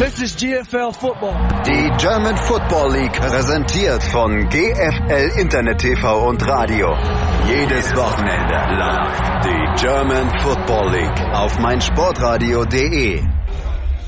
This 0.00 0.18
is 0.22 0.34
GFL 0.34 0.94
Football. 0.94 1.34
Die 1.66 1.90
German 1.98 2.34
Football 2.34 2.90
League 2.92 3.12
präsentiert 3.12 4.02
von 4.04 4.48
GFL 4.48 5.38
Internet 5.38 5.76
TV 5.76 6.26
und 6.26 6.42
Radio. 6.48 6.96
Jedes 7.46 7.94
Wochenende 7.94 8.54
live 8.78 9.42
die 9.44 9.82
German 9.84 10.30
Football 10.40 10.92
League 10.92 11.20
auf 11.34 11.58
meinsportradio.de. 11.58 13.22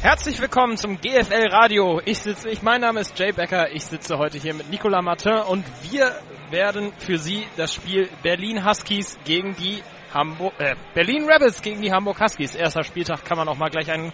Herzlich 0.01 0.41
willkommen 0.41 0.79
zum 0.79 0.99
GFL 0.99 1.49
Radio. 1.49 2.01
Ich 2.07 2.21
sitze, 2.21 2.49
ich, 2.49 2.63
mein 2.63 2.81
Name 2.81 3.01
ist 3.01 3.19
Jay 3.19 3.33
Becker. 3.33 3.71
Ich 3.73 3.85
sitze 3.85 4.17
heute 4.17 4.39
hier 4.39 4.55
mit 4.55 4.71
Nicolas 4.71 5.05
Martin 5.05 5.41
und 5.47 5.67
wir 5.91 6.11
werden 6.51 6.95
für 6.97 7.19
Sie 7.19 7.47
das 7.59 7.75
Spiel 7.75 8.09
Berlin 8.23 8.65
Huskies 8.65 9.19
gegen 9.27 9.55
die 9.57 9.83
Hamburg, 10.15 10.55
äh, 10.59 10.77
Berlin 10.95 11.29
Rebels 11.29 11.63
gegen 11.63 11.81
die 11.83 11.93
Hamburg 11.93 12.21
Huskies. 12.21 12.55
Erster 12.55 12.85
Spieltag 12.85 13.25
kann 13.25 13.39
man 13.39 13.49
auch 13.49 13.57
mal 13.57 13.71
gleich 13.71 13.91
einen 13.91 14.13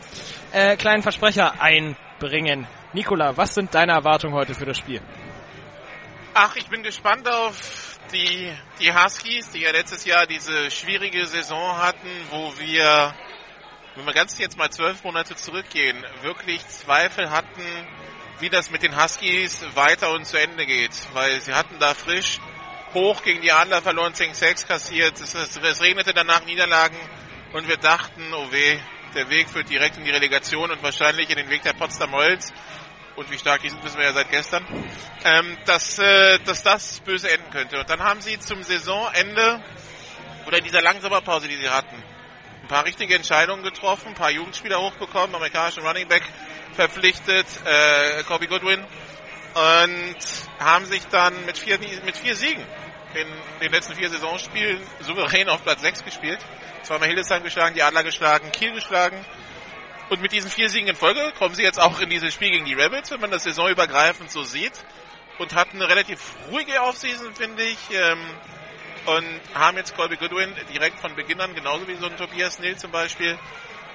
äh, 0.52 0.76
kleinen 0.76 1.02
Versprecher 1.02 1.60
einbringen. 1.60 2.66
Nikola, 2.92 3.36
was 3.36 3.54
sind 3.54 3.74
deine 3.74 3.92
Erwartungen 3.92 4.34
heute 4.34 4.54
für 4.54 4.66
das 4.66 4.78
Spiel? 4.78 5.00
Ach, 6.34 6.54
ich 6.56 6.68
bin 6.68 6.82
gespannt 6.82 7.28
auf 7.28 7.98
die, 8.12 8.52
die 8.80 8.95
Huskies, 8.95 9.50
die 9.50 9.60
ja 9.60 9.70
letztes 9.73 10.04
Jahr 10.04 10.26
diese 10.26 10.70
schwierige 10.70 11.26
Saison 11.26 11.76
hatten, 11.78 12.09
wo 12.30 12.52
wir, 12.59 13.15
wenn 13.96 14.06
wir 14.06 14.12
ganz 14.12 14.38
jetzt 14.38 14.56
mal 14.56 14.70
zwölf 14.70 15.02
Monate 15.04 15.34
zurückgehen, 15.37 15.96
wirklich 16.23 16.66
Zweifel 16.68 17.30
hatten, 17.30 17.62
wie 18.40 18.48
das 18.48 18.70
mit 18.70 18.82
den 18.82 19.01
Huskies 19.02 19.65
weiter 19.74 20.12
und 20.12 20.26
zu 20.26 20.38
Ende 20.38 20.65
geht. 20.65 20.92
Weil 21.12 21.40
sie 21.40 21.54
hatten 21.54 21.78
da 21.78 21.95
frisch 21.95 22.40
hoch 22.95 23.23
gegen 23.23 23.41
die 23.42 23.52
Adler 23.52 23.83
verloren, 23.83 24.12
10-6 24.12 24.66
kassiert. 24.66 25.20
Es, 25.20 25.34
es, 25.34 25.56
es 25.56 25.80
regnete 25.80 26.12
danach 26.12 26.45
Niederlagen 26.45 26.96
und 27.52 27.69
wir 27.69 27.77
dachten, 27.77 28.23
oh 28.34 28.51
weh, 28.51 28.79
der 29.15 29.30
Weg 29.30 29.48
führt 29.48 29.70
direkt 29.70 29.96
in 29.96 30.05
die 30.05 30.10
Relegation 30.10 30.70
und 30.70 30.83
wahrscheinlich 30.83 31.30
in 31.30 31.37
den 31.37 31.48
Weg 31.48 31.62
der 31.62 31.73
Potsdam 31.73 32.12
Holz. 32.12 32.52
Und 33.16 33.30
wie 33.30 33.38
stark 33.38 33.62
die 33.62 33.70
sind, 33.70 33.82
wissen 33.82 33.98
wir 33.98 34.05
ja 34.05 34.12
seit 34.12 34.30
gestern. 34.30 34.65
Ähm, 35.24 35.59
dass, 35.65 35.99
äh, 35.99 36.38
dass 36.45 36.62
das 36.62 37.01
böse 37.01 37.30
enden 37.30 37.51
könnte. 37.51 37.80
Und 37.80 37.90
dann 37.90 38.01
haben 38.01 38.21
sie 38.21 38.38
zum 38.38 38.62
Saisonende 38.62 39.60
oder 40.46 40.59
in 40.59 40.65
dieser 40.65 40.82
langen 40.82 41.01
Sommerpause, 41.01 41.49
die 41.49 41.57
sie 41.57 41.68
hatten, 41.68 41.96
ein 42.62 42.68
paar 42.68 42.84
richtige 42.84 43.15
Entscheidungen 43.16 43.62
getroffen, 43.62 44.09
ein 44.09 44.15
paar 44.15 44.30
Jugendspieler 44.30 44.80
hochbekommen, 44.80 45.34
amerikanischen 45.34 45.84
Running 45.84 46.07
Back 46.07 46.23
verpflichtet, 46.74 47.46
äh, 47.65 48.23
Kobe 48.23 48.46
Goodwin, 48.46 48.84
und 49.55 50.16
haben 50.60 50.84
sich 50.84 51.05
dann 51.09 51.45
mit 51.45 51.59
vier, 51.59 51.79
mit 52.05 52.16
vier 52.16 52.37
Siegen 52.37 52.65
in 53.21 53.29
den 53.61 53.73
letzten 53.73 53.95
vier 53.95 54.09
Saisonspielen 54.11 54.80
souverän 55.01 55.49
auf 55.49 55.63
Platz 55.63 55.80
6 55.83 56.05
gespielt. 56.05 56.38
Zweimal 56.83 57.09
Hildesheim 57.09 57.43
geschlagen, 57.43 57.74
die 57.74 57.83
Adler 57.83 58.05
geschlagen, 58.05 58.51
Kiel 58.52 58.73
geschlagen. 58.73 59.24
Und 60.09 60.23
mit 60.23 60.33
diesen 60.33 60.51
vier 60.51 60.71
Siegen 60.71 60.88
in 60.88 60.97
Folge 60.97 61.33
kommen 61.39 61.55
sie 61.55 61.63
jetzt 61.63 61.79
auch 61.79 62.01
in 62.01 62.09
dieses 62.09 62.33
Spiel 62.33 62.51
gegen 62.51 62.65
die 62.65 62.74
Rebels, 62.74 63.11
wenn 63.11 63.21
man 63.21 63.30
das 63.30 63.45
saisonübergreifend 63.45 64.31
so 64.31 64.43
sieht. 64.43 64.72
Und 65.39 65.55
hatten 65.55 65.77
eine 65.77 65.89
relativ 65.89 66.34
ruhige 66.50 66.81
Offseason, 66.83 67.34
finde 67.34 67.62
ich. 67.65 67.78
Ähm, 67.93 68.19
und 69.06 69.41
haben 69.55 69.77
jetzt 69.77 69.97
Colby 69.97 70.16
Goodwin 70.16 70.55
direkt 70.72 70.99
von 71.00 71.15
Beginn 71.15 71.41
an, 71.41 71.55
genauso 71.55 71.87
wie 71.89 71.97
so 71.97 72.06
ein 72.06 72.16
Tobias 72.16 72.59
Nil 72.59 72.77
zum 72.77 72.91
Beispiel. 72.91 73.39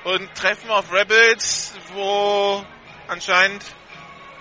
Und 0.04 0.34
treffen 0.36 0.70
auf 0.70 0.92
Rebels, 0.92 1.74
wo 1.94 2.64
anscheinend 3.08 3.64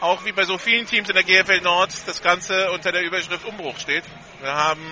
auch 0.03 0.25
wie 0.25 0.33
bei 0.33 0.45
so 0.45 0.59
vielen 0.59 0.85
Teams 0.85 1.09
in 1.09 1.15
der 1.15 1.23
GFL 1.23 1.61
Nord 1.61 1.93
das 2.07 2.21
Ganze 2.21 2.73
unter 2.73 2.91
der 2.91 3.03
Überschrift 3.03 3.45
Umbruch 3.45 3.79
steht. 3.79 4.03
Wir 4.41 4.53
haben 4.53 4.83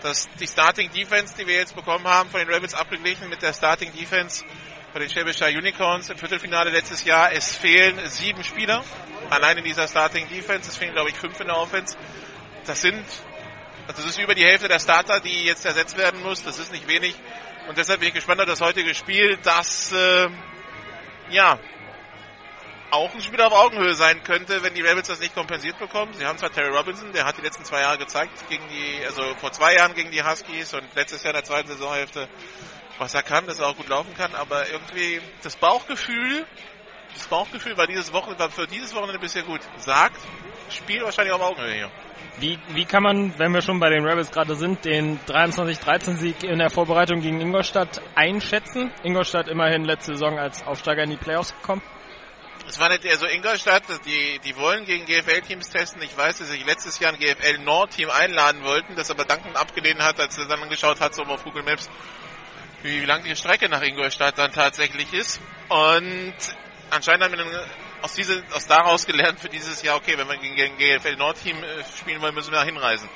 das, 0.00 0.28
die 0.38 0.46
Starting 0.46 0.92
Defense, 0.92 1.34
die 1.36 1.44
wir 1.44 1.56
jetzt 1.56 1.74
bekommen 1.74 2.06
haben, 2.06 2.30
von 2.30 2.38
den 2.38 2.48
Rebels 2.48 2.72
abgeglichen 2.72 3.28
mit 3.28 3.42
der 3.42 3.52
Starting 3.52 3.92
Defense 3.92 4.44
von 4.92 5.00
den 5.00 5.10
Schwäbischer 5.10 5.48
Unicorns 5.48 6.08
im 6.08 6.18
Viertelfinale 6.18 6.70
letztes 6.70 7.04
Jahr. 7.04 7.32
Es 7.32 7.56
fehlen 7.56 7.98
sieben 8.10 8.44
Spieler 8.44 8.84
allein 9.28 9.58
in 9.58 9.64
dieser 9.64 9.88
Starting 9.88 10.28
Defense. 10.28 10.70
Es 10.70 10.76
fehlen, 10.76 10.92
glaube 10.92 11.10
ich, 11.10 11.16
fünf 11.16 11.38
in 11.40 11.48
der 11.48 11.56
Offense. 11.56 11.98
Das 12.64 12.80
sind, 12.80 13.04
also 13.88 14.02
das 14.02 14.10
ist 14.10 14.20
über 14.20 14.36
die 14.36 14.44
Hälfte 14.44 14.68
der 14.68 14.78
Starter, 14.78 15.18
die 15.18 15.46
jetzt 15.46 15.66
ersetzt 15.66 15.98
werden 15.98 16.22
muss. 16.22 16.44
Das 16.44 16.60
ist 16.60 16.70
nicht 16.70 16.86
wenig. 16.86 17.16
Und 17.68 17.76
deshalb 17.76 17.98
bin 17.98 18.10
ich 18.10 18.14
gespannt 18.14 18.40
auf 18.40 18.46
das 18.46 18.60
heutige 18.60 18.94
Spiel, 18.94 19.36
das, 19.42 19.90
äh, 19.90 20.28
ja, 21.30 21.58
auch 22.90 23.12
ein 23.14 23.20
Spiel 23.20 23.40
auf 23.40 23.52
Augenhöhe 23.52 23.94
sein 23.94 24.22
könnte, 24.22 24.62
wenn 24.62 24.74
die 24.74 24.80
Rebels 24.80 25.08
das 25.08 25.20
nicht 25.20 25.34
kompensiert 25.34 25.78
bekommen. 25.78 26.12
Sie 26.14 26.24
haben 26.24 26.38
zwar 26.38 26.50
Terry 26.50 26.74
Robinson, 26.74 27.12
der 27.12 27.24
hat 27.24 27.36
die 27.36 27.42
letzten 27.42 27.64
zwei 27.64 27.80
Jahre 27.80 27.98
gezeigt, 27.98 28.48
gegen 28.48 28.64
die, 28.68 29.04
also 29.04 29.22
vor 29.36 29.52
zwei 29.52 29.74
Jahren 29.74 29.94
gegen 29.94 30.10
die 30.10 30.22
Huskies 30.22 30.74
und 30.74 30.84
letztes 30.94 31.22
Jahr 31.22 31.34
in 31.34 31.36
der 31.36 31.44
zweiten 31.44 31.68
Saisonhälfte, 31.68 32.28
was 32.98 33.14
er 33.14 33.22
kann, 33.22 33.46
dass 33.46 33.60
er 33.60 33.68
auch 33.68 33.76
gut 33.76 33.88
laufen 33.88 34.14
kann, 34.14 34.34
aber 34.34 34.68
irgendwie 34.70 35.20
das 35.42 35.56
Bauchgefühl, 35.56 36.46
das 37.14 37.26
Bauchgefühl 37.26 37.76
war 37.76 37.86
dieses 37.86 38.12
Wochenende, 38.12 38.44
war 38.44 38.50
für 38.50 38.66
dieses 38.66 38.94
Wochenende 38.94 39.18
bisher 39.18 39.42
gut. 39.42 39.60
Sagt, 39.78 40.20
Spiel 40.70 41.02
wahrscheinlich 41.02 41.34
auf 41.34 41.40
Augenhöhe 41.40 41.72
hier. 41.72 41.90
Wie, 42.40 42.58
wie 42.68 42.84
kann 42.84 43.02
man, 43.02 43.38
wenn 43.38 43.52
wir 43.52 43.62
schon 43.62 43.80
bei 43.80 43.90
den 43.90 44.04
Rebels 44.04 44.30
gerade 44.30 44.54
sind, 44.54 44.84
den 44.84 45.18
23-13-Sieg 45.26 46.44
in 46.44 46.58
der 46.58 46.70
Vorbereitung 46.70 47.20
gegen 47.20 47.40
Ingolstadt 47.40 48.00
einschätzen? 48.14 48.92
Ingolstadt 49.02 49.48
immerhin 49.48 49.84
letzte 49.84 50.12
Saison 50.12 50.38
als 50.38 50.62
Aufsteiger 50.64 51.02
in 51.02 51.10
die 51.10 51.16
Playoffs 51.16 51.54
gekommen. 51.54 51.82
Es 52.66 52.78
war 52.78 52.88
nicht 52.88 53.04
eher 53.04 53.16
so 53.16 53.26
Ingolstadt, 53.26 53.84
die, 54.04 54.38
die 54.40 54.56
wollen 54.56 54.84
gegen 54.84 55.06
GFL-Teams 55.06 55.70
testen. 55.70 56.02
Ich 56.02 56.16
weiß, 56.16 56.38
dass 56.38 56.50
sie 56.50 56.62
letztes 56.64 56.98
Jahr 56.98 57.12
ein 57.12 57.18
GFL-Nord-Team 57.18 58.10
einladen 58.10 58.62
wollten, 58.64 58.94
das 58.96 59.10
aber 59.10 59.24
Duncan 59.24 59.56
abgelehnt 59.56 60.00
hat, 60.02 60.20
als 60.20 60.36
er 60.38 60.46
dann 60.46 60.62
angeschaut 60.62 61.00
hat, 61.00 61.14
so 61.14 61.22
auf 61.24 61.44
Google 61.44 61.62
Maps, 61.62 61.88
wie, 62.82 63.04
lang 63.04 63.24
die 63.24 63.34
Strecke 63.36 63.68
nach 63.68 63.82
Ingolstadt 63.82 64.38
dann 64.38 64.52
tatsächlich 64.52 65.12
ist. 65.12 65.40
Und 65.68 66.34
anscheinend 66.90 67.24
haben 67.24 67.38
wir 67.38 67.44
dann 67.44 67.64
aus, 68.02 68.14
diese, 68.14 68.42
aus 68.52 68.66
daraus 68.66 69.06
gelernt 69.06 69.40
für 69.40 69.48
dieses 69.48 69.82
Jahr, 69.82 69.96
okay, 69.96 70.16
wenn 70.16 70.28
wir 70.28 70.36
gegen 70.36 70.60
ein 70.60 70.76
GFL-Nord-Team 70.78 71.56
spielen 71.98 72.20
wollen, 72.20 72.34
müssen 72.34 72.52
wir 72.52 72.58
da 72.58 72.64
hinreisen. 72.64 73.08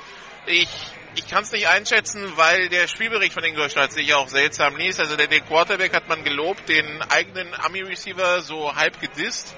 Ich 0.47 0.69
ich 1.15 1.29
kann 1.29 1.43
es 1.43 1.53
nicht 1.53 1.69
einschätzen, 1.69 2.37
weil 2.37 2.69
der 2.69 2.89
Spielbericht 2.89 3.35
von 3.35 3.45
Ingolstadt 3.45 3.93
sich 3.93 4.15
auch 4.15 4.29
seltsam 4.29 4.77
liest. 4.77 5.01
Also 5.01 5.17
der, 5.17 5.27
der 5.27 5.41
Quarterback 5.41 5.95
hat 5.95 6.09
man 6.09 6.25
gelobt, 6.25 6.69
den 6.69 7.03
eigenen 7.11 7.55
Ami-Receiver 7.55 8.41
so 8.41 8.75
halb 8.75 9.01
gedisst. 9.01 9.55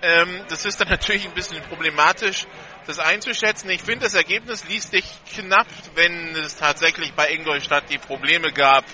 Ähm, 0.00 0.40
das 0.48 0.64
ist 0.64 0.80
dann 0.80 0.88
natürlich 0.90 1.26
ein 1.26 1.34
bisschen 1.34 1.62
problematisch, 1.64 2.46
das 2.86 2.98
einzuschätzen. 2.98 3.68
Ich 3.70 3.82
finde, 3.82 4.06
das 4.06 4.14
Ergebnis 4.14 4.64
liest 4.68 4.92
sich 4.92 5.04
knapp, 5.34 5.66
wenn 5.94 6.34
es 6.36 6.56
tatsächlich 6.56 7.12
bei 7.12 7.30
Ingolstadt 7.30 7.90
die 7.90 7.98
Probleme 7.98 8.52
gab, 8.52 8.84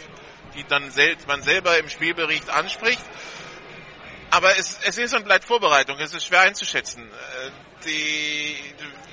die 0.56 0.65
dann 0.65 0.91
sel 0.91 1.16
man 1.28 1.43
selber 1.43 1.78
im 1.78 1.88
Spielbericht 1.88 2.50
anspricht. 2.50 3.03
Aber 4.31 4.59
es, 4.59 4.81
es 4.84 4.99
ist 4.99 5.15
und 5.15 5.25
bleibt 5.25 5.44
Vorbereitung. 5.44 5.99
Es 6.00 6.12
ist 6.12 6.26
schwer 6.26 6.41
einzuschätzen. 6.41 7.05
Äh, 7.05 7.50
die, 7.84 8.56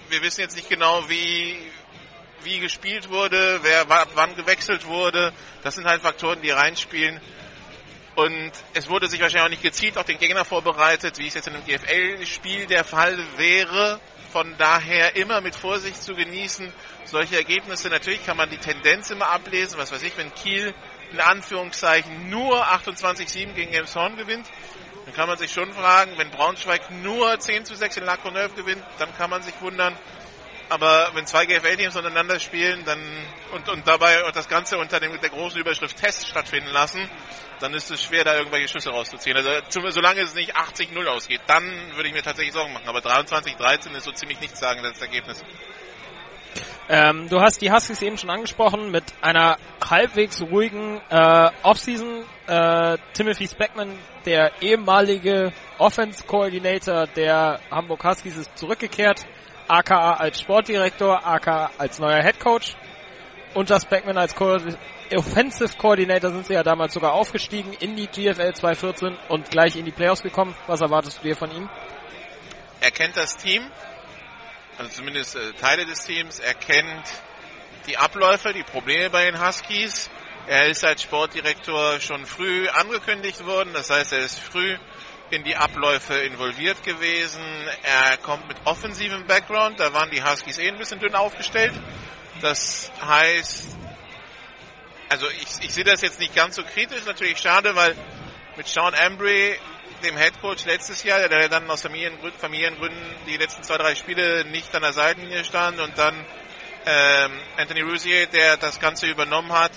wir 0.09 0.22
wissen 0.24 0.42
jetzt 0.42 0.56
nicht 0.56 0.69
genau, 0.69 1.08
wie, 1.09 1.58
wie 2.44 2.59
gespielt 2.59 3.09
wurde, 3.09 3.59
wer 3.63 3.88
wann 3.90 4.35
gewechselt 4.35 4.85
wurde. 4.85 5.34
Das 5.63 5.75
sind 5.75 5.85
halt 5.85 6.02
Faktoren, 6.02 6.41
die 6.41 6.52
reinspielen. 6.52 7.19
Und 8.16 8.52
es 8.74 8.90
wurde 8.90 9.07
sich 9.07 9.22
wahrscheinlich 9.22 9.46
auch 9.46 9.50
nicht 9.50 9.63
gezielt 9.63 9.97
auf 9.97 10.06
den 10.06 10.18
Gegner 10.18 10.44
vorbereitet, 10.44 11.18
wie 11.18 11.28
es 11.28 11.34
jetzt 11.34 11.47
in 11.47 11.56
einem 11.56 11.66
GFL-Spiel 11.66 12.68
der 12.68 12.84
Fall 12.84 13.18
wäre. 13.38 14.00
Von 14.31 14.56
daher 14.57 15.16
immer 15.16 15.41
mit 15.41 15.56
Vorsicht 15.56 16.01
zu 16.01 16.13
genießen. 16.13 16.72
Solche 17.06 17.35
Ergebnisse, 17.35 17.90
natürlich 17.90 18.25
kann 18.25 18.38
man 18.38 18.50
die 18.50 18.57
Tendenz 18.57 19.09
immer 19.09 19.28
ablesen. 19.28 19.78
Was 19.78 19.91
weiß 19.91 20.03
ich, 20.03 20.18
wenn 20.18 20.34
Kiel 20.34 20.74
in 21.12 21.19
Anführungszeichen 21.19 22.30
nur 22.30 22.66
28-7 22.66 23.53
gegen 23.53 23.74
Elmshorn 23.74 24.16
gewinnt, 24.16 24.47
dann 25.06 25.13
kann 25.13 25.28
man 25.28 25.38
sich 25.38 25.51
schon 25.51 25.74
fragen, 25.74 26.13
wenn 26.18 26.30
Braunschweig 26.30 26.90
nur 26.91 27.40
10 27.40 27.66
zu 27.66 27.75
6 27.75 27.97
in 27.97 28.06
La 28.06 28.16
gewinnt, 28.16 28.84
dann 29.00 29.16
kann 29.18 29.30
man 29.30 29.41
sich 29.41 29.53
wundern, 29.62 29.97
aber 30.72 31.12
wenn 31.14 31.26
zwei 31.26 31.46
GFL-Teams 31.46 31.98
untereinander 31.98 32.40
spielen 32.40 32.86
dann, 32.86 33.00
und, 33.54 33.68
und 33.68 33.86
dabei 33.86 34.24
das 34.34 34.48
Ganze 34.48 34.78
unter 34.78 35.02
dem, 35.02 35.20
der 35.20 35.30
großen 35.30 35.59
Überschrift 35.59 35.98
Test 35.98 36.30
stattfinden 36.30 36.70
lassen, 36.70 37.09
dann 37.59 37.74
ist 37.74 37.92
es 37.92 38.02
schwer, 38.02 38.24
da 38.24 38.38
irgendwelche 38.38 38.70
Schlüsse 38.70 38.90
rauszuziehen. 38.90 39.36
Also 39.36 39.50
solange 39.90 40.22
es 40.22 40.34
nicht 40.34 40.56
80-0 40.56 41.06
ausgeht, 41.08 41.42
dann 41.48 41.64
würde 41.95 42.07
ich 42.07 42.13
mir 42.13 42.24
tatsächlich 42.24 42.54
Sorgen 42.54 42.72
machen. 42.72 42.88
Aber 42.88 43.00
23-13 43.00 43.94
ist 43.98 44.06
so 44.06 44.13
ziemlich 44.13 44.40
nichts 44.40 44.62
sagen, 44.62 44.81
das 44.81 45.01
Ergebnis. 45.01 45.44
Ähm, 46.88 47.28
du 47.28 47.42
hast 47.42 47.62
die 47.62 47.69
Huskies 47.72 48.01
eben 48.01 48.18
schon 48.18 48.30
angesprochen 48.30 48.92
mit 48.92 49.04
einer 49.22 49.57
halbwegs 49.84 50.42
ruhigen 50.42 51.01
äh, 51.10 51.50
Offseason. 51.63 52.24
Äh, 52.48 52.98
Timothy 53.13 53.48
Speckman, 53.48 53.98
der 54.25 54.54
ehemalige 54.62 55.51
Offense-Coordinator 55.80 57.07
der 57.07 57.60
Hamburg 57.69 58.06
Huskies, 58.06 58.38
ist 58.38 58.57
zurückgekehrt 58.57 59.25
aka 59.71 60.15
als 60.15 60.41
Sportdirektor, 60.41 61.25
aka 61.25 61.71
als 61.77 61.97
neuer 62.00 62.21
Head 62.21 62.39
Coach. 62.39 62.75
Unter 63.53 63.79
Speckman 63.79 64.18
als 64.18 64.35
Co 64.35 64.57
Offensive 65.15 65.77
Coordinator 65.77 66.31
sind 66.31 66.45
sie 66.45 66.53
ja 66.53 66.63
damals 66.63 66.94
sogar 66.94 67.13
aufgestiegen 67.13 67.73
in 67.73 67.95
die 67.95 68.07
GFL 68.07 68.53
2014 68.53 69.18
und 69.27 69.50
gleich 69.50 69.75
in 69.75 69.85
die 69.85 69.91
Playoffs 69.91 70.23
gekommen. 70.23 70.56
Was 70.68 70.79
erwartest 70.81 71.19
du 71.19 71.27
dir 71.27 71.35
von 71.35 71.51
ihm? 71.51 71.69
Er 72.79 72.91
kennt 72.91 73.18
das 73.18 73.35
Team, 73.35 73.63
also 74.77 74.91
zumindest 74.91 75.35
äh, 75.35 75.51
Teile 75.53 75.85
des 75.85 76.06
Teams. 76.06 76.39
Er 76.39 76.53
kennt 76.53 77.12
die 77.88 77.97
Abläufe, 77.97 78.53
die 78.53 78.63
Probleme 78.63 79.09
bei 79.09 79.25
den 79.25 79.45
Huskies. 79.45 80.09
Er 80.47 80.68
ist 80.68 80.83
als 80.83 81.01
Sportdirektor 81.03 82.00
schon 82.00 82.25
früh 82.25 82.68
angekündigt 82.69 83.45
worden. 83.45 83.71
Das 83.73 83.89
heißt, 83.89 84.13
er 84.13 84.19
ist 84.19 84.39
früh 84.39 84.77
in 85.31 85.44
die 85.44 85.56
Abläufe 85.56 86.13
involviert 86.16 86.83
gewesen. 86.83 87.42
Er 87.83 88.18
kommt 88.18 88.48
mit 88.48 88.57
offensivem 88.66 89.25
Background. 89.25 89.80
Da 89.80 89.94
waren 89.94 90.12
die 90.12 90.24
Huskies 90.24 90.57
eh 90.57 90.68
ein 90.69 90.78
bisschen 90.78 91.00
dünn 91.00 91.16
aufgestellt. 91.16 91.74
Das 92.42 92.92
heißt, 93.01 93.78
also 95.10 95.28
ich, 95.30 95.66
ich 95.66 95.74
sehe 95.74 95.83
das 95.83 96.01
jetzt 96.01 96.19
nicht 96.19 96.36
ganz 96.36 96.56
so 96.56 96.63
kritisch. 96.63 97.06
Natürlich 97.06 97.39
schade, 97.39 97.75
weil 97.75 97.95
mit 98.57 98.68
Sean 98.68 98.94
Ambry, 98.94 99.57
dem 100.04 100.18
Head 100.18 100.42
Coach 100.42 100.66
letztes 100.66 101.04
Jahr, 101.04 101.28
der 101.30 101.48
dann 101.48 101.69
aus 101.69 101.81
Familiengründen, 101.81 102.39
Familiengründen 102.39 103.16
die 103.28 103.38
letzten 103.38 103.63
zwei, 103.63 103.78
drei 103.78 103.95
Spiele 103.95 104.45
nicht 104.45 104.75
an 104.75 104.81
der 104.81 104.94
Seitenlinie 104.94 105.44
stand 105.45 105.80
und 105.80 105.98
dann 105.98 106.25
ähm, 106.86 107.31
Anthony 107.57 107.81
Rousier, 107.81 108.28
der 108.28 108.57
das 108.57 108.80
Ganze 108.80 109.07
übernommen 109.07 109.54
hat, 109.54 109.72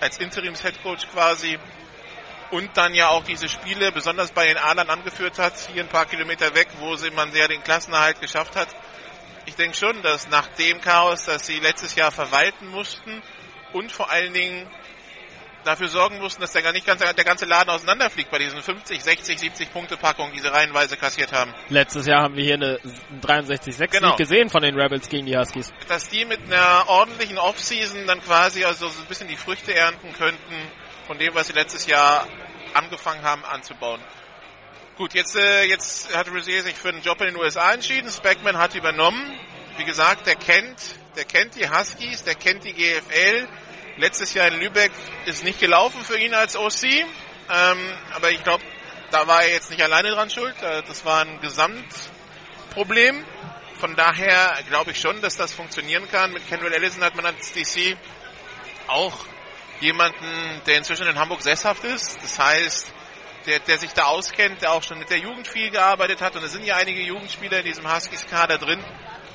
als 0.00 0.18
Interims-Head 0.18 0.82
Coach 0.82 1.08
quasi 1.08 1.58
und 2.50 2.70
dann 2.76 2.94
ja 2.94 3.08
auch 3.08 3.24
diese 3.24 3.48
Spiele 3.48 3.92
besonders 3.92 4.32
bei 4.32 4.46
den 4.46 4.56
Adlern 4.56 4.90
angeführt 4.90 5.38
hat, 5.38 5.54
hier 5.72 5.82
ein 5.82 5.88
paar 5.88 6.06
Kilometer 6.06 6.54
weg, 6.54 6.68
wo 6.78 6.96
sie 6.96 7.10
man 7.10 7.32
sehr 7.32 7.48
den 7.48 7.62
Klassenerhalt 7.62 8.20
geschafft 8.20 8.56
hat. 8.56 8.68
Ich 9.46 9.54
denke 9.54 9.76
schon, 9.76 10.02
dass 10.02 10.28
nach 10.28 10.46
dem 10.58 10.80
Chaos, 10.80 11.24
das 11.24 11.46
sie 11.46 11.60
letztes 11.60 11.94
Jahr 11.94 12.10
verwalten 12.10 12.68
mussten 12.68 13.22
und 13.72 13.92
vor 13.92 14.10
allen 14.10 14.32
Dingen 14.32 14.66
dafür 15.66 15.88
sorgen 15.88 16.18
mussten, 16.18 16.40
dass 16.40 16.52
der, 16.52 16.62
gar 16.62 16.72
nicht 16.72 16.86
ganz, 16.86 17.00
der 17.00 17.24
ganze 17.24 17.44
Laden 17.44 17.70
auseinanderfliegt 17.70 18.30
bei 18.30 18.38
diesen 18.38 18.62
50, 18.62 19.02
60, 19.02 19.38
70 19.38 19.72
Punkte 19.72 19.96
Packungen, 19.96 20.32
die 20.32 20.40
sie 20.40 20.52
reihenweise 20.52 20.96
kassiert 20.96 21.32
haben. 21.32 21.52
Letztes 21.68 22.06
Jahr 22.06 22.22
haben 22.22 22.36
wir 22.36 22.44
hier 22.44 22.54
eine 22.54 22.78
63-6 23.20 23.88
genau. 23.88 24.16
gesehen 24.16 24.48
von 24.48 24.62
den 24.62 24.78
Rebels 24.78 25.08
gegen 25.08 25.26
die 25.26 25.36
Huskies. 25.36 25.72
Dass 25.88 26.08
die 26.08 26.24
mit 26.24 26.40
einer 26.46 26.88
ordentlichen 26.88 27.38
Offseason 27.38 28.06
dann 28.06 28.22
quasi 28.22 28.64
also 28.64 28.88
so 28.88 29.00
ein 29.00 29.06
bisschen 29.06 29.28
die 29.28 29.36
Früchte 29.36 29.74
ernten 29.74 30.12
könnten 30.12 30.54
von 31.06 31.18
dem, 31.18 31.34
was 31.34 31.46
sie 31.46 31.52
letztes 31.52 31.86
Jahr 31.86 32.26
angefangen 32.74 33.22
haben 33.22 33.44
anzubauen. 33.44 34.00
Gut, 34.96 35.14
jetzt, 35.14 35.36
äh, 35.36 35.64
jetzt 35.64 36.14
hat 36.14 36.28
Rosier 36.30 36.62
sich 36.62 36.74
für 36.74 36.88
einen 36.88 37.02
Job 37.02 37.20
in 37.20 37.28
den 37.28 37.36
USA 37.36 37.72
entschieden. 37.72 38.10
Speckman 38.10 38.56
hat 38.56 38.74
übernommen. 38.74 39.38
Wie 39.76 39.84
gesagt, 39.84 40.26
der 40.26 40.36
kennt, 40.36 40.80
der 41.16 41.26
kennt 41.26 41.54
die 41.54 41.68
Huskies, 41.68 42.24
der 42.24 42.34
kennt 42.34 42.64
die 42.64 42.72
GFL. 42.72 43.46
Letztes 43.98 44.32
Jahr 44.34 44.48
in 44.48 44.58
Lübeck 44.58 44.92
ist 45.26 45.44
nicht 45.44 45.60
gelaufen 45.60 46.02
für 46.02 46.18
ihn 46.18 46.34
als 46.34 46.56
OC. 46.56 46.84
Ähm, 46.84 47.06
aber 48.14 48.30
ich 48.30 48.42
glaube, 48.42 48.64
da 49.10 49.26
war 49.26 49.42
er 49.42 49.52
jetzt 49.52 49.70
nicht 49.70 49.82
alleine 49.82 50.10
dran 50.10 50.30
schuld. 50.30 50.54
Äh, 50.62 50.82
das 50.84 51.04
war 51.04 51.22
ein 51.22 51.40
Gesamtproblem. 51.40 53.24
Von 53.78 53.94
daher 53.94 54.58
glaube 54.68 54.92
ich 54.92 55.00
schon, 55.00 55.20
dass 55.20 55.36
das 55.36 55.52
funktionieren 55.52 56.08
kann. 56.10 56.32
Mit 56.32 56.48
Kendall 56.48 56.72
Ellison 56.72 57.04
hat 57.04 57.14
man 57.14 57.26
als 57.26 57.52
DC 57.52 57.98
auch 58.86 59.26
jemanden, 59.80 60.60
der 60.66 60.78
inzwischen 60.78 61.06
in 61.06 61.18
Hamburg 61.18 61.42
sesshaft 61.42 61.84
ist. 61.84 62.16
Das 62.22 62.38
heißt, 62.38 62.92
der, 63.46 63.60
der 63.60 63.78
sich 63.78 63.92
da 63.92 64.04
auskennt, 64.04 64.62
der 64.62 64.72
auch 64.72 64.82
schon 64.82 64.98
mit 64.98 65.10
der 65.10 65.18
Jugend 65.18 65.46
viel 65.46 65.70
gearbeitet 65.70 66.20
hat. 66.20 66.36
Und 66.36 66.44
es 66.44 66.52
sind 66.52 66.64
ja 66.64 66.76
einige 66.76 67.00
Jugendspieler 67.00 67.58
in 67.58 67.64
diesem 67.64 67.92
Huskies-Kader 67.92 68.58
drin. 68.58 68.82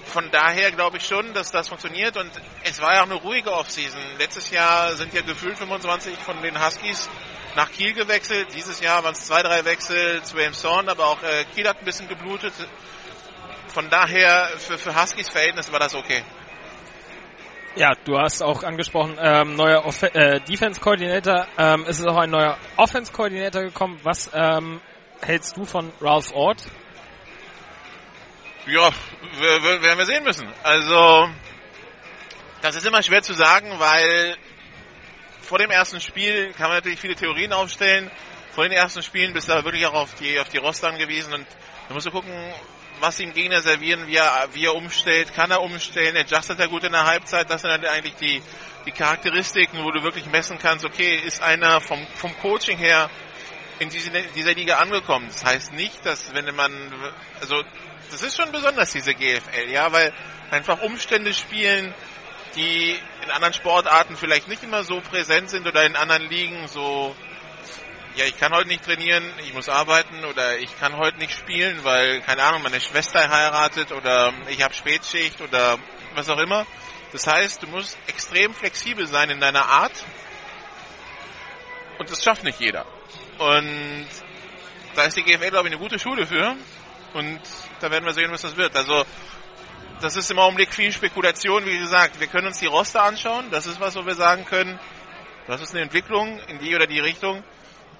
Von 0.05 0.29
daher 0.31 0.71
glaube 0.71 0.97
ich 0.97 1.05
schon, 1.05 1.33
dass 1.33 1.51
das 1.51 1.69
funktioniert. 1.69 2.17
Und 2.17 2.31
es 2.63 2.81
war 2.81 2.93
ja 2.93 3.01
auch 3.01 3.05
eine 3.05 3.15
ruhige 3.15 3.53
Offseason. 3.53 4.01
Letztes 4.17 4.49
Jahr 4.51 4.95
sind 4.95 5.13
ja 5.13 5.21
gefühlt 5.21 5.57
25 5.57 6.17
von 6.17 6.41
den 6.41 6.63
Huskies 6.63 7.09
nach 7.55 7.71
Kiel 7.71 7.93
gewechselt. 7.93 8.49
Dieses 8.53 8.79
Jahr 8.81 9.03
waren 9.03 9.13
es 9.13 9.25
zwei, 9.25 9.43
drei 9.43 9.63
Wechsel 9.65 10.21
zu 10.23 10.37
Elmshorn, 10.37 10.89
aber 10.89 11.05
auch 11.05 11.23
äh, 11.23 11.45
Kiel 11.55 11.67
hat 11.67 11.79
ein 11.79 11.85
bisschen 11.85 12.07
geblutet. 12.07 12.53
Von 13.67 13.89
daher, 13.89 14.49
für, 14.57 14.77
für 14.77 14.99
Huskies 14.99 15.29
Verhältnis 15.29 15.71
war 15.71 15.79
das 15.79 15.95
okay. 15.95 16.23
Ja, 17.75 17.93
du 18.03 18.17
hast 18.17 18.43
auch 18.43 18.63
angesprochen, 18.63 19.17
ähm, 19.21 19.55
neuer 19.55 19.85
äh, 20.13 20.41
Defense-Coordinator. 20.41 21.47
Ähm, 21.57 21.85
es 21.87 21.99
ist 21.99 22.05
auch 22.05 22.17
ein 22.17 22.29
neuer 22.29 22.57
Offense-Coordinator 22.75 23.61
gekommen. 23.61 23.97
Was 24.03 24.29
ähm, 24.33 24.81
hältst 25.21 25.55
du 25.55 25.63
von 25.63 25.93
Ralph 26.01 26.33
Ort? 26.33 26.65
Ja, 28.67 28.89
werden 29.39 29.97
wir 29.97 30.05
sehen 30.05 30.23
müssen. 30.25 30.47
Also, 30.63 31.29
das 32.61 32.75
ist 32.75 32.85
immer 32.85 33.01
schwer 33.03 33.21
zu 33.21 33.33
sagen, 33.33 33.79
weil 33.79 34.35
vor 35.41 35.57
dem 35.57 35.71
ersten 35.71 36.01
Spiel 36.01 36.51
kann 36.51 36.67
man 36.67 36.77
natürlich 36.77 36.99
viele 36.99 37.15
Theorien 37.15 37.53
aufstellen. 37.53 38.11
Vor 38.51 38.65
den 38.65 38.73
ersten 38.73 39.01
Spielen 39.01 39.31
bist 39.31 39.47
du 39.47 39.53
aber 39.53 39.63
wirklich 39.63 39.85
auch 39.85 39.93
auf 39.93 40.13
die, 40.15 40.37
auf 40.41 40.49
die 40.49 40.57
Roster 40.57 40.89
angewiesen 40.89 41.33
und 41.33 41.47
da 41.87 41.93
musst 41.93 42.05
du 42.05 42.11
gucken, 42.11 42.31
was 43.01 43.19
ihm 43.19 43.33
Gegner 43.33 43.61
servieren, 43.61 44.07
wie 44.07 44.15
er, 44.15 44.47
wie 44.53 44.65
er 44.65 44.75
umstellt, 44.75 45.33
kann 45.33 45.51
er 45.51 45.61
umstellen, 45.61 46.15
adjustet 46.15 46.59
er 46.59 46.67
gut 46.67 46.83
in 46.83 46.91
der 46.91 47.05
Halbzeit, 47.05 47.49
das 47.49 47.61
sind 47.61 47.71
halt 47.71 47.85
eigentlich 47.85 48.15
die, 48.15 48.41
die 48.85 48.91
Charakteristiken, 48.91 49.83
wo 49.83 49.91
du 49.91 50.03
wirklich 50.03 50.27
messen 50.27 50.59
kannst, 50.59 50.85
okay, 50.85 51.15
ist 51.15 51.41
einer 51.41 51.81
vom, 51.81 52.05
vom 52.15 52.37
Coaching 52.39 52.77
her 52.77 53.09
in 53.79 53.89
diese, 53.89 54.11
dieser 54.11 54.53
Liga 54.53 54.77
angekommen. 54.77 55.27
Das 55.27 55.43
heißt 55.43 55.73
nicht, 55.73 56.05
dass 56.05 56.33
wenn 56.35 56.53
man, 56.55 56.71
also, 57.41 57.63
das 58.11 58.21
ist 58.21 58.37
schon 58.37 58.51
besonders, 58.51 58.91
diese 58.91 59.15
GFL, 59.15 59.69
ja, 59.71 59.91
weil 59.91 60.13
einfach 60.51 60.81
Umstände 60.81 61.33
spielen, 61.33 61.93
die 62.55 62.99
in 63.23 63.31
anderen 63.31 63.53
Sportarten 63.53 64.15
vielleicht 64.15 64.47
nicht 64.47 64.63
immer 64.63 64.83
so 64.83 65.01
präsent 65.01 65.49
sind 65.49 65.65
oder 65.65 65.85
in 65.85 65.95
anderen 65.95 66.29
Ligen 66.29 66.67
so 66.67 67.15
ja, 68.15 68.25
ich 68.25 68.37
kann 68.37 68.53
heute 68.53 68.67
nicht 68.67 68.83
trainieren, 68.83 69.23
ich 69.45 69.53
muss 69.53 69.69
arbeiten 69.69 70.25
oder 70.25 70.57
ich 70.57 70.77
kann 70.79 70.97
heute 70.97 71.17
nicht 71.17 71.31
spielen, 71.31 71.83
weil, 71.83 72.21
keine 72.21 72.43
Ahnung, 72.43 72.61
meine 72.61 72.81
Schwester 72.81 73.29
heiratet 73.29 73.91
oder 73.91 74.33
ich 74.49 74.61
habe 74.61 74.73
Spätschicht 74.73 75.39
oder 75.41 75.77
was 76.15 76.29
auch 76.29 76.39
immer. 76.39 76.65
Das 77.13 77.27
heißt, 77.27 77.63
du 77.63 77.67
musst 77.67 77.97
extrem 78.07 78.53
flexibel 78.53 79.07
sein 79.07 79.29
in 79.29 79.39
deiner 79.39 79.65
Art 79.65 79.93
und 81.99 82.09
das 82.09 82.23
schafft 82.23 82.43
nicht 82.43 82.59
jeder. 82.59 82.85
Und 83.37 84.07
da 84.95 85.03
ist 85.03 85.15
die 85.15 85.23
GFL, 85.23 85.49
glaube 85.49 85.69
ich, 85.69 85.73
eine 85.73 85.81
gute 85.81 85.99
Schule 85.99 86.27
für 86.27 86.55
und 87.13 87.39
da 87.79 87.91
werden 87.91 88.05
wir 88.05 88.13
sehen, 88.13 88.31
was 88.31 88.41
das 88.41 88.57
wird. 88.57 88.75
Also, 88.75 89.05
das 90.01 90.15
ist 90.15 90.31
im 90.31 90.39
Augenblick 90.39 90.73
viel 90.73 90.91
Spekulation, 90.91 91.65
wie 91.65 91.77
gesagt. 91.77 92.19
Wir 92.19 92.27
können 92.27 92.47
uns 92.47 92.59
die 92.59 92.65
Roster 92.65 93.03
anschauen, 93.03 93.51
das 93.51 93.67
ist 93.67 93.79
was, 93.79 93.95
wo 93.95 94.05
wir 94.05 94.15
sagen 94.15 94.45
können, 94.45 94.79
das 95.47 95.61
ist 95.61 95.71
eine 95.71 95.81
Entwicklung 95.81 96.39
in 96.47 96.59
die 96.59 96.75
oder 96.75 96.87
die 96.87 96.99
Richtung. 96.99 97.43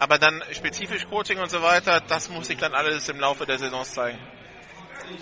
Aber 0.02 0.18
dann 0.18 0.42
spezifisch 0.52 1.06
Coaching 1.08 1.38
und 1.38 1.52
so 1.52 1.62
weiter, 1.62 2.02
das 2.02 2.28
muss 2.28 2.48
sich 2.48 2.58
dann 2.58 2.74
alles 2.74 3.08
im 3.08 3.20
Laufe 3.20 3.46
der 3.46 3.60
Saison 3.60 3.84
zeigen. 3.84 4.18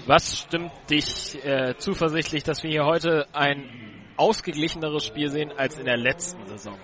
Was 0.05 0.39
stimmt 0.39 0.71
dich 0.89 1.43
äh, 1.43 1.75
zuversichtlich, 1.77 2.43
dass 2.43 2.63
wir 2.63 2.69
hier 2.69 2.85
heute 2.85 3.27
ein 3.33 4.13
ausgeglicheneres 4.15 5.05
Spiel 5.05 5.29
sehen 5.31 5.51
als 5.57 5.77
in 5.77 5.83
der 5.83 5.97
letzten 5.97 6.47
Saison? 6.47 6.79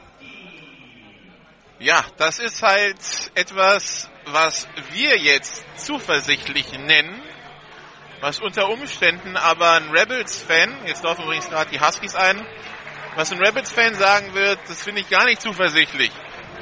Ja, 1.80 2.04
das 2.18 2.40
ist 2.40 2.62
halt 2.64 2.98
etwas, 3.34 4.10
was 4.26 4.68
wir 4.92 5.18
jetzt 5.18 5.64
zuversichtlich 5.78 6.78
nennen, 6.78 7.22
was 8.20 8.42
unter 8.42 8.68
Umständen 8.68 9.38
aber 9.38 9.72
ein 9.72 9.90
Rebels-Fan, 9.90 10.86
jetzt 10.86 11.02
laufen 11.06 11.24
übrigens 11.24 11.48
gerade 11.48 11.72
die 11.72 11.80
Huskies 11.80 12.16
ein, 12.16 12.46
was 13.16 13.32
ein 13.32 13.40
Rebels-Fan 13.40 13.96
sagen 13.96 14.34
wird, 14.34 14.60
das 14.68 14.84
finde 14.84 15.00
ich 15.00 15.10
gar 15.10 15.24
nicht 15.24 15.42
zuversichtlich 15.42 16.12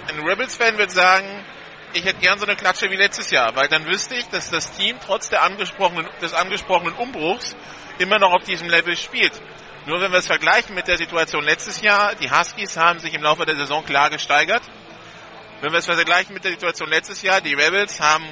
ein 0.08 0.20
Rebels-Fan 0.20 0.78
wird 0.78 0.92
sagen, 0.92 1.46
ich 1.94 2.06
hätte 2.06 2.20
gern 2.20 2.40
so 2.40 2.46
eine 2.46 2.56
Klatsche 2.56 2.90
wie 2.90 2.96
letztes 2.96 3.32
Jahr, 3.32 3.56
weil 3.56 3.68
dann 3.68 3.86
wüsste 3.86 4.16
ich, 4.16 4.28
dass 4.30 4.50
das 4.50 4.72
Team 4.72 4.98
trotz 5.06 5.30
der 5.30 5.44
angesprochenen, 5.44 6.08
des 6.22 6.34
angesprochenen 6.34 6.94
Umbruchs 6.96 7.56
immer 8.00 8.20
noch 8.20 8.34
auf 8.34 8.44
diesem 8.44 8.68
Level 8.68 8.98
spielt. 8.98 9.34
Nur 9.86 10.02
wenn 10.02 10.12
wir 10.12 10.20
es 10.20 10.28
vergleichen 10.28 10.76
mit 10.76 10.88
der 10.88 10.98
Situation 10.98 11.44
letztes 11.44 11.82
Jahr, 11.82 12.16
die 12.16 12.32
Huskies 12.32 12.78
haben 12.78 13.00
sich 13.00 13.14
im 13.14 13.22
Laufe 13.22 13.46
der 13.46 13.56
Saison 13.56 13.86
klar 13.86 14.10
gesteigert. 14.10 14.64
Wenn 15.62 15.72
wir 15.72 15.80
es 15.80 15.86
vergleichen 15.86 16.34
mit 16.34 16.44
der 16.44 16.52
Situation 16.52 16.90
letztes 16.90 17.22
Jahr, 17.22 17.42
die 17.42 17.54
Rebels 17.54 18.00
haben 18.00 18.26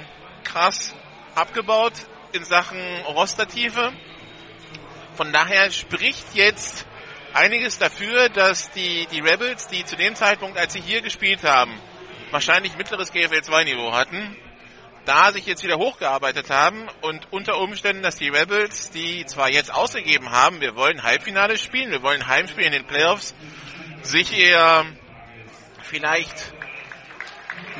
krass 0.43 0.93
abgebaut 1.35 1.93
in 2.31 2.43
Sachen 2.43 2.79
Rostertiefe. 3.07 3.91
Von 5.13 5.31
daher 5.31 5.71
spricht 5.71 6.33
jetzt 6.33 6.85
einiges 7.33 7.77
dafür, 7.77 8.29
dass 8.29 8.71
die, 8.71 9.07
die 9.11 9.19
Rebels, 9.19 9.67
die 9.67 9.85
zu 9.85 9.95
dem 9.95 10.15
Zeitpunkt, 10.15 10.57
als 10.57 10.73
sie 10.73 10.81
hier 10.81 11.01
gespielt 11.01 11.43
haben, 11.43 11.71
wahrscheinlich 12.31 12.77
mittleres 12.77 13.11
GFL 13.11 13.41
2 13.41 13.63
Niveau 13.65 13.91
hatten, 13.91 14.35
da 15.05 15.31
sich 15.31 15.45
jetzt 15.45 15.63
wieder 15.63 15.77
hochgearbeitet 15.77 16.49
haben 16.49 16.87
und 17.01 17.31
unter 17.31 17.57
Umständen, 17.57 18.03
dass 18.03 18.15
die 18.15 18.29
Rebels, 18.29 18.91
die 18.91 19.25
zwar 19.25 19.49
jetzt 19.49 19.73
ausgegeben 19.73 20.31
haben, 20.31 20.61
wir 20.61 20.75
wollen 20.75 21.03
Halbfinale 21.03 21.57
spielen, 21.57 21.91
wir 21.91 22.03
wollen 22.03 22.27
Heimspiel 22.27 22.65
in 22.65 22.71
den 22.71 22.85
Playoffs, 22.85 23.33
sich 24.03 24.37
eher 24.37 24.85
vielleicht 25.83 26.53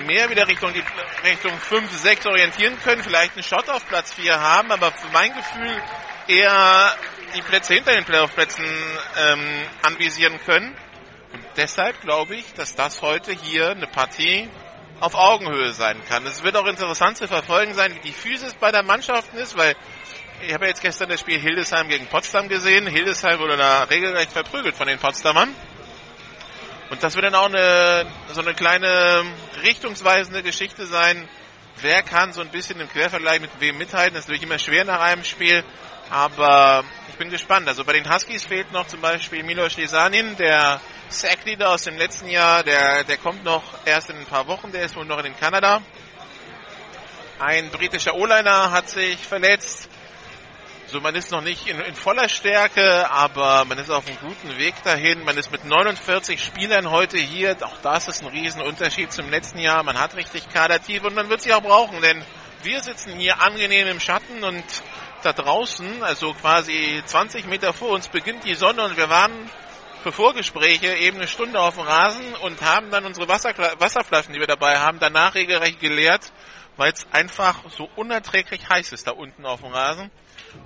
mehr 0.05 0.29
wieder 0.29 0.47
Richtung 0.47 0.73
die 0.73 0.83
Richtung 1.27 1.57
5, 1.57 1.91
6 1.91 2.25
orientieren 2.25 2.77
können, 2.83 3.03
vielleicht 3.03 3.33
einen 3.33 3.43
Shot 3.43 3.69
auf 3.69 3.87
Platz 3.87 4.13
4 4.13 4.39
haben, 4.39 4.71
aber 4.71 4.91
für 4.91 5.11
mein 5.11 5.33
Gefühl 5.33 5.81
eher 6.27 6.95
die 7.33 7.41
Plätze 7.41 7.73
hinter 7.73 7.93
den 7.93 8.05
Playoff-Plätzen 8.05 8.65
ähm, 9.17 9.39
anvisieren 9.83 10.39
können. 10.45 10.75
Und 11.33 11.43
deshalb 11.55 12.01
glaube 12.01 12.35
ich, 12.35 12.53
dass 12.53 12.75
das 12.75 13.01
heute 13.01 13.31
hier 13.31 13.71
eine 13.71 13.87
Partie 13.87 14.49
auf 14.99 15.15
Augenhöhe 15.15 15.73
sein 15.73 15.97
kann. 16.07 16.25
Es 16.25 16.43
wird 16.43 16.55
auch 16.55 16.65
interessant 16.65 17.17
zu 17.17 17.27
verfolgen 17.27 17.73
sein, 17.73 17.95
wie 17.95 17.99
die 17.99 18.11
Physis 18.13 18.53
bei 18.53 18.71
der 18.71 18.83
Mannschaft 18.83 19.33
ist, 19.33 19.57
weil 19.57 19.75
ich 20.45 20.53
habe 20.53 20.65
ja 20.65 20.69
jetzt 20.69 20.81
gestern 20.81 21.09
das 21.09 21.19
Spiel 21.19 21.39
Hildesheim 21.39 21.87
gegen 21.87 22.07
Potsdam 22.07 22.49
gesehen. 22.49 22.87
Hildesheim 22.87 23.39
wurde 23.39 23.57
da 23.57 23.83
regelrecht 23.83 24.31
verprügelt 24.31 24.75
von 24.75 24.87
den 24.87 24.99
Potsdamern. 24.99 25.53
Und 26.89 27.03
das 27.03 27.15
wird 27.15 27.25
dann 27.25 27.35
auch 27.35 27.45
eine, 27.45 28.05
so 28.33 28.41
eine 28.41 28.53
kleine 28.53 29.23
richtungsweisende 29.63 30.43
Geschichte 30.43 30.85
sein, 30.85 31.29
wer 31.81 32.03
kann 32.03 32.33
so 32.33 32.41
ein 32.41 32.49
bisschen 32.49 32.79
im 32.79 32.89
Quervergleich 32.89 33.41
mit 33.41 33.51
wem 33.59 33.77
mithalten. 33.77 34.13
Das 34.13 34.23
ist 34.23 34.27
natürlich 34.27 34.43
immer 34.43 34.59
schwer 34.59 34.85
nach 34.85 34.99
einem 34.99 35.23
Spiel, 35.23 35.63
aber 36.09 36.83
ich 37.09 37.15
bin 37.15 37.29
gespannt. 37.29 37.67
Also 37.67 37.83
bei 37.83 37.93
den 37.93 38.11
Huskies 38.11 38.43
fehlt 38.43 38.71
noch 38.71 38.87
zum 38.87 39.01
Beispiel 39.01 39.43
Milos 39.43 39.77
Lisanin, 39.77 40.35
der 40.37 40.79
Sackleader 41.09 41.69
aus 41.71 41.83
dem 41.83 41.97
letzten 41.97 42.29
Jahr, 42.29 42.63
der, 42.63 43.03
der 43.03 43.17
kommt 43.17 43.43
noch 43.43 43.63
erst 43.85 44.09
in 44.09 44.17
ein 44.17 44.25
paar 44.25 44.47
Wochen, 44.47 44.71
der 44.71 44.83
ist 44.83 44.95
wohl 44.95 45.05
noch 45.05 45.23
in 45.23 45.35
Kanada. 45.37 45.81
Ein 47.39 47.69
britischer 47.71 48.15
O-Liner 48.15 48.71
hat 48.71 48.89
sich 48.89 49.17
verletzt. 49.17 49.89
So, 50.91 50.99
man 50.99 51.15
ist 51.15 51.31
noch 51.31 51.41
nicht 51.41 51.67
in, 51.67 51.79
in, 51.79 51.95
voller 51.95 52.27
Stärke, 52.27 53.09
aber 53.09 53.63
man 53.63 53.77
ist 53.77 53.89
auf 53.89 54.05
einem 54.05 54.17
guten 54.19 54.57
Weg 54.57 54.73
dahin. 54.83 55.23
Man 55.23 55.37
ist 55.37 55.49
mit 55.49 55.63
49 55.63 56.43
Spielern 56.43 56.91
heute 56.91 57.17
hier. 57.17 57.55
Auch 57.61 57.77
das 57.81 58.09
ist 58.09 58.21
ein 58.21 58.27
Riesenunterschied 58.27 59.09
zum 59.09 59.29
letzten 59.29 59.59
Jahr. 59.59 59.83
Man 59.83 59.97
hat 59.97 60.17
richtig 60.17 60.49
Kadertief 60.49 61.05
und 61.05 61.15
man 61.15 61.29
wird 61.29 61.43
sie 61.43 61.53
auch 61.53 61.61
brauchen, 61.61 62.01
denn 62.01 62.21
wir 62.63 62.81
sitzen 62.81 63.13
hier 63.17 63.41
angenehm 63.41 63.87
im 63.87 64.01
Schatten 64.01 64.43
und 64.43 64.65
da 65.23 65.31
draußen, 65.31 66.03
also 66.03 66.33
quasi 66.33 67.01
20 67.05 67.45
Meter 67.45 67.71
vor 67.71 67.91
uns, 67.91 68.09
beginnt 68.09 68.43
die 68.43 68.55
Sonne 68.55 68.83
und 68.83 68.97
wir 68.97 69.09
waren 69.09 69.31
für 70.03 70.11
Vorgespräche 70.11 70.93
eben 70.93 71.19
eine 71.19 71.27
Stunde 71.29 71.57
auf 71.61 71.75
dem 71.75 71.83
Rasen 71.83 72.33
und 72.41 72.61
haben 72.61 72.91
dann 72.91 73.05
unsere 73.05 73.29
Wasser, 73.29 73.53
Wasserflaschen, 73.79 74.33
die 74.33 74.41
wir 74.41 74.47
dabei 74.47 74.79
haben, 74.79 74.99
danach 74.99 75.35
regelrecht 75.35 75.79
geleert, 75.79 76.33
weil 76.81 76.93
es 76.93 77.05
einfach 77.11 77.59
so 77.69 77.87
unerträglich 77.95 78.67
heiß 78.67 78.91
ist 78.91 79.05
da 79.05 79.11
unten 79.11 79.45
auf 79.45 79.61
dem 79.61 79.71
Rasen. 79.71 80.09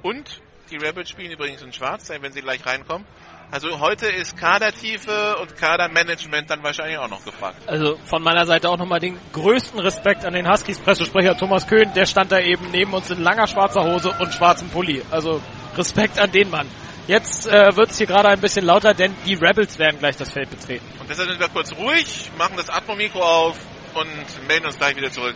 Und 0.01 0.39
die 0.71 0.77
Rebels 0.77 1.09
spielen 1.09 1.29
übrigens 1.29 1.61
in 1.61 1.73
Schwarz, 1.73 2.09
wenn 2.09 2.31
sie 2.31 2.39
gleich 2.39 2.65
reinkommen. 2.65 3.05
Also 3.51 3.81
heute 3.81 4.07
ist 4.07 4.37
Kadertiefe 4.37 5.35
und 5.41 5.57
Kadermanagement 5.57 6.49
dann 6.49 6.63
wahrscheinlich 6.63 6.97
auch 6.99 7.09
noch 7.09 7.25
gefragt. 7.25 7.57
Also 7.67 7.97
von 8.05 8.23
meiner 8.23 8.45
Seite 8.45 8.69
auch 8.69 8.77
nochmal 8.77 9.01
den 9.01 9.19
größten 9.33 9.77
Respekt 9.81 10.23
an 10.23 10.31
den 10.31 10.49
Huskies 10.49 10.79
Pressesprecher 10.79 11.35
Thomas 11.35 11.67
Köhn. 11.67 11.91
Der 11.93 12.05
stand 12.05 12.31
da 12.31 12.39
eben 12.39 12.71
neben 12.71 12.93
uns 12.93 13.11
in 13.11 13.21
langer 13.21 13.45
schwarzer 13.45 13.83
Hose 13.83 14.15
und 14.17 14.33
schwarzem 14.33 14.69
Pulli. 14.69 15.03
Also 15.11 15.41
Respekt 15.75 16.17
an 16.17 16.31
den 16.31 16.49
Mann. 16.49 16.67
Jetzt 17.07 17.45
äh, 17.45 17.75
wird 17.75 17.91
es 17.91 17.97
hier 17.97 18.07
gerade 18.07 18.29
ein 18.29 18.39
bisschen 18.39 18.65
lauter, 18.65 18.93
denn 18.93 19.13
die 19.25 19.33
Rebels 19.33 19.77
werden 19.79 19.99
gleich 19.99 20.15
das 20.15 20.31
Feld 20.31 20.49
betreten. 20.49 20.85
Und 20.97 21.09
deshalb 21.09 21.27
sind 21.27 21.41
wir 21.41 21.49
kurz 21.49 21.75
ruhig, 21.75 22.31
machen 22.37 22.53
das 22.55 22.69
Atmomikro 22.69 23.19
auf 23.21 23.57
und 23.95 24.47
melden 24.47 24.65
uns 24.65 24.77
gleich 24.77 24.95
wieder 24.95 25.11
zurück. 25.11 25.35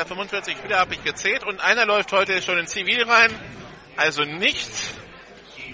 Circa 0.00 0.14
45 0.14 0.56
Spieler 0.56 0.78
habe 0.78 0.94
ich 0.94 1.04
gezählt 1.04 1.44
und 1.44 1.60
einer 1.60 1.84
läuft 1.84 2.10
heute 2.12 2.40
schon 2.40 2.56
in 2.56 2.66
Zivil 2.66 3.02
rein. 3.02 3.30
Also 3.98 4.24
nicht 4.24 4.70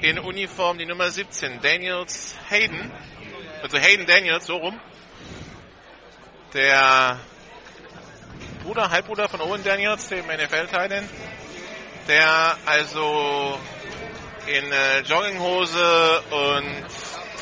in 0.03 0.19
Uniform 0.19 0.79
die 0.79 0.87
Nummer 0.87 1.13
17, 1.13 1.61
Daniels 1.61 2.35
Hayden. 2.49 2.91
Also 3.63 3.79
Hayden 3.79 4.05
Daniels, 4.05 4.47
so 4.47 4.57
rum. 4.57 4.81
Der 6.55 7.21
Bruder, 8.65 8.91
Halbbruder 8.91 9.29
von 9.29 9.41
Owen 9.43 9.63
Daniels, 9.63 10.09
dem 10.09 10.27
NFL-Teilen. 10.27 11.09
Der 12.09 12.57
also 12.67 13.61
in 14.49 14.73
äh, 14.73 15.01
Jogginghose 15.03 16.23
und 16.31 16.87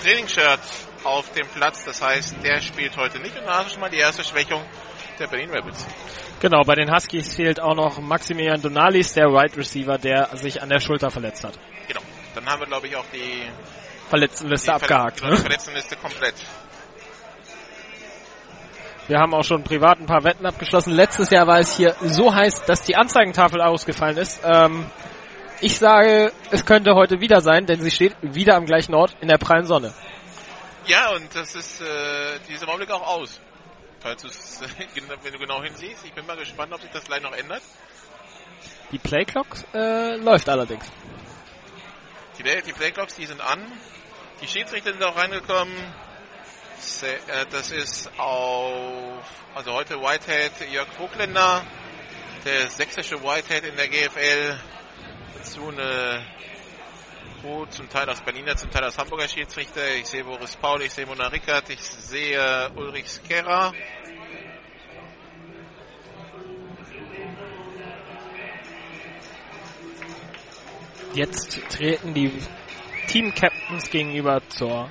Trainingsshirt 0.03 0.61
auf 1.05 1.33
dem 1.33 1.49
Platz. 1.49 1.85
Das 1.87 2.03
heißt, 2.03 2.37
der 2.43 2.61
spielt 2.61 2.95
heute 2.99 3.21
nicht. 3.21 3.39
Und 3.39 3.47
da 3.47 3.63
du 3.63 3.71
schon 3.71 3.81
mal 3.81 3.89
die 3.91 3.99
erste 3.99 4.23
Schwächung 4.23 4.63
der 5.19 5.27
Berlin 5.29 5.51
Rapids. 5.51 5.87
Genau, 6.41 6.63
bei 6.63 6.75
den 6.75 6.95
Huskies 6.95 7.35
fehlt 7.35 7.61
auch 7.61 7.75
noch 7.75 7.99
Maximilian 8.01 8.61
Donalis, 8.61 9.15
der 9.15 9.29
Wide 9.29 9.37
right 9.37 9.57
Receiver, 9.57 9.99
der 9.99 10.37
sich 10.37 10.61
an 10.61 10.69
der 10.69 10.81
Schulter 10.81 11.11
verletzt 11.11 11.45
hat. 11.45 11.59
Genau. 11.89 12.01
Dann 12.35 12.47
haben 12.47 12.61
wir, 12.61 12.67
glaube 12.67 12.87
ich, 12.87 12.97
auch 12.97 13.05
die 13.13 13.49
Verletztenliste 14.09 14.67
die 14.67 14.73
abgehakt. 14.73 15.21
Genau, 15.21 15.31
ne? 15.31 15.37
Die 15.37 15.43
Verletztenliste 15.43 15.97
komplett. 15.97 16.35
Wir 19.07 19.19
haben 19.19 19.35
auch 19.35 19.45
schon 19.45 19.63
privat 19.63 20.01
ein 20.01 20.07
paar 20.07 20.25
Wetten 20.25 20.47
abgeschlossen. 20.47 20.93
Letztes 20.93 21.31
Jahr 21.31 21.47
war 21.47 21.59
es 21.59 21.77
hier 21.77 21.95
so 22.03 22.35
heiß, 22.35 22.65
dass 22.65 22.83
die 22.83 22.97
Anzeigentafel 22.97 23.61
ausgefallen 23.61 24.17
ist. 24.17 24.41
Ähm, 24.45 24.87
ich 25.61 25.79
sage, 25.79 26.33
es 26.51 26.65
könnte 26.65 26.95
heute 26.95 27.21
wieder 27.21 27.41
sein, 27.41 27.67
denn 27.67 27.81
sie 27.81 27.91
steht 27.91 28.17
wieder 28.21 28.57
am 28.57 28.67
gleichen 28.67 28.95
Ort 28.95 29.17
in 29.21 29.29
der 29.29 29.39
prallen 29.39 29.67
Sonne. 29.67 29.93
Ja, 30.87 31.11
und 31.13 31.35
das 31.35 31.55
ist 31.55 31.81
äh, 31.81 31.87
dieser 32.49 32.69
Augenblick 32.69 32.91
auch 32.91 33.07
aus 33.07 33.41
falls 34.05 34.21
du 34.21 34.29
es, 34.29 34.61
wenn 35.23 35.33
du 35.33 35.39
genau 35.39 35.63
hinsiehst. 35.63 36.05
Ich 36.05 36.13
bin 36.13 36.27
mal 36.27 36.37
gespannt, 36.37 36.73
ob 36.73 36.81
sich 36.81 36.91
das 36.91 37.05
gleich 37.05 37.23
noch 37.23 37.33
ändert. 37.33 37.63
Die 38.93 38.99
Playclock 38.99 39.47
äh, 39.73 40.17
läuft 40.17 40.49
allerdings. 40.49 40.85
Die, 42.39 42.43
die 42.43 42.73
Playclocks, 42.73 43.15
die 43.17 43.25
sind 43.25 43.41
an. 43.41 43.61
Die 44.43 44.47
Schiedsrichter 44.47 44.93
sind 44.93 45.03
auch 45.03 45.17
reingekommen. 45.17 45.75
Äh, 45.75 47.47
das 47.51 47.71
ist 47.71 48.11
auf, 48.19 49.25
also 49.55 49.73
heute 49.73 49.99
Whitehead 49.99 50.53
Jörg 50.71 50.89
Vogländer, 50.99 51.65
der 52.45 52.69
sächsische 52.69 53.23
Whitehead 53.23 53.65
in 53.65 53.77
der 53.77 53.89
GFL. 53.89 54.59
Dazu 55.39 55.69
eine 55.69 56.27
Pro, 57.45 57.67
zum 57.67 57.91
Teil 57.91 58.09
aus 58.09 58.23
Berliner, 58.23 58.57
zum 58.57 58.71
Teil 58.71 58.85
aus 58.85 58.97
Hamburger 58.97 59.29
Schiedsrichter. 59.29 59.97
Ich 59.97 60.07
sehe 60.07 60.25
Boris 60.25 60.57
Paul, 60.57 60.81
ich 60.81 60.91
sehe 60.91 61.05
Mona 61.05 61.27
Rickert, 61.27 61.69
ich 61.69 61.79
sehe 61.79 62.71
Ulrich 62.75 63.07
Skerra. 63.07 63.71
Jetzt 71.13 71.61
treten 71.69 72.15
die 72.15 72.33
Team-Captains 73.09 73.91
gegenüber 73.91 74.41
zur, 74.49 74.91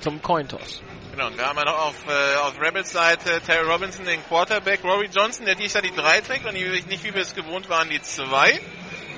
zum 0.00 0.20
Cointoss. 0.20 0.82
Genau, 1.12 1.28
und 1.28 1.38
wir 1.38 1.46
haben 1.46 1.56
ja 1.56 1.64
noch 1.64 1.86
auf, 1.86 1.96
äh, 2.06 2.36
auf 2.36 2.60
Rebels 2.60 2.92
Seite 2.92 3.40
Terry 3.40 3.66
Robinson, 3.66 4.04
den 4.04 4.22
Quarterback, 4.24 4.84
Rory 4.84 5.08
Johnson, 5.10 5.46
der 5.46 5.54
dies 5.54 5.72
Jahr 5.72 5.82
die 5.82 5.94
3 5.94 6.20
trägt 6.20 6.44
und 6.44 6.52
nicht, 6.52 7.02
wie 7.02 7.14
wir 7.14 7.22
es 7.22 7.34
gewohnt 7.34 7.70
waren, 7.70 7.88
die 7.88 8.02
2. 8.02 8.60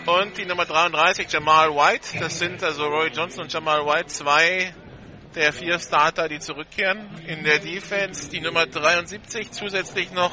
Und 0.07 0.39
die 0.39 0.47
Nummer 0.47 0.65
33, 0.65 1.31
Jamal 1.31 1.71
White. 1.71 2.19
Das 2.19 2.39
sind 2.39 2.63
also 2.63 2.87
Roy 2.87 3.09
Johnson 3.09 3.45
und 3.45 3.53
Jamal 3.53 3.85
White, 3.85 4.07
zwei 4.07 4.75
der 5.35 5.53
vier 5.53 5.79
Starter, 5.79 6.29
die 6.29 6.41
zurückkehren 6.41 7.09
in 7.27 7.45
der 7.45 7.59
Defense. 7.59 8.29
Die 8.31 8.41
Nummer 8.41 8.67
73 8.67 9.53
zusätzlich 9.53 10.13
noch, 10.13 10.33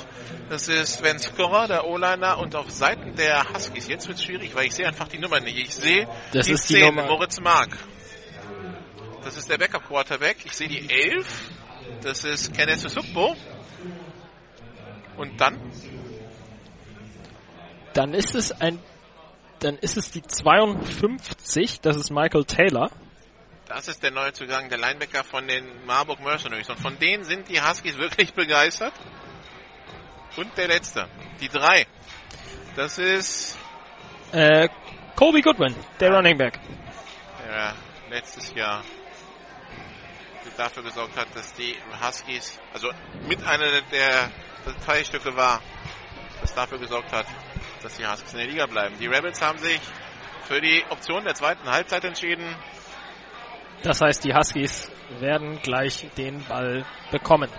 das 0.50 0.68
ist 0.68 0.98
Sven 0.98 1.20
Scorrer, 1.20 1.68
der 1.68 1.86
O-Liner. 1.86 2.40
Und 2.40 2.56
auf 2.56 2.72
Seiten 2.72 3.16
der 3.16 3.54
Huskies, 3.54 3.88
jetzt 3.88 4.08
wird 4.08 4.18
es 4.18 4.24
schwierig, 4.24 4.56
weil 4.56 4.66
ich 4.68 4.74
sehe 4.74 4.88
einfach 4.88 5.08
die 5.08 5.20
Nummer 5.20 5.40
nicht. 5.40 5.58
Ich 5.58 5.76
sehe 5.76 6.08
das 6.32 6.48
die 6.48 6.54
ist 6.54 6.68
10, 6.68 6.78
die 6.78 6.86
Nummer. 6.86 7.06
Moritz 7.06 7.40
Mark. 7.40 7.78
Das 9.24 9.38
ist 9.38 9.50
der 9.50 9.58
Backup 9.58 9.86
Quarterback. 9.88 10.38
Ich 10.46 10.54
sehe 10.54 10.70
die 10.70 10.90
11. 10.90 11.28
Das 12.02 12.24
ist 12.24 12.54
Kenneth 12.56 12.80
Sukbo. 12.80 13.36
Und 15.18 15.40
dann? 15.42 15.60
Dann 17.94 18.14
ist 18.14 18.36
es 18.36 18.52
ein 18.52 18.80
dann 19.60 19.78
ist 19.78 19.98
es 19.98 20.12
die 20.12 20.22
52, 20.22 21.82
das 21.82 21.98
ist 21.98 22.12
Michael 22.12 22.46
Taylor. 22.46 22.92
Das 23.68 23.88
ist 23.88 24.02
der 24.02 24.12
neue 24.12 24.32
Zugang, 24.32 24.70
der 24.70 24.78
Linebacker 24.78 25.24
von 25.24 25.48
den 25.48 25.86
Marburg 25.86 26.22
Mercenaries. 26.22 26.70
Und 26.70 26.80
von 26.80 26.98
denen 27.00 27.24
sind 27.24 27.50
die 27.50 27.62
Huskies 27.62 27.98
wirklich 27.98 28.34
begeistert. 28.36 28.94
Und 30.38 30.56
der 30.58 30.68
letzte, 30.68 31.08
die 31.42 31.50
drei. 31.50 31.86
Das 32.76 32.98
ist 32.98 33.58
äh, 34.32 34.70
Colby 35.16 35.42
Goodwin, 35.42 35.76
der 36.00 36.10
ja, 36.10 36.16
Running 36.16 36.38
Back. 36.38 36.60
Der 37.46 37.74
letztes 38.10 38.54
Jahr 38.54 38.84
dafür 40.58 40.84
gesorgt 40.84 41.16
hat, 41.18 41.28
dass 41.36 41.54
die 41.54 41.76
Huskies, 42.02 42.60
also 42.74 42.90
mit 43.28 43.46
einer 43.46 43.82
der 43.92 44.32
Teilstücke 44.86 45.36
war, 45.36 45.62
das 46.42 46.54
dafür 46.54 46.80
gesorgt 46.80 47.12
hat, 47.12 47.28
dass 47.84 47.98
die 47.98 48.06
Huskies 48.06 48.34
in 48.34 48.40
der 48.40 48.48
Liga 48.48 48.66
bleiben. 48.66 48.96
Die 49.00 49.08
Rebels 49.08 49.42
haben 49.42 49.58
sich 49.58 49.80
für 50.48 50.62
die 50.62 50.84
Option 50.90 51.24
der 51.24 51.36
zweiten 51.36 51.70
Halbzeit 51.70 52.04
entschieden. 52.04 52.56
Das 53.84 54.02
heißt, 54.02 54.24
die 54.24 54.34
Huskies 54.34 54.92
werden 55.20 55.60
gleich 55.62 56.08
den 56.18 56.44
Ball 56.46 56.86
bekommen. 57.12 57.50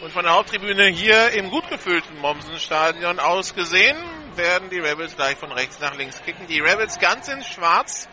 Und 0.00 0.12
von 0.12 0.24
der 0.24 0.32
Haupttribüne 0.34 0.86
hier 0.86 1.30
im 1.32 1.50
gut 1.50 1.68
gefüllten 1.68 2.18
Mommsen-Stadion 2.18 3.18
aus 3.18 3.54
gesehen, 3.54 3.96
werden 4.36 4.70
die 4.70 4.78
Rebels 4.78 5.16
gleich 5.16 5.36
von 5.36 5.52
rechts 5.52 5.80
nach 5.80 5.96
links 5.96 6.22
kicken. 6.22 6.46
Die 6.46 6.60
Rebels 6.60 6.98
ganz 6.98 7.28
in 7.28 7.42
schwarz 7.42 8.08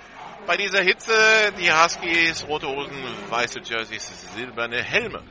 bei 0.45 0.57
dieser 0.57 0.81
Hitze, 0.81 1.13
die 1.59 1.71
Huskies 1.71 2.47
rote 2.47 2.67
Hosen, 2.67 2.95
weiße 3.29 3.59
Jerseys, 3.63 4.33
silberne 4.33 4.81
Helme. 4.83 5.23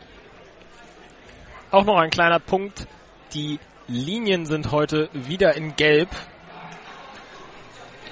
Auch 1.71 1.85
noch 1.85 1.99
ein 1.99 2.11
kleiner 2.11 2.39
Punkt. 2.39 2.87
Die 3.35 3.59
Linien 3.89 4.47
sind 4.47 4.73
heute 4.73 5.09
wieder 5.13 5.55
in 5.55 5.77
Gelb. 5.77 6.09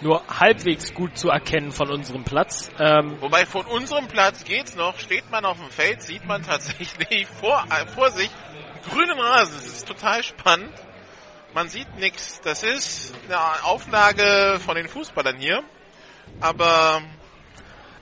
Nur 0.00 0.22
halbwegs 0.28 0.92
gut 0.94 1.16
zu 1.16 1.30
erkennen 1.30 1.72
von 1.72 1.90
unserem 1.90 2.24
Platz. 2.24 2.70
Ähm 2.78 3.16
Wobei 3.20 3.46
von 3.46 3.64
unserem 3.66 4.06
Platz 4.06 4.44
geht's 4.44 4.76
noch. 4.76 4.98
Steht 4.98 5.30
man 5.30 5.44
auf 5.44 5.58
dem 5.58 5.70
Feld, 5.70 6.02
sieht 6.02 6.26
man 6.26 6.42
tatsächlich 6.42 7.26
vor, 7.40 7.64
äh, 7.70 7.86
vor 7.86 8.10
sich 8.10 8.30
grünen 8.88 9.18
Rasen. 9.18 9.54
Das 9.56 9.66
ist 9.66 9.88
total 9.88 10.22
spannend. 10.22 10.72
Man 11.54 11.68
sieht 11.68 11.96
nichts. 11.98 12.40
Das 12.42 12.62
ist 12.62 13.14
eine 13.26 13.64
Auflage 13.64 14.60
von 14.64 14.76
den 14.76 14.88
Fußballern 14.88 15.38
hier. 15.38 15.62
Aber 16.40 17.02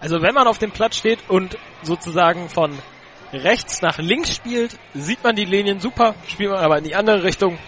also 0.01 0.21
wenn 0.21 0.35
man 0.35 0.49
auf 0.49 0.59
dem 0.59 0.73
Platz 0.73 0.97
steht 0.97 1.21
und 1.29 1.57
sozusagen 1.83 2.49
von 2.49 2.77
rechts 3.33 3.83
nach 3.83 3.99
links 3.99 4.35
spielt, 4.37 4.79
sieht 4.95 5.23
man 5.25 5.37
die 5.37 5.45
Linien 5.45 5.81
super, 5.81 6.15
spielt 6.29 6.51
man 6.51 6.61
aber 6.61 6.79
in 6.79 6.85
die 6.85 6.95
andere 6.95 7.23
Richtung 7.23 7.59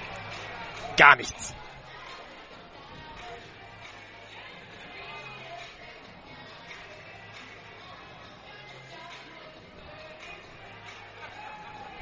gar 0.96 1.16
nichts. 1.16 1.54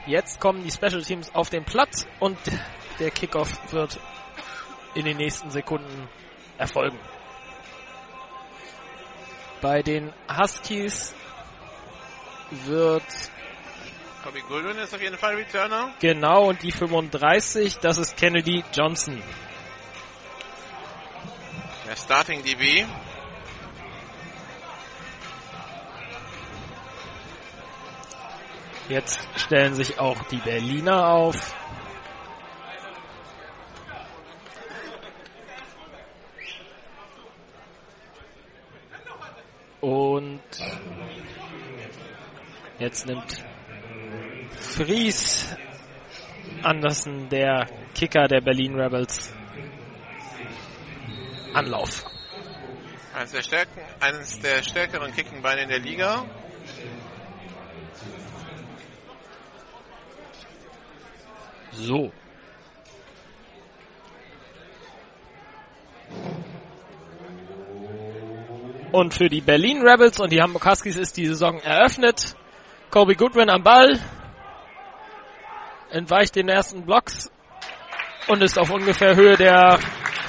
Jetzt 0.07 0.41
kommen 0.41 0.65
die 0.65 0.71
Special 0.71 1.03
Teams 1.03 1.33
auf 1.33 1.49
den 1.49 1.65
Platz 1.65 2.07
und 2.19 2.37
der 2.99 3.11
Kickoff 3.13 3.73
wird 3.73 4.01
in 4.95 5.05
den 5.05 5.17
nächsten 5.17 5.51
Sekunden 5.51 6.09
erfolgen. 6.59 6.99
Bei 9.61 9.81
den 9.83 10.13
Huskies 10.29 11.15
wird 12.65 13.05
Bobby 14.25 14.41
Goodwin 14.49 14.79
ist 14.79 14.95
auf 14.95 15.03
jeden 15.03 15.19
Fall 15.19 15.35
Returner. 15.35 15.95
Genau, 16.01 16.49
und 16.49 16.63
die 16.63 16.71
35, 16.71 17.79
das 17.79 17.99
ist 17.99 18.17
Kennedy 18.17 18.63
Johnson. 18.73 19.21
Der 21.87 21.97
Starting 21.97 22.45
DB. 22.45 22.87
Jetzt 28.89 29.27
stellen 29.37 29.75
sich 29.75 29.99
auch 29.99 30.23
die 30.25 30.37
Berliner 30.37 31.09
auf. 31.09 31.55
Und 39.81 40.41
jetzt 42.79 43.07
nimmt 43.07 43.45
Fries 44.77 45.55
Andersen, 46.63 47.29
der 47.29 47.67
Kicker 47.95 48.27
der 48.27 48.41
Berlin 48.41 48.75
Rebels, 48.75 49.33
Anlauf. 51.53 52.05
Eines 53.15 53.33
der, 53.33 53.43
stärken, 53.43 53.81
eines 54.01 54.41
der 54.41 54.63
stärkeren 54.63 55.13
Kickenbeine 55.13 55.65
in 55.65 55.69
der 55.69 55.79
Liga. 55.79 56.25
So. 61.73 62.11
Und 68.93 69.13
für 69.13 69.29
die 69.29 69.43
Berlin 69.43 69.87
Rebels 69.87 70.19
und 70.19 70.33
die 70.33 70.41
Hamburg 70.41 70.65
Huskies 70.65 70.97
ist 70.97 71.19
die 71.19 71.27
Saison 71.27 71.59
eröffnet. 71.61 72.35
Kobe 72.91 73.17
Goodwin 73.17 73.51
am 73.51 73.63
Ball. 73.63 74.01
Entweicht 75.93 76.37
den 76.37 76.49
ersten 76.49 76.85
Blocks 76.87 77.31
und 78.29 78.43
ist 78.43 78.59
auf 78.59 78.71
ungefähr 78.71 79.15
Höhe 79.15 79.37
der 79.37 79.79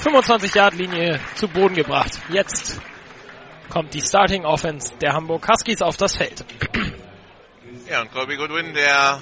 25-Yard-Linie 0.04 1.19
zu 1.36 1.47
Boden 1.47 1.76
gebracht. 1.76 2.19
Jetzt 2.30 2.82
kommt 3.69 3.93
die 3.93 4.02
Starting 4.02 4.45
Offense 4.45 4.93
der 4.97 5.13
Hamburg 5.13 5.47
Huskies 5.47 5.82
auf 5.82 5.95
das 5.95 6.17
Feld. 6.17 6.43
Ja, 7.89 8.02
und 8.02 8.12
Kobe 8.12 8.36
Goodwin, 8.36 8.73
der 8.73 9.21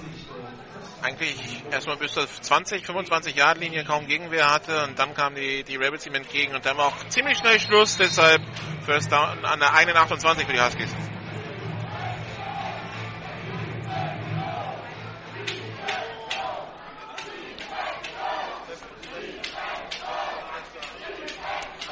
eigentlich 1.04 1.63
erstmal 1.71 1.97
bis 1.97 2.13
zur 2.13 2.27
20, 2.27 2.86
25 2.86 3.36
Yard 3.36 3.60
Linie 3.60 3.84
kaum 3.84 4.08
Gegenwehr 4.08 4.47
hatte 4.47 4.84
und 4.84 4.97
dann 4.97 5.13
kamen 5.13 5.36
die, 5.36 5.63
die 5.63 5.75
Rebels 5.75 6.06
ihm 6.06 6.15
entgegen 6.15 6.56
und 6.56 6.65
dann 6.65 6.77
war 6.77 6.88
auch 6.88 7.08
ziemlich 7.10 7.38
schnell 7.38 7.60
Schluss, 7.60 7.97
deshalb 7.97 8.41
First 8.86 9.12
Down 9.12 9.45
an 9.45 9.60
der 9.60 9.73
eigenen 9.73 9.97
28 9.97 10.45
für 10.45 10.54
die 10.54 10.62
Huskies. 10.62 10.89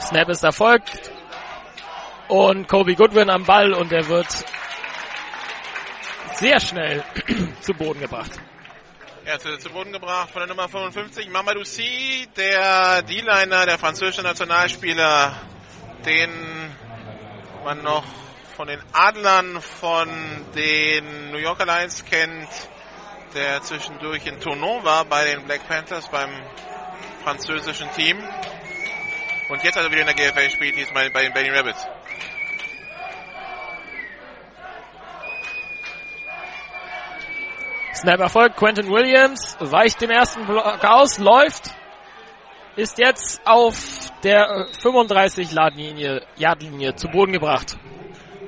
Snap 0.09 0.27
ist 0.29 0.43
erfolgt 0.43 1.11
und 2.29 2.67
Kobe 2.67 2.95
Goodwin 2.95 3.29
am 3.29 3.43
Ball 3.43 3.73
und 3.73 3.91
er 3.91 4.07
wird 4.07 4.27
sehr 6.33 6.59
schnell 6.59 7.03
zu 7.61 7.75
Boden 7.75 7.99
gebracht. 7.99 8.31
Ja, 9.23 9.37
zu, 9.37 9.55
zu 9.59 9.69
Boden 9.69 9.91
gebracht 9.93 10.31
von 10.31 10.39
der 10.39 10.47
Nummer 10.47 10.67
55, 10.67 11.29
Mamadou 11.29 11.63
Si, 11.63 12.27
der 12.35 13.03
D-Liner, 13.03 13.67
der 13.67 13.77
französische 13.77 14.23
Nationalspieler, 14.23 15.35
den 16.03 16.31
man 17.63 17.83
noch 17.83 18.05
von 18.55 18.67
den 18.67 18.81
Adlern 18.91 19.61
von 19.61 20.09
den 20.55 21.29
New 21.29 21.37
Yorker 21.37 21.67
Lions 21.67 22.03
kennt, 22.03 22.49
der 23.35 23.61
zwischendurch 23.61 24.25
in 24.25 24.39
Tournon 24.39 24.83
war 24.83 25.05
bei 25.05 25.25
den 25.25 25.45
Black 25.45 25.67
Panthers 25.67 26.09
beim 26.09 26.31
französischen 27.23 27.91
Team. 27.91 28.17
Und 29.49 29.63
jetzt 29.63 29.77
also 29.77 29.91
wieder 29.91 30.01
in 30.01 30.07
der 30.07 30.15
GFL 30.15 30.49
spielt, 30.51 30.75
diesmal 30.77 31.09
bei 31.09 31.23
den 31.23 31.33
Berlin 31.33 31.53
Rabbits. 31.53 31.85
Snap 37.95 38.19
Erfolg. 38.19 38.55
Quentin 38.55 38.87
Williams 38.89 39.57
weicht 39.59 39.99
den 40.01 40.11
ersten 40.11 40.45
Block 40.45 40.85
aus, 40.85 41.17
läuft, 41.17 41.71
ist 42.75 42.97
jetzt 42.99 43.41
auf 43.45 44.11
der 44.23 44.67
35 44.81 45.51
Ladlinie, 45.51 46.21
Yardlinie 46.37 46.95
zu 46.95 47.07
Boden 47.07 47.33
gebracht. 47.33 47.75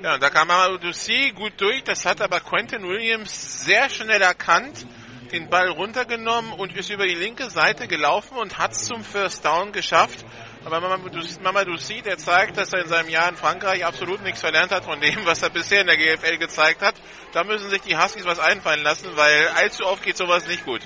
Ja, 0.04 0.18
da 0.18 0.30
kam 0.30 0.50
Amadouci 0.50 1.32
gut 1.36 1.54
durch, 1.58 1.84
das 1.84 2.06
hat 2.06 2.22
aber 2.22 2.40
Quentin 2.40 2.88
Williams 2.88 3.66
sehr 3.66 3.90
schnell 3.90 4.22
erkannt, 4.22 4.86
den 5.32 5.50
Ball 5.50 5.70
runtergenommen 5.70 6.54
und 6.54 6.76
ist 6.76 6.90
über 6.90 7.06
die 7.06 7.16
linke 7.16 7.50
Seite 7.50 7.88
gelaufen 7.88 8.38
und 8.38 8.58
hat 8.58 8.72
es 8.72 8.86
zum 8.86 9.04
First 9.04 9.44
Down 9.44 9.72
geschafft. 9.72 10.26
Aber 10.64 10.80
Mamadou 10.80 11.78
Si, 11.78 12.02
der 12.02 12.18
zeigt, 12.18 12.56
dass 12.58 12.72
er 12.72 12.82
in 12.82 12.88
seinem 12.88 13.10
Jahr 13.10 13.30
in 13.30 13.36
Frankreich 13.36 13.84
absolut 13.84 14.22
nichts 14.22 14.42
verlernt 14.42 14.72
hat 14.72 14.86
von 14.86 15.00
dem, 15.02 15.26
was 15.26 15.42
er 15.42 15.50
bisher 15.50 15.82
in 15.82 15.88
der 15.88 15.98
GFL 15.98 16.38
gezeigt 16.38 16.82
hat. 16.82 16.96
Da 17.34 17.44
müssen 17.44 17.70
sich 17.70 17.82
die 17.82 17.98
Huskies 17.98 18.26
was 18.26 18.40
einfallen 18.40 18.84
lassen, 18.84 19.10
weil 19.16 19.48
allzu 19.58 19.86
oft 19.88 20.04
geht 20.04 20.18
sowas 20.18 20.48
nicht 20.48 20.64
gut. 20.64 20.82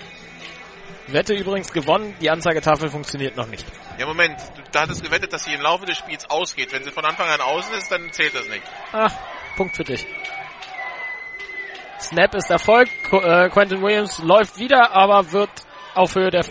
Wette 1.08 1.34
übrigens 1.34 1.72
gewonnen, 1.72 2.16
die 2.20 2.30
Anzeigetafel 2.30 2.90
funktioniert 2.90 3.36
noch 3.36 3.48
nicht. 3.48 3.66
Ja, 4.00 4.08
Moment, 4.08 4.40
du, 4.56 4.64
da 4.72 4.82
hattest 4.82 5.04
gewettet, 5.04 5.34
dass 5.34 5.44
sie 5.44 5.54
im 5.54 5.62
Laufe 5.62 5.86
des 5.86 5.98
Spiels 5.98 6.28
ausgeht. 6.30 6.72
Wenn 6.72 6.84
sie 6.84 6.92
von 6.92 7.06
Anfang 7.06 7.28
an 7.28 7.42
außen 7.42 7.74
ist, 7.76 7.92
dann 7.92 8.12
zählt 8.12 8.34
das 8.34 8.48
nicht. 8.48 8.64
Ach, 8.92 9.12
Punkt 9.56 9.76
für 9.76 9.84
dich. 9.84 10.08
Snap 12.00 12.34
ist 12.36 12.50
Erfolg. 12.50 12.90
Äh, 13.12 13.50
Quentin 13.50 13.82
Williams 13.82 14.20
läuft 14.20 14.58
wieder, 14.58 14.92
aber 14.92 15.32
wird 15.32 15.50
auf 15.94 16.16
Höhe 16.16 16.32
der 16.32 16.44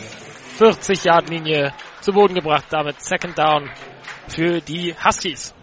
40-Yard-Linie 0.58 1.74
zu 2.04 2.12
Boden 2.12 2.34
gebracht. 2.34 2.66
Damit 2.70 3.02
Second 3.02 3.38
Down 3.38 3.70
für 4.28 4.60
die 4.60 4.94
Huskies. 5.02 5.54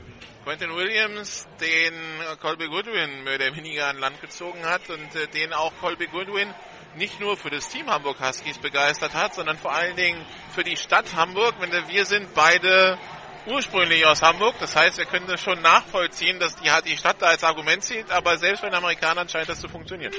Quentin 0.43 0.75
Williams, 0.75 1.47
den 1.61 1.93
Colby 2.41 2.67
Goodwin 2.67 3.23
mehr 3.23 3.35
oder 3.35 3.55
weniger 3.55 3.87
an 3.87 3.99
Land 3.99 4.19
gezogen 4.21 4.65
hat 4.65 4.89
und 4.89 5.15
äh, 5.15 5.27
den 5.27 5.53
auch 5.53 5.71
Colby 5.79 6.07
Goodwin 6.07 6.51
nicht 6.95 7.19
nur 7.19 7.37
für 7.37 7.51
das 7.51 7.69
Team 7.69 7.87
Hamburg 7.89 8.19
Huskies 8.19 8.57
begeistert 8.57 9.13
hat, 9.13 9.35
sondern 9.35 9.57
vor 9.57 9.71
allen 9.71 9.95
Dingen 9.95 10.25
für 10.53 10.63
die 10.63 10.75
Stadt 10.75 11.15
Hamburg. 11.15 11.53
Wir 11.87 12.05
sind 12.05 12.33
beide 12.33 12.97
ursprünglich 13.45 14.05
aus 14.05 14.23
Hamburg, 14.23 14.55
das 14.59 14.75
heißt, 14.75 14.97
wir 14.97 15.05
können 15.05 15.27
das 15.27 15.39
schon 15.41 15.61
nachvollziehen, 15.61 16.39
dass 16.39 16.55
die, 16.55 16.69
die 16.85 16.97
Stadt 16.97 17.21
da 17.21 17.27
als 17.27 17.43
Argument 17.43 17.83
zieht, 17.83 18.11
aber 18.11 18.37
selbst 18.37 18.61
bei 18.61 18.69
den 18.69 18.77
Amerikanern 18.77 19.29
scheint 19.29 19.47
das 19.47 19.61
zu 19.61 19.69
funktionieren. 19.69 20.13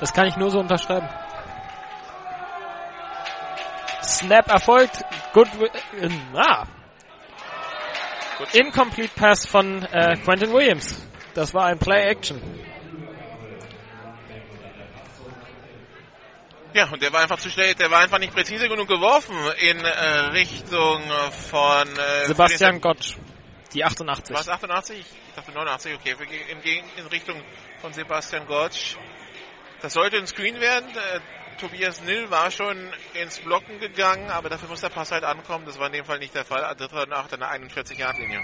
Das 0.00 0.12
kann 0.12 0.26
ich 0.26 0.36
nur 0.36 0.50
so 0.50 0.58
unterschreiben. 0.58 1.08
Snap 4.10 4.48
erfolgt. 4.48 5.04
Good, 5.32 5.48
äh, 6.00 6.08
ah. 6.34 6.66
Incomplete 8.52 9.12
Pass 9.14 9.46
von 9.46 9.82
äh, 9.84 10.16
Quentin 10.16 10.52
Williams. 10.52 11.06
Das 11.34 11.54
war 11.54 11.66
ein 11.66 11.78
Play-Action. 11.78 12.40
Ja, 16.72 16.88
und 16.88 17.02
der 17.02 17.12
war 17.12 17.20
einfach 17.20 17.38
zu 17.38 17.50
schnell, 17.50 17.74
der 17.74 17.90
war 17.90 18.00
einfach 18.00 18.18
nicht 18.18 18.32
präzise 18.32 18.68
genug 18.68 18.86
geworfen 18.86 19.34
in 19.58 19.84
äh, 19.84 19.90
Richtung 20.32 21.02
von 21.50 21.88
äh, 21.88 22.26
Sebastian 22.26 22.80
Gottsch. 22.80 23.16
Die 23.74 23.84
88. 23.84 24.36
Was 24.36 24.48
88? 24.48 24.98
Ich 24.98 25.34
dachte 25.34 25.52
89, 25.52 25.94
okay, 25.94 26.16
in, 26.50 26.58
in 26.96 27.06
Richtung 27.06 27.42
von 27.80 27.92
Sebastian 27.92 28.46
Gottsch. 28.46 28.96
Das 29.80 29.94
sollte 29.94 30.16
ein 30.16 30.26
Screen 30.26 30.60
werden. 30.60 30.88
Äh, 31.60 31.66
Tobias 31.66 32.02
Nill 32.02 32.30
war 32.30 32.50
schon 32.50 32.76
ins 33.14 33.38
Blocken 33.40 33.78
gegangen, 33.80 34.30
aber 34.30 34.48
dafür 34.48 34.68
muss 34.68 34.80
der 34.80 34.88
Pass 34.88 35.12
halt 35.12 35.24
ankommen. 35.24 35.64
Das 35.66 35.78
war 35.78 35.86
in 35.86 35.92
dem 35.92 36.04
Fall 36.04 36.18
nicht 36.18 36.34
der 36.34 36.44
Fall. 36.44 36.62
Dritter 36.76 37.02
und 37.02 37.12
achter, 37.12 37.36
eine 37.36 37.66
41-Yard-Linie. 37.66 38.40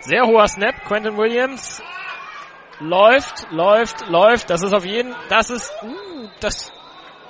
Sehr 0.00 0.26
hoher 0.26 0.48
Snap. 0.48 0.84
Quentin 0.84 1.16
Williams 1.16 1.82
läuft, 2.78 3.50
läuft, 3.50 4.08
läuft. 4.08 4.50
Das 4.50 4.62
ist 4.62 4.72
auf 4.72 4.84
jeden, 4.84 5.14
das 5.28 5.50
ist, 5.50 5.72
uh, 5.82 6.28
das 6.40 6.72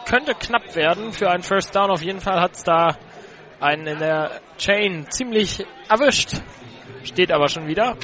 könnte 0.07 0.35
knapp 0.35 0.75
werden 0.75 1.13
für 1.13 1.31
einen 1.31 1.43
First 1.43 1.75
Down. 1.75 1.91
Auf 1.91 2.03
jeden 2.03 2.21
Fall 2.21 2.41
hat 2.41 2.53
es 2.53 2.65
da 2.65 2.97
einen 3.61 3.87
in 3.87 3.99
der 4.01 4.41
Chain 4.59 5.07
ziemlich 5.11 5.65
erwischt. 5.89 6.33
Steht 7.05 7.31
aber 7.31 7.49
schon 7.49 7.69
wieder. 7.69 7.97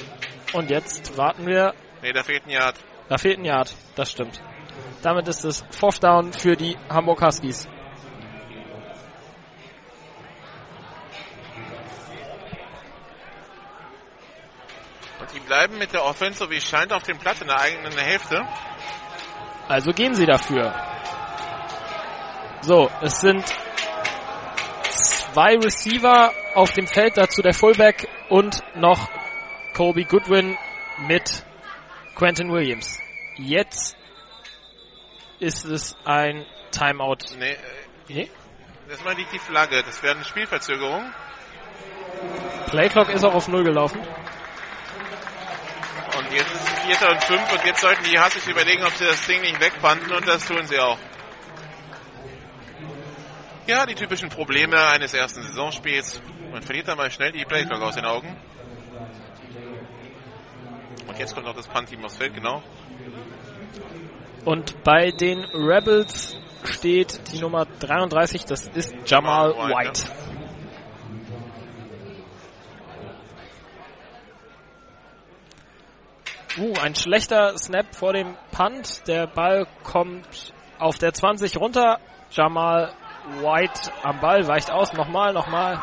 Und 0.53 0.71
jetzt 0.71 1.17
warten 1.17 1.47
wir. 1.47 1.75
Nee, 2.03 2.13
da 2.13 2.23
fehlt 2.23 2.47
ein 2.47 2.51
Yard. 2.51 2.77
Da 3.09 3.19
fehlt 3.19 3.39
ein 3.39 3.45
Yard. 3.45 3.75
Das 3.95 4.11
stimmt. 4.11 4.41
Damit 5.03 5.29
ist 5.29 5.45
es 5.45 5.65
Fourth 5.71 6.03
Down 6.03 6.33
für 6.33 6.57
die 6.57 6.77
Hamburg 6.89 7.23
Huskies. 7.23 7.69
Die 15.33 15.41
bleiben 15.41 15.79
mit 15.79 15.93
der 15.93 16.05
Offense, 16.05 16.41
so 16.41 16.51
wie 16.51 16.57
es 16.57 16.65
scheint, 16.69 16.93
auf 16.93 17.05
dem 17.05 17.17
Platz 17.19 17.41
in 17.41 17.47
der 17.47 17.61
eigenen 17.61 17.97
Hälfte. 17.97 18.45
Also 19.69 19.93
gehen 19.93 20.15
sie 20.15 20.27
dafür. 20.27 20.75
So, 22.63 22.91
es 23.01 23.21
sind 23.21 23.45
zwei 25.33 25.57
Receiver 25.57 26.33
auf 26.55 26.73
dem 26.73 26.89
Feld, 26.89 27.17
dazu 27.17 27.43
der 27.43 27.55
Fullback 27.55 28.09
und 28.29 28.61
noch 28.75 29.09
Colby 29.75 30.05
Goodwin 30.05 30.57
mit 31.07 31.45
Quentin 32.15 32.51
Williams. 32.53 32.99
Jetzt 33.37 33.97
ist 35.39 35.65
es 35.65 35.97
ein 36.05 36.45
Timeout. 36.71 37.19
Nee, 37.39 37.57
nee? 38.09 38.31
Erstmal 38.89 39.15
liegt 39.15 39.33
die 39.33 39.39
Flagge. 39.39 39.83
Das 39.83 40.03
wäre 40.03 40.17
eine 40.17 40.25
Spielverzögerung. 40.25 41.13
Playclock 42.67 43.09
ist 43.09 43.25
auch 43.25 43.35
auf 43.35 43.49
Null 43.49 43.65
gelaufen. 43.65 44.01
Und 46.19 46.33
jetzt 46.33 46.53
ist 46.53 46.63
es 46.63 46.79
Vierter 46.81 47.11
und 47.11 47.25
Fünf 47.25 47.53
und 47.53 47.65
jetzt 47.65 47.81
sollten 47.81 48.05
die 48.05 48.19
Hassis 48.19 48.47
überlegen, 48.49 48.85
ob 48.85 48.93
sie 48.95 49.05
das 49.05 49.25
Ding 49.27 49.41
nicht 49.41 49.61
wegpanden 49.61 50.13
und 50.13 50.27
das 50.27 50.45
tun 50.47 50.67
sie 50.67 50.79
auch. 50.79 50.99
Ja, 53.67 53.87
die 53.87 53.95
typischen 53.95 54.29
Probleme 54.29 54.85
eines 54.89 55.15
ersten 55.15 55.43
Saisonspiels. 55.43 56.21
Man 56.51 56.63
verliert 56.63 56.89
dann 56.89 56.97
mal 56.97 57.11
schnell 57.11 57.31
die 57.31 57.45
Playclock 57.45 57.81
aus 57.81 57.95
den 57.95 58.05
Augen. 58.05 58.37
Jetzt 61.21 61.35
kommt 61.35 61.45
noch 61.45 61.55
das 61.55 61.69
Punt-Team 61.69 62.03
aufs 62.03 62.17
Feld, 62.17 62.33
genau. 62.33 62.63
Und 64.47 64.83
bei 64.85 65.11
den 65.11 65.45
Rebels 65.53 66.35
steht 66.65 67.31
die 67.31 67.41
Nummer 67.41 67.67
33, 67.67 68.47
das 68.47 68.67
ist 68.69 68.95
Jamal 69.05 69.51
White. 69.51 70.01
White. 70.01 70.13
Uh, 76.59 76.73
ein 76.81 76.95
schlechter 76.95 77.59
Snap 77.59 77.95
vor 77.95 78.15
dem 78.15 78.35
Punt. 78.51 79.07
Der 79.07 79.27
Ball 79.27 79.67
kommt 79.83 80.55
auf 80.79 80.97
der 80.97 81.13
20 81.13 81.59
runter. 81.59 82.01
Jamal 82.31 82.95
White 83.43 83.93
am 84.03 84.21
Ball, 84.21 84.49
weicht 84.49 84.71
aus. 84.71 84.95
Nochmal, 84.95 85.35
nochmal. 85.35 85.83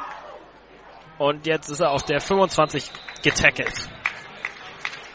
Und 1.20 1.46
jetzt 1.46 1.70
ist 1.70 1.80
er 1.80 1.92
auf 1.92 2.02
der 2.02 2.22
25 2.22 2.90
getackelt. 3.22 3.88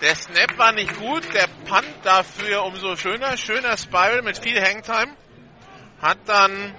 Der 0.02 0.16
Snap 0.16 0.58
war 0.58 0.72
nicht 0.72 0.96
gut, 0.96 1.22
der 1.32 1.46
Punt 1.68 1.86
dafür 2.02 2.64
umso 2.64 2.96
schöner. 2.96 3.36
Schöner 3.36 3.76
Spiral 3.76 4.22
mit 4.22 4.36
viel 4.36 4.60
Hangtime. 4.60 5.12
Hat 6.00 6.18
dann 6.26 6.74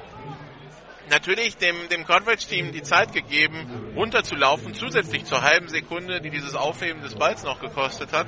natürlich 1.09 1.55
dem, 1.55 1.88
dem 1.89 2.05
Coverage-Team 2.05 2.73
die 2.73 2.83
Zeit 2.83 3.13
gegeben, 3.13 3.93
runterzulaufen, 3.95 4.73
zusätzlich 4.73 5.23
zur 5.23 5.41
halben 5.41 5.69
Sekunde, 5.69 6.19
die 6.19 6.31
dieses 6.31 6.53
Aufheben 6.53 7.01
des 7.01 7.15
Balls 7.15 7.43
noch 7.43 7.62
gekostet 7.62 8.12
hat. 8.12 8.27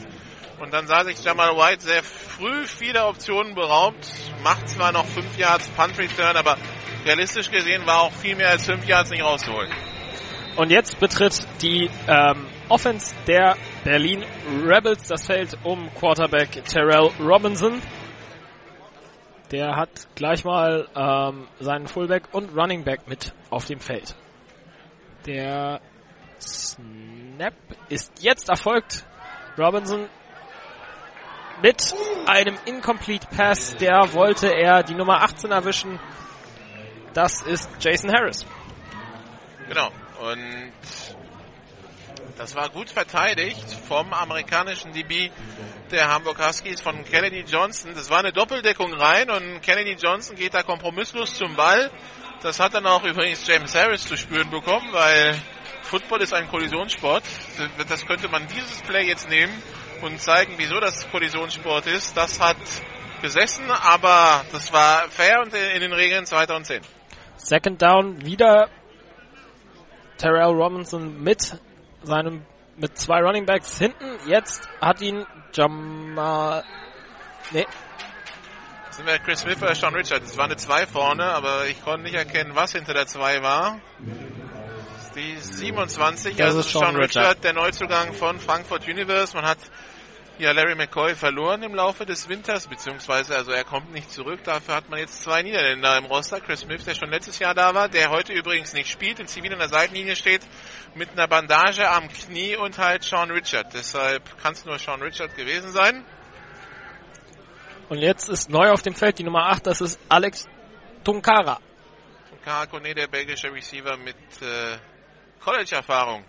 Und 0.62 0.73
dann 0.73 0.88
sah 0.88 1.03
sich 1.03 1.21
Jamal 1.21 1.58
White 1.58 1.81
sehr 1.81 2.01
früh 2.01 2.65
viele 2.65 3.05
Optionen 3.05 3.53
beraubt, 3.53 4.08
macht 4.43 4.69
zwar 4.69 4.93
noch 4.93 5.05
5 5.05 5.38
Yards 5.38 5.67
Punt 5.71 5.97
Return, 5.97 6.38
aber 6.38 6.58
realistisch 7.03 7.51
gesehen 7.51 7.86
war 7.86 7.99
auch 7.99 8.13
viel 8.13 8.38
mehr 8.38 8.51
als 8.51 8.65
5 8.65 8.88
Yards 8.88 9.10
nicht 9.10 9.23
rauszuholen. 9.23 9.73
Und 10.55 10.71
jetzt 10.71 11.01
betritt 11.01 11.45
die 11.62 11.89
ähm, 12.08 12.47
Offense 12.69 13.15
der 13.28 13.56
Berlin 13.84 14.23
Rebels 14.65 15.08
das 15.08 15.25
Feld 15.25 15.58
um 15.63 15.89
Quarterback 15.95 16.63
Terrell 16.65 17.12
Robinson. 17.19 17.82
Der 19.51 19.75
hat 19.75 20.08
gleich 20.15 20.43
mal 20.43 20.88
ähm, 20.95 21.47
seinen 21.60 21.88
Fullback 21.88 22.23
und 22.32 22.58
Running 22.58 22.84
Back 22.84 23.08
mit 23.08 23.34
auf 23.49 23.65
dem 23.65 23.80
Feld. 23.80 24.15
Der 25.25 25.80
Snap 26.39 27.54
ist 27.89 28.12
jetzt 28.21 28.49
erfolgt. 28.49 29.06
Robinson 29.58 30.10
mit 31.62 31.95
einem 32.25 32.58
Incomplete 32.65 33.28
Pass, 33.28 33.75
der 33.78 34.13
wollte 34.13 34.54
er 34.54 34.84
die 34.84 34.93
Nummer 34.93 35.21
18 35.21 35.51
erwischen. 35.51 35.99
Das 37.13 37.41
ist 37.43 37.69
Jason 37.80 38.12
Harris. 38.12 38.45
Genau. 39.69 39.88
Und 40.19 40.73
das 42.38 42.56
war 42.56 42.69
gut 42.69 42.89
verteidigt 42.89 43.65
vom 43.88 44.13
amerikanischen 44.13 44.91
DB 44.91 45.32
der 45.91 46.10
Hamburg 46.10 46.45
Huskies 46.45 46.82
von 46.82 47.04
Kennedy 47.06 47.45
Johnson. 47.48 47.93
Das 47.95 48.10
war 48.10 48.19
eine 48.19 48.34
Doppeldeckung 48.34 48.93
rein 48.93 49.30
und 49.30 49.62
Kennedy 49.62 49.93
Johnson 49.93 50.36
geht 50.36 50.54
da 50.54 50.63
kompromisslos 50.63 51.36
zum 51.36 51.56
Ball. 51.56 51.91
Das 52.41 52.60
hat 52.60 52.74
dann 52.74 52.86
auch 52.86 53.04
übrigens 53.04 53.48
James 53.48 53.74
Harris 53.74 54.06
zu 54.06 54.17
spüren 54.17 54.50
bekommen, 54.50 54.89
weil 54.91 55.41
Football 55.84 56.21
ist 56.21 56.34
ein 56.34 56.48
Kollisionssport. 56.48 57.24
Das 57.88 58.06
könnte 58.06 58.28
man 58.28 58.48
dieses 58.48 58.82
Play 58.82 59.08
jetzt 59.08 59.30
nehmen 59.30 59.54
und 60.02 60.19
zeigen, 60.19 60.54
wieso 60.58 60.80
das 60.80 61.10
Kollisionssport 61.12 61.88
ist. 61.88 62.17
Das 62.17 62.39
hat 62.39 62.58
gesessen, 63.21 63.69
aber 63.71 64.43
das 64.52 64.74
war 64.74 65.10
fair 65.10 65.41
und 65.41 65.54
in 65.54 65.82
den 65.82 65.93
Regeln 65.93 66.26
2010. 66.26 66.82
Second 67.38 67.82
Down 67.82 68.26
wieder 68.26 68.69
Terrell 70.17 70.54
Robinson 70.54 71.21
mit 71.21 71.60
seinem 72.06 72.46
mit 72.78 72.98
zwei 72.98 73.22
Running 73.22 73.46
Backs 73.46 73.78
hinten. 73.78 74.18
Jetzt 74.28 74.68
hat 74.82 75.02
ihn 75.02 75.26
Jamal. 75.54 76.63
Nee. 77.52 77.65
Sind 78.91 79.08
wir 79.08 79.20
Chris 79.20 79.41
Smith 79.41 79.62
oder 79.62 79.76
Sean 79.76 79.94
Richard? 79.94 80.24
Es 80.24 80.38
war 80.38 80.46
eine 80.46 80.56
2 80.56 80.88
vorne, 80.88 81.26
aber 81.26 81.68
ich 81.68 81.84
konnte 81.84 82.04
nicht 82.04 82.15
erkennen, 82.15 82.56
was 82.56 82.72
hinter 82.72 82.94
der 82.94 83.08
2 83.08 83.41
war. 83.41 83.80
Die 85.15 85.38
27, 85.38 86.36
das 86.36 86.48
also 86.48 86.60
ist 86.60 86.72
Sean, 86.72 86.82
Sean 86.82 86.96
Richard, 86.96 87.15
Richard, 87.24 87.44
der 87.44 87.54
Neuzugang 87.54 88.13
von 88.13 88.39
Frankfurt 88.39 88.88
Universe. 88.88 89.36
Man 89.36 89.46
hat 89.46 89.60
ja 90.38 90.52
Larry 90.52 90.76
McCoy 90.76 91.15
verloren 91.15 91.63
im 91.63 91.76
Laufe 91.76 92.06
des 92.06 92.28
Winters, 92.28 92.68
beziehungsweise 92.68 93.36
also 93.36 93.52
er 93.52 93.63
kommt 93.63 93.91
nicht 93.94 94.12
zurück. 94.12 94.41
Dafür 94.44 94.76
hat 94.76 94.89
man 94.89 95.00
jetzt 95.00 95.24
zwei 95.24 95.44
Niederländer 95.44 95.98
im 95.98 96.06
Roster. 96.06 96.41
Chris 96.41 96.62
Smith, 96.62 96.84
der 96.84 96.96
schon 96.96 97.10
letztes 97.10 97.39
Jahr 97.39 97.54
da 97.54 97.74
war, 97.74 97.88
der 97.88 98.10
heute 98.10 98.34
übrigens 98.34 98.74
nicht 98.74 98.89
spielt, 98.89 99.20
in 99.20 99.28
Zivil 99.28 99.54
an 99.54 99.60
der 99.60 99.70
Seitenlinie 99.70 100.15
steht, 100.15 100.41
mit 100.95 101.12
einer 101.12 101.27
Bandage 101.27 101.89
am 101.89 102.08
Knie 102.08 102.55
und 102.55 102.77
halt 102.77 103.03
Sean 103.03 103.29
Richard. 103.29 103.73
Deshalb 103.73 104.23
kann 104.41 104.53
es 104.53 104.65
nur 104.65 104.79
Sean 104.79 105.01
Richard 105.01 105.36
gewesen 105.36 105.71
sein. 105.71 106.05
Und 107.89 107.99
jetzt 107.99 108.29
ist 108.29 108.49
neu 108.49 108.71
auf 108.71 108.81
dem 108.81 108.95
Feld 108.95 109.19
die 109.19 109.23
Nummer 109.23 109.47
8, 109.47 109.67
das 109.67 109.81
ist 109.81 109.99
Alex 110.10 110.47
Tunkara. 111.03 111.60
Tunkara 112.29 112.65
Kone, 112.65 112.95
der 112.95 113.08
belgische 113.08 113.51
Receiver 113.53 113.97
mit 113.97 114.15
äh, 114.41 114.77
College-Erfahrung. 115.43 116.23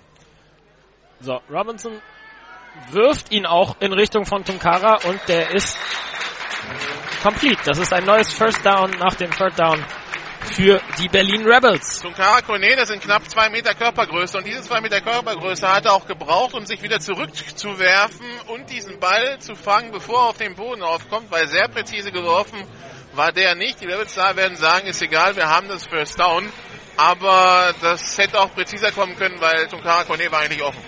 So, 1.20 1.40
Robinson 1.48 2.02
wirft 2.90 3.32
ihn 3.32 3.46
auch 3.46 3.80
in 3.80 3.92
Richtung 3.94 4.26
von 4.26 4.44
Tunkara 4.44 4.98
und 5.08 5.20
der 5.28 5.50
ist 5.52 5.78
complete. 7.22 7.62
Das 7.64 7.78
ist 7.78 7.92
ein 7.92 8.04
neues 8.04 8.32
First 8.32 8.64
Down 8.66 8.90
nach 8.98 9.14
dem 9.14 9.30
Third 9.30 9.58
Down 9.58 9.82
für 10.48 10.80
die 10.98 11.08
Berlin 11.08 11.46
Rebels. 11.46 12.00
Tunkara 12.00 12.40
Kone, 12.42 12.76
das 12.76 12.88
sind 12.88 13.02
knapp 13.02 13.28
zwei 13.28 13.48
Meter 13.50 13.74
Körpergröße 13.74 14.38
und 14.38 14.46
diese 14.46 14.62
zwei 14.62 14.80
Meter 14.80 15.00
Körpergröße 15.00 15.68
hat 15.68 15.84
er 15.84 15.92
auch 15.92 16.06
gebraucht, 16.06 16.54
um 16.54 16.64
sich 16.66 16.82
wieder 16.82 17.00
zurückzuwerfen 17.00 18.26
und 18.48 18.70
diesen 18.70 18.98
Ball 18.98 19.38
zu 19.38 19.54
fangen, 19.54 19.92
bevor 19.92 20.20
er 20.20 20.28
auf 20.30 20.38
den 20.38 20.54
Boden 20.54 20.82
aufkommt, 20.82 21.30
weil 21.30 21.46
sehr 21.48 21.68
präzise 21.68 22.12
geworfen 22.12 22.58
war 23.14 23.32
der 23.32 23.54
nicht. 23.54 23.80
Die 23.80 23.86
Rebels 23.86 24.14
da 24.14 24.36
werden 24.36 24.56
sagen, 24.56 24.86
ist 24.86 25.02
egal, 25.02 25.36
wir 25.36 25.48
haben 25.48 25.68
das 25.68 25.86
First 25.86 26.18
Down. 26.20 26.50
aber 26.96 27.74
das 27.82 28.16
hätte 28.18 28.40
auch 28.40 28.52
präziser 28.54 28.90
kommen 28.92 29.16
können, 29.16 29.40
weil 29.40 29.68
Tunkara 29.68 30.04
Kone 30.04 30.30
war 30.30 30.40
eigentlich 30.40 30.62
offen. 30.62 30.82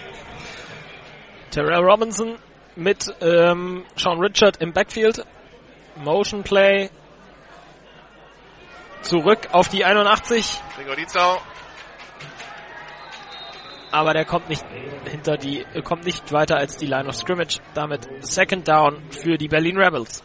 Terrell 1.50 1.84
Robinson 1.84 2.38
mit 2.76 3.12
ähm, 3.20 3.84
Sean 3.96 4.18
Richard 4.18 4.58
im 4.58 4.72
Backfield. 4.72 5.24
Motion 5.96 6.44
Play. 6.44 6.90
Zurück 9.02 9.48
auf 9.52 9.68
die 9.68 9.84
81. 9.84 10.60
Gregor 10.76 10.96
Dietzau. 10.96 11.40
Aber 13.90 14.12
der 14.12 14.24
kommt 14.24 14.48
nicht 14.48 14.64
hinter 15.08 15.36
die, 15.36 15.64
kommt 15.82 16.04
nicht 16.04 16.30
weiter 16.32 16.56
als 16.56 16.76
die 16.76 16.86
Line 16.86 17.08
of 17.08 17.14
Scrimmage. 17.14 17.60
Damit 17.74 18.08
Second 18.20 18.68
Down 18.68 19.02
für 19.10 19.38
die 19.38 19.48
Berlin 19.48 19.78
Rebels. 19.78 20.22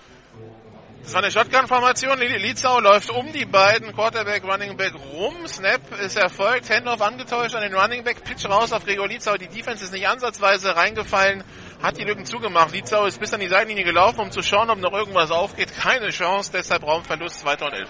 Das 1.04 1.14
war 1.14 1.22
eine 1.22 1.32
Shotgun-Formation. 1.32 2.18
Lietzau 2.18 2.80
läuft 2.80 3.10
um 3.10 3.32
die 3.34 3.46
beiden 3.46 3.94
Quarterback, 3.94 4.44
Running 4.46 4.78
Back 4.78 4.94
rum. 5.14 5.48
Snap 5.48 5.82
ist 6.00 6.16
erfolgt. 6.16 6.70
Handoff 6.70 7.02
angetäuscht 7.02 7.56
an 7.56 7.62
den 7.62 7.74
Running 7.76 8.06
Back. 8.06 8.24
Pitch 8.24 8.46
raus 8.46 8.72
auf 8.72 8.86
Gregor 8.86 9.10
Lietzau. 9.10 9.36
Die 9.36 9.50
Defense 9.50 9.84
ist 9.84 9.92
nicht 9.92 10.08
ansatzweise 10.08 10.76
reingefallen. 10.76 11.44
Hat 11.82 11.98
die 11.98 12.06
Lücken 12.06 12.26
zugemacht. 12.26 12.72
Lietzau 12.72 13.06
ist 13.06 13.20
bis 13.20 13.34
an 13.34 13.42
die 13.42 13.50
Seitenlinie 13.50 13.84
gelaufen, 13.84 14.22
um 14.22 14.32
zu 14.32 14.42
schauen, 14.42 14.70
ob 14.70 14.80
noch 14.80 14.94
irgendwas 14.94 15.30
aufgeht. 15.30 15.76
Keine 15.76 16.10
Chance. 16.10 16.52
Deshalb 16.54 16.84
Raumverlust 16.84 17.42
2 17.42 17.52
und 17.66 17.74
11. 17.74 17.90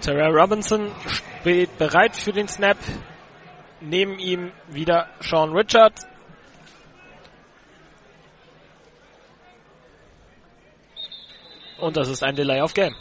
Terrell 0.00 0.32
Robinson 0.32 0.90
steht 1.06 1.76
bereit 1.78 2.16
für 2.16 2.32
den 2.32 2.48
Snap. 2.48 2.78
Neben 3.80 4.18
ihm 4.18 4.52
wieder 4.68 5.08
Sean 5.20 5.56
Richard. 5.56 5.94
Und 11.78 11.96
das 11.96 12.08
ist 12.08 12.22
ein 12.22 12.36
Delay 12.36 12.60
of 12.60 12.74
Game. 12.74 12.94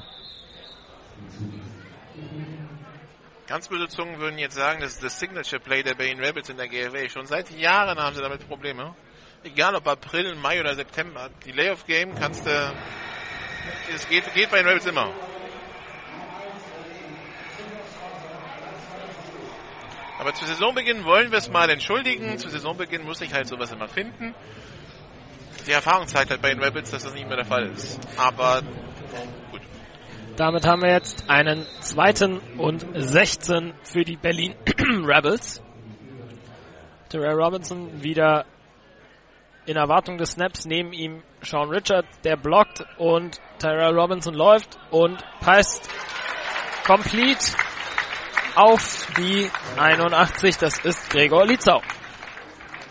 Ganz 3.47 3.67
böse 3.67 3.87
Zungen 3.87 4.19
würden 4.19 4.37
jetzt 4.37 4.55
sagen, 4.55 4.79
das 4.79 4.93
ist 4.93 5.03
das 5.03 5.19
Signature 5.19 5.59
Play 5.59 5.83
der 5.83 5.95
Berlin 5.95 6.19
Rebels 6.19 6.49
in 6.49 6.57
der 6.57 6.67
GFA. 6.67 7.09
Schon 7.09 7.25
seit 7.25 7.49
Jahren 7.51 7.97
haben 7.97 8.15
sie 8.15 8.21
damit 8.21 8.47
Probleme. 8.47 8.95
Egal 9.43 9.75
ob 9.75 9.87
April, 9.87 10.35
Mai 10.35 10.59
oder 10.59 10.75
September. 10.75 11.29
Delay 11.45 11.71
of 11.71 11.85
Game 11.85 12.13
kannst 12.15 12.45
du, 12.45 12.73
es 13.93 14.07
geht, 14.07 14.33
geht 14.33 14.51
bei 14.51 14.57
den 14.57 14.67
Rebels 14.67 14.85
immer. 14.85 15.11
Aber 20.19 20.33
zu 20.33 20.45
Saisonbeginn 20.45 21.05
wollen 21.05 21.31
wir 21.31 21.37
es 21.37 21.49
mal 21.49 21.69
entschuldigen. 21.69 22.37
Zu 22.37 22.49
Saisonbeginn 22.49 23.05
muss 23.05 23.21
ich 23.21 23.33
halt 23.33 23.47
sowas 23.47 23.71
immer 23.71 23.87
finden. 23.87 24.35
Die 25.65 25.71
Erfahrung 25.71 26.07
zeigt 26.07 26.29
halt 26.29 26.41
bei 26.41 26.49
den 26.49 26.61
Rebels, 26.61 26.91
dass 26.91 27.03
das 27.03 27.13
nicht 27.13 27.25
mehr 27.25 27.37
der 27.37 27.45
Fall 27.45 27.67
ist. 27.67 27.97
Aber 28.17 28.61
gut. 29.49 29.61
Damit 30.35 30.65
haben 30.67 30.81
wir 30.81 30.91
jetzt 30.91 31.29
einen 31.29 31.65
zweiten 31.79 32.39
und 32.57 32.85
16 32.93 33.73
für 33.83 34.03
die 34.03 34.17
Berlin 34.17 34.55
Rebels. 35.05 35.63
Terrell 37.07 37.41
Robinson 37.41 38.03
wieder 38.03 38.45
in 39.65 39.77
Erwartung 39.77 40.17
des 40.17 40.31
Snaps 40.31 40.65
neben 40.65 40.91
ihm 40.91 41.23
Sean 41.43 41.69
Richard, 41.69 42.05
der 42.25 42.35
blockt 42.35 42.85
und 42.97 43.39
Terrell 43.59 43.97
Robinson 43.97 44.33
läuft 44.33 44.77
und 44.91 45.23
passt 45.39 45.89
complete 46.85 47.55
auf 48.55 49.07
die 49.17 49.49
81. 49.77 50.57
Das 50.57 50.77
ist 50.79 51.09
Gregor 51.09 51.45
Lietzau. 51.45 51.81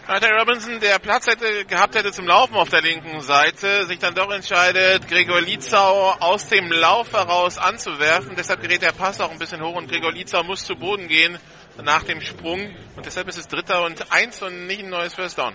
Walter 0.07 0.31
Robinson, 0.38 0.81
der 0.81 0.99
Platz 0.99 1.27
hätte 1.27 1.66
gehabt 1.66 1.94
hätte 1.94 2.12
zum 2.12 2.27
Laufen 2.27 2.55
auf 2.55 2.71
der 2.71 2.81
linken 2.81 3.21
Seite, 3.21 3.85
sich 3.85 3.99
dann 3.99 4.14
doch 4.14 4.31
entscheidet, 4.31 5.07
Gregor 5.07 5.42
Lietzau 5.42 6.12
aus 6.18 6.49
dem 6.49 6.73
Lauf 6.73 7.12
heraus 7.12 7.59
anzuwerfen. 7.59 8.35
Deshalb 8.35 8.62
gerät 8.62 8.81
der 8.81 8.92
Pass 8.92 9.21
auch 9.21 9.31
ein 9.31 9.38
bisschen 9.38 9.61
hoch 9.62 9.75
und 9.75 9.90
Gregor 9.90 10.12
Lietzau 10.12 10.42
muss 10.44 10.64
zu 10.64 10.77
Boden 10.77 11.09
gehen 11.09 11.38
nach 11.83 12.05
dem 12.05 12.23
Sprung. 12.23 12.75
Und 12.97 13.05
deshalb 13.05 13.29
ist 13.29 13.37
es 13.37 13.49
Dritter 13.49 13.85
und 13.85 14.11
Eins 14.11 14.42
und 14.42 14.66
nicht 14.66 14.83
ein 14.83 14.88
neues 14.88 15.14
First 15.14 15.37
Down. 15.37 15.55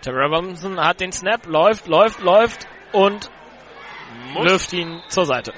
Terrell 0.00 0.32
Robinson 0.34 0.80
hat 0.80 1.00
den 1.00 1.12
Snap, 1.12 1.44
läuft, 1.46 1.86
läuft, 1.86 2.20
läuft 2.20 2.66
und 2.92 3.30
muss, 4.32 4.50
wirft 4.50 4.72
ihn 4.72 5.02
zur 5.08 5.26
Seite 5.26 5.52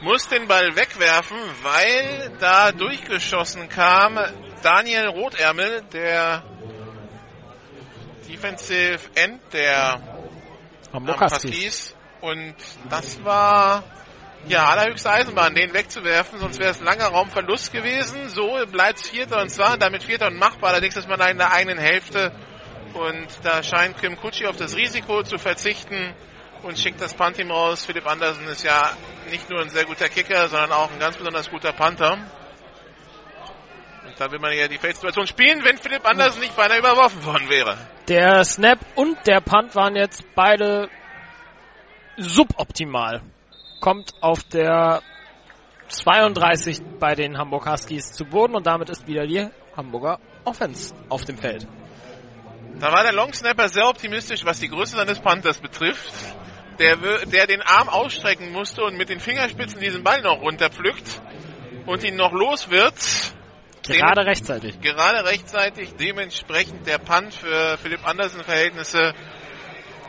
muss 0.00 0.28
den 0.28 0.46
Ball 0.48 0.76
wegwerfen, 0.76 1.36
weil 1.62 2.32
da 2.40 2.72
durchgeschossen 2.72 3.68
kam 3.68 4.18
Daniel 4.62 5.08
Rotärmel, 5.08 5.82
der 5.92 6.42
Defensive 8.28 9.00
End 9.14 9.40
der 9.52 10.00
Huskies. 10.92 11.94
Und 12.20 12.54
das 12.88 13.22
war 13.24 13.84
ja 14.46 14.66
allerhöchste 14.68 15.10
Eisenbahn, 15.10 15.54
den 15.54 15.72
wegzuwerfen, 15.72 16.38
sonst 16.38 16.58
wäre 16.58 16.70
es 16.70 16.80
ein 16.80 16.84
langer 16.84 17.06
Raumverlust 17.06 17.72
gewesen. 17.72 18.28
So 18.28 18.58
bleibt 18.70 19.00
es 19.00 19.08
Vierter 19.08 19.40
und 19.40 19.50
zwar 19.50 19.76
damit 19.78 20.02
Vierter 20.02 20.26
und 20.26 20.38
machbar. 20.38 20.70
Allerdings 20.70 20.96
ist 20.96 21.08
man 21.08 21.20
in 21.28 21.38
der 21.38 21.52
eigenen 21.52 21.78
Hälfte 21.78 22.32
und 22.94 23.26
da 23.42 23.62
scheint 23.62 23.98
Kim 23.98 24.16
Kutschi 24.16 24.46
auf 24.46 24.56
das 24.56 24.76
Risiko 24.76 25.22
zu 25.22 25.38
verzichten 25.38 26.14
und 26.62 26.78
schickt 26.78 27.00
das 27.00 27.14
Punt-Team 27.14 27.50
raus. 27.50 27.84
Philipp 27.84 28.06
Andersen 28.06 28.46
ist 28.48 28.64
ja 28.64 28.90
nicht 29.30 29.48
nur 29.50 29.60
ein 29.60 29.70
sehr 29.70 29.84
guter 29.84 30.08
Kicker, 30.08 30.48
sondern 30.48 30.72
auch 30.72 30.90
ein 30.90 30.98
ganz 30.98 31.16
besonders 31.16 31.50
guter 31.50 31.72
Panther. 31.72 32.12
Und 34.06 34.20
da 34.20 34.30
will 34.30 34.38
man 34.38 34.52
ja 34.56 34.68
die 34.68 34.78
Feldsituation 34.78 35.26
spielen, 35.26 35.64
wenn 35.64 35.78
Philipp 35.78 36.06
Andersen 36.06 36.40
nicht 36.40 36.56
beinahe 36.56 36.78
überworfen 36.78 37.24
worden 37.24 37.48
wäre. 37.48 37.76
Der 38.08 38.44
Snap 38.44 38.78
und 38.94 39.16
der 39.26 39.40
Punt 39.40 39.74
waren 39.74 39.96
jetzt 39.96 40.24
beide 40.34 40.88
suboptimal. 42.16 43.22
Kommt 43.80 44.14
auf 44.20 44.42
der 44.44 45.02
32 45.88 46.82
bei 46.98 47.14
den 47.14 47.38
Hamburg 47.38 47.68
Huskies 47.68 48.12
zu 48.12 48.24
Boden 48.24 48.54
und 48.54 48.66
damit 48.66 48.90
ist 48.90 49.06
wieder 49.06 49.26
die 49.26 49.48
Hamburger 49.76 50.20
Offense 50.44 50.94
auf 51.08 51.24
dem 51.24 51.36
Feld. 51.36 51.66
Da 52.80 52.92
war 52.92 53.02
der 53.02 53.12
Longsnapper 53.12 53.68
sehr 53.68 53.88
optimistisch, 53.88 54.44
was 54.44 54.60
die 54.60 54.68
Größe 54.68 54.96
seines 54.96 55.20
Panthers 55.20 55.58
betrifft 55.58 56.12
der, 56.78 56.96
der 57.26 57.46
den 57.46 57.62
Arm 57.62 57.88
ausstrecken 57.88 58.52
musste 58.52 58.82
und 58.82 58.96
mit 58.96 59.08
den 59.08 59.20
Fingerspitzen 59.20 59.80
diesen 59.80 60.02
Ball 60.02 60.22
noch 60.22 60.40
runterpflückt 60.40 61.22
und 61.86 62.04
ihn 62.04 62.16
noch 62.16 62.32
los 62.32 62.70
wird. 62.70 62.94
Gerade 63.86 64.22
Dem, 64.22 64.28
rechtzeitig. 64.28 64.80
Gerade 64.80 65.24
rechtzeitig. 65.24 65.94
Dementsprechend 65.96 66.86
der 66.86 66.98
Punt 66.98 67.34
für 67.34 67.76
Philipp 67.78 68.06
Andersen 68.06 68.42
Verhältnisse 68.42 69.14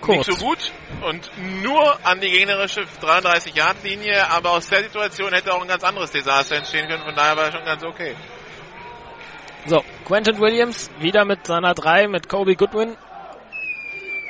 Kurz. 0.02 0.28
nicht 0.28 0.40
so 0.40 0.46
gut 0.46 0.72
und 1.02 1.32
nur 1.64 2.06
an 2.06 2.20
die 2.20 2.30
gegnerische 2.30 2.82
33-Yard-Linie, 3.02 4.30
aber 4.30 4.52
aus 4.52 4.70
der 4.70 4.84
Situation 4.84 5.34
hätte 5.34 5.54
auch 5.54 5.62
ein 5.62 5.68
ganz 5.68 5.84
anderes 5.84 6.12
Desaster 6.12 6.58
entstehen 6.58 6.88
können, 6.88 7.04
von 7.04 7.16
daher 7.16 7.36
war 7.36 7.46
er 7.46 7.52
schon 7.52 7.66
ganz 7.66 7.84
okay. 7.84 8.16
So, 9.66 9.84
Quentin 10.06 10.40
Williams 10.40 10.92
wieder 11.00 11.26
mit 11.26 11.48
seiner 11.48 11.74
3 11.74 12.08
mit 12.08 12.30
Kobe 12.30 12.56
Goodwin 12.56 12.96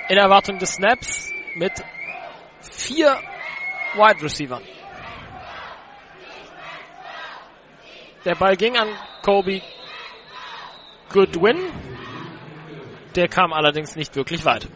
in 0.08 0.18
Erwartung 0.18 0.60
des 0.60 0.76
Snaps 0.76 1.30
mit 1.56 1.74
vier 2.72 3.20
Wide 3.96 4.22
Receiver. 4.22 4.62
Der 8.26 8.36
Ball 8.36 8.56
ging 8.58 8.76
an 8.76 8.90
Kobe 9.22 9.62
Goodwin. 11.14 11.60
Der 13.16 13.28
kam 13.28 13.54
allerdings 13.54 13.96
nicht 13.96 14.16
wirklich 14.16 14.44
weit. 14.44 14.68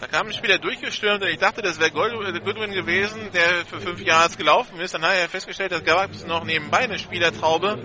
Da 0.00 0.06
kam 0.06 0.26
ein 0.26 0.32
Spieler 0.32 0.58
durchgestürmt 0.58 1.22
und 1.22 1.28
ich 1.28 1.38
dachte, 1.38 1.62
das 1.62 1.80
wäre 1.80 1.90
Goodwin 1.90 2.72
gewesen, 2.72 3.30
der 3.32 3.64
für 3.66 3.80
fünf 3.80 4.00
Jahre 4.00 4.30
gelaufen 4.36 4.78
ist. 4.78 4.94
Dann 4.94 5.02
hat 5.02 5.16
er 5.16 5.28
festgestellt, 5.28 5.72
dass 5.72 5.84
gab 5.84 6.10
es 6.10 6.26
noch 6.26 6.44
nebenbei 6.44 6.80
eine 6.80 6.98
Spielertraube. 6.98 7.82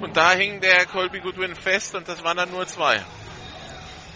Und 0.00 0.16
da 0.16 0.32
hing 0.32 0.60
der 0.60 0.86
Colby 0.86 1.20
Goodwin 1.20 1.54
fest 1.54 1.94
und 1.94 2.08
das 2.08 2.22
waren 2.24 2.36
dann 2.36 2.50
nur 2.50 2.66
zwei. 2.66 3.02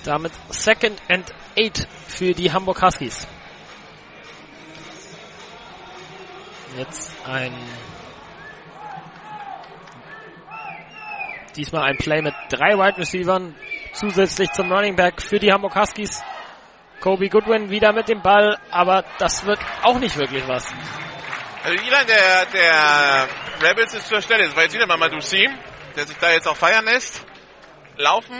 Damit 0.04 0.32
Second 0.48 1.00
and 1.08 1.32
Eight 1.56 1.86
für 2.08 2.32
die 2.32 2.52
Hamburg 2.52 2.82
Huskies. 2.82 3.26
Jetzt 6.76 7.12
ein 7.26 7.52
diesmal 11.56 11.90
ein 11.90 11.96
Play 11.96 12.22
mit 12.22 12.34
drei 12.48 12.74
Wide 12.78 12.98
Receivers 12.98 13.42
zusätzlich 13.92 14.50
zum 14.52 14.72
Running 14.72 14.96
Back 14.96 15.20
für 15.20 15.38
die 15.38 15.52
Hamburg 15.52 15.74
Huskies. 15.74 16.22
Kobe 17.00 17.28
Goodwin 17.28 17.70
wieder 17.70 17.92
mit 17.92 18.08
dem 18.08 18.22
Ball, 18.22 18.58
aber 18.70 19.04
das 19.18 19.44
wird 19.46 19.58
auch 19.82 19.98
nicht 19.98 20.16
wirklich 20.16 20.46
was. 20.46 20.66
Also 21.64 21.76
Ilan 21.76 22.06
der, 22.06 22.46
der 22.46 23.28
Rebels 23.62 23.94
ist 23.94 24.08
zur 24.08 24.20
Stelle. 24.20 24.44
Das 24.44 24.56
war 24.56 24.64
jetzt 24.64 24.74
wieder 24.74 24.86
mal 24.86 24.96
Madusi, 24.96 25.48
der 25.96 26.06
sich 26.06 26.16
da 26.18 26.30
jetzt 26.30 26.46
auch 26.46 26.56
feiern 26.56 26.84
lässt. 26.84 27.24
Laufen 27.96 28.36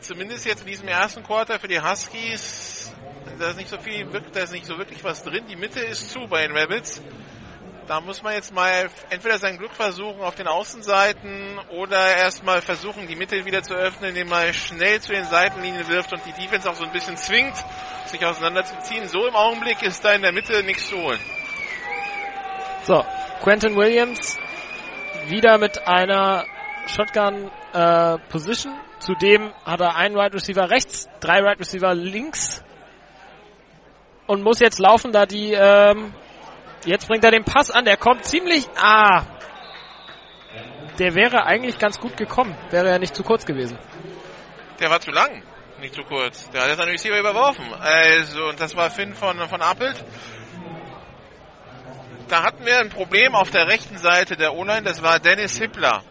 zumindest 0.00 0.44
jetzt 0.44 0.62
in 0.62 0.66
diesem 0.66 0.88
ersten 0.88 1.22
Quarter 1.22 1.58
für 1.58 1.68
die 1.68 1.80
Huskies. 1.80 2.92
Da 3.38 3.50
ist 3.50 3.56
nicht 3.56 3.68
so 3.68 3.78
viel, 3.78 4.06
da 4.32 4.40
ist 4.40 4.52
nicht 4.52 4.66
so 4.66 4.76
wirklich 4.78 5.02
was 5.02 5.22
drin. 5.22 5.44
Die 5.48 5.56
Mitte 5.56 5.80
ist 5.80 6.10
zu 6.10 6.26
bei 6.28 6.46
den 6.46 6.56
Rebels. 6.56 7.02
Da 7.86 8.00
muss 8.00 8.22
man 8.22 8.32
jetzt 8.32 8.54
mal 8.54 8.88
entweder 9.10 9.38
sein 9.38 9.58
Glück 9.58 9.72
versuchen 9.72 10.22
auf 10.22 10.34
den 10.34 10.46
Außenseiten 10.46 11.58
oder 11.70 12.16
erstmal 12.16 12.62
versuchen, 12.62 13.06
die 13.06 13.14
Mitte 13.14 13.44
wieder 13.44 13.62
zu 13.62 13.74
öffnen, 13.74 14.10
indem 14.10 14.28
man 14.30 14.54
schnell 14.54 15.00
zu 15.00 15.12
den 15.12 15.24
Seitenlinien 15.24 15.86
wirft 15.88 16.12
und 16.14 16.22
die 16.24 16.32
Defense 16.32 16.70
auch 16.70 16.74
so 16.74 16.84
ein 16.84 16.92
bisschen 16.92 17.18
zwingt, 17.18 17.54
sich 18.06 18.24
auseinanderzuziehen. 18.24 19.06
So 19.08 19.26
im 19.26 19.34
Augenblick 19.34 19.82
ist 19.82 20.02
da 20.02 20.12
in 20.12 20.22
der 20.22 20.32
Mitte 20.32 20.62
nichts 20.62 20.88
zu 20.88 20.96
holen. 20.96 21.20
So, 22.84 23.04
Quentin 23.42 23.76
Williams 23.76 24.38
wieder 25.26 25.58
mit 25.58 25.86
einer 25.86 26.46
Shotgun 26.86 27.50
äh, 27.74 28.18
Position. 28.30 28.72
Zudem 28.98 29.52
hat 29.66 29.80
er 29.80 29.96
einen 29.96 30.14
Wide 30.14 30.22
right 30.22 30.34
Receiver 30.34 30.70
rechts, 30.70 31.06
drei 31.20 31.40
Wide 31.40 31.46
right 31.46 31.60
Receiver 31.60 31.94
links 31.94 32.64
und 34.26 34.42
muss 34.42 34.60
jetzt 34.60 34.78
laufen, 34.78 35.12
da 35.12 35.26
die 35.26 35.52
ähm, 35.52 36.14
Jetzt 36.84 37.08
bringt 37.08 37.24
er 37.24 37.30
den 37.30 37.44
Pass 37.44 37.70
an, 37.70 37.84
der 37.84 37.96
kommt 37.96 38.24
ziemlich. 38.24 38.68
Ah! 38.76 39.24
Der 40.98 41.14
wäre 41.14 41.44
eigentlich 41.44 41.78
ganz 41.78 41.98
gut 41.98 42.16
gekommen. 42.16 42.56
Wäre 42.70 42.90
ja 42.90 42.98
nicht 42.98 43.16
zu 43.16 43.22
kurz 43.22 43.46
gewesen. 43.46 43.78
Der 44.80 44.90
war 44.90 45.00
zu 45.00 45.10
lang, 45.10 45.42
nicht 45.80 45.94
zu 45.94 46.02
kurz. 46.02 46.50
Der 46.50 46.62
hat 46.62 46.68
jetzt 46.68 46.80
einen 46.80 46.90
Receiver 46.90 47.18
überworfen. 47.18 47.64
Also, 47.74 48.48
und 48.48 48.60
das 48.60 48.76
war 48.76 48.90
Finn 48.90 49.14
von, 49.14 49.38
von 49.48 49.62
Appelt. 49.62 50.04
Da 52.28 52.42
hatten 52.42 52.64
wir 52.64 52.78
ein 52.78 52.90
Problem 52.90 53.34
auf 53.34 53.50
der 53.50 53.66
rechten 53.66 53.98
Seite 53.98 54.36
der 54.36 54.54
O-Line. 54.54 54.82
Das 54.82 55.02
war 55.02 55.18
Dennis 55.18 55.58
Hippler. 55.58 56.02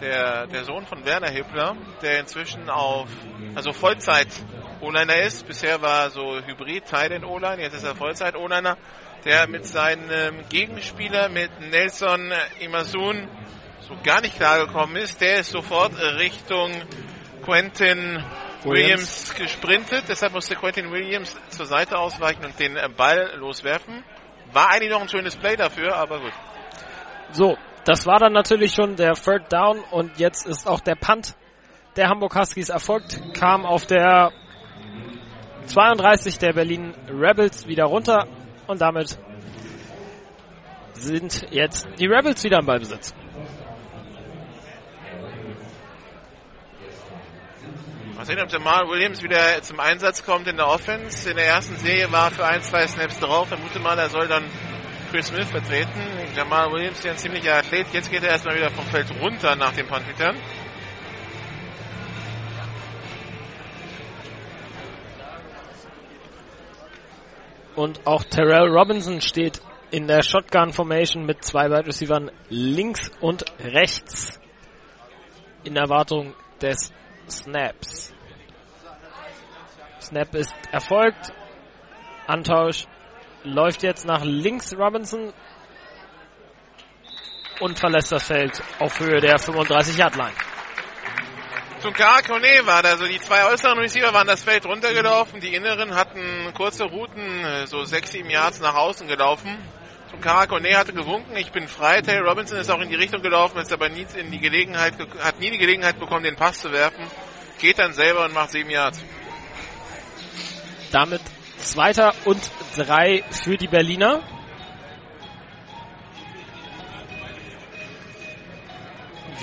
Der, 0.00 0.46
der 0.48 0.64
Sohn 0.64 0.84
von 0.86 1.04
Werner 1.04 1.30
Hippler, 1.30 1.76
der 2.02 2.18
inzwischen 2.20 2.68
auf, 2.68 3.08
also 3.54 3.72
Vollzeit 3.72 4.28
O-Liner 4.80 5.22
ist. 5.22 5.46
Bisher 5.46 5.80
war 5.80 6.10
so 6.10 6.40
Hybrid 6.44 6.86
Teil 6.86 7.12
in 7.12 7.24
O-Line, 7.24 7.62
jetzt 7.62 7.74
ist 7.74 7.84
er 7.84 7.94
Vollzeit 7.94 8.36
O-Liner 8.36 8.76
der 9.24 9.48
mit 9.48 9.66
seinem 9.66 10.48
Gegenspieler, 10.48 11.28
mit 11.28 11.50
Nelson 11.60 12.32
Imasun, 12.60 13.28
so 13.80 13.96
gar 14.02 14.20
nicht 14.20 14.36
klargekommen 14.36 14.96
ist. 14.96 15.20
Der 15.20 15.40
ist 15.40 15.50
sofort 15.50 15.92
Richtung 16.18 16.72
Quentin 17.44 18.22
Williams. 18.62 18.64
Williams 18.64 19.34
gesprintet. 19.34 20.04
Deshalb 20.08 20.32
musste 20.32 20.56
Quentin 20.56 20.90
Williams 20.90 21.36
zur 21.48 21.66
Seite 21.66 21.98
ausweichen 21.98 22.44
und 22.44 22.58
den 22.58 22.78
Ball 22.96 23.32
loswerfen. 23.36 24.02
War 24.52 24.70
eigentlich 24.70 24.90
noch 24.90 25.00
ein 25.00 25.08
schönes 25.08 25.36
Play 25.36 25.56
dafür, 25.56 25.96
aber 25.96 26.20
gut. 26.20 26.32
So, 27.32 27.56
das 27.84 28.06
war 28.06 28.18
dann 28.18 28.32
natürlich 28.32 28.72
schon 28.72 28.96
der 28.96 29.14
Third 29.14 29.52
Down 29.52 29.80
und 29.90 30.18
jetzt 30.18 30.46
ist 30.46 30.66
auch 30.66 30.80
der 30.80 30.94
Punt 30.94 31.34
der 31.96 32.08
Hamburg 32.08 32.34
Huskies 32.36 32.70
erfolgt, 32.70 33.20
kam 33.34 33.64
auf 33.64 33.86
der 33.86 34.32
32 35.66 36.38
der 36.38 36.52
Berlin 36.52 36.94
Rebels 37.08 37.66
wieder 37.66 37.84
runter 37.84 38.26
und 38.66 38.80
damit 38.80 39.18
sind 40.94 41.46
jetzt 41.50 41.86
die 41.98 42.06
Rebels 42.06 42.42
wieder 42.44 42.58
im 42.58 42.66
Ballbesitz. 42.66 43.14
Mal 48.16 48.24
sehen, 48.24 48.40
ob 48.40 48.50
Jamal 48.50 48.88
Williams 48.88 49.22
wieder 49.22 49.60
zum 49.62 49.80
Einsatz 49.80 50.24
kommt 50.24 50.46
in 50.46 50.56
der 50.56 50.68
Offense. 50.68 51.28
In 51.28 51.36
der 51.36 51.46
ersten 51.46 51.76
Serie 51.76 52.10
war 52.12 52.30
für 52.30 52.46
ein, 52.46 52.62
zwei 52.62 52.86
Snaps 52.86 53.18
drauf. 53.18 53.48
Vermute 53.48 53.80
mal, 53.80 53.98
er 53.98 54.08
soll 54.08 54.28
dann 54.28 54.44
Chris 55.10 55.26
Smith 55.26 55.50
vertreten. 55.50 56.00
Jamal 56.34 56.72
Williams, 56.72 57.00
der 57.02 57.12
ein 57.12 57.18
ziemlicher 57.18 57.56
Athlet. 57.56 57.86
Jetzt 57.92 58.10
geht 58.10 58.22
er 58.22 58.30
erstmal 58.30 58.56
wieder 58.56 58.70
vom 58.70 58.86
Feld 58.86 59.08
runter 59.20 59.56
nach 59.56 59.72
dem 59.72 59.86
Punt 59.86 60.06
Und 67.76 68.06
auch 68.06 68.24
Terrell 68.24 68.68
Robinson 68.68 69.20
steht 69.20 69.60
in 69.90 70.06
der 70.06 70.22
Shotgun 70.22 70.72
Formation 70.72 71.26
mit 71.26 71.44
zwei 71.44 71.68
Wide 71.70 71.86
Receivers 71.86 72.30
links 72.48 73.10
und 73.20 73.44
rechts 73.60 74.40
in 75.64 75.76
Erwartung 75.76 76.34
des 76.60 76.92
Snaps. 77.28 78.12
Snap 80.00 80.34
ist 80.34 80.54
erfolgt. 80.70 81.32
Antausch 82.26 82.86
läuft 83.42 83.82
jetzt 83.82 84.06
nach 84.06 84.24
links 84.24 84.74
Robinson 84.76 85.32
und 87.60 87.78
verlässt 87.78 88.12
das 88.12 88.24
Feld 88.24 88.62
auf 88.78 88.98
Höhe 89.00 89.20
der 89.20 89.38
35 89.38 89.96
Tunkara 91.84 92.22
Kone 92.22 92.64
war 92.64 92.82
da, 92.82 92.92
also 92.92 93.06
die 93.06 93.20
zwei 93.20 93.44
äußeren 93.44 93.78
Receiver 93.78 94.10
waren 94.14 94.26
das 94.26 94.42
Feld 94.42 94.64
runtergelaufen, 94.64 95.38
die 95.40 95.54
inneren 95.54 95.94
hatten 95.94 96.18
kurze 96.54 96.84
Routen, 96.84 97.44
äh, 97.44 97.66
so 97.66 97.84
sechs, 97.84 98.10
sieben 98.10 98.30
Yards 98.30 98.58
nach 98.60 98.74
außen 98.74 99.06
gelaufen. 99.06 99.58
Tunkara 100.10 100.46
Kone 100.46 100.78
hatte 100.78 100.94
gewunken, 100.94 101.36
ich 101.36 101.52
bin 101.52 101.68
frei. 101.68 102.00
Taylor 102.00 102.26
Robinson 102.26 102.56
ist 102.56 102.70
auch 102.70 102.80
in 102.80 102.88
die 102.88 102.94
Richtung 102.94 103.20
gelaufen, 103.20 103.58
ist 103.58 103.70
aber 103.70 103.90
nie 103.90 104.06
in 104.18 104.30
die 104.30 104.38
Gelegenheit, 104.38 104.94
hat 105.22 105.40
nie 105.40 105.50
die 105.50 105.58
Gelegenheit 105.58 106.00
bekommen, 106.00 106.24
den 106.24 106.36
Pass 106.36 106.62
zu 106.62 106.72
werfen. 106.72 107.04
Geht 107.60 107.78
dann 107.78 107.92
selber 107.92 108.24
und 108.24 108.32
macht 108.32 108.52
sieben 108.52 108.70
Yards. 108.70 109.04
Damit 110.90 111.20
zweiter 111.58 112.14
und 112.24 112.40
drei 112.76 113.24
für 113.30 113.58
die 113.58 113.68
Berliner. 113.68 114.22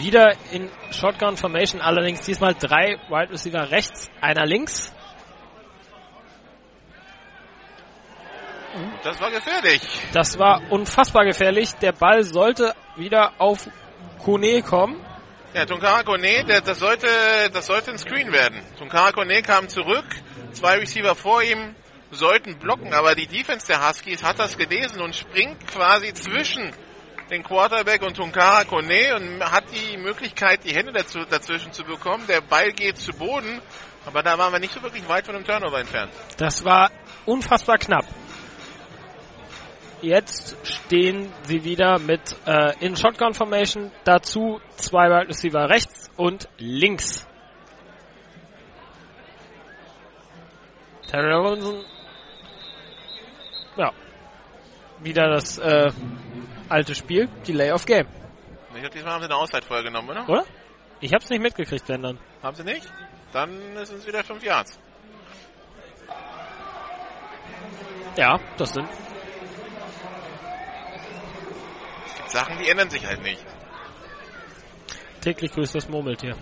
Wieder 0.02 0.34
in 0.52 0.68
Shotgun 0.90 1.38
Formation, 1.38 1.80
allerdings 1.80 2.22
diesmal 2.22 2.56
drei 2.56 2.98
Wide 3.10 3.32
Receiver 3.32 3.70
rechts, 3.70 4.10
einer 4.20 4.48
links. 4.48 4.92
Das 9.04 9.22
war 9.22 9.30
gefährlich. 9.30 9.82
Das 10.12 10.40
war 10.40 10.62
unfassbar 10.72 11.24
gefährlich. 11.24 11.74
Der 11.74 11.92
Ball 11.92 12.24
sollte 12.24 12.74
wieder 12.96 13.34
auf 13.38 13.70
Kone 14.24 14.64
kommen. 14.64 15.06
Ja, 15.54 15.66
Tunkara 15.66 16.02
Kone, 16.02 16.46
der, 16.46 16.62
das 16.62 16.80
sollte, 16.80 17.08
das 17.54 17.68
sollte 17.68 17.92
ein 17.92 18.00
Screen 18.00 18.32
werden. 18.32 18.60
Tunkara 18.80 19.12
Kone 19.12 19.44
kam 19.44 19.70
zurück, 19.70 20.06
zwei 20.54 20.78
Receiver 20.78 21.14
vor 21.14 21.44
ihm 21.44 21.76
sollten 22.10 22.58
blocken, 22.58 22.94
aber 22.94 23.14
die 23.14 23.28
Defense 23.28 23.68
der 23.68 23.88
Huskies 23.88 24.24
hat 24.24 24.40
das 24.40 24.58
gelesen 24.58 25.00
und 25.02 25.16
springt 25.16 25.68
quasi 25.68 26.14
zwischen 26.14 26.72
den 27.32 27.44
Quarterback 27.44 28.02
und 28.04 28.18
Tunkara 28.18 28.66
Kone 28.66 29.16
und 29.16 29.42
hat 29.42 29.64
die 29.72 29.98
Möglichkeit, 29.98 30.66
die 30.66 30.76
Hände 30.76 30.92
dazu, 30.92 31.20
dazwischen 31.30 31.72
zu 31.72 31.84
bekommen. 31.84 32.26
Der 32.28 32.42
Ball 32.42 32.74
geht 32.74 32.98
zu 32.98 33.14
Boden, 33.14 33.62
aber 34.06 34.22
da 34.22 34.38
waren 34.38 34.52
wir 34.52 34.60
nicht 34.60 34.74
so 34.74 34.84
wirklich 34.84 35.08
weit 35.08 35.26
von 35.26 35.36
dem 35.36 35.46
Turnover 35.46 35.80
entfernt. 35.80 36.12
Das 36.38 36.66
war 36.66 36.92
unfassbar 37.26 37.78
knapp. 37.78 38.06
Jetzt 40.02 40.58
stehen 40.64 41.32
sie 41.44 41.64
wieder 41.64 42.00
mit 42.00 42.36
äh, 42.46 42.74
in 42.80 42.98
Shotgun 42.98 43.34
Formation. 43.34 43.92
Dazu 44.04 44.60
zwei 44.76 45.06
Wide 45.10 45.30
Receiver 45.30 45.70
rechts 45.70 46.10
und 46.18 46.50
links. 46.58 47.28
Terry 51.10 51.32
Robinson. 51.32 51.86
Ja. 53.78 53.92
Wieder 55.00 55.30
das 55.30 55.60
äh, 55.60 55.92
alte 56.72 56.96
Spiel, 56.96 57.28
Delay 57.46 57.72
of 57.72 57.86
Game. 57.86 58.08
Ich 58.74 58.80
glaube, 58.80 58.90
diesmal 58.96 59.14
haben 59.14 59.22
sie 59.22 59.26
eine 59.26 59.36
Auszeit 59.36 59.66
vorher 59.66 59.84
genommen, 59.84 60.10
oder? 60.10 60.28
Oder? 60.28 60.46
Ich 61.02 61.14
hab's 61.14 61.30
nicht 61.30 61.42
mitgekriegt, 61.42 61.88
wenn 61.90 62.02
dann. 62.02 62.20
Haben 62.42 62.56
sie 62.56 62.64
nicht? 62.64 62.88
Dann 63.34 63.52
sind 63.86 64.00
es 64.00 64.08
wieder 64.08 64.24
5 64.24 64.44
Yards. 64.44 64.80
Ja, 68.18 68.40
das 68.58 68.74
sind. 68.74 68.88
Es 72.06 72.16
gibt 72.16 72.32
Sachen, 72.32 72.58
die 72.58 72.70
ändern 72.70 72.90
sich 72.90 73.06
halt 73.06 73.22
nicht. 73.22 73.44
Täglich 75.22 75.52
grüßt 75.52 75.76
das 75.76 75.88
Murmeltier. 75.90 76.36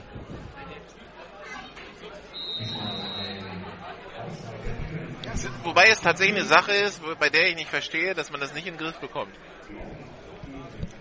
Wobei 5.63 5.89
es 5.89 6.02
tatsächlich 6.02 6.38
eine 6.38 6.46
Sache 6.46 6.72
ist, 6.72 7.02
bei 7.20 7.30
der 7.30 7.50
ich 7.50 7.56
nicht 7.56 7.70
verstehe, 7.70 8.13
dass 8.13 8.32
man 8.32 8.39
das 8.39 8.54
nicht 8.54 8.68
in 8.68 8.76
den 8.76 8.80
Griff 8.80 9.00
bekommt 9.00 9.36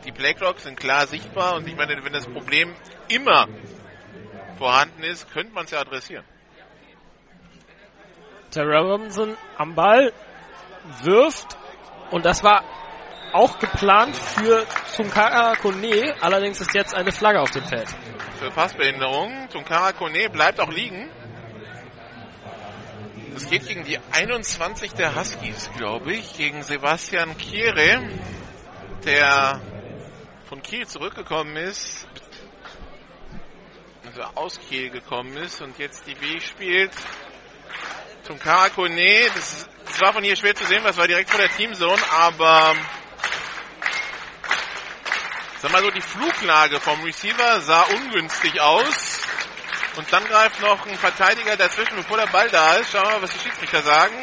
die 0.09 0.13
Playclocks 0.13 0.63
sind 0.63 0.81
klar 0.81 1.07
sichtbar 1.07 1.57
und 1.57 1.69
ich 1.69 1.77
meine, 1.77 2.03
wenn 2.03 2.15
das 2.15 2.27
Problem 2.27 2.75
immer 3.09 3.47
vorhanden 4.57 5.03
ist, 5.03 5.31
könnte 5.31 5.53
man 5.53 5.67
es 5.67 5.71
ja 5.71 5.81
adressieren. 5.81 6.25
Terrell 8.51 8.87
Robinson 8.87 9.37
am 9.59 9.75
Ball 9.75 10.15
wirft 11.03 11.59
und 12.11 12.25
das 12.25 12.43
war 12.43 12.65
auch 13.35 13.59
geplant 13.59 14.17
für 14.17 14.67
Tunkara 14.97 15.57
Kone, 15.57 16.15
allerdings 16.23 16.63
ist 16.63 16.73
jetzt 16.73 16.95
eine 16.95 17.13
Flagge 17.13 17.43
auf 17.43 17.51
dem 17.51 17.65
Feld. 17.65 17.89
Für 18.39 18.51
Passbehinderung. 18.51 19.51
Tunkara 19.51 19.93
Kone 19.93 20.31
bleibt 20.31 20.59
auch 20.59 20.73
liegen. 20.73 21.11
Es 23.37 23.51
geht 23.51 23.69
gegen 23.69 23.85
die 23.85 23.99
21 24.13 24.95
der 24.95 25.15
Huskies, 25.15 25.71
glaube 25.77 26.15
ich, 26.15 26.35
gegen 26.35 26.63
Sebastian 26.63 27.37
Kiere, 27.37 28.01
der 29.05 29.61
von 30.49 30.63
Kiel 30.63 30.87
zurückgekommen 30.87 31.57
ist, 31.57 32.07
also 34.07 34.23
aus 34.35 34.59
Kiel 34.69 34.91
gekommen 34.91 35.37
ist 35.37 35.61
und 35.61 35.79
jetzt 35.79 36.07
die 36.07 36.15
B 36.15 36.41
spielt 36.41 36.93
zum 38.23 38.39
Karakone. 38.39 39.27
Das, 39.35 39.69
das 39.85 40.01
war 40.01 40.13
von 40.15 40.25
hier 40.25 40.37
schwer 40.37 40.55
zu 40.55 40.65
sehen, 40.65 40.83
was 40.85 40.97
war 40.97 41.07
direkt 41.07 41.31
vor 41.31 41.41
der 41.41 41.51
Teamzone, 41.51 42.03
aber 42.13 42.75
Sag 45.61 45.73
mal 45.73 45.83
so, 45.83 45.91
die 45.91 46.01
Fluglage 46.01 46.79
vom 46.79 47.03
Receiver 47.03 47.61
sah 47.61 47.83
ungünstig 47.83 48.61
aus. 48.61 49.23
Und 49.97 50.13
dann 50.13 50.25
greift 50.25 50.61
noch 50.61 50.87
ein 50.87 50.97
Verteidiger 50.97 51.57
dazwischen, 51.57 51.97
bevor 51.97 52.17
der 52.17 52.29
Ball 52.29 52.49
da 52.49 52.75
ist. 52.75 52.93
Schauen 52.93 53.03
wir 53.03 53.11
mal, 53.15 53.23
was 53.23 53.33
die 53.33 53.41
Schiedsrichter 53.41 53.83
sagen. 53.83 54.15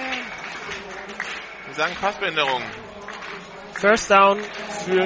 Die 1.70 1.74
sagen 1.74 1.94
Passbehinderung. 2.00 2.64
First 3.74 4.10
down 4.10 4.40
für. 4.86 5.06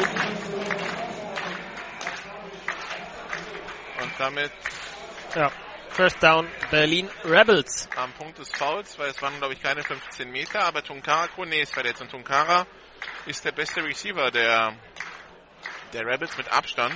Und 4.01 4.11
damit. 4.17 4.51
Ja. 5.35 5.51
First 5.89 6.21
down 6.21 6.47
Berlin 6.71 7.09
Rebels. 7.25 7.89
Am 7.95 8.13
Punkt 8.13 8.37
des 8.37 8.49
Fouls, 8.51 8.97
weil 8.99 9.09
es 9.09 9.21
waren, 9.21 9.37
glaube 9.37 9.53
ich, 9.53 9.61
keine 9.61 9.83
15 9.83 10.31
Meter, 10.31 10.63
aber 10.63 10.83
Tunkara 10.83 11.27
Kone 11.27 11.59
ist 11.61 11.73
verletzt. 11.73 12.01
Und 12.01 12.11
Tunkara 12.11 12.65
ist 13.25 13.43
der 13.43 13.51
beste 13.51 13.83
Receiver 13.83 14.31
der, 14.31 14.73
der 15.93 16.05
Rebels 16.05 16.37
mit 16.37 16.49
Abstand. 16.51 16.95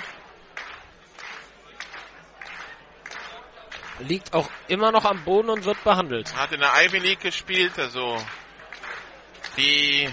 Liegt 3.99 4.33
auch 4.33 4.49
immer 4.67 4.91
noch 4.91 5.05
am 5.05 5.23
Boden 5.23 5.49
und 5.49 5.65
wird 5.65 5.83
behandelt. 5.83 6.33
Hat 6.35 6.51
in 6.51 6.59
der 6.59 6.71
Ivy 6.85 6.99
League 6.99 7.19
gespielt, 7.19 7.77
also 7.77 8.17
die 9.57 10.09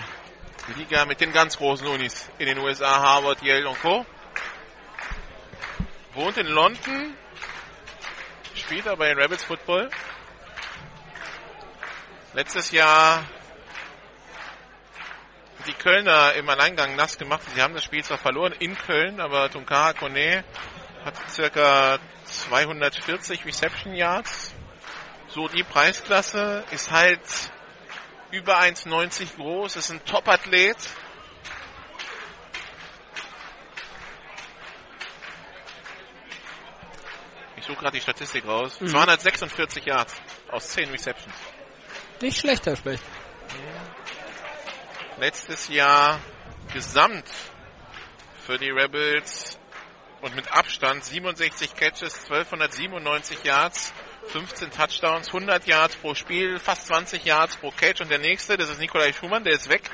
Liga 0.77 1.05
mit 1.07 1.21
den 1.21 1.33
ganz 1.33 1.57
großen 1.57 1.87
Unis 1.87 2.29
in 2.39 2.47
den 2.47 2.59
USA, 2.59 3.01
Harvard, 3.01 3.43
Yale 3.43 3.69
und 3.69 3.81
Co. 3.81 4.05
Wohnt 6.15 6.37
in 6.39 6.49
London, 6.49 7.17
spielt 8.57 8.89
aber 8.89 9.09
in 9.11 9.17
Rebels 9.17 9.45
Football. 9.45 9.91
Letztes 12.33 12.73
Jahr 12.73 13.25
die 15.67 15.73
Kölner 15.73 16.33
im 16.35 16.49
Alleingang 16.49 16.97
nass 16.97 17.17
gemacht. 17.17 17.43
Sie 17.55 17.63
haben 17.63 17.75
das 17.75 17.85
Spiel 17.85 18.03
zwar 18.03 18.19
verloren 18.19 18.53
in 18.59 18.77
Köln, 18.77 19.21
aber 19.21 19.51
Tunkara 19.51 19.93
Kone 19.93 20.43
hat 21.05 21.15
circa 21.31 21.99
240 22.25 23.45
Reception 23.45 23.95
Yards. 23.95 24.53
So 25.29 25.47
die 25.47 25.63
Preisklasse 25.63 26.65
ist 26.73 26.91
halt 26.91 27.21
über 28.33 28.59
1,90 28.59 29.37
groß, 29.37 29.77
ist 29.77 29.91
ein 29.91 30.05
Top-Athlet. 30.05 30.77
Suche 37.71 37.81
gerade 37.81 37.97
die 37.97 38.03
Statistik 38.03 38.47
raus. 38.47 38.81
Mhm. 38.81 38.89
246 38.89 39.85
Yards 39.85 40.15
aus 40.51 40.69
10 40.71 40.91
Receptions. 40.91 41.35
Nicht 42.21 42.39
schlecht, 42.39 42.67
Herr 42.67 42.77
Specht. 42.77 43.03
Letztes 45.19 45.69
Jahr 45.69 46.19
gesamt 46.73 47.29
für 48.47 48.59
die 48.59 48.71
Rebels 48.71 49.59
und 50.23 50.35
mit 50.35 50.51
Abstand 50.53 51.05
67 51.05 51.75
Catches, 51.75 52.25
1297 52.25 53.45
Yards, 53.45 53.93
15 54.29 54.71
Touchdowns, 54.71 55.29
100 55.29 55.67
Yards 55.67 55.97
pro 55.97 56.15
Spiel, 56.15 56.59
fast 56.59 56.87
20 56.89 57.25
Yards 57.25 57.57
pro 57.57 57.71
Catch. 57.71 58.01
Und 58.01 58.11
der 58.11 58.19
nächste, 58.19 58.57
das 58.57 58.71
ist 58.71 58.81
Nikolai 58.81 59.13
Schumann, 59.13 59.45
der 59.45 59.55
ist 59.55 59.69
weg. 59.69 59.91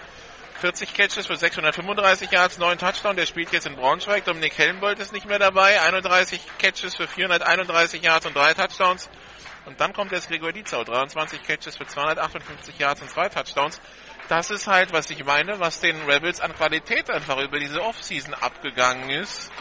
40 0.60 0.94
Catches 0.94 1.26
für 1.26 1.36
635 1.36 2.30
Yards, 2.30 2.58
9 2.58 2.78
Touchdown, 2.78 3.16
der 3.16 3.26
spielt 3.26 3.52
jetzt 3.52 3.66
in 3.66 3.76
Braunschweig. 3.76 4.24
Dominik 4.24 4.56
Hellenbold 4.56 4.98
ist 4.98 5.12
nicht 5.12 5.26
mehr 5.26 5.38
dabei. 5.38 5.80
31 5.82 6.40
Catches 6.58 6.96
für 6.96 7.06
431 7.06 8.02
Yards 8.02 8.24
und 8.24 8.34
3 8.34 8.54
Touchdowns. 8.54 9.10
Und 9.66 9.80
dann 9.80 9.92
kommt 9.92 10.12
jetzt 10.12 10.28
Gregor 10.28 10.52
Dietzau, 10.52 10.82
23 10.84 11.42
Catches 11.42 11.76
für 11.76 11.86
258 11.86 12.78
Yards 12.78 13.02
und 13.02 13.10
2 13.10 13.28
Touchdowns. 13.28 13.80
Das 14.28 14.50
ist 14.50 14.66
halt, 14.66 14.92
was 14.92 15.10
ich 15.10 15.24
meine, 15.24 15.60
was 15.60 15.80
den 15.80 16.00
Rebels 16.08 16.40
an 16.40 16.54
Qualität 16.54 17.10
einfach 17.10 17.38
über 17.38 17.58
diese 17.58 17.82
Offseason 17.82 18.32
abgegangen 18.34 19.10
ist. 19.10 19.52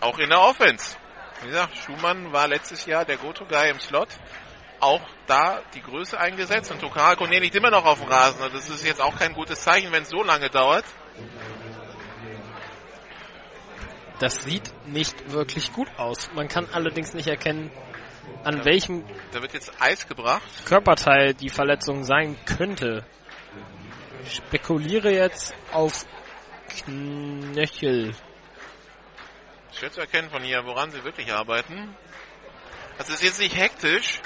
Auch 0.00 0.18
in 0.18 0.28
der 0.28 0.40
Offense. 0.40 0.96
Wie 1.42 1.48
gesagt, 1.48 1.76
Schumann 1.76 2.32
war 2.32 2.46
letztes 2.46 2.86
Jahr 2.86 3.04
der 3.04 3.16
Go-To-Guy 3.16 3.70
im 3.70 3.80
Slot. 3.80 4.08
Auch 4.80 5.00
da 5.26 5.62
die 5.74 5.82
Größe 5.82 6.18
eingesetzt 6.18 6.70
und 6.70 6.80
Tokara 6.80 7.16
Kone 7.16 7.38
liegt 7.38 7.54
immer 7.54 7.70
noch 7.70 7.84
auf 7.84 8.00
dem 8.00 8.08
Rasen. 8.08 8.42
Und 8.42 8.54
das 8.54 8.68
ist 8.68 8.84
jetzt 8.84 9.00
auch 9.00 9.16
kein 9.18 9.32
gutes 9.32 9.62
Zeichen, 9.62 9.90
wenn 9.92 10.02
es 10.02 10.10
so 10.10 10.22
lange 10.22 10.50
dauert. 10.50 10.84
Das 14.18 14.42
sieht 14.42 14.72
nicht 14.86 15.32
wirklich 15.32 15.72
gut 15.72 15.88
aus. 15.98 16.30
Man 16.34 16.48
kann 16.48 16.68
allerdings 16.72 17.12
nicht 17.14 17.28
erkennen, 17.28 17.70
an 18.44 18.64
welchem 18.64 19.04
Da 19.32 19.42
wird 19.42 19.52
jetzt 19.52 19.72
Eis 19.80 20.08
gebracht. 20.08 20.42
Körperteil 20.64 21.34
die 21.34 21.50
Verletzung 21.50 22.04
sein 22.04 22.36
könnte. 22.44 23.04
Spekuliere 24.28 25.12
jetzt 25.12 25.54
auf 25.72 26.06
Knöchel. 26.68 28.14
Schwer 29.72 29.92
zu 29.92 30.00
erkennen 30.00 30.30
von 30.30 30.42
hier, 30.42 30.64
woran 30.64 30.90
sie 30.90 31.04
wirklich 31.04 31.32
arbeiten. 31.32 31.94
Es 32.98 33.10
ist 33.10 33.22
jetzt 33.22 33.40
nicht 33.40 33.54
hektisch, 33.54 34.20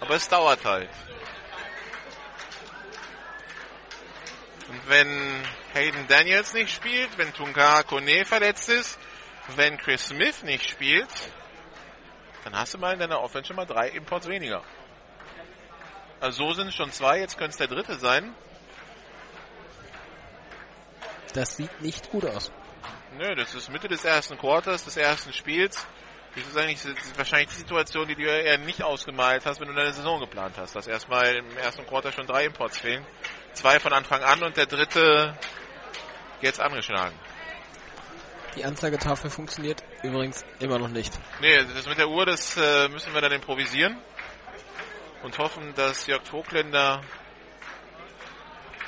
aber 0.00 0.14
es 0.14 0.28
dauert 0.28 0.64
halt. 0.64 0.90
Und 4.68 4.88
wenn 4.88 5.42
Hayden 5.74 6.06
Daniels 6.08 6.52
nicht 6.52 6.74
spielt, 6.74 7.16
wenn 7.16 7.32
Tunga 7.32 7.82
Kone 7.82 8.24
verletzt 8.24 8.68
ist, 8.68 8.98
wenn 9.56 9.78
Chris 9.78 10.08
Smith 10.08 10.42
nicht 10.42 10.68
spielt, 10.68 11.08
dann 12.44 12.54
hast 12.54 12.74
du 12.74 12.78
mal 12.78 12.92
in 12.92 12.98
deiner 12.98 13.20
Offense 13.20 13.48
schon 13.48 13.56
mal 13.56 13.66
drei 13.66 13.88
Imports 13.88 14.28
weniger. 14.28 14.62
Also 16.20 16.48
so 16.48 16.52
sind 16.54 16.68
es 16.68 16.74
schon 16.74 16.92
zwei, 16.92 17.20
jetzt 17.20 17.38
könnte 17.38 17.50
es 17.52 17.56
der 17.56 17.68
dritte 17.68 17.98
sein. 17.98 18.34
Das 21.34 21.56
sieht 21.56 21.80
nicht 21.80 22.10
gut 22.10 22.24
aus. 22.24 22.50
Nö, 23.16 23.34
das 23.34 23.54
ist 23.54 23.70
Mitte 23.70 23.88
des 23.88 24.04
ersten 24.04 24.36
Quarters, 24.36 24.84
des 24.84 24.96
ersten 24.96 25.32
Spiels. 25.32 25.86
Das 26.38 26.48
ist 26.48 26.56
eigentlich 26.56 26.82
das 26.82 27.04
ist 27.04 27.18
wahrscheinlich 27.18 27.48
die 27.50 27.56
Situation, 27.56 28.08
die 28.08 28.14
du 28.14 28.22
eher 28.22 28.58
nicht 28.58 28.82
ausgemalt 28.82 29.44
hast, 29.46 29.60
wenn 29.60 29.68
du 29.68 29.74
deine 29.74 29.92
Saison 29.92 30.20
geplant 30.20 30.54
hast. 30.56 30.74
Dass 30.76 30.86
erstmal 30.86 31.36
im 31.36 31.56
ersten 31.56 31.86
Quarter 31.86 32.12
schon 32.12 32.26
drei 32.26 32.46
Imports 32.46 32.78
fehlen. 32.78 33.04
Zwei 33.54 33.80
von 33.80 33.92
Anfang 33.92 34.22
an 34.22 34.42
und 34.42 34.56
der 34.56 34.66
dritte 34.66 35.36
jetzt 36.40 36.60
angeschlagen. 36.60 37.18
Die 38.56 38.64
Anzeigetafel 38.64 39.30
funktioniert 39.30 39.82
übrigens 40.02 40.44
immer 40.58 40.78
noch 40.78 40.88
nicht. 40.88 41.12
Nee, 41.40 41.58
das 41.74 41.86
mit 41.86 41.98
der 41.98 42.08
Uhr, 42.08 42.26
das 42.26 42.56
äh, 42.56 42.88
müssen 42.88 43.12
wir 43.14 43.20
dann 43.20 43.32
improvisieren. 43.32 43.96
Und 45.22 45.38
hoffen, 45.38 45.74
dass 45.74 46.06
Jörg 46.06 46.24
Vogländer 46.24 47.02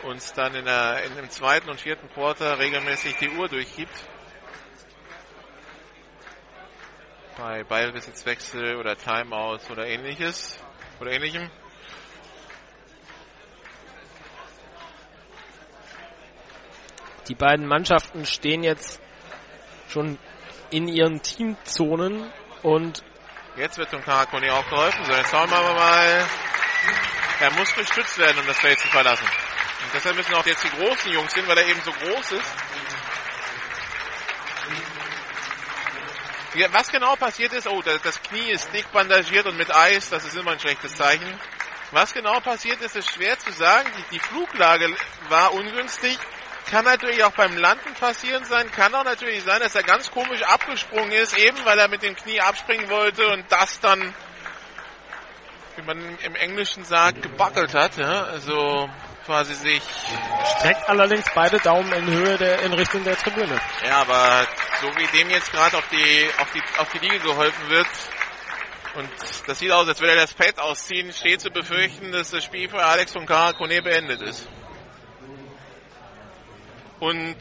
uns 0.02 0.32
dann 0.32 0.54
in 0.54 0.64
der, 0.64 1.04
in, 1.04 1.18
im 1.18 1.30
zweiten 1.30 1.68
und 1.68 1.80
vierten 1.80 2.08
Quarter 2.10 2.58
regelmäßig 2.58 3.16
die 3.16 3.30
Uhr 3.30 3.48
durchgibt. 3.48 3.92
Bei 7.40 7.64
Ballbesitzwechsel 7.64 8.76
oder 8.76 8.98
Timeouts 8.98 9.70
oder 9.70 9.86
ähnliches. 9.86 10.58
Oder 11.00 11.12
ähnlichem. 11.12 11.50
Die 17.28 17.34
beiden 17.34 17.66
Mannschaften 17.66 18.26
stehen 18.26 18.62
jetzt 18.62 19.00
schon 19.88 20.18
in 20.68 20.86
ihren 20.86 21.22
Teamzonen 21.22 22.30
und 22.62 23.02
Jetzt 23.56 23.78
wird 23.78 23.90
dem 23.90 24.04
Karakoni 24.04 24.50
auch 24.50 24.68
geholfen. 24.68 25.02
So, 25.06 25.12
jetzt 25.12 25.30
schauen 25.30 25.50
wir 25.50 25.60
mal. 25.60 26.26
Er 27.40 27.52
muss 27.52 27.74
gestützt 27.74 28.18
werden, 28.18 28.38
um 28.38 28.46
das 28.46 28.58
Feld 28.58 28.78
zu 28.78 28.88
verlassen. 28.88 29.24
Und 29.24 29.94
deshalb 29.94 30.14
müssen 30.14 30.34
auch 30.34 30.44
jetzt 30.44 30.62
die 30.62 30.76
großen 30.76 31.10
Jungs 31.10 31.32
hin, 31.34 31.44
weil 31.48 31.56
er 31.56 31.66
eben 31.66 31.80
so 31.80 31.90
groß 31.90 32.32
ist. 32.32 32.54
Was 36.72 36.90
genau 36.90 37.16
passiert 37.16 37.52
ist, 37.52 37.68
oh, 37.68 37.82
das, 37.82 38.22
Knie 38.22 38.50
ist 38.50 38.72
dick 38.72 38.90
bandagiert 38.92 39.46
und 39.46 39.56
mit 39.56 39.74
Eis, 39.74 40.10
das 40.10 40.24
ist 40.24 40.36
immer 40.36 40.52
ein 40.52 40.60
schlechtes 40.60 40.94
Zeichen. 40.96 41.38
Was 41.92 42.12
genau 42.12 42.38
passiert 42.40 42.80
ist, 42.82 42.96
ist 42.96 43.10
schwer 43.10 43.38
zu 43.38 43.50
sagen. 43.52 43.88
Die, 43.98 44.16
die 44.16 44.18
Fluglage 44.20 44.94
war 45.28 45.52
ungünstig. 45.52 46.18
Kann 46.70 46.84
natürlich 46.84 47.24
auch 47.24 47.32
beim 47.32 47.56
Landen 47.56 47.94
passieren 47.94 48.44
sein. 48.44 48.70
Kann 48.70 48.94
auch 48.94 49.04
natürlich 49.04 49.42
sein, 49.42 49.60
dass 49.60 49.74
er 49.74 49.82
ganz 49.82 50.10
komisch 50.10 50.42
abgesprungen 50.42 51.12
ist, 51.12 51.36
eben 51.36 51.64
weil 51.64 51.78
er 51.78 51.88
mit 51.88 52.02
dem 52.02 52.14
Knie 52.14 52.40
abspringen 52.40 52.88
wollte 52.90 53.28
und 53.28 53.44
das 53.50 53.80
dann, 53.80 54.14
wie 55.76 55.82
man 55.82 56.18
im 56.18 56.34
Englischen 56.36 56.84
sagt, 56.84 57.22
gebackelt 57.22 57.74
hat. 57.74 57.96
Ja? 57.96 58.24
Also 58.24 58.88
quasi 59.30 59.54
sich. 59.54 59.82
streckt 60.58 60.88
allerdings 60.88 61.24
beide 61.36 61.58
Daumen 61.60 61.92
in 61.92 62.06
Höhe 62.08 62.36
der, 62.36 62.62
in 62.62 62.72
Richtung 62.72 63.04
der 63.04 63.16
Tribüne. 63.16 63.60
Ja, 63.86 64.00
aber 64.00 64.44
so 64.80 64.88
wie 64.88 65.06
dem 65.16 65.30
jetzt 65.30 65.52
gerade 65.52 65.78
auf 65.78 65.88
die, 65.88 66.26
auf 66.40 66.50
die, 66.52 66.62
auf 66.78 66.88
die 66.92 66.98
Liege 66.98 67.20
geholfen 67.20 67.70
wird, 67.70 67.86
und 68.96 69.08
das 69.46 69.56
sieht 69.60 69.70
aus, 69.70 69.86
als 69.86 70.00
würde 70.00 70.14
er 70.14 70.22
das 70.22 70.34
Pad 70.34 70.58
ausziehen, 70.58 71.12
steht 71.12 71.40
zu 71.40 71.50
befürchten, 71.50 72.10
dass 72.10 72.32
das 72.32 72.42
Spiel 72.42 72.68
für 72.68 72.82
Alex 72.82 73.12
von 73.12 73.24
Kone 73.24 73.80
beendet 73.82 74.20
ist. 74.20 74.48
Und 76.98 77.36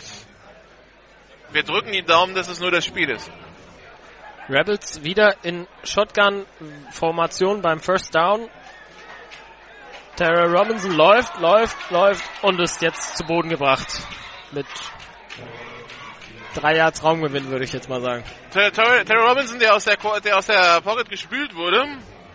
wir 1.51 1.63
drücken 1.63 1.91
die 1.91 2.03
Daumen, 2.03 2.35
dass 2.35 2.49
es 2.49 2.59
nur 2.59 2.69
das 2.69 2.85
Spiel 2.85 3.09
ist. 3.09 3.31
Rebels 4.47 5.03
wieder 5.03 5.43
in 5.43 5.67
Shotgun-Formation 5.83 7.63
beim 7.63 7.79
First 7.79 8.13
Down. 8.13 8.47
Tara 10.19 10.47
Robinson 10.47 10.91
läuft, 10.91 11.39
läuft, 11.39 11.91
läuft 11.91 12.23
und 12.41 12.59
ist 12.59 12.81
jetzt 12.81 13.15
zu 13.15 13.23
Boden 13.23 13.47
gebracht. 13.47 13.87
Mit 14.51 14.65
drei 16.53 16.75
Yards 16.75 17.01
Raumgewinn, 17.01 17.47
würde 17.49 17.63
ich 17.63 17.71
jetzt 17.71 17.87
mal 17.87 18.01
sagen. 18.01 18.25
Terry, 18.51 19.13
Robinson, 19.13 19.59
der 19.59 19.73
aus 19.73 19.85
der, 19.85 19.95
der 20.21 20.37
aus 20.37 20.47
der 20.47 20.81
Pocket 20.81 21.09
gespült 21.09 21.55
wurde 21.55 21.85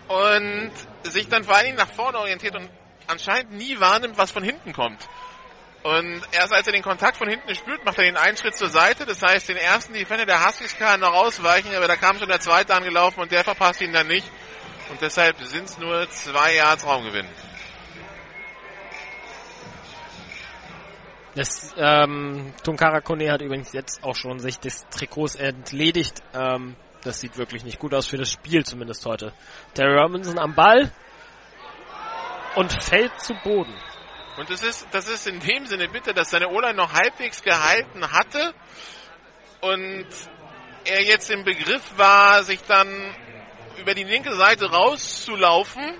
und 0.07 0.71
sich 1.03 1.29
dann 1.29 1.43
vor 1.43 1.57
allen 1.57 1.65
Dingen 1.65 1.77
nach 1.77 1.91
vorne 1.91 2.17
orientiert 2.17 2.55
und 2.55 2.67
anscheinend 3.05 3.51
nie 3.51 3.79
wahrnimmt, 3.79 4.17
was 4.17 4.31
von 4.31 4.41
hinten 4.41 4.73
kommt. 4.73 5.07
Und 5.83 6.23
erst 6.31 6.53
als 6.53 6.65
er 6.65 6.73
den 6.73 6.81
Kontakt 6.81 7.17
von 7.17 7.29
hinten 7.29 7.53
spürt, 7.53 7.85
macht 7.85 7.99
er 7.99 8.05
den 8.05 8.17
einen 8.17 8.35
Schritt 8.35 8.55
zur 8.55 8.69
Seite. 8.69 9.05
Das 9.05 9.21
heißt, 9.21 9.47
den 9.47 9.57
ersten 9.57 9.93
Defender 9.93 10.25
der 10.25 10.43
Huskies 10.43 10.75
kann 10.75 11.01
noch 11.01 11.13
ausweichen, 11.13 11.75
aber 11.75 11.87
da 11.87 11.97
kam 11.97 12.17
schon 12.17 12.29
der 12.29 12.39
zweite 12.39 12.73
angelaufen 12.73 13.19
und 13.19 13.31
der 13.31 13.43
verpasst 13.43 13.81
ihn 13.81 13.93
dann 13.93 14.07
nicht. 14.07 14.25
Und 14.89 14.99
deshalb 15.01 15.39
sind 15.43 15.65
es 15.65 15.77
nur 15.77 16.09
zwei 16.09 16.55
Yards 16.55 16.83
Raumgewinn. 16.83 17.27
Das, 21.35 21.73
ähm, 21.77 22.53
Tunkara 22.63 23.01
Kone 23.01 23.29
hat 23.29 23.41
übrigens 23.41 23.73
jetzt 23.73 24.03
auch 24.03 24.15
schon 24.15 24.39
sich 24.39 24.57
des 24.57 24.85
Trikots 24.89 25.35
entledigt. 25.35 26.23
Ähm, 26.33 26.77
das 27.03 27.19
sieht 27.19 27.37
wirklich 27.37 27.65
nicht 27.65 27.77
gut 27.77 27.93
aus 27.93 28.07
für 28.07 28.17
das 28.17 28.31
Spiel, 28.31 28.65
zumindest 28.65 29.05
heute. 29.05 29.33
Terry 29.73 29.99
Robinson 29.99 30.39
am 30.39 30.55
Ball 30.55 30.91
und 32.55 32.71
fällt 32.71 33.19
zu 33.19 33.33
Boden. 33.43 33.73
Und 34.37 34.49
das 34.49 34.63
ist, 34.63 34.87
das 34.91 35.09
ist 35.09 35.27
in 35.27 35.39
dem 35.41 35.65
Sinne 35.65 35.89
bitte, 35.89 36.13
dass 36.13 36.29
seine 36.29 36.49
O-Line 36.49 36.73
noch 36.73 36.93
halbwegs 36.93 37.41
gehalten 37.41 38.11
hatte 38.11 38.53
und 39.61 40.07
er 40.85 41.03
jetzt 41.03 41.29
im 41.31 41.43
Begriff 41.43 41.97
war, 41.97 42.43
sich 42.43 42.61
dann 42.63 42.87
über 43.77 43.93
die 43.93 44.03
linke 44.03 44.35
Seite 44.35 44.71
rauszulaufen, 44.71 45.97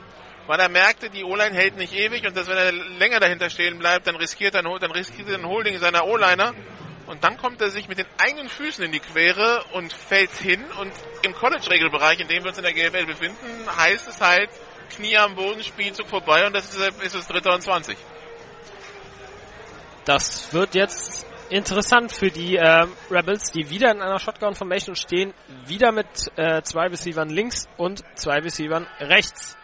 weil 0.47 0.59
er 0.59 0.69
merkte, 0.69 1.09
die 1.09 1.23
O-Line 1.23 1.55
hält 1.55 1.77
nicht 1.77 1.93
ewig 1.93 2.25
und 2.25 2.35
dass 2.35 2.47
wenn 2.47 2.57
er 2.57 2.71
länger 2.71 3.19
dahinter 3.19 3.49
stehen 3.49 3.79
bleibt, 3.79 4.07
dann 4.07 4.15
riskiert 4.15 4.55
er, 4.55 4.63
dann 4.63 4.91
riskiert 4.91 5.29
er 5.29 5.37
ein 5.37 5.47
Holding 5.47 5.77
seiner 5.79 6.05
O-Liner 6.05 6.53
und 7.07 7.23
dann 7.23 7.37
kommt 7.37 7.61
er 7.61 7.69
sich 7.69 7.87
mit 7.87 7.97
den 7.97 8.07
eigenen 8.17 8.49
Füßen 8.49 8.83
in 8.83 8.91
die 8.91 8.99
Quere 8.99 9.63
und 9.73 9.93
fällt 9.93 10.31
hin 10.31 10.63
und 10.79 10.91
im 11.23 11.33
College-Regelbereich, 11.33 12.19
in 12.19 12.27
dem 12.27 12.43
wir 12.43 12.49
uns 12.49 12.57
in 12.57 12.63
der 12.63 12.73
GFL 12.73 13.05
befinden, 13.05 13.77
heißt 13.77 14.07
es 14.07 14.21
halt, 14.21 14.49
Knie 14.95 15.17
am 15.17 15.35
Boden, 15.35 15.63
Spielzug 15.63 16.07
vorbei 16.07 16.45
und 16.45 16.53
das 16.53 16.73
ist, 16.73 17.01
ist 17.01 17.15
es 17.15 17.27
dritter 17.27 17.53
und 17.53 17.61
20. 17.61 17.97
Das 20.05 20.53
wird 20.53 20.75
jetzt 20.75 21.25
interessant 21.49 22.11
für 22.11 22.29
die 22.29 22.57
äh, 22.57 22.85
Rebels, 23.09 23.51
die 23.51 23.69
wieder 23.69 23.91
in 23.91 24.01
einer 24.01 24.19
Shotgun-Formation 24.19 24.95
stehen, 24.95 25.33
wieder 25.65 25.91
mit 25.91 26.07
äh, 26.37 26.61
zwei 26.63 26.87
Receivern 26.87 27.29
links 27.29 27.67
und 27.77 28.03
zwei 28.15 28.39
Receivern 28.39 28.87
rechts. 28.99 29.57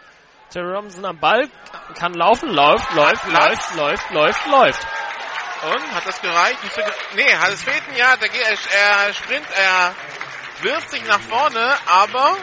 Terry 0.52 0.70
Robinson 0.74 1.04
am 1.06 1.18
Ball, 1.18 1.48
kann 1.98 2.12
laufen, 2.12 2.50
läuft, 2.50 2.92
läuft, 2.94 3.26
läuft, 3.26 3.74
läuft, 3.74 4.10
läuft, 4.10 4.46
läuft. 4.46 4.86
Und 5.62 5.94
hat 5.94 6.06
das 6.06 6.20
gereicht? 6.20 6.58
Nee, 7.14 7.32
es 7.50 7.62
fehlt 7.62 7.82
ein 7.88 7.96
Jahr, 7.96 8.18
er, 8.20 9.06
er 9.06 9.14
sprint, 9.14 9.46
er 9.56 9.94
wirft 10.60 10.90
sich 10.90 11.04
nach 11.06 11.20
vorne, 11.20 11.74
aber 11.86 12.36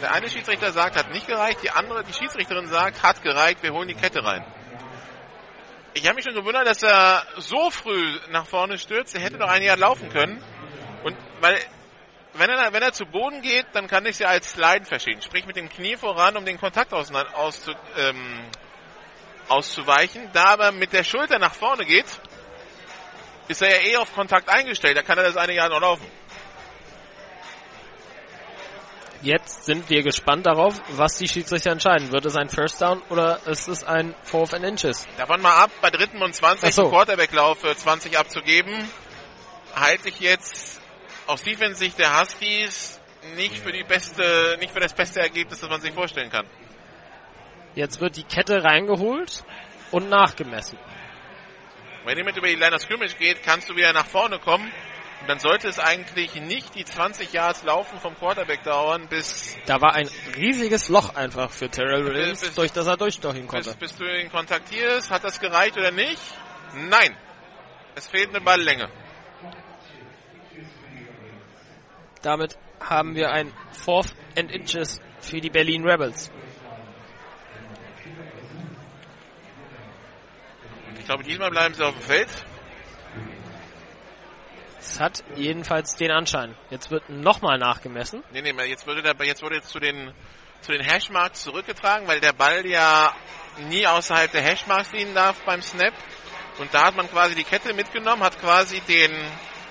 der 0.00 0.12
eine 0.12 0.28
Schiedsrichter 0.28 0.72
sagt, 0.72 0.96
hat 0.96 1.10
nicht 1.12 1.26
gereicht, 1.26 1.62
die 1.62 1.70
andere, 1.70 2.04
die 2.04 2.12
Schiedsrichterin 2.12 2.68
sagt, 2.68 3.02
hat 3.02 3.22
gereicht, 3.22 3.62
wir 3.62 3.72
holen 3.72 3.88
die 3.88 3.94
Kette 3.94 4.24
rein. 4.24 4.44
Ich 5.94 6.04
habe 6.04 6.14
mich 6.14 6.24
schon 6.24 6.34
gewundert, 6.34 6.66
dass 6.66 6.82
er 6.82 7.24
so 7.38 7.70
früh 7.70 8.18
nach 8.30 8.46
vorne 8.46 8.78
stürzt. 8.78 9.14
Er 9.14 9.20
hätte 9.20 9.38
noch 9.38 9.48
ein 9.48 9.62
Jahr 9.62 9.76
laufen 9.76 10.10
können. 10.10 10.40
Und 11.02 11.16
weil, 11.40 11.58
wenn 12.38 12.50
er, 12.50 12.72
wenn 12.72 12.82
er 12.82 12.92
zu 12.92 13.04
Boden 13.06 13.42
geht, 13.42 13.66
dann 13.72 13.86
kann 13.86 14.06
ich 14.06 14.18
ja 14.18 14.28
als 14.28 14.52
Sliden 14.52 14.84
verstehen. 14.84 15.20
Sprich 15.22 15.46
mit 15.46 15.56
dem 15.56 15.68
Knie 15.68 15.96
voran, 15.96 16.36
um 16.36 16.44
den 16.44 16.58
Kontakt 16.58 16.92
aus, 16.92 17.12
auszu, 17.12 17.72
ähm, 17.96 18.44
auszuweichen. 19.48 20.30
Da 20.32 20.44
aber 20.44 20.72
mit 20.72 20.92
der 20.92 21.04
Schulter 21.04 21.38
nach 21.38 21.54
vorne 21.54 21.84
geht, 21.84 22.06
ist 23.48 23.62
er 23.62 23.70
ja 23.70 23.90
eh 23.90 23.96
auf 23.96 24.14
Kontakt 24.14 24.48
eingestellt. 24.48 24.96
Da 24.96 25.02
kann 25.02 25.18
er 25.18 25.24
das 25.24 25.36
eine 25.36 25.54
Jahr 25.54 25.68
noch 25.68 25.80
laufen. 25.80 26.06
Jetzt 29.20 29.64
sind 29.64 29.90
wir 29.90 30.04
gespannt 30.04 30.46
darauf, 30.46 30.80
was 30.90 31.18
die 31.18 31.26
Schiedsrichter 31.26 31.72
entscheiden. 31.72 32.12
Wird 32.12 32.24
es 32.24 32.36
ein 32.36 32.48
First 32.48 32.80
Down 32.80 33.02
oder 33.08 33.40
ist 33.46 33.66
es 33.66 33.82
ein 33.82 34.14
Fourth 34.22 34.54
and 34.54 34.64
Inches? 34.64 35.08
Davon 35.16 35.42
mal 35.42 35.56
ab, 35.56 35.72
bei 35.80 35.90
dritten 35.90 36.22
und 36.22 36.34
20 36.34 36.72
so. 36.72 36.88
Quarterback-Lauf 36.88 37.58
für 37.58 37.74
20 37.74 38.16
abzugeben, 38.16 38.88
halte 39.74 40.10
ich 40.10 40.20
jetzt 40.20 40.80
aus 41.28 41.42
Defense-Sicht 41.42 41.98
der 41.98 42.18
Huskies 42.18 43.00
nicht 43.36 43.58
für 43.58 43.70
die 43.70 43.84
beste, 43.84 44.56
nicht 44.58 44.72
für 44.72 44.80
das 44.80 44.94
beste 44.94 45.20
Ergebnis, 45.20 45.60
das 45.60 45.68
man 45.68 45.80
sich 45.80 45.92
vorstellen 45.92 46.30
kann. 46.30 46.46
Jetzt 47.74 48.00
wird 48.00 48.16
die 48.16 48.24
Kette 48.24 48.64
reingeholt 48.64 49.44
und 49.90 50.08
nachgemessen. 50.08 50.78
Wenn 52.04 52.16
jemand 52.16 52.38
über 52.38 52.48
die 52.48 52.54
Line 52.54 52.74
of 52.74 52.80
Scrimmage 52.80 53.14
geht, 53.18 53.42
kannst 53.42 53.68
du 53.68 53.76
wieder 53.76 53.92
nach 53.92 54.06
vorne 54.06 54.38
kommen 54.38 54.72
und 55.20 55.28
dann 55.28 55.38
sollte 55.38 55.68
es 55.68 55.78
eigentlich 55.78 56.34
nicht 56.36 56.74
die 56.74 56.84
20 56.84 57.32
Yards 57.32 57.62
Laufen 57.64 58.00
vom 58.00 58.16
Quarterback 58.16 58.62
dauern, 58.62 59.06
bis... 59.08 59.56
Da 59.66 59.80
war 59.82 59.94
ein 59.94 60.08
riesiges 60.36 60.88
Loch 60.88 61.14
einfach 61.14 61.50
für 61.50 61.68
Terrell 61.68 62.06
Williams, 62.06 62.40
bis, 62.40 62.54
durch 62.54 62.72
das 62.72 62.86
er 62.86 62.96
durchstochen 62.96 63.46
konnte. 63.46 63.74
Bis, 63.74 63.90
bis 63.90 63.96
du 63.96 64.04
ihn 64.04 64.30
kontaktierst, 64.30 65.10
hat 65.10 65.24
das 65.24 65.38
gereicht 65.40 65.76
oder 65.76 65.90
nicht? 65.90 66.22
Nein. 66.74 67.14
Es 67.96 68.08
fehlt 68.08 68.30
eine 68.30 68.40
Balllänge. 68.40 68.88
Damit 72.22 72.58
haben 72.80 73.14
wir 73.14 73.30
ein 73.30 73.52
Fourth 73.72 74.14
and 74.36 74.50
Inches 74.50 75.00
für 75.20 75.40
die 75.40 75.50
Berlin 75.50 75.84
Rebels. 75.84 76.30
Ich 80.98 81.04
glaube, 81.04 81.22
diesmal 81.22 81.50
bleiben 81.50 81.74
sie 81.74 81.82
auf 81.82 81.94
dem 81.94 82.02
Feld. 82.02 82.28
Es 84.78 85.00
hat 85.00 85.24
jedenfalls 85.36 85.96
den 85.96 86.10
Anschein. 86.10 86.54
Jetzt 86.70 86.90
wird 86.90 87.08
nochmal 87.08 87.58
nachgemessen. 87.58 88.22
Nee, 88.32 88.42
nee, 88.42 88.52
jetzt 88.64 88.86
wurde 88.86 89.02
der, 89.02 89.14
jetzt 89.24 89.42
wurde 89.42 89.56
jetzt 89.56 89.68
zu 89.68 89.80
den, 89.80 90.12
zu 90.60 90.72
den 90.72 90.82
Hashmarks 90.82 91.42
zurückgetragen, 91.42 92.06
weil 92.06 92.20
der 92.20 92.32
Ball 92.32 92.66
ja 92.66 93.14
nie 93.68 93.86
außerhalb 93.86 94.30
der 94.30 94.42
Hashmarks 94.42 94.92
liegen 94.92 95.14
darf 95.14 95.40
beim 95.44 95.62
Snap. 95.62 95.94
Und 96.58 96.72
da 96.74 96.86
hat 96.86 96.96
man 96.96 97.08
quasi 97.10 97.34
die 97.34 97.44
Kette 97.44 97.72
mitgenommen, 97.74 98.22
hat 98.22 98.40
quasi 98.40 98.80
den, 98.80 99.12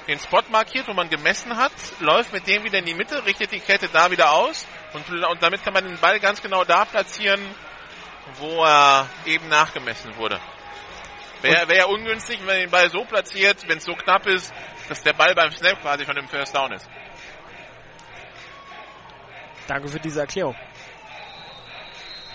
den 0.08 0.20
Spot 0.20 0.44
markiert, 0.50 0.88
wo 0.88 0.94
man 0.94 1.10
gemessen 1.10 1.58
hat, 1.58 1.72
läuft 2.00 2.32
mit 2.34 2.48
dem 2.48 2.64
wieder 2.64 2.80
in 2.80 2.86
die 2.86 2.94
Mitte, 2.94 3.26
richtet 3.26 3.52
die 3.52 3.60
Kette 3.60 3.90
da 3.90 4.10
wieder 4.10 4.32
aus 4.32 4.66
und, 4.94 5.10
und 5.10 5.44
damit 5.44 5.64
kann 5.64 5.74
man 5.74 5.84
den 5.84 5.98
Ball 6.00 6.20
ganz 6.20 6.42
genau 6.42 6.64
da 6.64 6.86
platzieren, 6.86 7.42
wo 8.36 8.64
er 8.64 9.10
eben 9.26 9.48
nachgemessen 9.50 10.16
wurde. 10.16 10.40
Wäre 11.42 11.68
wär 11.68 11.90
ungünstig, 11.90 12.40
wenn 12.40 12.48
man 12.48 12.56
den 12.58 12.72
Ball 12.72 12.90
so 12.90 13.04
platziert, 13.04 13.68
wenn 13.68 13.78
es 13.78 13.86
so 13.86 13.94
knapp 13.94 14.26
ist, 14.26 14.54
dass 14.90 15.04
der 15.04 15.14
Ball 15.14 15.36
beim 15.36 15.52
Snap 15.52 15.82
quasi 15.82 16.06
schon 16.06 16.18
im 16.18 16.28
First 16.28 16.56
Down 16.56 16.72
ist. 16.72 16.90
Danke 19.68 19.90
für 19.90 20.00
diese 20.00 20.22
Erklärung. 20.22 20.56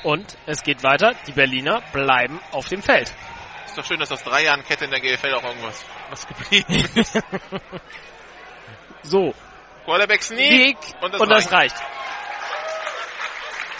Und 0.02 0.36
es 0.46 0.62
geht 0.62 0.82
weiter. 0.82 1.14
Die 1.26 1.32
Berliner 1.32 1.80
bleiben 1.92 2.40
auf 2.50 2.68
dem 2.68 2.82
Feld. 2.82 3.12
Ist 3.72 3.78
doch 3.78 3.86
schön, 3.86 4.00
dass 4.00 4.12
aus 4.12 4.22
drei 4.22 4.44
Jahren 4.44 4.62
Kette 4.64 4.84
in 4.84 4.90
der 4.90 5.00
GFL 5.00 5.32
auch 5.32 5.44
irgendwas 5.44 5.82
was 6.10 6.26
geblieben 6.26 6.90
ist. 6.94 7.18
so. 9.02 9.34
Quarterback 9.86 10.22
Sneak. 10.22 10.76
Und 11.00 11.14
das, 11.14 11.20
und 11.22 11.28
das 11.30 11.50
reicht. 11.50 11.76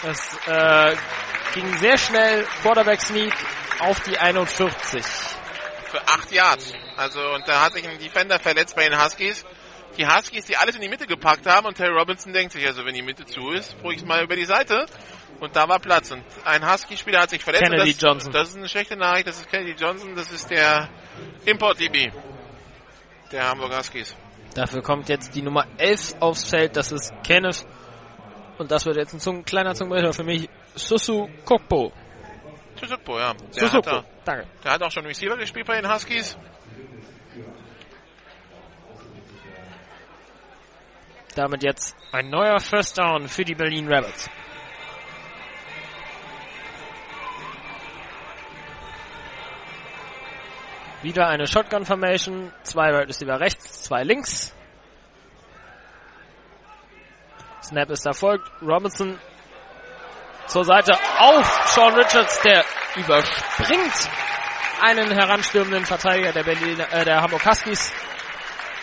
Das 0.01 0.39
äh, 0.47 0.95
ging 1.53 1.77
sehr 1.77 1.99
schnell. 1.99 2.43
Quarterback 2.63 3.01
Sneak 3.01 3.35
auf 3.81 3.99
die 3.99 4.17
41 4.17 5.05
für 5.91 6.01
acht 6.07 6.31
Yards. 6.31 6.73
Also, 6.97 7.21
und 7.35 7.47
da 7.47 7.63
hat 7.63 7.73
sich 7.73 7.87
ein 7.87 7.99
Defender 7.99 8.39
verletzt 8.39 8.75
bei 8.75 8.89
den 8.89 8.99
Huskies. 8.99 9.45
Die 9.99 10.07
Huskies, 10.07 10.45
die 10.45 10.57
alles 10.57 10.73
in 10.73 10.81
die 10.81 10.89
Mitte 10.89 11.05
gepackt 11.05 11.45
haben 11.45 11.67
und 11.67 11.77
Terry 11.77 11.95
Robinson 11.95 12.33
denkt 12.33 12.53
sich, 12.53 12.65
also 12.65 12.83
wenn 12.83 12.95
die 12.95 13.03
Mitte 13.03 13.27
zu 13.27 13.51
ist, 13.51 13.73
probiere 13.73 13.93
ich 13.93 14.01
es 14.01 14.07
mal 14.07 14.23
über 14.23 14.35
die 14.35 14.45
Seite. 14.45 14.87
Und 15.43 15.53
da 15.57 15.67
war 15.67 15.77
Platz. 15.79 16.09
Und 16.09 16.23
ein 16.45 16.65
Husky-Spieler 16.65 17.19
hat 17.19 17.29
sich 17.29 17.43
verletzt. 17.43 17.65
Kennedy 17.65 17.91
das, 17.91 18.01
Johnson. 18.01 18.31
Das 18.31 18.47
ist 18.47 18.55
eine 18.55 18.69
schlechte 18.69 18.95
Nachricht. 18.95 19.27
Das 19.27 19.41
ist 19.41 19.49
Kennedy 19.49 19.73
Johnson. 19.73 20.15
Das 20.15 20.31
ist 20.31 20.49
der 20.49 20.87
Import-DB 21.45 22.13
der 23.29 23.49
Hamburg 23.49 23.77
Huskies. 23.77 24.15
Dafür 24.55 24.81
kommt 24.81 25.09
jetzt 25.09 25.35
die 25.35 25.41
Nummer 25.41 25.65
11 25.77 26.15
aufs 26.21 26.49
Feld. 26.49 26.77
Das 26.77 26.93
ist 26.93 27.11
Kenneth. 27.27 27.65
Und 28.57 28.71
das 28.71 28.85
wird 28.85 28.95
jetzt 28.95 29.13
ein 29.13 29.19
Zung 29.19 29.43
kleiner 29.43 29.75
Zungenbrecher 29.75 30.13
für 30.13 30.23
mich. 30.23 30.47
Susu 30.75 31.27
Kokpo. 31.43 31.91
Suzupo, 32.79 33.19
ja. 33.19 33.33
Der 33.33 33.67
Suzupo, 33.67 33.97
hat, 33.97 34.05
danke. 34.23 34.47
Der 34.63 34.71
hat 34.71 34.81
auch 34.81 34.91
schon 34.91 35.05
Receiver 35.05 35.35
gespielt 35.35 35.67
bei 35.67 35.81
den 35.81 35.91
Huskies. 35.91 36.37
Damit 41.35 41.63
jetzt 41.63 41.97
ein 42.13 42.29
neuer 42.29 42.61
First 42.61 42.97
Down 42.97 43.27
für 43.27 43.43
die 43.43 43.55
Berlin 43.55 43.87
Rebels. 43.89 44.29
Wieder 51.03 51.27
eine 51.27 51.47
Shotgun 51.47 51.85
Formation. 51.85 52.53
Zwei 52.63 52.93
Wide 52.93 53.09
Receiver 53.09 53.37
rechts, 53.39 53.83
zwei 53.83 54.03
links. 54.03 54.55
Snap 57.61 57.89
ist 57.89 58.05
erfolgt. 58.05 58.49
Robinson 58.61 59.19
zur 60.47 60.63
Seite 60.63 60.93
auf 61.19 61.45
Sean 61.67 61.93
Richards, 61.93 62.41
der 62.41 62.63
überspringt 62.95 64.09
einen 64.81 65.11
heranstürmenden 65.11 65.85
Verteidiger 65.85 66.31
der, 66.31 66.43
Berliner, 66.43 66.91
äh, 66.93 67.05
der 67.05 67.21
Hamburg 67.21 67.45
Huskies 67.45 67.93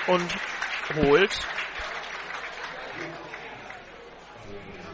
und 0.07 0.35
holt 0.97 1.39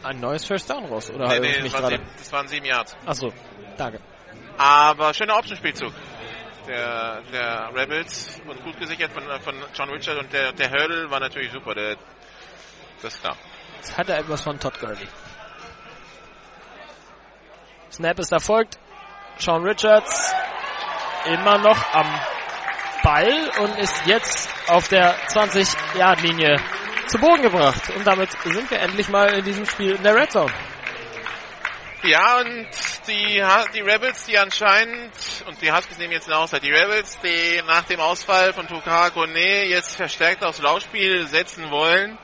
ein 0.04 0.20
neues 0.20 0.44
First 0.44 0.70
Down 0.70 0.84
raus. 0.84 1.10
Oder 1.10 1.26
nee, 1.28 1.40
nee, 1.40 1.62
das, 1.62 1.72
waren 1.72 1.88
sieben, 1.90 2.06
das 2.18 2.32
waren 2.32 2.48
sieben 2.48 2.66
Yards. 2.66 2.96
Achso, 3.04 3.32
danke. 3.76 4.00
Aber 4.58 5.12
schöner 5.12 5.36
Optionspielzug 5.36 5.92
der, 6.66 7.22
der 7.32 7.70
Rebels 7.74 8.40
und 8.46 8.62
gut 8.62 8.78
gesichert 8.78 9.12
von, 9.12 9.22
von 9.40 9.54
John 9.74 9.90
Richard 9.90 10.18
und 10.18 10.32
der, 10.32 10.52
der 10.52 10.70
Hurdle 10.70 11.10
war 11.10 11.20
natürlich 11.20 11.52
super. 11.52 11.74
Der, 11.74 11.96
das 13.02 13.14
ist 13.14 13.20
klar. 13.20 13.36
Jetzt 13.76 13.96
hat 13.96 14.08
er 14.08 14.18
etwas 14.18 14.42
von 14.42 14.58
Todd 14.58 14.78
Gurley. 14.80 15.06
Snap 17.90 18.18
ist 18.18 18.32
erfolgt. 18.32 18.78
Sean 19.38 19.62
Richards 19.62 20.34
immer 21.26 21.58
noch 21.58 21.94
am 21.94 22.06
Ball 23.02 23.50
und 23.60 23.78
ist 23.78 24.06
jetzt 24.06 24.48
auf 24.68 24.88
der 24.88 25.14
20-Yard-Linie 25.28 26.60
zu 27.06 27.18
Boden 27.18 27.42
gebracht. 27.42 27.90
Und 27.94 28.06
damit 28.06 28.30
sind 28.42 28.70
wir 28.70 28.80
endlich 28.80 29.08
mal 29.08 29.32
in 29.34 29.44
diesem 29.44 29.66
Spiel 29.66 29.92
in 29.92 30.02
der 30.02 30.14
Red 30.14 30.32
Zone. 30.32 30.52
Ja, 32.06 32.38
und 32.38 32.68
die, 33.08 33.42
die 33.74 33.80
Rebels, 33.80 34.26
die 34.26 34.38
anscheinend, 34.38 35.10
und 35.48 35.60
die 35.60 35.72
Huskies 35.72 35.98
nehmen 35.98 36.12
jetzt 36.12 36.28
eine 36.28 36.38
Auszeit, 36.38 36.62
die 36.62 36.70
Rebels, 36.70 37.18
die 37.18 37.60
nach 37.66 37.82
dem 37.82 37.98
Ausfall 37.98 38.52
von 38.52 38.68
Tukara 38.68 39.10
Kone 39.10 39.64
jetzt 39.64 39.96
verstärkt 39.96 40.44
aufs 40.44 40.60
Laufspiel 40.60 41.26
setzen 41.26 41.68
wollen 41.72 42.16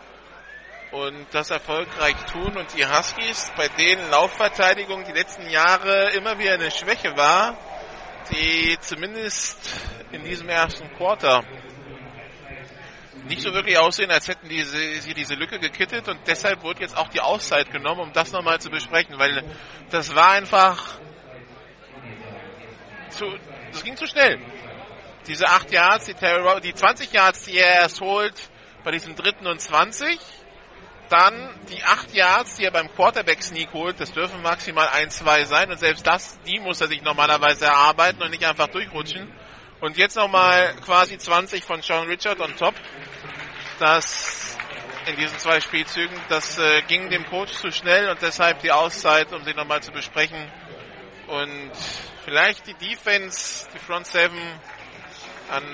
und 0.93 1.26
das 1.33 1.51
erfolgreich 1.51 2.14
tun. 2.30 2.57
Und 2.57 2.72
die 2.76 2.87
Huskies, 2.87 3.51
bei 3.57 3.66
denen 3.70 4.09
Laufverteidigung 4.09 5.03
die 5.03 5.12
letzten 5.12 5.51
Jahre 5.51 6.11
immer 6.11 6.39
wieder 6.39 6.55
eine 6.55 6.70
Schwäche 6.70 7.16
war, 7.16 7.59
die 8.30 8.78
zumindest 8.80 9.59
in 10.12 10.22
diesem 10.22 10.49
ersten 10.49 10.93
Quarter 10.97 11.43
nicht 13.28 13.42
so 13.42 13.52
wirklich 13.52 13.78
aussehen, 13.78 14.10
als 14.10 14.28
hätten 14.28 14.48
diese, 14.48 14.76
sie 15.00 15.14
diese 15.14 15.34
Lücke 15.34 15.58
gekittet 15.58 16.08
und 16.08 16.18
deshalb 16.26 16.62
wurde 16.62 16.80
jetzt 16.80 16.96
auch 16.96 17.08
die 17.08 17.20
Auszeit 17.20 17.70
genommen, 17.70 18.00
um 18.00 18.12
das 18.12 18.32
nochmal 18.32 18.60
zu 18.60 18.70
besprechen, 18.70 19.18
weil 19.18 19.44
das 19.90 20.14
war 20.14 20.30
einfach 20.30 20.98
zu, 23.10 23.26
das 23.70 23.84
ging 23.84 23.96
zu 23.96 24.06
schnell. 24.06 24.38
Diese 25.26 25.46
8 25.46 25.70
Yards, 25.70 26.06
die, 26.06 26.14
Terror, 26.14 26.60
die 26.60 26.74
20 26.74 27.12
Yards, 27.12 27.44
die 27.44 27.58
er 27.58 27.74
erst 27.82 28.00
holt 28.00 28.34
bei 28.82 28.90
diesem 28.90 29.14
dritten 29.14 29.46
und 29.46 29.60
20, 29.60 30.18
dann 31.08 31.50
die 31.68 31.82
8 31.84 32.14
Yards, 32.14 32.56
die 32.56 32.64
er 32.64 32.70
beim 32.70 32.92
Quarterback-Sneak 32.92 33.72
holt, 33.72 34.00
das 34.00 34.12
dürfen 34.12 34.42
maximal 34.42 34.88
1, 34.88 35.18
2 35.18 35.44
sein 35.44 35.70
und 35.70 35.78
selbst 35.78 36.06
das, 36.06 36.40
die 36.46 36.58
muss 36.58 36.80
er 36.80 36.88
sich 36.88 37.02
normalerweise 37.02 37.66
erarbeiten 37.66 38.22
und 38.22 38.30
nicht 38.30 38.44
einfach 38.44 38.68
durchrutschen. 38.68 39.30
Und 39.80 39.96
jetzt 39.96 40.16
nochmal 40.16 40.74
quasi 40.84 41.18
20 41.18 41.64
von 41.64 41.82
Sean 41.82 42.06
Richard 42.06 42.40
on 42.40 42.56
top. 42.56 42.74
Das 43.78 44.56
in 45.06 45.16
diesen 45.16 45.38
zwei 45.38 45.60
Spielzügen, 45.60 46.14
das 46.28 46.58
äh, 46.58 46.82
ging 46.82 47.10
dem 47.10 47.26
Coach 47.26 47.52
zu 47.52 47.72
schnell 47.72 48.08
und 48.08 48.22
deshalb 48.22 48.60
die 48.60 48.70
Auszeit, 48.70 49.32
um 49.32 49.42
sie 49.44 49.54
nochmal 49.54 49.82
zu 49.82 49.90
besprechen. 49.90 50.50
Und 51.26 51.72
vielleicht 52.24 52.66
die 52.66 52.74
Defense, 52.74 53.68
die 53.74 53.78
Front 53.78 54.06
Seven 54.06 54.38
an 55.50 55.64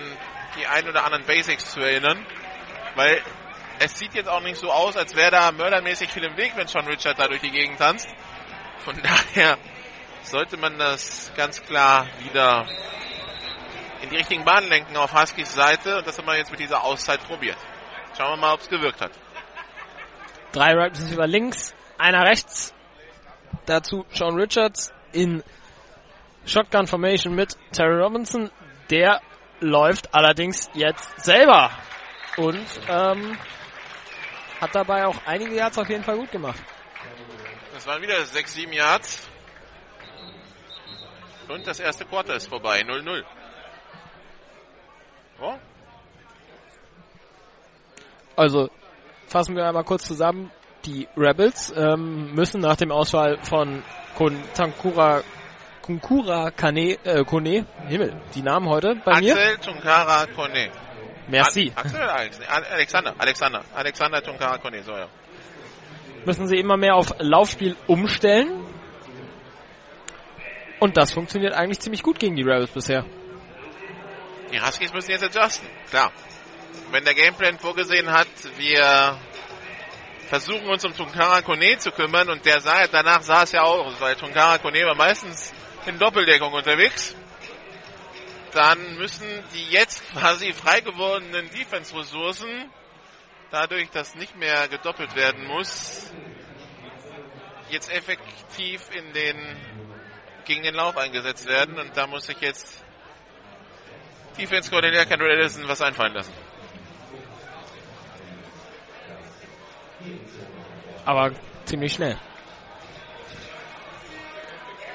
die 0.56 0.66
ein 0.66 0.88
oder 0.88 1.04
anderen 1.04 1.24
Basics 1.24 1.72
zu 1.72 1.80
erinnern. 1.80 2.24
Weil 2.94 3.22
es 3.78 3.98
sieht 3.98 4.14
jetzt 4.14 4.28
auch 4.28 4.40
nicht 4.40 4.56
so 4.56 4.72
aus, 4.72 4.96
als 4.96 5.14
wäre 5.14 5.30
da 5.30 5.52
mördermäßig 5.52 6.10
viel 6.10 6.24
im 6.24 6.36
Weg, 6.36 6.52
wenn 6.56 6.66
Sean 6.66 6.86
Richard 6.86 7.18
da 7.18 7.28
durch 7.28 7.40
die 7.40 7.50
Gegend 7.50 7.78
tanzt. 7.78 8.08
Von 8.84 9.00
daher 9.02 9.58
sollte 10.22 10.56
man 10.56 10.78
das 10.78 11.32
ganz 11.36 11.62
klar 11.62 12.06
wieder 12.20 12.66
in 14.02 14.10
die 14.10 14.16
richtigen 14.16 14.44
Bahnen 14.44 14.68
lenken 14.68 14.96
auf 14.96 15.12
Huskies 15.12 15.52
Seite. 15.52 15.98
Und 15.98 16.06
das 16.06 16.18
haben 16.18 16.26
wir 16.26 16.36
jetzt 16.36 16.50
mit 16.50 16.60
dieser 16.60 16.82
Auszeit 16.82 17.22
probiert. 17.24 17.58
Schauen 18.18 18.32
wir 18.32 18.36
mal, 18.38 18.54
ob 18.54 18.60
es 18.60 18.68
gewirkt 18.68 19.00
hat. 19.00 19.12
Drei 20.50 20.72
Right 20.74 20.90
Receiver 20.90 21.28
links, 21.28 21.72
einer 21.98 22.24
rechts. 22.26 22.74
Dazu 23.64 24.04
Sean 24.12 24.34
Richards 24.34 24.92
in 25.12 25.44
Shotgun 26.44 26.88
Formation 26.88 27.36
mit 27.36 27.56
Terry 27.70 28.02
Robinson. 28.02 28.50
Der 28.90 29.20
läuft 29.60 30.12
allerdings 30.16 30.68
jetzt 30.74 31.20
selber. 31.20 31.70
Und 32.36 32.66
ähm, 32.88 33.38
hat 34.60 34.74
dabei 34.74 35.06
auch 35.06 35.16
einige 35.24 35.54
Yards 35.54 35.78
auf 35.78 35.88
jeden 35.88 36.02
Fall 36.02 36.16
gut 36.16 36.32
gemacht. 36.32 36.60
Das 37.72 37.86
waren 37.86 38.02
wieder 38.02 38.24
6, 38.24 38.52
7 38.52 38.72
Yards. 38.72 39.28
Und 41.46 41.64
das 41.68 41.78
erste 41.78 42.04
Quarter 42.04 42.34
ist 42.34 42.48
vorbei. 42.48 42.80
0-0. 42.80 43.24
Oh. 45.40 45.54
Also 48.38 48.70
fassen 49.26 49.56
wir 49.56 49.66
einmal 49.66 49.82
kurz 49.82 50.04
zusammen. 50.04 50.52
Die 50.84 51.08
Rebels 51.16 51.74
ähm, 51.76 52.32
müssen 52.34 52.60
nach 52.60 52.76
dem 52.76 52.92
Ausfall 52.92 53.38
von 53.42 53.82
Kun 54.16 54.40
Tankura 54.54 55.22
Kunkura 55.82 56.52
Kane, 56.52 56.98
äh, 57.02 57.24
Kone, 57.24 57.66
Himmel, 57.88 58.14
die 58.36 58.42
Namen 58.42 58.68
heute 58.68 58.94
bei 59.04 59.12
Axel 59.12 59.22
mir. 59.24 59.32
Axel 59.32 59.58
Tunkara 59.58 60.26
Kone. 60.26 60.70
Merci. 61.26 61.72
Axel 61.74 61.98
oder 62.00 62.14
Alex? 62.14 62.38
Alexander, 62.46 63.14
Alexander, 63.18 63.64
Alexander 63.74 64.22
Tunkara 64.22 64.58
Kone, 64.58 64.82
so 64.84 64.92
ja. 64.92 65.08
Müssen 66.24 66.46
sie 66.46 66.58
immer 66.58 66.76
mehr 66.76 66.94
auf 66.94 67.12
Laufspiel 67.18 67.74
umstellen. 67.88 68.64
Und 70.78 70.96
das 70.96 71.10
funktioniert 71.10 71.54
eigentlich 71.54 71.80
ziemlich 71.80 72.04
gut 72.04 72.20
gegen 72.20 72.36
die 72.36 72.42
Rebels 72.42 72.70
bisher. 72.70 73.04
Die 74.52 74.60
Huskies 74.60 74.92
müssen 74.92 75.10
jetzt 75.10 75.24
adjusten, 75.24 75.66
klar. 75.90 76.12
Wenn 76.90 77.04
der 77.04 77.14
Gameplan 77.14 77.58
vorgesehen 77.58 78.10
hat, 78.10 78.28
wir 78.56 79.18
versuchen 80.28 80.68
uns 80.68 80.84
um 80.84 80.94
Tunkara 80.94 81.42
Kone 81.42 81.78
zu 81.78 81.90
kümmern 81.90 82.28
und 82.30 82.44
der 82.44 82.60
sah, 82.60 82.86
danach 82.86 83.22
sah 83.22 83.42
es 83.42 83.52
ja 83.52 83.62
auch, 83.62 84.00
weil 84.00 84.16
Tunkara 84.16 84.58
Kone 84.58 84.84
war 84.86 84.94
meistens 84.94 85.52
in 85.86 85.98
Doppeldeckung 85.98 86.52
unterwegs, 86.52 87.14
dann 88.52 88.96
müssen 88.96 89.26
die 89.54 89.70
jetzt 89.70 90.02
quasi 90.12 90.52
frei 90.52 90.80
gewordenen 90.80 91.50
Defense-Ressourcen, 91.50 92.70
dadurch, 93.50 93.90
dass 93.90 94.14
nicht 94.14 94.36
mehr 94.36 94.68
gedoppelt 94.68 95.14
werden 95.14 95.46
muss, 95.46 96.12
jetzt 97.70 97.90
effektiv 97.92 98.82
in 98.92 99.12
den 99.12 99.56
gegen 100.44 100.62
den 100.62 100.74
Lauf 100.74 100.96
eingesetzt 100.96 101.46
werden 101.46 101.78
und 101.78 101.94
da 101.94 102.06
muss 102.06 102.26
sich 102.26 102.40
jetzt 102.40 102.82
Defense 104.38 104.70
Coordinator 104.70 105.04
Kendall 105.04 105.30
Edison 105.32 105.68
was 105.68 105.82
einfallen 105.82 106.14
lassen. 106.14 106.32
Aber 111.04 111.32
ziemlich 111.64 111.94
schnell. 111.94 112.18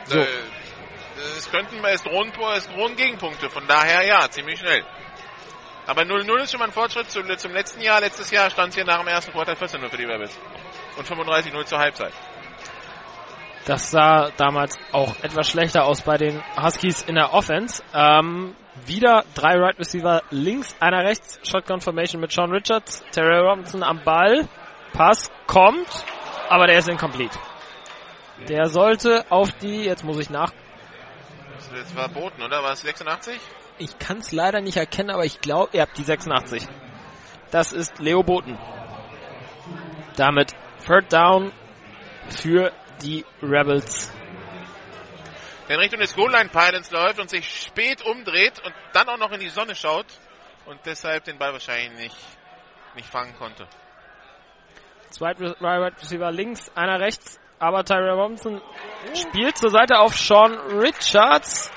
So. 0.05 0.19
Äh, 0.19 0.27
es 1.37 1.49
könnten, 1.49 1.83
es 1.85 2.03
drohen, 2.03 2.31
es 2.55 2.67
drohen 2.67 2.95
Gegenpunkte, 2.95 3.49
von 3.49 3.65
daher 3.67 4.03
ja, 4.05 4.29
ziemlich 4.29 4.59
schnell. 4.59 4.83
Aber 5.85 6.03
0-0 6.03 6.43
ist 6.43 6.51
schon 6.51 6.59
mal 6.59 6.67
ein 6.67 6.71
Fortschritt 6.71 7.11
zum, 7.11 7.25
zum 7.37 7.53
letzten 7.53 7.81
Jahr. 7.81 7.99
Letztes 7.99 8.31
Jahr 8.31 8.49
stand 8.49 8.69
es 8.69 8.75
hier 8.75 8.85
nach 8.85 8.99
dem 8.99 9.07
ersten 9.07 9.31
Quartal 9.31 9.55
14-0 9.55 9.89
für 9.89 9.97
die 9.97 10.05
Rebels. 10.05 10.37
Und 10.97 11.07
35-0 11.07 11.65
zur 11.65 11.79
Halbzeit. 11.79 12.13
Das 13.65 13.91
sah 13.91 14.29
damals 14.37 14.77
auch 14.91 15.15
etwas 15.23 15.49
schlechter 15.49 15.85
aus 15.85 16.01
bei 16.01 16.17
den 16.17 16.43
Huskies 16.61 17.01
in 17.03 17.15
der 17.15 17.33
Offense. 17.33 17.81
Ähm, 17.93 18.55
wieder 18.85 19.23
drei 19.35 19.55
Right 19.55 19.79
Receiver 19.79 20.21
links, 20.31 20.75
einer 20.79 21.03
rechts. 21.03 21.39
Shotgun 21.43 21.79
Formation 21.79 22.21
mit 22.21 22.31
Sean 22.31 22.51
Richards. 22.51 23.03
Terry 23.11 23.37
Robinson 23.39 23.83
am 23.83 24.03
Ball. 24.03 24.47
Pass 24.93 25.31
kommt, 25.47 26.05
aber 26.49 26.67
der 26.67 26.77
ist 26.77 26.87
incomplete. 26.87 27.37
Der 28.47 28.67
sollte 28.67 29.25
auf 29.29 29.51
die, 29.53 29.83
jetzt 29.83 30.03
muss 30.03 30.19
ich 30.19 30.29
nach. 30.29 30.51
Das 31.71 31.95
war 31.95 32.09
Boten, 32.09 32.41
oder? 32.41 32.61
War 32.61 32.73
es 32.73 32.81
86? 32.81 33.39
Ich 33.79 33.97
kann 33.97 34.19
es 34.19 34.31
leider 34.31 34.61
nicht 34.61 34.77
erkennen, 34.77 35.09
aber 35.09 35.25
ich 35.25 35.41
glaube, 35.41 35.69
ihr 35.73 35.81
habt 35.81 35.97
die 35.97 36.03
86. 36.03 36.67
Das 37.49 37.71
ist 37.71 37.99
Leo 37.99 38.23
Boten. 38.23 38.57
Damit 40.15 40.53
Third 40.85 41.11
Down 41.11 41.51
für 42.29 42.71
die 43.01 43.25
Rebels. 43.41 44.11
Der 45.67 45.75
in 45.75 45.81
Richtung 45.81 45.99
des 45.99 46.15
Goal 46.15 46.31
Line 46.31 46.49
Pilots 46.49 46.91
läuft 46.91 47.19
und 47.19 47.29
sich 47.29 47.49
spät 47.49 48.05
umdreht 48.05 48.61
und 48.63 48.73
dann 48.93 49.09
auch 49.09 49.17
noch 49.17 49.31
in 49.31 49.39
die 49.39 49.49
Sonne 49.49 49.75
schaut 49.75 50.05
und 50.65 50.79
deshalb 50.85 51.23
den 51.23 51.39
Ball 51.39 51.53
wahrscheinlich 51.53 51.91
nicht, 51.97 52.17
nicht 52.95 53.07
fangen 53.07 53.33
konnte. 53.37 53.67
Zwei 55.14 55.38
Wide 55.38 55.93
Receiver 56.01 56.32
links, 56.32 56.72
einer 56.74 56.99
rechts, 56.99 57.39
aber 57.59 57.86
Tyra 57.86 58.14
Robinson 58.14 58.59
spielt 59.14 59.55
zur 59.59 59.70
Seite 59.70 59.99
auf 59.99 60.18
Sean 60.18 60.53
Richards. 60.80 61.70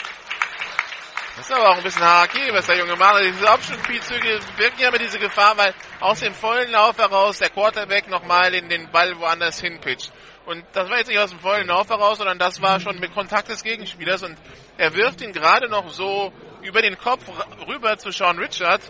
Das 1.37 1.45
ist 1.45 1.53
aber 1.55 1.69
auch 1.69 1.77
ein 1.77 1.83
bisschen 1.83 2.03
Harakiri, 2.03 2.55
was 2.55 2.65
der 2.65 2.79
Junge 2.79 2.97
macht. 2.97 3.23
Diese 3.23 3.47
Abschlussspielzüge 3.47 4.41
wirken 4.57 4.81
ja 4.81 4.89
immer 4.89 4.97
diese 4.97 5.19
Gefahr, 5.19 5.55
weil 5.59 5.75
aus 6.01 6.21
dem 6.21 6.33
vollen 6.33 6.71
Lauf 6.71 6.97
heraus 6.97 7.39
der 7.39 7.51
Quarterback 7.51 8.09
nochmal 8.09 8.55
in 8.55 8.71
den 8.71 8.91
Ball 8.91 9.15
woanders 9.19 9.61
hinpitcht. 9.61 10.11
Und 10.47 10.65
das 10.73 10.89
war 10.89 10.97
jetzt 10.97 11.09
nicht 11.09 11.19
aus 11.19 11.29
dem 11.29 11.41
vollen 11.41 11.67
Lauf 11.67 11.91
heraus, 11.91 12.17
sondern 12.17 12.39
das 12.39 12.63
war 12.63 12.81
schon 12.81 12.99
mit 12.99 13.13
Kontakt 13.13 13.51
des 13.51 13.63
Gegenspielers. 13.63 14.23
Und 14.23 14.39
er 14.79 14.95
wirft 14.95 15.21
ihn 15.21 15.35
gerade 15.35 15.69
noch 15.69 15.91
so 15.91 16.33
über 16.63 16.81
den 16.81 16.97
Kopf 16.97 17.23
rüber 17.69 17.99
zu 17.99 18.13
Sean 18.13 18.39
Richard. 18.39 18.81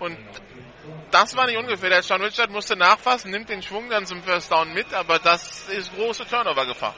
Und 0.00 0.18
das 1.12 1.36
war 1.36 1.46
nicht 1.46 1.58
ungefähr. 1.58 1.90
Der 1.90 2.02
Sean 2.02 2.22
Richard 2.22 2.50
musste 2.50 2.76
nachfassen, 2.76 3.30
nimmt 3.30 3.48
den 3.48 3.62
Schwung 3.62 3.88
dann 3.88 4.06
zum 4.06 4.22
First 4.22 4.50
Down 4.50 4.72
mit, 4.72 4.92
aber 4.94 5.18
das 5.18 5.68
ist 5.68 5.94
große 5.94 6.26
Turnover-Gefahr. 6.26 6.94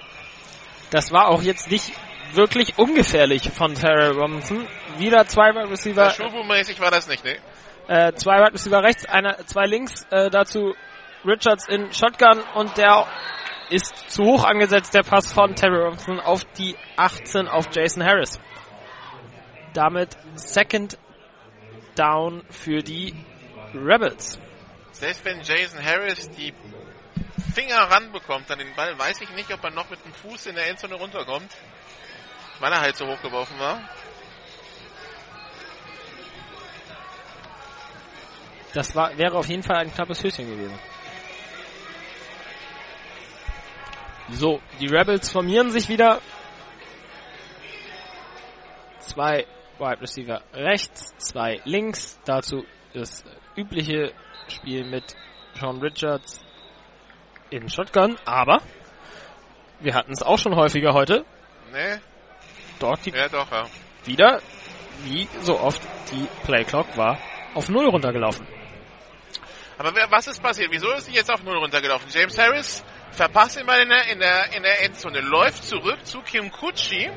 Das 0.91 1.13
war 1.13 1.29
auch 1.29 1.43
jetzt 1.43 1.71
nicht 1.71 1.93
wirklich 2.33 2.79
ungefährlich 2.79 3.51
von 3.51 3.75
Terry 3.75 4.09
Robinson. 4.09 4.67
Wieder 4.99 5.27
zwei 5.27 5.51
Wide 5.51 5.71
Receiver. 5.71 6.11
Schubu-mäßig 6.11 6.81
war 6.81 6.91
das 6.91 7.09
nicht, 7.09 7.25
ne? 7.25 7.37
Äh, 7.89 8.13
zwei 8.15 8.39
Wide 8.39 8.55
Receiver 8.55 8.83
rechts, 8.83 9.05
einer, 9.07 9.45
zwei 9.47 9.67
links, 9.67 10.07
äh, 10.11 10.31
dazu 10.31 10.75
Richards 11.25 11.69
in 11.69 11.93
Shotgun 11.93 12.43
und 12.55 12.77
der 12.77 13.07
ist 13.71 14.11
zu 14.11 14.25
hoch 14.25 14.45
angesetzt, 14.45 14.95
der 14.95 15.03
Pass 15.03 15.33
von 15.33 15.55
Terry 15.55 15.83
Robinson 15.83 16.21
auf 16.21 16.45
die 16.57 16.77
18 16.97 17.49
auf 17.49 17.69
Jason 17.73 18.05
Harris. 18.05 18.39
Damit 19.73 20.17
Second 20.35 20.99
Down 21.97 22.43
für 22.51 22.83
die 22.83 23.15
Rebels. 23.75 24.39
Selbst 24.93 25.25
wenn 25.25 25.41
Jason 25.43 25.85
Harris 25.85 26.31
die 26.31 26.55
Finger 27.55 27.79
ranbekommt 27.79 28.51
an 28.51 28.59
den 28.59 28.75
Ball, 28.75 28.99
weiß 28.99 29.21
ich 29.21 29.31
nicht, 29.31 29.53
ob 29.53 29.63
er 29.65 29.71
noch 29.71 29.91
mit 29.91 30.05
dem 30.05 30.13
Fuß 30.13 30.47
in 30.47 30.55
der 30.55 30.69
Endzone 30.69 30.95
runterkommt, 30.95 31.51
weil 32.61 32.73
er 32.73 32.81
halt 32.81 32.97
so 32.97 33.07
hoch 33.07 33.21
geworfen 33.23 33.59
war. 33.59 33.81
Das 38.73 38.95
war, 38.97 39.17
wäre 39.17 39.37
auf 39.37 39.49
jeden 39.49 39.63
Fall 39.63 39.77
ein 39.77 39.93
knappes 39.93 40.23
Höschen 40.23 40.47
gewesen. 40.47 40.79
So, 44.31 44.61
die 44.81 44.87
Rebels 44.87 45.31
formieren 45.31 45.71
sich 45.71 45.89
wieder. 45.89 46.21
Zwei 48.99 49.47
Wide 49.79 50.01
Receiver 50.01 50.43
rechts, 50.53 51.15
zwei 51.19 51.61
links. 51.65 52.19
Dazu 52.25 52.65
das 52.95 53.25
übliche 53.57 54.13
Spiel 54.49 54.85
mit 54.85 55.17
Sean 55.59 55.81
Richards 55.81 56.45
in 57.51 57.69
Shotgun. 57.69 58.17
Aber 58.25 58.61
wir 59.81 59.95
hatten 59.95 60.13
es 60.13 60.23
auch 60.23 60.39
schon 60.39 60.57
häufiger 60.57 60.93
heute. 60.93 61.25
Nee. 61.73 61.99
Dort 62.79 63.05
die 63.07 63.11
Ja, 63.11 63.29
doch, 63.29 63.51
ja. 63.51 63.65
wieder, 64.05 64.41
wie 65.05 65.29
so 65.43 65.59
oft, 65.59 65.83
die 66.11 66.27
Playclock 66.45 66.97
war 66.97 67.19
auf 67.55 67.69
Null 67.69 67.89
runtergelaufen. 67.89 68.47
Aber 69.79 69.95
wer, 69.95 70.11
was 70.11 70.27
ist 70.29 70.43
passiert? 70.43 70.71
Wieso 70.71 70.91
ist 70.93 71.07
sie 71.07 71.13
jetzt 71.13 71.31
auf 71.31 71.43
Null 71.43 71.57
runtergelaufen? 71.59 72.09
James 72.11 72.39
Harris 72.39 72.85
verpasst 73.11 73.59
ihn 73.59 73.67
mal 73.67 73.81
in 73.81 73.89
der, 73.89 74.07
in 74.09 74.19
der, 74.19 74.57
in 74.57 74.63
der 74.63 74.85
Endzone, 74.85 75.21
läuft 75.21 75.65
zurück 75.65 76.05
zu 76.05 76.21
Kim 76.21 76.51
Kutschi, 76.51 77.11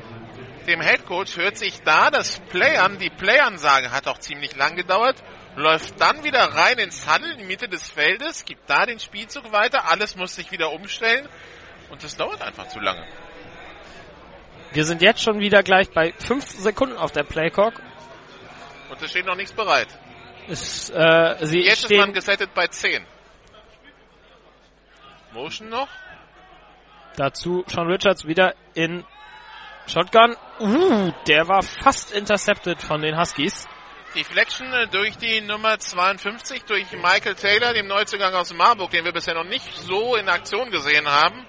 dem 0.66 0.80
Head 0.80 1.06
Coach, 1.06 1.36
hört 1.36 1.56
sich 1.56 1.80
da 1.82 2.10
das 2.10 2.40
Play 2.50 2.76
an. 2.76 2.98
Die 2.98 3.10
Play-Ansage 3.10 3.90
hat 3.90 4.06
auch 4.06 4.18
ziemlich 4.18 4.56
lang 4.56 4.76
gedauert. 4.76 5.22
Läuft 5.58 6.00
dann 6.00 6.22
wieder 6.22 6.40
rein 6.40 6.78
ins 6.78 7.06
Huddle 7.06 7.32
in 7.32 7.38
die 7.38 7.44
Mitte 7.44 7.68
des 7.68 7.90
Feldes, 7.90 8.44
gibt 8.44 8.70
da 8.70 8.86
den 8.86 9.00
Spielzug 9.00 9.50
weiter. 9.50 9.90
Alles 9.90 10.14
muss 10.16 10.34
sich 10.36 10.52
wieder 10.52 10.70
umstellen. 10.70 11.28
Und 11.90 12.04
das 12.04 12.16
dauert 12.16 12.40
einfach 12.42 12.68
zu 12.68 12.78
lange. 12.78 13.06
Wir 14.72 14.84
sind 14.84 15.02
jetzt 15.02 15.22
schon 15.22 15.40
wieder 15.40 15.62
gleich 15.62 15.90
bei 15.90 16.12
5 16.12 16.46
Sekunden 16.46 16.96
auf 16.96 17.10
der 17.12 17.24
Playclock. 17.24 17.74
Und 18.90 19.02
es 19.02 19.10
steht 19.10 19.26
noch 19.26 19.34
nichts 19.34 19.52
bereit. 19.52 19.88
Es, 20.48 20.90
äh, 20.90 21.36
sie 21.42 21.60
Jetzt 21.60 21.90
ist 21.90 21.98
man 21.98 22.12
gesettet 22.12 22.50
bei 22.54 22.68
10. 22.68 23.04
Motion 25.32 25.68
noch? 25.68 25.88
dazu 27.18 27.64
Sean 27.66 27.88
Richards 27.88 28.26
wieder 28.26 28.54
in 28.74 29.04
Shotgun. 29.86 30.36
Uh, 30.60 31.12
der 31.26 31.48
war 31.48 31.62
fast 31.62 32.12
intercepted 32.12 32.82
von 32.82 33.02
den 33.02 33.18
Huskies. 33.18 33.66
Deflection 34.14 34.72
äh, 34.72 34.86
durch 34.88 35.16
die 35.18 35.40
Nummer 35.40 35.78
52, 35.78 36.64
durch 36.64 36.86
Michael 36.92 37.34
Taylor, 37.34 37.74
dem 37.74 37.86
Neuzugang 37.86 38.34
aus 38.34 38.52
Marburg, 38.54 38.90
den 38.90 39.04
wir 39.04 39.12
bisher 39.12 39.34
noch 39.34 39.44
nicht 39.44 39.66
so 39.76 40.16
in 40.16 40.28
Aktion 40.28 40.70
gesehen 40.70 41.06
haben. 41.06 41.46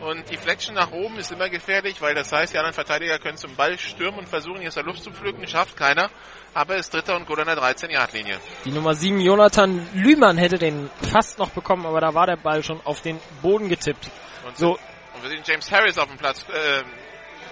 Und 0.00 0.28
Deflection 0.28 0.74
nach 0.74 0.90
oben 0.90 1.16
ist 1.18 1.30
immer 1.30 1.48
gefährlich, 1.48 2.02
weil 2.02 2.14
das 2.14 2.32
heißt, 2.32 2.52
die 2.52 2.58
anderen 2.58 2.74
Verteidiger 2.74 3.20
können 3.20 3.36
zum 3.36 3.54
Ball 3.54 3.78
stürmen 3.78 4.18
und 4.18 4.28
versuchen, 4.28 4.58
hier 4.58 4.68
aus 4.68 4.74
der 4.74 4.82
Luft 4.82 5.04
zu 5.04 5.12
pflücken. 5.12 5.46
Schafft 5.46 5.76
keiner. 5.76 6.10
Aber 6.54 6.74
ist 6.74 6.92
Dritter 6.92 7.14
und 7.14 7.24
Goal 7.24 7.40
an 7.40 7.46
der 7.46 7.56
13-Yard-Linie. 7.56 8.38
Die 8.64 8.72
Nummer 8.72 8.94
7 8.94 9.20
Jonathan 9.20 9.88
Lühmann 9.94 10.38
hätte 10.38 10.58
den 10.58 10.90
fast 11.12 11.38
noch 11.38 11.50
bekommen, 11.50 11.86
aber 11.86 12.00
da 12.00 12.14
war 12.14 12.26
der 12.26 12.36
Ball 12.36 12.64
schon 12.64 12.80
auf 12.84 13.00
den 13.00 13.20
Boden 13.42 13.68
getippt. 13.68 14.10
Und, 14.44 14.58
So, 14.58 14.72
und 15.14 15.22
wir 15.22 15.30
sehen 15.30 15.42
James 15.46 15.70
Harris 15.70 15.96
auf 15.96 16.08
dem 16.08 16.18
Platz, 16.18 16.44
äh, 16.48 16.82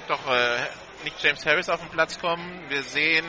doch 0.09 0.27
äh, 0.27 0.59
nicht 1.05 1.23
James 1.23 1.47
Harris 1.47 1.69
auf 1.71 1.81
den 1.81 1.89
Platz 1.91 2.19
kommen. 2.19 2.65
Wir 2.69 2.83
sehen 2.83 3.25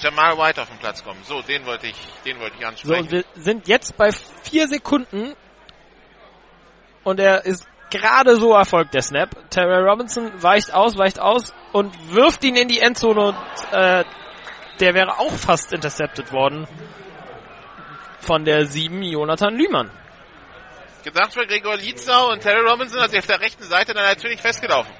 Jamal 0.00 0.36
White 0.38 0.62
auf 0.62 0.68
den 0.68 0.78
Platz 0.78 1.04
kommen. 1.04 1.22
So, 1.24 1.42
den 1.42 1.66
wollte 1.66 1.86
ich, 1.86 1.96
den 2.24 2.40
wollte 2.40 2.56
ich 2.56 2.62
so 2.62 2.68
ansprechen. 2.68 3.00
und 3.00 3.10
wir 3.10 3.24
sind 3.34 3.68
jetzt 3.68 3.96
bei 3.96 4.10
4 4.12 4.68
Sekunden 4.68 5.34
und 7.04 7.20
er 7.20 7.44
ist 7.44 7.66
gerade 7.90 8.36
so 8.36 8.54
erfolgt, 8.54 8.94
der 8.94 9.02
Snap. 9.02 9.50
Terry 9.50 9.82
Robinson 9.82 10.42
weicht 10.42 10.72
aus, 10.72 10.96
weicht 10.96 11.18
aus 11.20 11.52
und 11.72 12.14
wirft 12.14 12.44
ihn 12.44 12.56
in 12.56 12.68
die 12.68 12.80
Endzone 12.80 13.28
und 13.28 13.36
äh, 13.72 14.04
der 14.78 14.94
wäre 14.94 15.18
auch 15.18 15.32
fast 15.32 15.72
intercepted 15.72 16.32
worden 16.32 16.66
von 18.20 18.44
der 18.44 18.66
7 18.66 19.02
Jonathan 19.02 19.54
Lühmann. 19.54 19.90
Gedacht 21.02 21.32
für 21.32 21.46
Gregor 21.46 21.76
Lietzau 21.76 22.30
und 22.32 22.40
Terry 22.40 22.60
Robinson 22.60 23.00
hat 23.00 23.10
sich 23.10 23.20
auf 23.20 23.26
der 23.26 23.40
rechten 23.40 23.64
Seite 23.64 23.94
dann 23.94 24.04
natürlich 24.04 24.40
festgelaufen. 24.40 24.94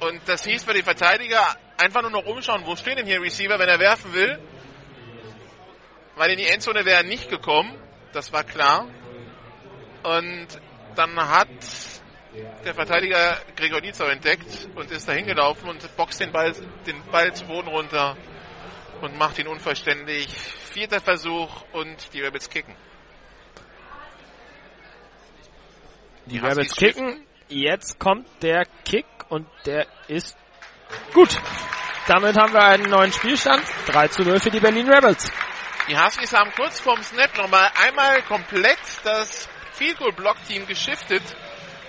Und 0.00 0.20
das 0.26 0.44
hieß 0.44 0.64
für 0.64 0.74
die 0.74 0.82
Verteidiger 0.82 1.56
einfach 1.78 2.02
nur 2.02 2.10
noch 2.10 2.26
umschauen, 2.26 2.62
wo 2.66 2.76
stehen 2.76 2.96
denn 2.96 3.06
hier 3.06 3.22
Receiver, 3.22 3.58
wenn 3.58 3.68
er 3.68 3.78
werfen 3.78 4.12
will. 4.12 4.38
Weil 6.16 6.32
in 6.32 6.38
die 6.38 6.46
Endzone 6.46 6.84
wäre 6.84 6.98
er 6.98 7.02
nicht 7.04 7.30
gekommen, 7.30 7.72
das 8.12 8.32
war 8.32 8.44
klar. 8.44 8.88
Und 10.02 10.48
dann 10.96 11.16
hat 11.16 11.48
der 12.64 12.74
Verteidiger 12.74 13.38
Gregor 13.56 13.80
Lietzau 13.80 14.06
entdeckt 14.06 14.68
und 14.74 14.90
ist 14.90 15.08
dahin 15.08 15.26
gelaufen 15.26 15.68
und 15.68 15.96
boxt 15.96 16.20
den 16.20 16.32
Ball, 16.32 16.52
den 16.86 17.02
Ball 17.10 17.32
zu 17.34 17.44
Boden 17.46 17.68
runter 17.68 18.16
und 19.00 19.16
macht 19.16 19.38
ihn 19.38 19.46
unverständlich. 19.46 20.28
Vierter 20.28 21.00
Versuch 21.00 21.64
und 21.72 22.12
die 22.12 22.20
Rebels 22.20 22.50
kicken. 22.50 22.74
Die 26.26 26.40
Huskies 26.40 26.50
Rebels 26.50 26.76
kicken. 26.76 27.26
Jetzt 27.48 27.98
kommt 27.98 28.26
der 28.42 28.66
Kick 28.84 29.06
und 29.30 29.46
der 29.64 29.86
ist 30.08 30.36
gut. 31.12 31.40
Damit 32.06 32.36
haben 32.38 32.52
wir 32.52 32.62
einen 32.62 32.88
neuen 32.88 33.12
Spielstand. 33.12 33.62
3 33.86 34.08
zu 34.08 34.22
0 34.22 34.40
für 34.40 34.50
die 34.50 34.60
Berlin 34.60 34.88
Rebels. 34.90 35.30
Die 35.88 35.98
Huskies 35.98 36.32
haben 36.32 36.52
kurz 36.54 36.80
vorm 36.80 37.02
Snap 37.02 37.36
nochmal 37.36 37.70
einmal 37.82 38.22
komplett 38.22 38.78
das 39.04 39.48
Field 39.72 39.98
Goal 39.98 40.12
Block 40.12 40.36
Team 40.46 40.66
geschiftet. 40.66 41.22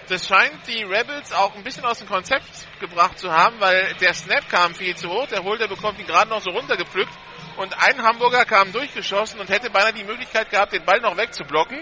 Das 0.08 0.28
scheint 0.28 0.68
die 0.68 0.84
Rebels 0.84 1.32
auch 1.34 1.56
ein 1.56 1.64
bisschen 1.64 1.86
aus 1.86 2.00
dem 2.00 2.08
Konzept 2.08 2.50
gebracht 2.80 3.20
zu 3.20 3.32
haben, 3.32 3.60
weil 3.60 3.94
der 4.02 4.14
Snap 4.14 4.50
kam 4.50 4.74
viel 4.74 4.96
zu 4.96 5.10
hoch. 5.10 5.28
Der 5.28 5.44
Holder 5.44 5.68
bekommt 5.68 6.00
ihn 6.00 6.08
gerade 6.08 6.30
noch 6.30 6.42
so 6.42 6.50
runtergepflückt. 6.50 7.14
Und 7.58 7.78
ein 7.78 8.02
Hamburger 8.02 8.46
kam 8.46 8.72
durchgeschossen 8.72 9.40
und 9.40 9.50
hätte 9.50 9.70
beinahe 9.70 9.94
die 9.94 10.04
Möglichkeit 10.04 10.50
gehabt, 10.50 10.74
den 10.74 10.86
Ball 10.86 11.00
noch 11.02 11.16
wegzublocken. 11.16 11.78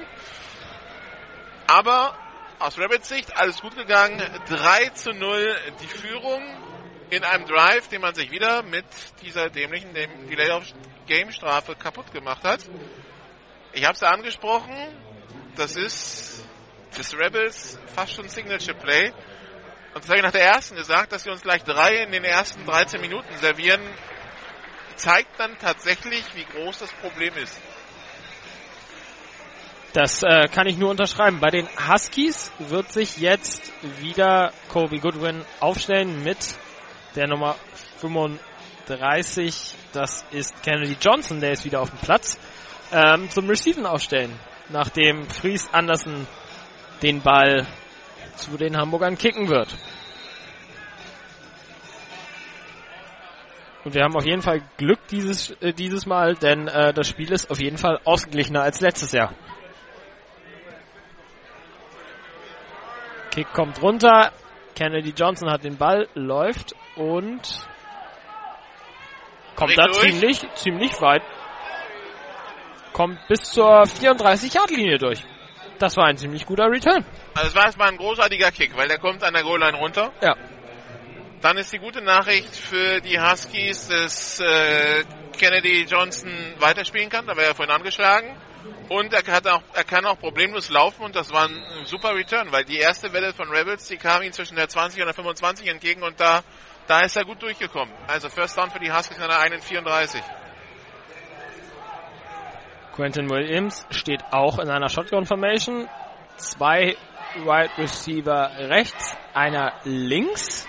Aber 1.67 2.17
aus 2.59 2.77
Rebels 2.77 3.07
Sicht 3.07 3.37
alles 3.37 3.61
gut 3.61 3.75
gegangen. 3.75 4.21
3 4.49 4.89
zu 4.89 5.11
0 5.11 5.55
die 5.81 5.87
Führung 5.87 6.43
in 7.09 7.23
einem 7.23 7.45
Drive, 7.45 7.87
den 7.87 8.01
man 8.01 8.13
sich 8.13 8.31
wieder 8.31 8.63
mit 8.63 8.85
dieser 9.21 9.49
dämlichen 9.49 9.93
Delay 9.93 10.51
of 10.51 10.63
Game 11.07 11.31
Strafe 11.31 11.75
kaputt 11.75 12.11
gemacht 12.11 12.43
hat. 12.43 12.61
Ich 13.73 13.83
habe 13.85 13.93
es 13.93 14.01
ja 14.01 14.09
angesprochen. 14.09 14.75
Das 15.55 15.75
ist 15.75 16.43
des 16.97 17.17
Rebels 17.17 17.79
fast 17.95 18.13
schon 18.13 18.27
Signature 18.27 18.77
Play. 18.77 19.11
Und 19.93 20.03
das 20.03 20.09
habe 20.09 20.17
ich 20.17 20.23
nach 20.23 20.31
der 20.31 20.43
ersten 20.43 20.75
gesagt, 20.75 21.11
dass 21.11 21.23
sie 21.23 21.29
uns 21.29 21.41
gleich 21.41 21.63
drei 21.63 22.03
in 22.03 22.11
den 22.11 22.23
ersten 22.23 22.65
13 22.65 23.01
Minuten 23.01 23.35
servieren, 23.37 23.81
zeigt 24.95 25.39
dann 25.39 25.57
tatsächlich, 25.59 26.23
wie 26.35 26.43
groß 26.43 26.79
das 26.79 26.91
Problem 26.93 27.33
ist. 27.35 27.59
Das 29.93 30.21
äh, 30.21 30.47
kann 30.53 30.67
ich 30.67 30.77
nur 30.77 30.91
unterschreiben. 30.91 31.39
Bei 31.39 31.49
den 31.49 31.67
Huskies 31.87 32.51
wird 32.59 32.91
sich 32.91 33.17
jetzt 33.17 33.71
wieder 33.99 34.53
Kobe 34.69 34.99
Goodwin 34.99 35.43
aufstellen 35.59 36.23
mit 36.23 36.37
der 37.15 37.27
Nummer 37.27 37.55
35. 37.99 39.75
Das 39.93 40.25
ist 40.31 40.61
Kennedy 40.63 40.97
Johnson, 41.01 41.39
der 41.39 41.51
ist 41.51 41.65
wieder 41.65 41.81
auf 41.81 41.89
dem 41.89 41.99
Platz. 41.99 42.37
Ähm, 42.91 43.29
zum 43.29 43.49
Receiven 43.49 43.85
aufstellen, 43.85 44.31
nachdem 44.69 45.27
Fries 45.29 45.69
Anderson 45.73 46.27
den 47.01 47.21
Ball 47.21 47.65
zu 48.35 48.57
den 48.57 48.77
Hamburgern 48.77 49.17
kicken 49.17 49.49
wird. 49.49 49.75
Und 53.83 53.93
wir 53.93 54.03
haben 54.03 54.15
auf 54.15 54.25
jeden 54.25 54.41
Fall 54.41 54.61
Glück 54.77 54.99
dieses, 55.07 55.51
äh, 55.61 55.73
dieses 55.73 56.05
Mal, 56.05 56.35
denn 56.35 56.67
äh, 56.67 56.93
das 56.93 57.07
Spiel 57.07 57.31
ist 57.31 57.49
auf 57.49 57.59
jeden 57.61 57.77
Fall 57.77 57.99
ausgeglichener 58.03 58.61
als 58.61 58.81
letztes 58.81 59.13
Jahr. 59.13 59.33
Kick 63.31 63.53
kommt 63.53 63.81
runter. 63.81 64.31
Kennedy 64.75 65.13
Johnson 65.15 65.49
hat 65.49 65.63
den 65.63 65.77
Ball, 65.77 66.07
läuft 66.15 66.75
und 66.97 67.41
kommt 69.55 69.77
da 69.77 69.85
durch. 69.85 69.99
ziemlich, 69.99 70.45
ziemlich 70.55 71.01
weit. 71.01 71.23
Kommt 72.93 73.19
bis 73.27 73.43
zur 73.51 73.83
34-Yard-Linie 73.83 74.97
durch. 74.97 75.23
Das 75.79 75.95
war 75.95 76.05
ein 76.05 76.17
ziemlich 76.17 76.45
guter 76.45 76.65
Return. 76.65 77.05
Also 77.35 77.49
es 77.49 77.55
war 77.55 77.65
erstmal 77.65 77.89
ein 77.89 77.97
großartiger 77.97 78.51
Kick, 78.51 78.75
weil 78.75 78.87
der 78.87 78.97
kommt 78.97 79.23
an 79.23 79.33
der 79.33 79.43
Goal-Line 79.43 79.77
runter. 79.77 80.11
Ja. 80.21 80.35
Dann 81.41 81.57
ist 81.57 81.71
die 81.71 81.77
gute 81.77 82.01
Nachricht 82.01 82.55
für 82.55 82.99
die 83.01 83.19
Huskies, 83.19 83.87
dass 83.87 84.39
äh, 84.39 85.03
Kennedy 85.37 85.83
Johnson 85.83 86.31
weiterspielen 86.57 87.09
kann. 87.09 87.27
Da 87.27 87.37
war 87.37 87.43
er 87.43 87.53
vorhin 87.53 87.75
angeschlagen. 87.75 88.35
Und 88.89 89.13
er, 89.13 89.23
hat 89.31 89.47
auch, 89.47 89.61
er 89.73 89.83
kann 89.83 90.05
auch 90.05 90.17
problemlos 90.17 90.69
laufen 90.69 91.03
und 91.03 91.15
das 91.15 91.31
war 91.31 91.47
ein 91.47 91.85
super 91.85 92.15
Return, 92.15 92.51
weil 92.51 92.63
die 92.63 92.77
erste 92.77 93.11
Welle 93.11 93.33
von 93.33 93.49
Rebels, 93.49 93.87
die 93.87 93.97
kam 93.97 94.21
ihm 94.21 94.31
zwischen 94.31 94.55
der 94.55 94.69
20 94.69 95.01
und 95.01 95.07
der 95.07 95.13
25 95.13 95.67
entgegen 95.67 96.03
und 96.03 96.19
da, 96.19 96.43
da 96.87 97.01
ist 97.01 97.15
er 97.15 97.25
gut 97.25 97.41
durchgekommen. 97.41 97.93
Also 98.07 98.29
First 98.29 98.57
Down 98.57 98.71
für 98.71 98.79
die 98.79 98.91
Huskies 98.91 99.19
an 99.19 99.29
der 99.29 99.39
31. 99.39 100.21
Quentin 102.95 103.29
Williams 103.29 103.85
steht 103.91 104.23
auch 104.31 104.57
in 104.57 104.69
einer 104.69 104.89
Shotgun-Formation. 104.89 105.87
Zwei 106.37 106.95
Wide 107.35 107.77
Receiver 107.77 108.51
rechts, 108.57 109.15
einer 109.33 109.73
links. 109.83 110.67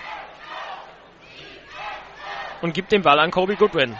Und 2.61 2.73
gibt 2.73 2.91
den 2.91 3.01
Ball 3.01 3.19
an 3.19 3.31
Kobe 3.31 3.55
Goodwin. 3.55 3.97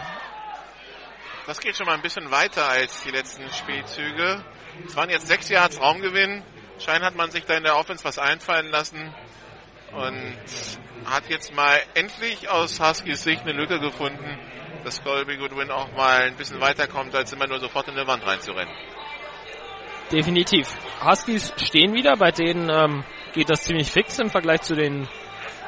Das 1.46 1.58
geht 1.58 1.76
schon 1.76 1.86
mal 1.86 1.94
ein 1.94 2.02
bisschen 2.02 2.30
weiter 2.30 2.68
als 2.68 3.02
die 3.02 3.10
letzten 3.10 3.50
Spielzüge. 3.50 4.44
Es 4.86 4.94
waren 4.94 5.10
jetzt 5.10 5.26
sechs 5.26 5.48
Yards 5.48 5.80
Raumgewinn. 5.80 6.44
Schein 6.78 7.02
hat 7.02 7.16
man 7.16 7.30
sich 7.30 7.44
da 7.46 7.56
in 7.56 7.64
der 7.64 7.76
Offense 7.76 8.04
was 8.04 8.18
einfallen 8.18 8.70
lassen 8.70 9.12
und 9.92 10.36
hat 11.04 11.28
jetzt 11.28 11.54
mal 11.54 11.78
endlich 11.94 12.48
aus 12.48 12.80
Huskies 12.80 13.22
Sicht 13.22 13.42
eine 13.42 13.52
Lücke 13.52 13.80
gefunden, 13.80 14.38
dass 14.84 15.02
Colby 15.02 15.36
Goodwin 15.36 15.70
auch 15.70 15.92
mal 15.92 16.22
ein 16.22 16.36
bisschen 16.36 16.60
weiterkommt, 16.60 17.14
als 17.14 17.32
immer 17.32 17.46
nur 17.46 17.58
sofort 17.58 17.88
in 17.88 17.94
eine 17.96 18.06
Wand 18.06 18.26
reinzurennen. 18.26 18.72
Definitiv. 20.12 20.68
Huskies 21.04 21.52
stehen 21.56 21.94
wieder, 21.94 22.16
bei 22.16 22.32
denen 22.32 22.68
ähm, 22.68 23.04
geht 23.32 23.48
das 23.48 23.62
ziemlich 23.62 23.90
fix 23.90 24.18
im 24.18 24.28
Vergleich 24.28 24.62
zu 24.62 24.74
den 24.74 25.08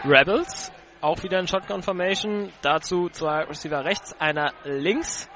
Rebels. 0.04 0.72
Auch 1.00 1.22
wieder 1.22 1.38
in 1.38 1.46
Shotgun 1.46 1.82
Formation. 1.82 2.52
Dazu 2.62 3.08
zwei 3.08 3.44
Receiver 3.44 3.84
rechts, 3.84 4.14
einer 4.20 4.52
links. 4.64 5.28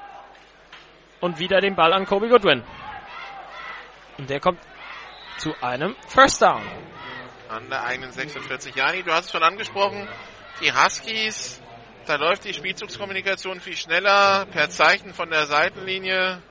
Und 1.19 1.39
wieder 1.39 1.61
den 1.61 1.75
Ball 1.75 1.93
an 1.93 2.05
Kobe 2.05 2.29
Goodwin. 2.29 2.63
Und 4.17 4.29
der 4.29 4.39
kommt 4.39 4.59
zu 5.37 5.53
einem 5.61 5.95
First 6.07 6.41
Down. 6.41 6.61
An 7.49 7.69
der 7.69 7.83
eigenen 7.83 8.11
46. 8.11 8.75
Jani, 8.75 9.03
du 9.03 9.11
hast 9.11 9.25
es 9.25 9.31
schon 9.31 9.43
angesprochen. 9.43 10.07
Die 10.61 10.73
Huskies, 10.73 11.61
da 12.05 12.15
läuft 12.15 12.43
die 12.43 12.53
Spielzugskommunikation 12.53 13.61
viel 13.61 13.77
schneller, 13.77 14.45
per 14.47 14.69
Zeichen 14.69 15.13
von 15.13 15.29
der 15.29 15.45
Seitenlinie. 15.45 16.41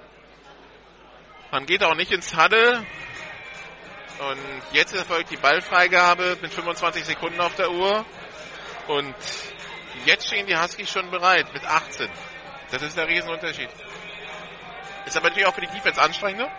Man 1.51 1.67
geht 1.67 1.85
auch 1.85 1.95
nicht 1.95 2.13
ins 2.13 2.37
Huddle. 2.37 2.85
Und 4.19 4.39
jetzt 4.73 4.95
erfolgt 4.95 5.31
die 5.31 5.37
Ballfreigabe 5.37 6.39
mit 6.41 6.53
25 6.53 7.05
Sekunden 7.05 7.41
auf 7.41 7.55
der 7.57 7.71
Uhr. 7.71 8.07
Und 8.89 9.15
jetzt 10.07 10.27
stehen 10.29 10.47
die 10.47 10.57
Huskies 10.57 10.91
schon 10.91 11.11
bereit 11.11 11.53
mit 11.53 11.65
18. 11.65 12.09
Das 12.71 12.83
ist 12.83 12.97
der 12.97 13.07
Riesenunterschied. 13.07 13.69
Ist 15.05 15.17
aber 15.17 15.29
natürlich 15.29 15.47
auch 15.47 15.55
für 15.55 15.61
die 15.61 15.67
Defense 15.67 16.01
anstrengender. 16.01 16.51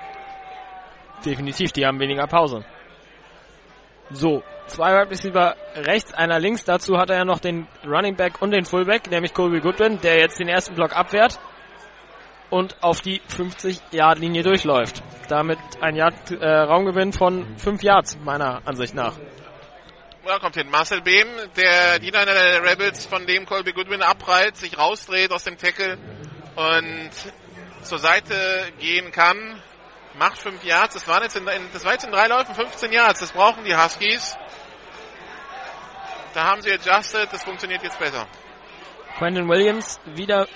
Definitiv, 1.26 1.72
die 1.72 1.86
haben 1.86 2.00
weniger 2.00 2.28
Pause. 2.28 2.64
So, 4.12 4.44
zwei 4.68 4.94
Wide 4.94 5.12
Receiver 5.12 5.56
rechts, 5.76 6.14
einer 6.14 6.40
links. 6.40 6.64
Dazu 6.64 6.98
hat 6.98 7.10
er 7.10 7.18
ja 7.18 7.26
noch 7.26 7.40
den 7.40 7.68
Running 7.86 8.16
Back 8.16 8.42
und 8.42 8.52
den 8.52 8.66
Fullback, 8.66 9.10
nämlich 9.10 9.34
Colby 9.34 9.60
Goodwin, 9.60 10.00
der 10.02 10.20
jetzt 10.20 10.40
den 10.40 10.48
ersten 10.48 10.76
Block 10.76 10.96
abwehrt 10.96 11.40
und 12.50 12.82
auf 12.82 13.02
die 13.02 13.22
50-Yard-Linie 13.22 14.44
durchläuft. 14.44 15.04
Damit 15.28 15.60
ein 15.82 15.96
Yard, 15.96 16.32
äh, 16.32 16.48
Raumgewinn 16.48 17.12
von 17.12 17.58
5 17.58 17.84
Yards, 17.84 18.18
meiner 18.24 18.62
Ansicht 18.66 18.96
nach. 18.96 19.14
Ja, 20.26 20.40
kommt 20.40 20.56
hin. 20.56 20.70
Marcel 20.70 21.02
Behm, 21.02 21.28
der 21.56 22.00
Diener 22.00 22.26
der 22.26 22.64
Rebels, 22.64 23.06
von 23.06 23.26
dem 23.26 23.46
Colby 23.46 23.72
Goodwin 23.72 24.02
abprallt, 24.02 24.58
sich 24.58 24.78
rausdreht 24.78 25.32
aus 25.32 25.44
dem 25.44 25.58
Tackle 25.58 25.98
und 26.56 27.12
zur 27.84 28.00
Seite 28.00 28.36
gehen 28.80 29.12
kann. 29.12 29.62
Macht 30.18 30.38
5 30.40 30.64
Yards. 30.64 30.96
Das 30.96 31.08
waren 31.08 31.24
jetzt 31.24 31.36
in, 31.36 31.46
das 31.74 31.86
war 31.86 31.94
jetzt 31.94 32.06
in 32.06 32.12
drei 32.12 32.28
Läufen 32.28 32.56
15 32.56 32.92
Yards. 32.92 33.20
Das 33.20 33.32
brauchen 33.32 33.64
die 33.64 33.76
Huskies. 33.76 34.36
Da 36.34 36.44
haben 36.46 36.62
sie 36.62 36.72
adjusted. 36.72 37.32
Das 37.32 37.44
funktioniert 37.44 37.84
jetzt 37.84 38.00
besser. 38.00 38.26
Quentin 39.18 39.48
Williams 39.48 40.00
wieder 40.06 40.48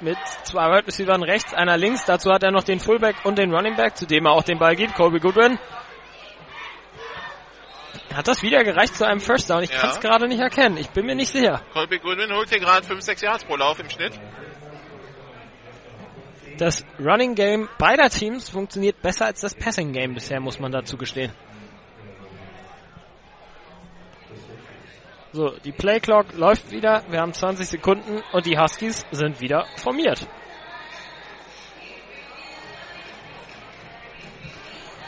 mit 0.00 0.18
zwei 0.44 0.70
Wide 0.70 0.86
Receivers 0.86 1.20
rechts, 1.22 1.54
einer 1.54 1.76
links. 1.76 2.04
Dazu 2.04 2.32
hat 2.32 2.42
er 2.42 2.50
noch 2.52 2.62
den 2.64 2.78
Fullback 2.80 3.16
und 3.24 3.36
den 3.38 3.52
Running 3.52 3.76
Back, 3.76 3.96
zu 3.96 4.06
dem 4.06 4.26
er 4.26 4.32
auch 4.32 4.44
den 4.44 4.58
Ball 4.58 4.76
gibt. 4.76 4.94
Colby 4.94 5.18
Goodwin. 5.20 5.58
Hat 8.14 8.26
das 8.26 8.42
wieder 8.42 8.64
gereicht 8.64 8.96
zu 8.96 9.04
einem 9.06 9.20
First 9.20 9.50
Down? 9.50 9.62
Ich 9.62 9.70
Ja. 9.70 9.80
kann 9.80 9.90
es 9.90 10.00
gerade 10.00 10.28
nicht 10.28 10.40
erkennen. 10.40 10.76
Ich 10.76 10.88
bin 10.90 11.06
mir 11.06 11.14
nicht 11.14 11.30
sicher. 11.32 11.60
Colby 11.72 11.98
Goodwin 11.98 12.32
holt 12.32 12.48
hier 12.48 12.58
gerade 12.60 12.86
5, 12.86 13.02
6 13.02 13.20
Yards 13.22 13.44
pro 13.44 13.56
Lauf 13.56 13.78
im 13.80 13.90
Schnitt. 13.90 14.12
Das 16.58 16.84
Running 16.98 17.36
Game 17.36 17.68
beider 17.78 18.10
Teams 18.10 18.50
funktioniert 18.50 19.00
besser 19.00 19.26
als 19.26 19.40
das 19.40 19.54
Passing 19.54 19.92
Game 19.92 20.14
bisher, 20.14 20.40
muss 20.40 20.58
man 20.58 20.72
dazu 20.72 20.96
gestehen. 20.96 21.32
So, 25.32 25.50
die 25.64 25.70
Play 25.70 26.00
Clock 26.00 26.32
läuft 26.32 26.72
wieder. 26.72 27.04
Wir 27.10 27.20
haben 27.20 27.32
20 27.32 27.68
Sekunden 27.68 28.22
und 28.32 28.44
die 28.44 28.58
Huskies 28.58 29.06
sind 29.12 29.40
wieder 29.40 29.66
formiert. 29.76 30.26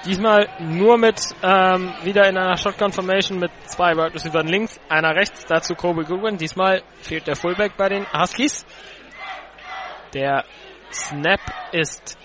Diesmal 0.05 0.49
nur 0.61 0.97
mit 0.99 1.21
ähm, 1.43 1.93
wieder 2.05 2.29
in 2.29 2.39
einer 2.39 2.57
Shotgun 2.57 2.93
Formation 2.93 3.41
mit 3.41 3.51
zwei 3.67 3.97
Wide 3.97 4.15
Receivers 4.15 4.45
links, 4.45 4.81
einer 4.89 5.15
rechts, 5.17 5.47
dazu 5.47 5.75
Kobe 5.75 6.05
Goodwin. 6.05 6.39
Diesmal 6.39 6.83
fehlt 7.03 7.27
der 7.27 7.35
Fullback 7.35 7.77
bei 7.77 7.89
den 7.89 8.07
Huskies. 8.13 8.65
Der 10.15 10.45
Snap 10.93 11.41
ist 11.73 12.19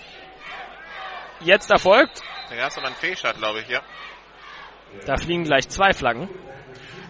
jetzt 1.40 1.70
erfolgt. 1.70 2.22
Da 2.48 2.56
gab 2.56 2.70
es 2.70 2.78
aber 2.78 2.86
einen 2.86 2.96
Fehlstart, 2.96 3.36
glaube 3.38 3.60
ich, 3.60 3.68
ja. 3.68 3.82
Da 5.04 5.16
fliegen 5.16 5.44
gleich 5.44 5.68
zwei 5.68 5.92
Flaggen. 5.92 6.28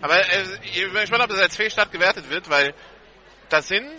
Aber 0.00 0.18
äh, 0.18 0.44
ich 0.62 0.82
bin 0.82 0.92
gespannt, 0.92 1.22
ob 1.22 1.30
das 1.30 1.38
als 1.38 1.56
Fehlstart 1.56 1.92
gewertet 1.92 2.28
wird, 2.30 2.48
weil 2.50 2.74
da 3.48 3.62
sind 3.62 3.90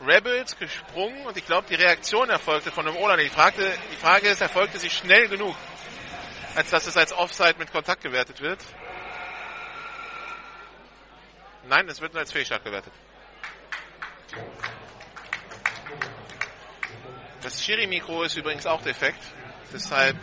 Rebels 0.00 0.58
gesprungen 0.58 1.26
und 1.26 1.36
ich 1.36 1.46
glaube, 1.46 1.66
die 1.68 1.74
Reaktion 1.74 2.28
erfolgte 2.30 2.70
von 2.70 2.86
dem 2.86 2.96
Ola. 2.96 3.16
Die, 3.16 3.28
fragte, 3.28 3.72
die 3.92 3.96
Frage 3.96 4.28
ist, 4.28 4.40
erfolgte 4.40 4.78
sie 4.78 4.90
schnell 4.90 5.28
genug, 5.28 5.56
als 6.54 6.70
dass 6.70 6.86
es 6.86 6.96
als 6.96 7.12
Offside 7.12 7.54
mit 7.58 7.72
Kontakt 7.72 8.02
gewertet 8.02 8.40
wird? 8.40 8.60
Nein, 11.68 11.88
es 11.88 12.00
wird 12.00 12.12
nur 12.12 12.20
als 12.20 12.32
Fehlstart 12.32 12.62
gewertet. 12.64 12.92
Das 17.42 17.62
Schiri-Mikro 17.64 18.22
ist 18.22 18.36
übrigens 18.36 18.66
auch 18.66 18.82
defekt. 18.82 19.20
Deshalb 19.72 20.16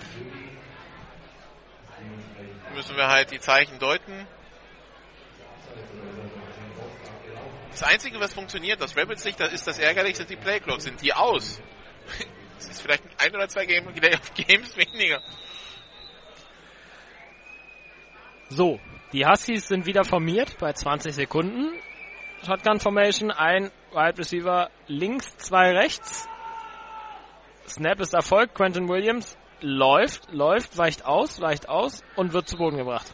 müssen 2.74 2.96
wir 2.96 3.08
halt 3.08 3.32
die 3.32 3.40
Zeichen 3.40 3.80
deuten. 3.80 4.28
Das 7.72 7.84
Einzige, 7.84 8.20
was 8.20 8.34
funktioniert 8.34 8.82
aus 8.82 8.96
Rebels 8.96 9.24
Sicht, 9.24 9.40
das 9.40 9.52
ist 9.52 9.66
das 9.68 9.80
ärgerlich, 9.80 10.16
sind 10.16 10.30
die 10.30 10.36
Playclocks. 10.36 10.84
Sind 10.84 11.02
die 11.02 11.14
aus? 11.14 11.62
Das 12.56 12.70
ist 12.70 12.82
vielleicht 12.82 13.04
ein 13.18 13.36
oder 13.36 13.50
zwei 13.50 13.66
Game 13.66 13.94
Games 14.36 14.78
weniger. 14.78 15.22
So, 18.50 18.80
die 19.12 19.26
Huskies 19.26 19.68
sind 19.68 19.86
wieder 19.86 20.06
formiert 20.06 20.58
bei 20.60 20.72
20 20.72 21.14
Sekunden. 21.14 21.74
Shotgun 22.46 22.80
Formation, 22.80 23.32
ein 23.32 23.70
Wide 23.92 24.18
Receiver 24.18 24.70
links, 24.88 25.36
zwei 25.38 25.72
rechts. 25.72 26.30
Snap 27.68 28.00
ist 28.00 28.14
erfolgt. 28.14 28.56
Quentin 28.56 28.90
Williams 28.90 29.38
läuft, 29.62 30.32
läuft, 30.32 30.78
weicht 30.78 31.06
aus, 31.06 31.40
weicht 31.42 31.70
aus 31.70 32.04
und 32.16 32.34
wird 32.34 32.48
zu 32.48 32.58
Boden 32.58 32.78
gebracht. 32.78 33.08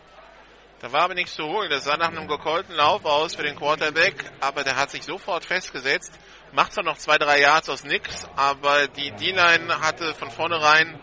Da 0.80 0.92
war 0.94 1.02
aber 1.02 1.14
nichts 1.14 1.36
zu 1.36 1.44
holen. 1.44 1.70
Das 1.70 1.84
sah 1.84 1.98
nach 1.98 2.08
einem 2.08 2.28
gekollten 2.28 2.74
Lauf 2.74 3.04
aus 3.04 3.36
für 3.36 3.44
den 3.44 3.56
Quarterback, 3.56 4.32
aber 4.40 4.64
der 4.64 4.78
hat 4.78 4.92
sich 4.92 5.04
sofort 5.04 5.44
festgesetzt. 5.44 6.18
Macht 6.54 6.74
zwar 6.74 6.86
noch 6.86 6.98
zwei, 6.98 7.18
drei 7.18 7.42
Yards 7.42 7.70
aus 7.70 7.84
nix, 7.84 8.28
aber 8.36 8.88
die 8.88 9.12
D-Line 9.12 9.82
hatte 9.82 10.14
von 10.16 10.32
vornherein 10.32 10.98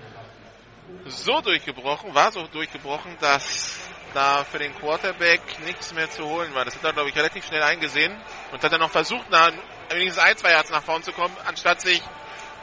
so 1.05 1.41
durchgebrochen, 1.41 2.15
war 2.15 2.33
so 2.33 2.47
durchgebrochen, 2.47 3.17
dass 3.21 3.79
da 4.15 4.45
für 4.45 4.59
den 4.59 4.75
Quarterback 4.77 5.41
nichts 5.67 5.93
mehr 5.93 6.09
zu 6.11 6.25
holen 6.25 6.55
war. 6.55 6.65
Das 6.65 6.75
hat 6.75 6.85
er, 6.85 6.95
glaube 6.95 7.11
ich, 7.11 7.17
relativ 7.17 7.47
schnell 7.47 7.63
eingesehen 7.63 8.17
und 8.53 8.63
hat 8.63 8.73
dann 8.73 8.81
noch 8.81 8.91
versucht, 8.91 9.31
nach, 9.31 9.53
wenigstens 9.91 10.25
ein, 10.25 10.37
zwei 10.39 10.53
Yards 10.53 10.71
nach 10.71 10.83
vorn 10.83 11.03
zu 11.03 11.13
kommen, 11.13 11.37
anstatt 11.47 11.83
sich, 11.83 12.01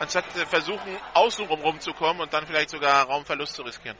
anstatt 0.03 0.25
äh, 0.35 0.45
versuchen, 0.45 0.97
außenrum 1.13 1.61
rumzukommen 1.61 2.21
und 2.21 2.33
dann 2.33 2.45
vielleicht 2.45 2.69
sogar 2.69 3.05
Raumverlust 3.05 3.55
zu 3.55 3.63
riskieren. 3.63 3.97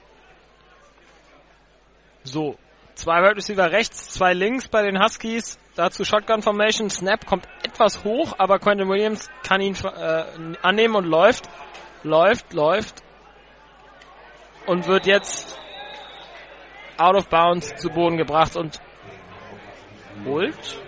So, 2.23 2.57
zwei 2.95 3.21
Wide 3.21 3.35
Receiver 3.35 3.71
rechts, 3.71 4.09
zwei 4.09 4.33
links 4.33 4.67
bei 4.67 4.83
den 4.83 5.01
Huskies. 5.01 5.59
Dazu 5.75 6.05
Shotgun 6.05 6.41
Formation. 6.41 6.89
Snap 6.89 7.25
kommt 7.25 7.47
etwas 7.63 8.03
hoch, 8.03 8.33
aber 8.37 8.59
Quentin 8.59 8.87
Williams 8.87 9.29
kann 9.41 9.59
ihn 9.59 9.75
äh, 9.75 10.25
annehmen 10.61 10.95
und 10.95 11.05
läuft, 11.05 11.49
läuft, 12.03 12.53
läuft 12.53 13.03
und 14.67 14.87
wird 14.87 15.07
jetzt 15.07 15.59
out 16.97 17.15
of 17.15 17.27
bounds 17.27 17.73
zu 17.75 17.89
Boden 17.89 18.17
gebracht 18.17 18.55
und 18.55 18.79
holt 20.25 20.79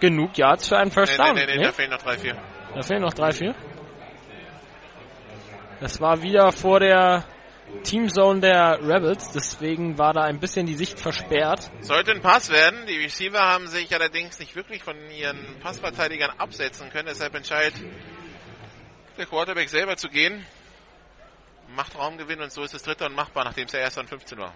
genug 0.00 0.38
Yards 0.38 0.68
für 0.68 0.78
einen 0.78 0.90
First 0.90 1.18
Down. 1.18 1.34
Nee, 1.34 1.46
nee, 1.46 1.52
nee, 1.52 1.58
nee? 1.58 1.64
da 1.64 1.72
fehlen 1.72 1.90
noch 1.90 2.02
drei, 2.02 2.16
vier. 2.16 2.36
Da 2.74 2.82
fehlen 2.82 3.02
noch 3.02 3.14
drei, 3.14 3.32
vier. 3.32 3.54
Das 5.80 6.00
war 6.00 6.22
wieder 6.22 6.52
vor 6.52 6.80
der 6.80 7.24
Teamzone 7.82 8.40
der 8.40 8.78
Rebels, 8.80 9.32
deswegen 9.32 9.98
war 9.98 10.12
da 10.14 10.22
ein 10.22 10.38
bisschen 10.38 10.66
die 10.66 10.74
Sicht 10.74 10.98
versperrt. 10.98 11.70
Sollte 11.80 12.12
ein 12.12 12.22
Pass 12.22 12.50
werden. 12.50 12.86
Die 12.86 12.96
Receiver 12.96 13.40
haben 13.40 13.66
sich 13.66 13.92
allerdings 13.94 14.38
nicht 14.38 14.54
wirklich 14.56 14.82
von 14.82 14.96
ihren 15.10 15.38
Passverteidigern 15.60 16.30
absetzen 16.38 16.90
können, 16.90 17.08
deshalb 17.08 17.34
entscheidet 17.34 17.74
der 19.18 19.26
Quarterback 19.26 19.68
selber 19.68 19.96
zu 19.96 20.08
gehen. 20.08 20.46
Macht 21.74 21.98
Raumgewinn 21.98 22.40
und 22.40 22.52
so 22.52 22.62
ist 22.62 22.74
es 22.74 22.82
dritter 22.82 23.06
und 23.06 23.14
machbar, 23.14 23.44
nachdem 23.44 23.66
es 23.66 23.72
ja 23.72 23.80
erst 23.80 23.98
an 23.98 24.06
15 24.06 24.38
war. 24.38 24.54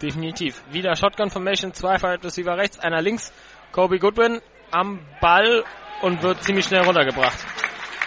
Definitiv. 0.00 0.62
Wieder 0.70 0.94
Shotgun 0.96 1.30
Formation, 1.30 1.72
zwei 1.72 1.96
Wide 2.02 2.22
Receiver 2.24 2.56
rechts, 2.56 2.78
einer 2.78 3.00
links. 3.00 3.32
Kobe 3.72 3.98
Goodwin 3.98 4.40
am 4.70 5.00
Ball 5.20 5.64
und 6.02 6.22
wird 6.22 6.42
ziemlich 6.44 6.66
schnell 6.66 6.82
runtergebracht. 6.82 7.38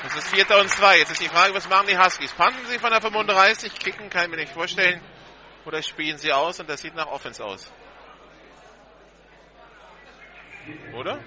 Das 0.05 0.17
ist 0.17 0.27
Vierter 0.27 0.59
und 0.59 0.69
Zwei. 0.69 0.99
Jetzt 0.99 1.11
ist 1.11 1.21
die 1.21 1.27
Frage, 1.27 1.55
was 1.55 1.67
machen 1.67 1.87
die 1.87 1.97
Huskies? 1.97 2.31
Panten 2.33 2.63
sie 2.67 2.77
von 2.77 2.91
der 2.91 3.01
35, 3.01 3.73
kicken, 3.79 4.07
kann 4.11 4.25
ich 4.25 4.29
mir 4.29 4.37
nicht 4.37 4.53
vorstellen. 4.53 5.01
Oder 5.65 5.81
spielen 5.81 6.19
sie 6.19 6.31
aus 6.31 6.59
und 6.59 6.69
das 6.69 6.81
sieht 6.81 6.93
nach 6.93 7.07
Offense 7.07 7.43
aus. 7.43 7.71
Oder? 10.93 11.19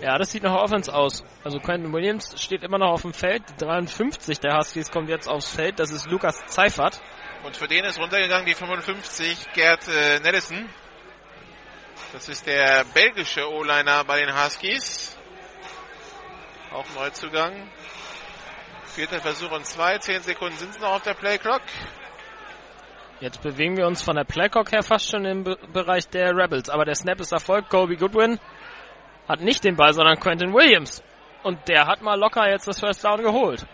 Ja, 0.00 0.18
das 0.18 0.32
sieht 0.32 0.42
nach 0.42 0.60
Offense 0.60 0.92
aus. 0.92 1.22
Also 1.44 1.60
Quentin 1.60 1.92
Williams 1.92 2.34
steht 2.42 2.64
immer 2.64 2.78
noch 2.78 2.90
auf 2.90 3.02
dem 3.02 3.14
Feld. 3.14 3.44
Die 3.50 3.64
53 3.64 4.40
der 4.40 4.56
Huskies 4.56 4.90
kommt 4.90 5.08
jetzt 5.08 5.28
aufs 5.28 5.54
Feld. 5.54 5.78
Das 5.78 5.92
ist 5.92 6.10
Lukas 6.10 6.44
Zeifert. 6.46 7.00
Und 7.44 7.56
für 7.56 7.68
den 7.68 7.84
ist 7.84 8.00
runtergegangen 8.00 8.46
die 8.46 8.54
55 8.54 9.52
Gerd 9.52 9.86
äh, 9.86 10.18
Nellison. 10.18 10.68
Das 12.12 12.28
ist 12.28 12.46
der 12.48 12.84
belgische 12.94 13.48
O-Liner 13.48 14.02
bei 14.02 14.24
den 14.24 14.34
Huskies. 14.34 15.16
Auch 16.74 16.86
Neuzugang. 16.94 17.52
Vierter 18.86 19.20
Versuch 19.20 19.50
und 19.50 19.66
zwei. 19.66 19.98
Zehn 19.98 20.22
Sekunden 20.22 20.56
sind 20.56 20.70
es 20.70 20.80
noch 20.80 20.92
auf 20.92 21.02
der 21.02 21.14
Playclock. 21.14 21.60
Jetzt 23.20 23.42
bewegen 23.42 23.76
wir 23.76 23.86
uns 23.86 24.02
von 24.02 24.16
der 24.16 24.24
Playclock 24.24 24.72
her 24.72 24.82
fast 24.82 25.10
schon 25.10 25.24
im 25.24 25.44
Be 25.44 25.58
Bereich 25.72 26.08
der 26.08 26.34
Rebels. 26.34 26.70
Aber 26.70 26.84
der 26.84 26.94
Snap 26.94 27.20
ist 27.20 27.32
erfolgt. 27.32 27.68
Kobe 27.68 27.96
Goodwin 27.96 28.40
hat 29.28 29.40
nicht 29.40 29.64
den 29.64 29.76
Ball, 29.76 29.92
sondern 29.92 30.18
Quentin 30.18 30.52
Williams. 30.54 31.02
Und 31.42 31.68
der 31.68 31.86
hat 31.86 32.00
mal 32.00 32.18
locker 32.18 32.48
jetzt 32.48 32.66
das 32.66 32.80
First 32.80 33.04
Down 33.04 33.22
geholt. 33.22 33.66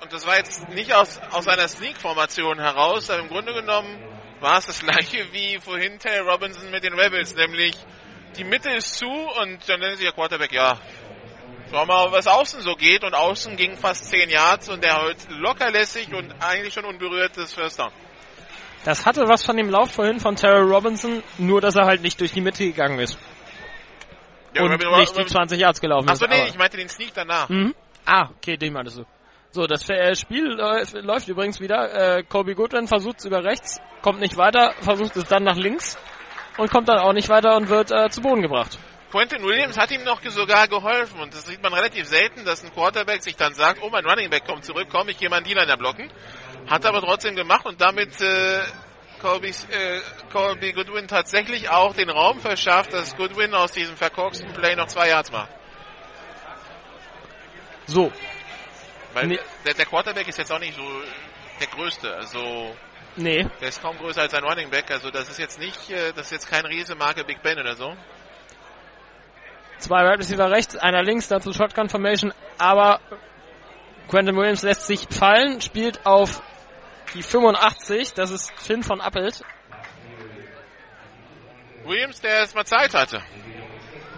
Und 0.00 0.12
das 0.12 0.26
war 0.26 0.36
jetzt 0.36 0.68
nicht 0.70 0.92
aus, 0.94 1.20
aus 1.30 1.46
einer 1.48 1.68
Sneak-Formation 1.68 2.58
heraus, 2.58 3.10
aber 3.10 3.20
im 3.20 3.28
Grunde 3.28 3.52
genommen 3.52 3.98
war 4.40 4.58
es 4.58 4.66
das 4.66 4.80
gleiche 4.84 5.32
wie 5.32 5.58
vorhin 5.58 5.98
Taylor 5.98 6.32
Robinson 6.32 6.70
mit 6.70 6.84
den 6.84 6.94
Rebels, 6.94 7.34
nämlich 7.34 7.76
die 8.36 8.44
Mitte 8.44 8.70
ist 8.70 8.96
zu 8.96 9.08
und 9.08 9.68
dann 9.68 9.80
nennt 9.80 9.96
sich 9.96 10.06
der 10.06 10.14
Quarterback, 10.14 10.52
ja, 10.52 10.78
Schauen 11.70 11.86
wir 11.86 11.94
mal, 11.94 12.12
was 12.12 12.26
außen 12.26 12.62
so 12.62 12.74
geht. 12.74 13.04
Und 13.04 13.14
außen 13.14 13.56
ging 13.56 13.76
fast 13.76 14.06
10 14.10 14.28
Yards 14.28 14.68
und 14.68 14.82
der 14.82 15.02
heute 15.02 15.32
lockerlässig 15.32 16.12
und 16.12 16.34
eigentlich 16.40 16.74
schon 16.74 16.84
unberührtes 16.84 17.54
First 17.54 17.78
Down. 17.78 17.92
Das 18.84 19.06
hatte 19.06 19.28
was 19.28 19.44
von 19.44 19.56
dem 19.56 19.68
Lauf 19.68 19.92
vorhin 19.92 20.20
von 20.20 20.36
Terrell 20.36 20.62
Robinson, 20.62 21.22
nur 21.38 21.60
dass 21.60 21.76
er 21.76 21.84
halt 21.84 22.02
nicht 22.02 22.18
durch 22.20 22.32
die 22.32 22.40
Mitte 22.40 22.64
gegangen 22.64 22.98
ist. 22.98 23.18
Ja, 24.54 24.62
und 24.62 24.72
Robin, 24.72 24.98
nicht 24.98 25.16
die 25.16 25.26
20 25.26 25.60
Yards 25.60 25.80
gelaufen 25.80 26.08
Achso, 26.08 26.26
nee, 26.26 26.46
ich 26.48 26.56
meinte 26.56 26.76
den 26.76 26.88
Sneak 26.88 27.12
danach. 27.14 27.48
Mhm. 27.48 27.74
Ah, 28.04 28.30
okay, 28.36 28.56
den 28.56 28.72
meintest 28.72 28.98
du. 28.98 29.04
So, 29.52 29.66
das 29.66 29.88
äh, 29.88 30.14
Spiel 30.16 30.44
läuft, 30.44 30.94
läuft 30.94 31.28
übrigens 31.28 31.60
wieder. 31.60 32.18
Äh, 32.18 32.22
Kobe 32.24 32.54
Goodwin 32.54 32.88
versucht 32.88 33.18
es 33.18 33.26
über 33.26 33.44
rechts, 33.44 33.80
kommt 34.02 34.20
nicht 34.20 34.36
weiter, 34.36 34.74
versucht 34.80 35.16
es 35.16 35.24
dann 35.24 35.44
nach 35.44 35.56
links 35.56 35.98
und 36.56 36.70
kommt 36.70 36.88
dann 36.88 36.98
auch 36.98 37.12
nicht 37.12 37.28
weiter 37.28 37.56
und 37.56 37.68
wird 37.68 37.92
äh, 37.92 38.08
zu 38.10 38.22
Boden 38.22 38.42
gebracht. 38.42 38.78
Quentin 39.10 39.42
Williams 39.42 39.76
hat 39.76 39.90
ihm 39.90 40.04
noch 40.04 40.20
sogar 40.24 40.68
geholfen 40.68 41.20
und 41.20 41.34
das 41.34 41.44
sieht 41.46 41.62
man 41.62 41.74
relativ 41.74 42.06
selten, 42.06 42.44
dass 42.44 42.62
ein 42.62 42.72
Quarterback 42.72 43.22
sich 43.22 43.36
dann 43.36 43.54
sagt, 43.54 43.82
oh 43.82 43.90
mein 43.90 44.06
Running 44.06 44.30
Back 44.30 44.46
kommt 44.46 44.64
zurück, 44.64 44.88
komm, 44.90 45.08
ich 45.08 45.18
gehe 45.18 45.28
mal 45.28 45.38
einen 45.38 45.46
Dealer 45.46 45.76
blocken. 45.76 46.12
Hat 46.68 46.86
aber 46.86 47.00
trotzdem 47.00 47.34
gemacht 47.34 47.66
und 47.66 47.80
damit 47.80 48.20
äh, 48.20 48.60
Colby, 49.20 49.48
äh, 49.48 50.00
Colby 50.32 50.72
Goodwin 50.72 51.08
tatsächlich 51.08 51.68
auch 51.68 51.94
den 51.94 52.08
Raum 52.08 52.38
verschafft, 52.40 52.92
dass 52.92 53.16
Goodwin 53.16 53.52
aus 53.54 53.72
diesem 53.72 53.96
verkorksten 53.96 54.52
Play 54.52 54.76
noch 54.76 54.86
zwei 54.86 55.08
Yards 55.08 55.32
macht. 55.32 55.50
So. 57.86 58.12
Weil 59.12 59.26
nee. 59.26 59.40
der, 59.66 59.74
der 59.74 59.86
Quarterback 59.86 60.28
ist 60.28 60.38
jetzt 60.38 60.52
auch 60.52 60.60
nicht 60.60 60.76
so 60.76 60.84
der 61.58 61.66
größte, 61.66 62.14
also 62.14 62.76
Nee. 63.16 63.44
Der 63.60 63.68
ist 63.68 63.82
kaum 63.82 63.98
größer 63.98 64.22
als 64.22 64.32
ein 64.34 64.44
Running 64.44 64.70
Back, 64.70 64.88
also 64.92 65.10
das 65.10 65.28
ist 65.28 65.38
jetzt 65.40 65.58
nicht, 65.58 65.90
äh, 65.90 66.12
das 66.12 66.26
ist 66.26 66.32
jetzt 66.32 66.48
kein 66.48 66.64
Riese 66.64 66.94
Marke 66.94 67.24
Big 67.24 67.42
Ben 67.42 67.58
oder 67.58 67.74
so. 67.74 67.96
Zwei 69.80 70.04
Wide 70.04 70.18
Receiver 70.18 70.50
rechts, 70.50 70.76
einer 70.76 71.02
links, 71.02 71.28
dazu 71.28 71.52
Shotgun 71.52 71.88
Formation, 71.88 72.32
aber 72.58 73.00
Quentin 74.08 74.36
Williams 74.36 74.62
lässt 74.62 74.86
sich 74.86 75.06
fallen, 75.10 75.60
spielt 75.60 76.04
auf 76.04 76.42
die 77.14 77.22
85, 77.22 78.12
das 78.14 78.30
ist 78.30 78.52
Finn 78.60 78.82
von 78.82 79.00
Appelt. 79.00 79.42
Williams, 81.84 82.20
der 82.20 82.32
erstmal 82.32 82.66
Zeit 82.66 82.94
hatte. 82.94 83.22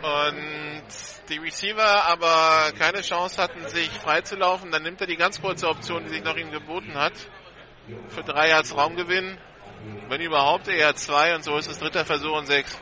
Und 0.03 0.87
die 1.29 1.39
Receiver 1.39 2.05
aber 2.05 2.73
keine 2.77 3.03
Chance 3.03 3.41
hatten, 3.41 3.67
sich 3.69 3.89
freizulaufen. 3.91 4.71
Dann 4.73 4.83
nimmt 4.83 5.01
er 5.01 5.07
die 5.07 5.17
ganz 5.17 5.41
kurze 5.41 5.69
Option, 5.69 6.05
die 6.05 6.11
sich 6.11 6.25
noch 6.25 6.37
ihm 6.37 6.51
geboten 6.51 6.95
hat. 6.95 7.13
Für 8.09 8.23
drei 8.23 8.49
Yards 8.49 8.77
Raumgewinn. 8.77 9.39
Wenn 10.09 10.21
überhaupt 10.21 10.69
eher 10.69 10.95
zwei 10.97 11.35
und 11.35 11.45
so 11.45 11.57
ist 11.57 11.71
es 11.71 11.79
dritter 11.79 12.05
Versuch 12.05 12.37
und 12.37 12.47
sechs. 12.47 12.79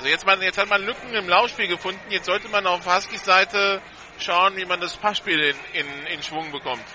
Also 0.00 0.08
jetzt, 0.08 0.24
man, 0.24 0.40
jetzt 0.40 0.56
hat 0.56 0.70
man 0.70 0.82
Lücken 0.82 1.12
im 1.12 1.28
Laufspiel 1.28 1.68
gefunden. 1.68 2.00
Jetzt 2.08 2.24
sollte 2.24 2.48
man 2.48 2.66
auf 2.66 2.86
Huskies 2.86 3.22
Seite 3.22 3.82
schauen, 4.18 4.56
wie 4.56 4.64
man 4.64 4.80
das 4.80 4.96
Passspiel 4.96 5.38
in, 5.38 5.56
in, 5.74 6.06
in 6.06 6.22
Schwung 6.22 6.50
bekommt. 6.50 6.86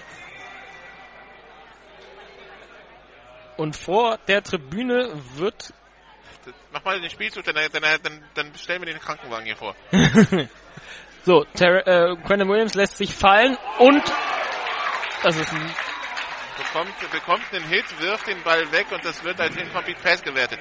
Und 3.58 3.76
vor 3.76 4.18
der 4.28 4.42
Tribüne 4.42 5.12
wird. 5.36 5.72
Mach 6.74 6.84
mal 6.84 7.00
den 7.00 7.12
Spielzug, 7.12 7.44
dann, 7.44 7.54
dann, 7.72 7.84
dann, 8.02 8.24
dann 8.34 8.56
stellen 8.56 8.82
wir 8.82 8.92
den 8.92 9.00
Krankenwagen 9.00 9.46
hier 9.46 9.56
vor. 9.56 9.76
so, 11.26 11.46
Ter 11.54 11.86
äh, 11.86 12.16
Quentin 12.26 12.50
Williams 12.50 12.74
lässt 12.74 12.98
sich 12.98 13.14
fallen 13.14 13.56
und 13.78 14.02
das 15.22 15.38
ist 15.38 15.54
ein 15.54 15.76
bekommt, 16.58 17.12
bekommt 17.12 17.54
einen 17.54 17.66
Hit, 17.66 17.86
wirft 18.00 18.26
den 18.26 18.42
Ball 18.42 18.72
weg 18.72 18.88
und 18.92 19.06
das 19.06 19.24
wird 19.24 19.40
als 19.40 19.56
Incomplete 19.58 20.02
Pass 20.02 20.24
gewertet 20.24 20.60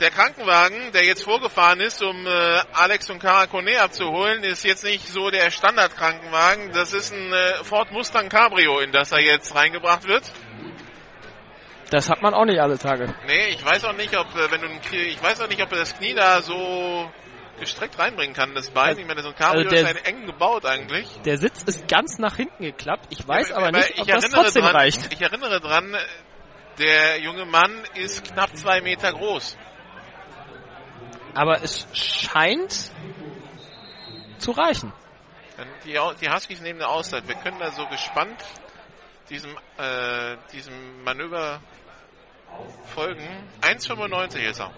der 0.00 0.10
Krankenwagen, 0.10 0.92
der 0.92 1.04
jetzt 1.04 1.22
vorgefahren 1.24 1.80
ist, 1.80 2.02
um 2.02 2.26
äh, 2.26 2.60
Alex 2.72 3.10
und 3.10 3.18
Karakone 3.18 3.80
abzuholen, 3.80 4.44
ist 4.44 4.64
jetzt 4.64 4.84
nicht 4.84 5.08
so 5.08 5.30
der 5.30 5.50
Standardkrankenwagen. 5.50 6.72
Das 6.72 6.92
ist 6.92 7.12
ein 7.12 7.32
äh, 7.32 7.64
Ford 7.64 7.92
Mustang 7.92 8.28
Cabrio, 8.28 8.80
in 8.80 8.92
das 8.92 9.12
er 9.12 9.20
jetzt 9.20 9.54
reingebracht 9.54 10.06
wird. 10.06 10.24
Das 11.90 12.10
hat 12.10 12.20
man 12.20 12.34
auch 12.34 12.44
nicht 12.44 12.60
alle 12.60 12.78
Tage. 12.78 13.14
Nee, 13.26 13.48
ich 13.50 13.64
weiß 13.64 13.84
auch 13.84 13.96
nicht, 13.96 14.16
ob 14.16 14.26
äh, 14.34 14.50
wenn 14.50 14.60
du 14.60 14.68
ein, 14.68 14.80
ich 14.90 15.22
weiß 15.22 15.40
auch 15.40 15.48
nicht, 15.48 15.62
ob 15.62 15.72
er 15.72 15.78
das 15.78 15.96
Knie 15.96 16.14
da 16.14 16.42
so 16.42 17.10
gestreckt 17.58 17.98
reinbringen 17.98 18.34
kann, 18.34 18.54
das 18.54 18.70
Bein. 18.70 18.88
Also, 18.88 19.00
ich 19.00 19.06
meine, 19.06 19.22
so 19.22 19.28
ein 19.28 19.34
Cabrio 19.34 19.68
also 19.68 19.70
der, 19.70 19.90
ist 19.92 20.06
eng 20.06 20.26
gebaut 20.26 20.66
eigentlich. 20.66 21.08
Der 21.24 21.38
Sitz 21.38 21.62
ist 21.62 21.88
ganz 21.88 22.18
nach 22.18 22.36
hinten 22.36 22.64
geklappt. 22.64 23.06
Ich 23.10 23.26
weiß 23.26 23.50
ja, 23.50 23.56
aber, 23.56 23.68
aber 23.68 23.78
nicht, 23.78 23.98
ob 23.98 24.06
das 24.06 24.28
trotzdem 24.28 24.62
dran, 24.62 24.76
reicht. 24.76 25.12
Ich 25.12 25.22
erinnere 25.22 25.60
dran, 25.60 25.96
der 26.78 27.20
junge 27.20 27.46
Mann 27.46 27.72
ist 27.94 28.24
knapp 28.24 28.54
zwei 28.56 28.80
Meter 28.80 29.12
groß. 29.12 29.56
Aber 31.36 31.62
es 31.62 31.86
scheint 31.92 32.90
zu 34.38 34.52
reichen. 34.52 34.90
Die, 35.84 35.98
die 36.20 36.30
Huskies 36.30 36.62
nehmen 36.62 36.80
eine 36.80 36.88
Auszeit. 36.88 37.28
Wir 37.28 37.34
können 37.34 37.58
da 37.58 37.70
so 37.70 37.86
gespannt 37.86 38.42
diesem, 39.28 39.50
äh, 39.76 40.36
diesem 40.52 41.04
Manöver 41.04 41.60
folgen. 42.94 43.28
1,95 43.60 44.38
ist 44.48 44.60
er. 44.60 44.72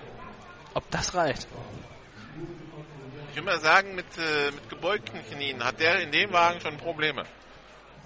Ob 0.74 0.90
das 0.90 1.14
reicht? 1.14 1.46
Ich 3.30 3.36
will 3.36 3.44
mal 3.44 3.60
sagen, 3.60 3.94
mit, 3.94 4.06
äh, 4.18 4.50
mit 4.50 4.68
gebeugten 4.68 5.24
Knien 5.30 5.64
hat 5.64 5.78
der 5.78 6.00
in 6.00 6.10
dem 6.10 6.32
Wagen 6.32 6.60
schon 6.60 6.76
Probleme. 6.76 7.22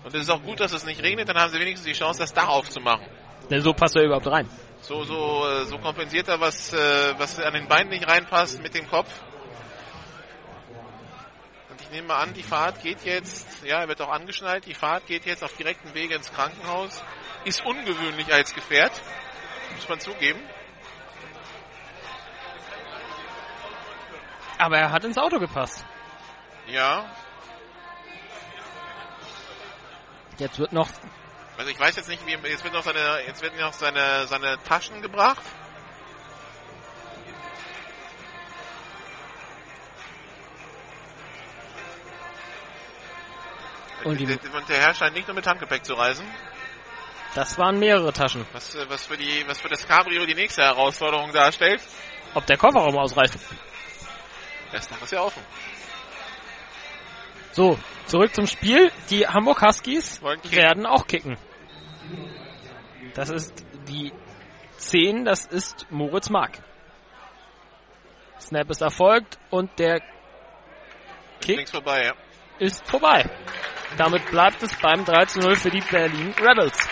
Und 0.04 0.14
es 0.14 0.24
ist 0.24 0.30
auch 0.30 0.42
gut, 0.42 0.60
dass 0.60 0.72
es 0.72 0.84
nicht 0.84 1.02
regnet, 1.02 1.28
dann 1.28 1.38
haben 1.38 1.52
sie 1.52 1.58
wenigstens 1.58 1.86
die 1.86 1.98
Chance, 1.98 2.20
das 2.20 2.34
Dach 2.34 2.48
aufzumachen. 2.48 3.06
Denn 3.48 3.62
so 3.62 3.72
passt 3.72 3.96
er 3.96 4.02
überhaupt 4.02 4.26
rein. 4.26 4.48
So, 4.82 5.04
so, 5.04 5.48
äh, 5.48 5.64
so 5.64 5.78
kompensiert 5.78 6.28
er, 6.28 6.40
was, 6.40 6.72
äh, 6.72 7.14
was 7.16 7.38
an 7.38 7.54
den 7.54 7.68
Beinen 7.68 7.90
nicht 7.90 8.06
reinpasst 8.06 8.62
mit 8.62 8.74
dem 8.74 8.88
Kopf. 8.88 9.08
nehme 11.92 12.14
an, 12.14 12.32
die 12.34 12.42
Fahrt 12.42 12.82
geht 12.82 13.04
jetzt, 13.04 13.62
ja, 13.64 13.80
er 13.82 13.88
wird 13.88 14.00
auch 14.00 14.10
angeschnallt, 14.10 14.66
die 14.66 14.74
Fahrt 14.74 15.06
geht 15.06 15.26
jetzt 15.26 15.44
auf 15.44 15.54
direkten 15.56 15.94
Wege 15.94 16.14
ins 16.14 16.32
Krankenhaus. 16.32 17.02
Ist 17.44 17.64
ungewöhnlich 17.64 18.32
als 18.32 18.54
Gefährt, 18.54 18.92
muss 19.76 19.88
man 19.88 20.00
zugeben. 20.00 20.40
Aber 24.58 24.78
er 24.78 24.90
hat 24.90 25.04
ins 25.04 25.18
Auto 25.18 25.38
gepasst. 25.38 25.84
Ja. 26.66 27.04
Jetzt 30.38 30.58
wird 30.58 30.72
noch. 30.72 30.88
Also 31.62 31.70
ich 31.70 31.78
weiß 31.78 31.94
jetzt 31.94 32.08
nicht, 32.08 32.26
wie 32.26 32.32
jetzt 32.32 32.64
wird 32.64 32.74
noch 32.74 32.82
seine, 32.82 33.20
jetzt 33.24 33.40
werden 33.40 33.56
noch 33.60 33.72
seine, 33.72 34.26
seine 34.26 34.60
Taschen 34.64 35.00
gebracht. 35.00 35.44
Und, 44.02 44.18
die, 44.18 44.24
und 44.24 44.68
der 44.68 44.78
Herr 44.78 44.92
scheint 44.92 45.14
nicht 45.14 45.28
nur 45.28 45.36
mit 45.36 45.46
Handgepäck 45.46 45.84
zu 45.84 45.94
reisen. 45.94 46.26
Das 47.36 47.56
waren 47.58 47.78
mehrere 47.78 48.12
Taschen. 48.12 48.44
Was, 48.52 48.74
äh, 48.74 48.84
was, 48.88 49.06
für 49.06 49.16
die, 49.16 49.44
was 49.46 49.60
für 49.60 49.68
das 49.68 49.86
Cabrio 49.86 50.26
die 50.26 50.34
nächste 50.34 50.62
Herausforderung 50.62 51.32
darstellt. 51.32 51.80
Ob 52.34 52.44
der 52.44 52.56
Kofferraum 52.56 52.98
ausreicht. 52.98 53.34
Das 54.72 54.88
Dach 54.88 55.00
ist 55.00 55.12
ja 55.12 55.20
offen. 55.20 55.44
So, 57.52 57.78
zurück 58.06 58.34
zum 58.34 58.48
Spiel. 58.48 58.90
Die 59.10 59.28
Hamburg 59.28 59.62
Huskies 59.62 60.20
werden 60.50 60.86
auch 60.86 61.06
kicken. 61.06 61.38
Das 63.14 63.30
ist 63.30 63.64
die 63.88 64.12
10, 64.78 65.24
das 65.24 65.46
ist 65.46 65.86
Moritz 65.90 66.30
Mark. 66.30 66.58
Snap 68.40 68.70
ist 68.70 68.82
erfolgt 68.82 69.38
und 69.50 69.78
der 69.78 70.00
Kick 71.40 71.68
vorbei, 71.68 72.06
ja. 72.06 72.14
ist 72.58 72.86
vorbei. 72.88 73.28
Damit 73.96 74.26
bleibt 74.30 74.62
es 74.62 74.74
beim 74.76 75.04
3 75.04 75.26
zu 75.26 75.40
0 75.40 75.56
für 75.56 75.70
die 75.70 75.80
Berlin 75.80 76.34
Rebels. 76.40 76.88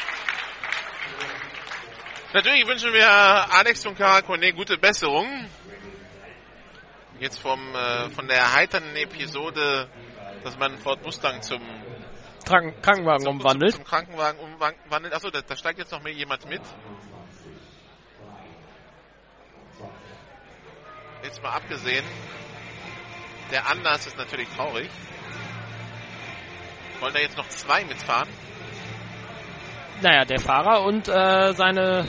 Natürlich 2.33 2.67
wünschen 2.67 2.93
wir 2.93 3.09
Alex 3.09 3.85
und 3.87 3.97
Karakone 3.97 4.53
gute 4.53 4.79
Besserung. 4.79 5.49
Jetzt 7.19 7.39
vom, 7.39 7.75
äh, 7.75 8.09
von 8.11 8.29
der 8.29 8.55
heiternden 8.55 8.95
Episode, 8.97 9.89
dass 10.45 10.57
man 10.59 10.79
Ford 10.79 11.03
Mustang 11.05 11.43
zum 11.43 11.61
Kranken 12.51 12.83
Krankenwagen 12.83 13.25
zum, 13.25 13.37
umwandelt. 13.37 13.73
Zum, 13.73 13.85
zum 13.85 13.91
Krankenwagen 13.91 14.41
umwandelt. 14.41 15.15
Achso, 15.15 15.31
da, 15.31 15.41
da 15.41 15.57
steigt 15.57 15.79
jetzt 15.79 15.93
noch 15.93 16.03
mal 16.03 16.11
jemand 16.11 16.49
mit. 16.49 16.63
Jetzt 21.23 21.43
mal 21.43 21.51
abgesehen. 21.51 22.05
Der 23.53 23.69
Anlass 23.69 24.07
ist 24.07 24.17
natürlich 24.17 24.49
traurig. 24.49 24.91
Wollen 27.01 27.15
da 27.15 27.21
jetzt 27.21 27.37
noch 27.37 27.49
zwei 27.49 27.85
mitfahren? 27.85 28.29
Naja, 30.03 30.25
der 30.25 30.41
Fahrer 30.41 30.83
und 30.83 31.09
äh, 31.09 31.53
seine, 31.53 32.07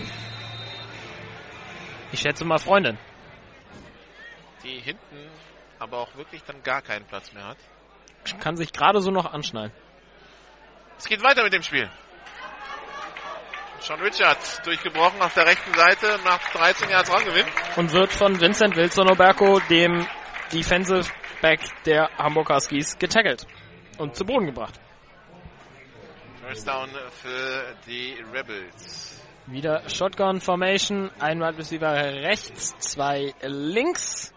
ich 2.12 2.20
schätze 2.20 2.46
mal, 2.46 2.58
Freundin. 2.58 2.98
Die 4.64 4.80
hinten 4.80 5.30
aber 5.78 6.00
auch 6.00 6.16
wirklich 6.16 6.44
dann 6.44 6.64
gar 6.64 6.82
keinen 6.82 7.06
Platz 7.06 7.34
mehr 7.34 7.46
hat. 7.46 7.58
Kann 8.40 8.56
sich 8.56 8.72
gerade 8.72 9.02
so 9.02 9.12
noch 9.12 9.32
anschnallen. 9.34 9.72
Es 11.02 11.08
geht 11.08 11.24
weiter 11.24 11.42
mit 11.44 11.52
dem 11.52 11.64
Spiel. 11.64 11.90
Sean 13.80 14.00
Richards 14.02 14.62
durchgebrochen 14.62 15.20
auf 15.20 15.34
der 15.34 15.48
rechten 15.48 15.74
Seite 15.74 16.20
nach 16.24 16.40
13 16.52 16.92
Jahren 16.92 17.08
Rangewinn. 17.08 17.46
Und 17.76 17.92
wird 17.92 18.14
von 18.14 18.40
Vincent 18.40 18.76
Wilson 18.76 19.10
Oberko, 19.10 19.60
dem 19.62 20.06
Defensive 20.54 21.12
Back 21.42 21.60
der 21.86 22.08
Hamburg 22.20 22.52
Huskies, 22.52 23.00
getackelt 23.00 23.48
und 23.98 24.16
zu 24.16 24.24
Boden 24.24 24.46
gebracht. 24.46 24.80
First 26.46 26.68
down 26.68 26.90
für 27.10 27.76
die 27.88 28.24
Rebels. 28.32 29.20
Wieder 29.48 29.90
Shotgun 29.90 30.40
Formation, 30.40 31.10
ein 31.18 31.40
Wide 31.40 31.58
Receiver 31.58 31.94
rechts, 31.94 32.78
zwei 32.78 33.34
links. 33.42 34.36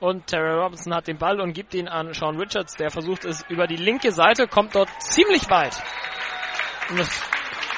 Und 0.00 0.26
Terry 0.26 0.52
Robinson 0.54 0.94
hat 0.94 1.06
den 1.06 1.18
Ball 1.18 1.40
und 1.40 1.52
gibt 1.52 1.74
ihn 1.74 1.88
an 1.88 2.12
Sean 2.12 2.36
Richards, 2.36 2.76
der 2.76 2.90
versucht 2.90 3.24
es 3.24 3.44
über 3.48 3.66
die 3.66 3.76
linke 3.76 4.12
Seite, 4.12 4.46
kommt 4.46 4.74
dort 4.74 4.90
ziemlich 5.02 5.48
weit. 5.48 5.80
Und 6.90 7.00
es 7.00 7.22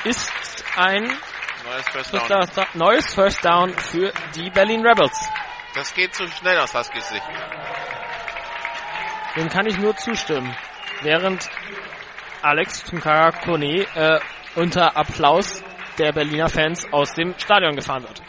ist 0.04 0.64
ein 0.76 1.04
neues 1.04 1.88
First 1.88 2.14
Down. 2.14 2.66
neues 2.74 3.14
First 3.14 3.44
Down 3.44 3.70
für 3.70 4.12
die 4.34 4.50
Berlin 4.50 4.86
Rebels. 4.86 5.28
Das 5.74 5.94
geht 5.94 6.14
zu 6.14 6.26
schnell 6.28 6.58
aus 6.58 6.74
Huskies 6.74 7.08
Sicht. 7.08 7.26
Dem 9.36 9.48
kann 9.48 9.66
ich 9.66 9.76
nur 9.78 9.94
zustimmen. 9.96 10.56
Während 11.02 11.48
Alex 12.40 12.84
Tunkara 12.84 13.32
Kone 13.32 13.86
äh, 13.94 14.20
unter 14.54 14.96
Applaus 14.96 15.62
der 15.98 16.12
Berliner 16.12 16.48
Fans 16.48 16.86
aus 16.92 17.14
dem 17.14 17.34
Stadion 17.38 17.76
gefahren 17.76 18.04
wird. 18.04 18.22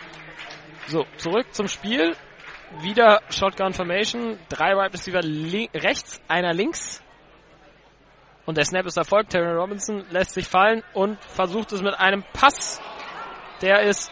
So, 0.87 1.05
zurück 1.17 1.53
zum 1.53 1.67
Spiel. 1.67 2.15
Wieder 2.81 3.21
Shotgun 3.29 3.73
Formation. 3.73 4.37
Drei 4.49 4.73
Wide 4.73 4.93
Receiver 4.93 5.21
rechts, 5.81 6.21
einer 6.27 6.53
links. 6.53 7.01
Und 8.45 8.57
der 8.57 8.65
Snap 8.65 8.85
ist 8.85 8.97
erfolgt. 8.97 9.31
Terry 9.31 9.53
Robinson 9.53 10.05
lässt 10.09 10.33
sich 10.33 10.47
fallen 10.47 10.83
und 10.93 11.23
versucht 11.23 11.71
es 11.71 11.81
mit 11.81 11.93
einem 11.95 12.23
Pass. 12.33 12.81
Der 13.61 13.81
ist 13.81 14.11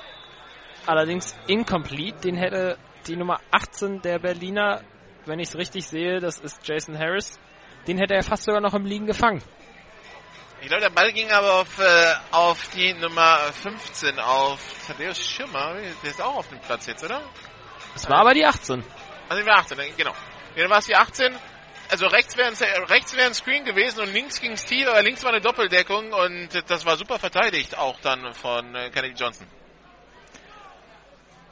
allerdings 0.86 1.38
incomplete. 1.48 2.20
Den 2.22 2.36
hätte 2.36 2.78
die 3.08 3.16
Nummer 3.16 3.40
18 3.52 4.02
der 4.02 4.20
Berliner, 4.20 4.82
wenn 5.26 5.40
ich 5.40 5.50
es 5.50 5.58
richtig 5.58 5.88
sehe, 5.88 6.20
das 6.20 6.40
ist 6.40 6.68
Jason 6.68 6.98
Harris. 6.98 7.40
Den 7.88 7.98
hätte 7.98 8.16
er 8.16 8.24
fast 8.24 8.44
sogar 8.44 8.62
noch 8.62 8.74
im 8.74 8.86
Liegen 8.86 9.06
gefangen. 9.06 9.44
Ich 10.62 10.68
glaube, 10.68 10.82
der 10.82 10.90
Ball 10.90 11.12
ging 11.14 11.30
aber 11.30 11.62
auf, 11.62 11.80
äh, 11.80 12.14
auf 12.32 12.70
die 12.70 12.94
Nummer 12.94 13.38
15, 13.54 14.20
auf 14.20 14.60
Thaddeus 14.88 15.20
Schimmer. 15.20 15.76
Der 15.76 16.10
ist 16.10 16.22
auch 16.22 16.38
auf 16.38 16.48
dem 16.50 16.60
Platz 16.60 16.88
jetzt, 16.88 17.04
oder? 17.04 17.22
Es 17.96 18.10
war 18.10 18.20
aber 18.20 18.34
die 18.34 18.46
18. 18.46 18.84
Also 19.30 19.44
die 19.44 19.50
18, 19.50 19.78
genau. 19.98 20.14
Dann 20.56 20.70
war 20.70 20.80
es 20.80 20.86
die 20.86 20.96
18. 20.96 21.36
Also 21.90 22.08
rechts 22.08 22.36
wäre 22.36 23.28
ein 23.28 23.34
Screen 23.34 23.64
gewesen 23.64 24.02
und 24.02 24.12
links 24.12 24.42
ging 24.42 24.54
es 24.54 24.66
tief, 24.66 24.88
aber 24.88 25.02
links 25.04 25.24
war 25.24 25.32
eine 25.32 25.42
Doppeldeckung 25.42 26.12
und 26.14 26.50
das 26.68 26.86
war 26.86 26.98
super 26.98 27.20
verteidigt 27.20 27.78
auch 27.78 28.00
dann 28.02 28.34
von 28.34 28.74
äh, 28.76 28.90
Kennedy 28.90 29.14
Johnson. 29.16 29.48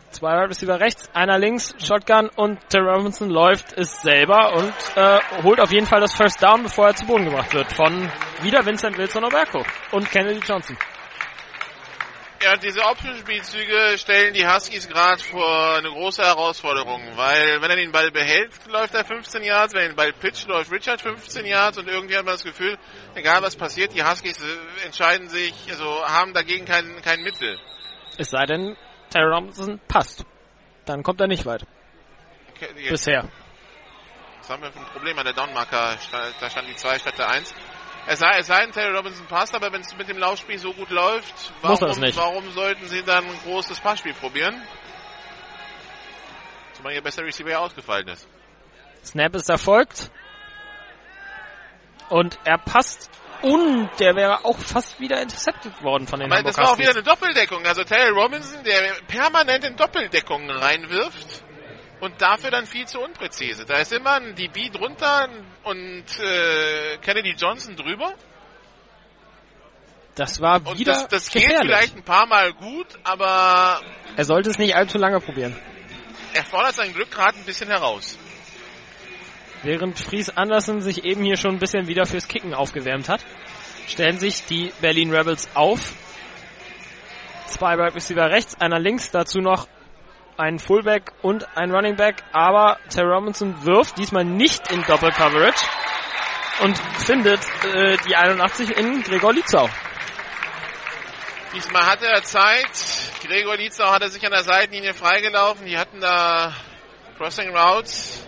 Zwei 0.10 0.34
Wide 0.36 0.50
Receiver 0.50 0.80
rechts, 0.80 1.10
einer 1.14 1.40
links, 1.40 1.74
Shotgun 1.80 2.30
und 2.36 2.60
Terry 2.70 2.88
Robinson 2.88 3.30
läuft 3.30 3.74
es 3.74 4.02
selber 4.02 4.54
und 4.54 4.74
äh, 4.96 5.20
holt 5.42 5.60
auf 5.60 5.72
jeden 5.72 5.88
Fall 5.88 6.02
das 6.02 6.14
First 6.14 6.42
Down, 6.42 6.64
bevor 6.64 6.88
er 6.88 6.96
zu 6.96 7.06
Boden 7.06 7.26
gebracht 7.26 7.54
wird 7.54 7.72
von 7.72 8.12
wieder 8.42 8.64
Vincent 8.66 8.98
Wilson 8.98 9.24
Oberko 9.24 9.64
und 9.92 10.10
Kennedy 10.12 10.40
Johnson. 10.46 10.78
Ja, 12.44 12.58
diese 12.58 12.82
Option-Spielzüge 12.82 13.98
stellen 13.98 14.34
die 14.34 14.46
Huskies 14.46 14.90
gerade 14.90 15.24
vor 15.24 15.76
eine 15.78 15.88
große 15.90 16.22
Herausforderung, 16.22 17.02
weil 17.16 17.62
wenn 17.62 17.70
er 17.70 17.78
den 17.78 17.94
Ball 17.94 18.12
behält, 18.12 18.52
läuft 18.68 18.94
er 18.96 19.06
15 19.06 19.44
Yards, 19.44 19.74
wenn 19.74 19.84
er 19.84 19.88
den 19.90 19.96
Ball 19.96 20.12
pitcht, 20.12 20.46
läuft 20.50 20.70
Richard 20.70 21.00
15 21.00 21.46
Yards 21.46 21.78
und 21.78 21.88
irgendwie 21.88 22.18
hat 22.18 22.26
man 22.26 22.34
das 22.34 22.44
Gefühl, 22.44 22.78
egal 23.16 23.42
was 23.44 23.56
passiert, 23.56 23.94
die 23.94 24.04
Huskies 24.04 24.42
äh, 24.42 24.86
entscheiden 24.86 25.30
sich, 25.30 25.54
also 25.70 26.06
haben 26.06 26.34
dagegen 26.34 26.66
kein, 26.66 27.02
kein 27.02 27.22
Mittel. 27.22 27.58
Es 28.18 28.32
sei 28.32 28.46
denn, 28.46 28.76
Terry 29.10 29.34
Robinson 29.34 29.80
passt. 29.88 30.26
Dann 30.84 31.02
kommt 31.02 31.22
er 31.22 31.28
nicht 31.28 31.46
weit. 31.46 31.66
Okay, 32.56 32.90
Bisher. 32.90 33.30
Was 34.40 34.50
haben 34.50 34.64
wir 34.64 34.72
für 34.74 34.80
ein 34.80 34.86
Problem 34.88 35.18
an 35.18 35.24
der 35.24 35.34
Downmarker? 35.34 35.98
Da 36.42 36.50
stand 36.50 36.68
die 36.68 36.76
2 36.76 37.00
statt 37.00 37.18
der 37.18 37.30
1. 37.30 37.56
Es 38.06 38.20
sei, 38.20 38.38
es 38.40 38.48
sei 38.48 38.62
denn, 38.62 38.72
Terry 38.72 38.96
Robinson 38.96 39.26
passt, 39.28 39.56
aber 39.56 39.72
wenn 39.72 39.82
es 39.82 39.96
mit 39.96 40.10
dem 40.10 40.18
Laufspiel 40.18 40.60
so 40.60 40.74
gut 40.74 40.90
läuft, 40.90 41.54
warum, 41.62 42.02
warum 42.16 42.52
sollten 42.52 42.86
sie 42.88 43.02
dann 43.04 43.26
ein 43.26 43.40
großes 43.46 43.80
Passspiel 43.80 44.14
probieren? 44.14 44.62
Zumal 46.74 46.94
ihr 46.94 47.02
bester 47.02 47.24
Receiver 47.24 47.58
ausgefallen 47.60 48.08
ist. 48.10 48.28
Snap 49.06 49.36
ist 49.36 49.50
erfolgt. 49.50 50.12
Und 52.10 52.38
er 52.44 52.58
passt 52.58 53.10
und 53.44 53.90
der 54.00 54.16
wäre 54.16 54.46
auch 54.46 54.58
fast 54.58 55.00
wieder 55.02 55.22
intercepted 55.22 55.84
worden 55.84 56.08
von 56.08 56.20
den 56.20 56.32
Aber 56.32 56.44
Das 56.44 56.58
war 56.58 56.72
auch 56.72 56.78
wieder 56.78 56.92
eine 56.92 57.04
Doppeldeckung. 57.04 57.66
Also 57.66 57.84
Terry 57.84 58.10
Robinson, 58.10 58.64
der 58.64 58.94
permanent 59.08 59.66
in 59.66 59.76
Doppeldeckungen 59.76 60.50
reinwirft 60.50 61.44
und 62.00 62.22
dafür 62.22 62.52
dann 62.52 62.66
viel 62.66 62.86
zu 62.88 63.02
unpräzise. 63.02 63.66
Da 63.66 63.78
ist 63.78 63.92
immer 63.92 64.14
ein 64.14 64.36
DB 64.36 64.70
drunter 64.70 65.28
und 65.64 66.06
äh, 66.20 66.98
Kennedy 67.02 67.36
Johnson 67.38 67.76
drüber. 67.76 68.14
Das 70.16 70.40
war 70.42 70.62
wieder 70.62 70.72
und 70.72 70.88
das, 70.88 71.08
das 71.08 71.30
geht 71.30 71.44
vielleicht 71.44 71.96
ein 71.96 72.04
paar 72.04 72.28
Mal 72.28 72.54
gut, 72.54 72.88
aber 73.04 73.82
er 74.16 74.26
sollte 74.26 74.50
es 74.52 74.60
nicht 74.60 74.76
allzu 74.76 74.98
lange 74.98 75.20
probieren. 75.20 75.56
Er 76.34 76.44
fordert 76.44 76.76
sein 76.76 76.94
Glück 76.94 77.10
gerade 77.10 77.38
ein 77.38 77.46
bisschen 77.46 77.70
heraus. 77.70 78.18
Während 79.64 79.98
Fries 79.98 80.30
Andersen 80.30 80.82
sich 80.82 81.06
eben 81.06 81.24
hier 81.24 81.38
schon 81.38 81.56
ein 81.56 81.60
bisschen 81.60 81.88
wieder 81.88 82.06
fürs 82.06 82.28
Kicken 82.28 82.54
aufgewärmt 82.54 83.10
hat, 83.10 83.26
stellen 83.88 84.20
sich 84.20 84.46
die 84.46 84.72
Berlin 84.82 85.14
Rebels 85.14 85.50
auf. 85.56 85.94
Zwei 87.48 87.78
Wide 87.78 87.96
Receiver 87.96 88.30
rechts, 88.30 88.60
einer 88.60 88.80
links, 88.80 89.12
dazu 89.12 89.40
noch 89.40 89.68
ein 90.38 90.60
Fullback 90.60 91.12
und 91.22 91.58
ein 91.58 91.72
Running 91.72 91.96
Back, 91.96 92.24
aber 92.32 92.80
Terry 92.90 93.14
Robinson 93.14 93.66
wirft 93.66 93.98
diesmal 93.98 94.26
nicht 94.26 94.72
in 94.72 94.84
Doppel-Coverage. 94.84 95.66
und 96.62 96.78
findet 97.00 97.42
äh, 97.74 97.98
die 98.08 98.16
81 98.16 98.78
in 98.78 99.02
Gregor 99.04 99.34
Lietzau. 99.34 99.70
Diesmal 101.54 101.86
hatte 101.86 102.08
er 102.08 102.24
Zeit. 102.24 102.70
Gregor 103.24 103.56
Lietzau 103.56 103.92
hatte 103.92 104.10
sich 104.10 104.26
an 104.26 104.32
der 104.32 104.44
Seitenlinie 104.44 104.94
freigelaufen. 104.94 105.66
Die 105.66 105.78
hatten 105.78 106.00
da 106.00 106.54
Crossing 107.18 107.56
Routes 107.56 108.26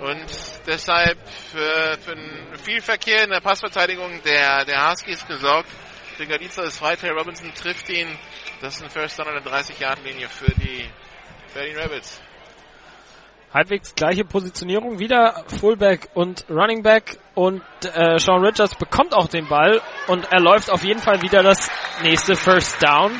und 0.00 0.26
deshalb 0.66 1.18
für, 1.52 1.98
für 1.98 2.16
viel 2.62 2.80
Verkehr 2.80 3.24
in 3.24 3.30
der 3.30 3.40
Passverteidigung 3.40 4.22
der, 4.22 4.64
der 4.64 4.90
Huskies 4.90 5.26
gesorgt. 5.26 5.68
Gregor 6.16 6.38
Lietzau 6.38 6.62
ist 6.62 6.78
frei, 6.78 6.96
Terry 6.96 7.18
Robinson 7.18 7.52
trifft 7.54 7.88
ihn. 7.88 8.18
Das 8.60 8.76
ist 8.76 8.82
ein 8.82 8.90
First 8.90 9.18
Down 9.18 9.28
an 9.28 9.42
der 9.42 9.52
30-Yard-Linie 9.52 10.28
für 10.28 10.52
die 10.52 10.88
Berlin 11.54 11.76
Rabbits 11.76 12.20
halbwegs 13.52 13.94
gleiche 13.94 14.24
Positionierung, 14.24 14.98
wieder 14.98 15.44
Fullback 15.48 16.08
und 16.14 16.44
Running 16.48 16.82
Back 16.82 17.18
und 17.34 17.62
äh, 17.84 18.18
Sean 18.18 18.44
Richards 18.44 18.74
bekommt 18.76 19.14
auch 19.14 19.28
den 19.28 19.48
Ball 19.48 19.80
und 20.06 20.30
er 20.30 20.40
läuft 20.40 20.70
auf 20.70 20.84
jeden 20.84 21.00
Fall 21.00 21.22
wieder 21.22 21.42
das 21.42 21.70
nächste 22.02 22.36
First 22.36 22.82
Down, 22.82 23.10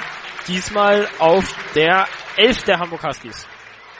diesmal 0.46 1.08
auf 1.18 1.54
der 1.74 2.06
11 2.36 2.64
der 2.64 2.78
Hamburg 2.78 3.02
Huskies. 3.02 3.46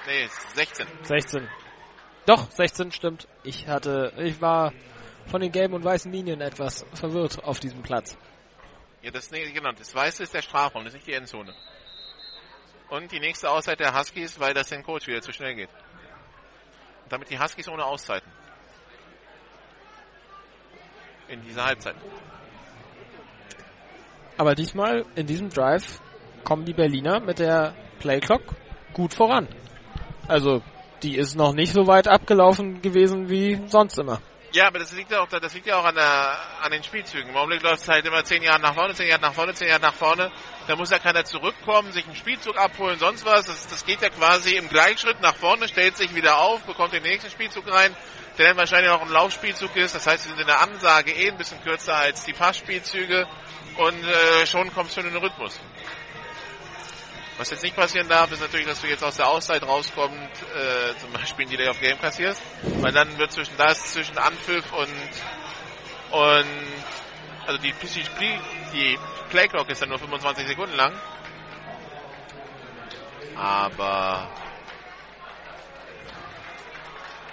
Nee, 0.06 0.28
16. 0.54 0.86
16. 1.02 1.48
Doch, 2.26 2.50
16 2.50 2.92
stimmt. 2.92 3.28
Ich 3.42 3.66
hatte, 3.66 4.12
ich 4.18 4.40
war 4.40 4.72
von 5.26 5.40
den 5.40 5.52
gelben 5.52 5.74
und 5.74 5.84
weißen 5.84 6.10
Linien 6.12 6.40
etwas 6.40 6.84
verwirrt 6.94 7.42
auf 7.44 7.60
diesem 7.60 7.82
Platz. 7.82 8.16
Ja, 9.02 9.10
das 9.10 9.30
nee, 9.30 9.50
genau, 9.50 9.72
das 9.72 9.94
weiße 9.94 10.22
ist 10.22 10.34
der 10.34 10.42
Strafraum, 10.42 10.84
das 10.84 10.92
ist 10.92 10.98
nicht 10.98 11.06
die 11.06 11.14
Endzone. 11.14 11.54
Und 12.90 13.10
die 13.12 13.20
nächste 13.20 13.50
Auszeit 13.50 13.80
der 13.80 13.96
Huskies, 13.98 14.38
weil 14.40 14.52
das 14.52 14.68
den 14.68 14.82
Coach 14.82 15.06
wieder 15.06 15.22
zu 15.22 15.32
schnell 15.32 15.54
geht 15.54 15.70
damit 17.10 17.28
die 17.28 17.38
Huskies 17.38 17.68
ohne 17.68 17.84
Auszeiten. 17.84 18.30
In 21.28 21.42
dieser 21.42 21.66
Halbzeit. 21.66 21.94
Aber 24.36 24.54
diesmal 24.54 25.04
in 25.16 25.26
diesem 25.26 25.50
Drive 25.50 26.00
kommen 26.44 26.64
die 26.64 26.72
Berliner 26.72 27.20
mit 27.20 27.38
der 27.38 27.74
Playclock 27.98 28.42
gut 28.94 29.12
voran. 29.12 29.46
Also 30.26 30.62
die 31.02 31.16
ist 31.16 31.36
noch 31.36 31.52
nicht 31.52 31.72
so 31.72 31.86
weit 31.86 32.08
abgelaufen 32.08 32.80
gewesen 32.80 33.28
wie 33.28 33.60
sonst 33.66 33.98
immer. 33.98 34.20
Ja, 34.52 34.66
aber 34.66 34.80
das 34.80 34.90
liegt 34.92 35.12
ja 35.12 35.20
auch, 35.20 35.28
das 35.28 35.54
liegt 35.54 35.66
ja 35.66 35.76
auch 35.76 35.84
an, 35.84 35.94
der, 35.94 36.36
an 36.60 36.72
den 36.72 36.82
Spielzügen. 36.82 37.30
Im 37.30 37.36
Augenblick 37.36 37.62
läuft 37.62 37.82
es 37.82 37.88
halt 37.88 38.04
immer 38.04 38.24
zehn 38.24 38.42
Jahre 38.42 38.60
nach 38.60 38.74
vorne, 38.74 38.94
zehn 38.94 39.06
Jahre 39.06 39.20
nach 39.20 39.32
vorne, 39.32 39.54
zehn 39.54 39.68
Jahre 39.68 39.80
nach 39.80 39.94
vorne. 39.94 40.32
Da 40.66 40.74
muss 40.74 40.90
ja 40.90 40.98
keiner 40.98 41.24
zurückkommen, 41.24 41.92
sich 41.92 42.04
einen 42.04 42.16
Spielzug 42.16 42.58
abholen, 42.58 42.98
sonst 42.98 43.24
was. 43.24 43.46
Das, 43.46 43.68
das 43.68 43.86
geht 43.86 44.02
ja 44.02 44.08
quasi 44.08 44.56
im 44.56 44.68
Gleichschritt 44.68 45.20
nach 45.20 45.36
vorne, 45.36 45.68
stellt 45.68 45.96
sich 45.96 46.16
wieder 46.16 46.38
auf, 46.38 46.62
bekommt 46.62 46.92
den 46.92 47.04
nächsten 47.04 47.30
Spielzug 47.30 47.70
rein, 47.72 47.94
der 48.38 48.48
dann 48.48 48.56
wahrscheinlich 48.56 48.90
auch 48.90 49.02
ein 49.02 49.10
Laufspielzug 49.10 49.76
ist. 49.76 49.94
Das 49.94 50.08
heißt, 50.08 50.24
sie 50.24 50.30
sind 50.30 50.40
in 50.40 50.48
der 50.48 50.60
Ansage 50.60 51.12
eh 51.12 51.30
ein 51.30 51.38
bisschen 51.38 51.62
kürzer 51.62 51.94
als 51.94 52.24
die 52.24 52.32
Passspielzüge 52.32 53.28
und 53.76 54.04
äh, 54.04 54.46
schon 54.46 54.74
kommst 54.74 54.96
du 54.96 55.02
in 55.02 55.12
den 55.12 55.16
Rhythmus. 55.16 55.60
Was 57.40 57.48
jetzt 57.48 57.62
nicht 57.62 57.74
passieren 57.74 58.06
darf, 58.06 58.30
ist 58.30 58.40
natürlich, 58.42 58.66
dass 58.66 58.82
du 58.82 58.86
jetzt 58.86 59.02
aus 59.02 59.16
der 59.16 59.26
Auszeit 59.26 59.62
rauskommst, 59.62 60.42
äh, 60.42 60.94
zum 60.98 61.10
Beispiel 61.10 61.46
ein 61.46 61.50
Delay 61.50 61.70
of 61.70 61.80
Game 61.80 61.98
kassierst, 61.98 62.42
weil 62.82 62.92
dann 62.92 63.16
wird 63.16 63.32
zwischen 63.32 63.56
das, 63.56 63.94
zwischen 63.94 64.18
Anpfiff 64.18 64.70
und, 64.74 64.92
und, 66.10 66.46
also 67.46 67.58
die, 67.62 67.72
die 68.74 68.98
Playclock 69.30 69.70
ist 69.70 69.80
dann 69.80 69.88
nur 69.88 69.98
25 69.98 70.48
Sekunden 70.48 70.76
lang. 70.76 70.92
Aber 73.36 74.28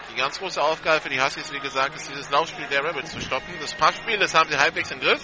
die 0.10 0.16
ganz 0.16 0.40
große 0.40 0.64
Aufgabe 0.64 1.02
für 1.02 1.10
die 1.10 1.22
Huskies, 1.22 1.52
wie 1.52 1.60
gesagt, 1.60 1.98
ist 1.98 2.08
dieses 2.10 2.30
Laufspiel 2.30 2.68
der 2.68 2.82
Rabbits 2.82 3.12
zu 3.12 3.20
stoppen. 3.20 3.54
Das 3.60 3.74
Passspiel, 3.74 4.18
das 4.18 4.34
haben 4.34 4.50
sie 4.50 4.58
halbwegs 4.58 4.90
im 4.90 5.02
Griff. 5.02 5.22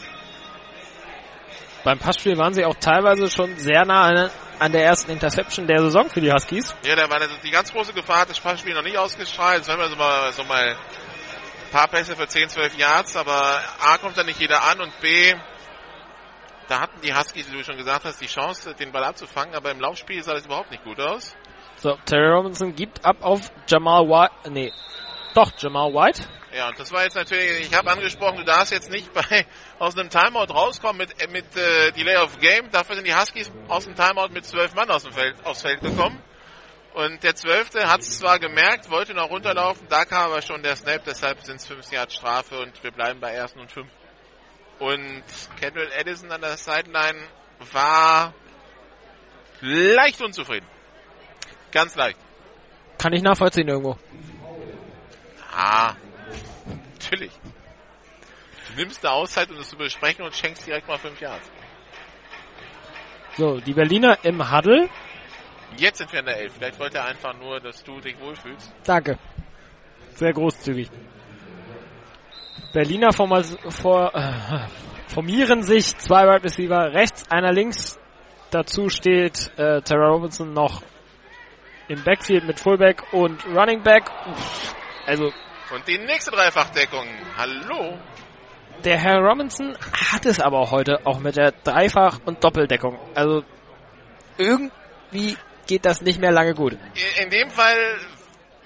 Beim 1.83 1.99
Passspiel 1.99 2.37
waren 2.37 2.53
sie 2.53 2.63
auch 2.63 2.75
teilweise 2.75 3.29
schon 3.29 3.57
sehr 3.57 3.85
nah 3.85 4.03
an, 4.03 4.31
an 4.59 4.71
der 4.71 4.85
ersten 4.85 5.11
Interception 5.11 5.67
der 5.67 5.79
Saison 5.79 6.09
für 6.09 6.21
die 6.21 6.31
Huskies. 6.31 6.73
Ja, 6.85 6.95
da 6.95 7.09
war 7.09 7.19
die 7.43 7.51
ganz 7.51 7.71
große 7.73 7.93
Gefahr, 7.93 8.21
hat 8.21 8.29
das 8.29 8.39
Passspiel 8.39 8.73
noch 8.73 8.83
nicht 8.83 8.97
ausgestrahlt. 8.97 9.57
Jetzt 9.57 9.67
werden 9.67 9.81
wir 9.81 9.89
so 9.89 9.95
mal, 9.95 10.31
so 10.31 10.43
mal 10.45 10.69
ein 10.69 11.71
paar 11.71 11.89
Pässe 11.89 12.15
für 12.15 12.27
10, 12.27 12.49
12 12.49 12.77
Yards, 12.77 13.17
aber 13.17 13.59
A 13.81 13.97
kommt 13.97 14.17
da 14.17 14.23
nicht 14.23 14.39
jeder 14.39 14.63
an 14.63 14.79
und 14.79 14.97
B, 15.01 15.33
da 16.67 16.79
hatten 16.79 17.01
die 17.01 17.13
Huskies, 17.13 17.51
wie 17.51 17.57
du 17.57 17.63
schon 17.63 17.77
gesagt 17.77 18.05
hast, 18.05 18.21
die 18.21 18.27
Chance, 18.27 18.73
den 18.73 18.91
Ball 18.91 19.03
abzufangen, 19.03 19.53
aber 19.53 19.71
im 19.71 19.81
Laufspiel 19.81 20.23
sah 20.23 20.33
das 20.33 20.45
überhaupt 20.45 20.71
nicht 20.71 20.83
gut 20.83 20.99
aus. 20.99 21.35
So, 21.75 21.97
Terry 22.05 22.29
Robinson 22.29 22.73
gibt 22.73 23.03
ab 23.03 23.17
auf 23.21 23.51
Jamal 23.67 24.07
White, 24.07 24.51
nee, 24.51 24.71
doch, 25.33 25.51
Jamal 25.57 25.91
White. 25.93 26.23
Ja, 26.55 26.69
und 26.69 26.77
das 26.77 26.91
war 26.91 27.03
jetzt 27.03 27.15
natürlich, 27.15 27.67
ich 27.67 27.73
habe 27.73 27.89
angesprochen, 27.89 28.37
du 28.37 28.43
darfst 28.43 28.71
jetzt 28.71 28.91
nicht 28.91 29.11
bei 29.13 29.45
aus 29.79 29.97
einem 29.97 30.09
Timeout 30.09 30.53
rauskommen 30.53 30.97
mit, 30.97 31.21
äh, 31.21 31.27
mit 31.27 31.45
äh, 31.57 31.91
Delay 31.91 32.17
of 32.17 32.37
Game. 32.39 32.69
Dafür 32.69 32.95
sind 32.95 33.07
die 33.07 33.15
Huskies 33.15 33.51
aus 33.67 33.85
dem 33.85 33.95
Timeout 33.95 34.29
mit 34.29 34.45
zwölf 34.45 34.75
Mann 34.75 34.89
aus 34.91 35.03
dem 35.03 35.13
Feld, 35.13 35.35
aufs 35.43 35.63
Feld 35.63 35.81
gekommen. 35.81 36.21
Und 36.93 37.23
der 37.23 37.33
Zwölfte 37.33 37.89
hat 37.89 38.01
es 38.01 38.19
zwar 38.19 38.37
gemerkt, 38.37 38.91
wollte 38.91 39.15
noch 39.15 39.31
runterlaufen, 39.31 39.87
da 39.89 40.05
kam 40.05 40.29
aber 40.31 40.43
schon 40.43 40.61
der 40.61 40.75
Snap, 40.75 41.03
deshalb 41.05 41.41
sind 41.41 41.55
es 41.55 41.65
fünf 41.65 41.91
Jahre 41.91 42.11
Strafe 42.11 42.59
und 42.59 42.83
wir 42.83 42.91
bleiben 42.91 43.19
bei 43.19 43.31
ersten 43.31 43.59
und 43.59 43.71
fünf. 43.71 43.89
Und 44.77 45.23
Kendall 45.59 45.89
Edison 45.97 46.31
an 46.31 46.41
der 46.41 46.57
Sideline 46.57 47.17
war 47.71 48.31
leicht 49.61 50.21
unzufrieden. 50.21 50.67
Ganz 51.71 51.95
leicht. 51.95 52.19
Kann 52.99 53.13
ich 53.13 53.23
nachvollziehen 53.23 53.67
irgendwo. 53.67 53.97
Ah, 55.51 55.95
natürlich. 57.13 57.33
Du 58.69 58.81
nimmst 58.81 59.05
eine 59.05 59.13
Auszeit, 59.13 59.49
um 59.49 59.57
das 59.57 59.69
zu 59.69 59.77
besprechen 59.77 60.25
und 60.25 60.35
schenkst 60.35 60.65
direkt 60.65 60.87
mal 60.87 60.97
fünf 60.97 61.19
Jahre. 61.19 61.41
So, 63.37 63.59
die 63.59 63.73
Berliner 63.73 64.17
im 64.23 64.51
Huddle. 64.51 64.89
Jetzt 65.77 65.97
sind 65.97 66.11
wir 66.11 66.19
in 66.19 66.25
der 66.25 66.37
Elf. 66.37 66.53
Vielleicht 66.53 66.79
wollte 66.79 66.99
er 66.99 67.05
einfach 67.05 67.33
nur, 67.39 67.59
dass 67.59 67.83
du 67.83 67.99
dich 67.99 68.19
wohlfühlst. 68.19 68.71
Danke. 68.85 69.17
Sehr 70.13 70.33
großzügig. 70.33 70.89
Berliner 72.73 73.11
formal, 73.11 73.43
vor, 73.43 74.13
äh, 74.13 74.67
formieren 75.07 75.63
sich 75.63 75.97
zwei 75.97 76.23
Wide 76.27 76.43
Receiver 76.43 76.93
rechts, 76.93 77.29
einer 77.29 77.51
links. 77.51 77.99
Dazu 78.51 78.89
steht 78.89 79.51
äh, 79.57 79.81
Terra 79.81 80.09
Robinson 80.09 80.53
noch 80.53 80.83
im 81.87 82.03
Backfield 82.03 82.45
mit 82.45 82.59
Fullback 82.59 83.03
und 83.11 83.43
Running 83.47 83.81
Back. 83.81 84.09
Also 85.07 85.31
und 85.73 85.87
die 85.87 85.97
nächste 85.97 86.31
Dreifachdeckung. 86.31 87.07
Hallo. 87.35 87.97
Der 88.83 88.97
Herr 88.97 89.19
Robinson 89.19 89.77
hat 90.11 90.25
es 90.25 90.39
aber 90.39 90.69
heute 90.71 91.05
auch 91.05 91.19
mit 91.19 91.35
der 91.35 91.51
Dreifach- 91.51 92.19
und 92.25 92.43
Doppeldeckung. 92.43 92.99
Also 93.15 93.43
irgendwie 94.37 95.37
geht 95.67 95.85
das 95.85 96.01
nicht 96.01 96.19
mehr 96.19 96.31
lange 96.31 96.53
gut. 96.53 96.77
In 97.21 97.29
dem 97.29 97.49
Fall 97.49 97.99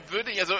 würde 0.09 0.31
ich, 0.31 0.39
also 0.39 0.55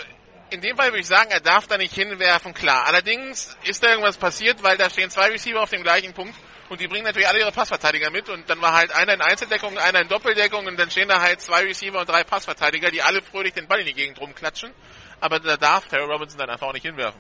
in 0.50 0.62
dem 0.62 0.78
Fall 0.78 0.88
würde 0.88 1.00
ich 1.00 1.08
sagen, 1.08 1.32
er 1.32 1.42
darf 1.42 1.68
da 1.68 1.78
nicht 1.78 1.94
hinwerfen, 1.94 2.54
klar. 2.54 2.86
Allerdings 2.86 3.58
ist 3.66 3.84
da 3.84 3.90
irgendwas 3.90 4.18
passiert, 4.18 4.64
weil 4.64 4.78
da 4.78 4.90
stehen 4.90 5.10
zwei 5.10 5.28
Receiver 5.28 5.62
auf 5.62 5.70
dem 5.70 5.84
gleichen 5.84 6.14
Punkt 6.14 6.36
und 6.70 6.80
die 6.80 6.88
bringen 6.88 7.06
natürlich 7.06 7.28
alle 7.28 7.40
ihre 7.40 7.52
Passverteidiger 7.52 8.10
mit 8.10 8.30
und 8.30 8.50
dann 8.50 8.62
war 8.62 8.74
halt 8.74 8.94
einer 8.96 9.14
in 9.14 9.22
Einzeldeckung, 9.22 9.78
einer 9.78 10.02
in 10.02 10.08
Doppeldeckung 10.08 10.66
und 10.66 10.78
dann 10.80 10.92
stehen 10.92 11.10
da 11.10 11.22
halt 11.22 11.42
zwei 11.42 11.64
Receiver 11.64 12.00
und 12.00 12.08
drei 12.08 12.24
Passverteidiger, 12.24 12.92
die 12.92 13.02
alle 13.02 13.22
fröhlich 13.22 13.54
den 13.54 13.68
Ball 13.68 13.80
in 13.80 13.88
die 13.88 13.94
Gegend 13.94 14.20
rumklatschen 14.22 14.72
aber 15.20 15.40
da 15.40 15.58
darf 15.58 15.88
Terry 15.88 16.04
Robinson 16.04 16.40
dann 16.40 16.50
einfach 16.50 16.68
auch 16.68 16.74
nicht 16.74 16.86
hinwerfen. 16.86 17.20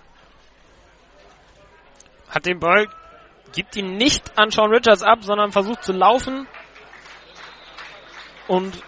Hat 2.29 2.45
den 2.45 2.59
Ball, 2.59 2.87
gibt 3.53 3.75
ihn 3.75 3.95
nicht 3.97 4.37
an 4.37 4.51
Sean 4.51 4.71
Richards 4.71 5.03
ab, 5.03 5.19
sondern 5.21 5.51
versucht 5.51 5.83
zu 5.83 5.93
laufen 5.93 6.47
und 8.47 8.81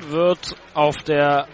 wird 0.00 0.56
auf 0.74 1.02
der 1.02 1.48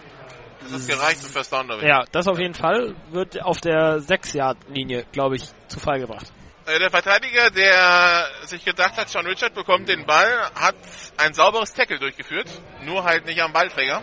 das 0.61 0.71
ist 0.81 0.87
gereicht 0.87 1.21
zum 1.21 1.29
First 1.29 1.51
Down, 1.51 1.67
Ja, 1.81 2.05
das 2.11 2.27
auf 2.27 2.39
jeden 2.39 2.53
Fall 2.53 2.95
wird 3.11 3.41
auf 3.41 3.59
der 3.59 3.99
6-Yard-Linie, 3.99 5.05
glaube 5.11 5.35
ich, 5.35 5.43
zu 5.67 5.79
Fall 5.79 5.99
gebracht. 5.99 6.31
Äh, 6.65 6.79
der 6.79 6.89
Verteidiger, 6.89 7.49
der 7.49 8.25
sich 8.45 8.63
gedacht 8.63 8.95
hat, 8.95 9.09
Sean 9.09 9.25
Richard 9.25 9.53
bekommt 9.53 9.89
den 9.89 10.05
Ball, 10.05 10.49
hat 10.55 10.75
ein 11.17 11.33
sauberes 11.33 11.73
Tackle 11.73 11.99
durchgeführt, 11.99 12.47
nur 12.83 13.03
halt 13.03 13.25
nicht 13.25 13.41
am 13.41 13.51
Ballträger. 13.51 14.01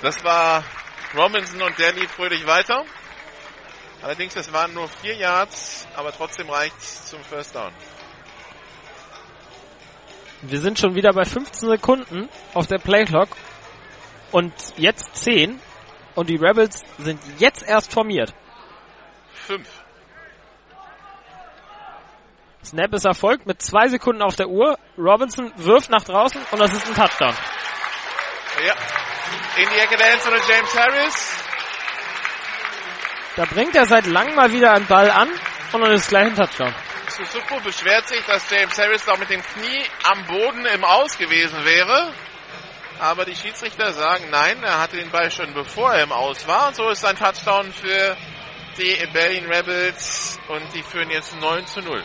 Das 0.00 0.24
war 0.24 0.64
Robinson 1.14 1.62
und 1.62 1.78
der 1.78 1.92
lief 1.92 2.10
fröhlich 2.10 2.46
weiter. 2.46 2.84
Allerdings, 4.02 4.34
es 4.34 4.52
waren 4.52 4.74
nur 4.74 4.88
vier 4.88 5.14
Yards, 5.14 5.86
aber 5.94 6.12
trotzdem 6.12 6.48
reicht's 6.50 7.08
zum 7.10 7.22
First 7.22 7.54
Down. 7.54 7.72
Wir 10.42 10.58
sind 10.58 10.78
schon 10.78 10.94
wieder 10.96 11.12
bei 11.12 11.24
15 11.24 11.68
Sekunden 11.68 12.28
auf 12.52 12.66
der 12.66 12.78
Playclock 12.78 13.28
und 14.32 14.52
jetzt 14.76 15.14
10 15.16 15.60
und 16.16 16.28
die 16.28 16.36
Rebels 16.36 16.84
sind 16.98 17.20
jetzt 17.38 17.62
erst 17.62 17.92
formiert. 17.92 18.34
Fünf. 19.46 19.68
Snap 22.64 22.94
ist 22.94 23.04
erfolgt 23.04 23.46
mit 23.46 23.60
zwei 23.62 23.88
Sekunden 23.88 24.22
auf 24.22 24.34
der 24.34 24.48
Uhr. 24.48 24.78
Robinson 24.96 25.52
wirft 25.56 25.90
nach 25.90 26.04
draußen 26.04 26.40
und 26.50 26.58
das 26.58 26.72
ist 26.72 26.88
ein 26.88 26.94
Touchdown. 26.94 27.34
Ja, 28.66 28.74
in 29.56 29.68
die 29.68 29.78
Ecke 29.78 29.96
der 29.96 30.12
Endzone 30.12 30.36
James 30.48 30.78
Harris. 30.78 31.36
Da 33.36 33.44
bringt 33.46 33.74
er 33.74 33.86
seit 33.86 34.06
langem 34.06 34.34
mal 34.34 34.52
wieder 34.52 34.72
einen 34.72 34.86
Ball 34.86 35.10
an. 35.10 35.30
Und 35.72 35.80
dann 35.80 35.92
ist 35.92 36.08
gleich 36.08 36.26
ein 36.26 36.34
Touchdown. 36.34 36.74
Susuku 37.08 37.60
beschwert 37.62 38.08
sich, 38.08 38.20
dass 38.26 38.48
James 38.50 38.78
Harris 38.78 39.08
auch 39.08 39.18
mit 39.18 39.30
dem 39.30 39.42
Knie 39.42 39.82
am 40.04 40.26
Boden 40.26 40.66
im 40.66 40.84
Aus 40.84 41.16
gewesen 41.16 41.64
wäre. 41.64 42.12
Aber 42.98 43.24
die 43.24 43.34
Schiedsrichter 43.34 43.92
sagen 43.92 44.26
nein, 44.30 44.62
er 44.62 44.80
hatte 44.80 44.96
den 44.96 45.10
Ball 45.10 45.30
schon 45.30 45.52
bevor 45.54 45.92
er 45.92 46.04
im 46.04 46.12
Aus 46.12 46.46
war. 46.46 46.68
Und 46.68 46.76
so 46.76 46.88
ist 46.90 47.04
ein 47.04 47.16
Touchdown 47.16 47.72
für 47.72 48.16
die 48.78 48.96
Berlin 49.12 49.46
Rebels 49.46 50.38
und 50.48 50.62
die 50.74 50.82
führen 50.82 51.10
jetzt 51.10 51.38
9 51.40 51.66
zu 51.66 51.80
0. 51.80 52.02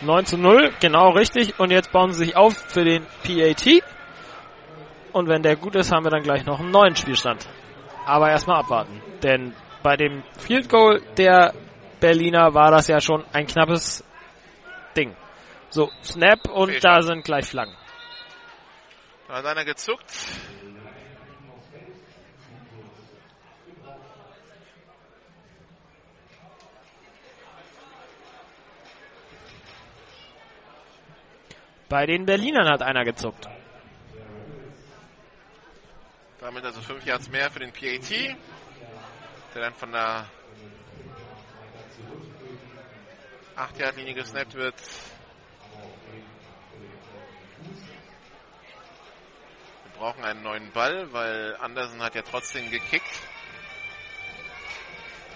9 0.00 0.26
zu 0.26 0.38
0, 0.38 0.72
genau 0.80 1.10
richtig. 1.10 1.58
Und 1.58 1.70
jetzt 1.70 1.92
bauen 1.92 2.12
sie 2.12 2.26
sich 2.26 2.36
auf 2.36 2.54
für 2.68 2.84
den 2.84 3.06
PAT. 3.22 3.82
Und 5.18 5.26
wenn 5.26 5.42
der 5.42 5.56
gut 5.56 5.74
ist, 5.74 5.90
haben 5.90 6.04
wir 6.04 6.12
dann 6.12 6.22
gleich 6.22 6.46
noch 6.46 6.60
einen 6.60 6.70
neuen 6.70 6.94
Spielstand. 6.94 7.44
Aber 8.06 8.30
erstmal 8.30 8.60
abwarten. 8.60 9.02
Denn 9.20 9.52
bei 9.82 9.96
dem 9.96 10.22
Field 10.38 10.68
Goal 10.68 11.02
der 11.16 11.54
Berliner 11.98 12.54
war 12.54 12.70
das 12.70 12.86
ja 12.86 13.00
schon 13.00 13.24
ein 13.32 13.48
knappes 13.48 14.04
Ding. 14.96 15.16
So, 15.70 15.90
Snap 16.04 16.48
und 16.48 16.70
Fehlstart. 16.70 16.98
da 16.98 17.02
sind 17.02 17.24
gleich 17.24 17.46
Flaggen. 17.46 17.74
Da 19.26 19.34
hat 19.38 19.46
einer 19.46 19.64
gezuckt. 19.64 20.04
Bei 31.88 32.06
den 32.06 32.24
Berlinern 32.24 32.68
hat 32.68 32.82
einer 32.82 33.04
gezuckt. 33.04 33.48
Damit 36.40 36.64
also 36.64 36.80
5 36.80 37.04
Yards 37.04 37.28
mehr 37.28 37.50
für 37.50 37.58
den 37.58 37.72
PAT. 37.72 38.10
Der 39.54 39.62
dann 39.62 39.74
von 39.74 39.92
der 39.92 40.26
8 43.56 43.78
Yard 43.78 43.96
Linie 43.96 44.14
gesnappt 44.14 44.54
wird. 44.54 44.76
Wir 49.84 49.98
brauchen 49.98 50.24
einen 50.24 50.42
neuen 50.42 50.70
Ball, 50.70 51.12
weil 51.12 51.56
Andersen 51.56 52.00
hat 52.02 52.14
ja 52.14 52.22
trotzdem 52.22 52.70
gekickt. 52.70 53.20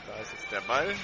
Da 0.06 0.22
ist 0.22 0.32
jetzt 0.32 0.52
der 0.52 0.60
Ball. 0.60 0.94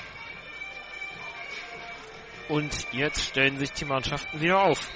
Und 2.48 2.92
jetzt 2.92 3.20
stellen 3.20 3.58
sich 3.58 3.72
die 3.72 3.84
Mannschaften 3.84 4.40
wieder 4.40 4.60
auf. 4.60 4.88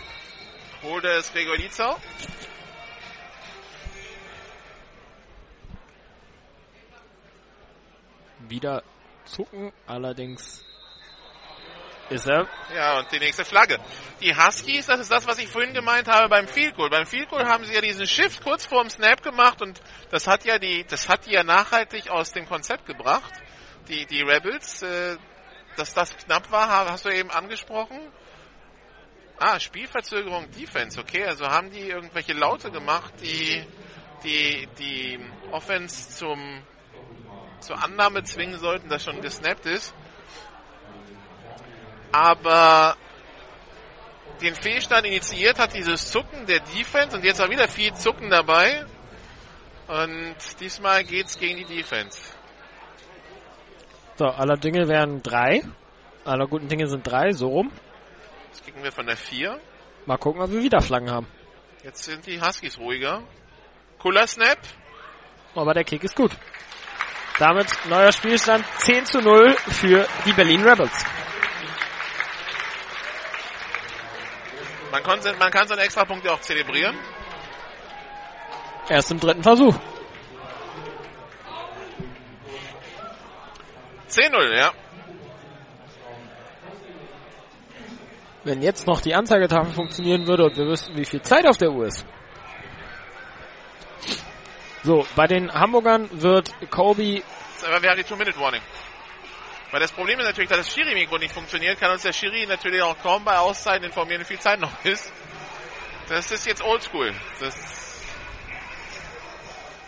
Holder 0.82 1.18
ist 1.18 1.32
Gregor 1.32 1.56
Lietzau. 1.56 1.98
Wieder 8.52 8.82
zucken, 9.24 9.72
allerdings 9.86 10.62
ist 12.10 12.26
er. 12.26 12.46
Ja, 12.74 12.98
und 12.98 13.10
die 13.10 13.18
nächste 13.18 13.46
Flagge. 13.46 13.78
Die 14.20 14.36
Huskies, 14.36 14.84
das 14.84 15.00
ist 15.00 15.10
das, 15.10 15.26
was 15.26 15.38
ich 15.38 15.48
vorhin 15.48 15.72
gemeint 15.72 16.06
habe 16.06 16.28
beim 16.28 16.46
Field 16.46 16.76
Goal. 16.76 16.90
Beim 16.90 17.06
Field 17.06 17.30
Goal 17.30 17.46
haben 17.46 17.64
sie 17.64 17.72
ja 17.72 17.80
diesen 17.80 18.06
Shift 18.06 18.42
kurz 18.42 18.66
vorm 18.66 18.90
Snap 18.90 19.22
gemacht 19.22 19.62
und 19.62 19.80
das 20.10 20.26
hat 20.26 20.44
ja 20.44 20.58
die, 20.58 20.84
das 20.84 21.08
hat 21.08 21.24
die 21.24 21.30
ja 21.30 21.42
nachhaltig 21.42 22.10
aus 22.10 22.32
dem 22.32 22.46
Konzept 22.46 22.84
gebracht. 22.84 23.32
Die, 23.88 24.04
die 24.04 24.20
Rebels, 24.20 24.82
äh, 24.82 25.16
dass 25.78 25.94
das 25.94 26.14
knapp 26.14 26.50
war, 26.50 26.68
hast 26.68 27.06
du 27.06 27.08
eben 27.08 27.30
angesprochen. 27.30 27.98
Ah, 29.38 29.58
Spielverzögerung 29.58 30.50
Defense, 30.50 31.00
okay. 31.00 31.24
Also 31.24 31.46
haben 31.46 31.70
die 31.70 31.88
irgendwelche 31.88 32.34
Laute 32.34 32.70
gemacht, 32.70 33.14
die 33.22 33.66
die, 34.24 34.68
die 34.78 35.18
Offense 35.50 36.10
zum, 36.10 36.62
zur 37.62 37.82
Annahme 37.82 38.22
zwingen 38.24 38.58
sollten, 38.58 38.88
dass 38.88 39.04
schon 39.04 39.20
gesnappt 39.20 39.66
ist. 39.66 39.94
Aber 42.12 42.96
den 44.40 44.54
Fehlstand 44.54 45.06
initiiert 45.06 45.58
hat 45.58 45.74
dieses 45.74 46.10
Zucken 46.10 46.46
der 46.46 46.60
Defense 46.60 47.16
und 47.16 47.24
jetzt 47.24 47.38
war 47.38 47.48
wieder 47.48 47.68
viel 47.68 47.94
Zucken 47.94 48.28
dabei. 48.28 48.84
Und 49.88 50.36
diesmal 50.60 51.04
geht's 51.04 51.38
gegen 51.38 51.56
die 51.58 51.76
Defense. 51.76 52.18
So, 54.16 54.26
aller 54.26 54.56
Dinge 54.56 54.88
wären 54.88 55.22
drei. 55.22 55.62
Aller 56.24 56.46
guten 56.46 56.68
Dinge 56.68 56.86
sind 56.86 57.06
drei, 57.06 57.32
so 57.32 57.48
rum. 57.48 57.72
Jetzt 58.48 58.64
kicken 58.64 58.82
wir 58.82 58.92
von 58.92 59.06
der 59.06 59.16
4. 59.16 59.58
Mal 60.06 60.18
gucken, 60.18 60.42
ob 60.42 60.50
wir 60.50 60.62
wieder 60.62 60.80
Flaggen 60.80 61.10
haben. 61.10 61.26
Jetzt 61.82 62.04
sind 62.04 62.26
die 62.26 62.40
Huskies 62.40 62.78
ruhiger. 62.78 63.22
Cooler 63.98 64.26
Snap. 64.26 64.58
Aber 65.54 65.74
der 65.74 65.84
Kick 65.84 66.04
ist 66.04 66.14
gut. 66.14 66.32
Damit 67.38 67.66
neuer 67.88 68.12
Spielstand 68.12 68.64
10 68.78 69.06
zu 69.06 69.20
0 69.20 69.56
für 69.68 70.06
die 70.24 70.32
Berlin 70.32 70.62
Rebels. 70.62 71.04
Man 74.90 75.02
kann, 75.02 75.20
man 75.38 75.50
kann 75.50 75.66
so 75.66 75.74
einen 75.74 75.82
Extrapunkt 75.82 76.24
ja 76.24 76.32
auch 76.32 76.40
zelebrieren. 76.40 76.96
Erst 78.88 79.10
im 79.10 79.20
dritten 79.20 79.42
Versuch. 79.42 79.74
10-0, 84.12 84.56
ja. 84.56 84.72
Wenn 88.44 88.60
jetzt 88.60 88.86
noch 88.86 89.00
die 89.00 89.14
Anzeigetafel 89.14 89.72
funktionieren 89.72 90.26
würde 90.26 90.44
und 90.44 90.56
wir 90.56 90.66
wüssten, 90.66 90.96
wie 90.96 91.04
viel 91.04 91.22
Zeit 91.22 91.46
auf 91.46 91.56
der 91.56 91.70
Uhr 91.70 91.86
ist. 91.86 92.04
So, 94.84 95.06
bei 95.14 95.26
den 95.28 95.52
Hamburgern 95.52 96.08
wird 96.10 96.52
Kobe 96.70 97.22
Aber 97.64 97.82
wir 97.82 97.90
haben 97.90 97.96
die 97.98 98.04
Two-Minute-Warning. 98.04 98.62
Weil 99.70 99.80
das 99.80 99.92
Problem 99.92 100.18
ist 100.18 100.26
natürlich, 100.26 100.50
dass 100.50 100.58
das 100.58 100.74
Schiri-Mikro 100.74 101.18
nicht 101.18 101.32
funktioniert, 101.32 101.78
kann 101.78 101.92
uns 101.92 102.02
der 102.02 102.12
Schiri 102.12 102.46
natürlich 102.46 102.82
auch 102.82 102.96
kaum 103.02 103.24
bei 103.24 103.38
Auszeiten 103.38 103.84
informieren, 103.84 104.20
wie 104.22 104.26
viel 104.26 104.40
Zeit 104.40 104.60
noch 104.60 104.72
ist. 104.84 105.12
Das 106.08 106.30
ist 106.30 106.46
jetzt 106.46 106.62
oldschool. 106.62 107.14
Das 107.40 107.92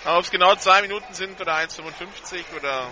ob 0.06 0.20
es 0.22 0.30
genau 0.30 0.54
zwei 0.56 0.82
Minuten 0.82 1.14
sind 1.14 1.40
oder 1.40 1.54
1,55 1.56 2.44
oder 2.56 2.88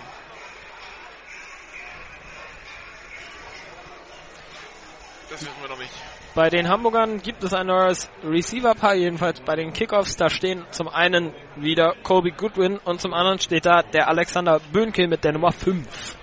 das 5.29 5.41
wissen 5.41 5.61
wir 5.61 5.69
noch 5.69 5.77
nicht. 5.77 5.93
Bei 6.35 6.49
den 6.49 6.67
Hamburgern 6.67 7.21
gibt 7.21 7.43
es 7.43 7.53
ein 7.53 7.67
neues 7.67 8.09
Receiver-Paar, 8.23 8.95
jedenfalls 8.95 9.39
bei 9.41 9.55
den 9.55 9.71
Kickoffs. 9.71 10.15
Da 10.15 10.31
stehen 10.31 10.65
zum 10.71 10.87
einen 10.87 11.31
wieder 11.55 11.93
Kobe 12.01 12.31
Goodwin 12.31 12.79
und 12.79 12.99
zum 12.99 13.13
anderen 13.13 13.37
steht 13.37 13.67
da 13.67 13.83
der 13.83 14.07
Alexander 14.07 14.59
Böhnke 14.71 15.07
mit 15.07 15.23
der 15.23 15.33
Nummer 15.33 15.51
5. 15.51 16.17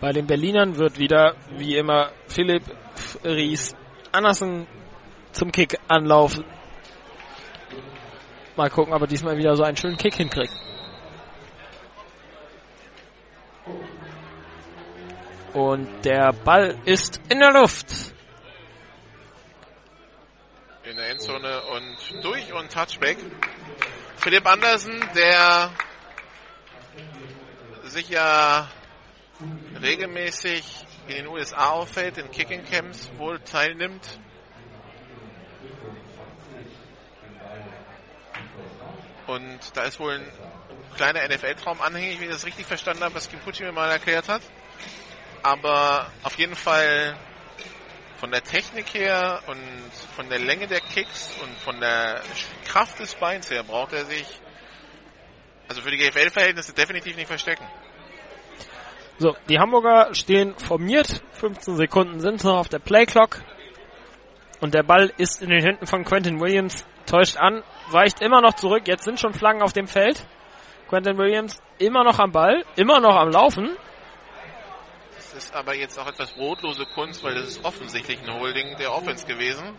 Bei 0.00 0.12
den 0.12 0.26
Berlinern 0.26 0.78
wird 0.78 0.98
wieder, 0.98 1.34
wie 1.58 1.76
immer, 1.76 2.12
Philipp 2.28 2.62
Ries 3.22 3.76
Andersen 4.10 4.66
zum 5.32 5.52
Kick 5.52 5.78
anlaufen. 5.86 6.44
Mal 8.56 8.70
gucken, 8.70 8.94
ob 8.94 9.02
er 9.02 9.06
diesmal 9.06 9.36
wieder 9.36 9.54
so 9.54 9.64
einen 9.64 9.76
schönen 9.76 9.98
Kick 9.98 10.14
hinkriegt. 10.14 10.54
Und 15.56 16.04
der 16.04 16.34
Ball 16.34 16.76
ist 16.84 17.18
in 17.30 17.40
der 17.40 17.50
Luft. 17.50 17.86
in 20.84 20.96
der 20.96 21.08
Endzone 21.08 21.62
und 21.62 22.22
durch 22.22 22.52
und 22.52 22.70
Touchback. 22.70 23.16
Philipp 24.18 24.46
Andersen, 24.46 25.02
der 25.14 25.72
sich 27.84 28.10
ja 28.10 28.68
regelmäßig 29.80 30.62
in 31.08 31.14
den 31.14 31.26
USA 31.26 31.70
auffällt, 31.70 32.18
in 32.18 32.30
Kicking 32.30 32.62
Camps 32.66 33.10
wohl 33.16 33.40
teilnimmt. 33.40 34.20
Und 39.26 39.58
da 39.74 39.84
ist 39.84 39.98
wohl 39.98 40.16
ein 40.16 40.32
kleiner 40.96 41.26
NFL-Traum 41.26 41.80
anhängig, 41.80 42.20
wie 42.20 42.26
ich 42.26 42.30
das 42.30 42.44
richtig 42.44 42.66
verstanden 42.66 43.04
habe, 43.04 43.14
was 43.14 43.30
Kim 43.30 43.40
Pucci 43.40 43.64
mir 43.64 43.72
mal 43.72 43.90
erklärt 43.90 44.28
hat. 44.28 44.42
Aber 45.42 46.10
auf 46.22 46.36
jeden 46.38 46.54
Fall 46.54 47.16
von 48.16 48.30
der 48.30 48.42
Technik 48.42 48.94
her 48.94 49.40
und 49.46 49.60
von 50.14 50.28
der 50.28 50.38
Länge 50.38 50.66
der 50.66 50.80
Kicks 50.80 51.36
und 51.42 51.56
von 51.58 51.78
der 51.80 52.22
Kraft 52.64 52.98
des 52.98 53.14
Beins 53.14 53.50
her 53.50 53.62
braucht 53.62 53.92
er 53.92 54.04
sich, 54.06 54.26
also 55.68 55.82
für 55.82 55.90
die 55.90 55.98
GFL-Verhältnisse 55.98 56.72
definitiv 56.72 57.16
nicht 57.16 57.28
verstecken. 57.28 57.66
So, 59.18 59.34
die 59.48 59.58
Hamburger 59.58 60.14
stehen 60.14 60.58
formiert. 60.58 61.22
15 61.32 61.76
Sekunden 61.76 62.20
sind 62.20 62.44
noch 62.44 62.58
auf 62.58 62.68
der 62.68 62.78
Playclock. 62.78 63.42
Und 64.60 64.74
der 64.74 64.82
Ball 64.82 65.12
ist 65.16 65.42
in 65.42 65.50
den 65.50 65.62
Händen 65.62 65.86
von 65.86 66.04
Quentin 66.04 66.40
Williams. 66.40 66.86
Täuscht 67.06 67.36
an, 67.36 67.62
weicht 67.90 68.20
immer 68.20 68.40
noch 68.40 68.54
zurück. 68.54 68.82
Jetzt 68.86 69.04
sind 69.04 69.20
schon 69.20 69.32
Flaggen 69.32 69.62
auf 69.62 69.72
dem 69.72 69.86
Feld. 69.86 70.26
Quentin 70.88 71.16
Williams 71.18 71.62
immer 71.78 72.04
noch 72.04 72.18
am 72.18 72.32
Ball, 72.32 72.64
immer 72.76 73.00
noch 73.00 73.16
am 73.16 73.30
Laufen. 73.30 73.76
Ist 75.36 75.54
aber 75.54 75.74
jetzt 75.74 75.98
auch 75.98 76.06
etwas 76.06 76.32
brotlose 76.32 76.86
Kunst, 76.86 77.22
weil 77.22 77.34
das 77.34 77.48
ist 77.48 77.64
offensichtlich 77.64 78.18
ein 78.22 78.32
Holding 78.32 78.74
der 78.78 78.94
Offense 78.94 79.26
gewesen. 79.26 79.78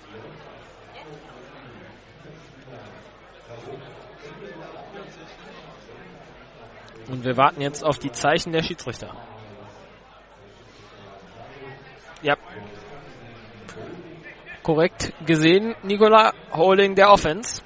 Und 7.08 7.24
wir 7.24 7.36
warten 7.38 7.62
jetzt 7.62 7.84
auf 7.84 7.98
die 7.98 8.12
Zeichen 8.12 8.52
der 8.52 8.62
Schiedsrichter. 8.62 9.16
Ja. 12.22 12.38
Korrekt 14.62 15.14
gesehen, 15.26 15.76
Nikola 15.82 16.34
Holding 16.52 16.94
der 16.94 17.10
Offense. 17.10 17.64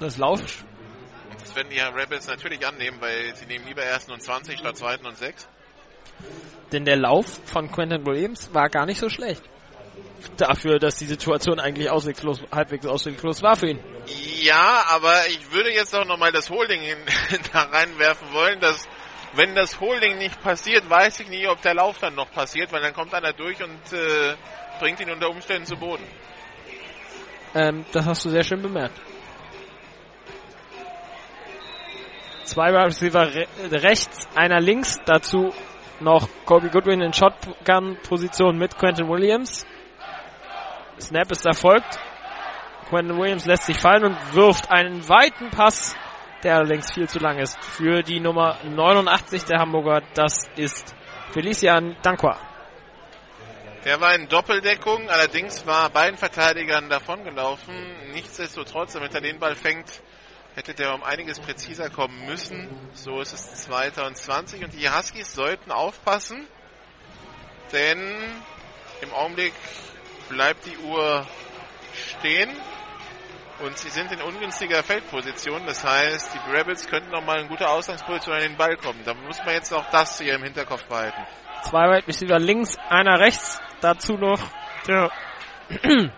Das 0.00 0.16
Lauf. 0.16 0.64
Das 1.50 1.56
werden 1.56 1.70
die 1.70 1.80
Rebels 1.80 2.28
natürlich 2.28 2.64
annehmen, 2.64 2.98
weil 3.00 3.34
sie 3.34 3.44
nehmen 3.44 3.66
lieber 3.66 3.82
ersten 3.82 4.12
und 4.12 4.22
20 4.22 4.60
statt 4.60 4.76
zweiten 4.76 5.04
und 5.04 5.18
6. 5.18 5.48
Denn 6.70 6.84
der 6.84 6.96
Lauf 6.96 7.40
von 7.44 7.72
Quentin 7.72 8.06
Williams 8.06 8.54
war 8.54 8.68
gar 8.68 8.86
nicht 8.86 9.00
so 9.00 9.08
schlecht. 9.08 9.42
Dafür, 10.36 10.78
dass 10.78 10.98
die 10.98 11.06
Situation 11.06 11.58
eigentlich 11.58 11.90
ausweglos, 11.90 12.40
halbwegs 12.52 12.86
ausweglos 12.86 13.42
war 13.42 13.56
für 13.56 13.70
ihn. 13.70 13.80
Ja, 14.40 14.84
aber 14.90 15.26
ich 15.26 15.50
würde 15.50 15.72
jetzt 15.72 15.92
auch 15.92 16.04
nochmal 16.04 16.30
das 16.30 16.50
Holding 16.50 16.82
in, 16.82 16.98
da 17.52 17.62
reinwerfen 17.62 18.32
wollen, 18.32 18.60
dass 18.60 18.88
wenn 19.34 19.56
das 19.56 19.80
Holding 19.80 20.18
nicht 20.18 20.40
passiert, 20.42 20.88
weiß 20.88 21.18
ich 21.18 21.28
nicht, 21.30 21.48
ob 21.48 21.60
der 21.62 21.74
Lauf 21.74 21.98
dann 21.98 22.14
noch 22.14 22.30
passiert, 22.30 22.70
weil 22.70 22.80
dann 22.80 22.94
kommt 22.94 23.12
einer 23.12 23.32
durch 23.32 23.60
und 23.60 23.92
äh, 23.92 24.36
bringt 24.78 25.00
ihn 25.00 25.10
unter 25.10 25.28
Umständen 25.28 25.66
zu 25.66 25.76
Boden. 25.76 26.04
Ähm, 27.56 27.84
das 27.90 28.06
hast 28.06 28.24
du 28.24 28.30
sehr 28.30 28.44
schön 28.44 28.62
bemerkt. 28.62 29.09
Zwei 32.50 32.72
Receiver 32.72 33.32
re 33.32 33.46
rechts, 33.70 34.26
einer 34.34 34.58
links, 34.60 34.96
dazu 35.06 35.54
noch 36.00 36.28
Kobe 36.44 36.68
Goodwin 36.68 37.00
in 37.00 37.12
Shotgun-Position 37.12 38.58
mit 38.58 38.76
Quentin 38.76 39.08
Williams. 39.08 39.64
Snap 40.98 41.30
ist 41.30 41.46
erfolgt. 41.46 42.00
Quentin 42.88 43.16
Williams 43.16 43.46
lässt 43.46 43.66
sich 43.66 43.78
fallen 43.78 44.02
und 44.02 44.34
wirft 44.34 44.68
einen 44.68 45.08
weiten 45.08 45.50
Pass, 45.50 45.94
der 46.42 46.56
allerdings 46.56 46.92
viel 46.92 47.08
zu 47.08 47.20
lang 47.20 47.38
ist. 47.38 47.56
Für 47.64 48.02
die 48.02 48.18
Nummer 48.18 48.58
89 48.64 49.44
der 49.44 49.60
Hamburger, 49.60 50.02
das 50.14 50.48
ist 50.56 50.96
Felician 51.30 51.96
Dankwa. 52.02 52.36
Der 53.84 54.00
war 54.00 54.12
in 54.16 54.26
Doppeldeckung, 54.28 55.08
allerdings 55.08 55.64
war 55.68 55.88
beiden 55.90 56.18
Verteidigern 56.18 56.88
davongelaufen. 56.88 57.76
Nichtsdestotrotz, 58.12 58.94
damit 58.94 59.14
er 59.14 59.20
den 59.20 59.38
Ball 59.38 59.54
fängt, 59.54 60.02
hätte 60.54 60.74
der 60.74 60.94
um 60.94 61.02
einiges 61.02 61.40
präziser 61.40 61.90
kommen 61.90 62.26
müssen. 62.26 62.68
So 62.94 63.20
ist 63.20 63.32
es 63.32 63.64
2020 63.64 64.64
und 64.64 64.74
die 64.74 64.88
Huskies 64.88 65.34
sollten 65.34 65.70
aufpassen, 65.70 66.46
denn 67.72 68.00
im 69.00 69.12
Augenblick 69.12 69.54
bleibt 70.28 70.66
die 70.66 70.76
Uhr 70.78 71.26
stehen 71.94 72.50
und 73.62 73.76
sie 73.78 73.90
sind 73.90 74.10
in 74.12 74.20
ungünstiger 74.22 74.82
Feldposition. 74.82 75.66
Das 75.66 75.84
heißt, 75.84 76.34
die 76.34 76.50
Rebels 76.50 76.86
könnten 76.86 77.10
nochmal 77.10 77.40
in 77.40 77.48
gute 77.48 77.68
Ausgangsposition 77.68 78.34
an 78.34 78.42
den 78.42 78.56
Ball 78.56 78.76
kommen. 78.76 79.00
Da 79.04 79.14
muss 79.14 79.38
man 79.44 79.54
jetzt 79.54 79.72
auch 79.72 79.84
das 79.90 80.18
hier 80.20 80.34
im 80.34 80.42
Hinterkopf 80.42 80.84
behalten. 80.84 81.20
Zwei 81.62 81.88
Wide 81.90 82.06
Receiver 82.06 82.38
links, 82.38 82.76
einer 82.88 83.20
rechts. 83.20 83.60
Dazu 83.80 84.14
noch 84.14 84.40
der, 84.86 85.10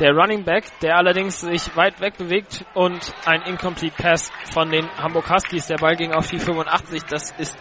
der 0.00 0.14
Running 0.14 0.44
Back, 0.44 0.64
der 0.80 0.96
allerdings 0.96 1.40
sich 1.40 1.76
weit 1.76 2.00
weg 2.00 2.16
bewegt 2.16 2.64
und 2.74 3.12
ein 3.26 3.42
Incomplete 3.42 4.02
Pass 4.02 4.30
von 4.50 4.70
den 4.70 4.88
Hamburg 4.96 5.28
Huskies. 5.28 5.66
Der 5.66 5.76
Ball 5.76 5.94
ging 5.94 6.12
auf 6.12 6.28
die 6.28 6.38
85. 6.38 7.02
Das 7.04 7.30
ist 7.32 7.56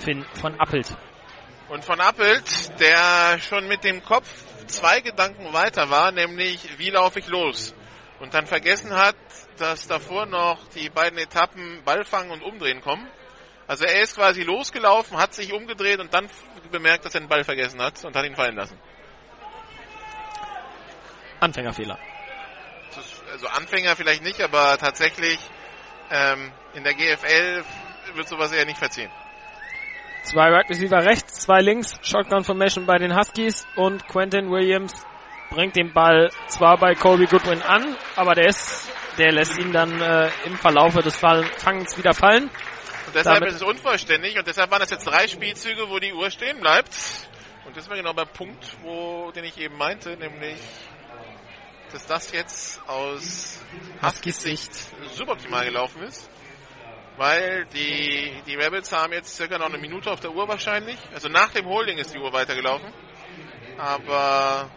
Finn 0.00 0.24
von 0.40 0.58
Appelt. 0.60 0.88
Und 1.68 1.84
von 1.84 2.00
Appelt, 2.00 2.78
der 2.80 3.38
schon 3.38 3.68
mit 3.68 3.84
dem 3.84 4.02
Kopf 4.02 4.28
zwei 4.66 5.00
Gedanken 5.00 5.52
weiter 5.52 5.88
war, 5.88 6.10
nämlich 6.10 6.78
wie 6.78 6.90
laufe 6.90 7.20
ich 7.20 7.28
los? 7.28 7.74
Und 8.18 8.34
dann 8.34 8.46
vergessen 8.46 8.92
hat, 8.92 9.16
dass 9.58 9.86
davor 9.86 10.26
noch 10.26 10.66
die 10.74 10.90
beiden 10.90 11.18
Etappen 11.18 11.82
Ballfangen 11.84 12.32
und 12.32 12.42
Umdrehen 12.42 12.80
kommen. 12.80 13.06
Also 13.66 13.84
er 13.84 14.02
ist 14.02 14.16
quasi 14.16 14.42
losgelaufen, 14.42 15.16
hat 15.16 15.32
sich 15.32 15.52
umgedreht 15.52 16.00
und 16.00 16.12
dann 16.12 16.28
bemerkt, 16.70 17.04
dass 17.04 17.14
er 17.14 17.20
den 17.20 17.28
Ball 17.28 17.44
vergessen 17.44 17.80
hat 17.80 18.04
und 18.04 18.16
hat 18.16 18.24
ihn 18.24 18.34
fallen 18.34 18.56
lassen. 18.56 18.78
Anfängerfehler. 21.44 21.98
Also 23.32 23.48
Anfänger 23.48 23.96
vielleicht 23.96 24.22
nicht, 24.22 24.40
aber 24.40 24.78
tatsächlich 24.78 25.38
ähm, 26.10 26.52
in 26.74 26.84
der 26.84 26.94
GFL 26.94 27.64
wird 28.14 28.28
sowas 28.28 28.52
eher 28.52 28.64
nicht 28.64 28.78
verziehen. 28.78 29.10
Zwei 30.22 30.48
Right 30.50 30.68
Receiver 30.70 31.04
rechts, 31.04 31.40
zwei 31.40 31.60
links, 31.60 31.98
Shotgun 32.02 32.44
Formation 32.44 32.86
bei 32.86 32.96
den 32.98 33.16
Huskies 33.16 33.66
und 33.76 34.06
Quentin 34.08 34.50
Williams 34.50 34.94
bringt 35.50 35.76
den 35.76 35.92
Ball 35.92 36.30
zwar 36.48 36.78
bei 36.78 36.94
Colby 36.94 37.26
Goodwin 37.26 37.60
an, 37.62 37.96
aber 38.16 38.34
der 38.34 38.48
ist, 38.48 38.88
der 39.18 39.32
lässt 39.32 39.58
ihn 39.58 39.72
dann 39.72 40.00
äh, 40.00 40.30
im 40.46 40.56
Verlaufe 40.56 41.02
des 41.02 41.16
Fangens 41.16 41.98
wieder 41.98 42.14
fallen. 42.14 42.44
Und 43.06 43.14
deshalb 43.14 43.40
Damit 43.40 43.50
ist 43.50 43.56
es 43.56 43.62
unvollständig 43.62 44.38
und 44.38 44.46
deshalb 44.46 44.70
waren 44.70 44.80
das 44.80 44.90
jetzt 44.90 45.04
drei 45.04 45.28
Spielzüge, 45.28 45.88
wo 45.88 45.98
die 45.98 46.12
Uhr 46.12 46.30
stehen 46.30 46.60
bleibt. 46.60 46.96
Und 47.66 47.76
das 47.76 47.88
war 47.88 47.96
genau 47.96 48.12
der 48.12 48.24
Punkt, 48.24 48.76
wo, 48.82 49.30
den 49.32 49.44
ich 49.44 49.58
eben 49.58 49.76
meinte, 49.76 50.16
nämlich, 50.16 50.58
dass 51.94 52.06
das 52.06 52.32
jetzt 52.32 52.80
aus 52.88 53.60
Huskies 54.02 54.42
Sicht 54.42 54.70
suboptimal 55.12 55.64
gelaufen 55.64 56.02
ist. 56.02 56.28
Weil 57.16 57.66
die, 57.66 58.32
die 58.48 58.56
Rebels 58.56 58.90
haben 58.90 59.12
jetzt 59.12 59.36
circa 59.36 59.58
noch 59.58 59.68
eine 59.68 59.78
Minute 59.78 60.10
auf 60.10 60.18
der 60.18 60.32
Uhr 60.32 60.48
wahrscheinlich. 60.48 60.98
Also 61.14 61.28
nach 61.28 61.50
dem 61.50 61.66
Holding 61.66 61.98
ist 61.98 62.12
die 62.12 62.18
Uhr 62.18 62.32
weitergelaufen. 62.32 62.92
Aber 63.78 64.68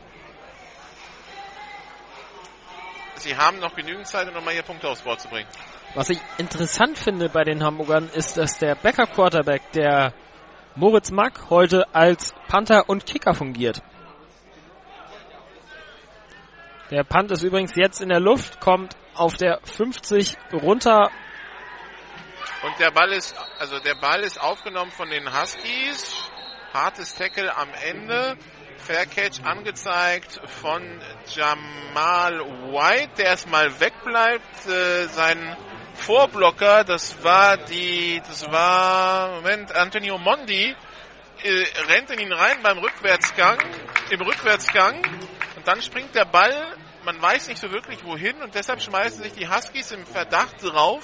sie 3.16 3.36
haben 3.36 3.58
noch 3.60 3.76
genügend 3.76 4.06
Zeit, 4.06 4.28
um 4.28 4.36
nochmal 4.36 4.54
hier 4.54 4.62
Punkte 4.62 4.88
aufs 4.88 5.02
Board 5.02 5.20
zu 5.20 5.28
bringen. 5.28 5.50
Was 5.96 6.10
ich 6.10 6.20
interessant 6.38 7.00
finde 7.00 7.30
bei 7.30 7.44
den 7.44 7.64
Hamburgern 7.64 8.08
ist, 8.14 8.38
dass 8.38 8.60
der 8.60 8.76
Backup 8.76 9.16
Quarterback, 9.16 9.72
der 9.72 10.14
Moritz 10.76 11.10
Mack, 11.10 11.50
heute 11.50 11.88
als 11.96 12.36
Panther 12.48 12.88
und 12.88 13.08
Kicker 13.08 13.34
fungiert. 13.34 13.82
Der 16.90 17.04
Punt 17.04 17.32
ist 17.32 17.44
übrigens 17.44 17.76
jetzt 17.76 18.02
in 18.02 18.10
der 18.10 18.22
Luft, 18.22 18.62
kommt 18.62 18.96
auf 19.14 19.36
der 19.36 19.60
50 19.64 20.38
runter. 20.54 21.12
Und 22.64 22.80
der 22.80 22.92
Ball 22.92 23.12
ist, 23.12 23.36
also 23.60 23.80
der 23.80 23.96
Ball 23.96 24.22
ist 24.22 24.40
aufgenommen 24.40 24.92
von 24.92 25.10
den 25.10 25.28
Huskies. 25.28 26.30
Hartes 26.74 27.16
Tackle 27.16 27.56
am 27.56 27.70
Ende. 27.86 28.38
Fair 28.78 29.06
Catch 29.06 29.44
angezeigt 29.44 30.40
von 30.62 30.82
Jamal 31.36 32.40
White, 32.72 33.10
der 33.18 33.26
erstmal 33.26 33.80
wegbleibt. 33.82 34.68
Äh, 34.68 35.08
sein 35.08 35.58
Vorblocker, 35.96 36.84
das 36.84 37.22
war 37.24 37.58
die, 37.58 38.22
das 38.26 38.50
war, 38.50 39.42
Moment, 39.42 39.76
Antonio 39.76 40.18
Mondi, 40.18 40.76
äh, 41.44 41.66
rennt 41.90 42.12
in 42.12 42.20
ihn 42.20 42.32
rein 42.32 42.58
beim 42.62 42.78
Rückwärtsgang, 42.78 43.58
im 44.12 44.22
Rückwärtsgang. 44.22 45.02
Dann 45.68 45.82
springt 45.82 46.16
der 46.16 46.24
Ball, 46.24 46.78
man 47.04 47.22
weiß 47.22 47.50
nicht 47.50 47.60
so 47.60 47.70
wirklich 47.70 48.02
wohin 48.06 48.42
und 48.42 48.56
deshalb 48.56 48.82
schmeißen 48.82 49.22
sich 49.22 49.34
die 49.34 49.50
Huskies 49.50 49.92
im 49.92 50.06
Verdacht 50.06 50.64
drauf, 50.64 51.04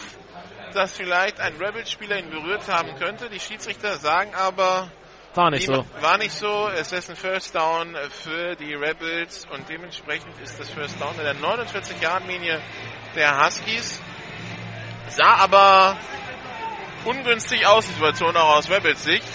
dass 0.73 0.95
vielleicht 0.95 1.41
ein 1.41 1.57
Rebels-Spieler 1.57 2.17
ihn 2.17 2.29
berührt 2.29 2.69
haben 2.69 2.95
könnte. 2.95 3.29
Die 3.29 3.41
Schiedsrichter 3.41 3.97
sagen 3.97 4.33
aber, 4.33 4.89
war 5.33 5.51
nicht 5.51 5.65
so. 5.65 5.85
War 5.99 6.17
nicht 6.17 6.31
so. 6.31 6.69
Es 6.69 6.93
ist 6.93 7.09
ein 7.09 7.17
First 7.17 7.53
Down 7.53 7.93
für 8.09 8.55
die 8.55 8.73
Rebels 8.73 9.45
und 9.51 9.67
dementsprechend 9.67 10.39
ist 10.39 10.57
das 10.57 10.69
First 10.69 10.95
Down 11.01 11.13
in 11.17 11.25
der 11.25 11.33
49 11.33 11.99
Jahren 11.99 12.25
linie 12.25 12.61
der 13.17 13.45
Huskies. 13.45 14.01
Sah 15.09 15.39
aber 15.39 15.97
ungünstig 17.03 17.67
aus, 17.67 17.85
die 17.85 17.93
Situation 17.95 18.37
auch 18.37 18.59
aus 18.59 18.69
Rebels 18.69 19.03
Sicht. 19.03 19.27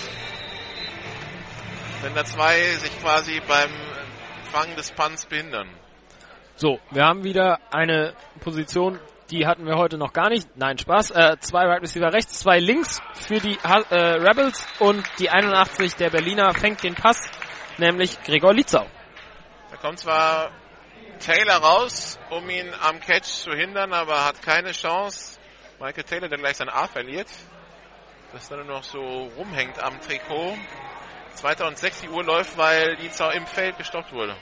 Wenn 2.01 2.15
da 2.15 2.25
zwei 2.25 2.63
sich 2.77 2.99
quasi 3.03 3.43
beim 3.47 3.88
Fangen 4.49 4.77
des 4.77 4.91
Punts 4.93 5.27
behindern. 5.27 5.69
So, 6.57 6.81
wir 6.91 7.05
haben 7.05 7.23
wieder 7.23 7.61
eine 7.71 8.15
Position, 8.41 8.99
die 9.31 9.47
hatten 9.47 9.67
wir 9.67 9.77
heute 9.77 9.99
noch 9.99 10.13
gar 10.13 10.29
nicht. 10.31 10.49
Nein, 10.57 10.79
Spaß. 10.79 11.11
Äh, 11.11 11.37
zwei 11.41 11.67
Right 11.67 11.83
Receiver 11.83 12.13
rechts, 12.13 12.41
zwei 12.41 12.59
links 12.59 13.01
für 13.15 13.39
die 13.39 13.59
äh, 13.63 13.97
Rebels 13.97 14.67
und 14.81 15.05
die 15.19 15.31
81 15.31 15.95
der 15.97 16.11
Berliner 16.11 16.53
fängt 16.55 16.83
den 16.83 16.95
Pass, 16.95 17.31
nämlich 17.77 18.21
Gregor 18.25 18.55
Lietzau. 18.55 18.87
Da 19.71 19.77
kommt 19.77 20.01
zwar 20.01 20.51
Taylor 21.21 21.57
raus, 21.57 22.19
um 22.31 22.49
ihn 22.49 22.73
am 22.81 23.01
Catch 23.01 23.27
zu 23.27 23.53
hindern, 23.53 23.93
aber 23.93 24.25
hat 24.25 24.43
keine 24.43 24.73
Chance. 24.73 25.39
Michael 25.79 26.05
Taylor, 26.05 26.29
der 26.29 26.39
gleich 26.39 26.57
sein 26.57 26.69
A 26.69 26.87
verliert. 26.87 27.29
Das 28.33 28.49
dann 28.49 28.67
nur 28.67 28.77
noch 28.77 28.83
so 28.83 29.01
rumhängt 29.37 29.83
am 29.83 30.01
Trikot. 30.01 30.57
2006 31.39 32.03
die 32.03 32.09
Uhr 32.09 32.25
läuft, 32.25 32.57
weil 32.59 32.95
Lietzau 33.01 33.31
im 33.31 33.47
Feld 33.47 33.79
gestoppt 33.79 34.13
wurde. 34.13 34.37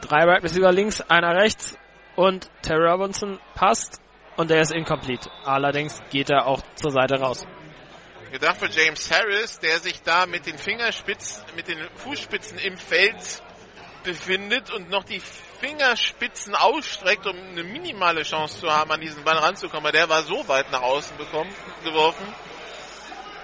Drei 0.00 0.24
Right 0.24 0.42
Receiver 0.42 0.72
links, 0.72 1.00
einer 1.02 1.34
rechts 1.36 1.76
und 2.16 2.50
Terry 2.62 2.88
Robinson 2.88 3.38
passt 3.54 4.00
und 4.36 4.50
der 4.50 4.60
ist 4.60 4.72
incomplete. 4.72 5.30
Allerdings 5.44 6.00
geht 6.10 6.30
er 6.30 6.46
auch 6.46 6.62
zur 6.76 6.90
Seite 6.90 7.20
raus. 7.20 7.46
Gedacht 8.30 8.58
für 8.58 8.68
James 8.68 9.10
Harris, 9.10 9.58
der 9.58 9.78
sich 9.78 10.02
da 10.02 10.26
mit 10.26 10.46
den 10.46 10.58
Fingerspitzen, 10.58 11.44
mit 11.56 11.68
den 11.68 11.78
Fußspitzen 11.96 12.58
im 12.58 12.76
Feld 12.76 13.42
befindet 14.04 14.70
und 14.70 14.90
noch 14.90 15.04
die 15.04 15.20
Fingerspitzen 15.60 16.54
ausstreckt, 16.54 17.26
um 17.26 17.36
eine 17.36 17.64
minimale 17.64 18.22
Chance 18.22 18.60
zu 18.60 18.70
haben, 18.70 18.90
an 18.90 19.00
diesen 19.00 19.24
Ball 19.24 19.38
ranzukommen. 19.38 19.86
Aber 19.86 19.92
der 19.92 20.08
war 20.08 20.22
so 20.22 20.46
weit 20.46 20.70
nach 20.70 20.82
außen 20.82 21.16
bekommen, 21.16 21.50
geworfen, 21.84 22.26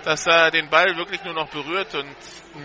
dass 0.05 0.27
er 0.27 0.51
den 0.51 0.69
Ball 0.69 0.97
wirklich 0.97 1.25
nur 1.25 1.35
noch 1.35 1.49
berührt 1.49 1.95
und 1.95 2.15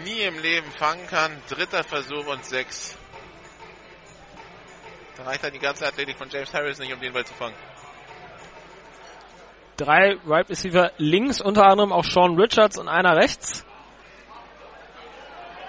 nie 0.03 0.22
im 0.22 0.38
Leben 0.40 0.70
fangen 0.72 1.07
kann. 1.07 1.32
Dritter 1.48 1.84
Versuch 1.84 2.28
und 2.28 2.44
sechs. 2.44 2.98
Da 5.16 5.24
reicht 5.24 5.44
dann 5.44 5.53
die 5.53 5.60
ganze 5.60 5.88
Athletik 5.88 6.18
von 6.18 6.30
James 6.30 6.53
Harris 6.53 6.80
nicht, 6.80 6.94
um 6.94 6.99
den 6.99 7.14
Ball 7.14 7.26
zu 7.26 7.34
fangen. 7.34 7.56
Drei 9.78 10.16
Wide 10.16 10.30
right 10.30 10.49
Receiver 10.49 10.91
links, 10.98 11.40
unter 11.40 11.66
anderem 11.66 11.94
auch 11.94 12.03
Sean 12.03 12.40
Richards 12.40 12.78
und 12.78 12.90
einer 12.90 13.16
rechts. 13.16 13.66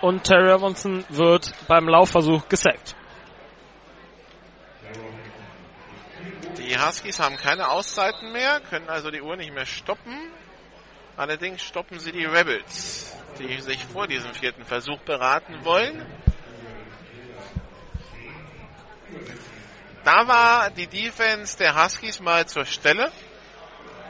Und 0.01 0.24
Terry 0.24 0.51
Robinson 0.51 1.05
wird 1.10 1.52
beim 1.68 1.88
Laufversuch 1.88 2.48
gesackt. 2.48 2.97
Die 6.59 6.78
Huskies 6.78 7.20
haben 7.20 7.36
keine 7.36 7.68
Auszeiten 7.68 8.32
mehr, 8.32 8.60
können 8.60 8.88
also 8.88 9.10
die 9.10 9.20
Uhr 9.20 9.36
nicht 9.36 9.52
mehr 9.52 9.66
stoppen. 9.66 10.16
Allerdings 11.20 11.60
stoppen 11.60 11.98
sie 11.98 12.12
die 12.12 12.24
Rebels, 12.24 13.14
die 13.38 13.60
sich 13.60 13.84
vor 13.84 14.06
diesem 14.06 14.32
vierten 14.32 14.64
Versuch 14.64 15.01
beraten 15.01 15.66
wollen. 15.66 16.02
Da 20.02 20.26
war 20.26 20.70
die 20.70 20.86
Defense 20.86 21.59
der 21.59 21.76
Huskies 21.76 22.20
mal 22.20 22.48
zur 22.48 22.64
Stelle. 22.64 23.12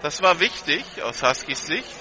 Das 0.02 0.22
war 0.22 0.38
wichtig 0.38 0.84
aus 1.02 1.20
Huskies 1.20 1.66
Sicht. 1.66 1.96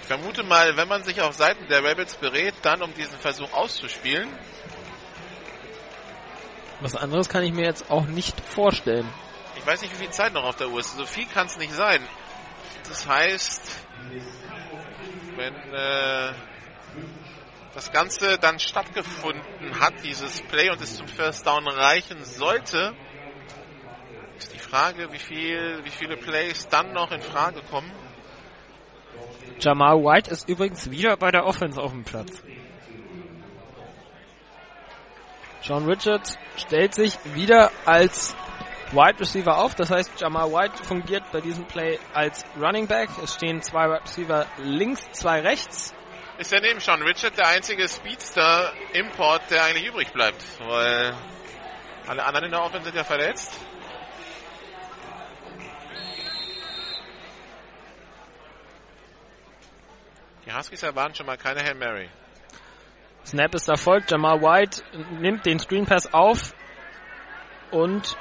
Ich 0.00 0.06
vermute 0.06 0.44
mal, 0.44 0.74
wenn 0.78 0.88
man 0.88 1.04
sich 1.04 1.20
auf 1.20 1.34
Seiten 1.34 1.68
der 1.68 1.84
Rebels 1.84 2.14
berät, 2.14 2.54
dann 2.62 2.80
um 2.80 2.94
diesen 2.94 3.18
Versuch 3.18 3.52
auszuspielen. 3.52 4.30
Was 6.80 6.96
anderes 6.96 7.28
kann 7.28 7.42
ich 7.44 7.52
mir 7.52 7.66
jetzt 7.66 7.90
auch 7.90 8.06
nicht 8.06 8.40
vorstellen. 8.40 9.06
Ich 9.68 9.74
weiß 9.74 9.82
nicht, 9.82 9.92
wie 9.92 10.04
viel 10.04 10.10
Zeit 10.10 10.32
noch 10.32 10.44
auf 10.44 10.56
der 10.56 10.70
Uhr 10.70 10.80
ist. 10.80 10.96
So 10.96 11.04
viel 11.04 11.26
kann 11.26 11.46
es 11.46 11.58
nicht 11.58 11.74
sein. 11.74 12.00
Das 12.88 13.06
heißt, 13.06 13.86
wenn 15.36 15.54
äh, 15.74 16.32
das 17.74 17.92
Ganze 17.92 18.38
dann 18.38 18.58
stattgefunden 18.60 19.78
hat, 19.78 19.92
dieses 20.02 20.40
Play 20.40 20.70
und 20.70 20.80
es 20.80 20.96
zum 20.96 21.06
First 21.06 21.46
Down 21.46 21.68
reichen 21.68 22.24
sollte, 22.24 22.94
ist 24.38 24.54
die 24.54 24.58
Frage, 24.58 25.12
wie 25.12 25.18
viel, 25.18 25.84
wie 25.84 25.90
viele 25.90 26.16
Plays 26.16 26.66
dann 26.68 26.94
noch 26.94 27.12
in 27.12 27.20
Frage 27.20 27.60
kommen. 27.70 27.92
Jamal 29.60 29.96
White 29.96 30.30
ist 30.30 30.48
übrigens 30.48 30.90
wieder 30.90 31.18
bei 31.18 31.30
der 31.30 31.44
Offense 31.44 31.78
auf 31.78 31.90
dem 31.90 32.04
Platz. 32.04 32.42
John 35.62 35.84
Richards 35.84 36.38
stellt 36.56 36.94
sich 36.94 37.12
wieder 37.34 37.70
als 37.84 38.34
Wide 38.92 39.20
Receiver 39.20 39.58
auf. 39.58 39.74
Das 39.74 39.90
heißt, 39.90 40.20
Jamal 40.20 40.50
White 40.50 40.82
fungiert 40.82 41.24
bei 41.32 41.40
diesem 41.40 41.64
Play 41.66 41.98
als 42.14 42.44
Running 42.60 42.86
Back. 42.86 43.10
Es 43.22 43.34
stehen 43.34 43.60
zwei 43.62 43.88
Wide 43.88 44.02
Receiver 44.02 44.46
links, 44.58 45.10
zwei 45.12 45.40
rechts. 45.40 45.94
Ist 46.38 46.52
ja 46.52 46.60
neben 46.60 46.80
Sean 46.80 47.02
Richard 47.02 47.36
der 47.36 47.48
einzige 47.48 47.88
Speedster-Import, 47.88 49.42
der 49.50 49.64
eigentlich 49.64 49.86
übrig 49.86 50.12
bleibt, 50.12 50.42
weil 50.60 51.12
alle 52.06 52.24
anderen 52.24 52.46
in 52.46 52.52
der 52.52 52.62
Offense 52.62 52.84
sind 52.84 52.96
ja 52.96 53.04
verletzt. 53.04 53.58
Die 60.46 60.54
Huskies 60.54 60.82
erwarten 60.82 61.14
schon 61.14 61.26
mal 61.26 61.36
keine 61.36 61.60
Hail 61.62 61.74
Mary. 61.74 62.08
Snap 63.26 63.54
ist 63.54 63.68
erfolgt. 63.68 64.10
Jamal 64.10 64.40
White 64.40 64.82
nimmt 65.20 65.44
den 65.44 65.58
Screen 65.58 65.84
Pass 65.84 66.14
auf 66.14 66.54
und 67.70 68.16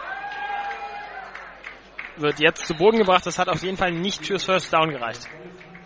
wird 2.17 2.39
jetzt 2.39 2.65
zu 2.65 2.73
Boden 2.75 2.97
gebracht. 2.97 3.25
Das 3.25 3.39
hat 3.39 3.49
auf 3.49 3.63
jeden 3.63 3.77
Fall 3.77 3.91
nicht 3.91 4.25
fürs 4.25 4.43
First 4.43 4.73
Down 4.73 4.89
gereicht. 4.89 5.27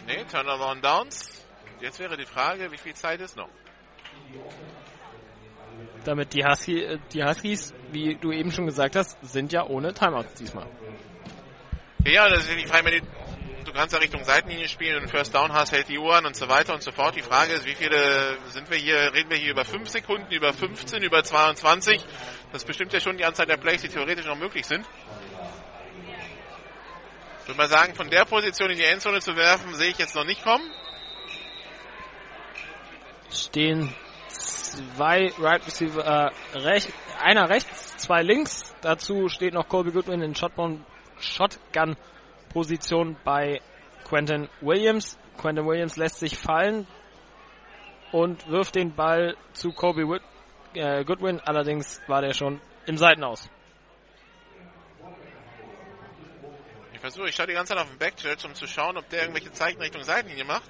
Nee, 0.08 0.24
Turnover 0.32 0.72
on 0.72 0.82
Downs. 0.82 1.46
Jetzt 1.80 2.00
wäre 2.00 2.18
die 2.18 2.26
Frage, 2.26 2.72
wie 2.72 2.78
viel 2.78 2.94
Zeit 2.94 3.22
ist 3.22 3.36
noch? 3.36 3.50
Damit 6.04 6.34
die, 6.34 6.44
Husky, 6.44 7.00
die 7.14 7.24
Huskies, 7.24 7.74
wie 7.92 8.16
du 8.16 8.32
eben 8.32 8.52
schon 8.52 8.66
gesagt 8.66 8.96
hast, 8.96 9.18
sind 9.22 9.52
ja 9.52 9.66
ohne 9.66 9.94
Timeouts 9.94 10.34
diesmal. 10.36 10.68
Ja, 12.06 12.28
das 12.30 12.48
ist 12.48 12.58
die 12.58 12.66
Frage, 12.66 13.02
du 13.64 13.72
kannst 13.74 13.94
ja 13.94 14.00
Richtung 14.00 14.24
Seitenlinie 14.24 14.68
spielen 14.68 15.02
und 15.04 15.10
First 15.10 15.36
Down 15.36 15.54
hast, 15.54 15.72
hält 15.72 15.88
die 15.88 16.00
Uhr 16.00 16.16
an 16.16 16.26
und 16.26 16.36
so 16.36 16.50
weiter 16.50 16.74
und 16.74 16.82
so 16.82 16.92
fort. 16.92 17.16
Die 17.16 17.22
Frage 17.22 17.54
ist, 17.54 17.66
wie 17.66 17.76
viele 17.76 18.38
sind 18.50 18.70
wir 18.70 18.78
hier, 18.78 19.14
reden 19.14 19.30
wir 19.30 19.38
hier 19.38 19.52
über 19.52 19.66
5 19.66 19.88
Sekunden, 19.88 20.32
über 20.32 20.54
15, 20.54 21.04
über 21.04 21.24
22? 21.24 22.04
Das 22.52 22.66
bestimmt 22.66 22.92
ja 22.94 23.00
schon 23.00 23.18
die 23.18 23.26
Anzahl 23.26 23.46
der 23.46 23.58
Plays, 23.58 23.82
die 23.82 23.90
theoretisch 23.90 24.26
noch 24.26 24.38
möglich 24.38 24.66
sind. 24.66 24.86
Ich 27.42 27.48
würde 27.48 27.58
mal 27.58 27.68
sagen, 27.68 27.96
von 27.96 28.10
der 28.10 28.26
Position 28.26 28.70
in 28.70 28.78
die 28.78 28.84
Endzone 28.84 29.20
zu 29.20 29.36
werfen, 29.36 29.74
sehe 29.74 29.90
ich 29.90 29.98
jetzt 29.98 30.16
noch 30.16 30.26
nicht 30.26 30.44
kommen. 30.44 30.70
Stehen 33.32 33.94
zwei 34.28 35.32
Right 35.40 35.66
Receiver, 35.66 36.04
äh, 36.04 36.58
rech, 36.58 36.88
einer 37.20 37.50
rechts, 37.50 37.98
zwei 37.98 38.22
links. 38.22 38.76
Dazu 38.82 39.28
steht 39.28 39.54
noch 39.54 39.68
Colby 39.68 39.92
Goodwin 39.92 40.22
in 40.22 40.36
Shotgun, 40.36 40.86
Shotgun 41.20 41.98
Position 42.50 43.18
bei 43.24 43.62
Quentin 44.04 44.50
Williams. 44.62 45.18
Quentin 45.38 45.66
Williams 45.66 45.98
lässt 45.98 46.20
sich 46.20 46.38
fallen 46.38 46.88
und 48.12 48.48
wirft 48.50 48.76
den 48.76 48.94
Ball 48.96 49.36
zu 49.54 49.70
Wood, 49.70 50.22
äh, 50.74 51.04
Goodwin. 51.04 51.40
Allerdings 51.40 52.02
war 52.08 52.22
der 52.22 52.34
schon 52.34 52.62
im 52.86 52.98
Seitenaus. 52.98 53.46
Ich 53.46 53.61
versuche, 57.02 57.30
ich 57.30 57.36
schaue 57.36 57.48
die 57.48 57.54
ganze 57.54 57.74
Zeit 57.74 57.84
auf 57.84 57.90
den 57.90 57.98
Backchurch, 57.98 58.46
um 58.46 58.56
zu 58.56 58.68
schauen, 58.68 58.98
ob 58.98 59.10
der 59.10 59.22
irgendwelche 59.22 59.52
Zeichen 59.52 59.82
Richtung 59.82 60.04
Seitenlinie 60.04 60.46
macht. 60.46 60.70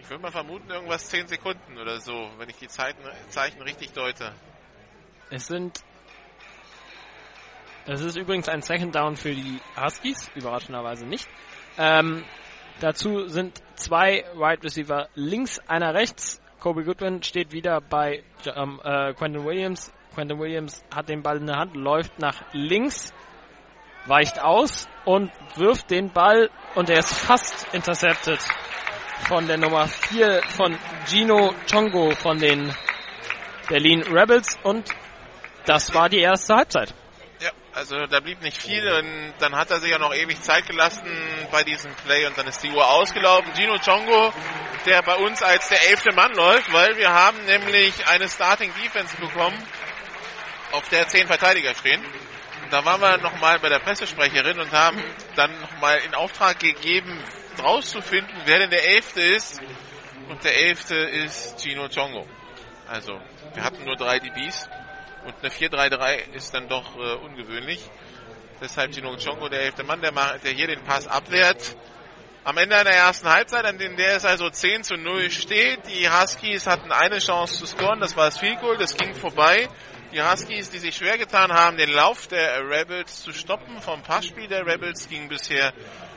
Ich 0.00 0.08
würde 0.08 0.22
mal 0.22 0.30
vermuten, 0.30 0.70
irgendwas 0.70 1.08
10 1.08 1.26
Sekunden 1.26 1.78
oder 1.78 1.98
so, 2.00 2.30
wenn 2.38 2.48
ich 2.48 2.56
die 2.56 2.68
Zeiten, 2.68 3.02
Zeichen 3.30 3.60
richtig 3.62 3.92
deute. 3.92 4.32
Es 5.30 5.48
sind 5.48 5.82
es 7.88 8.00
ist 8.00 8.16
übrigens 8.16 8.48
ein 8.48 8.62
Second 8.62 8.94
Down 8.96 9.16
für 9.16 9.32
die 9.32 9.60
Huskies, 9.80 10.28
überraschenderweise 10.34 11.06
nicht. 11.06 11.28
Ähm, 11.78 12.24
dazu 12.80 13.28
sind 13.28 13.62
zwei 13.76 14.24
Wide 14.34 14.64
Receiver 14.64 15.08
links, 15.14 15.60
einer 15.68 15.94
rechts. 15.94 16.40
Kobe 16.58 16.82
Goodwin 16.82 17.22
steht 17.22 17.52
wieder 17.52 17.80
bei 17.80 18.24
ähm, 18.44 18.80
äh, 18.82 19.14
Quentin 19.14 19.44
Williams. 19.44 19.92
Quentin 20.16 20.38
Williams 20.38 20.82
hat 20.94 21.10
den 21.10 21.22
Ball 21.22 21.36
in 21.36 21.46
der 21.46 21.56
Hand, 21.56 21.76
läuft 21.76 22.18
nach 22.18 22.42
links, 22.52 23.12
weicht 24.06 24.40
aus 24.40 24.88
und 25.04 25.30
wirft 25.56 25.90
den 25.90 26.10
Ball 26.10 26.48
und 26.74 26.88
er 26.88 27.00
ist 27.00 27.12
fast 27.12 27.66
intercepted 27.74 28.40
von 29.28 29.46
der 29.46 29.58
Nummer 29.58 29.86
4 29.86 30.40
von 30.56 30.78
Gino 31.04 31.52
Chongo 31.70 32.12
von 32.12 32.38
den 32.38 32.74
Berlin 33.68 34.04
Rebels 34.04 34.58
und 34.62 34.88
das 35.66 35.92
war 35.92 36.08
die 36.08 36.20
erste 36.20 36.54
Halbzeit. 36.54 36.94
Also 37.74 38.06
da 38.06 38.20
blieb 38.20 38.40
nicht 38.40 38.56
viel 38.56 38.90
und 38.90 39.34
dann 39.38 39.54
hat 39.54 39.70
er 39.70 39.80
sich 39.80 39.90
ja 39.90 39.98
noch 39.98 40.14
ewig 40.14 40.40
Zeit 40.40 40.66
gelassen 40.66 41.04
bei 41.52 41.62
diesem 41.62 41.92
Play 42.06 42.24
und 42.24 42.38
dann 42.38 42.46
ist 42.46 42.62
die 42.62 42.70
Uhr 42.70 42.88
ausgelaufen. 42.88 43.52
Gino 43.54 43.76
Chongo, 43.84 44.32
der 44.86 45.02
bei 45.02 45.16
uns 45.16 45.42
als 45.42 45.68
der 45.68 45.90
elfte 45.90 46.14
Mann 46.14 46.32
läuft, 46.32 46.72
weil 46.72 46.96
wir 46.96 47.10
haben 47.10 47.36
nämlich 47.44 48.08
eine 48.08 48.30
Starting 48.30 48.72
Defense 48.82 49.14
bekommen, 49.18 49.62
auf 50.76 50.88
der 50.90 51.08
zehn 51.08 51.26
Verteidiger 51.26 51.74
stehen. 51.74 52.02
Und 52.62 52.72
da 52.72 52.84
waren 52.84 53.00
wir 53.00 53.18
nochmal 53.18 53.58
bei 53.58 53.68
der 53.68 53.78
Pressesprecherin 53.78 54.58
und 54.60 54.72
haben 54.72 55.02
dann 55.34 55.50
nochmal 55.60 55.98
in 56.06 56.14
Auftrag 56.14 56.58
gegeben, 56.58 57.18
rauszufinden, 57.58 58.34
wer 58.44 58.58
denn 58.58 58.70
der 58.70 58.86
elfte 58.86 59.22
ist. 59.22 59.60
Und 60.28 60.42
der 60.44 60.56
elfte 60.56 60.94
ist 60.94 61.60
Gino 61.60 61.88
Chongo. 61.88 62.26
Also, 62.88 63.18
wir 63.54 63.64
hatten 63.64 63.84
nur 63.84 63.96
drei 63.96 64.18
DBs. 64.18 64.68
Und 65.24 65.34
eine 65.40 65.50
4-3-3 65.50 66.34
ist 66.34 66.54
dann 66.54 66.68
doch 66.68 66.96
äh, 66.96 67.14
ungewöhnlich. 67.14 67.80
Deshalb 68.60 68.94
Gino 68.94 69.16
Chongo, 69.16 69.48
der 69.48 69.62
elfte 69.62 69.84
Mann, 69.84 70.00
der, 70.00 70.12
der 70.12 70.52
hier 70.52 70.66
den 70.66 70.82
Pass 70.84 71.06
abwehrt. 71.06 71.76
Am 72.44 72.56
Ende 72.58 72.76
einer 72.76 72.90
ersten 72.90 73.28
Halbzeit, 73.28 73.64
an 73.64 73.78
der 73.78 74.16
es 74.16 74.24
also 74.24 74.48
10 74.48 74.84
zu 74.84 74.96
0 74.96 75.30
steht. 75.30 75.80
Die 75.88 76.08
Huskies 76.08 76.66
hatten 76.66 76.92
eine 76.92 77.18
Chance 77.18 77.58
zu 77.58 77.66
scoren, 77.66 77.98
das 78.00 78.16
war 78.16 78.26
das 78.26 78.38
Field 78.38 78.60
Goal, 78.60 78.76
das 78.76 78.96
ging 78.96 79.14
vorbei. 79.14 79.68
Die 80.16 80.22
Huskies, 80.22 80.70
die 80.70 80.78
sich 80.78 80.96
schwer 80.96 81.18
getan 81.18 81.52
haben, 81.52 81.76
den 81.76 81.90
Lauf 81.90 82.26
der 82.26 82.66
Rebels 82.70 83.20
zu 83.20 83.34
stoppen. 83.34 83.82
Vom 83.82 84.02
Passspiel 84.02 84.48
der 84.48 84.64
Rebels 84.64 85.10
ging 85.10 85.28
bisher 85.28 85.74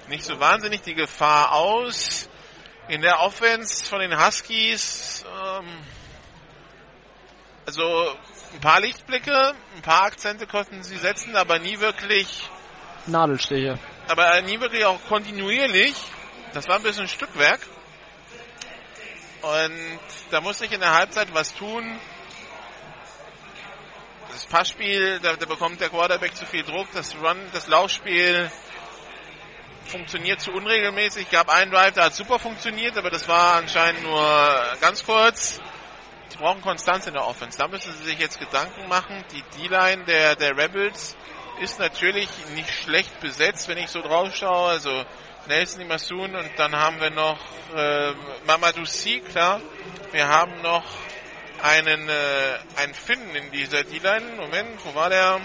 nicht 0.07 0.23
so 0.23 0.39
wahnsinnig 0.39 0.83
die 0.83 0.93
Gefahr 0.93 1.51
aus. 1.51 2.29
In 2.87 3.01
der 3.01 3.19
Offense 3.19 3.85
von 3.85 3.99
den 3.99 4.17
Huskies, 4.17 5.25
ähm, 5.27 5.67
also 7.65 8.15
ein 8.53 8.61
paar 8.61 8.79
Lichtblicke, 8.79 9.53
ein 9.75 9.81
paar 9.81 10.03
Akzente 10.03 10.47
konnten 10.47 10.81
sie 10.81 10.95
setzen, 10.95 11.35
aber 11.35 11.59
nie 11.59 11.81
wirklich 11.81 12.49
Nadelstiche. 13.05 13.77
Aber 14.07 14.41
nie 14.43 14.61
wirklich 14.61 14.85
auch 14.85 14.99
kontinuierlich. 15.09 15.93
Das 16.53 16.69
war 16.69 16.77
ein 16.77 16.83
bisschen 16.83 17.09
Stückwerk. 17.09 17.59
Und 19.41 19.99
da 20.31 20.39
musste 20.39 20.63
ich 20.63 20.71
in 20.71 20.79
der 20.79 20.93
Halbzeit 20.93 21.33
was 21.33 21.53
tun. 21.53 21.99
Das 24.39 24.45
Passspiel, 24.45 25.19
da, 25.19 25.35
da 25.35 25.45
bekommt 25.45 25.81
der 25.81 25.89
Quarterback 25.89 26.33
zu 26.33 26.45
viel 26.45 26.63
Druck. 26.63 26.87
Das 26.93 27.13
Run, 27.15 27.37
das 27.51 27.67
Laufspiel 27.67 28.49
funktioniert 29.85 30.39
zu 30.39 30.51
unregelmäßig. 30.51 31.29
Gab 31.29 31.49
einen 31.49 31.71
Drive, 31.71 31.95
der 31.95 32.05
hat 32.05 32.15
super 32.15 32.39
funktioniert, 32.39 32.97
aber 32.97 33.09
das 33.09 33.27
war 33.27 33.55
anscheinend 33.55 34.01
nur 34.03 34.63
ganz 34.79 35.03
kurz. 35.03 35.59
Die 36.31 36.37
brauchen 36.37 36.61
Konstanz 36.61 37.05
in 37.05 37.15
der 37.15 37.27
Offense. 37.27 37.57
Da 37.57 37.67
müssen 37.67 37.91
sie 37.91 38.05
sich 38.05 38.19
jetzt 38.19 38.39
Gedanken 38.39 38.87
machen. 38.87 39.25
Die 39.33 39.43
D-Line 39.57 40.05
der, 40.05 40.37
der 40.37 40.55
Rebels 40.57 41.17
ist 41.59 41.77
natürlich 41.77 42.29
nicht 42.55 42.71
schlecht 42.71 43.19
besetzt, 43.19 43.67
wenn 43.67 43.77
ich 43.77 43.89
so 43.89 44.01
drauf 44.01 44.33
schaue. 44.33 44.69
Also 44.69 45.03
Nelson 45.49 45.81
Imasun 45.81 46.33
und 46.33 46.49
dann 46.55 46.73
haben 46.73 47.01
wir 47.01 47.09
noch 47.09 47.39
äh, 47.75 48.13
Mamadou 48.47 48.85
Si, 48.85 49.19
klar. 49.19 49.59
Wir 50.13 50.29
haben 50.29 50.61
noch 50.61 50.85
einen, 51.63 52.09
äh, 52.09 52.57
einen 52.77 52.93
Finn 52.93 53.35
in 53.35 53.51
dieser 53.51 53.83
D-Line. 53.83 54.35
Moment, 54.37 54.69
wo 54.85 54.95
war 54.95 55.09
der? 55.09 55.39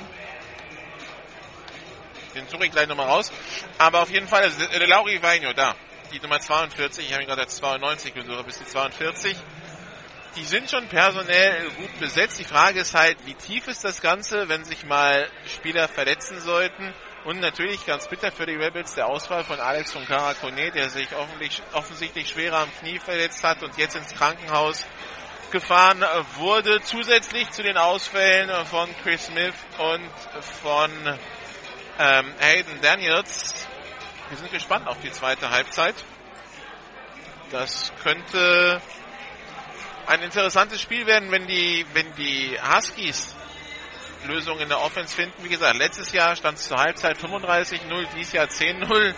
Den 2.35 2.49
suche 2.49 2.67
ich 2.67 2.73
gleich 2.73 2.89
nochmal 2.89 3.07
raus. 3.07 3.33
Aber 3.79 4.03
auf 4.03 4.11
jeden 4.11 4.29
Fall, 4.29 4.43
also, 4.43 4.65
äh, 4.65 4.87
Lauri 4.87 5.23
Vaino, 5.23 5.53
da. 5.53 5.75
Die 6.13 6.21
Nummer 6.21 6.41
42, 6.41 7.07
ich 7.07 7.13
habe 7.13 7.23
ihn 7.23 7.29
gerade 7.29 7.43
als 7.43 7.57
92 7.57 8.15
gesucht, 8.15 8.47
bis 8.47 8.59
die 8.59 8.67
42. 8.67 9.37
Die 10.37 10.45
sind 10.45 10.69
schon 10.69 10.89
personell 10.89 11.71
gut 11.71 11.99
besetzt. 12.01 12.39
Die 12.41 12.45
Frage 12.45 12.81
ist 12.81 12.95
halt, 12.95 13.17
wie 13.25 13.35
tief 13.35 13.69
ist 13.69 13.85
das 13.85 14.01
Ganze, 14.01 14.49
wenn 14.49 14.65
sich 14.65 14.85
mal 14.85 15.29
Spieler 15.47 15.89
verletzen 15.89 16.41
sollten? 16.41 16.93
Und 17.25 17.41
natürlich 17.41 17.87
ganz 17.87 18.09
bitter 18.09 18.31
für 18.33 18.45
die 18.45 18.55
Rebels 18.55 18.95
der 18.95 19.07
Ausfall 19.07 19.45
von 19.45 19.59
Alex 19.59 19.93
von 19.93 20.05
Karakone, 20.05 20.71
der 20.73 20.91
sich 20.91 21.09
offensichtlich 21.73 22.29
schwerer 22.29 22.59
am 22.59 22.71
Knie 22.81 22.99
verletzt 22.99 23.43
hat 23.43 23.63
und 23.63 23.79
jetzt 23.79 23.97
ins 23.97 24.15
Krankenhaus 24.15 24.85
gefahren 25.55 26.05
wurde. 26.37 26.83
Zusätzlich 26.83 27.49
zu 27.53 27.63
den 27.63 27.77
Ausfällen 27.77 28.51
von 28.67 28.89
Chris 29.05 29.27
Smith 29.27 29.55
und 29.79 30.11
von 30.61 30.91
ähm, 32.01 32.35
Hayden 32.41 32.81
Daniels. 32.83 33.69
Wir 34.31 34.39
sind 34.39 34.51
gespannt 34.51 34.89
auf 34.89 34.99
die 35.01 35.13
zweite 35.13 35.51
Halbzeit. 35.51 35.95
Das 37.53 37.93
könnte 38.03 38.83
ein 40.09 40.23
interessantes 40.23 40.81
Spiel 40.81 41.07
werden, 41.07 41.31
wenn 41.31 41.47
die, 41.47 41.87
wenn 41.93 42.13
die 42.17 42.59
Huskies 42.61 43.37
Lösungen 44.27 44.63
in 44.63 44.69
der 44.69 44.81
Offense 44.81 45.15
finden. 45.15 45.45
Wie 45.45 45.49
gesagt, 45.49 45.77
letztes 45.77 46.11
Jahr 46.11 46.35
stand 46.35 46.59
es 46.59 46.67
zur 46.67 46.79
Halbzeit 46.79 47.17
35-0, 47.19 48.07
dieses 48.17 48.33
Jahr 48.33 48.47
10-0. 48.47 49.15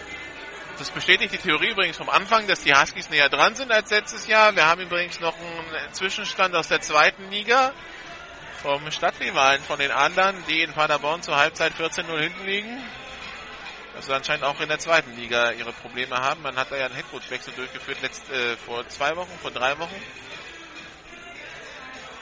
Das 0.79 0.91
bestätigt 0.91 1.33
die 1.33 1.39
Theorie 1.39 1.71
übrigens 1.71 1.97
vom 1.97 2.11
Anfang, 2.11 2.47
dass 2.49 2.61
die 2.61 2.75
Huskies 2.75 3.09
näher 3.09 3.31
dran 3.31 3.55
sind 3.55 3.73
als 3.73 3.91
letztes 3.91 4.27
Jahr. 4.27 4.55
Wir 4.55 4.67
haben 4.67 4.83
übrigens 4.83 5.21
noch 5.21 5.35
einen 5.35 5.95
Zwischenstand 5.95 6.55
aus 6.55 6.69
der 6.69 6.83
zweiten 6.83 7.31
Liga 7.31 7.73
vom 8.61 8.91
Stadtrivalen 8.91 9.63
von 9.63 9.79
den 9.79 9.91
Adlern, 9.91 10.37
die 10.49 10.61
in 10.61 10.75
Paderborn 10.75 11.23
zur 11.23 11.37
Halbzeit 11.37 11.73
14-0 11.73 12.19
hinten 12.19 12.45
liegen. 12.45 12.85
Also 13.95 14.13
anscheinend 14.13 14.45
auch 14.45 14.61
in 14.61 14.69
der 14.69 14.79
zweiten 14.79 15.17
Liga 15.17 15.53
ihre 15.53 15.73
Probleme 15.73 16.17
haben. 16.17 16.43
Man 16.43 16.57
hat 16.57 16.71
da 16.71 16.77
ja 16.77 16.87
einen 16.87 16.95
Headcoach-Wechsel 16.95 17.55
durchgeführt 17.55 18.03
letzt, 18.03 18.31
äh, 18.31 18.57
vor 18.59 18.87
zwei 18.89 19.17
Wochen, 19.17 19.33
vor 19.41 19.51
drei 19.51 19.79
Wochen. 19.79 20.03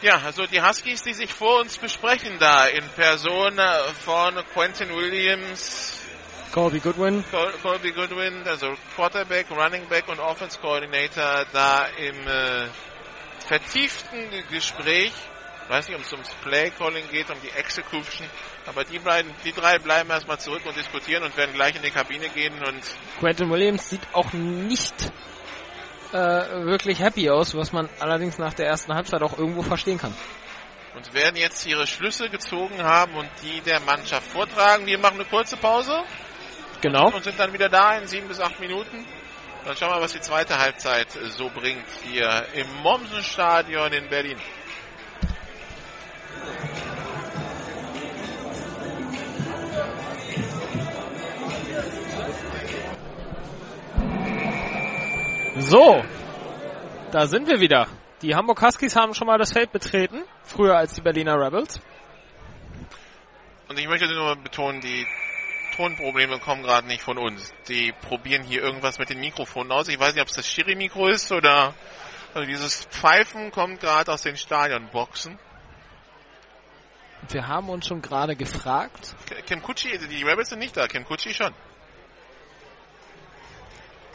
Ja, 0.01 0.21
also 0.25 0.47
die 0.47 0.63
Huskies, 0.63 1.03
die 1.03 1.15
sich 1.15 1.33
vor 1.33 1.61
uns 1.61 1.79
besprechen 1.79 2.39
da 2.39 2.67
in 2.67 2.89
Person 2.91 3.59
von 4.05 4.35
Quentin 4.53 4.95
Williams, 4.95 6.04
Colby 6.55 6.79
Goodwin. 6.79 7.25
Col 7.33 7.51
Colby 7.61 7.91
Goodwin, 7.91 8.47
also 8.47 8.75
Quarterback, 8.95 9.51
Running 9.51 9.89
Back 9.89 10.07
und 10.07 10.21
Offense 10.21 10.57
Coordinator 10.61 11.47
da 11.53 11.87
im 11.99 12.29
äh, 12.29 12.69
vertieften 13.45 14.31
Gespräch. 14.49 15.13
Ich 15.65 15.69
weiß 15.69 15.89
nicht, 15.89 15.97
ob 15.97 16.05
es 16.05 16.13
ums 16.13 16.31
Play 16.45 16.71
Calling 16.71 17.09
geht, 17.11 17.29
um 17.29 17.37
die 17.43 17.51
Execution, 17.59 18.29
aber 18.67 18.85
die 18.85 19.01
beiden, 19.01 19.33
die 19.45 19.51
drei 19.51 19.81
bleiben 19.81 20.11
erstmal 20.11 20.39
zurück 20.39 20.63
und 20.65 20.77
diskutieren 20.77 21.25
und 21.25 21.37
werden 21.37 21.55
gleich 21.55 21.75
in 21.75 21.83
die 21.83 21.91
Kabine 21.91 22.29
gehen 22.29 22.55
und 22.65 22.83
Quentin 23.19 23.51
Williams 23.51 23.91
sieht 23.91 24.07
auch 24.13 24.33
nicht 24.33 25.11
äh, 26.13 26.17
wirklich 26.17 27.01
happy 27.01 27.31
aus, 27.31 27.57
was 27.57 27.73
man 27.73 27.89
allerdings 27.99 28.39
nach 28.39 28.55
der 28.55 28.67
ersten 28.67 28.95
Halbzeit 28.95 29.23
auch 29.23 29.37
irgendwo 29.37 29.63
verstehen 29.63 29.99
kann. 29.99 30.15
Und 30.95 31.13
werden 31.15 31.35
jetzt 31.35 31.67
ihre 31.67 31.89
Schlüsse 31.89 32.29
gezogen 32.31 32.81
haben 32.85 33.17
und 33.17 33.29
die 33.43 33.61
der 33.63 33.81
Mannschaft 33.81 34.29
vortragen. 34.29 34.87
Wir 34.87 34.99
machen 34.99 35.15
eine 35.15 35.25
kurze 35.25 35.57
Pause. 35.57 36.05
Genau. 36.85 37.07
Und 37.07 37.25
sind 37.25 37.41
dann 37.41 37.51
wieder 37.55 37.71
da 37.71 37.97
in 37.97 38.07
sieben 38.07 38.29
bis 38.29 38.39
acht 38.39 38.61
Minuten. 38.61 39.07
Dann 39.65 39.75
schauen 39.75 39.89
wir, 39.89 40.03
was 40.03 40.13
die 40.13 40.21
zweite 40.21 40.59
Halbzeit 40.59 41.11
so 41.31 41.49
bringt 41.49 41.87
hier 42.03 42.45
im 42.53 42.67
Mommsen-Stadion 42.83 43.91
in 43.95 44.07
Berlin. 44.11 44.37
So, 55.61 56.05
da 57.13 57.27
sind 57.27 57.49
wir 57.49 57.61
wieder. 57.61 57.87
Die 58.21 58.35
Hamburg 58.35 58.61
Huskies 58.61 58.95
haben 58.95 59.15
schon 59.15 59.27
mal 59.27 59.39
das 59.39 59.55
Feld 59.55 59.73
betreten, 59.73 60.23
früher 60.43 60.77
als 60.77 60.93
die 60.93 61.01
Berliner 61.01 61.41
Rebels. 61.41 61.81
Und 63.71 63.79
ich 63.79 63.89
möchte 63.89 64.07
nur 64.15 64.37
betonen, 64.37 64.83
die 64.83 65.07
Tonprobleme 65.75 66.39
kommen 66.39 66.63
gerade 66.63 66.87
nicht 66.87 67.03
von 67.03 67.19
uns. 67.19 67.53
Die 67.69 67.93
probieren 67.93 68.43
hier 68.43 68.63
irgendwas 68.63 68.99
mit 68.99 69.11
den 69.11 69.21
Mikrofonen 69.21 69.73
aus. 69.73 69.89
Ich 69.89 69.99
weiß 69.99 70.15
nicht, 70.15 70.23
ob 70.23 70.29
es 70.29 70.37
das 70.37 70.49
Schiri-Mikro 70.49 71.09
ist 71.09 71.33
oder 71.33 71.75
also 72.33 72.47
dieses 72.47 72.85
Pfeifen 72.87 73.51
kommt 73.51 73.81
gerade 73.81 74.13
aus 74.13 74.23
den 74.23 74.37
Stadionboxen. 74.37 75.39
Wir 77.29 77.49
haben 77.49 77.69
uns 77.71 77.87
schon 77.87 78.03
gerade 78.03 78.37
gefragt. 78.37 79.17
Kim 79.47 79.63
Kutschi, 79.63 79.99
die 79.99 80.23
Rebels 80.23 80.51
sind 80.51 80.59
nicht 80.59 80.77
da, 80.77 80.87
Kim 80.87 81.05
Kutschi 81.05 81.33
schon. 81.33 81.55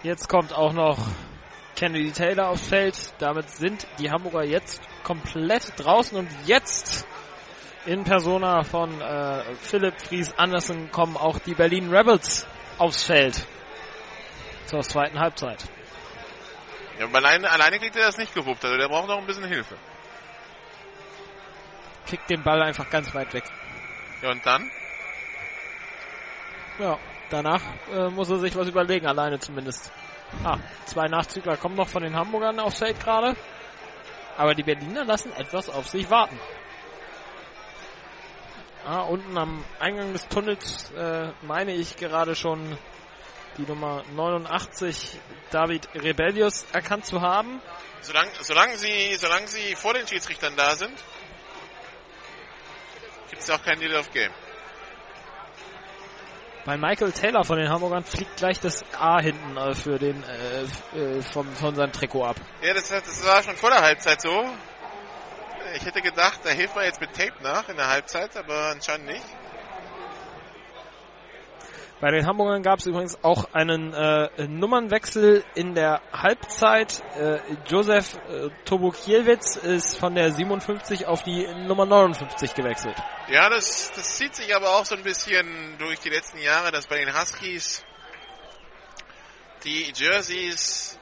Jetzt 0.04 0.30
kommt 0.30 0.54
auch 0.54 0.72
noch 0.74 0.98
Kennedy 1.76 2.12
Taylor 2.12 2.50
aufs 2.50 2.68
Feld. 2.68 3.14
Damit 3.20 3.50
sind 3.50 3.88
die 4.00 4.12
Hamburger 4.12 4.44
jetzt 4.44 4.82
komplett 5.04 5.74
draußen 5.78 6.18
und 6.18 6.30
jetzt 6.46 7.06
in 7.90 8.04
Persona 8.04 8.64
von 8.64 9.02
äh, 9.02 9.42
Philipp 9.62 10.00
Fries 10.00 10.32
Andersen 10.38 10.92
kommen 10.92 11.18
auch 11.18 11.40
die 11.40 11.56
Berlin 11.56 11.90
Rebels 11.90 12.46
aufs 12.78 13.04
Feld 13.04 13.44
zur 14.68 14.82
zweiten 14.82 15.20
Halbzeit. 15.20 15.66
Ja, 17.00 17.06
aber 17.06 17.18
alleine, 17.18 17.50
alleine 17.50 17.80
kriegt 17.80 17.96
er 17.96 18.06
das 18.06 18.20
nicht 18.20 18.36
gewuppt, 18.36 18.64
also 18.64 18.78
der 18.78 18.88
braucht 18.88 19.08
noch 19.08 19.18
ein 19.18 19.26
bisschen 19.26 19.48
Hilfe. 19.48 19.76
Kickt 22.06 22.30
den 22.30 22.44
Ball 22.44 22.62
einfach 22.62 22.88
ganz 22.92 23.12
weit 23.16 23.34
weg. 23.34 23.46
Ja, 24.22 24.32
und 24.32 24.46
dann? 24.46 24.70
Ja, 26.78 27.00
danach 27.32 27.62
äh, 27.92 28.10
muss 28.10 28.30
er 28.30 28.38
sich 28.38 28.56
was 28.56 28.68
überlegen, 28.68 29.08
alleine 29.08 29.40
zumindest. 29.40 29.92
Ah, 30.44 30.60
zwei 30.86 31.08
Nachzügler 31.08 31.58
kommen 31.58 31.76
noch 31.76 31.88
von 31.88 32.04
den 32.04 32.16
Hamburgern 32.16 32.60
aufs 32.60 32.78
Feld 32.78 33.00
gerade. 33.00 33.36
Aber 34.38 34.54
die 34.54 34.62
Berliner 34.64 35.06
lassen 35.06 35.34
etwas 35.34 35.70
auf 35.70 35.88
sich 35.88 36.08
warten. 36.12 36.40
Ah, 38.86 39.02
unten 39.02 39.38
am 39.38 39.64
Eingang 39.80 40.14
des 40.14 40.28
Tunnels 40.30 40.92
äh, 40.92 41.32
meine 41.42 41.74
ich 41.74 41.98
gerade 41.98 42.36
schon 42.36 42.78
die 43.58 43.64
Nummer 43.64 44.04
89 44.16 45.20
David 45.52 45.88
Rebellius 45.96 46.66
erkannt 46.72 47.06
zu 47.06 47.22
haben. 47.22 47.62
Solange, 48.02 48.32
solange, 48.42 48.78
sie, 48.78 49.16
solange 49.16 49.48
sie 49.48 49.76
vor 49.76 49.94
den 49.94 50.08
Schiedsrichtern 50.08 50.56
da 50.56 50.76
sind, 50.76 50.94
gibt 53.30 53.42
es 53.42 53.50
auch 53.50 53.62
kein 53.62 53.80
Deal 53.80 53.96
of 53.96 54.10
Game. 54.12 54.32
Bei 56.66 56.78
Michael 56.78 57.12
Taylor 57.12 57.44
von 57.44 57.58
den 57.58 57.70
Hamburgern 57.70 58.04
fliegt 58.04 58.38
gleich 58.38 58.60
das 58.60 58.84
A 58.94 59.20
hinten 59.20 59.58
äh, 59.58 59.74
für 59.74 59.98
den 59.98 60.24
äh, 60.24 60.98
äh, 60.98 61.22
vom, 61.22 61.52
von 61.56 61.76
seinem 61.76 61.92
Trikot 61.92 62.24
ab. 62.24 62.36
Ja, 62.62 62.74
das, 62.74 62.90
das 62.90 63.26
war 63.26 63.44
schon 63.44 63.56
vor 63.56 63.72
der 63.72 63.82
Halbzeit 63.82 64.22
so. 64.22 64.46
Ich 65.76 65.86
hätte 65.86 66.02
gedacht, 66.02 66.40
da 66.44 66.50
hilft 66.50 66.76
man 66.76 66.86
jetzt 66.86 67.02
mit 67.02 67.14
Tape 67.14 67.42
nach 67.42 67.68
in 67.70 67.76
der 67.78 67.88
Halbzeit, 67.88 68.36
aber 68.36 68.72
anscheinend 68.72 69.08
nicht. 69.08 69.26
Bei 72.02 72.12
den 72.12 72.26
Hamburgern 72.26 72.64
gab 72.64 72.80
es 72.80 72.86
übrigens 72.86 73.22
auch 73.24 73.54
einen 73.54 73.94
äh, 73.94 74.48
Nummernwechsel 74.48 75.44
in 75.54 75.76
der 75.76 76.02
Halbzeit. 76.14 77.04
Äh, 77.18 77.40
Josef 77.68 78.16
äh, 78.30 78.50
Tobukiewicz 78.64 79.58
ist 79.58 79.98
von 79.98 80.16
der 80.16 80.32
57 80.32 81.08
auf 81.08 81.24
die 81.24 81.46
Nummer 81.68 81.86
59 81.86 82.54
gewechselt. 82.54 82.96
Ja, 83.28 83.50
das, 83.50 83.92
das 83.94 84.16
zieht 84.16 84.34
sich 84.34 84.56
aber 84.56 84.78
auch 84.78 84.86
so 84.86 84.96
ein 84.96 85.04
bisschen 85.04 85.78
durch 85.78 86.00
die 86.00 86.10
letzten 86.10 86.38
Jahre, 86.38 86.72
dass 86.72 86.88
bei 86.88 87.04
den 87.04 87.14
Huskies 87.14 87.84
die 89.66 89.92
Jerseys 89.94 90.98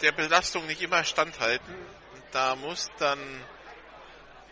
der 0.00 0.12
Belastung 0.12 0.66
nicht 0.66 0.80
immer 0.80 1.04
standhalten. 1.04 1.74
Da 2.32 2.56
muss 2.56 2.90
dann 2.98 3.18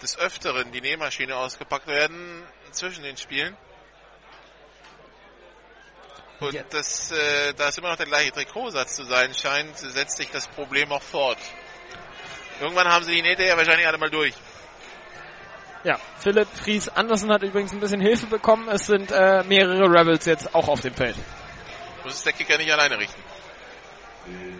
des 0.02 0.18
Öfteren 0.18 0.70
die 0.72 0.80
Nähmaschine 0.80 1.36
ausgepackt 1.36 1.86
werden 1.86 2.44
zwischen 2.72 3.02
den 3.02 3.16
Spielen. 3.16 3.56
Und 6.40 6.54
ja. 6.54 6.62
das, 6.70 7.10
äh, 7.10 7.52
da 7.54 7.68
es 7.68 7.78
immer 7.78 7.90
noch 7.90 7.96
der 7.96 8.06
gleiche 8.06 8.32
Trikotsatz 8.32 8.96
zu 8.96 9.04
sein 9.04 9.34
scheint, 9.34 9.76
setzt 9.76 10.16
sich 10.16 10.30
das 10.30 10.46
Problem 10.48 10.90
auch 10.90 11.02
fort. 11.02 11.38
Irgendwann 12.60 12.88
haben 12.88 13.04
sie 13.04 13.14
die 13.14 13.22
Nähte 13.22 13.44
ja 13.44 13.56
wahrscheinlich 13.56 13.86
alle 13.86 13.98
mal 13.98 14.10
durch. 14.10 14.34
Ja, 15.84 15.98
Philipp 16.18 16.48
Fries 16.48 16.88
Andersen 16.88 17.32
hat 17.32 17.42
übrigens 17.42 17.72
ein 17.72 17.80
bisschen 17.80 18.00
Hilfe 18.00 18.26
bekommen. 18.26 18.68
Es 18.68 18.86
sind 18.86 19.10
äh, 19.10 19.42
mehrere 19.44 19.84
Rebels 19.84 20.26
jetzt 20.26 20.54
auch 20.54 20.68
auf 20.68 20.80
dem 20.80 20.94
Feld. 20.94 21.16
Muss 22.04 22.14
es 22.14 22.22
der 22.22 22.34
Kicker 22.34 22.58
nicht 22.58 22.70
alleine 22.70 22.98
richten. 22.98 23.22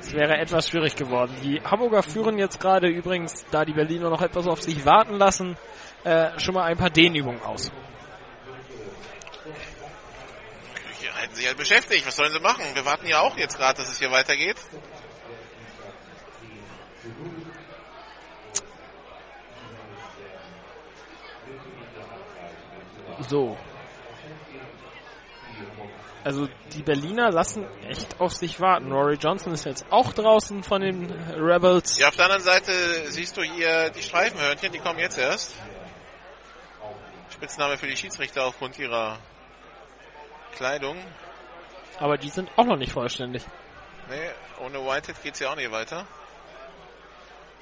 Es 0.01 0.13
wäre 0.13 0.37
etwas 0.39 0.69
schwierig 0.69 0.97
geworden. 0.97 1.35
Die 1.43 1.61
Hamburger 1.63 2.03
führen 2.03 2.39
jetzt 2.39 2.59
gerade 2.61 2.89
übrigens, 2.89 3.45
da 3.51 3.65
die 3.65 3.73
Berliner 3.73 4.11
noch 4.11 4.23
etwas 4.23 4.47
auf 4.47 4.63
sich 4.63 4.85
warten 4.85 5.17
lassen, 5.17 5.57
äh, 6.05 6.39
schon 6.39 6.55
mal 6.55 6.65
ein 6.65 6.77
paar 6.77 6.91
Dehnübungen 6.91 7.41
aus. 7.43 7.71
Hier 11.01 11.15
halten 11.15 11.35
sich 11.35 11.47
halt 11.47 11.59
beschäftigt. 11.59 12.07
Was 12.07 12.17
sollen 12.17 12.33
sie 12.33 12.41
machen? 12.41 12.65
Wir 12.75 12.85
warten 12.85 13.07
ja 13.07 13.21
auch 13.21 13.37
jetzt 13.37 13.57
gerade, 13.57 13.79
dass 13.79 13.91
es 13.91 13.99
hier 13.99 14.11
weitergeht. 14.11 14.57
So. 23.29 23.57
Also 26.23 26.49
die 26.75 26.83
Berliner 26.83 27.31
lassen 27.31 27.67
echt 27.89 28.21
auf 28.21 28.35
sich 28.35 28.61
warten. 28.61 28.93
Rory 28.93 29.15
Johnson 29.15 29.55
ist 29.55 29.65
jetzt 29.65 29.87
auch 29.91 30.13
draußen 30.13 30.63
von 30.63 30.83
den 30.83 31.11
Rebels. 31.35 31.99
Ja, 31.99 32.09
auf 32.09 32.17
der 32.17 32.27
anderen 32.27 32.43
Seite 32.43 32.73
siehst 33.11 33.37
du 33.37 33.43
hier 33.43 33.91
die 33.91 34.03
Streifenhörnchen, 34.03 34.71
die 34.73 34.79
kommen 34.79 34.99
jetzt 34.99 35.19
erst. 35.19 35.55
Spitzname 37.31 37.79
für 37.79 37.87
die 37.87 37.97
Schiedsrichter 37.97 38.45
aufgrund 38.45 38.79
ihrer 38.79 39.19
Kleidung. 40.57 40.97
Aber 41.99 42.19
die 42.19 42.29
sind 42.29 42.51
auch 42.57 42.67
noch 42.67 42.77
nicht 42.77 42.93
vollständig. 42.93 43.45
Nee, 44.11 44.31
ohne 44.63 44.85
Whitehead 44.85 45.23
geht's 45.23 45.39
ja 45.39 45.51
auch 45.51 45.57
nicht 45.57 45.71
weiter. 45.71 46.07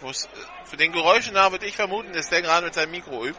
Wo's, 0.00 0.24
äh, 0.24 0.28
für 0.64 0.76
den 0.76 0.92
Geräuschennamen 0.92 1.52
würde 1.52 1.66
ich 1.66 1.76
vermuten, 1.76 2.12
dass 2.12 2.28
der 2.28 2.42
gerade 2.42 2.66
mit 2.66 2.74
seinem 2.74 2.90
Mikro 2.92 3.24
übt. 3.24 3.38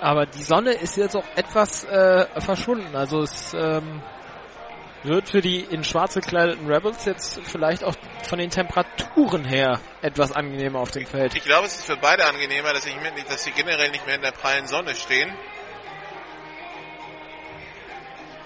Aber 0.00 0.26
die 0.26 0.42
Sonne 0.42 0.72
ist 0.72 0.96
jetzt 0.96 1.14
auch 1.14 1.24
etwas 1.36 1.84
äh, 1.84 2.26
verschwunden. 2.40 2.96
Also 2.96 3.20
es 3.20 3.52
ähm, 3.54 4.02
wird 5.02 5.28
für 5.28 5.40
die 5.40 5.60
in 5.60 5.84
schwarz 5.84 6.14
gekleideten 6.14 6.66
Rebels 6.70 7.04
jetzt 7.04 7.40
vielleicht 7.44 7.84
auch 7.84 7.94
von 8.22 8.38
den 8.38 8.50
Temperaturen 8.50 9.44
her 9.44 9.78
etwas 10.00 10.32
angenehmer 10.32 10.80
auf 10.80 10.90
dem 10.90 11.06
Feld. 11.06 11.34
Ich 11.34 11.44
glaube, 11.44 11.66
es 11.66 11.76
ist 11.76 11.84
für 11.84 11.96
beide 11.96 12.24
angenehmer, 12.24 12.72
dass, 12.72 12.86
ich, 12.86 12.94
dass 13.28 13.44
sie 13.44 13.52
generell 13.52 13.90
nicht 13.90 14.06
mehr 14.06 14.16
in 14.16 14.22
der 14.22 14.32
prallen 14.32 14.66
Sonne 14.66 14.94
stehen. 14.94 15.32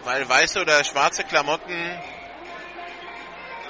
Weil 0.05 0.29
weiße 0.29 0.61
oder 0.61 0.83
schwarze 0.85 1.25
Klamotten, 1.25 1.75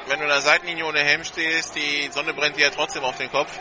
wenn 0.09 0.19
du 0.19 0.25
in 0.25 0.31
der 0.31 0.41
Seitenlinie 0.41 0.87
ohne 0.87 1.01
Helm 1.01 1.23
stehst, 1.23 1.77
die 1.77 2.11
Sonne 2.11 2.35
brennt 2.35 2.57
dir 2.57 2.67
ja 2.67 2.71
trotzdem 2.71 3.05
auf 3.05 3.17
den 3.19 3.31
Kopf. 3.31 3.59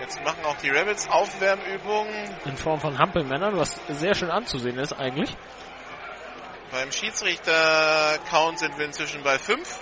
Jetzt 0.00 0.22
machen 0.24 0.44
auch 0.44 0.56
die 0.56 0.70
Rebels 0.70 1.08
Aufwärmübungen. 1.08 2.36
In 2.44 2.56
Form 2.56 2.80
von 2.80 2.98
Hampelmännern, 2.98 3.56
was 3.56 3.80
sehr 3.88 4.14
schön 4.14 4.30
anzusehen 4.30 4.78
ist 4.78 4.92
eigentlich. 4.92 5.34
Beim 6.70 6.90
Schiedsrichter-Count 6.90 8.58
sind 8.58 8.76
wir 8.76 8.86
inzwischen 8.86 9.22
bei 9.22 9.38
5. 9.38 9.80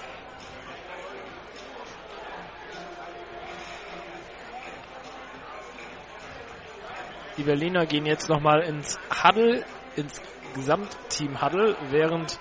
Die 7.39 7.43
Berliner 7.44 7.86
gehen 7.86 8.05
jetzt 8.05 8.28
nochmal 8.28 8.60
ins 8.60 8.98
Huddle, 9.24 9.64
ins 9.97 10.20
Gesamtteam 10.55 11.40
Huddle, 11.40 11.76
während 11.89 12.39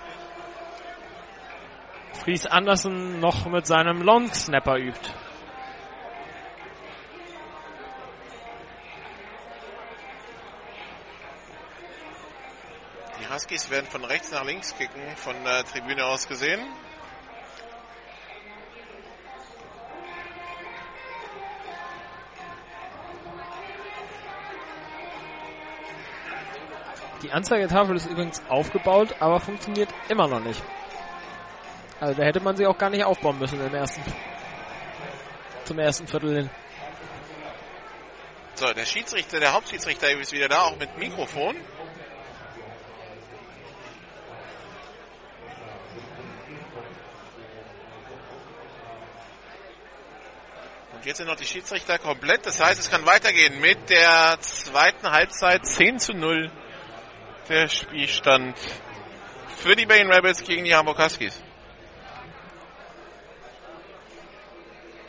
Fries 2.22 2.44
Andersen 2.46 3.18
noch 3.20 3.46
mit 3.46 3.66
seinem 3.66 4.02
Long 4.02 4.32
Snapper 4.32 4.76
übt. 4.76 5.10
Huskies 13.32 13.70
werden 13.70 13.86
von 13.86 14.04
rechts 14.04 14.30
nach 14.30 14.44
links 14.44 14.76
kicken, 14.76 15.00
von 15.16 15.34
der 15.44 15.64
Tribüne 15.64 16.04
aus 16.04 16.28
gesehen. 16.28 16.60
Die 27.22 27.30
Anzeigetafel 27.30 27.96
ist 27.96 28.06
übrigens 28.06 28.42
aufgebaut, 28.48 29.14
aber 29.20 29.40
funktioniert 29.40 29.88
immer 30.08 30.28
noch 30.28 30.40
nicht. 30.40 30.62
Also 32.00 32.14
da 32.14 32.24
hätte 32.24 32.40
man 32.40 32.56
sie 32.56 32.66
auch 32.66 32.76
gar 32.76 32.90
nicht 32.90 33.04
aufbauen 33.04 33.38
müssen 33.38 33.64
im 33.64 33.74
ersten, 33.74 34.02
zum 35.64 35.78
ersten 35.78 36.06
Viertel 36.06 36.36
hin. 36.36 36.50
So, 38.56 38.72
der 38.74 38.84
Schiedsrichter, 38.84 39.40
der 39.40 39.54
Hauptschiedsrichter 39.54 40.10
ist 40.10 40.32
wieder 40.32 40.48
da, 40.48 40.62
auch 40.62 40.76
mit 40.76 40.98
Mikrofon. 40.98 41.56
Und 51.02 51.08
jetzt 51.08 51.16
sind 51.16 51.26
noch 51.26 51.34
die 51.34 51.46
Schiedsrichter 51.46 51.98
komplett. 51.98 52.46
Das 52.46 52.60
heißt, 52.60 52.78
es 52.78 52.88
kann 52.88 53.04
weitergehen 53.04 53.60
mit 53.60 53.90
der 53.90 54.36
zweiten 54.38 55.10
Halbzeit 55.10 55.66
10 55.66 55.98
zu 55.98 56.12
0. 56.12 56.48
Der 57.48 57.66
Spielstand 57.66 58.56
für 59.56 59.74
die 59.74 59.84
Berlin 59.84 60.12
Rebels 60.12 60.44
gegen 60.44 60.62
die 60.62 60.72
Hamburg 60.72 61.00
Huskies. 61.00 61.42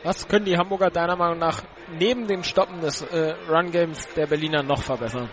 Was 0.01 0.27
können 0.27 0.45
die 0.45 0.57
Hamburger 0.57 0.89
deiner 0.89 1.15
Meinung 1.15 1.37
nach 1.37 1.61
neben 1.91 2.27
dem 2.27 2.43
Stoppen 2.43 2.81
des 2.81 3.03
äh, 3.03 3.35
Run-Games 3.47 4.07
der 4.15 4.25
Berliner 4.25 4.63
noch 4.63 4.81
verbessern? 4.81 5.29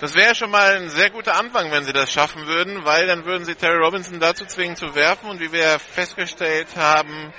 Das 0.00 0.16
wäre 0.16 0.34
schon 0.34 0.50
mal 0.50 0.78
ein 0.78 0.88
sehr 0.88 1.10
guter 1.10 1.36
Anfang, 1.36 1.70
wenn 1.70 1.84
sie 1.84 1.92
das 1.92 2.12
schaffen 2.12 2.44
würden, 2.48 2.84
weil 2.84 3.06
dann 3.06 3.24
würden 3.24 3.44
sie 3.44 3.54
Terry 3.54 3.78
Robinson 3.78 4.18
dazu 4.18 4.46
zwingen 4.46 4.74
zu 4.74 4.96
werfen 4.96 5.30
und 5.30 5.38
wie 5.38 5.52
wir 5.52 5.78
festgestellt 5.78 6.74
haben, 6.74 7.32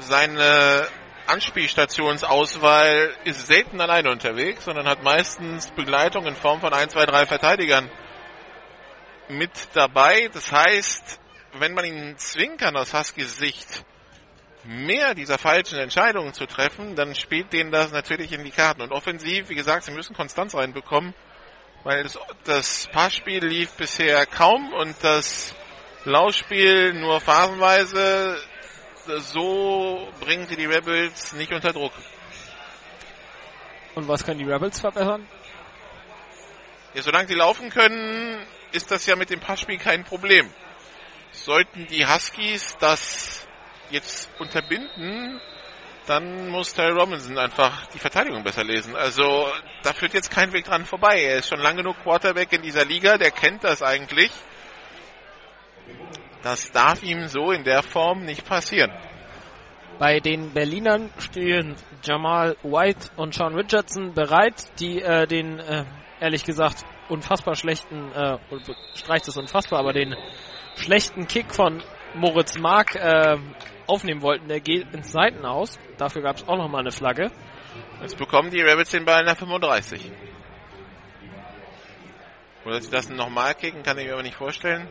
seine 0.00 0.88
Anspielstationsauswahl 1.26 3.14
ist 3.24 3.46
selten 3.46 3.80
alleine 3.80 4.10
unterwegs, 4.10 4.64
sondern 4.64 4.86
hat 4.86 5.02
meistens 5.02 5.70
Begleitung 5.70 6.26
in 6.26 6.36
Form 6.36 6.60
von 6.60 6.72
ein, 6.72 6.90
zwei, 6.90 7.06
drei 7.06 7.26
Verteidigern 7.26 7.90
mit 9.28 9.50
dabei. 9.72 10.28
Das 10.32 10.52
heißt, 10.52 11.20
wenn 11.54 11.74
man 11.74 11.84
ihn 11.84 12.18
zwingen 12.18 12.56
kann 12.56 12.76
aus 12.76 12.92
Huskys 12.92 13.38
Sicht, 13.38 13.84
mehr 14.64 15.14
dieser 15.14 15.38
falschen 15.38 15.78
Entscheidungen 15.78 16.32
zu 16.32 16.46
treffen, 16.46 16.96
dann 16.96 17.14
spielt 17.14 17.52
denen 17.52 17.70
das 17.70 17.92
natürlich 17.92 18.32
in 18.32 18.44
die 18.44 18.50
Karten. 18.50 18.82
Und 18.82 18.92
offensiv, 18.92 19.48
wie 19.48 19.54
gesagt, 19.54 19.84
sie 19.84 19.92
müssen 19.92 20.16
Konstanz 20.16 20.54
reinbekommen, 20.54 21.14
weil 21.84 22.02
das, 22.02 22.18
das 22.44 22.88
Passspiel 22.92 23.44
lief 23.44 23.72
bisher 23.72 24.24
kaum 24.26 24.72
und 24.72 24.96
das 25.02 25.54
Laufspiel 26.04 26.94
nur 26.94 27.20
phasenweise. 27.20 28.38
So 29.06 30.08
bringen 30.20 30.46
sie 30.46 30.56
die 30.56 30.66
Rebels 30.66 31.32
nicht 31.34 31.52
unter 31.52 31.72
Druck. 31.72 31.92
Und 33.94 34.08
was 34.08 34.24
können 34.24 34.38
die 34.38 34.50
Rebels 34.50 34.80
verbessern? 34.80 35.26
Ja, 36.94 37.02
solange 37.02 37.28
sie 37.28 37.34
laufen 37.34 37.70
können, 37.70 38.44
ist 38.72 38.90
das 38.90 39.06
ja 39.06 39.16
mit 39.16 39.30
dem 39.30 39.40
Passspiel 39.40 39.78
kein 39.78 40.04
Problem. 40.04 40.50
Sollten 41.32 41.86
die 41.86 42.06
Huskies 42.06 42.76
das 42.78 43.46
jetzt 43.90 44.30
unterbinden, 44.38 45.40
dann 46.06 46.48
muss 46.48 46.74
Terry 46.74 46.92
Robinson 46.92 47.38
einfach 47.38 47.86
die 47.88 47.98
Verteidigung 47.98 48.42
besser 48.42 48.64
lesen. 48.64 48.94
Also 48.96 49.50
da 49.82 49.92
führt 49.92 50.14
jetzt 50.14 50.30
kein 50.30 50.52
Weg 50.52 50.64
dran 50.64 50.84
vorbei. 50.84 51.22
Er 51.22 51.38
ist 51.38 51.48
schon 51.48 51.60
lange 51.60 51.78
genug 51.78 51.96
Quarterback 52.02 52.52
in 52.52 52.62
dieser 52.62 52.84
Liga, 52.84 53.18
der 53.18 53.30
kennt 53.30 53.64
das 53.64 53.82
eigentlich. 53.82 54.30
Das 56.44 56.70
darf 56.72 57.02
ihm 57.02 57.26
so 57.28 57.52
in 57.52 57.64
der 57.64 57.82
Form 57.82 58.26
nicht 58.26 58.44
passieren. 58.44 58.92
Bei 59.98 60.20
den 60.20 60.52
Berlinern 60.52 61.10
stehen 61.18 61.74
Jamal 62.02 62.56
White 62.62 63.08
und 63.16 63.32
Sean 63.32 63.54
Richardson 63.54 64.12
bereit, 64.12 64.70
die 64.78 65.00
äh, 65.00 65.26
den, 65.26 65.58
äh, 65.58 65.86
ehrlich 66.20 66.44
gesagt, 66.44 66.84
unfassbar 67.08 67.54
schlechten, 67.54 68.12
äh, 68.12 68.36
streicht 68.94 69.26
es 69.26 69.38
unfassbar, 69.38 69.78
aber 69.78 69.94
den 69.94 70.14
schlechten 70.76 71.26
Kick 71.26 71.54
von 71.54 71.82
Moritz 72.14 72.58
Mark 72.58 72.94
äh, 72.94 73.38
aufnehmen 73.86 74.20
wollten. 74.20 74.48
Der 74.48 74.60
geht 74.60 74.92
ins 74.92 75.12
Seiten 75.12 75.46
aus. 75.46 75.78
Dafür 75.96 76.20
gab 76.20 76.36
es 76.36 76.46
auch 76.46 76.58
nochmal 76.58 76.82
eine 76.82 76.92
Flagge. 76.92 77.30
Jetzt 78.02 78.18
bekommen 78.18 78.50
die 78.50 78.60
Rabbits 78.60 78.90
den 78.90 79.06
Ball 79.06 79.24
nach 79.24 79.38
35. 79.38 80.12
Oder 82.66 82.82
sie 82.82 82.90
das 82.90 83.08
nochmal 83.08 83.54
kicken, 83.54 83.82
kann 83.82 83.96
ich 83.98 84.06
mir 84.06 84.12
aber 84.12 84.22
nicht 84.22 84.36
vorstellen. 84.36 84.88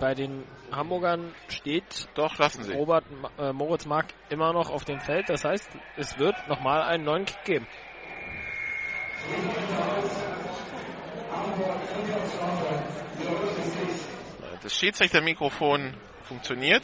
Bei 0.00 0.14
den 0.14 0.44
Hamburgern 0.72 1.34
steht 1.48 2.08
Doch, 2.14 2.38
lassen 2.38 2.64
Sie. 2.64 2.72
Robert 2.72 3.04
äh, 3.38 3.52
Moritz 3.52 3.84
Mark 3.84 4.06
immer 4.30 4.52
noch 4.52 4.70
auf 4.70 4.84
dem 4.84 5.00
Feld. 5.00 5.28
Das 5.28 5.44
heißt, 5.44 5.68
es 5.96 6.18
wird 6.18 6.34
nochmal 6.48 6.82
einen 6.82 7.04
neuen 7.04 7.26
Kick 7.26 7.44
geben. 7.44 7.66
Das 14.62 14.74
Schiedsrichtermikrofon 14.74 15.94
funktioniert. 16.22 16.82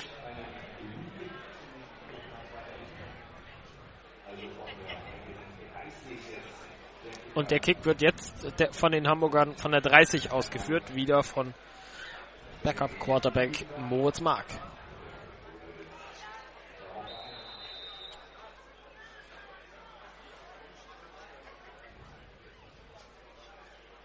Und 7.35 7.51
der 7.51 7.61
Kick 7.61 7.85
wird 7.85 8.01
jetzt 8.01 8.35
von 8.73 8.93
den 8.93 9.07
Hamburgern 9.07 9.57
von 9.57 9.71
der 9.71 9.83
30 9.83 10.33
ausgeführt, 10.33 10.95
wieder 10.95 11.23
von 11.23 11.53
Backup 12.67 12.99
Quarterback 12.99 13.65
Moritz 13.79 14.21
Mark. 14.21 14.45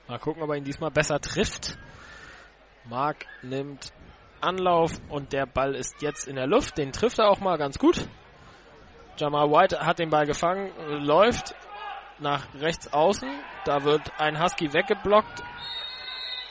Mal 0.08 0.20
gucken, 0.20 0.44
ob 0.44 0.50
er 0.52 0.58
ihn 0.58 0.64
diesmal 0.64 0.92
besser 0.92 1.20
trifft. 1.20 1.76
Mark 2.86 3.26
nimmt 3.42 3.92
Anlauf 4.42 4.92
und 5.10 5.34
der 5.34 5.48
Ball 5.48 5.74
ist 5.74 6.00
jetzt 6.04 6.28
in 6.28 6.36
der 6.36 6.46
Luft. 6.46 6.78
Den 6.78 6.92
trifft 6.92 7.18
er 7.18 7.30
auch 7.32 7.40
mal 7.40 7.58
ganz 7.58 7.80
gut. 7.80 8.08
Jamal 9.18 9.50
White 9.50 9.84
hat 9.84 9.98
den 9.98 10.12
Ball 10.12 10.28
gefangen, 10.28 10.70
läuft 11.04 11.56
nach 12.20 12.54
rechts 12.54 12.94
außen. 12.94 13.28
Da 13.66 13.84
wird 13.86 14.20
ein 14.20 14.40
Husky 14.40 14.72
weggeblockt. 14.72 15.42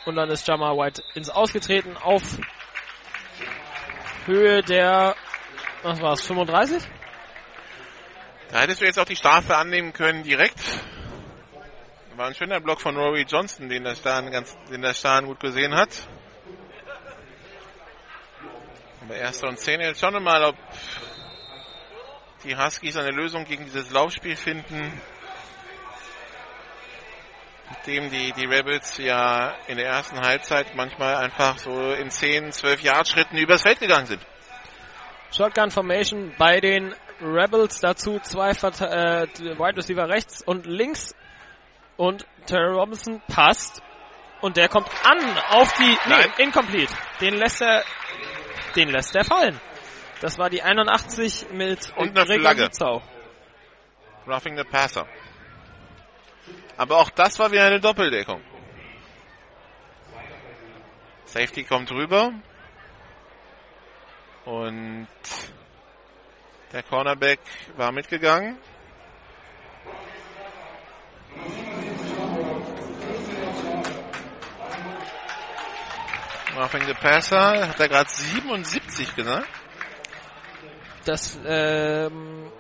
Und 0.07 0.17
dann 0.17 0.31
ist 0.31 0.47
Jamal 0.47 0.77
White 0.77 1.03
ins 1.15 1.29
Ausgetreten 1.29 1.97
auf 1.97 2.23
Höhe 4.27 4.63
der, 4.63 5.15
was 5.83 6.01
war's, 6.01 6.23
35? 6.23 6.83
Da 8.51 8.61
hättest 8.61 8.81
du 8.81 8.85
jetzt 8.87 8.99
auch 8.99 9.05
die 9.05 9.17
Strafe 9.17 9.57
annehmen 9.57 9.93
können 9.93 10.23
direkt. 10.23 10.61
War 12.17 12.27
ein 12.27 12.35
schöner 12.35 12.61
Block 12.61 12.81
von 12.81 12.97
Rory 12.97 13.25
Johnson, 13.29 13.69
den 13.69 13.85
der 13.85 13.95
Stahn 13.95 14.31
ganz, 14.31 14.57
den 14.71 14.83
der 14.83 14.95
Stahn 14.95 15.27
gut 15.27 15.41
gesehen 15.41 15.75
hat. 15.75 16.09
Aber 19.03 19.15
erster 19.15 19.49
und 19.49 19.59
zehn 19.59 19.81
jetzt 19.81 20.01
schauen 20.01 20.15
wir 20.15 20.21
mal, 20.21 20.45
ob 20.45 20.57
die 22.45 22.57
Huskies 22.57 22.97
eine 22.97 23.11
Lösung 23.11 23.45
gegen 23.45 23.65
dieses 23.65 23.91
Laufspiel 23.91 24.37
finden 24.37 25.01
dem 27.87 28.11
die, 28.11 28.33
die 28.33 28.45
Rebels 28.45 28.99
ja 28.99 29.55
in 29.67 29.77
der 29.77 29.87
ersten 29.87 30.21
Halbzeit 30.21 30.75
manchmal 30.75 31.17
einfach 31.17 31.59
so 31.59 31.93
in 31.93 32.11
10, 32.11 32.53
12 32.53 32.83
Yard 32.83 33.09
Schritten 33.09 33.37
übers 33.37 33.63
Feld 33.63 33.81
gegangen 33.81 34.07
sind. 34.07 34.21
Shotgun 35.33 35.71
Formation 35.71 36.33
bei 36.39 36.61
den 36.61 36.95
Rebels 37.21 37.81
dazu 37.81 38.19
zwei 38.21 38.55
Vert 38.55 38.81
äh, 38.81 39.29
Wide 39.39 39.77
Receiver 39.77 40.09
rechts 40.09 40.43
und 40.43 40.67
links 40.67 41.15
und 41.97 42.27
Terry 42.47 42.73
Robinson 42.73 43.21
passt 43.29 43.83
und 44.41 44.57
der 44.57 44.69
kommt 44.69 44.89
an 45.05 45.19
auf 45.51 45.73
die 45.75 45.99
nee, 46.09 46.45
incomplete. 46.45 46.93
Den 47.21 47.35
lässt 47.35 47.61
er 47.61 47.85
den 48.77 48.89
lässt 48.89 49.15
er 49.15 49.25
fallen. 49.25 49.61
Das 50.21 50.39
war 50.39 50.51
die 50.51 50.63
81 50.63 51.47
mit 51.53 51.93
und 51.97 52.17
eine 52.17 52.27
Gregor 52.27 52.71
Flagge. 52.71 53.03
Roughing 54.27 54.57
the 54.57 54.65
Passer. 54.65 55.07
Aber 56.81 56.97
auch 56.97 57.11
das 57.11 57.39
war 57.39 57.53
wieder 57.53 57.67
eine 57.67 57.79
Doppeldeckung. 57.79 58.41
Safety 61.27 61.63
kommt 61.63 61.91
rüber. 61.91 62.33
Und 64.47 65.07
der 66.73 66.83
Cornerback 66.85 67.41
war 67.77 67.93
mitgegangen. 67.93 68.57
Roughing 76.57 76.87
the 76.87 76.95
Passer, 76.95 77.69
hat 77.69 77.79
er 77.79 77.89
gerade 77.91 78.09
77 78.09 79.17
gesagt? 79.17 79.49
Das, 81.05 81.39
ähm, 81.45 82.51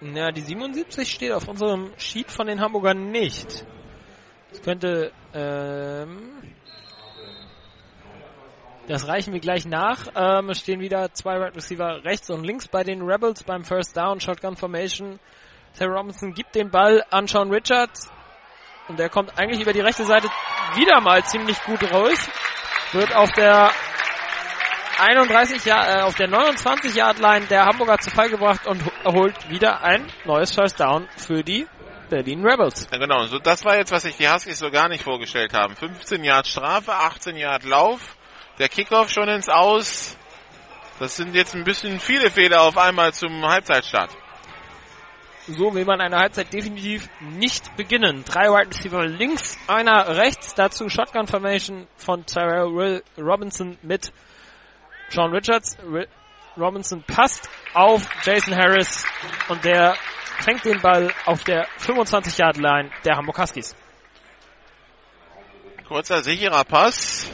ja, 0.00 0.30
die 0.30 0.42
77 0.42 1.10
steht 1.10 1.32
auf 1.32 1.48
unserem 1.48 1.90
Sheet 1.96 2.30
von 2.30 2.46
den 2.46 2.60
Hamburgern 2.60 3.10
nicht. 3.10 3.64
Das 4.50 4.62
könnte, 4.62 5.12
ähm, 5.32 6.32
das 8.88 9.08
reichen 9.08 9.32
wir 9.32 9.40
gleich 9.40 9.64
nach. 9.64 10.08
Ähm, 10.14 10.50
es 10.50 10.60
stehen 10.60 10.80
wieder 10.80 11.12
zwei 11.12 11.40
Wide 11.40 11.56
Receiver 11.56 12.04
rechts 12.04 12.28
und 12.30 12.44
links 12.44 12.68
bei 12.68 12.84
den 12.84 13.02
Rebels 13.02 13.42
beim 13.44 13.64
First 13.64 13.96
Down, 13.96 14.20
Shotgun 14.20 14.56
Formation. 14.56 15.18
Terry 15.76 15.92
Robinson 15.92 16.32
gibt 16.32 16.54
den 16.54 16.70
Ball 16.70 17.04
an 17.10 17.26
Sean 17.26 17.50
Richards. 17.50 18.10
Und 18.88 18.98
der 18.98 19.08
kommt 19.08 19.38
eigentlich 19.38 19.60
über 19.60 19.72
die 19.72 19.80
rechte 19.80 20.04
Seite 20.04 20.28
wieder 20.74 21.00
mal 21.00 21.24
ziemlich 21.24 21.60
gut 21.64 21.82
raus. 21.90 22.28
Wird 22.92 23.14
auf 23.14 23.32
der 23.32 23.70
31 24.98 25.64
Jahr, 25.64 25.98
äh, 25.98 26.02
auf 26.02 26.14
der 26.14 26.28
29 26.28 26.94
Yard 26.94 27.18
Line 27.18 27.46
der 27.46 27.66
Hamburger 27.66 27.98
zu 27.98 28.10
Fall 28.10 28.30
gebracht 28.30 28.66
und 28.66 28.82
erholt 29.04 29.48
wieder 29.50 29.82
ein 29.82 30.06
neues 30.24 30.54
First 30.54 30.80
Down 30.80 31.08
für 31.16 31.42
die 31.42 31.66
Berlin 32.08 32.46
Rebels. 32.46 32.88
Ja, 32.90 32.98
genau, 32.98 33.24
so, 33.24 33.38
das 33.38 33.64
war 33.64 33.76
jetzt, 33.76 33.92
was 33.92 34.02
sich 34.02 34.16
die 34.16 34.28
Huskies 34.28 34.58
so 34.58 34.70
gar 34.70 34.88
nicht 34.88 35.02
vorgestellt 35.02 35.52
haben. 35.54 35.74
15 35.74 36.22
Yard 36.24 36.46
Strafe, 36.46 36.92
18 36.92 37.36
Yard 37.36 37.64
Lauf, 37.64 38.16
der 38.58 38.68
Kickoff 38.68 39.10
schon 39.10 39.28
ins 39.28 39.48
Aus. 39.48 40.16
Das 40.98 41.16
sind 41.16 41.34
jetzt 41.34 41.54
ein 41.54 41.64
bisschen 41.64 42.00
viele 42.00 42.30
Fehler 42.30 42.62
auf 42.62 42.78
einmal 42.78 43.12
zum 43.12 43.46
Halbzeitstart. 43.46 44.10
So 45.48 45.74
will 45.74 45.84
man 45.84 46.00
eine 46.00 46.16
Halbzeit 46.16 46.52
definitiv 46.52 47.08
nicht 47.20 47.76
beginnen. 47.76 48.24
Drei 48.24 48.48
Wide 48.48 48.70
Receiver 48.70 49.06
links, 49.06 49.58
einer 49.68 50.16
rechts, 50.16 50.54
dazu 50.54 50.88
Shotgun 50.88 51.26
Formation 51.28 51.86
von 51.96 52.26
Tyrell 52.26 53.02
Robinson 53.16 53.78
mit 53.82 54.12
Sean 55.08 55.32
Richards. 55.32 55.76
Robinson 56.56 57.02
passt 57.02 57.48
auf 57.74 58.08
Jason 58.24 58.56
Harris 58.56 59.04
und 59.48 59.64
der 59.64 59.94
fängt 60.38 60.64
den 60.64 60.80
Ball 60.80 61.12
auf 61.26 61.44
der 61.44 61.66
25 61.78 62.38
Yard 62.38 62.56
Line 62.56 62.90
der 63.04 63.16
Hamburg 63.16 63.38
Huskies. 63.38 63.76
Kurzer 65.86 66.22
sicherer 66.22 66.64
Pass. 66.64 67.30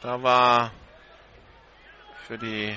Da 0.00 0.22
war 0.22 0.72
für 2.26 2.38
die 2.38 2.76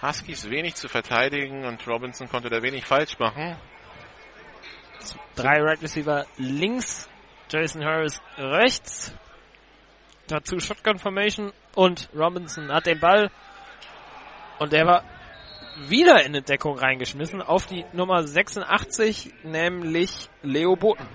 Huskies 0.00 0.48
wenig 0.50 0.74
zu 0.74 0.88
verteidigen 0.88 1.64
und 1.64 1.86
Robinson 1.86 2.28
konnte 2.28 2.48
da 2.48 2.62
wenig 2.62 2.84
falsch 2.84 3.18
machen. 3.18 3.56
Drei 5.34 5.60
Right 5.60 5.82
Receiver 5.82 6.26
links, 6.38 7.08
Jason 7.48 7.84
Harris 7.84 8.20
rechts. 8.36 9.14
Dazu. 10.32 10.58
Shotgun 10.60 10.98
Formation 10.98 11.52
und 11.74 12.08
Robinson 12.14 12.72
hat 12.72 12.86
den 12.86 12.98
Ball. 12.98 13.30
Und 14.58 14.72
der 14.72 14.86
war 14.86 15.04
wieder 15.88 16.24
in 16.24 16.32
die 16.32 16.40
Deckung 16.40 16.78
reingeschmissen 16.78 17.42
auf 17.42 17.66
die 17.66 17.84
Nummer 17.92 18.22
86, 18.22 19.30
nämlich 19.42 20.30
Leo 20.42 20.74
Boten. 20.76 21.06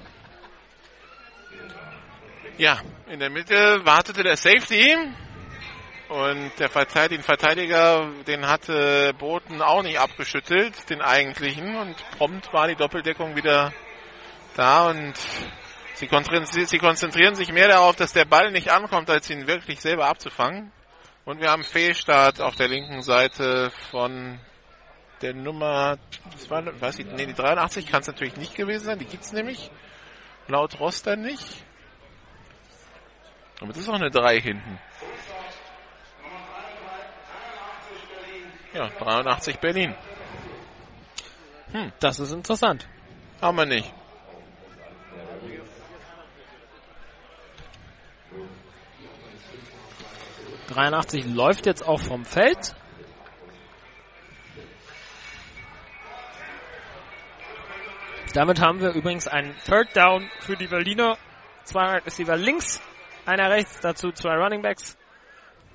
Ja, 2.59 2.79
in 3.07 3.19
der 3.19 3.31
Mitte 3.31 3.81
wartete 3.85 4.21
der 4.21 4.37
Safety 4.37 4.95
und 6.09 6.51
der 6.59 6.69
Verteidiger, 6.69 7.17
den 7.17 7.23
Verteidiger, 7.23 8.11
den 8.27 8.47
hatte 8.47 9.13
Boten 9.17 9.63
auch 9.63 9.81
nicht 9.81 9.99
abgeschüttelt, 9.99 10.89
den 10.91 11.01
eigentlichen. 11.01 11.75
Und 11.75 11.95
prompt 12.17 12.53
war 12.53 12.67
die 12.67 12.75
Doppeldeckung 12.75 13.35
wieder 13.35 13.73
da 14.55 14.89
und 14.89 15.15
Sie 15.97 16.07
konzentrieren, 16.07 17.33
sich 17.33 17.51
mehr 17.51 17.69
darauf, 17.69 17.95
dass 17.95 18.13
der 18.13 18.25
Ball 18.25 18.51
nicht 18.51 18.69
ankommt, 18.69 19.09
als 19.09 19.31
ihn 19.31 19.47
wirklich 19.47 19.81
selber 19.81 20.05
abzufangen. 20.05 20.71
Und 21.25 21.41
wir 21.41 21.49
haben 21.49 21.63
Fehlstart 21.63 22.39
auf 22.39 22.55
der 22.55 22.67
linken 22.67 23.01
Seite 23.01 23.71
von 23.89 24.39
der 25.23 25.33
Nummer, 25.33 25.97
das 26.31 26.47
war, 26.51 26.63
weiß 26.79 26.99
ich, 26.99 27.07
nee, 27.07 27.25
die 27.25 27.33
83 27.33 27.87
kann 27.87 28.01
es 28.01 28.07
natürlich 28.07 28.37
nicht 28.37 28.53
gewesen 28.53 28.85
sein, 28.85 28.99
die 28.99 29.05
gibt's 29.05 29.31
nämlich 29.31 29.71
laut 30.47 30.79
Roster 30.79 31.15
nicht. 31.15 31.63
Aber 33.59 33.69
das 33.69 33.79
ist 33.79 33.89
auch 33.89 33.95
eine 33.95 34.11
3 34.11 34.39
hinten. 34.39 34.79
Ja, 38.73 38.87
83 38.89 39.57
Berlin. 39.57 39.95
Hm, 41.71 41.91
das 41.99 42.19
ist 42.19 42.33
interessant. 42.33 42.87
Haben 43.41 43.57
wir 43.57 43.65
nicht. 43.65 43.91
83 50.67 51.25
läuft 51.25 51.65
jetzt 51.65 51.87
auch 51.87 51.99
vom 51.99 52.25
Feld. 52.25 52.75
Damit 58.33 58.61
haben 58.61 58.81
wir 58.81 58.91
übrigens 58.91 59.27
einen 59.27 59.55
Third 59.65 59.95
Down 59.95 60.29
für 60.41 60.55
die 60.55 60.67
Berliner 60.67 61.17
zwei 61.63 61.97
Receiver 61.97 62.35
links, 62.37 62.81
einer 63.25 63.49
rechts, 63.49 63.79
dazu 63.81 64.11
zwei 64.11 64.35
Running 64.35 64.61
Backs. 64.61 64.97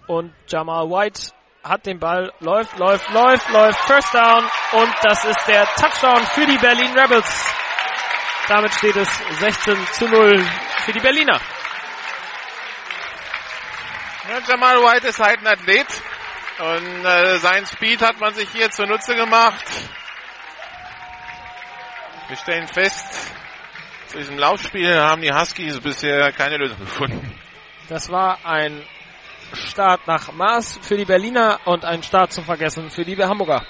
Und 0.06 0.32
Jamal 0.48 0.88
White 0.88 1.32
hat 1.64 1.86
den 1.86 1.98
Ball, 1.98 2.32
läuft, 2.40 2.78
läuft, 2.78 3.10
läuft, 3.10 3.50
läuft, 3.50 3.78
First 3.80 4.14
Down 4.14 4.44
und 4.72 4.92
das 5.02 5.24
ist 5.24 5.46
der 5.46 5.64
Touchdown 5.76 6.22
für 6.26 6.46
die 6.46 6.58
Berlin 6.58 6.92
Rebels. 6.98 7.46
Damit 8.48 8.72
steht 8.74 8.96
es 8.96 9.08
16 9.38 9.76
zu 9.92 10.08
0 10.08 10.44
für 10.84 10.92
die 10.92 11.00
Berliner. 11.00 11.40
Ja, 14.28 14.38
Jamal 14.48 14.76
White 14.76 15.08
ist 15.08 15.18
halt 15.18 15.40
ein 15.40 15.46
Athlet 15.48 15.86
und 16.58 17.04
äh, 17.04 17.38
sein 17.38 17.66
Speed 17.66 18.02
hat 18.02 18.20
man 18.20 18.32
sich 18.34 18.48
hier 18.50 18.70
zunutze 18.70 19.16
gemacht. 19.16 19.64
Wir 22.28 22.36
stellen 22.36 22.68
fest, 22.68 23.32
zu 24.06 24.18
diesem 24.18 24.38
Laufspiel 24.38 24.94
haben 24.94 25.22
die 25.22 25.32
Huskies 25.32 25.80
bisher 25.80 26.32
keine 26.32 26.56
Lösung 26.56 26.78
gefunden. 26.78 27.34
Das 27.88 28.10
war 28.10 28.38
ein 28.44 28.86
Start 29.54 30.06
nach 30.06 30.32
Maß 30.32 30.78
für 30.82 30.96
die 30.96 31.04
Berliner 31.04 31.58
und 31.64 31.84
ein 31.84 32.02
Start 32.02 32.32
zum 32.32 32.44
Vergessen 32.44 32.90
für 32.90 33.04
die 33.04 33.16
Hamburger. 33.16 33.66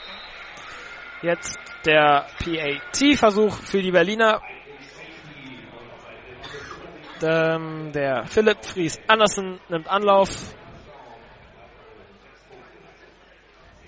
Jetzt 1.23 1.59
der 1.87 2.27
PAT-Versuch 2.39 3.57
für 3.57 3.81
die 3.81 3.91
Berliner. 3.91 4.43
Ähm, 7.23 7.93
der 7.93 8.27
Philipp 8.27 8.65
Fries 8.65 9.01
Andersen 9.07 9.61
nimmt 9.69 9.89
Anlauf. 9.89 10.55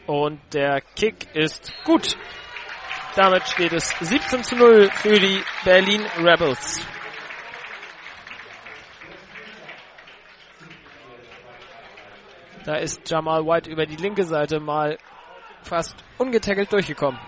Und 0.07 0.41
der 0.53 0.81
Kick 0.81 1.35
ist 1.35 1.73
gut. 1.85 2.17
Damit 3.17 3.47
steht 3.49 3.73
es 3.73 3.89
17 4.01 4.45
zu 4.45 4.57
0 4.57 4.91
für 4.91 5.19
die 5.19 5.41
Berlin 5.65 6.05
Rebels. 6.19 6.87
Da 12.65 12.77
ist 12.77 13.09
Jamal 13.09 13.45
White 13.47 13.71
über 13.71 13.87
die 13.87 13.97
linke 13.97 14.25
Seite 14.25 14.59
mal 14.59 14.99
fast 15.63 15.97
ungetackelt 16.19 16.73
durchgekommen. 16.73 17.21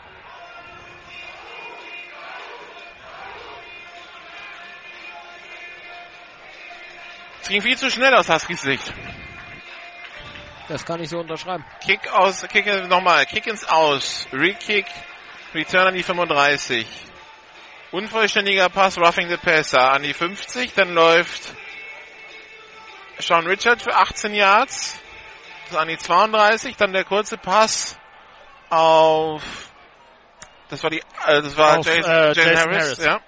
Es 7.46 7.50
ging 7.50 7.62
viel 7.62 7.78
zu 7.78 7.92
schnell 7.92 8.12
aus 8.12 8.28
Huskies 8.28 8.62
Sicht. 8.62 8.92
Das 10.66 10.84
kann 10.84 11.00
ich 11.00 11.08
so 11.08 11.20
unterschreiben. 11.20 11.64
Kick 11.80 12.12
aus, 12.12 12.42
Kick 12.48 12.66
nochmal, 12.88 13.24
Kick 13.24 13.46
ins 13.46 13.64
Aus, 13.68 14.26
Re-Kick, 14.32 14.84
Return 15.54 15.86
an 15.86 15.94
die 15.94 16.02
35. 16.02 16.84
Unvollständiger 17.92 18.68
Pass, 18.68 18.98
Roughing 18.98 19.28
the 19.28 19.36
Passer 19.36 19.92
an 19.92 20.02
die 20.02 20.12
50, 20.12 20.74
dann 20.74 20.92
läuft 20.92 21.54
Sean 23.20 23.46
Richard 23.46 23.80
für 23.80 23.94
18 23.94 24.34
Yards, 24.34 24.98
an 25.72 25.86
die 25.86 25.98
32, 25.98 26.74
dann 26.74 26.92
der 26.92 27.04
kurze 27.04 27.38
Pass 27.38 27.96
auf, 28.70 29.70
das 30.68 30.82
war 30.82 30.90
die, 30.90 30.98
äh, 30.98 31.42
das 31.42 31.56
war 31.56 31.78
Auf, 31.78 31.86
Jason, 31.86 32.10
äh, 32.10 32.26
Jason 32.32 32.44
Jason 32.44 32.56
Harris, 32.56 32.82
Harris. 32.82 33.04
ja. 33.04 33.20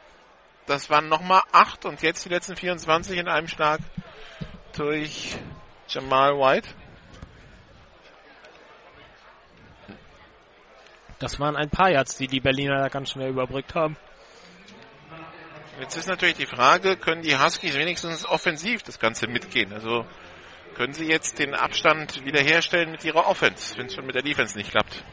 Das 0.66 0.90
waren 0.90 1.08
nochmal 1.08 1.42
8 1.52 1.84
und 1.84 2.02
jetzt 2.02 2.24
die 2.24 2.28
letzten 2.28 2.56
24 2.56 3.16
in 3.16 3.28
einem 3.28 3.46
Schlag 3.46 3.78
durch 4.76 5.36
Jamal 5.88 6.34
White. 6.38 6.68
Das 11.18 11.40
waren 11.40 11.56
ein 11.56 11.70
paar 11.70 11.90
Yards, 11.90 12.16
die 12.16 12.28
die 12.28 12.40
Berliner 12.40 12.78
da 12.78 12.88
ganz 12.88 13.10
schnell 13.10 13.30
überbrückt 13.30 13.74
haben. 13.74 13.96
Jetzt 15.80 15.96
ist 15.96 16.08
natürlich 16.08 16.36
die 16.36 16.46
Frage, 16.46 16.96
können 16.96 17.22
die 17.22 17.36
Huskies 17.36 17.76
wenigstens 17.76 18.26
offensiv 18.26 18.82
das 18.82 18.98
Ganze 18.98 19.28
mitgehen? 19.28 19.72
Also 19.72 20.04
können 20.74 20.92
sie 20.92 21.06
jetzt 21.06 21.38
den 21.38 21.54
Abstand 21.54 22.24
wiederherstellen 22.24 22.90
mit 22.90 23.04
ihrer 23.04 23.26
Offense, 23.26 23.76
wenn 23.76 23.86
es 23.86 23.94
schon 23.94 24.06
mit 24.06 24.14
der 24.14 24.22
Defense 24.22 24.56
nicht 24.56 24.70
klappt? 24.70 25.04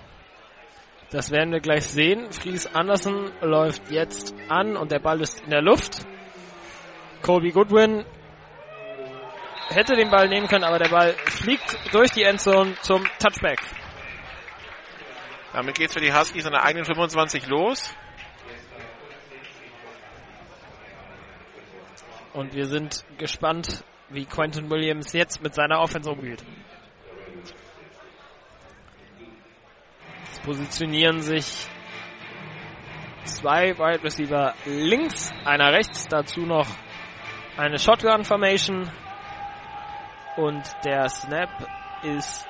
Das 1.12 1.32
werden 1.32 1.52
wir 1.52 1.60
gleich 1.60 1.86
sehen. 1.86 2.32
Fries 2.32 2.68
Andersen 2.68 3.32
läuft 3.42 3.92
jetzt 3.92 4.34
an 4.50 4.76
und 4.76 4.92
der 4.92 5.00
Ball 5.00 5.22
ist 5.22 5.42
in 5.42 5.52
der 5.52 5.62
Luft. 5.62 6.06
Colby 7.22 7.52
Goodwin 7.52 8.06
hätte 9.70 9.96
den 9.96 10.10
Ball 10.10 10.28
nehmen 10.28 10.48
können, 10.48 10.64
aber 10.64 10.80
der 10.80 10.90
Ball 10.90 11.14
fliegt 11.28 11.78
durch 11.94 12.12
die 12.12 12.24
Endzone 12.24 12.76
zum 12.82 13.06
Touchback. 13.20 13.60
Damit 15.54 15.76
geht's 15.76 15.94
für 15.94 16.02
die 16.02 16.14
Huskies 16.14 16.46
an 16.46 16.52
der 16.52 16.64
eigenen 16.64 16.86
25 16.86 17.48
los. 17.48 17.96
Und 22.34 22.54
wir 22.54 22.66
sind 22.66 23.06
gespannt, 23.18 23.84
wie 24.10 24.26
Quentin 24.26 24.70
Williams 24.70 25.14
jetzt 25.14 25.42
mit 25.42 25.56
seiner 25.56 25.80
Offense 25.80 26.10
umgeht. 26.10 26.44
Es 30.32 30.40
positionieren 30.42 31.22
sich 31.22 31.68
zwei 33.24 33.78
Wide 33.78 34.04
Receiver 34.04 34.54
links, 34.66 35.32
einer 35.46 35.72
rechts, 35.72 36.08
dazu 36.08 36.42
noch 36.42 36.68
eine 37.58 37.80
Shotgun 37.80 38.26
Formation. 38.26 38.92
Und 40.38 40.64
der 40.84 41.08
Snap 41.10 41.50
ist 42.04 42.46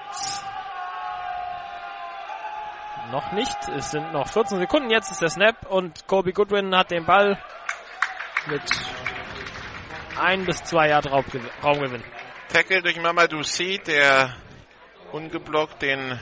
noch 3.11 3.31
nicht. 3.31 3.55
Es 3.75 3.91
sind 3.91 4.11
noch 4.11 4.27
14 4.27 4.59
Sekunden. 4.59 4.89
Jetzt 4.89 5.11
ist 5.11 5.21
der 5.21 5.29
Snap 5.29 5.67
und 5.69 6.07
Kobe 6.07 6.33
Goodwin 6.33 6.75
hat 6.75 6.91
den 6.91 7.05
Ball 7.05 7.37
mit 8.47 8.61
ein 10.19 10.45
bis 10.45 10.63
zwei 10.63 10.89
Yard 10.89 11.11
Raumgewinn. 11.11 12.03
Tackle 12.51 12.81
durch 12.81 12.99
Mamadou 12.99 13.41
C, 13.43 13.77
der 13.77 14.35
ungeblockt 15.11 15.81
den 15.81 16.19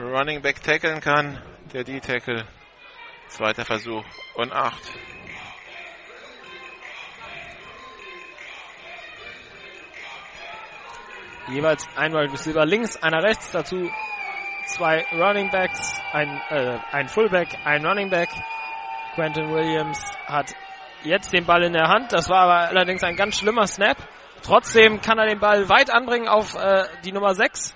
Running 0.00 0.42
Back 0.42 0.62
tackeln 0.62 1.00
kann. 1.00 1.42
Der 1.72 1.84
D-Tackle. 1.84 2.46
Zweiter 3.28 3.64
Versuch 3.64 4.04
und 4.34 4.52
acht. 4.52 4.82
Jeweils 11.48 11.86
ein 11.96 12.12
Wide 12.12 12.32
Receiver 12.32 12.64
links, 12.64 13.02
einer 13.02 13.22
rechts, 13.22 13.50
dazu 13.50 13.90
zwei 14.66 15.04
Running 15.12 15.50
Backs, 15.50 16.00
ein, 16.12 16.40
äh, 16.50 16.78
ein 16.92 17.08
Fullback, 17.08 17.48
ein 17.64 17.84
Running 17.84 18.10
Back. 18.10 18.28
Quentin 19.14 19.52
Williams 19.52 20.02
hat 20.26 20.54
jetzt 21.04 21.32
den 21.32 21.44
Ball 21.44 21.64
in 21.64 21.72
der 21.72 21.88
Hand. 21.88 22.12
Das 22.12 22.28
war 22.28 22.42
aber 22.42 22.68
allerdings 22.68 23.02
ein 23.02 23.16
ganz 23.16 23.38
schlimmer 23.38 23.66
Snap. 23.66 23.96
Trotzdem 24.42 25.00
kann 25.00 25.18
er 25.18 25.26
den 25.26 25.38
Ball 25.38 25.68
weit 25.68 25.90
anbringen 25.90 26.28
auf 26.28 26.54
äh, 26.54 26.84
die 27.04 27.12
Nummer 27.12 27.34
6 27.34 27.74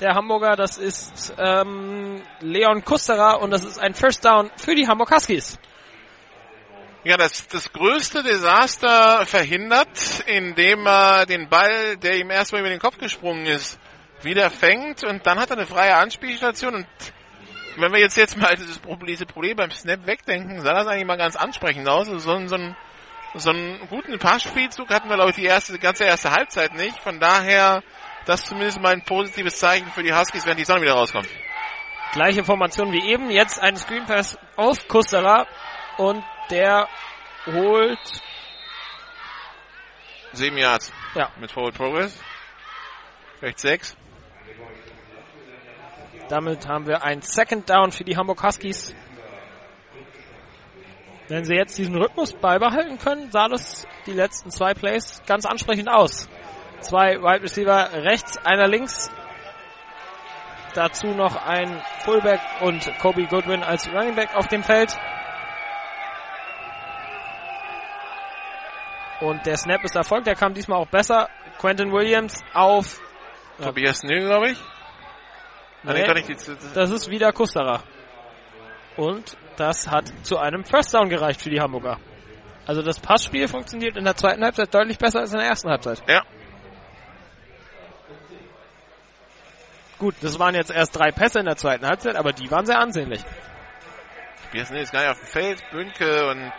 der 0.00 0.14
Hamburger. 0.14 0.56
Das 0.56 0.76
ist 0.76 1.34
ähm, 1.38 2.22
Leon 2.40 2.84
Kusterer 2.84 3.40
und 3.40 3.50
das 3.50 3.64
ist 3.64 3.78
ein 3.78 3.94
First 3.94 4.24
Down 4.24 4.50
für 4.56 4.74
die 4.74 4.86
Hamburg 4.86 5.10
Huskies. 5.12 5.58
Ja, 7.04 7.18
das, 7.18 7.46
das 7.48 7.70
größte 7.72 8.22
Desaster 8.22 9.26
verhindert, 9.26 10.22
indem 10.26 10.86
er 10.86 11.26
den 11.26 11.48
Ball, 11.50 11.96
der 11.98 12.16
ihm 12.16 12.30
erstmal 12.30 12.62
über 12.62 12.70
den 12.70 12.78
Kopf 12.80 12.96
gesprungen 12.98 13.44
ist, 13.46 13.78
wieder 14.22 14.48
fängt 14.50 15.04
und 15.04 15.26
dann 15.26 15.38
hat 15.38 15.50
er 15.50 15.58
eine 15.58 15.66
freie 15.66 15.96
Anspielstation 15.96 16.74
und 16.76 16.86
wenn 17.76 17.92
wir 17.92 18.00
jetzt 18.00 18.16
jetzt 18.16 18.38
mal 18.38 18.54
dieses 18.56 18.78
Problem, 18.78 19.06
diese 19.08 19.26
Probleme 19.26 19.56
beim 19.56 19.70
Snap 19.70 20.06
wegdenken, 20.06 20.60
sah 20.62 20.72
das 20.74 20.86
eigentlich 20.86 21.06
mal 21.06 21.18
ganz 21.18 21.36
ansprechend 21.36 21.88
aus. 21.88 22.08
Also 22.08 22.20
so, 22.20 22.32
ein- 22.32 22.48
so, 22.48 22.54
ein, 22.54 22.76
so 23.34 23.50
einen 23.50 23.86
guten 23.88 24.18
Passspielzug 24.18 24.88
hatten 24.90 25.08
wir, 25.08 25.16
glaube 25.16 25.30
ich, 25.30 25.36
die 25.36 25.44
erste, 25.44 25.76
ganze 25.78 26.04
erste 26.04 26.30
Halbzeit 26.30 26.72
nicht. 26.74 26.98
Von 27.00 27.18
daher, 27.20 27.82
das 28.26 28.44
zumindest 28.44 28.80
mal 28.80 28.92
ein 28.92 29.04
positives 29.04 29.58
Zeichen 29.58 29.90
für 29.90 30.04
die 30.04 30.14
Huskies, 30.14 30.46
wenn 30.46 30.56
die 30.56 30.64
Sonne 30.64 30.82
wieder 30.82 30.94
rauskommt. 30.94 31.28
Gleiche 32.12 32.44
Formation 32.44 32.92
wie 32.92 33.04
eben. 33.10 33.28
Jetzt 33.28 33.58
ein 33.60 33.76
Screen 33.76 34.06
Pass 34.06 34.38
auf 34.56 34.86
Kusterer 34.86 35.48
und 35.98 36.22
der 36.50 36.88
holt 37.46 38.22
Sieben 40.32 40.58
Yards 40.58 40.92
ja 41.14 41.30
mit 41.38 41.52
Forward 41.52 41.74
Progress. 41.74 42.20
Vielleicht 43.38 43.60
sechs. 43.60 43.96
Damit 46.28 46.66
haben 46.66 46.86
wir 46.86 47.04
ein 47.04 47.22
Second 47.22 47.68
Down 47.68 47.92
für 47.92 48.04
die 48.04 48.16
Hamburg 48.16 48.42
Huskies. 48.42 48.94
Wenn 51.28 51.44
sie 51.44 51.54
jetzt 51.54 51.78
diesen 51.78 51.96
Rhythmus 51.96 52.32
beibehalten 52.32 52.98
können, 52.98 53.30
sah 53.30 53.48
das 53.48 53.86
die 54.06 54.12
letzten 54.12 54.50
zwei 54.50 54.74
Plays 54.74 55.22
ganz 55.26 55.46
ansprechend 55.46 55.88
aus. 55.88 56.28
Zwei 56.80 57.20
Wide 57.22 57.42
Receiver 57.42 57.92
rechts, 57.92 58.36
einer 58.38 58.66
links. 58.66 59.10
Dazu 60.74 61.06
noch 61.08 61.36
ein 61.36 61.80
Fullback 62.00 62.40
und 62.60 62.90
Kobe 62.98 63.26
Goodwin 63.26 63.62
als 63.62 63.88
Running 63.88 64.16
Back 64.16 64.34
auf 64.34 64.48
dem 64.48 64.62
Feld. 64.62 64.94
Und 69.24 69.46
der 69.46 69.56
Snap 69.56 69.82
ist 69.84 69.96
erfolgt, 69.96 70.26
der 70.26 70.34
kam 70.34 70.52
diesmal 70.52 70.78
auch 70.78 70.88
besser. 70.88 71.30
Quentin 71.58 71.90
Williams 71.92 72.42
auf. 72.52 73.00
Tobias 73.62 74.02
Nil, 74.02 74.26
glaube 74.26 74.50
ich. 74.50 74.58
Ah, 75.82 75.94
nee, 75.94 76.06
Nee. 76.06 76.22
Die, 76.22 76.34
die, 76.34 76.74
Das 76.74 76.90
ist 76.90 77.08
wieder 77.08 77.32
Kusterer. 77.32 77.82
Und 78.96 79.36
das 79.56 79.90
hat 79.90 80.12
zu 80.24 80.38
einem 80.38 80.64
First 80.64 80.92
Down 80.92 81.08
gereicht 81.08 81.40
für 81.40 81.48
die 81.48 81.60
Hamburger. 81.60 81.98
Also 82.66 82.82
das 82.82 83.00
Passspiel 83.00 83.48
funktioniert 83.48 83.96
in 83.96 84.04
der 84.04 84.14
zweiten 84.14 84.44
Halbzeit 84.44 84.74
deutlich 84.74 84.98
besser 84.98 85.20
als 85.20 85.32
in 85.32 85.38
der 85.38 85.48
ersten 85.48 85.70
Halbzeit. 85.70 86.02
Ja. 86.06 86.22
Gut, 89.98 90.16
das 90.20 90.38
waren 90.38 90.54
jetzt 90.54 90.70
erst 90.70 90.98
drei 90.98 91.12
Pässe 91.12 91.38
in 91.38 91.46
der 91.46 91.56
zweiten 91.56 91.86
Halbzeit, 91.86 92.16
aber 92.16 92.32
die 92.32 92.50
waren 92.50 92.66
sehr 92.66 92.78
ansehnlich. 92.78 93.22
Wir 94.52 94.66
sind 94.66 94.76
jetzt 94.76 94.92
gar 94.92 95.00
nicht 95.00 95.10
auf 95.12 95.18
dem 95.18 95.28
Feld. 95.28 95.70
Bünke 95.70 96.28
und 96.30 96.52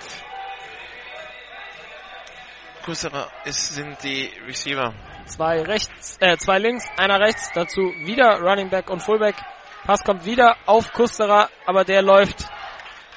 Kusserer 2.85 3.31
sind 3.45 4.03
die 4.03 4.31
Receiver. 4.45 4.93
Zwei 5.25 5.63
rechts, 5.63 6.17
äh, 6.21 6.37
zwei 6.37 6.59
links, 6.59 6.87
einer 6.97 7.19
rechts, 7.19 7.51
dazu 7.51 7.81
wieder 7.81 8.39
Running 8.39 8.69
Back 8.69 8.91
und 8.91 9.01
Fullback. 9.01 9.35
Pass 9.85 10.03
kommt 10.03 10.23
wieder 10.23 10.55
auf 10.67 10.93
Kusterer, 10.93 11.49
aber 11.65 11.83
der 11.83 12.03
läuft 12.03 12.45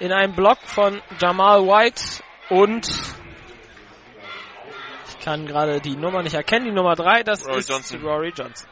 in 0.00 0.10
einen 0.10 0.34
Block 0.34 0.58
von 0.64 1.02
Jamal 1.20 1.66
White 1.66 2.02
und 2.48 2.88
ich 5.08 5.18
kann 5.22 5.46
gerade 5.46 5.82
die 5.82 5.96
Nummer 5.96 6.22
nicht 6.22 6.34
erkennen, 6.34 6.64
die 6.64 6.72
Nummer 6.72 6.94
drei, 6.94 7.22
das 7.22 7.46
Rory 7.46 7.58
ist 7.58 7.68
Johnson. 7.68 8.00
Rory 8.02 8.32
Johnson. 8.34 8.70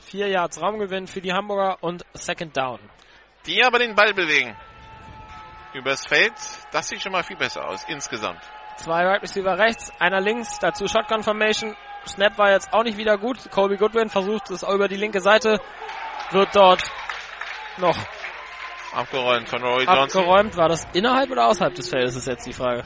Vier 0.00 0.28
Yards 0.28 0.60
Raumgewinn 0.60 1.06
für 1.06 1.22
die 1.22 1.32
Hamburger 1.32 1.82
und 1.82 2.04
Second 2.12 2.54
Down. 2.54 2.80
Die 3.46 3.64
aber 3.64 3.78
den 3.78 3.94
Ball 3.94 4.12
bewegen. 4.12 4.54
Übers 5.74 6.06
Feld, 6.06 6.32
das 6.72 6.88
sieht 6.88 7.02
schon 7.02 7.12
mal 7.12 7.22
viel 7.22 7.36
besser 7.36 7.66
aus, 7.66 7.84
insgesamt. 7.88 8.40
Zwei 8.76 9.04
Wide 9.04 9.22
Receiver 9.22 9.58
rechts, 9.58 9.92
einer 9.98 10.20
links, 10.20 10.58
dazu 10.58 10.86
Shotgun 10.86 11.22
Formation. 11.22 11.76
Snap 12.06 12.38
war 12.38 12.52
jetzt 12.52 12.72
auch 12.72 12.84
nicht 12.84 12.96
wieder 12.96 13.18
gut. 13.18 13.50
Colby 13.50 13.76
Goodwin 13.76 14.08
versucht 14.08 14.50
es 14.50 14.64
auch 14.64 14.72
über 14.72 14.88
die 14.88 14.96
linke 14.96 15.20
Seite, 15.20 15.60
wird 16.30 16.54
dort 16.54 16.82
noch 17.76 17.96
Abgeräumt 18.92 19.48
von 19.48 19.62
Roy 19.62 19.84
Johnson. 19.84 19.98
abgeräumt. 19.98 20.56
War 20.56 20.68
das 20.68 20.86
innerhalb 20.92 21.30
oder 21.30 21.48
außerhalb 21.48 21.74
des 21.74 21.88
Feldes, 21.88 22.16
ist 22.16 22.26
jetzt 22.26 22.46
die 22.46 22.52
Frage. 22.52 22.84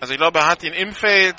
Also 0.00 0.12
ich 0.12 0.18
glaube, 0.18 0.38
er 0.38 0.46
hat 0.46 0.62
ihn 0.62 0.72
im 0.72 0.92
Feld 0.92 1.36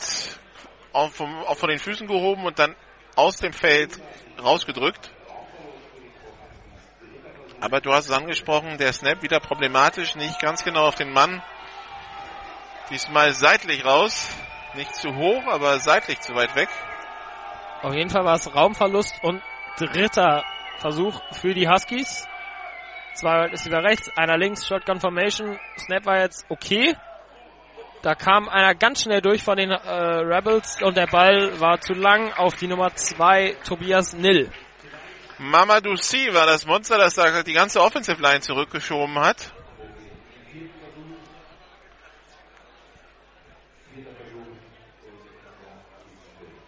auch, 0.93 1.11
vom, 1.11 1.43
auch 1.43 1.57
von 1.57 1.69
den 1.69 1.80
Füßen 1.80 2.07
gehoben 2.07 2.45
und 2.45 2.60
dann 2.60 2.76
aus 3.15 3.38
dem 3.38 3.53
Feld 3.53 3.99
rausgedrückt. 4.41 5.11
Aber 7.62 7.80
du 7.80 7.94
hast 7.94 8.10
es 8.10 8.12
angesprochen, 8.12 8.78
der 8.78 8.92
Snap 8.92 9.22
wieder 9.22 9.40
problematisch, 9.40 10.16
nicht 10.16 10.40
ganz 10.40 10.64
genau 10.64 10.88
auf 10.88 10.96
den 10.96 11.14
Mann. 11.14 11.42
Diesmal 12.90 13.34
seitlich 13.34 13.86
raus. 13.86 14.36
Nicht 14.74 14.96
zu 14.96 15.16
hoch, 15.16 15.46
aber 15.48 15.80
seitlich 15.80 16.20
zu 16.22 16.34
weit 16.34 16.56
weg. 16.56 16.70
Auf 17.82 17.94
jeden 17.94 18.10
Fall 18.10 18.24
war 18.24 18.36
es 18.36 18.54
Raumverlust 18.54 19.22
und 19.22 19.42
dritter 19.78 20.44
Versuch 20.78 21.22
für 21.34 21.54
die 21.54 21.68
Huskies. 21.68 22.28
Zwei 23.14 23.44
Wide 23.44 23.52
Receiver 23.52 23.84
rechts, 23.84 24.10
einer 24.18 24.38
links, 24.38 24.66
Shotgun 24.66 25.00
Formation. 25.00 25.60
Snap 25.78 26.06
war 26.06 26.22
jetzt 26.22 26.46
okay. 26.50 26.96
Da 28.02 28.16
kam 28.16 28.50
einer 28.50 28.74
ganz 28.74 29.04
schnell 29.04 29.22
durch 29.22 29.44
von 29.44 29.58
den 29.58 29.72
äh, 29.72 29.76
Rebels 29.76 30.82
und 30.82 30.96
der 30.96 31.08
Ball 31.08 31.60
war 31.60 31.82
zu 31.82 31.94
lang 31.94 32.34
auf 32.34 32.56
die 32.56 32.68
Nummer 32.68 32.96
zwei 32.96 33.56
Tobias 33.64 34.14
Nill. 34.14 34.50
Mamadou 35.42 35.96
Si 35.96 36.32
war 36.36 36.46
das 36.46 36.68
Monster, 36.68 37.00
das 37.00 37.16
da 37.16 37.42
die 37.42 37.54
ganze 37.54 37.82
Offensive 37.82 38.22
Line 38.22 38.42
zurückgeschoben 38.42 39.18
hat. 39.18 39.52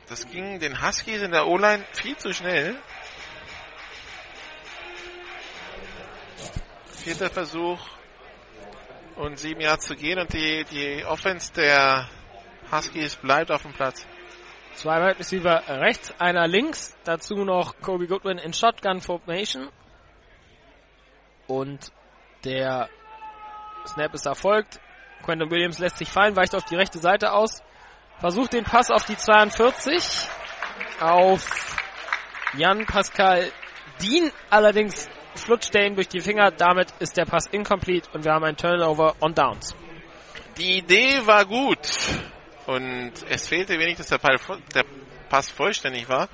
Das 0.10 0.28
ging 0.28 0.60
den 0.60 0.82
Huskies 0.82 1.22
in 1.22 1.30
der 1.30 1.46
O-Line 1.46 1.86
viel 1.94 2.18
zu 2.18 2.34
schnell. 2.34 2.76
Vierter 6.98 7.30
Versuch 7.30 7.80
und 9.18 9.38
sieben 9.38 9.62
Yards 9.62 9.86
zu 9.86 9.96
gehen 9.96 10.18
und 10.18 10.34
die, 10.34 10.64
die 10.64 11.06
Offense 11.06 11.54
der 11.54 12.10
Huskies 12.72 13.18
bleibt 13.18 13.52
auf 13.52 13.62
dem 13.62 13.74
Platz. 13.74 14.08
Zwei 14.76 15.02
Wide 15.02 15.20
Receiver 15.20 15.64
rechts, 15.68 16.14
einer 16.20 16.48
links. 16.48 16.96
Dazu 17.04 17.36
noch 17.36 17.80
Kobe 17.82 18.08
Goodwin 18.08 18.38
in 18.38 18.54
Shotgun 18.54 19.02
Formation. 19.02 19.70
Und 21.48 21.92
der 22.44 22.90
Snap 23.86 24.14
ist 24.14 24.26
erfolgt. 24.26 24.80
Quentin 25.24 25.50
Williams 25.50 25.80
lässt 25.80 25.98
sich 25.98 26.10
fallen, 26.10 26.36
weicht 26.36 26.56
auf 26.56 26.66
die 26.66 26.76
rechte 26.76 27.00
Seite 27.00 27.34
aus. 27.34 27.62
Versucht 28.20 28.54
den 28.54 28.64
Pass 28.64 28.92
auf 28.92 29.06
die 29.06 29.18
42. 29.18 30.28
Auf 31.00 31.78
Jan 32.56 32.86
Pascal 32.86 33.52
Dien. 34.02 34.32
Allerdings 34.50 35.10
flutscht 35.36 35.74
er 35.76 35.88
ihn 35.88 35.96
durch 35.96 36.08
die 36.08 36.22
Finger. 36.22 36.52
Damit 36.52 36.94
ist 37.00 37.18
der 37.18 37.26
Pass 37.26 37.48
incomplete 37.48 38.10
und 38.14 38.24
wir 38.24 38.34
haben 38.34 38.44
ein 38.44 38.58
Turnover 38.58 39.16
on 39.22 39.34
Downs. 39.34 39.76
Die 40.58 40.78
Idee 40.78 41.26
war 41.26 41.46
gut. 41.46 41.80
Und 42.66 43.14
es 43.30 43.48
fehlte 43.48 43.78
wenig, 43.78 43.98
dass 43.98 44.08
der, 44.08 44.20
Pass 45.30 45.50
vollständig 45.50 46.08
war. 46.10 46.30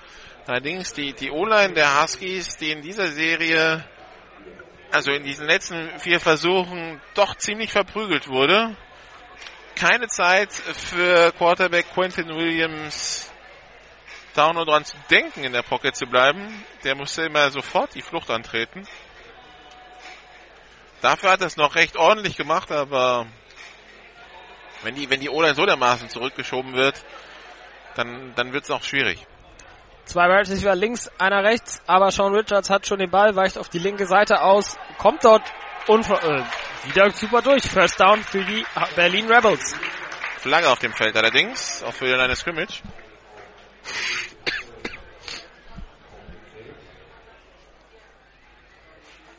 Allerdings 0.45 0.93
die, 0.93 1.13
die 1.13 1.31
O-Line 1.31 1.73
der 1.73 2.01
Huskies, 2.01 2.57
die 2.57 2.71
in 2.71 2.81
dieser 2.81 3.07
Serie, 3.07 3.87
also 4.91 5.11
in 5.11 5.23
diesen 5.23 5.45
letzten 5.47 5.99
vier 5.99 6.19
Versuchen, 6.19 7.01
doch 7.13 7.35
ziemlich 7.35 7.71
verprügelt 7.71 8.27
wurde. 8.27 8.75
Keine 9.75 10.07
Zeit 10.07 10.51
für 10.51 11.31
Quarterback 11.33 11.93
Quentin 11.93 12.27
Williams, 12.27 13.31
da 14.33 14.51
nur 14.51 14.65
dran 14.65 14.83
zu 14.83 14.97
denken, 15.09 15.43
in 15.43 15.53
der 15.53 15.61
Pocket 15.61 15.95
zu 15.95 16.05
bleiben. 16.05 16.63
Der 16.83 16.95
musste 16.95 17.23
immer 17.23 17.49
sofort 17.51 17.95
die 17.95 18.01
Flucht 18.01 18.29
antreten. 18.29 18.87
Dafür 21.01 21.31
hat 21.31 21.41
er 21.41 21.47
es 21.47 21.55
noch 21.55 21.75
recht 21.75 21.95
ordentlich 21.95 22.35
gemacht, 22.35 22.71
aber 22.71 23.27
wenn 24.83 24.95
die, 24.95 25.09
wenn 25.09 25.19
die 25.19 25.29
O-Line 25.29 25.55
so 25.55 25.65
dermaßen 25.65 26.09
zurückgeschoben 26.09 26.73
wird, 26.73 27.03
dann, 27.95 28.33
dann 28.35 28.53
wird 28.53 28.63
es 28.63 28.71
auch 28.71 28.83
schwierig. 28.83 29.25
Zwei 30.05 30.27
Wide 30.27 30.49
Receiver 30.49 30.75
links, 30.75 31.11
einer 31.19 31.43
rechts, 31.43 31.81
aber 31.85 32.09
Sean 32.11 32.33
Richards 32.33 32.69
hat 32.69 32.87
schon 32.87 32.99
den 32.99 33.11
Ball, 33.11 33.35
weicht 33.35 33.57
auf 33.57 33.69
die 33.69 33.79
linke 33.79 34.07
Seite 34.07 34.41
aus, 34.41 34.77
kommt 34.97 35.23
dort 35.23 35.43
unver 35.87 36.23
äh, 36.23 36.43
wieder 36.87 37.11
super 37.11 37.41
durch. 37.41 37.63
First 37.63 37.99
Down 37.99 38.23
für 38.23 38.43
die 38.43 38.65
Berlin 38.95 39.31
Rebels. 39.31 39.75
Flagge 40.39 40.69
auf 40.69 40.79
dem 40.79 40.93
Feld 40.93 41.15
allerdings, 41.15 41.83
auch 41.83 41.93
für 41.93 42.17
eine 42.17 42.35
Scrimmage. 42.35 42.81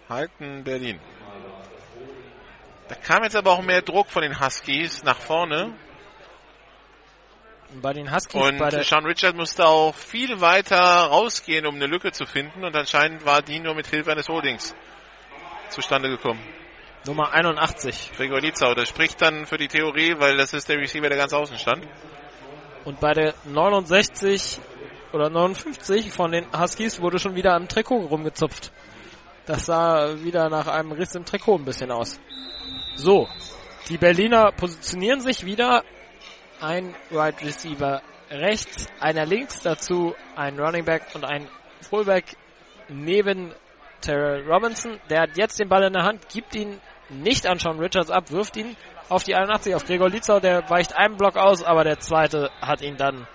Halten 0.09 0.65
Berlin. 0.65 1.01
Da 2.91 2.97
kam 2.97 3.23
jetzt 3.23 3.37
aber 3.37 3.53
auch 3.53 3.63
mehr 3.63 3.83
Druck 3.83 4.11
von 4.11 4.23
den 4.23 4.41
Huskies 4.41 5.05
nach 5.05 5.17
vorne. 5.17 5.73
Bei 7.81 7.93
den 7.93 8.13
Huskies, 8.13 8.35
Und 8.35 8.85
Sean 8.85 9.07
Richard 9.07 9.37
musste 9.37 9.65
auch 9.65 9.95
viel 9.95 10.41
weiter 10.41 10.77
rausgehen, 10.81 11.67
um 11.67 11.77
eine 11.77 11.87
Lücke 11.87 12.11
zu 12.11 12.27
finden. 12.27 12.65
Und 12.65 12.75
anscheinend 12.75 13.25
war 13.25 13.43
die 13.43 13.61
nur 13.61 13.77
mit 13.77 13.87
Hilfe 13.87 14.11
eines 14.11 14.29
Holdings 14.29 14.75
zustande 15.69 16.09
gekommen. 16.09 16.41
Nummer 17.07 17.33
81. 17.33 18.11
Gregor 18.17 18.41
Lietzau, 18.41 18.75
das 18.75 18.89
spricht 18.89 19.23
dann 19.23 19.47
für 19.47 19.57
die 19.57 19.69
Theorie, 19.69 20.17
weil 20.19 20.37
das 20.37 20.53
ist 20.53 20.69
der 20.69 20.79
Receiver, 20.79 21.09
der 21.09 21.17
ganz 21.17 21.33
außen 21.33 21.59
stand. 21.59 21.87
Und 22.85 22.99
bei 22.99 23.13
der 23.13 23.35
69 23.45 24.59
oder 25.13 25.31
59 25.31 26.11
von 26.11 26.33
den 26.33 26.47
Huskies 26.59 27.01
wurde 27.01 27.21
schon 27.21 27.37
wieder 27.37 27.55
am 27.55 27.69
Trikot 27.69 28.07
rumgezupft. 28.07 28.73
Das 29.47 29.67
sah 29.67 30.21
wieder 30.25 30.49
nach 30.49 30.67
einem 30.67 30.91
Riss 30.91 31.15
im 31.15 31.25
Trikot 31.25 31.55
ein 31.55 31.65
bisschen 31.65 31.93
aus. 31.93 32.19
So, 33.03 33.27
die 33.89 33.97
Berliner 33.97 34.53
positionieren 34.53 35.23
sich 35.23 35.47
wieder. 35.47 35.85
Ein 36.61 36.95
Right 37.11 37.43
Receiver 37.43 38.03
rechts, 38.31 38.89
einer 39.01 39.25
links, 39.25 39.63
dazu 39.63 40.15
ein 40.37 40.61
Running 40.61 40.85
Back 40.85 41.07
und 41.15 41.25
ein 41.25 41.49
Fullback 41.81 42.37
neben 42.89 43.55
Terrell 44.03 44.47
Robinson. 44.47 45.01
Der 45.09 45.23
hat 45.23 45.39
jetzt 45.39 45.59
den 45.59 45.71
Ball 45.71 45.85
in 45.85 45.95
der 45.95 46.03
Hand, 46.03 46.29
gibt 46.29 46.55
ihn 46.55 46.79
nicht 47.09 47.47
an 47.47 47.59
Sean 47.59 47.79
Richards 47.79 48.11
ab, 48.11 48.31
wirft 48.31 48.59
ihn 48.59 48.77
auf 49.09 49.25
die 49.25 49.35
81 49.35 49.75
auf 49.75 49.87
Gregor 49.87 50.11
Lietzau, 50.11 50.39
der 50.39 50.69
weicht 50.69 50.95
einen 50.95 51.17
Block 51.17 51.39
aus, 51.39 51.63
aber 51.63 51.85
der 51.85 52.01
zweite 52.01 52.51
hat 52.61 52.83
ihn 52.83 52.99
dann 52.99 53.27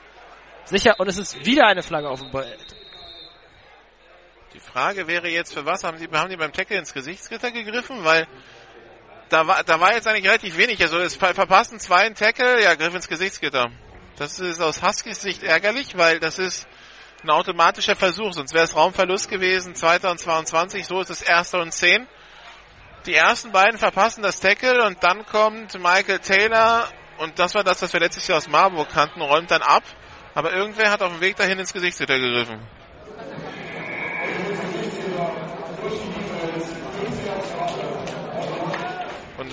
sicher 0.65 0.99
und 0.99 1.07
es 1.07 1.17
ist 1.17 1.43
wieder 1.43 1.65
eine 1.65 1.81
Flagge 1.81 2.07
auf 2.07 2.21
dem 2.21 2.29
Feld. 2.29 2.75
Die 4.53 4.59
Frage 4.59 5.07
wäre 5.07 5.27
jetzt, 5.27 5.55
für 5.55 5.65
was 5.65 5.83
haben 5.83 5.97
sie, 5.97 6.07
haben 6.07 6.29
die 6.29 6.37
beim 6.37 6.53
Tackle 6.53 6.77
ins 6.77 6.93
Gesichtsgitter 6.93 7.49
gegriffen? 7.49 8.03
Weil 8.03 8.27
da 9.29 9.47
war, 9.47 9.63
da 9.63 9.79
war 9.79 9.93
jetzt 9.93 10.07
eigentlich 10.07 10.25
relativ 10.27 10.57
wenig. 10.57 10.81
Also 10.81 10.99
es 10.99 11.15
ver- 11.15 11.33
verpassen 11.33 11.79
zwei 11.79 12.05
einen 12.05 12.15
Tackle, 12.15 12.63
ja, 12.63 12.75
Griff 12.75 12.93
ins 12.93 13.07
Gesichtsgitter. 13.07 13.69
Das 14.17 14.39
ist 14.39 14.61
aus 14.61 14.81
Huskies 14.81 15.21
Sicht 15.21 15.43
ärgerlich, 15.43 15.97
weil 15.97 16.19
das 16.19 16.39
ist 16.39 16.67
ein 17.23 17.29
automatischer 17.29 17.95
Versuch, 17.95 18.33
sonst 18.33 18.53
wäre 18.53 18.65
es 18.65 18.75
Raumverlust 18.75 19.29
gewesen, 19.29 19.75
zweiter 19.75 20.11
und 20.11 20.19
22, 20.19 20.85
so 20.85 21.01
ist 21.01 21.09
es 21.09 21.21
erster 21.21 21.59
und 21.59 21.73
10. 21.73 22.07
Die 23.07 23.15
ersten 23.15 23.51
beiden 23.51 23.77
verpassen 23.79 24.21
das 24.21 24.39
Tackle 24.39 24.85
und 24.85 25.03
dann 25.03 25.25
kommt 25.25 25.73
Michael 25.75 26.19
Taylor 26.19 26.87
und 27.17 27.37
das 27.39 27.55
war 27.55 27.63
das, 27.63 27.81
was 27.81 27.93
wir 27.93 27.99
letztes 27.99 28.27
Jahr 28.27 28.37
aus 28.37 28.47
Marburg 28.47 28.89
kannten, 28.89 29.21
räumt 29.21 29.49
dann 29.51 29.61
ab. 29.61 29.83
Aber 30.33 30.51
irgendwer 30.53 30.91
hat 30.91 31.01
auf 31.01 31.11
dem 31.13 31.21
Weg 31.21 31.35
dahin 31.37 31.59
ins 31.59 31.71
Gesichtsgitter 31.73 32.19
gegriffen. 32.19 32.59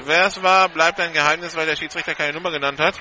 Und 0.03 0.09
wer 0.09 0.27
es 0.27 0.43
war, 0.43 0.69
bleibt 0.69 0.99
ein 0.99 1.13
Geheimnis, 1.13 1.55
weil 1.55 1.65
der 1.65 1.77
Schiedsrichter 1.77 2.17
keine 2.17 2.33
Nummer 2.33 2.51
genannt 2.51 2.81
hat. 2.81 2.97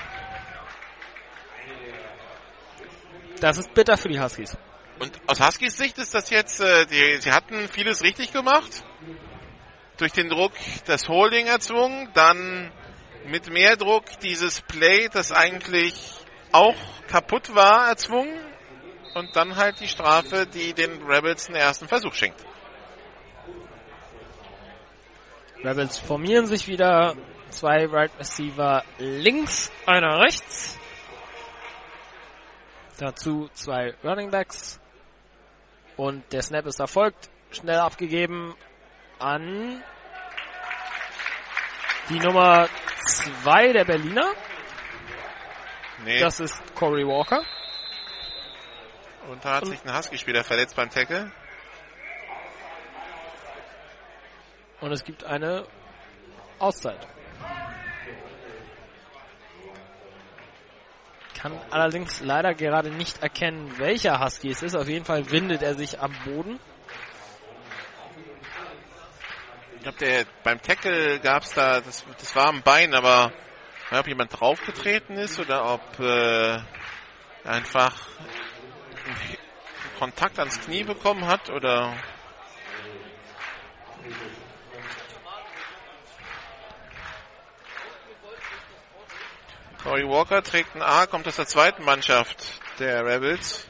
Das 3.39 3.57
ist 3.57 3.73
bitter 3.73 3.97
für 3.97 4.07
die 4.07 4.21
Huskies. 4.21 4.55
Und 4.99 5.19
aus 5.25 5.39
Huskies 5.39 5.77
Sicht 5.77 5.97
ist 5.97 6.13
das 6.13 6.29
jetzt, 6.29 6.61
äh, 6.61 6.85
die, 6.85 7.19
sie 7.19 7.31
hatten 7.31 7.67
vieles 7.69 8.03
richtig 8.03 8.31
gemacht. 8.31 8.83
Durch 9.97 10.11
den 10.11 10.29
Druck 10.29 10.51
das 10.85 11.09
Holding 11.09 11.47
erzwungen, 11.47 12.07
dann 12.13 12.71
mit 13.25 13.51
mehr 13.51 13.77
Druck 13.77 14.05
dieses 14.19 14.61
Play, 14.61 15.09
das 15.11 15.31
eigentlich 15.31 15.95
auch 16.51 16.75
kaputt 17.07 17.55
war, 17.55 17.87
erzwungen. 17.87 18.37
Und 19.15 19.35
dann 19.35 19.55
halt 19.55 19.79
die 19.79 19.87
Strafe, 19.87 20.45
die 20.45 20.73
den 20.73 21.01
Rebels 21.01 21.47
den 21.47 21.55
ersten 21.55 21.87
Versuch 21.87 22.13
schenkt. 22.13 22.45
Rebels 25.63 25.99
formieren 25.99 26.47
sich 26.47 26.67
wieder. 26.67 27.15
Zwei 27.49 27.85
Right 27.85 28.11
Receiver 28.17 28.83
links, 28.97 29.71
einer 29.85 30.19
rechts. 30.21 30.79
Dazu 32.97 33.49
zwei 33.53 33.93
Running 34.03 34.31
Backs. 34.31 34.79
Und 35.97 36.23
der 36.31 36.41
Snap 36.41 36.65
ist 36.65 36.79
erfolgt. 36.79 37.29
Schnell 37.51 37.79
abgegeben 37.79 38.55
an 39.19 39.83
die 42.09 42.19
Nummer 42.19 42.67
zwei 43.05 43.73
der 43.73 43.85
Berliner. 43.85 44.33
Nee. 46.05 46.19
Das 46.19 46.39
ist 46.39 46.59
Corey 46.75 47.05
Walker. 47.05 47.43
Und 49.27 49.43
da 49.45 49.57
hat 49.57 49.67
sich 49.67 49.83
ein 49.85 49.95
Husky-Spieler 49.95 50.43
verletzt 50.43 50.75
beim 50.75 50.89
Tackle. 50.89 51.31
Und 54.81 54.91
es 54.91 55.03
gibt 55.03 55.23
eine 55.23 55.65
Auszeit. 56.59 57.07
Kann 61.35 61.59
allerdings 61.69 62.21
leider 62.21 62.53
gerade 62.53 62.89
nicht 62.89 63.21
erkennen, 63.23 63.77
welcher 63.77 64.23
Husky 64.23 64.49
es 64.49 64.61
ist. 64.61 64.75
Auf 64.75 64.87
jeden 64.87 65.05
Fall 65.05 65.31
windet 65.31 65.61
er 65.61 65.75
sich 65.75 65.99
am 65.99 66.11
Boden. 66.25 66.59
Ich 69.75 69.83
glaube, 69.83 70.25
beim 70.43 70.61
Tackle 70.61 71.19
gab 71.19 71.43
es 71.43 71.53
da, 71.53 71.81
das, 71.81 72.03
das 72.19 72.35
war 72.35 72.47
am 72.47 72.61
Bein, 72.61 72.93
aber 72.93 73.31
ob 73.91 74.07
jemand 74.07 74.39
draufgetreten 74.39 75.17
ist 75.17 75.39
oder 75.39 75.73
ob 75.73 75.99
äh, 75.99 76.59
einfach 77.43 78.07
Kontakt 79.97 80.37
ans 80.39 80.59
Knie 80.61 80.83
bekommen 80.83 81.25
hat 81.25 81.49
oder 81.49 81.95
Corey 89.83 90.07
Walker 90.07 90.43
trägt 90.43 90.75
ein 90.75 90.81
A, 90.81 91.07
kommt 91.07 91.27
aus 91.27 91.37
der 91.37 91.47
zweiten 91.47 91.83
Mannschaft 91.83 92.37
der 92.79 93.03
Rebels. 93.03 93.67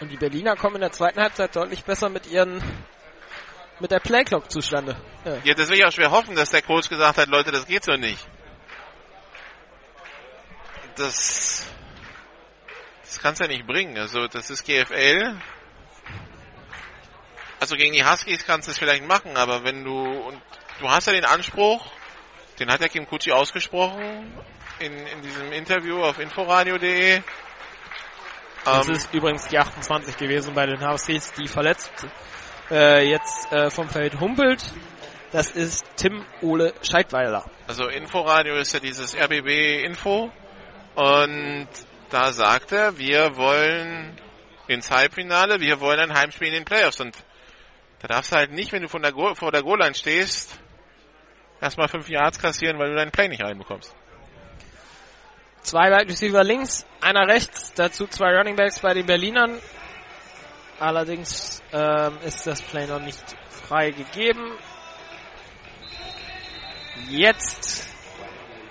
Und 0.00 0.08
die 0.10 0.16
Berliner 0.16 0.56
kommen 0.56 0.76
in 0.76 0.80
der 0.80 0.92
zweiten 0.92 1.20
Halbzeit 1.20 1.54
deutlich 1.54 1.84
besser 1.84 2.08
mit 2.08 2.26
ihren 2.26 2.62
mit 3.78 3.90
der 3.90 4.00
Playclock 4.00 4.50
zustande. 4.50 4.96
Ja. 5.24 5.38
ja, 5.44 5.54
das 5.54 5.68
will 5.68 5.78
ich 5.78 5.84
auch 5.84 5.92
schwer 5.92 6.10
hoffen, 6.10 6.34
dass 6.34 6.50
der 6.50 6.62
Coach 6.62 6.88
gesagt 6.88 7.18
hat, 7.18 7.28
Leute, 7.28 7.50
das 7.50 7.66
geht 7.66 7.84
so 7.84 7.92
nicht. 7.92 8.26
Das, 10.96 11.66
das 13.04 13.20
kann's 13.20 13.38
ja 13.38 13.46
nicht 13.46 13.66
bringen. 13.66 13.96
Also 13.98 14.26
das 14.26 14.50
ist 14.50 14.64
GFL. 14.64 15.36
Also 17.58 17.76
gegen 17.76 17.94
die 17.94 18.04
Huskies 18.04 18.44
kannst 18.44 18.68
du 18.68 18.72
es 18.72 18.78
vielleicht 18.78 19.06
machen, 19.06 19.36
aber 19.36 19.64
wenn 19.64 19.84
du 19.84 19.94
und 19.94 20.40
du 20.80 20.90
hast 20.90 21.06
ja 21.06 21.12
den 21.12 21.24
Anspruch, 21.24 21.90
den 22.60 22.70
hat 22.70 22.80
der 22.80 22.90
Kim 22.90 23.06
Kuchi 23.06 23.32
ausgesprochen 23.32 24.32
in, 24.78 24.92
in 24.92 25.22
diesem 25.22 25.50
Interview 25.50 26.02
auf 26.02 26.18
inforadio.de. 26.18 27.22
Das 28.64 28.86
ähm, 28.86 28.94
ist 28.94 29.14
übrigens 29.14 29.48
die 29.48 29.58
28 29.58 30.18
gewesen 30.18 30.52
bei 30.54 30.66
den 30.66 30.86
Huskies, 30.86 31.32
die 31.32 31.48
verletzt 31.48 31.90
äh, 32.70 33.08
jetzt 33.08 33.50
äh, 33.50 33.70
vom 33.70 33.88
Feld 33.88 34.20
humpelt. 34.20 34.62
Das 35.32 35.50
ist 35.50 35.86
Tim 35.96 36.26
Ole 36.42 36.74
Scheidweiler. 36.82 37.50
Also 37.66 37.88
Inforadio 37.88 38.56
ist 38.56 38.74
ja 38.74 38.80
dieses 38.80 39.16
RBB 39.16 39.84
Info 39.84 40.30
und 40.96 41.68
da 42.10 42.32
sagt 42.32 42.72
er, 42.72 42.98
wir 42.98 43.36
wollen 43.36 44.18
ins 44.66 44.90
Halbfinale, 44.90 45.60
wir 45.60 45.80
wollen 45.80 46.00
ein 46.00 46.14
Heimspiel 46.14 46.48
in 46.48 46.54
den 46.54 46.64
Playoffs 46.64 47.00
und 47.00 47.16
da 48.00 48.08
darfst 48.08 48.32
du 48.32 48.36
halt 48.36 48.52
nicht, 48.52 48.72
wenn 48.72 48.82
du 48.82 48.88
von 48.88 49.02
der 49.02 49.12
Go 49.12 49.34
vor 49.34 49.52
der 49.52 49.62
Goal-Line 49.62 49.94
stehst, 49.94 50.58
erstmal 51.60 51.88
fünf 51.88 52.08
Yards 52.08 52.38
kassieren, 52.38 52.78
weil 52.78 52.90
du 52.90 52.96
deinen 52.96 53.10
Play 53.10 53.28
nicht 53.28 53.42
reinbekommst. 53.42 53.94
Zwei 55.62 55.90
Wide 55.90 56.10
Receiver 56.10 56.42
links, 56.42 56.86
einer 57.00 57.28
rechts, 57.28 57.74
dazu 57.74 58.06
zwei 58.06 58.34
Running 58.36 58.56
Backs 58.56 58.80
bei 58.80 58.94
den 58.94 59.06
Berlinern. 59.06 59.58
Allerdings 60.78 61.62
ähm, 61.72 62.16
ist 62.24 62.46
das 62.46 62.62
Play 62.62 62.86
noch 62.86 63.00
nicht 63.00 63.22
freigegeben. 63.68 64.52
Jetzt 67.08 67.86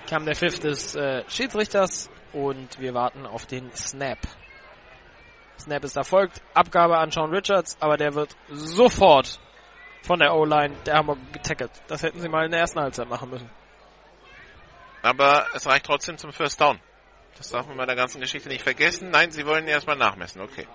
kam 0.08 0.24
der 0.24 0.34
Pfiff 0.34 0.58
des 0.58 0.96
äh, 0.96 1.22
Schiedsrichters 1.28 2.10
und 2.32 2.80
wir 2.80 2.94
warten 2.94 3.26
auf 3.26 3.46
den 3.46 3.72
Snap. 3.74 4.18
Snap 5.58 5.84
ist 5.84 5.96
erfolgt, 5.96 6.40
Abgabe 6.54 6.98
an 6.98 7.10
Sean 7.10 7.32
Richards, 7.32 7.76
aber 7.80 7.96
der 7.96 8.14
wird 8.14 8.34
sofort 8.48 9.38
von 10.02 10.18
der 10.18 10.34
O-Line 10.34 10.74
der 10.86 10.94
Hamburg 10.94 11.18
getackelt. 11.32 11.70
Das 11.88 12.02
hätten 12.02 12.20
sie 12.20 12.28
mal 12.28 12.44
in 12.44 12.50
der 12.50 12.60
ersten 12.60 12.80
Halbzeit 12.80 13.08
machen 13.08 13.30
müssen. 13.30 13.50
Aber 15.02 15.46
es 15.54 15.66
reicht 15.66 15.86
trotzdem 15.86 16.18
zum 16.18 16.32
First 16.32 16.60
Down. 16.60 16.80
Das 17.36 17.50
darf 17.50 17.66
man 17.66 17.76
bei 17.76 17.86
der 17.86 17.96
ganzen 17.96 18.20
Geschichte 18.20 18.48
nicht 18.48 18.62
vergessen. 18.62 19.10
Nein, 19.10 19.30
sie 19.30 19.46
wollen 19.46 19.66
erstmal 19.66 19.96
nachmessen. 19.96 20.42
Okay. 20.42 20.66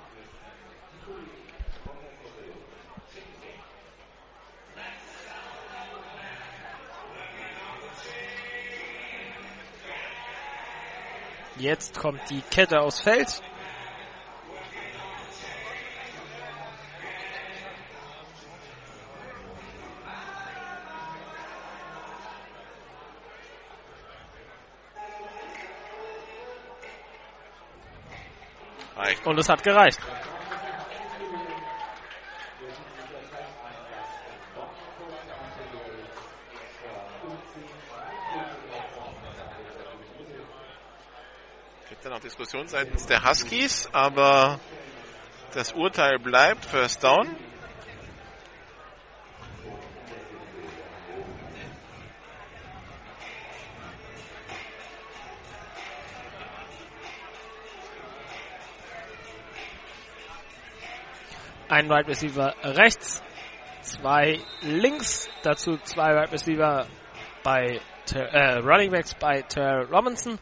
Jetzt 11.58 11.98
kommt 11.98 12.20
die 12.30 12.42
Kette 12.42 12.82
aufs 12.82 13.00
Feld. 13.00 13.42
Und 29.24 29.40
es 29.40 29.50
hat 29.50 29.62
gereicht. 29.64 30.00
Gibt 41.90 42.06
dann 42.06 42.14
auch 42.14 42.20
Diskussion 42.20 42.68
seitens 42.68 43.06
der 43.06 43.24
Huskies, 43.24 43.90
aber 43.92 44.60
das 45.54 45.74
Urteil 45.74 46.20
bleibt 46.20 46.66
First 46.66 47.04
Down. 47.04 47.36
Ein 61.68 61.90
Wide 61.90 62.08
Receiver 62.08 62.54
rechts, 62.64 63.24
zwei 63.82 64.40
links, 64.62 65.30
dazu 65.44 65.78
zwei 65.84 66.14
Wide 66.16 66.32
Receiver 66.32 66.86
bei 67.44 67.80
äh, 68.14 68.58
Running 68.60 68.92
Backs 68.92 69.16
bei 69.16 69.42
Terrell 69.42 69.86
Robinson. 69.92 70.38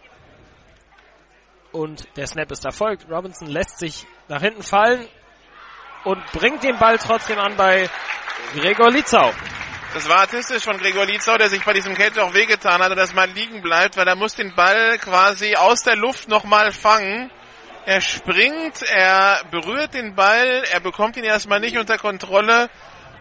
Und 1.72 2.08
der 2.18 2.28
Snap 2.28 2.52
ist 2.52 2.66
erfolgt. 2.66 3.08
Robinson 3.10 3.48
lässt 3.48 3.80
sich 3.80 4.06
nach 4.28 4.42
hinten 4.42 4.64
fallen 4.64 5.08
und 6.04 6.24
bringt 6.34 6.64
den 6.64 6.78
Ball 6.78 6.98
trotzdem 6.98 7.40
an 7.40 7.56
bei 7.56 7.90
Gregor 8.54 8.92
Lietzau. 8.92 9.32
Das 9.94 10.10
war 10.10 10.20
artistisch 10.20 10.64
von 10.64 10.78
Gregor 10.78 11.06
Lietzau, 11.06 11.38
der 11.38 11.50
sich 11.50 11.64
bei 11.64 11.74
diesem 11.74 11.94
Catch 11.94 12.18
auch 12.18 12.34
wehgetan 12.34 12.82
hat 12.82 12.98
dass 12.98 13.14
man 13.14 13.34
liegen 13.34 13.62
bleibt, 13.62 13.96
weil 13.96 14.08
er 14.08 14.16
muss 14.16 14.36
den 14.36 14.54
Ball 14.56 14.98
quasi 14.98 15.56
aus 15.56 15.84
der 15.84 15.96
Luft 15.96 16.28
nochmal 16.28 16.72
fangen. 16.72 17.32
Er 17.86 18.00
springt, 18.00 18.82
er 18.82 19.42
berührt 19.52 19.94
den 19.94 20.16
Ball, 20.16 20.64
er 20.72 20.80
bekommt 20.80 21.18
ihn 21.18 21.26
erstmal 21.26 21.60
nicht 21.60 21.78
unter 21.78 21.98
Kontrolle 21.98 22.70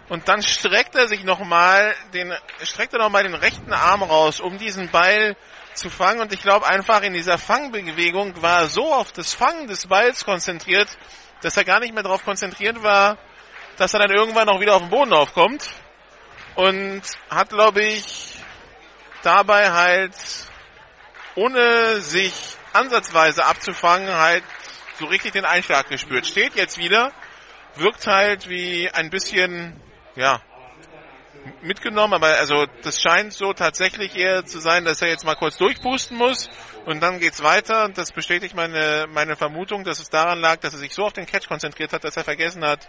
und 0.08 0.28
dann 0.28 0.42
streckt 0.42 0.94
er 0.94 1.08
sich 1.08 1.24
nochmal 1.24 1.94
den, 2.14 2.32
streckt 2.62 2.92
er 2.92 3.00
nochmal 3.00 3.24
den 3.24 3.34
rechten 3.34 3.72
Arm 3.72 4.04
raus, 4.04 4.38
um 4.38 4.58
diesen 4.58 4.88
Ball 4.90 5.36
zu 5.74 5.90
fangen. 5.90 6.20
Und 6.20 6.32
ich 6.32 6.42
glaube 6.42 6.66
einfach 6.66 7.02
in 7.02 7.12
dieser 7.12 7.38
Fangbewegung 7.38 8.40
war 8.40 8.60
er 8.60 8.66
so 8.68 8.94
auf 8.94 9.10
das 9.10 9.34
Fangen 9.34 9.66
des 9.66 9.86
Balls 9.88 10.24
konzentriert, 10.24 10.88
dass 11.40 11.56
er 11.56 11.64
gar 11.64 11.80
nicht 11.80 11.92
mehr 11.92 12.04
darauf 12.04 12.24
konzentriert 12.24 12.82
war, 12.84 13.18
dass 13.78 13.94
er 13.94 14.00
dann 14.00 14.12
irgendwann 14.12 14.46
noch 14.46 14.60
wieder 14.60 14.76
auf 14.76 14.82
den 14.82 14.90
Boden 14.90 15.12
aufkommt. 15.12 15.68
und 16.54 17.02
hat, 17.30 17.48
glaube 17.48 17.82
ich, 17.82 18.34
dabei 19.22 19.72
halt, 19.72 20.14
ohne 21.34 22.00
sich 22.00 22.56
ansatzweise 22.72 23.44
abzufangen, 23.44 24.08
halt 24.08 24.44
so 24.98 25.06
richtig 25.06 25.32
den 25.32 25.44
Einschlag 25.44 25.88
gespürt. 25.88 26.26
Steht 26.26 26.54
jetzt 26.54 26.78
wieder, 26.78 27.12
wirkt 27.76 28.06
halt 28.06 28.48
wie 28.48 28.90
ein 28.90 29.10
bisschen, 29.10 29.80
ja, 30.16 30.40
mitgenommen, 31.62 32.14
aber 32.14 32.38
also 32.38 32.66
das 32.82 33.00
scheint 33.00 33.32
so 33.32 33.52
tatsächlich 33.52 34.16
eher 34.16 34.44
zu 34.44 34.60
sein, 34.60 34.84
dass 34.84 35.02
er 35.02 35.08
jetzt 35.08 35.24
mal 35.24 35.34
kurz 35.34 35.56
durchpusten 35.56 36.16
muss 36.16 36.48
und 36.86 37.02
dann 37.02 37.18
geht's 37.18 37.42
weiter 37.42 37.84
und 37.84 37.98
das 37.98 38.12
bestätigt 38.12 38.54
meine, 38.54 39.06
meine 39.08 39.36
Vermutung, 39.36 39.84
dass 39.84 39.98
es 39.98 40.08
daran 40.08 40.40
lag, 40.40 40.56
dass 40.56 40.74
er 40.74 40.78
sich 40.78 40.94
so 40.94 41.04
auf 41.04 41.12
den 41.12 41.26
Catch 41.26 41.48
konzentriert 41.48 41.92
hat, 41.92 42.04
dass 42.04 42.16
er 42.16 42.24
vergessen 42.24 42.64
hat, 42.64 42.88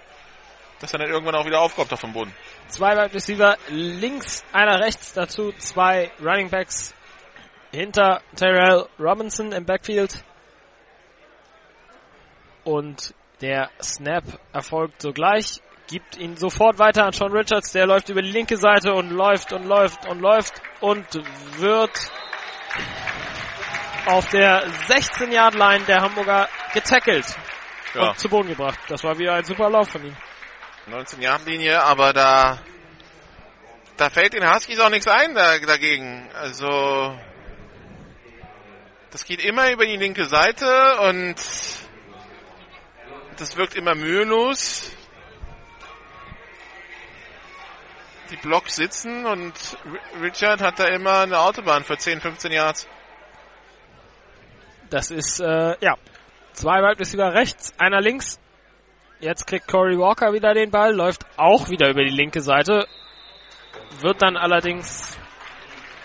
dass 0.80 0.93
er 0.93 0.99
dann 0.99 1.10
irgendwann 1.10 1.35
auch 1.35 1.45
wieder 1.45 1.61
aufkommt 1.61 1.91
auf 1.93 2.01
dem 2.01 2.14
Boden. 2.14 2.34
Zwei 2.68 2.91
Wide 2.91 3.14
Receiver 3.14 3.57
links, 3.69 4.43
einer 4.51 4.80
rechts, 4.80 5.14
dazu 5.14 5.51
zwei 5.53 6.11
Running 6.19 6.49
Backs 6.49 6.93
hinter 7.74 8.22
Terrell 8.36 8.88
Robinson 9.00 9.52
im 9.52 9.66
Backfield. 9.66 10.24
Und 12.64 13.14
der 13.41 13.70
Snap 13.82 14.24
erfolgt 14.54 15.02
sogleich 15.02 15.62
gibt 15.88 16.18
ihn 16.18 16.38
sofort 16.38 16.80
weiter 16.80 17.06
an 17.06 17.12
Sean 17.12 17.32
Richards. 17.32 17.72
Der 17.72 17.86
läuft 17.86 18.10
über 18.10 18.22
die 18.22 18.32
linke 18.32 18.58
Seite 18.58 18.94
und 18.94 19.12
läuft 19.12 19.54
und 19.54 19.66
läuft 19.66 20.08
und 20.08 20.20
läuft 20.22 20.62
und 20.82 21.06
wird 21.58 22.12
auf 24.06 24.28
der 24.30 24.68
16-Yard-Line 24.68 25.86
der 25.86 26.02
Hamburger 26.02 26.50
getackelt 26.74 27.26
ja. 27.94 28.10
und 28.10 28.20
zu 28.20 28.30
Boden 28.30 28.50
gebracht. 28.50 28.80
Das 28.88 29.04
war 29.04 29.18
wieder 29.18 29.36
ein 29.36 29.45
super 29.45 29.70
Lauf 29.70 29.90
von 29.90 30.04
ihm. 30.04 30.16
19-Yard-Linie, 30.90 31.82
aber 31.82 32.12
da, 32.12 32.60
da 33.95 34.10
fällt 34.10 34.34
den 34.34 34.50
Huskies 34.50 34.80
auch 34.80 34.90
nichts 34.90 35.08
ein 35.08 35.34
da, 35.34 35.58
dagegen. 35.60 36.30
Also, 36.34 37.18
das 39.14 39.26
geht 39.26 39.45
immer 39.45 39.72
über 39.72 39.85
die 39.85 39.95
linke 39.95 40.26
Seite 40.26 40.99
und 41.02 41.35
das 43.38 43.56
wirkt 43.56 43.76
immer 43.76 43.95
mühelos. 43.95 44.91
die 48.34 48.38
Blocks 48.38 48.77
sitzen 48.77 49.26
und 49.27 49.53
Richard 50.19 50.61
hat 50.61 50.80
da 50.80 50.88
immer 50.88 51.19
eine 51.19 51.38
Autobahn 51.38 51.84
für 51.84 51.98
10, 51.98 52.19
15 52.19 52.52
Yards. 52.52 52.88
Das 54.90 55.11
ist, 55.11 55.40
äh, 55.40 55.76
ja, 55.80 55.98
zwei 56.53 56.81
Wide 56.81 56.99
Receiver 56.99 57.34
rechts, 57.34 57.73
einer 57.77 58.02
links. 58.02 58.40
Jetzt 59.19 59.45
kriegt 59.45 59.68
Corey 59.68 59.99
Walker 59.99 60.34
wieder 60.34 60.56
den 60.56 60.72
Ball, 60.72 60.95
läuft 60.95 61.26
auch 61.38 61.69
wieder 61.69 61.90
über 61.90 62.03
die 62.03 62.15
linke 62.15 62.41
Seite, 62.41 62.88
wird 63.99 64.22
dann 64.23 64.35
allerdings 64.35 65.15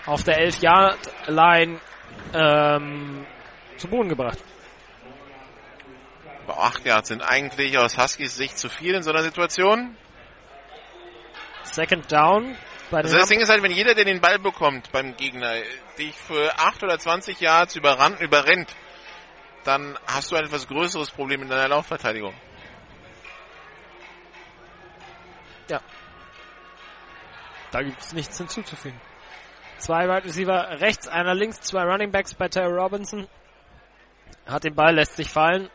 auf 0.05 0.23
der 0.23 0.39
11-Yard-Line 0.39 1.79
ähm, 2.33 3.25
zu 3.77 3.87
Boden 3.87 4.09
gebracht. 4.09 4.39
Aber 6.47 6.63
8 6.63 6.85
Yards 6.85 7.09
sind 7.09 7.21
eigentlich 7.21 7.77
aus 7.77 7.97
Huskies 7.97 8.35
Sicht 8.35 8.57
zu 8.57 8.69
viel 8.69 8.95
in 8.95 9.03
so 9.03 9.11
einer 9.11 9.21
Situation. 9.21 9.95
Second 11.63 12.11
Down. 12.11 12.55
also 12.91 13.17
das 13.17 13.29
Ding 13.29 13.39
ist 13.39 13.49
halt, 13.49 13.61
wenn 13.61 13.71
jeder, 13.71 13.93
der 13.93 14.05
den 14.05 14.19
Ball 14.19 14.39
bekommt 14.39 14.91
beim 14.91 15.15
Gegner, 15.15 15.53
dich 15.97 16.15
für 16.15 16.57
8 16.57 16.83
oder 16.83 16.97
20 16.97 17.39
Yards 17.39 17.75
überrannt, 17.75 18.19
überrennt, 18.19 18.75
dann 19.63 19.97
hast 20.07 20.31
du 20.31 20.35
ein 20.35 20.45
etwas 20.45 20.67
größeres 20.67 21.11
Problem 21.11 21.43
in 21.43 21.49
deiner 21.49 21.67
Laufverteidigung. 21.67 22.33
Ja. 25.69 25.81
Da 27.71 27.83
gibt 27.83 28.01
es 28.01 28.13
nichts 28.13 28.37
hinzuzufügen. 28.37 28.99
Zwei 29.79 30.07
Wide 30.07 30.25
Receiver 30.25 30.81
rechts, 30.81 31.07
einer 31.07 31.33
links, 31.33 31.61
zwei 31.61 31.83
Running 31.83 32.11
Backs 32.11 32.33
bei 32.33 32.47
Terry 32.47 32.73
Robinson. 32.73 33.27
Hat 34.45 34.63
den 34.63 34.75
Ball, 34.75 34.95
lässt 34.95 35.15
sich 35.15 35.29
fallen. 35.29 35.69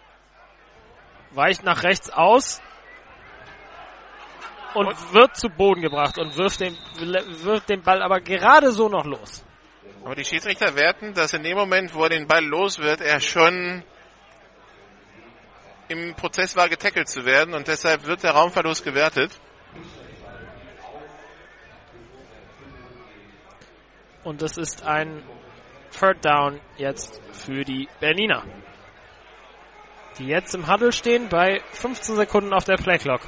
Weicht 1.30 1.64
nach 1.64 1.82
rechts 1.82 2.10
aus 2.10 2.60
und, 4.74 4.86
und 4.88 5.14
wird 5.14 5.36
zu 5.36 5.48
Boden 5.48 5.80
gebracht 5.80 6.18
und 6.18 6.36
wirft 6.36 6.60
den, 6.60 6.76
wirft 7.42 7.68
den 7.68 7.82
Ball 7.82 8.02
aber 8.02 8.20
gerade 8.20 8.72
so 8.72 8.88
noch 8.88 9.04
los. 9.04 9.44
Aber 10.04 10.14
die 10.14 10.24
Schiedsrichter 10.24 10.76
werten, 10.76 11.14
dass 11.14 11.32
in 11.32 11.42
dem 11.42 11.56
Moment, 11.56 11.94
wo 11.94 12.02
er 12.02 12.10
den 12.10 12.26
Ball 12.26 12.44
los 12.44 12.78
wird, 12.78 13.00
er 13.00 13.20
schon 13.20 13.82
im 15.88 16.14
Prozess 16.14 16.56
war, 16.56 16.68
getackelt 16.68 17.08
zu 17.08 17.24
werden 17.24 17.54
und 17.54 17.68
deshalb 17.68 18.04
wird 18.04 18.22
der 18.22 18.32
Raumverlust 18.32 18.84
gewertet. 18.84 19.40
Und 24.24 24.42
das 24.42 24.56
ist 24.56 24.84
ein 24.84 25.22
Third 25.98 26.24
Down 26.24 26.60
jetzt 26.76 27.20
für 27.32 27.64
die 27.64 27.88
Berliner. 28.00 28.42
Die 30.18 30.26
jetzt 30.26 30.54
im 30.54 30.70
Huddle 30.70 30.92
stehen 30.92 31.28
bei 31.28 31.60
15 31.72 32.16
Sekunden 32.16 32.52
auf 32.52 32.64
der 32.64 32.76
Playclock. 32.76 33.20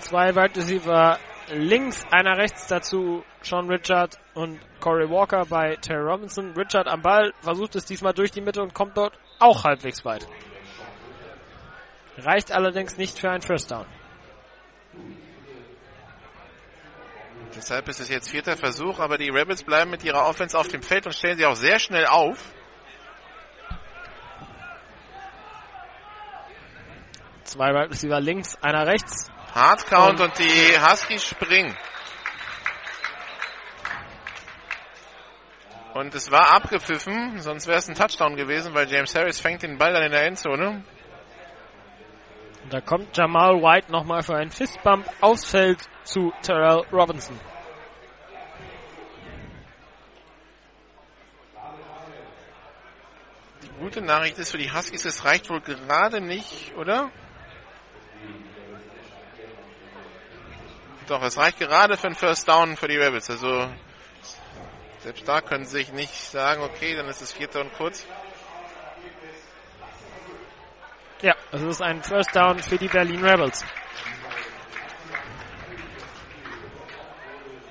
Zwei 0.00 0.34
Wide 0.34 0.56
Receiver 0.56 1.18
links, 1.50 2.04
einer 2.10 2.36
rechts 2.36 2.66
dazu 2.66 3.24
Sean 3.42 3.68
Richard 3.68 4.18
und 4.34 4.60
Corey 4.80 5.08
Walker 5.08 5.44
bei 5.46 5.76
Terry 5.76 6.02
Robinson. 6.02 6.52
Richard 6.52 6.86
am 6.86 7.02
Ball, 7.02 7.32
versucht 7.40 7.76
es 7.76 7.84
diesmal 7.84 8.12
durch 8.12 8.30
die 8.30 8.40
Mitte 8.40 8.62
und 8.62 8.74
kommt 8.74 8.96
dort 8.96 9.18
auch 9.38 9.64
halbwegs 9.64 10.04
weit. 10.04 10.26
Reicht 12.18 12.52
allerdings 12.52 12.98
nicht 12.98 13.18
für 13.18 13.30
ein 13.30 13.42
First 13.42 13.70
Down. 13.70 13.86
Deshalb 17.54 17.88
ist 17.88 18.00
es 18.00 18.08
jetzt 18.08 18.30
vierter 18.30 18.56
Versuch, 18.56 18.98
aber 18.98 19.18
die 19.18 19.28
Rebels 19.28 19.62
bleiben 19.62 19.90
mit 19.90 20.04
ihrer 20.04 20.26
Offense 20.26 20.58
auf 20.58 20.68
dem 20.68 20.82
Feld 20.82 21.06
und 21.06 21.14
stellen 21.14 21.36
sie 21.36 21.46
auch 21.46 21.56
sehr 21.56 21.78
schnell 21.78 22.06
auf. 22.06 22.38
Zwei 27.44 27.68
Wide 27.68 27.90
Receiver 27.90 28.20
links, 28.20 28.56
einer 28.62 28.86
rechts. 28.86 29.30
Hardcount 29.54 30.20
und, 30.20 30.28
und 30.28 30.38
die 30.38 30.80
Huskies 30.80 31.24
springen. 31.24 31.76
Und 35.94 36.14
es 36.14 36.30
war 36.30 36.52
abgepfiffen, 36.52 37.40
sonst 37.40 37.66
wäre 37.66 37.78
es 37.78 37.88
ein 37.88 37.94
Touchdown 37.94 38.36
gewesen, 38.36 38.72
weil 38.72 38.90
James 38.90 39.14
Harris 39.14 39.40
fängt 39.40 39.62
den 39.62 39.76
Ball 39.76 39.92
dann 39.92 40.04
in 40.04 40.12
der 40.12 40.24
Endzone. 40.24 40.82
Und 42.62 42.72
da 42.72 42.80
kommt 42.80 43.16
Jamal 43.16 43.60
White 43.60 43.90
nochmal 43.90 44.22
für 44.22 44.36
einen 44.36 44.50
Fistbump 44.50 45.06
aufs 45.20 45.44
Feld 45.44 45.88
zu 46.04 46.32
Terrell 46.42 46.84
Robinson. 46.92 47.38
Die 53.62 53.68
gute 53.80 54.00
Nachricht 54.00 54.38
ist 54.38 54.50
für 54.50 54.58
die 54.58 54.72
Huskies, 54.72 55.04
es 55.04 55.24
reicht 55.24 55.50
wohl 55.50 55.60
gerade 55.60 56.20
nicht, 56.20 56.72
oder? 56.76 57.10
Doch, 61.08 61.22
es 61.22 61.36
reicht 61.36 61.58
gerade 61.58 61.96
für 61.96 62.06
einen 62.06 62.16
First 62.16 62.48
Down 62.48 62.76
für 62.76 62.88
die 62.88 62.96
Rebels. 62.96 63.28
Also 63.28 63.68
selbst 65.00 65.26
da 65.26 65.40
können 65.40 65.64
sie 65.64 65.78
sich 65.78 65.92
nicht 65.92 66.14
sagen, 66.14 66.62
okay, 66.62 66.94
dann 66.94 67.06
ist 67.08 67.22
es 67.22 67.32
vierter 67.32 67.60
und 67.60 67.74
kurz. 67.74 68.06
Ja, 71.22 71.36
es 71.52 71.62
ist 71.62 71.80
ein 71.80 72.02
First 72.02 72.34
Down 72.34 72.58
für 72.58 72.76
die 72.76 72.88
Berlin 72.88 73.24
Rebels. 73.24 73.64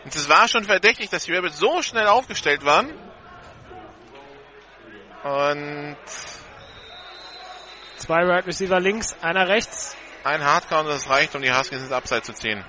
Und 0.05 0.15
es 0.15 0.29
war 0.29 0.47
schon 0.47 0.63
verdächtig, 0.63 1.09
dass 1.09 1.25
die 1.25 1.33
Rebels 1.33 1.57
so 1.57 1.81
schnell 1.81 2.07
aufgestellt 2.07 2.63
waren. 2.63 2.89
Und 5.23 5.97
zwei 7.97 8.23
Right 8.23 8.47
Receiver 8.47 8.79
links, 8.79 9.15
einer 9.21 9.47
rechts. 9.49 9.97
Ein 10.23 10.43
Hardcount, 10.43 10.87
das 10.87 11.09
reicht, 11.09 11.35
um 11.35 11.41
die 11.41 11.51
Huskies 11.51 11.81
ins 11.81 11.91
Abseits 11.91 12.27
zu 12.27 12.33
ziehen. 12.33 12.63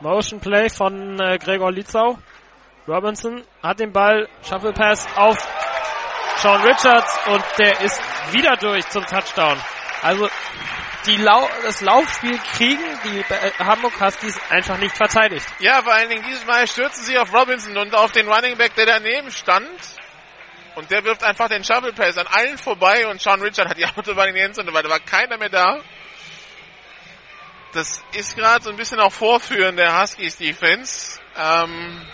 Motion 0.00 0.40
Play 0.40 0.70
von 0.70 1.20
äh, 1.20 1.38
Gregor 1.38 1.70
Lietzau. 1.70 2.18
Robinson 2.88 3.42
hat 3.62 3.78
den 3.78 3.92
Ball, 3.92 4.28
Shuffle 4.42 4.72
Pass 4.72 5.06
auf 5.16 5.36
Sean 6.36 6.60
Richards 6.62 7.18
und 7.26 7.44
der 7.58 7.80
ist 7.80 8.00
wieder 8.32 8.56
durch 8.56 8.88
zum 8.88 9.04
Touchdown. 9.06 9.58
Also 10.04 10.28
die 11.06 11.16
Lau 11.16 11.48
das 11.62 11.80
Laufspiel 11.80 12.38
kriegen 12.56 12.84
die 13.04 13.24
Hamburg 13.58 13.98
Huskies 13.98 14.38
einfach 14.50 14.76
nicht 14.76 14.94
verteidigt. 14.94 15.46
Ja, 15.60 15.82
vor 15.82 15.94
allen 15.94 16.10
Dingen 16.10 16.22
dieses 16.28 16.44
Mal 16.44 16.66
stürzen 16.66 17.04
sie 17.04 17.18
auf 17.18 17.32
Robinson 17.32 17.74
und 17.78 17.94
auf 17.94 18.12
den 18.12 18.28
Running 18.28 18.58
Back, 18.58 18.74
der 18.74 18.84
daneben 18.84 19.30
stand. 19.30 19.66
Und 20.74 20.90
der 20.90 21.04
wirft 21.04 21.24
einfach 21.24 21.48
den 21.48 21.64
Shuffle 21.64 21.94
Pass 21.94 22.18
an 22.18 22.26
allen 22.26 22.58
vorbei 22.58 23.06
und 23.06 23.18
Sean 23.18 23.40
Richard 23.40 23.70
hat 23.70 23.78
die 23.78 23.86
Autobahn 23.96 24.28
in 24.28 24.34
die 24.34 24.42
Endzone, 24.42 24.74
weil 24.74 24.82
da 24.82 24.90
war 24.90 25.00
keiner 25.00 25.38
mehr 25.38 25.48
da. 25.48 25.80
Das 27.72 28.04
ist 28.12 28.36
gerade 28.36 28.62
so 28.62 28.70
ein 28.70 28.76
bisschen 28.76 29.00
auch 29.00 29.12
Vorführen 29.12 29.76
der 29.76 29.98
Huskies 29.98 30.36
Defense. 30.36 31.18
Ähm, 31.34 32.06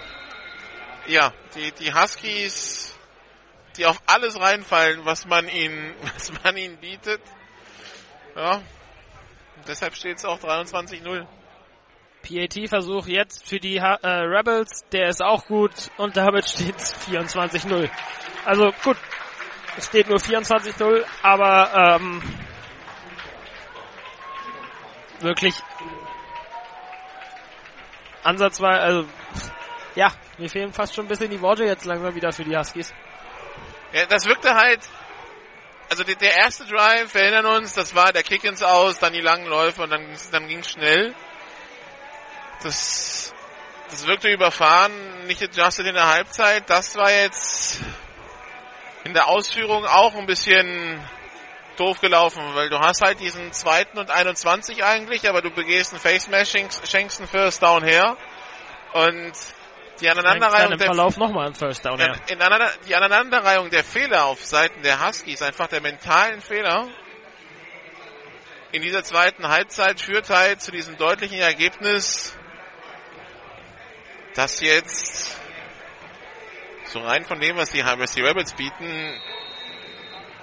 ja, 1.07 1.33
die, 1.57 1.73
die 1.73 1.93
Huskies, 1.93 2.97
die 3.77 3.85
auf 3.85 4.01
alles 4.07 4.39
reinfallen, 4.39 5.05
was 5.05 5.27
man 5.27 5.49
ihnen, 5.49 5.93
was 6.15 6.33
man 6.45 6.57
ihnen 6.57 6.77
bietet. 6.77 7.21
Ja, 8.41 8.63
deshalb 9.69 9.95
steht 9.95 10.17
es 10.17 10.25
auch 10.25 10.39
23-0. 10.41 11.27
PAT-Versuch 12.23 13.07
jetzt 13.07 13.47
für 13.47 13.61
die 13.61 13.83
ha 13.83 13.97
äh, 13.97 14.09
Rebels, 14.09 14.87
der 14.93 15.11
ist 15.11 15.23
auch 15.23 15.45
gut 15.45 15.91
und 15.99 16.17
damit 16.17 16.49
steht 16.49 16.75
es 16.77 16.95
24-0. 17.07 17.91
Also 18.47 18.73
gut, 18.83 18.97
es 19.77 19.89
steht 19.89 20.09
nur 20.09 20.17
24-0, 20.17 21.05
aber 21.23 21.99
ähm, 22.01 22.23
wirklich 25.19 25.55
ansatzweise, 28.23 28.81
also 28.81 29.07
ja, 29.97 30.13
mir 30.39 30.49
fehlen 30.49 30.73
fast 30.73 30.95
schon 30.95 31.05
ein 31.05 31.09
bisschen 31.09 31.31
die 31.31 31.43
Worte 31.43 31.65
jetzt 31.65 31.85
langsam 31.85 32.15
wieder 32.15 32.33
für 32.33 32.45
die 32.45 32.57
Huskies. 32.57 32.95
Ja, 33.93 34.07
das 34.07 34.25
wirkte 34.25 34.55
halt, 34.55 34.81
also 35.91 36.05
der, 36.05 36.15
der 36.15 36.37
erste 36.37 36.65
Drive, 36.67 37.13
wir 37.15 37.23
erinnern 37.23 37.47
uns, 37.47 37.75
das 37.75 37.95
war 37.97 38.13
der 38.13 38.23
Kick 38.23 38.45
ins 38.45 38.63
Aus, 38.63 39.01
dann 39.01 39.13
die 39.13 39.21
langen 39.21 39.47
Läufe 39.47 39.83
und 39.83 39.91
dann, 39.91 40.07
dann 40.31 40.47
ging 40.47 40.61
es 40.61 40.71
schnell. 40.71 41.15
Das, 42.63 43.35
das 43.91 44.07
wirkte 44.07 44.29
überfahren, 44.29 44.93
nicht 45.27 45.43
adjusted 45.43 45.87
in 45.87 45.95
der 45.95 46.07
Halbzeit. 46.07 46.71
Das 46.71 46.95
war 46.95 47.11
jetzt 47.11 47.81
in 49.03 49.15
der 49.15 49.27
Ausführung 49.27 49.85
auch 49.85 50.15
ein 50.15 50.27
bisschen 50.27 51.01
doof 51.77 52.01
gelaufen, 52.01 52.43
weil 52.55 52.71
du 52.71 52.79
hast 52.79 53.01
halt 53.01 53.19
diesen 53.19 53.53
zweiten 53.53 53.99
und 53.99 54.11
21 54.11 54.85
eigentlich, 54.85 55.29
aber 55.29 55.43
du 55.43 55.51
begehst 55.51 55.93
einen 55.93 56.01
Face 56.01 56.29
Mash, 56.29 56.53
schenkst 56.53 57.19
einen 57.21 57.29
First 57.29 57.63
Down 57.63 57.83
her 57.83 58.17
und 58.93 59.33
die 60.01 60.09
Aneinanderreihung 60.09 60.77
der 60.77 60.87
Verlauf 60.87 61.17
nochmal 61.17 61.47
einen 61.47 61.55
First 61.55 61.85
Down 61.85 61.99
her. 61.99 62.15
In, 62.29 62.39
in, 62.39 62.49
die 62.89 62.95
Aneinanderreihung 62.95 63.71
der 63.71 63.85
Fehler 63.85 64.25
auf 64.25 64.45
Seiten 64.45 64.83
der 64.83 65.07
Huskies, 65.07 65.43
einfach 65.43 65.67
der 65.69 65.81
mentalen 65.81 66.41
Fehler 66.41 66.89
in 68.73 68.83
dieser 68.83 69.03
zweiten 69.03 69.49
Halbzeit 69.49 70.01
führt 70.01 70.31
halt 70.31 70.63
zu 70.63 70.71
diesem 70.71 70.97
deutlichen 70.97 71.39
Ergebnis, 71.39 72.37
dass 74.35 74.61
jetzt 74.61 75.37
so 76.85 77.01
rein 77.01 77.25
von 77.25 77.41
dem, 77.41 77.57
was 77.57 77.71
die, 77.71 77.85
was 77.85 78.13
die 78.13 78.23
Rebels 78.23 78.53
bieten, 78.55 79.21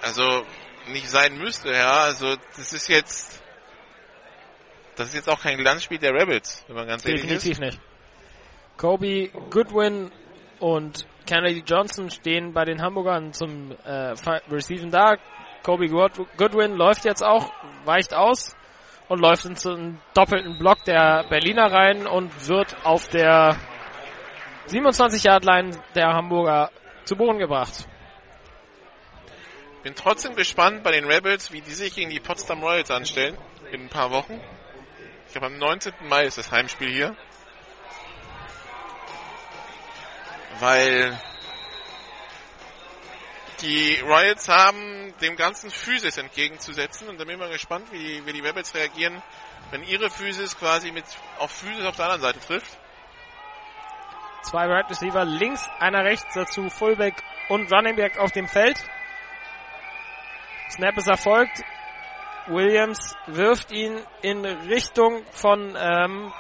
also 0.02 0.46
nicht 0.88 1.10
sein 1.10 1.38
müsste, 1.38 1.72
ja. 1.72 2.02
Also 2.04 2.36
das 2.56 2.74
ist 2.74 2.88
jetzt 2.90 3.42
das 4.98 5.10
ist 5.10 5.14
jetzt 5.14 5.30
auch 5.30 5.42
kein 5.42 5.58
Glanzspiel 5.58 6.00
der 6.00 6.12
Rebels, 6.12 6.66
wenn 6.68 6.76
man 6.76 6.88
ganz 6.88 7.06
ehrlich 7.06 7.24
ist. 7.24 7.46
Definitiv 7.46 7.60
nicht. 7.60 7.80
Kobe 8.78 9.30
Goodwin 9.50 10.12
und 10.60 11.08
Kennedy 11.26 11.64
Johnson 11.66 12.10
stehen 12.10 12.54
bei 12.54 12.64
den 12.64 12.82
Hamburgern 12.82 13.34
zum 13.34 13.72
äh, 13.84 14.14
Receiven 14.50 14.92
da. 14.92 15.18
Kobe 15.64 15.90
Goodwin 15.90 16.76
läuft 16.76 17.04
jetzt 17.04 17.24
auch, 17.24 17.52
weicht 17.86 18.14
aus 18.14 18.56
und 19.10 19.20
läuft 19.20 19.46
in 19.46 19.58
einen 19.58 20.02
doppelten 20.14 20.58
Block 20.60 20.84
der 20.86 21.26
Berliner 21.30 21.72
rein 21.72 22.08
und 22.08 22.48
wird 22.48 22.76
auf 22.86 23.08
der 23.10 23.58
27 24.68 25.24
Yard 25.24 25.44
Line 25.44 25.72
der 25.96 26.14
Hamburger 26.14 26.72
zu 27.06 27.16
Boden 27.16 27.40
gebracht. 27.40 27.88
Bin 29.84 29.96
trotzdem 29.96 30.36
gespannt 30.36 30.84
bei 30.84 30.92
den 30.92 31.06
Rebels, 31.06 31.52
wie 31.52 31.62
die 31.62 31.72
sich 31.72 31.96
gegen 31.96 32.10
die 32.10 32.20
Potsdam 32.20 32.62
Royals 32.62 32.92
anstellen 32.92 33.38
in 33.72 33.84
ein 33.84 33.90
paar 33.90 34.12
Wochen. 34.12 34.40
Ich 35.26 35.34
glaube, 35.34 35.48
am 35.48 35.58
19. 35.58 35.94
Mai 36.08 36.26
ist 36.26 36.38
das 36.38 36.52
Heimspiel 36.52 36.90
hier. 36.90 37.16
Weil 40.60 41.20
die 43.62 44.00
Royals 44.02 44.48
haben 44.50 45.14
dem 45.22 45.36
ganzen 45.36 45.72
Physis 45.72 46.18
entgegenzusetzen 46.18 47.10
und 47.10 47.20
da 47.20 47.26
bin 47.26 47.34
ich 47.36 47.40
mal 47.40 47.50
gespannt, 47.50 47.92
wie 47.92 47.98
die, 47.98 48.26
wie 48.26 48.34
die 48.34 48.42
Rebels 48.42 48.74
reagieren, 48.76 49.22
wenn 49.72 49.84
ihre 49.84 50.10
Physis 50.10 50.58
quasi 50.58 50.92
mit 50.92 51.06
auf 51.40 51.52
Physis 51.52 51.86
auf 51.86 51.96
der 51.96 52.06
anderen 52.06 52.22
Seite 52.22 52.40
trifft. 52.40 52.78
Zwei 54.44 54.66
Right 54.66 54.90
Receiver 54.90 55.26
links, 55.26 55.68
einer 55.80 56.06
rechts, 56.06 56.34
dazu 56.34 56.70
Fullback 56.70 57.22
und 57.50 57.72
Running 57.72 58.00
auf 58.20 58.32
dem 58.32 58.48
Feld. 58.48 58.78
Snap 60.70 60.98
ist 60.98 61.08
erfolgt. 61.08 61.64
Williams 62.48 63.16
wirft 63.26 63.72
ihn 63.72 64.00
in 64.22 64.46
Richtung 64.46 65.26
von, 65.32 65.76
ähm, 65.78 66.32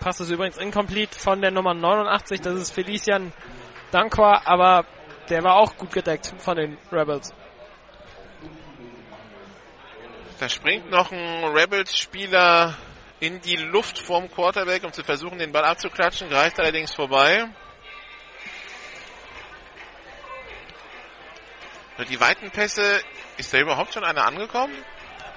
passt 0.00 0.20
es 0.20 0.30
übrigens 0.30 0.56
incomplete, 0.56 1.18
von 1.18 1.40
der 1.40 1.50
Nummer 1.50 1.74
89, 1.74 2.40
das 2.40 2.54
ist 2.54 2.72
Felician 2.72 3.32
Dankwa, 3.92 4.42
aber 4.44 4.84
der 5.28 5.44
war 5.44 5.56
auch 5.56 5.76
gut 5.76 5.92
gedeckt 5.92 6.34
von 6.38 6.56
den 6.56 6.78
Rebels. 6.90 7.32
Da 10.38 10.48
springt 10.48 10.90
noch 10.90 11.12
ein 11.12 11.44
Rebels-Spieler 11.44 12.74
in 13.20 13.40
die 13.42 13.56
Luft 13.56 13.98
vorm 13.98 14.30
Quarterback, 14.30 14.82
um 14.84 14.92
zu 14.92 15.04
versuchen, 15.04 15.38
den 15.38 15.52
Ball 15.52 15.64
abzuklatschen, 15.64 16.30
greift 16.30 16.58
allerdings 16.58 16.94
vorbei. 16.94 17.46
Die 22.08 22.18
weiten 22.18 22.50
Pässe, 22.50 23.02
ist 23.36 23.52
da 23.52 23.58
überhaupt 23.58 23.92
schon 23.92 24.04
einer 24.04 24.24
angekommen? 24.24 24.72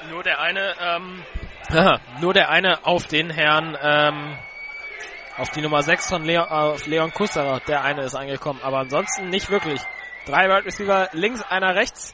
Nur 0.10 0.24
der 0.24 0.40
eine, 0.40 0.76
ähm, 0.80 1.24
aha, 1.70 2.00
nur 2.22 2.34
der 2.34 2.50
eine 2.50 2.86
auf 2.86 3.06
den 3.08 3.30
Herrn, 3.30 3.78
ähm, 3.82 4.38
auf 5.38 5.50
die 5.50 5.62
Nummer 5.62 5.82
6 5.82 6.10
von 6.10 6.24
Leon, 6.24 6.48
auf 6.48 6.86
Leon 6.86 7.12
Kusserer, 7.12 7.60
der 7.62 7.84
eine 7.84 8.04
ist 8.04 8.16
angekommen, 8.16 8.60
aber 8.62 8.80
ansonsten 8.80 9.30
nicht 9.30 9.50
wirklich. 9.50 9.82
Drei 10.26 10.48
Wide 10.48 10.66
Receiver 10.66 11.10
links, 11.14 11.42
einer 11.44 11.76
rechts. 11.76 12.14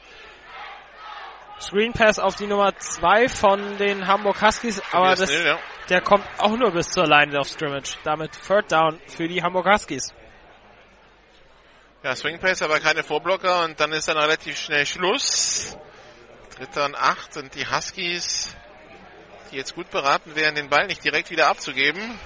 Screen 1.60 1.92
Pass 1.92 2.18
auf 2.18 2.36
die 2.36 2.46
Nummer 2.46 2.74
2 2.74 3.28
von 3.28 3.76
den 3.76 4.06
Hamburg 4.06 4.40
Huskies, 4.40 4.82
aber 4.92 5.14
das, 5.14 5.30
ja. 5.30 5.58
der 5.90 6.00
kommt 6.00 6.24
auch 6.38 6.56
nur 6.56 6.70
bis 6.70 6.90
zur 6.90 7.06
Line 7.06 7.38
of 7.38 7.48
Scrimmage. 7.48 7.98
Damit 8.02 8.32
Third 8.46 8.72
Down 8.72 8.98
für 9.06 9.28
die 9.28 9.42
Hamburg 9.42 9.66
Huskies. 9.66 10.14
Ja, 12.02 12.16
Swing 12.16 12.38
Pass, 12.38 12.62
aber 12.62 12.80
keine 12.80 13.02
Vorblocker 13.02 13.64
und 13.64 13.78
dann 13.78 13.92
ist 13.92 14.08
dann 14.08 14.16
relativ 14.16 14.56
schnell 14.56 14.86
Schluss. 14.86 15.76
Dritter 16.56 16.86
und 16.86 16.94
acht 16.94 17.36
und 17.36 17.54
die 17.54 17.66
Huskies, 17.66 18.56
die 19.50 19.56
jetzt 19.56 19.74
gut 19.74 19.90
beraten 19.90 20.34
wären, 20.34 20.54
den 20.54 20.70
Ball 20.70 20.86
nicht 20.86 21.04
direkt 21.04 21.30
wieder 21.30 21.48
abzugeben. 21.48 22.18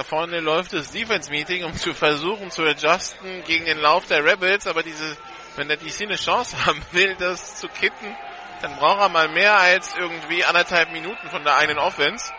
Da 0.00 0.04
vorne 0.04 0.40
läuft 0.40 0.72
das 0.72 0.92
Defense 0.92 1.30
Meeting, 1.30 1.62
um 1.62 1.74
zu 1.74 1.92
versuchen 1.92 2.50
zu 2.50 2.62
adjusten 2.62 3.44
gegen 3.44 3.66
den 3.66 3.76
Lauf 3.76 4.06
der 4.06 4.24
Rebels, 4.24 4.66
aber 4.66 4.82
diese, 4.82 5.14
wenn 5.56 5.68
der 5.68 5.76
DC 5.76 6.00
eine 6.04 6.16
Chance 6.16 6.56
haben 6.64 6.80
will, 6.92 7.14
das 7.16 7.60
zu 7.60 7.68
kitten, 7.68 8.16
dann 8.62 8.76
braucht 8.76 8.98
er 8.98 9.10
mal 9.10 9.28
mehr 9.28 9.58
als 9.58 9.94
irgendwie 9.98 10.42
anderthalb 10.42 10.90
Minuten 10.92 11.28
von 11.28 11.44
der 11.44 11.54
eigenen 11.58 11.78
Offense. 11.78 12.32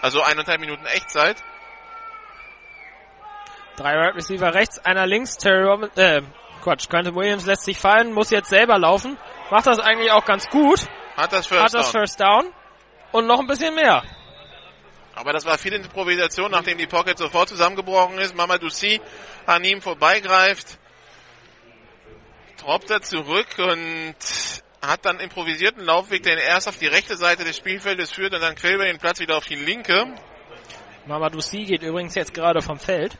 Also 0.00 0.22
eineinhalb 0.22 0.60
Minuten 0.60 0.86
Echtzeit. 0.86 1.36
Drei 3.76 3.92
Wide 3.96 4.14
Receiver 4.14 4.54
rechts, 4.54 4.78
einer 4.78 5.06
links, 5.06 5.36
Terry 5.36 5.62
Robin, 5.62 5.90
äh, 5.96 6.22
Quatsch, 6.62 6.88
Quentin 6.88 7.14
Williams 7.14 7.44
lässt 7.44 7.64
sich 7.64 7.78
fallen, 7.78 8.14
muss 8.14 8.30
jetzt 8.30 8.48
selber 8.48 8.78
laufen. 8.78 9.18
Macht 9.50 9.66
das 9.66 9.78
eigentlich 9.78 10.10
auch 10.10 10.24
ganz 10.24 10.48
gut. 10.48 10.86
Hat 11.18 11.34
das 11.34 11.48
First 11.48 11.64
Hat 11.64 11.74
das 11.74 11.92
Down. 11.92 12.00
First 12.00 12.20
Down. 12.20 12.46
Und 13.12 13.26
noch 13.26 13.40
ein 13.40 13.46
bisschen 13.46 13.74
mehr. 13.74 14.02
Aber 15.14 15.32
das 15.32 15.44
war 15.44 15.58
viel 15.58 15.72
Improvisation, 15.72 16.50
nachdem 16.50 16.78
die 16.78 16.86
Pocket 16.86 17.16
sofort 17.16 17.48
zusammengebrochen 17.48 18.18
ist. 18.18 18.34
Mama 18.34 18.58
Dussi 18.58 19.00
an 19.46 19.62
ihm 19.64 19.80
vorbeigreift. 19.80 20.78
Droppt 22.58 22.90
er 22.90 23.02
zurück 23.02 23.46
und 23.58 24.16
hat 24.82 25.04
dann 25.04 25.20
improvisierten 25.20 25.84
Laufweg, 25.84 26.22
der 26.22 26.34
ihn 26.34 26.38
erst 26.40 26.68
auf 26.68 26.78
die 26.78 26.86
rechte 26.86 27.16
Seite 27.16 27.44
des 27.44 27.56
Spielfeldes 27.56 28.12
führt 28.12 28.34
und 28.34 28.40
dann 28.40 28.54
quer 28.54 28.74
über 28.74 28.84
den 28.84 28.98
Platz 28.98 29.20
wieder 29.20 29.36
auf 29.36 29.44
die 29.44 29.54
linke. 29.54 30.06
Mamadou 31.06 31.40
Si 31.40 31.64
geht 31.64 31.82
übrigens 31.82 32.14
jetzt 32.14 32.34
gerade 32.34 32.60
vom 32.60 32.78
Feld. 32.78 33.16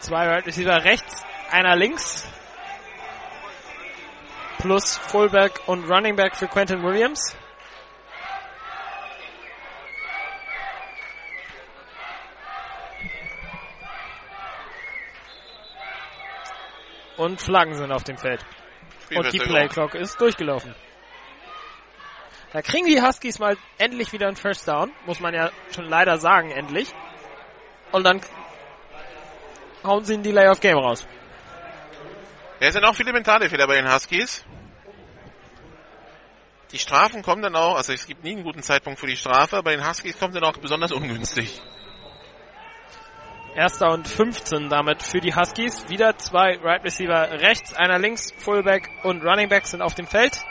Zwei 0.00 0.26
Right 0.26 0.46
Receiver 0.46 0.82
rechts, 0.82 1.22
einer 1.50 1.76
links. 1.76 2.26
Plus 4.60 4.98
Fullback 4.98 5.60
und 5.66 5.90
Running 5.90 6.16
Back 6.16 6.36
für 6.36 6.46
Quentin 6.46 6.82
Williams. 6.82 7.34
Und 17.16 17.40
Flaggen 17.40 17.74
sind 17.74 17.90
auf 17.90 18.04
dem 18.04 18.18
Feld. 18.18 18.44
Und 19.14 19.32
die 19.32 19.38
Playclock 19.38 19.94
ist 19.94 20.20
durchgelaufen. 20.20 20.74
Da 22.52 22.60
kriegen 22.60 22.86
die 22.86 23.00
Huskies 23.00 23.38
mal 23.38 23.56
endlich 23.78 24.12
wieder 24.12 24.26
einen 24.26 24.36
First 24.36 24.68
Down. 24.68 24.92
Muss 25.06 25.20
man 25.20 25.32
ja 25.32 25.50
schon 25.74 25.86
leider 25.86 26.18
sagen, 26.18 26.50
endlich. 26.50 26.92
Und 27.92 28.04
dann 28.04 28.20
hauen 29.84 30.04
sie 30.04 30.14
einen 30.14 30.22
Delay 30.22 30.48
of 30.48 30.60
Game 30.60 30.76
raus. 30.76 31.06
Es 32.62 32.74
sind 32.74 32.84
auch 32.84 32.94
viele 32.94 33.14
mentale 33.14 33.48
Fehler 33.48 33.66
bei 33.66 33.76
den 33.76 33.90
Huskies. 33.90 34.44
Die 36.72 36.78
Strafen 36.78 37.22
kommen 37.22 37.40
dann 37.42 37.56
auch, 37.56 37.74
also 37.76 37.94
es 37.94 38.06
gibt 38.06 38.22
nie 38.22 38.32
einen 38.32 38.44
guten 38.44 38.62
Zeitpunkt 38.62 39.00
für 39.00 39.06
die 39.06 39.16
Strafe, 39.16 39.62
bei 39.62 39.74
den 39.74 39.88
Huskies 39.88 40.18
kommt 40.18 40.36
dann 40.36 40.44
auch 40.44 40.56
besonders 40.58 40.92
ungünstig. 40.92 41.60
Erster 43.56 43.90
und 43.90 44.06
15 44.06 44.68
damit 44.68 45.02
für 45.02 45.20
die 45.20 45.34
Huskies. 45.34 45.88
Wieder 45.88 46.16
zwei 46.18 46.58
Right 46.62 46.84
Receiver 46.84 47.40
rechts, 47.40 47.74
einer 47.74 47.98
links, 47.98 48.30
Fullback 48.36 48.88
und 49.04 49.24
Running 49.24 49.48
Back 49.48 49.66
sind 49.66 49.80
auf 49.80 49.94
dem 49.94 50.06
Feld. 50.06 50.44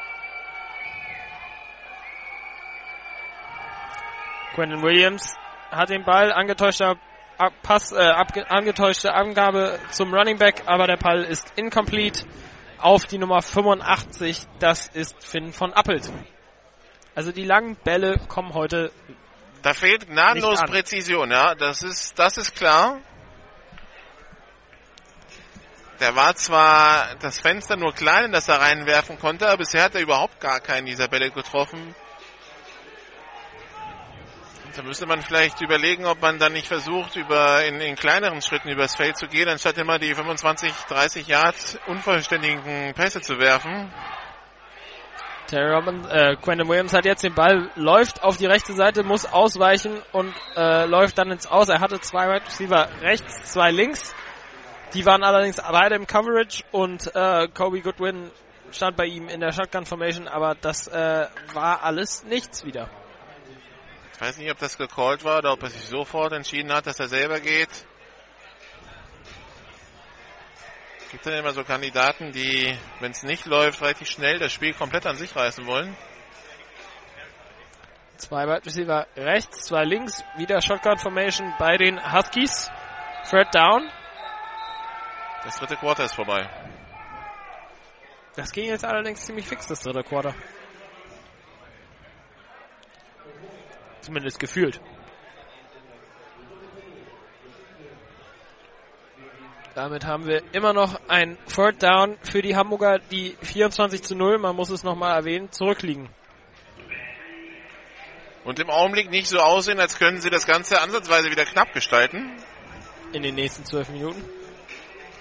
Quentin 4.56 4.82
Williams 4.82 5.36
hat 5.72 5.90
den 5.90 6.04
Ball, 6.04 6.34
angetäuschter 6.34 6.98
Pass, 7.64 7.94
äh, 7.94 7.98
angetäuschte 8.50 9.14
Angabe 9.14 9.80
zum 9.92 10.14
Running 10.14 10.38
Back, 10.38 10.64
aber 10.66 10.88
der 10.88 10.98
Ball 10.98 11.24
ist 11.24 11.54
incomplete 11.56 12.26
auf 12.78 13.06
die 13.06 13.18
Nummer 13.18 13.42
85. 13.42 14.42
Das 14.60 14.88
ist 14.88 15.24
Finn 15.26 15.54
von 15.54 15.72
Appelt. 15.72 16.12
Also 17.16 17.32
die 17.32 17.46
langen 17.46 17.78
Bälle 17.78 18.20
kommen 18.28 18.54
heute. 18.54 18.92
Da 19.62 19.74
fehlt 19.74 20.08
gnadenlos 20.10 20.62
Präzision, 20.64 21.32
ja. 21.32 21.56
Das 21.56 21.82
ist, 21.82 22.20
das 22.20 22.38
ist 22.38 22.56
klar. 22.56 23.00
Der 26.02 26.16
war 26.16 26.36
zwar 26.36 27.16
das 27.22 27.40
Fenster 27.40 27.78
nur 27.78 27.94
klein, 27.94 28.26
in 28.26 28.32
das 28.34 28.48
er 28.48 28.60
reinwerfen 28.60 29.18
konnte, 29.18 29.48
aber 29.48 29.58
bisher 29.58 29.84
hat 29.84 29.96
er 29.96 30.02
überhaupt 30.02 30.40
gar 30.40 30.60
keinen 30.60 30.86
dieser 30.86 31.08
Bälle 31.08 31.32
getroffen. 31.32 31.96
Da 34.76 34.84
müsste 34.84 35.06
man 35.06 35.22
vielleicht 35.22 35.62
überlegen, 35.62 36.06
ob 36.06 36.22
man 36.22 36.38
dann 36.38 36.54
nicht 36.54 36.68
versucht, 36.68 37.16
über 37.16 37.66
in, 37.66 37.82
in 37.82 37.96
kleineren 37.96 38.42
Schritten 38.42 38.70
übers 38.70 38.96
Feld 38.96 39.18
zu 39.18 39.28
gehen, 39.28 39.48
anstatt 39.48 39.78
immer 39.78 39.98
die 39.98 40.14
25, 40.14 40.72
30 40.88 41.28
Yard 41.28 41.56
unvollständigen 41.88 42.94
Pässe 42.94 43.22
zu 43.22 43.40
werfen. 43.40 43.92
Terry 45.48 45.74
Robbins, 45.74 46.08
äh, 46.08 46.36
Quentin 46.36 46.68
Williams 46.68 46.94
hat 46.94 47.06
jetzt 47.06 47.24
den 47.24 47.34
Ball, 47.34 47.72
läuft 47.76 48.22
auf 48.22 48.38
die 48.38 48.46
rechte 48.46 48.74
Seite, 48.74 49.04
muss 49.04 49.26
ausweichen 49.26 50.00
und 50.12 50.34
äh, 50.56 50.86
läuft 50.86 51.18
dann 51.18 51.32
ins 51.32 51.48
Aus. 51.48 51.70
Er 51.70 51.80
hatte 51.80 52.00
zwei 52.02 52.28
Wide 52.28 52.46
Receiver 52.46 52.88
rechts, 53.02 53.52
zwei 53.52 53.72
links. 53.72 54.14
Die 54.94 55.06
waren 55.06 55.24
allerdings 55.24 55.58
beide 55.58 55.96
im 55.96 56.06
Coverage 56.06 56.64
und 56.72 57.14
äh, 57.16 57.48
Kobe 57.48 57.82
Goodwin 57.82 58.30
stand 58.72 58.96
bei 58.96 59.06
ihm 59.06 59.28
in 59.28 59.40
der 59.40 59.52
Shotgun 59.52 59.86
Formation, 59.86 60.28
aber 60.28 60.56
das 60.62 60.88
äh, 60.88 61.28
war 61.54 61.84
alles 61.84 62.24
nichts 62.24 62.64
wieder. 62.64 62.90
Ich 64.20 64.28
weiß 64.28 64.38
nicht, 64.38 64.52
ob 64.52 64.58
das 64.58 64.78
gecallt 64.78 65.24
war 65.24 65.38
oder 65.38 65.54
ob 65.54 65.64
er 65.64 65.70
sich 65.70 65.86
sofort 65.86 66.34
entschieden 66.34 66.74
hat, 66.74 66.86
dass 66.86 67.00
er 67.00 67.08
selber 67.08 67.40
geht. 67.40 67.70
Gibt 71.10 71.26
dann 71.26 71.36
immer 71.36 71.54
so 71.54 71.64
Kandidaten, 71.64 72.34
die, 72.34 72.78
wenn 73.00 73.12
es 73.12 73.24
nicht 73.24 73.46
läuft, 73.46 73.82
relativ 73.82 74.10
schnell 74.10 74.38
das 74.38 74.52
Spiel 74.52 74.74
komplett 74.74 75.08
an 75.08 75.16
sich 75.16 75.34
reißen 75.34 75.66
wollen. 75.66 75.96
Zwei 78.18 78.46
Wide 78.46 78.66
Receiver 78.66 79.08
rechts, 79.16 79.68
zwei 79.68 79.86
links, 79.86 80.22
wieder 80.36 80.60
Shotgun 80.62 80.98
Formation 80.98 81.54
bei 81.58 81.78
den 81.78 81.98
Huskies. 82.12 82.70
Third 83.30 83.56
down. 83.56 83.90
Das 85.46 85.60
dritte 85.60 85.78
Quarter 85.78 86.04
ist 86.04 86.16
vorbei. 86.16 86.46
Das 88.36 88.52
ging 88.52 88.66
jetzt 88.66 88.84
allerdings 88.84 89.26
ziemlich 89.26 89.48
fix, 89.48 89.68
das 89.68 89.80
dritte 89.80 90.04
Quarter. 90.04 90.36
Zumindest 94.10 94.40
gefühlt. 94.40 94.82
Damit 99.76 100.04
haben 100.04 100.26
wir 100.26 100.42
immer 100.52 100.74
noch 100.74 101.00
ein 101.08 101.38
Third 101.46 101.84
Down 101.84 102.18
für 102.24 102.42
die 102.42 102.56
Hamburger, 102.56 102.98
die 102.98 103.38
24 103.44 104.02
zu 104.02 104.16
0, 104.16 104.40
man 104.40 104.56
muss 104.56 104.72
es 104.72 104.82
nochmal 104.82 105.16
erwähnen, 105.16 105.52
zurückliegen. 105.52 106.10
Und 108.46 108.60
im 108.60 108.72
Augenblick 108.72 109.12
nicht 109.12 109.28
so 109.28 109.38
aussehen, 109.42 109.80
als 109.80 110.00
können 110.00 110.22
sie 110.22 110.32
das 110.32 110.48
Ganze 110.48 110.82
ansatzweise 110.82 111.30
wieder 111.30 111.46
knapp 111.46 111.72
gestalten. 111.74 112.32
In 113.14 113.22
den 113.22 113.36
nächsten 113.36 113.64
zwölf 113.64 113.90
Minuten. 113.90 114.28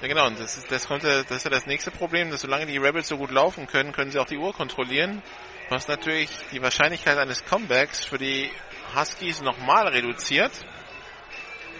Ja 0.01 0.09
genau, 0.09 0.29
und 0.29 0.41
das 0.41 0.57
ist, 0.57 0.73
das, 0.73 0.89
konnte, 0.89 1.27
das 1.29 1.37
ist 1.37 1.45
ja 1.45 1.51
das 1.51 1.67
nächste 1.67 1.91
Problem, 1.91 2.31
dass 2.31 2.41
solange 2.41 2.65
die 2.65 2.79
Rebels 2.79 3.09
so 3.09 3.19
gut 3.19 3.33
laufen 3.33 3.67
können, 3.67 3.93
können 3.93 4.11
sie 4.13 4.19
auch 4.19 4.27
die 4.27 4.39
Uhr 4.39 4.55
kontrollilieren. 4.55 5.23
Was 5.71 5.87
natürlich 5.87 6.31
die 6.51 6.63
Wahrscheinlichkeit 6.63 7.19
eines 7.19 7.45
Comebacks 7.45 8.03
für 8.03 8.17
die 8.17 8.51
Huskies 8.95 9.41
nochmal 9.43 9.89
reduziert. 9.89 10.53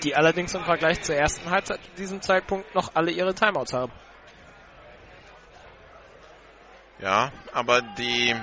Die 0.03 0.15
allerdings 0.15 0.55
im 0.55 0.65
Vergleich 0.65 1.03
zur 1.03 1.17
ersten 1.17 1.51
Halbzeit 1.51 1.83
zu 1.83 1.91
diesem 1.97 2.23
Zeitpunkt 2.23 2.75
noch 2.75 2.95
alle 2.95 3.11
ihre 3.11 3.35
Timeouts 3.35 3.73
haben. 3.73 3.93
Ja, 7.01 7.33
aber 7.53 7.83
die. 7.83 8.35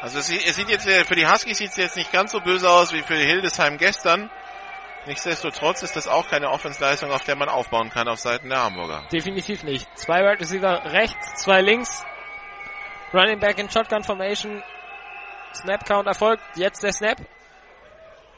Also 0.00 0.18
es 0.18 0.26
sieht, 0.26 0.46
es 0.46 0.56
sieht 0.56 0.68
jetzt 0.68 0.86
für 0.86 1.14
die 1.14 1.26
Huskies 1.26 1.58
sieht 1.58 1.70
es 1.70 1.76
jetzt 1.76 1.96
nicht 1.96 2.12
ganz 2.12 2.32
so 2.32 2.40
böse 2.40 2.68
aus 2.68 2.92
wie 2.92 3.02
für 3.02 3.16
Hildesheim 3.16 3.78
gestern. 3.78 4.30
Nichtsdestotrotz 5.06 5.82
ist 5.82 5.96
das 5.96 6.08
auch 6.08 6.28
keine 6.28 6.50
Offensleistung, 6.50 7.10
auf 7.10 7.24
der 7.24 7.36
man 7.36 7.48
aufbauen 7.48 7.90
kann 7.90 8.08
auf 8.08 8.18
Seiten 8.18 8.48
der 8.48 8.64
Hamburger. 8.64 9.06
Definitiv 9.12 9.62
nicht. 9.62 9.86
Zwei 9.98 10.20
Wide 10.20 10.40
Receiver 10.40 10.92
rechts, 10.92 11.42
zwei 11.42 11.60
links. 11.60 12.04
Running 13.12 13.38
Back 13.38 13.58
in 13.58 13.70
Shotgun 13.70 14.02
Formation. 14.02 14.62
Snap 15.56 15.84
Count 15.86 16.06
erfolgt. 16.06 16.42
Jetzt 16.56 16.82
der 16.82 16.92
Snap. 16.92 17.18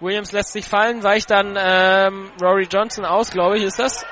Williams 0.01 0.33
lässt 0.33 0.53
sich 0.53 0.67
fallen, 0.67 1.03
weicht 1.03 1.31
dann 1.31 1.57
ähm, 1.59 2.31
Rory 2.41 2.69
Johnson 2.71 3.05
aus, 3.05 3.31
glaube 3.31 3.57
ich, 3.57 3.65
ist 3.65 3.79
das. 3.79 4.05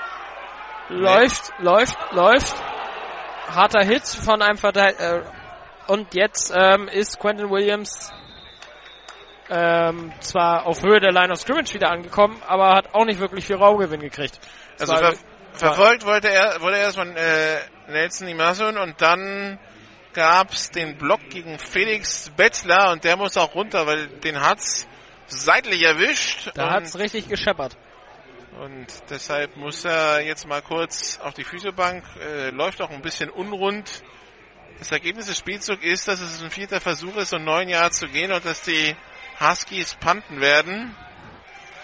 Läuft, 0.88 1.52
nee. 1.58 1.64
läuft, 1.64 1.98
läuft. 2.12 2.56
Harter 3.48 3.84
Hit 3.84 4.06
von 4.06 4.40
einem 4.40 4.56
Verteidiger. 4.56 5.18
Äh, 5.18 5.22
und 5.86 6.14
jetzt 6.14 6.52
ähm, 6.56 6.88
ist 6.88 7.18
Quentin 7.20 7.50
Williams 7.50 8.10
ähm, 9.50 10.12
zwar 10.20 10.66
auf 10.66 10.82
Höhe 10.82 11.00
der 11.00 11.12
Line 11.12 11.32
of 11.32 11.40
Scrimmage 11.40 11.74
wieder 11.74 11.90
angekommen, 11.90 12.40
aber 12.46 12.74
hat 12.74 12.94
auch 12.94 13.04
nicht 13.04 13.20
wirklich 13.20 13.44
viel 13.44 13.56
Raumgewinn 13.56 14.00
gekriegt. 14.00 14.40
Also 14.80 14.94
ver 14.94 15.14
verfolgt 15.52 16.04
wollte 16.04 16.28
er, 16.30 16.60
wurde 16.62 16.78
erst 16.78 16.96
von 16.96 17.14
äh, 17.14 17.58
Nelson 17.86 18.26
Imason 18.26 18.76
und 18.76 19.00
dann 19.00 19.58
gab's 20.14 20.70
den 20.70 20.96
Block 20.96 21.20
gegen 21.28 21.58
Felix 21.58 22.30
Bettler 22.36 22.92
und 22.92 23.04
der 23.04 23.16
muss 23.16 23.36
auch 23.36 23.54
runter, 23.54 23.86
weil 23.86 24.08
den 24.08 24.40
hat's 24.40 24.86
seitlich 25.26 25.82
erwischt. 25.82 26.50
Da 26.54 26.70
hat's 26.70 26.98
richtig 26.98 27.28
gescheppert. 27.28 27.76
Und 28.60 28.86
deshalb 29.10 29.56
muss 29.56 29.84
er 29.84 30.20
jetzt 30.20 30.46
mal 30.46 30.62
kurz 30.62 31.18
auf 31.20 31.34
die 31.34 31.44
Physiobank, 31.44 32.04
äh, 32.20 32.50
läuft 32.50 32.80
auch 32.80 32.90
ein 32.90 33.02
bisschen 33.02 33.28
unrund. 33.28 34.02
Das 34.78 34.92
Ergebnis 34.92 35.26
des 35.26 35.38
Spielzugs 35.38 35.84
ist, 35.84 36.06
dass 36.08 36.20
es 36.20 36.42
ein 36.42 36.50
vierter 36.50 36.80
Versuch 36.80 37.16
ist, 37.16 37.32
um 37.32 37.44
neun 37.44 37.68
Jahre 37.68 37.90
zu 37.90 38.06
gehen 38.06 38.30
und 38.32 38.44
dass 38.44 38.62
die 38.62 38.94
Huskies 39.40 39.94
panten 39.96 40.40
werden. 40.40 40.94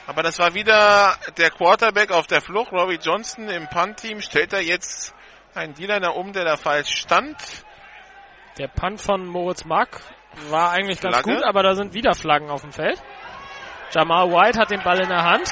Aber 0.07 0.23
das 0.23 0.39
war 0.39 0.55
wieder 0.55 1.17
der 1.37 1.51
Quarterback 1.51 2.11
auf 2.11 2.27
der 2.27 2.41
Flucht. 2.41 2.73
Robbie 2.73 2.99
Johnson 3.03 3.49
im 3.49 3.69
Punt-Team 3.69 4.21
stellt 4.21 4.53
er 4.53 4.61
jetzt 4.61 5.15
einen 5.55 5.75
Dealer 5.75 6.17
um, 6.17 6.33
der 6.33 6.45
da 6.45 6.57
falsch 6.57 6.97
stand. 6.97 7.37
Der 8.59 8.69
Punt 8.69 9.01
von 9.01 9.27
Moritz 9.27 9.65
Mack 9.65 10.01
war 10.49 10.71
eigentlich 10.73 11.01
ganz 11.01 11.17
Flagge. 11.17 11.37
gut, 11.37 11.45
aber 11.45 11.63
da 11.63 11.75
sind 11.75 11.95
wieder 11.95 12.15
Flaggen 12.15 12.51
auf 12.51 12.63
dem 12.63 12.73
Feld. 12.73 13.01
Jamal 13.93 14.31
White 14.31 14.59
hat 14.59 14.71
den 14.71 14.83
Ball 14.83 15.01
in 15.01 15.09
der 15.09 15.23
Hand. 15.23 15.51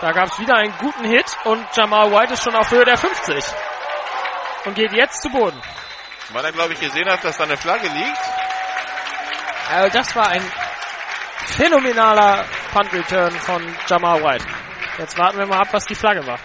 Da 0.00 0.12
gab 0.12 0.26
es 0.26 0.38
wieder 0.38 0.54
einen 0.56 0.72
guten 0.78 1.04
Hit 1.04 1.26
und 1.44 1.64
Jamal 1.74 2.12
White 2.12 2.34
ist 2.34 2.44
schon 2.44 2.54
auf 2.54 2.70
Höhe 2.70 2.84
der 2.84 2.96
50 2.96 3.44
und 4.66 4.74
geht 4.74 4.92
jetzt 4.92 5.22
zu 5.22 5.28
Boden. 5.30 5.60
Weil 6.30 6.44
er, 6.44 6.52
glaube 6.52 6.74
ich, 6.74 6.80
gesehen 6.80 7.08
hat, 7.10 7.24
dass 7.24 7.36
da 7.38 7.44
eine 7.44 7.56
Flagge 7.56 7.88
liegt. 7.88 8.18
Also 9.72 9.98
das 9.98 10.14
war 10.14 10.28
ein 10.28 10.42
phänomenaler 11.46 12.44
Punt-Return 12.72 13.32
von 13.32 13.62
Jamal 13.88 14.22
White. 14.22 14.44
Jetzt 14.98 15.18
warten 15.18 15.38
wir 15.38 15.46
mal 15.46 15.60
ab, 15.60 15.68
was 15.72 15.86
die 15.86 15.94
Flagge 15.94 16.26
war. 16.26 16.38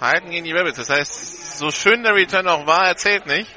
Halten 0.00 0.30
gegen 0.30 0.44
die 0.44 0.52
Rebels. 0.52 0.76
Das 0.76 0.90
heißt, 0.90 1.58
so 1.58 1.70
schön 1.70 2.02
der 2.02 2.14
Return 2.14 2.46
auch 2.48 2.66
war, 2.66 2.86
erzählt 2.86 3.26
nicht. 3.26 3.50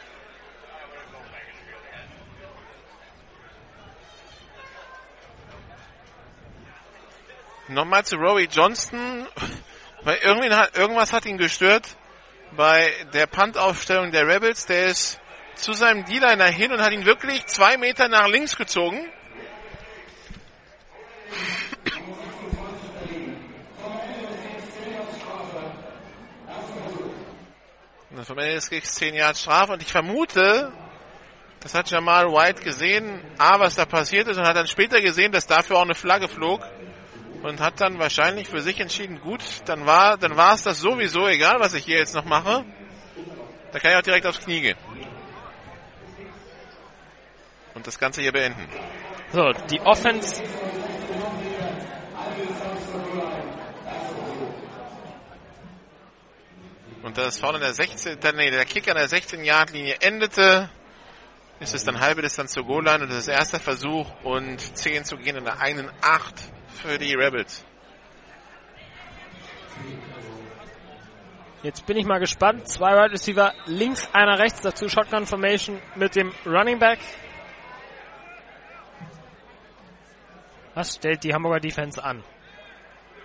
Nochmal 7.68 8.04
zu 8.06 8.18
Rory 8.18 8.50
Johnston. 8.52 9.28
Weil 10.04 10.18
hat, 10.56 10.76
irgendwas 10.76 11.14
hat 11.14 11.26
ihn 11.26 11.38
gestört 11.38 11.96
bei 12.58 12.92
der 13.14 13.28
Punt-Aufstellung 13.28 14.12
der 14.12 14.28
Rebels. 14.28 14.66
Der 14.66 14.88
ist 14.88 15.20
zu 15.56 15.74
seinem 15.74 16.06
D-Liner 16.06 16.48
hin 16.48 16.72
und 16.72 16.82
hat 16.82 16.92
ihn 16.92 17.06
wirklich 17.06 17.46
zwei 17.46 17.78
Meter 17.78 18.08
nach 18.08 18.28
links 18.28 18.56
gezogen. 18.56 19.08
Und 28.14 28.26
von 28.26 28.36
mir 28.36 28.60
kriegt 28.60 28.88
10 28.88 29.16
Jahre 29.16 29.36
Strafe 29.36 29.74
und 29.74 29.82
ich 29.82 29.92
vermute, 29.92 30.72
das 31.62 31.74
hat 31.74 31.90
Jamal 31.90 32.28
White 32.28 32.62
gesehen, 32.62 33.22
A, 33.38 33.60
was 33.60 33.76
da 33.76 33.86
passiert 33.86 34.28
ist 34.28 34.38
und 34.38 34.46
hat 34.46 34.56
dann 34.56 34.68
später 34.68 35.02
gesehen, 35.02 35.32
dass 35.32 35.48
dafür 35.48 35.78
auch 35.78 35.84
eine 35.84 35.96
Flagge 35.96 36.28
flog 36.28 36.62
und 37.44 37.62
hat 37.62 37.80
dann 37.80 38.00
wahrscheinlich 38.00 38.50
für 38.50 38.62
sich 38.62 38.80
entschieden, 38.80 39.22
gut, 39.22 39.42
dann 39.66 39.86
war, 39.86 40.18
dann 40.18 40.36
war 40.36 40.56
es 40.56 40.64
das 40.64 40.80
sowieso 40.80 41.28
egal, 41.28 41.60
was 41.60 41.74
ich 41.74 41.86
hier 41.86 41.98
jetzt 41.98 42.14
noch 42.14 42.26
mache. 42.26 42.66
Da 43.72 43.80
kann 43.80 43.92
ich 43.92 43.98
auch 43.98 44.02
direkt 44.02 44.26
aufs 44.26 44.42
Knie 44.42 44.60
gehen. 44.60 44.78
Und 47.74 47.88
das 47.88 47.98
Ganze 47.98 48.22
hier 48.22 48.34
beenden. 48.34 48.68
So, 49.32 49.52
die 49.70 49.80
Offense. 49.80 50.44
Und 57.04 57.18
das 57.18 57.40
vorne 57.40 57.60
der 57.60 57.74
16, 57.74 58.20
nee, 58.36 58.52
der 58.52 58.66
Kick 58.66 58.88
an 58.88 58.96
der 58.96 59.10
16-Yard-Linie 59.10 59.98
endete, 60.02 60.70
ist 61.60 61.74
es 61.74 61.84
dann 61.84 62.00
halbe 62.00 62.22
Distanz 62.22 62.52
zur 62.54 62.66
Goal-Line 62.66 63.04
und 63.04 63.10
das 63.10 63.20
ist 63.20 63.28
erster 63.28 63.60
Versuch 63.60 64.08
und 64.24 64.60
10 64.60 65.06
zu 65.06 65.18
gehen 65.18 65.36
in 65.36 65.44
der 65.44 65.60
einen 65.60 65.90
8 66.02 66.34
für 66.68 66.98
die 67.00 67.14
Rebels. 67.14 67.66
Jetzt 71.64 71.86
bin 71.86 71.98
ich 71.98 72.06
mal 72.06 72.20
gespannt. 72.20 72.68
Zwei 72.68 72.94
Wide 72.94 73.12
Receiver 73.12 73.54
links, 73.68 74.10
einer 74.14 74.40
rechts, 74.40 74.62
dazu 74.62 74.90
Shotgun 74.90 75.28
Formation 75.28 75.80
mit 75.96 76.16
dem 76.16 76.34
Running 76.46 76.80
Back. 76.80 77.00
Was 80.74 80.96
stellt 80.96 81.24
die 81.24 81.34
Hamburger 81.34 81.60
Defense 81.60 82.04
an? 82.04 82.24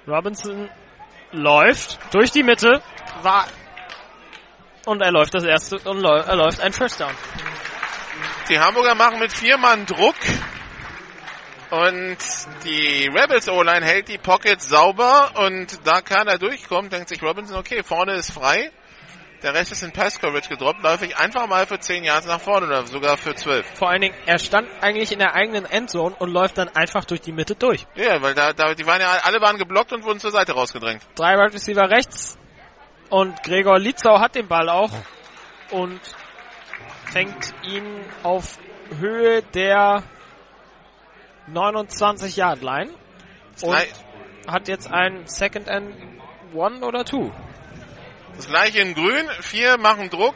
Robinson 0.07 0.69
läuft 1.33 1.99
durch 2.13 2.31
die 2.31 2.43
Mitte, 2.43 2.83
war 3.23 3.47
und 4.87 5.03
er 5.03 5.13
läuft 5.13 5.35
das 5.35 5.45
erste 5.45 5.79
und 5.89 6.03
er 6.05 6.37
läuft 6.37 6.61
ein 6.61 6.73
First 6.73 7.01
Down. 7.01 7.13
Die 8.49 8.59
Hamburger 8.59 8.95
machen 8.95 9.19
mit 9.19 9.33
vier 9.33 9.59
Mann 9.59 9.85
Druck 9.85 10.15
und 11.71 12.17
die 12.65 13.09
Rebels 13.09 13.49
O-Line 13.49 13.85
hält 13.85 14.09
die 14.09 14.19
Pocket 14.19 14.63
sauber 14.63 15.33
und 15.35 15.81
da 15.85 16.01
keiner 16.01 16.39
durchkommt, 16.39 16.93
denkt 16.93 17.09
sich 17.09 17.23
Robinson, 17.23 17.59
okay, 17.59 17.83
vorne 17.83 18.15
ist 18.15 18.31
frei. 18.31 18.71
Der 19.43 19.53
Rest 19.53 19.73
ist 19.73 19.83
in 19.83 19.93
Pass 19.93 20.19
Coverage 20.19 20.49
gedroppt, 20.49 20.83
laufe 20.83 21.05
ich 21.05 21.17
einfach 21.19 21.47
mal 21.47 21.67
für 21.67 21.79
10 21.79 22.05
Yards 22.05 22.27
nach 22.27 22.41
vorne 22.41 22.67
oder 22.67 22.87
sogar 22.87 23.19
für 23.19 23.35
12. 23.35 23.67
Vor 23.75 23.91
allen 23.91 24.01
Dingen, 24.01 24.15
er 24.25 24.39
stand 24.39 24.67
eigentlich 24.81 25.13
in 25.13 25.19
der 25.19 25.35
eigenen 25.35 25.67
Endzone 25.67 26.15
und 26.19 26.31
läuft 26.31 26.57
dann 26.57 26.69
einfach 26.75 27.05
durch 27.05 27.21
die 27.21 27.33
Mitte 27.33 27.55
durch. 27.55 27.87
Ja, 27.97 28.23
weil 28.23 28.35
da, 28.35 28.55
da 28.55 28.75
die 28.75 28.87
waren 28.87 29.01
ja 29.01 29.11
alle 29.25 29.41
waren 29.41 29.59
geblockt 29.59 29.93
und 29.93 30.05
wurden 30.05 30.21
zur 30.21 30.31
Seite 30.31 30.53
rausgedrängt. 30.53 31.03
Drei 31.17 31.35
Wide 31.35 31.53
Receiver 31.53 31.91
rechts 31.91 32.39
und 33.11 33.43
Gregor 33.43 33.79
Lietzau 33.79 34.21
hat 34.21 34.35
den 34.35 34.49
Ball 34.49 34.69
auch 34.69 34.91
und 35.71 36.01
fängt 37.07 37.55
ihn 37.65 37.85
auf 38.23 38.59
Höhe 38.99 39.43
der 39.43 40.03
29 41.49 42.37
Yard 42.37 42.63
Line 42.63 42.91
und 43.63 43.77
hat 44.47 44.69
jetzt 44.69 44.91
ein 44.93 45.27
Second 45.27 45.69
and 45.69 45.95
One 46.55 46.85
oder 46.85 47.05
Two. 47.05 47.33
Das 48.37 48.49
gleiche 48.49 48.81
in 48.81 48.95
Grün. 48.95 49.29
Vier 49.41 49.79
machen 49.79 50.11
Druck, 50.11 50.35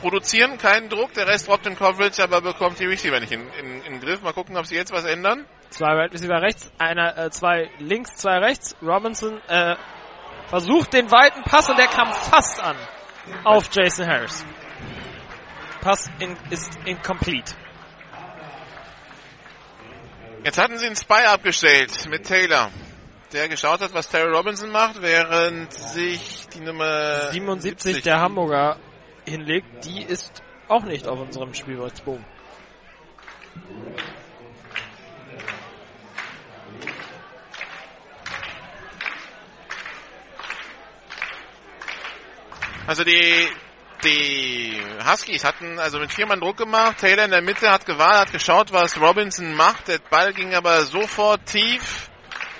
produzieren 0.00 0.58
keinen 0.58 0.88
Druck. 0.88 1.12
Der 1.14 1.26
Rest 1.26 1.48
droppt 1.48 1.66
in 1.66 1.76
Coverage, 1.76 2.22
aber 2.22 2.40
bekommt 2.40 2.78
die 2.80 2.86
Receiver 2.86 3.20
nicht 3.20 3.32
in, 3.32 3.48
in, 3.60 3.82
in 3.82 3.92
den 3.94 4.00
Griff. 4.00 4.22
Mal 4.22 4.32
gucken, 4.32 4.56
ob 4.56 4.66
sie 4.66 4.74
jetzt 4.74 4.92
was 4.92 5.04
ändern. 5.04 5.46
Zwei 5.70 5.96
Wide 5.96 6.12
Receiver 6.12 6.40
rechts, 6.42 6.72
einer, 6.78 7.16
äh, 7.16 7.30
zwei 7.30 7.70
links, 7.78 8.16
zwei 8.16 8.38
rechts. 8.38 8.76
Robinson 8.82 9.40
äh, 9.48 9.76
versucht 10.48 10.92
den 10.92 11.10
weiten 11.10 11.42
Pass 11.42 11.68
und 11.68 11.78
der 11.78 11.86
kam 11.86 12.12
fast 12.12 12.60
an 12.60 12.76
auf 13.44 13.68
Jason 13.72 14.06
Harris. 14.06 14.44
Pass 15.80 16.10
in, 16.18 16.36
ist 16.50 16.78
incomplete. 16.84 17.54
Jetzt 20.44 20.58
hatten 20.58 20.76
sie 20.78 20.86
einen 20.86 20.96
Spy 20.96 21.24
abgestellt 21.26 22.06
mit 22.10 22.26
Taylor, 22.26 22.70
der 23.32 23.48
geschaut 23.48 23.80
hat, 23.80 23.94
was 23.94 24.08
Terry 24.08 24.30
Robinson 24.30 24.70
macht, 24.70 25.00
während 25.00 25.72
sich 25.72 26.46
die 26.54 26.60
Nummer 26.60 27.30
77 27.30 27.82
70 27.94 28.02
der 28.02 28.20
Hamburger 28.20 28.78
hinlegt. 29.26 29.84
Die 29.84 30.02
ist 30.02 30.42
auch 30.68 30.84
nicht 30.84 31.06
auf 31.06 31.18
unserem 31.18 31.54
Spielberichtsbogen. 31.54 32.24
Also 42.86 43.04
die 43.04 43.48
die 44.02 44.82
Huskies 45.02 45.44
hatten 45.44 45.78
also 45.78 45.98
mit 45.98 46.12
vier 46.12 46.26
Mann 46.26 46.40
Druck 46.40 46.58
gemacht. 46.58 46.98
Taylor 46.98 47.24
in 47.24 47.30
der 47.30 47.40
Mitte 47.40 47.70
hat 47.70 47.86
gewartet, 47.86 48.26
hat 48.26 48.32
geschaut, 48.32 48.72
was 48.72 49.00
Robinson 49.00 49.54
macht. 49.54 49.88
Der 49.88 49.98
Ball 49.98 50.34
ging 50.34 50.54
aber 50.54 50.84
sofort 50.84 51.46
tief 51.46 52.10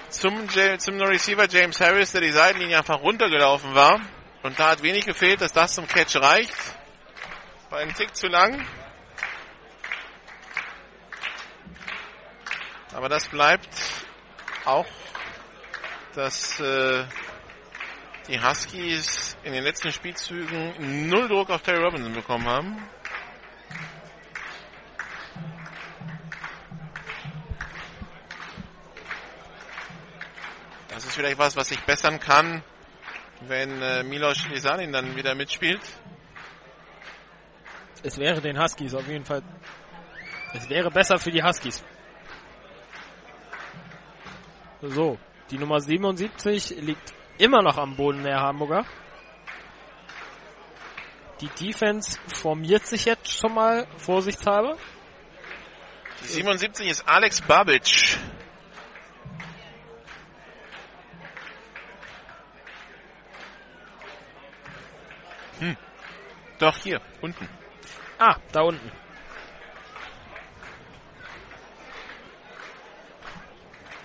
zum, 0.09 0.49
zum 0.79 1.01
Receiver 1.03 1.47
James 1.49 1.81
Harris, 1.81 2.13
der 2.13 2.23
die 2.23 2.33
Seitenlinie 2.33 2.79
einfach 2.79 3.01
runtergelaufen 3.01 3.75
war. 3.75 4.01
Und 4.43 4.59
da 4.59 4.71
hat 4.71 4.83
wenig 4.83 5.05
gefehlt, 5.05 5.41
dass 5.41 5.53
das 5.53 5.75
zum 5.75 5.87
Catch 5.87 6.17
reicht. 6.17 6.57
War 7.71 7.81
ein 7.81 7.93
Tick 7.95 8.15
zu 8.15 8.29
lang. 8.29 8.67
Aber 12.95 13.09
das 13.09 13.27
bleibt 13.29 13.69
auch 14.65 14.87
das 16.15 16.61
äh, 16.61 17.05
die 18.29 18.41
Huskies 18.41 19.37
in 19.45 19.53
den 19.53 19.65
letzten 19.65 19.93
Spielzügen 19.93 21.09
null 21.09 21.29
Druck 21.29 21.51
auf 21.51 21.63
Terry 21.63 21.83
Robinson 21.83 22.13
bekommen 22.13 22.47
haben. 22.47 22.89
Das 30.89 31.05
ist 31.05 31.15
vielleicht 31.15 31.39
was, 31.39 31.57
was 31.57 31.69
sich 31.69 31.81
bessern 31.81 32.19
kann, 32.21 32.63
wenn 33.43 33.83
äh, 33.83 34.03
Milos 34.05 34.49
Lisanin 34.49 34.93
dann 34.93 35.17
wieder 35.17 35.35
mitspielt. 35.35 35.81
Es 38.03 38.17
wäre 38.19 38.41
den 38.41 38.59
Huskies 38.61 38.95
auf 38.95 39.07
jeden 39.09 39.25
Fall. 39.25 39.43
Es 40.55 40.69
wäre 40.71 40.91
besser 40.91 41.19
für 41.19 41.31
die 41.31 41.43
Huskies. 41.43 41.85
So, 44.81 45.19
die 45.51 45.59
Nummer 45.59 45.81
77 45.81 46.81
liegt 46.81 47.13
immer 47.39 47.63
noch 47.63 47.77
am 47.77 47.97
Boden 47.97 48.23
der 48.23 48.41
Hamburger. 48.41 48.85
Die 51.41 51.49
Defense 51.49 52.19
formiert 52.29 52.87
sich 52.87 53.05
jetzt 53.05 53.31
schon 53.33 53.55
mal 53.55 53.87
vorsichtshalber. 53.99 54.77
Die 56.23 56.27
77 56.27 56.89
ist 56.89 57.09
Alex 57.09 57.41
Babic. 57.43 58.19
Hm. 65.59 65.77
Doch, 66.59 66.77
hier, 66.79 67.01
unten. 67.21 67.49
Ah, 68.19 68.37
da 68.53 68.63
unten. 68.63 68.91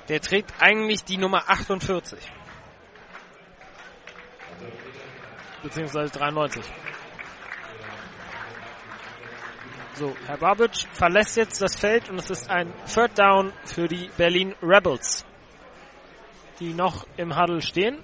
Der 0.10 0.20
trägt 0.20 0.52
eigentlich 0.60 1.04
die 1.04 1.18
Nummer 1.18 1.48
48. 1.48 2.20
beziehungsweise 5.64 6.12
93. 6.12 6.64
So, 9.96 10.16
Herr 10.28 10.38
Babic 10.38 10.88
verlässt 10.94 11.36
jetzt 11.36 11.62
das 11.62 11.76
Feld 11.76 12.10
und 12.10 12.20
es 12.20 12.30
ist 12.30 12.50
ein 12.50 12.74
Third 12.86 13.20
Down 13.20 13.52
für 13.66 13.88
die 13.88 14.10
Berlin 14.16 14.56
Rebels, 14.62 15.26
die 16.60 16.74
noch 16.74 17.06
im 17.18 17.38
Huddle 17.38 17.62
stehen. 17.62 18.02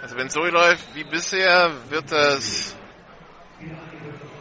Also 0.00 0.16
wenn 0.16 0.28
es 0.28 0.32
so 0.32 0.44
läuft 0.44 0.94
wie 0.94 1.04
bisher, 1.04 1.72
wird 1.90 2.10
das 2.10 2.74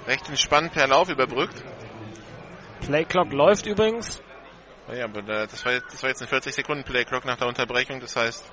recht 0.08 0.30
entspannt 0.30 0.72
per 0.72 0.88
Lauf 0.88 1.10
überbrückt. 1.10 1.64
Playclock 2.82 3.32
läuft 3.34 3.66
übrigens. 3.66 4.22
Ja, 4.92 5.06
aber 5.06 5.22
das 5.22 5.66
war, 5.66 5.74
jetzt, 5.74 5.94
das 5.94 6.04
war 6.04 6.10
jetzt 6.10 6.22
ein 6.22 6.28
40 6.28 6.56
Sekunden 6.56 6.84
Playclock 6.84 7.26
nach 7.26 7.38
der 7.38 7.48
Unterbrechung, 7.48 8.00
das 8.00 8.16
heißt, 8.16 8.52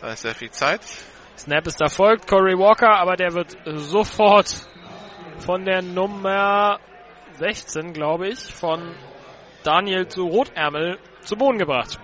da 0.00 0.12
ist 0.12 0.22
sehr 0.22 0.34
viel 0.34 0.50
Zeit. 0.50 0.80
Snap 1.38 1.66
ist 1.66 1.80
erfolgt, 1.80 2.26
Corey 2.26 2.58
Walker, 2.58 2.98
aber 2.98 3.16
der 3.16 3.32
wird 3.32 3.56
sofort 3.64 4.66
von 5.38 5.64
der 5.64 5.82
Nummer 5.82 6.78
16, 7.34 7.92
glaube 7.92 8.28
ich, 8.28 8.38
von 8.40 8.94
Daniel 9.62 10.08
zu 10.08 10.26
Rotärmel 10.26 10.98
zu 11.20 11.36
Boden 11.36 11.58
gebracht. 11.58 11.98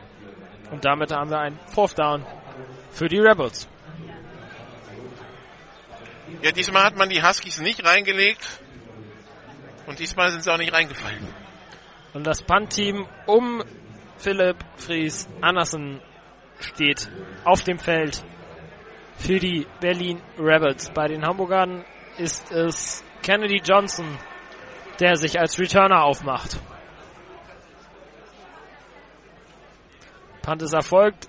Und 0.71 0.85
damit 0.85 1.13
haben 1.13 1.31
wir 1.31 1.39
ein 1.39 1.59
Fourth 1.67 1.99
Down 1.99 2.25
für 2.91 3.09
die 3.09 3.19
Rebels. 3.19 3.69
Ja, 6.43 6.53
diesmal 6.53 6.85
hat 6.85 6.97
man 6.97 7.09
die 7.09 7.23
Huskies 7.23 7.61
nicht 7.61 7.85
reingelegt. 7.85 8.61
Und 9.87 9.99
diesmal 9.99 10.31
sind 10.31 10.45
sie 10.45 10.53
auch 10.53 10.59
nicht 10.59 10.73
reingefallen. 10.73 11.27
Und 12.15 12.27
das 12.27 12.43
Punt-Team 12.43 13.07
um 13.27 13.62
Philipp 14.17 14.57
Fries 14.77 15.28
Andersen 15.41 16.01
steht 16.59 17.09
auf 17.45 17.62
dem 17.62 17.78
Feld 17.78 18.25
für 19.17 19.39
die 19.39 19.67
Berlin 19.81 20.20
Rebels. 20.39 20.91
Bei 20.91 21.07
den 21.07 21.25
Hamburgern 21.25 21.85
ist 22.17 22.51
es 22.51 23.05
Kennedy 23.23 23.61
Johnson, 23.65 24.19
der 25.01 25.17
sich 25.17 25.39
als 25.39 25.59
Returner 25.59 26.03
aufmacht. 26.03 26.59
Punt 30.43 30.62
ist 30.62 30.73
erfolgt. 30.73 31.28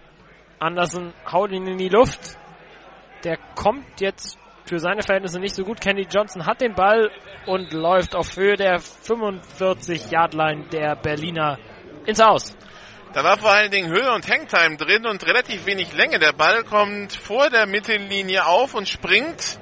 Anderson 0.60 1.14
haut 1.30 1.52
ihn 1.52 1.68
in 1.68 1.78
die 1.78 1.90
Luft. 1.90 2.38
Der 3.26 3.38
kommt 3.56 4.00
jetzt 4.00 4.39
für 4.70 4.80
seine 4.80 5.02
Verhältnisse 5.02 5.40
nicht 5.40 5.56
so 5.56 5.64
gut. 5.64 5.82
Kenny 5.82 6.08
Johnson 6.10 6.46
hat 6.46 6.62
den 6.62 6.76
Ball 6.76 7.12
und 7.48 7.74
läuft 7.74 8.16
auf 8.16 8.38
Höhe 8.38 8.56
der 8.56 8.80
45-Yard-Line 8.80 10.66
der 10.72 10.96
Berliner 10.96 11.58
ins 12.06 12.22
Aus. 12.22 12.56
Da 13.14 13.24
war 13.24 13.38
vor 13.38 13.50
allen 13.50 13.72
Dingen 13.72 13.90
Höhe 13.90 14.14
und 14.14 14.30
Hangtime 14.30 14.78
drin 14.78 15.08
und 15.08 15.26
relativ 15.26 15.66
wenig 15.66 15.94
Länge. 15.94 16.20
Der 16.20 16.34
Ball 16.34 16.64
kommt 16.64 17.14
vor 17.14 17.50
der 17.50 17.66
Mittellinie 17.66 18.46
auf 18.46 18.76
und 18.76 18.88
springt 18.88 19.60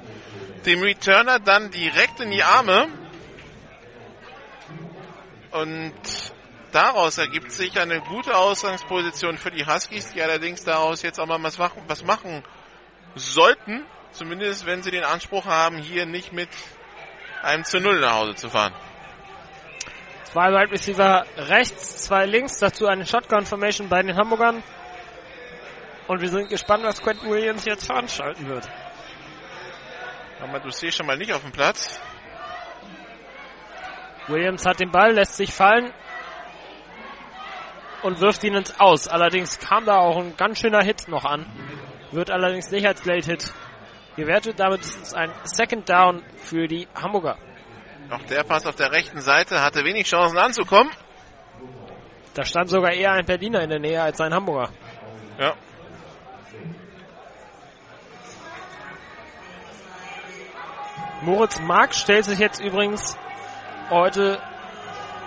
dem 0.66 0.82
Returner 0.82 1.38
dann 1.40 1.70
direkt 1.70 2.20
in 2.20 2.30
die 2.30 2.42
Arme. 2.42 2.88
Und 5.52 5.94
daraus 6.72 7.16
ergibt 7.16 7.50
sich 7.52 7.80
eine 7.80 8.02
gute 8.02 8.36
Ausgangsposition 8.36 9.38
für 9.38 9.50
die 9.50 9.64
Huskies, 9.64 10.12
die 10.12 10.22
allerdings 10.22 10.64
daraus 10.64 11.00
jetzt 11.00 11.18
auch 11.18 11.26
mal 11.26 11.42
was 11.42 11.56
machen, 11.56 11.82
was 11.86 12.04
machen 12.04 12.42
sollten. 13.14 13.86
Zumindest 14.12 14.66
wenn 14.66 14.82
sie 14.82 14.90
den 14.90 15.04
Anspruch 15.04 15.46
haben, 15.46 15.78
hier 15.78 16.06
nicht 16.06 16.32
mit 16.32 16.48
einem 17.42 17.64
zu 17.64 17.80
Null 17.80 18.00
nach 18.00 18.14
Hause 18.14 18.34
zu 18.34 18.48
fahren. 18.48 18.74
Zwei 20.24 20.50
Wide 20.50 20.72
Receiver 20.72 21.24
rechts, 21.36 22.04
zwei 22.04 22.26
links, 22.26 22.58
dazu 22.58 22.86
eine 22.86 23.06
Shotgun 23.06 23.46
Formation 23.46 23.88
bei 23.88 24.02
den 24.02 24.16
Hamburgern. 24.16 24.62
Und 26.06 26.20
wir 26.20 26.28
sind 26.28 26.48
gespannt, 26.48 26.84
was 26.84 27.00
Quentin 27.02 27.30
Williams 27.30 27.64
jetzt 27.64 27.86
veranstalten 27.86 28.48
wird. 28.48 28.68
Aber 30.40 30.60
du 30.60 30.70
siehst 30.70 30.96
schon 30.96 31.06
mal 31.06 31.16
nicht 31.16 31.32
auf 31.32 31.42
dem 31.42 31.52
Platz. 31.52 32.00
Williams 34.26 34.64
hat 34.66 34.80
den 34.80 34.90
Ball, 34.90 35.12
lässt 35.12 35.36
sich 35.36 35.52
fallen 35.52 35.92
und 38.02 38.20
wirft 38.20 38.44
ihn 38.44 38.54
ins 38.54 38.78
Aus. 38.78 39.08
Allerdings 39.08 39.58
kam 39.58 39.84
da 39.84 39.96
auch 39.98 40.18
ein 40.18 40.36
ganz 40.36 40.60
schöner 40.60 40.82
Hit 40.82 41.08
noch 41.08 41.24
an. 41.24 41.46
Wird 42.10 42.30
allerdings 42.30 42.70
nicht 42.70 42.86
als 42.86 43.04
Late 43.04 43.30
Hit 43.30 43.52
gewertet. 44.18 44.60
Damit 44.60 44.80
ist 44.80 45.00
es 45.02 45.14
ein 45.14 45.30
Second 45.44 45.88
Down 45.88 46.22
für 46.36 46.68
die 46.68 46.86
Hamburger. 46.94 47.38
Auch 48.10 48.22
der 48.24 48.42
Pass 48.42 48.66
auf 48.66 48.76
der 48.76 48.92
rechten 48.92 49.20
Seite 49.20 49.62
hatte 49.62 49.84
wenig 49.84 50.06
Chancen 50.06 50.36
anzukommen. 50.36 50.92
Da 52.34 52.44
stand 52.44 52.68
sogar 52.68 52.92
eher 52.92 53.12
ein 53.12 53.24
Berliner 53.24 53.62
in 53.62 53.70
der 53.70 53.78
Nähe 53.78 54.02
als 54.02 54.20
ein 54.20 54.34
Hamburger. 54.34 54.70
Ja. 55.38 55.54
Moritz 61.22 61.60
Mark 61.60 61.94
stellt 61.94 62.24
sich 62.26 62.38
jetzt 62.38 62.60
übrigens 62.60 63.16
heute 63.90 64.40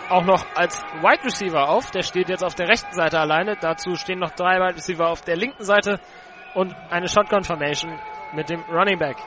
auch 0.10 0.24
noch 0.24 0.46
als 0.56 0.82
Wide 1.02 1.24
Receiver 1.24 1.70
auf. 1.70 1.92
Der 1.92 2.04
steht 2.04 2.30
jetzt 2.30 2.44
auf 2.44 2.56
der 2.56 2.68
rechten 2.68 2.94
Seite 2.94 3.20
alleine. 3.20 3.58
Dazu 3.60 3.96
stehen 3.96 4.20
noch 4.20 4.32
drei 4.32 4.56
Wide 4.56 4.76
Receiver 4.76 5.08
auf 5.08 5.22
der 5.22 5.36
linken 5.36 5.64
Seite 5.64 6.00
und 6.56 6.74
eine 6.90 7.08
Shotgun 7.08 7.44
Formation 7.44 8.00
mit 8.34 8.50
dem 8.50 8.62
Running 8.70 8.98
Back. 8.98 9.18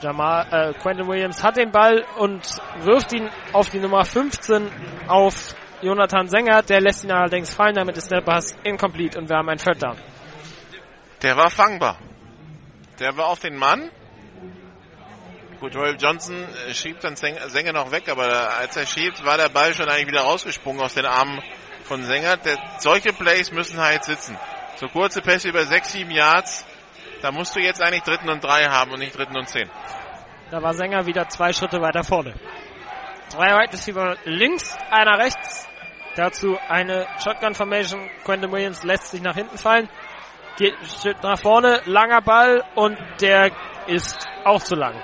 Jamal, 0.00 0.46
äh, 0.50 0.72
Quentin 0.80 1.06
Williams 1.06 1.42
hat 1.42 1.56
den 1.56 1.70
Ball 1.70 2.04
und 2.16 2.42
wirft 2.80 3.12
ihn 3.12 3.28
auf 3.52 3.68
die 3.68 3.78
Nummer 3.78 4.04
15 4.04 4.70
auf 5.08 5.54
Jonathan 5.82 6.26
Sänger. 6.28 6.62
Der 6.62 6.80
lässt 6.80 7.04
ihn 7.04 7.12
allerdings 7.12 7.54
fallen. 7.54 7.74
Damit 7.74 7.96
ist 7.98 8.10
der 8.10 8.22
Pass 8.22 8.56
incomplete 8.64 9.18
und 9.18 9.28
wir 9.28 9.36
haben 9.36 9.48
einen 9.48 9.58
Third 9.58 9.82
Down. 9.82 9.96
Der 11.22 11.36
war 11.36 11.50
fangbar. 11.50 11.98
Der 12.98 13.16
war 13.16 13.26
auf 13.26 13.40
den 13.40 13.56
Mann. 13.56 13.90
Gut, 15.60 15.76
Royal 15.76 15.96
Johnson 15.98 16.46
äh, 16.66 16.72
schiebt 16.72 17.04
dann 17.04 17.16
Sänger 17.16 17.72
noch 17.74 17.92
weg, 17.92 18.08
aber 18.08 18.56
als 18.56 18.78
er 18.78 18.86
schiebt, 18.86 19.22
war 19.26 19.36
der 19.36 19.50
Ball 19.50 19.74
schon 19.74 19.90
eigentlich 19.90 20.08
wieder 20.08 20.22
rausgesprungen 20.22 20.80
aus 20.80 20.94
den 20.94 21.04
Armen 21.04 21.42
von 21.84 22.02
Sänger. 22.02 22.38
Der, 22.38 22.56
solche 22.78 23.12
Plays 23.12 23.52
müssen 23.52 23.78
halt 23.78 24.04
sitzen. 24.04 24.38
So 24.76 24.88
kurze 24.88 25.20
Pässe 25.20 25.50
über 25.50 25.64
6, 25.66 25.92
7 25.92 26.10
Yards, 26.10 26.64
da 27.22 27.32
musst 27.32 27.54
du 27.56 27.60
jetzt 27.60 27.82
eigentlich 27.82 28.02
dritten 28.02 28.28
und 28.28 28.42
drei 28.42 28.64
haben 28.64 28.92
und 28.92 28.98
nicht 29.00 29.16
dritten 29.16 29.36
und 29.36 29.48
zehn. 29.48 29.68
Da 30.50 30.62
war 30.62 30.74
Sänger 30.74 31.06
wieder 31.06 31.28
zwei 31.28 31.52
Schritte 31.52 31.80
weiter 31.80 32.02
vorne. 32.02 32.34
Drei 33.32 33.48
Wide 33.56 33.72
Receiver 33.72 34.16
links, 34.24 34.76
einer 34.90 35.18
rechts. 35.18 35.68
Dazu 36.16 36.58
eine 36.68 37.06
Shotgun 37.22 37.54
Formation. 37.54 38.10
Quentin 38.24 38.50
Williams 38.50 38.82
lässt 38.82 39.06
sich 39.12 39.22
nach 39.22 39.36
hinten 39.36 39.56
fallen. 39.58 39.88
Geht 40.56 40.74
Schritt 41.00 41.22
nach 41.22 41.38
vorne, 41.38 41.80
langer 41.86 42.20
Ball 42.20 42.64
und 42.74 42.98
der 43.20 43.52
ist 43.86 44.26
auch 44.44 44.60
zu 44.62 44.74
lang. 44.74 44.94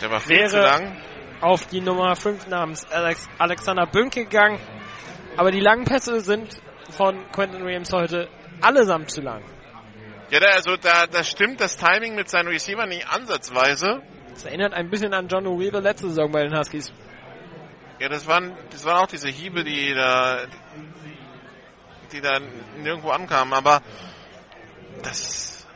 Der 0.00 0.10
war 0.10 0.20
viel 0.20 0.36
Wäre 0.36 0.48
zu 0.48 0.60
lang. 0.60 0.96
auf 1.40 1.66
die 1.66 1.80
Nummer 1.80 2.14
5 2.14 2.46
namens 2.46 2.86
Alex 2.92 3.28
Alexander 3.38 3.86
Bünke 3.86 4.24
gegangen. 4.24 4.60
Aber 5.36 5.50
die 5.50 5.60
langen 5.60 5.84
Pässe 5.84 6.20
sind 6.20 6.62
von 6.90 7.30
Quentin 7.32 7.64
Williams 7.64 7.92
heute 7.92 8.28
allesamt 8.62 9.10
zu 9.10 9.20
lang. 9.20 9.42
Ja, 10.30 10.40
da, 10.40 10.46
also 10.48 10.76
da, 10.76 11.06
das 11.06 11.28
stimmt 11.28 11.60
das 11.60 11.76
Timing 11.76 12.14
mit 12.16 12.28
seinen 12.28 12.48
Receiver 12.48 12.86
nicht 12.86 13.08
ansatzweise. 13.08 14.02
Das 14.30 14.44
erinnert 14.44 14.74
ein 14.74 14.90
bisschen 14.90 15.14
an 15.14 15.28
John 15.28 15.44
Weaver 15.44 15.80
letzte 15.80 16.08
Saison 16.08 16.30
bei 16.30 16.42
den 16.42 16.56
Huskies. 16.56 16.92
Ja, 18.00 18.08
das 18.08 18.26
waren, 18.26 18.54
das 18.70 18.84
waren 18.84 19.04
auch 19.04 19.06
diese 19.06 19.28
Hiebe, 19.28 19.64
die 19.64 19.94
da, 19.94 20.46
die 22.12 22.20
da 22.20 22.40
nirgendwo 22.76 23.10
ankamen. 23.10 23.54
Aber 23.54 23.82
das, 25.02 25.66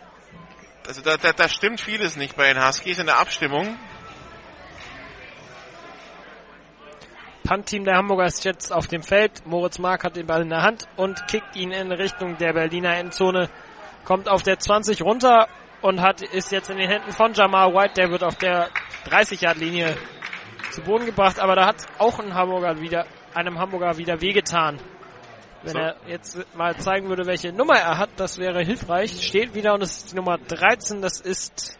also 0.86 1.00
da, 1.00 1.16
da, 1.16 1.32
da 1.32 1.48
stimmt 1.48 1.80
vieles 1.80 2.16
nicht 2.16 2.36
bei 2.36 2.52
den 2.52 2.66
Huskies 2.66 2.98
in 2.98 3.06
der 3.06 3.18
Abstimmung. 3.18 3.78
Punt-Team 7.44 7.84
der 7.84 7.96
Hamburger 7.96 8.26
ist 8.26 8.44
jetzt 8.44 8.72
auf 8.72 8.86
dem 8.86 9.02
Feld. 9.02 9.46
Moritz 9.46 9.78
Mark 9.78 10.04
hat 10.04 10.16
den 10.16 10.26
Ball 10.26 10.42
in 10.42 10.50
der 10.50 10.62
Hand 10.62 10.86
und 10.96 11.26
kickt 11.26 11.56
ihn 11.56 11.72
in 11.72 11.90
Richtung 11.90 12.36
der 12.36 12.52
Berliner 12.52 12.96
Endzone. 12.96 13.48
Kommt 14.04 14.28
auf 14.28 14.42
der 14.42 14.58
20 14.58 15.02
runter 15.02 15.48
und 15.82 16.00
hat, 16.00 16.22
ist 16.22 16.52
jetzt 16.52 16.70
in 16.70 16.78
den 16.78 16.88
Händen 16.88 17.12
von 17.12 17.32
Jamal 17.32 17.72
White. 17.74 17.94
Der 17.96 18.10
wird 18.10 18.24
auf 18.24 18.36
der 18.36 18.68
30-Yard-Linie 19.08 19.96
zu 20.70 20.82
Boden 20.82 21.06
gebracht. 21.06 21.38
Aber 21.38 21.54
da 21.56 21.66
hat 21.66 21.86
auch 21.98 22.18
ein 22.18 22.34
Hamburger 22.34 22.80
wieder, 22.80 23.06
einem 23.34 23.58
Hamburger 23.58 23.96
wieder 23.98 24.20
wehgetan. 24.20 24.78
Wenn 25.62 25.72
So. 25.72 25.78
er 25.78 25.96
jetzt 26.06 26.56
mal 26.56 26.76
zeigen 26.76 27.08
würde, 27.08 27.26
welche 27.26 27.52
Nummer 27.52 27.76
er 27.76 27.98
hat, 27.98 28.10
das 28.16 28.38
wäre 28.38 28.64
hilfreich. 28.64 29.26
Steht 29.26 29.54
wieder 29.54 29.74
und 29.74 29.82
es 29.82 29.98
ist 29.98 30.12
die 30.12 30.16
Nummer 30.16 30.38
13. 30.38 31.02
Das 31.02 31.20
ist 31.20 31.78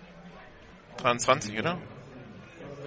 23, 0.99 1.59
oder? 1.59 1.79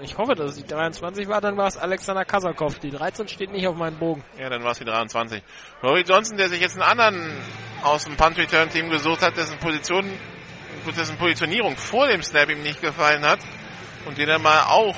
Ich 0.04 0.18
hoffe, 0.18 0.36
dass 0.36 0.52
es 0.52 0.58
die 0.58 0.68
23 0.68 1.30
war, 1.30 1.40
dann 1.40 1.56
war 1.56 1.68
es 1.68 1.78
Alexander 1.78 2.26
Kasakov. 2.26 2.78
Die 2.80 2.92
13 2.92 3.30
steht 3.30 3.52
nicht 3.52 3.66
auf 3.68 3.76
meinem 3.76 3.98
Bogen. 3.98 4.22
Ja, 4.38 4.50
dann 4.50 4.62
war 4.64 4.72
es 4.72 4.80
die 4.80 4.86
23. 4.86 5.42
Rory 5.82 6.02
Johnson, 6.02 6.36
der 6.36 6.50
sich 6.50 6.60
jetzt 6.60 6.74
einen 6.74 6.84
anderen 6.84 7.32
aus 7.84 8.04
dem 8.04 8.18
Punt 8.18 8.38
Return 8.38 8.70
Team 8.70 8.90
gesucht 8.90 9.22
hat, 9.22 9.38
dessen 9.38 9.58
Position, 9.60 10.06
dessen 10.98 11.18
Positionierung 11.18 11.78
vor 11.78 12.08
dem 12.08 12.22
Snap 12.22 12.50
ihm 12.50 12.62
nicht 12.64 12.82
gefallen 12.82 13.26
hat 13.26 13.40
und 14.06 14.18
den 14.18 14.28
er 14.28 14.40
mal 14.40 14.64
auch 14.64 14.98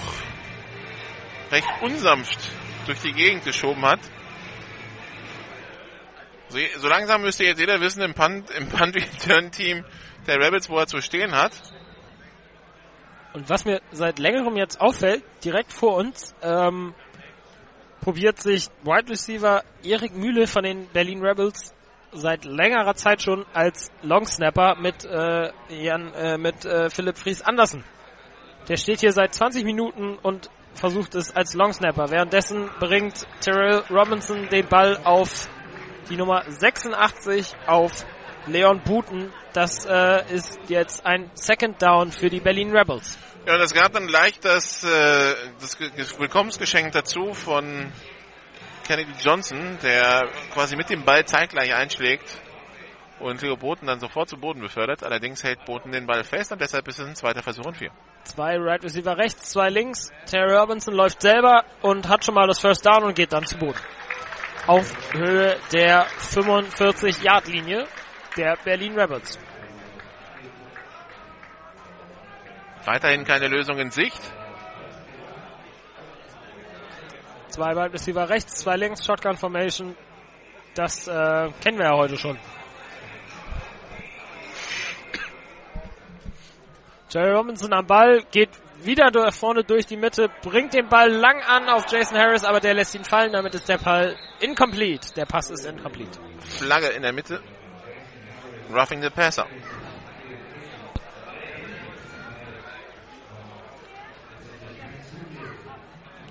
recht 1.51 1.67
unsanft 1.81 2.39
durch 2.87 2.99
die 3.01 3.13
Gegend 3.13 3.45
geschoben 3.45 3.85
hat. 3.85 3.99
So, 6.49 6.57
so 6.77 6.87
langsam 6.87 7.21
müsste 7.21 7.43
jetzt 7.43 7.59
jeder 7.59 7.79
wissen 7.79 8.01
im 8.01 8.15
Punt, 8.15 8.49
im 8.51 8.69
Punt 8.69 8.95
Return 8.95 9.51
Team 9.51 9.85
der 10.25 10.39
Rabbits, 10.39 10.67
wo 10.67 10.79
er 10.79 10.87
zu 10.87 10.99
stehen 11.01 11.35
hat. 11.35 11.51
Und 13.35 13.49
was 13.49 13.65
mir 13.65 13.81
seit 13.91 14.17
längerem 14.17 14.55
jetzt 14.55 14.79
auffällt, 14.79 15.21
direkt 15.43 15.73
vor 15.73 15.97
uns, 15.97 16.33
ähm, 16.41 16.93
probiert 17.99 18.41
sich 18.41 18.69
Wide 18.85 19.09
Receiver 19.09 19.61
Erik 19.83 20.15
Mühle 20.15 20.47
von 20.47 20.63
den 20.63 20.87
Berlin 20.93 21.21
Rebels 21.21 21.73
seit 22.13 22.45
längerer 22.45 22.95
Zeit 22.95 23.21
schon 23.21 23.45
als 23.53 23.91
Long 24.03 24.25
Snapper 24.25 24.75
mit, 24.79 25.03
äh, 25.03 25.51
Jan, 25.67 26.13
äh, 26.13 26.37
mit 26.37 26.63
äh, 26.63 26.89
Philipp 26.89 27.17
Fries 27.17 27.41
Andersen. 27.41 27.83
Der 28.69 28.77
steht 28.77 29.01
hier 29.01 29.11
seit 29.11 29.33
20 29.33 29.65
Minuten 29.65 30.17
und 30.17 30.49
versucht 30.73 31.13
es 31.15 31.35
als 31.35 31.55
Long 31.55 31.73
Snapper. 31.73 32.09
Währenddessen 32.11 32.69
bringt 32.79 33.27
Terrell 33.41 33.83
Robinson 33.89 34.47
den 34.47 34.65
Ball 34.69 34.97
auf 35.03 35.49
die 36.09 36.15
Nummer 36.15 36.43
86 36.47 37.53
auf 37.67 38.05
Leon 38.47 38.81
Buten. 38.85 39.33
Das 39.51 39.85
äh, 39.85 40.23
ist 40.33 40.57
jetzt 40.69 41.05
ein 41.05 41.31
Second 41.33 41.81
Down 41.81 42.13
für 42.13 42.29
die 42.29 42.39
Berlin 42.39 42.71
Rebels. 42.71 43.19
Ja, 43.45 43.55
und 43.55 43.61
es 43.61 43.73
gab 43.73 43.93
dann 43.93 44.07
gleich 44.07 44.39
das, 44.39 44.83
äh, 44.83 45.35
das 45.59 45.77
Ge- 45.77 45.91
Willkommensgeschenk 46.17 46.91
dazu 46.93 47.33
von 47.33 47.91
Kennedy 48.87 49.11
Johnson, 49.21 49.77
der 49.83 50.27
quasi 50.53 50.75
mit 50.75 50.89
dem 50.89 51.03
Ball 51.05 51.25
zeitgleich 51.25 51.73
einschlägt 51.73 52.41
und 53.19 53.41
Leo 53.41 53.55
Boten 53.55 53.85
dann 53.87 53.99
sofort 53.99 54.29
zu 54.29 54.37
Boden 54.37 54.61
befördert. 54.61 55.03
Allerdings 55.03 55.43
hält 55.43 55.63
Boten 55.65 55.91
den 55.91 56.07
Ball 56.07 56.23
fest 56.23 56.51
und 56.51 56.59
deshalb 56.61 56.87
ist 56.87 56.99
es 56.99 57.07
ein 57.07 57.15
zweiter 57.15 57.43
Versuch 57.43 57.65
und 57.65 57.77
vier. 57.77 57.91
Zwei 58.23 58.57
Right 58.57 58.83
Receiver 58.83 59.15
rechts, 59.17 59.51
zwei 59.51 59.69
links. 59.69 60.11
Terry 60.25 60.51
Robinson 60.55 60.95
läuft 60.95 61.21
selber 61.21 61.63
und 61.81 62.07
hat 62.09 62.25
schon 62.25 62.33
mal 62.33 62.47
das 62.47 62.59
First 62.59 62.83
Down 62.85 63.03
und 63.03 63.15
geht 63.15 63.31
dann 63.31 63.45
zu 63.45 63.57
Boden. 63.57 63.79
Auf 64.65 64.91
Höhe 65.13 65.55
der 65.71 66.07
45-Yard-Linie 66.07 67.85
der 68.35 68.57
Berlin 68.63 68.99
Rebels. 68.99 69.37
Weiterhin 72.85 73.23
keine 73.25 73.47
Lösung 73.47 73.79
in 73.79 73.91
Sicht. 73.91 74.21
Zwei 77.49 77.75
Wide 77.75 77.93
Receiver 77.93 78.29
rechts, 78.29 78.55
zwei 78.55 78.75
links, 78.75 79.05
Shotgun 79.05 79.37
Formation. 79.37 79.95
Das 80.75 81.07
äh, 81.07 81.49
kennen 81.61 81.77
wir 81.77 81.85
ja 81.85 81.95
heute 81.95 82.17
schon. 82.17 82.37
Jerry 87.09 87.31
Robinson 87.31 87.71
am 87.73 87.87
Ball, 87.87 88.23
geht 88.29 88.49
wieder 88.83 89.09
vorne 89.31 89.63
durch 89.63 89.85
die 89.85 89.95
Mitte, 89.95 90.29
bringt 90.41 90.73
den 90.73 90.89
Ball 90.89 91.09
lang 91.09 91.41
an 91.43 91.69
auf 91.69 91.85
Jason 91.89 92.17
Harris, 92.17 92.43
aber 92.43 92.59
der 92.59 92.73
lässt 92.73 92.93
ihn 92.93 93.05
fallen, 93.05 93.31
damit 93.31 93.55
ist 93.55 93.69
der 93.69 93.77
Ball 93.77 94.17
incomplete. 94.41 95.13
Der 95.13 95.25
Pass 95.25 95.49
ist 95.49 95.65
incomplete. 95.65 96.19
Flagge 96.39 96.87
in 96.87 97.03
der 97.03 97.13
Mitte. 97.13 97.41
Roughing 98.69 99.01
the 99.01 99.09
Passer. 99.09 99.47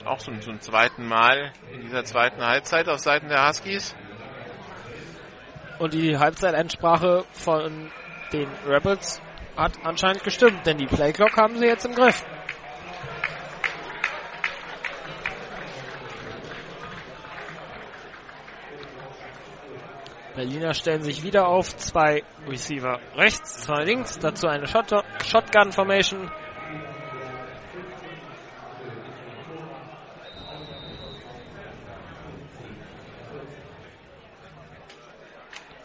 Auch 0.05 0.19
zum, 0.19 0.41
zum 0.43 0.61
zweiten 0.61 1.07
Mal 1.07 1.53
in 1.73 1.81
dieser 1.81 2.05
zweiten 2.05 2.43
Halbzeit 2.45 2.89
auf 2.89 2.99
Seiten 2.99 3.29
der 3.29 3.49
Huskies. 3.49 3.95
Und 5.79 5.95
die 5.95 6.19
Halbzeitendsprache 6.19 7.25
von 7.33 7.91
den 8.33 8.49
Rebels 8.67 9.21
hat 9.57 9.73
anscheinend 9.85 10.23
gestimmt, 10.23 10.67
denn 10.67 10.79
die 10.79 10.87
Playclock 10.87 11.37
haben 11.37 11.59
sie 11.59 11.67
jetzt 11.67 11.87
im 11.87 11.95
Griff. 11.95 12.25
Berliner 20.35 20.75
stellen 20.75 21.03
sich 21.03 21.23
wieder 21.23 21.47
auf. 21.47 21.77
Zwei 21.77 22.25
Receiver 22.49 22.99
rechts, 23.17 23.63
zwei 23.65 23.85
links. 23.85 24.19
Dazu 24.19 24.49
eine 24.49 24.67
Shot 24.67 24.91
Shotgun 25.25 25.73
Formation. 25.73 26.31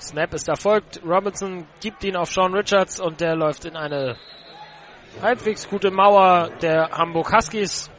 Snap 0.01 0.33
ist 0.33 0.47
erfolgt. 0.47 1.01
Robinson 1.03 1.67
gibt 1.81 2.03
ihn 2.03 2.15
auf 2.15 2.31
Sean 2.31 2.53
Richards 2.53 2.99
und 2.99 3.19
der 3.21 3.35
läuft 3.35 3.65
in 3.65 3.75
eine 3.75 4.17
halbwegs 5.21 5.67
gute 5.67 5.91
Mauer 5.91 6.49
der 6.61 6.89
Hamburg 6.91 7.33
Huskies. 7.33 7.89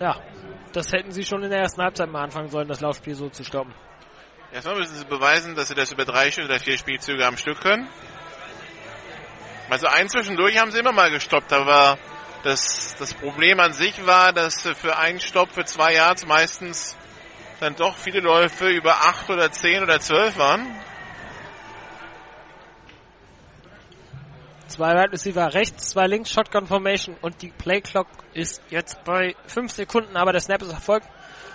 Ja, 0.00 0.20
das 0.72 0.92
hätten 0.92 1.12
sie 1.12 1.24
schon 1.24 1.42
in 1.42 1.50
der 1.50 1.60
ersten 1.60 1.80
Halbzeit 1.82 2.10
mal 2.10 2.24
anfangen 2.24 2.48
sollen, 2.48 2.68
das 2.68 2.80
Laufspiel 2.80 3.14
so 3.14 3.28
zu 3.28 3.44
stoppen. 3.44 3.74
Erstmal 4.52 4.76
müssen 4.76 4.96
sie 4.96 5.04
beweisen, 5.04 5.54
dass 5.54 5.68
sie 5.68 5.74
das 5.74 5.92
über 5.92 6.04
drei 6.04 6.30
oder 6.44 6.58
vier 6.58 6.78
Spielzüge 6.78 7.26
am 7.26 7.36
Stück 7.36 7.60
können. 7.60 7.88
Also 9.68 9.86
ein 9.88 10.08
zwischendurch 10.08 10.58
haben 10.58 10.70
sie 10.70 10.78
immer 10.78 10.92
mal 10.92 11.10
gestoppt, 11.10 11.52
aber 11.52 11.98
das, 12.44 12.94
das 12.98 13.14
Problem 13.14 13.58
an 13.58 13.72
sich 13.72 14.06
war, 14.06 14.32
dass 14.32 14.62
für 14.62 14.96
einen 14.96 15.20
Stopp 15.20 15.52
für 15.52 15.64
zwei 15.64 15.94
Yards 15.94 16.26
meistens 16.26 16.96
dann 17.60 17.74
doch 17.76 17.96
viele 17.96 18.20
Läufe 18.20 18.68
über 18.68 18.92
acht 18.92 19.28
oder 19.30 19.50
zehn 19.50 19.82
oder 19.82 20.00
zwölf 20.00 20.36
waren. 20.38 20.66
Zwei 24.68 24.94
Wide 24.94 25.12
Receiver 25.12 25.54
rechts, 25.54 25.90
zwei 25.90 26.06
links, 26.06 26.30
Shotgun 26.30 26.66
Formation 26.66 27.16
und 27.22 27.40
die 27.40 27.50
Play 27.50 27.80
Clock 27.80 28.08
ist 28.34 28.60
jetzt 28.68 29.02
bei 29.04 29.34
fünf 29.46 29.72
Sekunden, 29.72 30.16
aber 30.16 30.32
der 30.32 30.40
Snap 30.40 30.60
ist 30.60 30.72
erfolgt. 30.72 31.08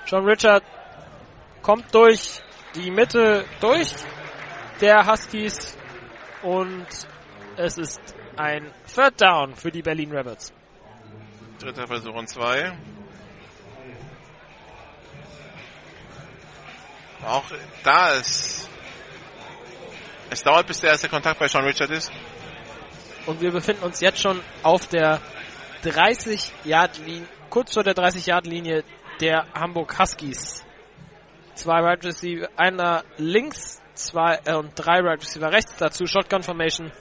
John 0.07 0.25
Richard 0.25 0.63
kommt 1.61 1.93
durch 1.93 2.41
die 2.75 2.89
Mitte 2.89 3.45
durch 3.59 3.93
der 4.79 5.05
Huskies 5.05 5.77
und 6.41 6.87
es 7.57 7.77
ist 7.77 7.99
ein 8.37 8.71
Third 8.93 9.21
Down 9.21 9.55
für 9.55 9.71
die 9.71 9.81
Berlin 9.81 10.11
Rebels. 10.11 10.53
Dritter 11.59 11.85
Versuch 11.85 12.15
und 12.15 12.27
zwei. 12.27 12.71
Auch 17.25 17.43
da 17.83 18.13
ist. 18.13 18.69
Es 20.29 20.43
dauert, 20.43 20.67
bis 20.67 20.79
der 20.79 20.91
erste 20.91 21.09
Kontakt 21.09 21.39
bei 21.39 21.47
Sean 21.47 21.65
Richard 21.65 21.89
ist. 21.91 22.11
Und 23.25 23.41
wir 23.41 23.51
befinden 23.51 23.83
uns 23.83 23.99
jetzt 23.99 24.19
schon 24.19 24.41
auf 24.63 24.87
der 24.87 25.19
30-Yard-Linie, 25.83 27.27
kurz 27.49 27.73
vor 27.73 27.83
der 27.83 27.93
30-Yard-Linie 27.93 28.83
der 29.19 29.45
Hamburg 29.53 29.99
Huskies. 29.99 30.63
Zwei 31.53 31.81
Right 31.81 32.03
Receiver, 32.03 32.49
einer 32.55 33.03
links, 33.17 33.81
zwei 33.93 34.39
äh, 34.45 34.55
und 34.55 34.71
drei 34.75 35.01
Right 35.01 35.21
Receiver 35.21 35.51
rechts, 35.51 35.75
dazu 35.77 36.07
Shotgun 36.07 36.43
Formation 36.43 36.91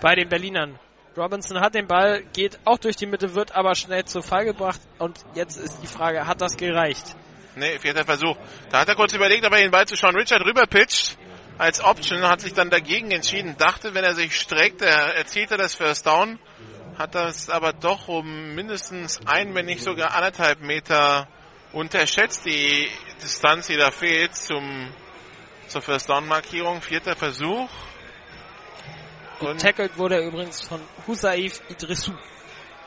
bei 0.00 0.14
den 0.14 0.28
Berlinern. 0.28 0.78
Robinson 1.16 1.60
hat 1.60 1.74
den 1.74 1.86
Ball, 1.86 2.22
geht 2.32 2.58
auch 2.64 2.78
durch 2.78 2.96
die 2.96 3.06
Mitte, 3.06 3.34
wird 3.34 3.54
aber 3.54 3.74
schnell 3.74 4.04
zu 4.04 4.22
Fall 4.22 4.44
gebracht 4.44 4.80
und 4.98 5.18
jetzt 5.34 5.56
ist 5.56 5.82
die 5.82 5.86
Frage, 5.86 6.26
hat 6.26 6.40
das 6.40 6.56
gereicht? 6.56 7.16
Nee, 7.58 7.78
vierter 7.78 8.04
Versuch. 8.04 8.36
Da 8.70 8.80
hat 8.80 8.88
er 8.88 8.94
kurz 8.94 9.12
überlegt, 9.12 9.44
ob 9.44 9.52
er 9.52 9.60
den 9.60 9.70
Ball 9.70 9.86
zu 9.86 9.96
Sean 9.96 10.14
Richard 10.14 10.44
rüberpitcht. 10.44 11.18
Als 11.58 11.82
Option 11.82 12.22
hat 12.22 12.40
sich 12.40 12.54
dann 12.54 12.70
dagegen 12.70 13.10
entschieden. 13.10 13.56
Dachte, 13.58 13.92
wenn 13.94 14.04
er 14.04 14.14
sich 14.14 14.38
streckt, 14.38 14.80
er 14.80 15.16
erzielt 15.16 15.50
er 15.50 15.58
das 15.58 15.74
First 15.74 16.06
Down. 16.06 16.38
Hat 16.96 17.14
das 17.16 17.50
aber 17.50 17.72
doch 17.72 18.06
um 18.06 18.54
mindestens 18.54 19.20
ein, 19.26 19.54
wenn 19.54 19.66
nicht 19.66 19.82
sogar 19.82 20.14
anderthalb 20.14 20.60
Meter 20.60 21.26
unterschätzt. 21.72 22.46
Die 22.46 22.88
Distanz, 23.22 23.66
die 23.66 23.76
da 23.76 23.90
fehlt 23.90 24.36
zum, 24.36 24.92
zur 25.66 25.82
First 25.82 26.08
Down 26.08 26.28
Markierung. 26.28 26.80
Vierter 26.80 27.16
Versuch. 27.16 27.68
Getackled 29.40 29.96
wurde 29.98 30.16
er 30.16 30.26
übrigens 30.26 30.60
von 30.60 30.80
Husaif 31.06 31.60
Idrissou, 31.68 32.14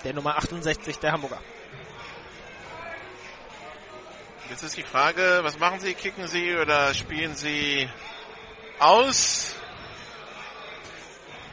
der 0.04 0.14
Nummer 0.14 0.38
68 0.38 0.98
der 1.00 1.12
Hamburger. 1.14 1.40
Jetzt 4.52 4.64
ist 4.64 4.76
die 4.76 4.84
Frage, 4.84 5.40
was 5.44 5.58
machen 5.60 5.80
Sie? 5.80 5.94
Kicken 5.94 6.28
Sie 6.28 6.54
oder 6.58 6.94
spielen 6.94 7.36
Sie 7.36 7.88
aus? 8.80 9.56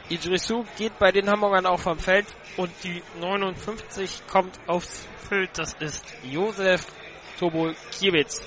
Idrissou 0.09 0.65
geht 0.77 0.99
bei 0.99 1.13
den 1.13 1.29
Hamburgern 1.29 1.65
auch 1.65 1.79
vom 1.79 1.97
Feld 1.97 2.27
und 2.57 2.69
die 2.83 3.01
59 3.21 4.23
kommt 4.27 4.59
aufs 4.67 5.07
Feld. 5.29 5.49
Das 5.57 5.75
ist 5.75 6.03
Josef 6.23 6.85
Tobol 7.39 7.73
Kiewitz. 7.97 8.41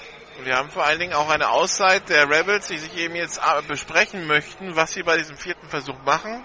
Wir 0.44 0.58
haben 0.58 0.68
vor 0.68 0.84
allen 0.84 0.98
Dingen 0.98 1.14
auch 1.14 1.30
eine 1.30 1.48
Auszeit 1.48 2.10
der 2.10 2.28
Rebels, 2.28 2.68
die 2.68 2.76
sich 2.76 2.94
eben 2.98 3.14
jetzt 3.14 3.40
besprechen 3.66 4.26
möchten, 4.26 4.76
was 4.76 4.92
sie 4.92 5.02
bei 5.02 5.16
diesem 5.16 5.38
vierten 5.38 5.66
Versuch 5.70 5.96
machen. 6.04 6.44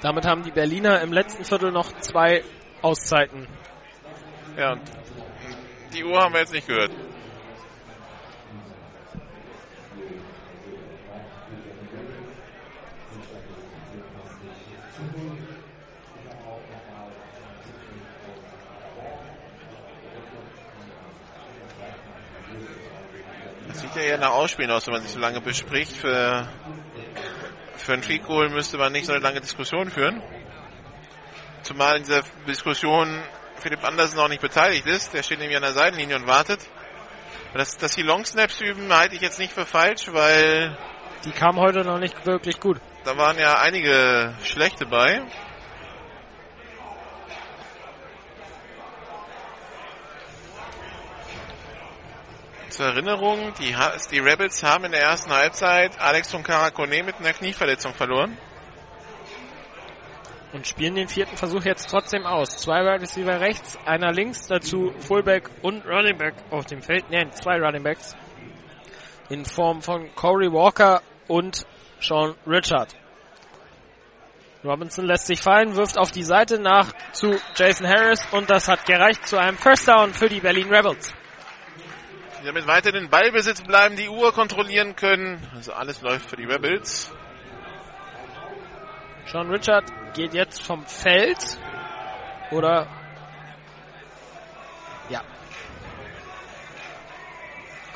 Damit 0.00 0.24
haben 0.24 0.44
die 0.44 0.50
Berliner 0.50 1.02
im 1.02 1.12
letzten 1.12 1.44
Viertel 1.44 1.72
noch 1.72 1.92
zwei 2.00 2.42
Auszeiten. 2.82 3.46
Ja, 4.56 4.72
und 4.72 4.82
die 5.92 6.04
Uhr 6.04 6.20
haben 6.20 6.32
wir 6.32 6.40
jetzt 6.40 6.52
nicht 6.52 6.66
gehört. 6.66 6.92
Das 23.68 23.80
sieht 23.80 23.94
ja 23.94 24.02
eher 24.02 24.18
nach 24.18 24.30
Ausspielen 24.30 24.70
aus, 24.70 24.86
wenn 24.86 24.94
man 24.94 25.02
sich 25.02 25.12
so 25.12 25.20
lange 25.20 25.40
bespricht. 25.40 25.96
Für, 25.96 26.48
für 27.76 27.92
ein 27.92 28.02
Field 28.02 28.28
müsste 28.28 28.78
man 28.78 28.92
nicht 28.92 29.06
so 29.06 29.12
eine 29.12 29.22
lange 29.22 29.40
Diskussion 29.40 29.90
führen. 29.90 30.22
Zumal 31.62 31.98
in 31.98 32.04
dieser 32.04 32.22
Diskussion 32.46 33.22
Philipp 33.60 33.84
Andersen 33.84 34.18
auch 34.18 34.28
nicht 34.28 34.40
beteiligt 34.40 34.86
ist. 34.86 35.12
Der 35.12 35.22
steht 35.22 35.38
nämlich 35.38 35.56
an 35.56 35.62
der 35.62 35.72
Seitenlinie 35.72 36.16
und 36.16 36.26
wartet. 36.26 36.60
Dass, 37.54 37.76
dass 37.76 37.94
die 37.94 38.02
Long 38.02 38.24
Snaps 38.24 38.60
üben, 38.60 38.92
halte 38.92 39.14
ich 39.14 39.20
jetzt 39.20 39.38
nicht 39.38 39.52
für 39.52 39.66
falsch, 39.66 40.06
weil... 40.12 40.76
Die 41.24 41.32
kamen 41.32 41.58
heute 41.58 41.80
noch 41.80 41.98
nicht 41.98 42.24
wirklich 42.24 42.60
gut. 42.60 42.80
Da 43.04 43.16
waren 43.16 43.38
ja 43.38 43.60
einige 43.60 44.34
schlechte 44.44 44.86
bei. 44.86 45.22
Zur 52.68 52.86
Erinnerung, 52.86 53.52
die, 53.58 53.76
die 54.10 54.20
Rebels 54.20 54.62
haben 54.62 54.84
in 54.84 54.92
der 54.92 55.02
ersten 55.02 55.30
Halbzeit 55.30 56.00
Alex 56.00 56.30
von 56.30 56.42
Karakone 56.42 57.02
mit 57.02 57.16
einer 57.16 57.32
Knieverletzung 57.32 57.92
verloren. 57.94 58.38
Und 60.52 60.66
spielen 60.66 60.96
den 60.96 61.08
vierten 61.08 61.36
Versuch 61.36 61.64
jetzt 61.64 61.88
trotzdem 61.88 62.26
aus. 62.26 62.56
Zwei 62.58 62.80
Wide 62.80 63.02
Receiver 63.02 63.40
rechts, 63.40 63.78
einer 63.86 64.12
links, 64.12 64.48
dazu 64.48 64.92
Fullback 64.98 65.48
und 65.62 65.86
Running 65.86 66.18
Back 66.18 66.34
auf 66.50 66.66
dem 66.66 66.82
Feld. 66.82 67.04
Nein, 67.10 67.30
zwei 67.32 67.60
Running 67.60 67.84
Backs. 67.84 68.16
In 69.28 69.44
Form 69.44 69.80
von 69.80 70.12
Corey 70.16 70.52
Walker 70.52 71.02
und 71.28 71.64
Sean 72.00 72.34
Richard. 72.46 72.96
Robinson 74.64 75.06
lässt 75.06 75.26
sich 75.26 75.40
fallen, 75.40 75.76
wirft 75.76 75.96
auf 75.96 76.10
die 76.10 76.24
Seite 76.24 76.58
nach 76.58 76.92
zu 77.12 77.34
Jason 77.56 77.86
Harris 77.88 78.26
und 78.32 78.50
das 78.50 78.68
hat 78.68 78.84
gereicht 78.84 79.26
zu 79.26 79.38
einem 79.38 79.56
First 79.56 79.88
Down 79.88 80.12
für 80.12 80.28
die 80.28 80.40
Berlin 80.40 80.68
Rebels. 80.68 81.14
Damit 82.44 82.66
weiter 82.66 82.92
den 82.92 83.08
Ballbesitz 83.08 83.62
bleiben, 83.62 83.96
die 83.96 84.08
Uhr 84.08 84.32
kontrollieren 84.32 84.96
können. 84.96 85.46
Also 85.54 85.72
alles 85.72 86.00
läuft 86.02 86.28
für 86.28 86.36
die 86.36 86.44
Rebels. 86.44 87.12
Sean 89.30 89.48
Richard 89.48 89.84
geht 90.12 90.34
jetzt 90.34 90.60
vom 90.60 90.84
Feld. 90.84 91.38
Oder? 92.50 92.88
Ja. 95.08 95.22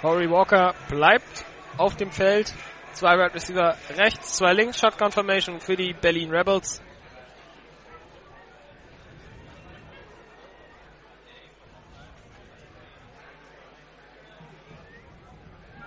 Corey 0.01 0.31
Walker 0.31 0.75
bleibt 0.89 1.45
auf 1.77 1.97
dem 1.97 2.13
Feld. 2.13 2.53
Zwei 2.93 3.17
Wide 3.19 3.35
Receiver 3.35 3.77
rechts, 3.97 4.37
zwei 4.37 4.53
links. 4.53 4.79
Shotgun 4.79 5.11
Formation 5.11 5.59
für 5.59 5.75
die 5.75 5.93
Berlin 5.93 6.31
Rebels. 6.31 6.81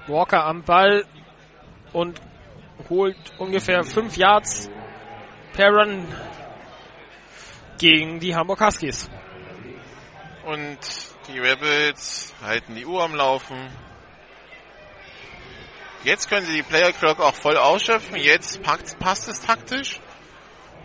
Walker 0.07 0.43
am 0.43 0.63
Ball 0.63 1.05
und 1.93 2.19
holt 2.89 3.17
ungefähr 3.37 3.83
5 3.83 4.17
Yards 4.17 4.69
per 5.57 5.71
Run 5.71 6.05
gegen 7.79 8.19
die 8.19 8.35
Hamburg 8.35 8.61
Huskies. 8.61 9.09
Und 10.45 10.77
die 11.27 11.39
Rebels 11.39 12.31
halten 12.43 12.75
die 12.75 12.85
Uhr 12.85 13.03
am 13.03 13.15
Laufen. 13.15 13.57
Jetzt 16.03 16.29
können 16.29 16.45
sie 16.45 16.53
die 16.53 16.61
Player 16.61 16.93
Clock 16.93 17.19
auch 17.19 17.33
voll 17.33 17.57
ausschöpfen. 17.57 18.17
Jetzt 18.17 18.61
passt 18.61 19.27
es 19.27 19.41
taktisch. 19.41 19.99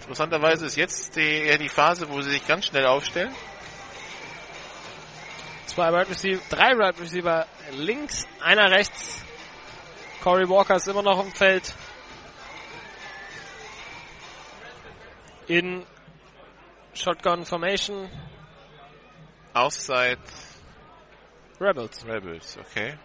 Interessanterweise 0.01 0.65
ist 0.65 0.77
jetzt 0.77 1.17
die, 1.17 1.21
eher 1.21 1.59
die 1.59 1.69
Phase, 1.69 2.09
wo 2.09 2.23
sie 2.23 2.31
sich 2.31 2.47
ganz 2.47 2.65
schnell 2.65 2.87
aufstellen. 2.87 3.35
Zwei 5.67 5.93
Wide 5.93 6.09
Receiver, 6.09 6.41
drei 6.49 6.79
Wide 6.79 6.99
Receiver 6.99 7.47
links, 7.73 8.27
einer 8.41 8.71
rechts. 8.71 9.23
Corey 10.23 10.49
Walker 10.49 10.77
ist 10.77 10.89
immer 10.89 11.03
noch 11.03 11.23
im 11.23 11.31
Feld. 11.31 11.75
In 15.49 15.85
Shotgun 16.95 17.45
Formation. 17.45 18.09
Outside. 19.55 20.19
Rebels. 21.61 22.05
Rebels, 22.07 22.57
okay. 22.59 22.97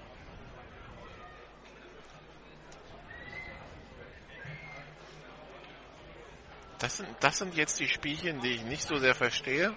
Das 6.80 6.98
sind, 6.98 7.09
das 7.19 7.38
sind 7.40 7.56
jetzt 7.56 7.80
die 7.80 7.88
Spielchen, 7.88 8.40
die 8.41 8.51
ich 8.51 8.64
nicht 8.64 8.83
so 8.83 8.98
sehr 8.98 9.16
verstehe. 9.16 9.75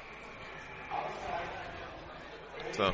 So. 2.73 2.93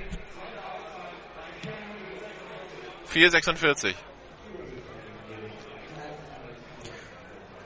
4,46. 3.12 3.95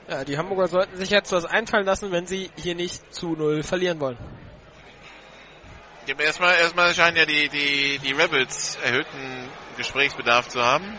Ja, 0.07 0.23
die 0.25 0.37
Hamburger 0.37 0.67
sollten 0.67 0.97
sich 0.97 1.09
jetzt 1.09 1.31
was 1.31 1.45
einfallen 1.45 1.85
lassen, 1.85 2.11
wenn 2.11 2.27
sie 2.27 2.49
hier 2.57 2.75
nicht 2.75 3.13
zu 3.13 3.29
null 3.29 3.63
verlieren 3.63 3.99
wollen. 3.99 4.17
Erstmal, 6.17 6.55
erstmal 6.55 6.93
scheinen 6.93 7.17
ja 7.17 7.25
die, 7.25 7.47
die, 7.47 7.99
die 7.99 8.11
Rebels 8.11 8.77
erhöhten 8.83 9.47
Gesprächsbedarf 9.77 10.49
zu 10.49 10.61
haben. 10.61 10.97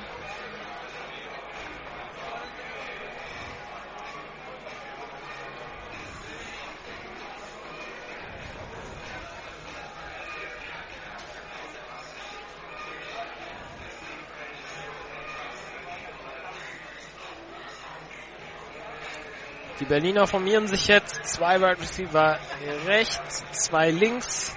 Die 19.83 19.89
Berliner 19.89 20.28
formieren 20.28 20.69
sich 20.69 20.86
jetzt. 20.86 21.25
Zwei 21.25 21.61
Wide 21.61 21.81
Receiver 21.81 22.39
rechts, 22.86 23.44
zwei 23.51 23.91
links. 23.91 24.55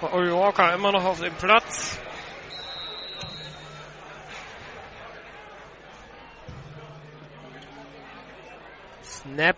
Corey 0.00 0.32
Walker 0.32 0.74
immer 0.74 0.90
noch 0.90 1.04
auf 1.04 1.20
dem 1.20 1.32
Platz. 1.34 1.96
Snap 9.04 9.56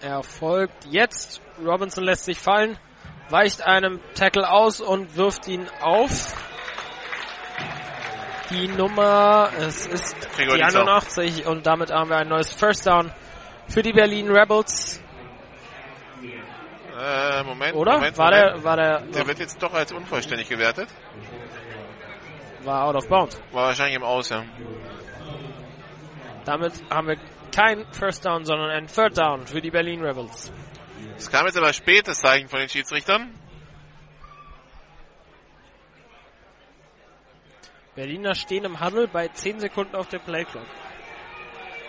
erfolgt 0.00 0.86
jetzt. 0.88 1.40
Robinson 1.60 2.04
lässt 2.04 2.26
sich 2.26 2.38
fallen, 2.38 2.78
weicht 3.28 3.62
einem 3.62 3.98
Tackle 4.14 4.48
aus 4.48 4.80
und 4.80 5.16
wirft 5.16 5.48
ihn 5.48 5.68
auf. 5.80 6.32
Die 8.50 8.68
Nummer, 8.68 9.50
es 9.58 9.86
ist 9.86 10.14
die 10.38 10.62
81 10.62 11.44
und 11.46 11.66
damit 11.66 11.90
haben 11.90 12.08
wir 12.08 12.18
ein 12.18 12.28
neues 12.28 12.52
First 12.52 12.86
Down 12.86 13.12
für 13.68 13.82
die 13.82 13.92
Berlin 13.92 14.30
Rebels. 14.30 15.02
Äh, 16.98 17.42
Moment. 17.44 17.74
Oder? 17.74 17.94
Moment, 17.94 18.18
war 18.18 18.30
Moment. 18.30 18.54
der, 18.56 18.64
war 18.64 18.76
der, 18.76 19.00
Der 19.00 19.26
wird 19.26 19.38
jetzt 19.38 19.62
doch 19.62 19.72
als 19.72 19.92
unvollständig 19.92 20.48
gewertet. 20.48 20.88
war 22.64 22.84
out 22.84 22.94
of 22.96 23.08
bounds. 23.08 23.40
War 23.50 23.66
wahrscheinlich 23.66 23.96
im 23.96 24.04
Aus, 24.04 24.28
ja. 24.28 24.44
Damit 26.44 26.72
haben 26.90 27.08
wir 27.08 27.16
kein 27.54 27.86
First 27.92 28.24
Down, 28.24 28.44
sondern 28.44 28.70
ein 28.70 28.86
Third 28.86 29.16
Down 29.18 29.46
für 29.46 29.60
die 29.60 29.70
Berlin 29.70 30.02
Rebels. 30.02 30.52
Es 31.16 31.30
kam 31.30 31.46
jetzt 31.46 31.56
aber 31.56 31.72
spät, 31.72 32.08
das 32.08 32.20
Zeichen 32.20 32.48
von 32.48 32.60
den 32.60 32.68
Schiedsrichtern. 32.68 33.32
Berliner 37.94 38.34
stehen 38.34 38.64
im 38.64 38.80
Huddle 38.80 39.06
bei 39.06 39.28
10 39.28 39.60
Sekunden 39.60 39.94
auf 39.96 40.08
der 40.08 40.18
Playclock. 40.18 40.66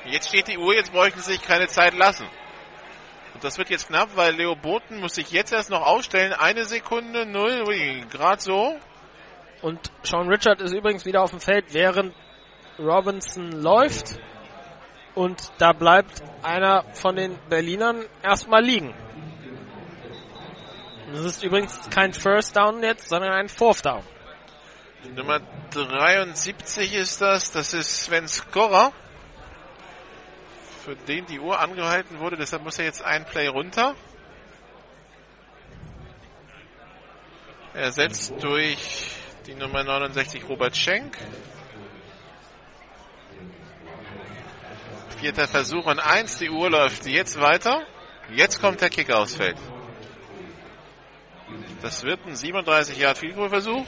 Jetzt 0.05 0.27
steht 0.27 0.47
die 0.47 0.57
Uhr, 0.57 0.75
jetzt 0.75 0.91
bräuchten 0.91 1.19
sie 1.21 1.33
sich 1.33 1.41
keine 1.41 1.67
Zeit 1.67 1.93
lassen. 1.93 2.27
Und 3.33 3.43
das 3.43 3.57
wird 3.57 3.69
jetzt 3.69 3.87
knapp, 3.87 4.09
weil 4.15 4.35
Leo 4.35 4.55
Boten 4.55 4.99
muss 4.99 5.15
sich 5.15 5.31
jetzt 5.31 5.53
erst 5.53 5.69
noch 5.69 5.81
aufstellen. 5.81 6.33
Eine 6.33 6.65
Sekunde, 6.65 7.25
null, 7.25 7.63
ui, 7.67 8.05
gerade 8.11 8.41
so. 8.41 8.77
Und 9.61 9.79
Sean 10.03 10.27
Richard 10.27 10.61
ist 10.61 10.73
übrigens 10.73 11.05
wieder 11.05 11.23
auf 11.23 11.31
dem 11.31 11.39
Feld, 11.39 11.73
während 11.73 12.13
Robinson 12.77 13.51
läuft. 13.51 14.19
Und 15.15 15.51
da 15.57 15.73
bleibt 15.73 16.21
einer 16.41 16.83
von 16.93 17.15
den 17.15 17.37
Berlinern 17.49 18.05
erstmal 18.21 18.63
liegen. 18.63 18.93
Das 21.11 21.25
ist 21.25 21.43
übrigens 21.43 21.89
kein 21.91 22.11
First 22.13 22.57
Down 22.57 22.81
jetzt, 22.83 23.07
sondern 23.07 23.31
ein 23.31 23.47
Fourth 23.47 23.85
Down. 23.85 24.03
Nummer 25.15 25.39
73 25.71 26.93
ist 26.95 27.21
das, 27.21 27.51
das 27.51 27.73
ist 27.73 28.05
Sven 28.05 28.27
Skorrer. 28.27 28.91
Für 30.83 30.97
den 30.97 31.25
die 31.27 31.39
Uhr 31.39 31.57
angehalten 31.61 32.19
wurde, 32.19 32.35
deshalb 32.35 32.63
muss 32.63 32.77
er 32.77 32.83
jetzt 32.83 33.01
ein 33.01 33.23
Play 33.23 33.47
runter. 33.47 33.95
Ersetzt 37.73 38.33
durch 38.41 39.11
die 39.47 39.55
Nummer 39.55 39.85
69 39.85 40.43
Robert 40.49 40.75
Schenk. 40.75 41.17
Vierter 45.19 45.47
Versuch 45.47 45.85
und 45.85 45.99
eins. 45.99 46.39
Die 46.39 46.49
Uhr 46.49 46.69
läuft 46.69 47.05
jetzt 47.05 47.39
weiter. 47.39 47.87
Jetzt 48.29 48.59
kommt 48.59 48.81
der 48.81 48.89
Kicker 48.89 49.19
aufs 49.19 49.35
Feld. 49.35 49.57
Das 51.81 52.03
wird 52.03 52.25
ein 52.25 52.35
37 52.35 52.97
Yard 52.97 53.17
Field 53.17 53.35
Versuch. 53.35 53.85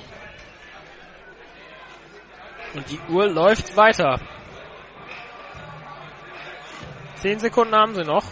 Und 2.73 2.89
die 2.89 2.99
Uhr 3.09 3.27
läuft 3.27 3.75
weiter. 3.75 4.21
Zehn 7.25 7.39
Sekunden 7.39 7.73
haben 7.73 7.95
sie 7.95 8.03
noch. 8.03 8.23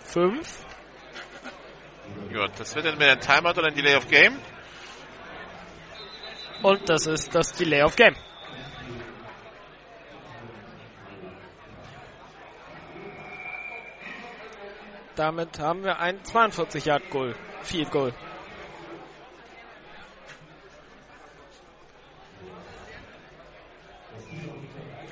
Fünf. 0.00 0.64
Ja, 2.32 2.48
das 2.56 2.74
wird 2.74 2.98
mit 2.98 3.06
ein 3.06 3.20
Timeout 3.20 3.58
oder 3.58 3.66
ein 3.66 3.74
Delay 3.74 3.96
of 3.96 4.08
Game. 4.08 4.38
Und 6.62 6.88
das 6.88 7.04
ist 7.04 7.34
das 7.34 7.52
Delay 7.52 7.82
of 7.82 7.96
Game. 7.96 8.16
Damit 15.16 15.58
haben 15.58 15.84
wir 15.84 15.98
ein 15.98 16.24
42 16.24 16.86
Yard 16.86 17.10
Goal. 17.10 17.34
Field 17.60 17.90
Goal. 17.90 18.14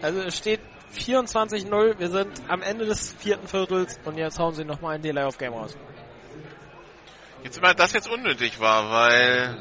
Also 0.04 0.20
es 0.20 0.36
steht 0.36 0.60
24-0. 0.94 1.98
Wir 1.98 2.10
sind 2.10 2.30
am 2.48 2.60
Ende 2.60 2.84
des 2.84 3.14
vierten 3.14 3.48
Viertels 3.48 3.98
und 4.04 4.18
jetzt 4.18 4.38
hauen 4.38 4.54
sie 4.54 4.62
nochmal 4.62 4.96
ein 4.96 5.02
Delay 5.02 5.24
of 5.24 5.38
Game 5.38 5.54
raus. 5.54 5.74
Jetzt 7.42 7.56
immer 7.56 7.72
das 7.72 7.94
jetzt 7.94 8.06
unnötig 8.06 8.60
war, 8.60 8.90
weil 8.90 9.56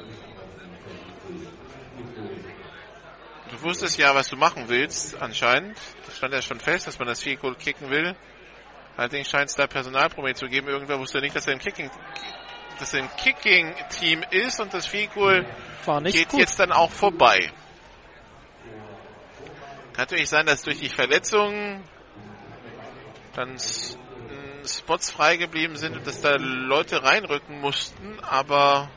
du 3.51 3.61
wusstest 3.61 3.97
ja, 3.97 4.13
was 4.15 4.27
du 4.27 4.35
machen 4.35 4.65
willst, 4.67 5.21
anscheinend. 5.21 5.77
Das 6.07 6.17
stand 6.17 6.33
ja 6.33 6.41
schon 6.41 6.59
fest, 6.59 6.87
dass 6.87 6.99
man 6.99 7.07
das 7.07 7.23
Field 7.23 7.39
Goal 7.39 7.55
kicken 7.55 7.89
will. 7.89 8.13
Allerdings 8.97 9.29
scheint 9.29 9.49
es 9.49 9.55
da 9.55 9.65
Personalproblem 9.65 10.35
zu 10.35 10.47
geben. 10.47 10.67
Irgendwer 10.67 10.99
wusste 10.99 11.21
nicht, 11.21 11.37
dass 11.37 11.47
er 11.47 11.53
im 11.53 11.59
Kicking, 11.59 11.89
dass 12.79 12.93
er 12.93 12.99
im 12.99 13.09
Kicking-Team 13.15 14.25
ist 14.29 14.59
und 14.59 14.73
das 14.73 14.87
Field 14.87 15.13
Goal 15.13 15.45
geht 16.03 16.27
gut. 16.27 16.41
jetzt 16.41 16.59
dann 16.59 16.73
auch 16.73 16.91
vorbei. 16.91 17.49
Kann 19.93 20.03
natürlich 20.03 20.29
sein, 20.29 20.45
dass 20.45 20.63
durch 20.63 20.79
die 20.79 20.89
Verletzungen 20.89 21.83
dann 23.35 23.55
S- 23.55 23.97
m, 24.29 24.67
Spots 24.67 25.11
frei 25.11 25.37
geblieben 25.37 25.75
sind 25.77 25.95
und 25.95 26.07
dass 26.07 26.19
da 26.21 26.35
Leute 26.37 27.03
reinrücken 27.03 27.61
mussten, 27.61 28.19
aber 28.21 28.89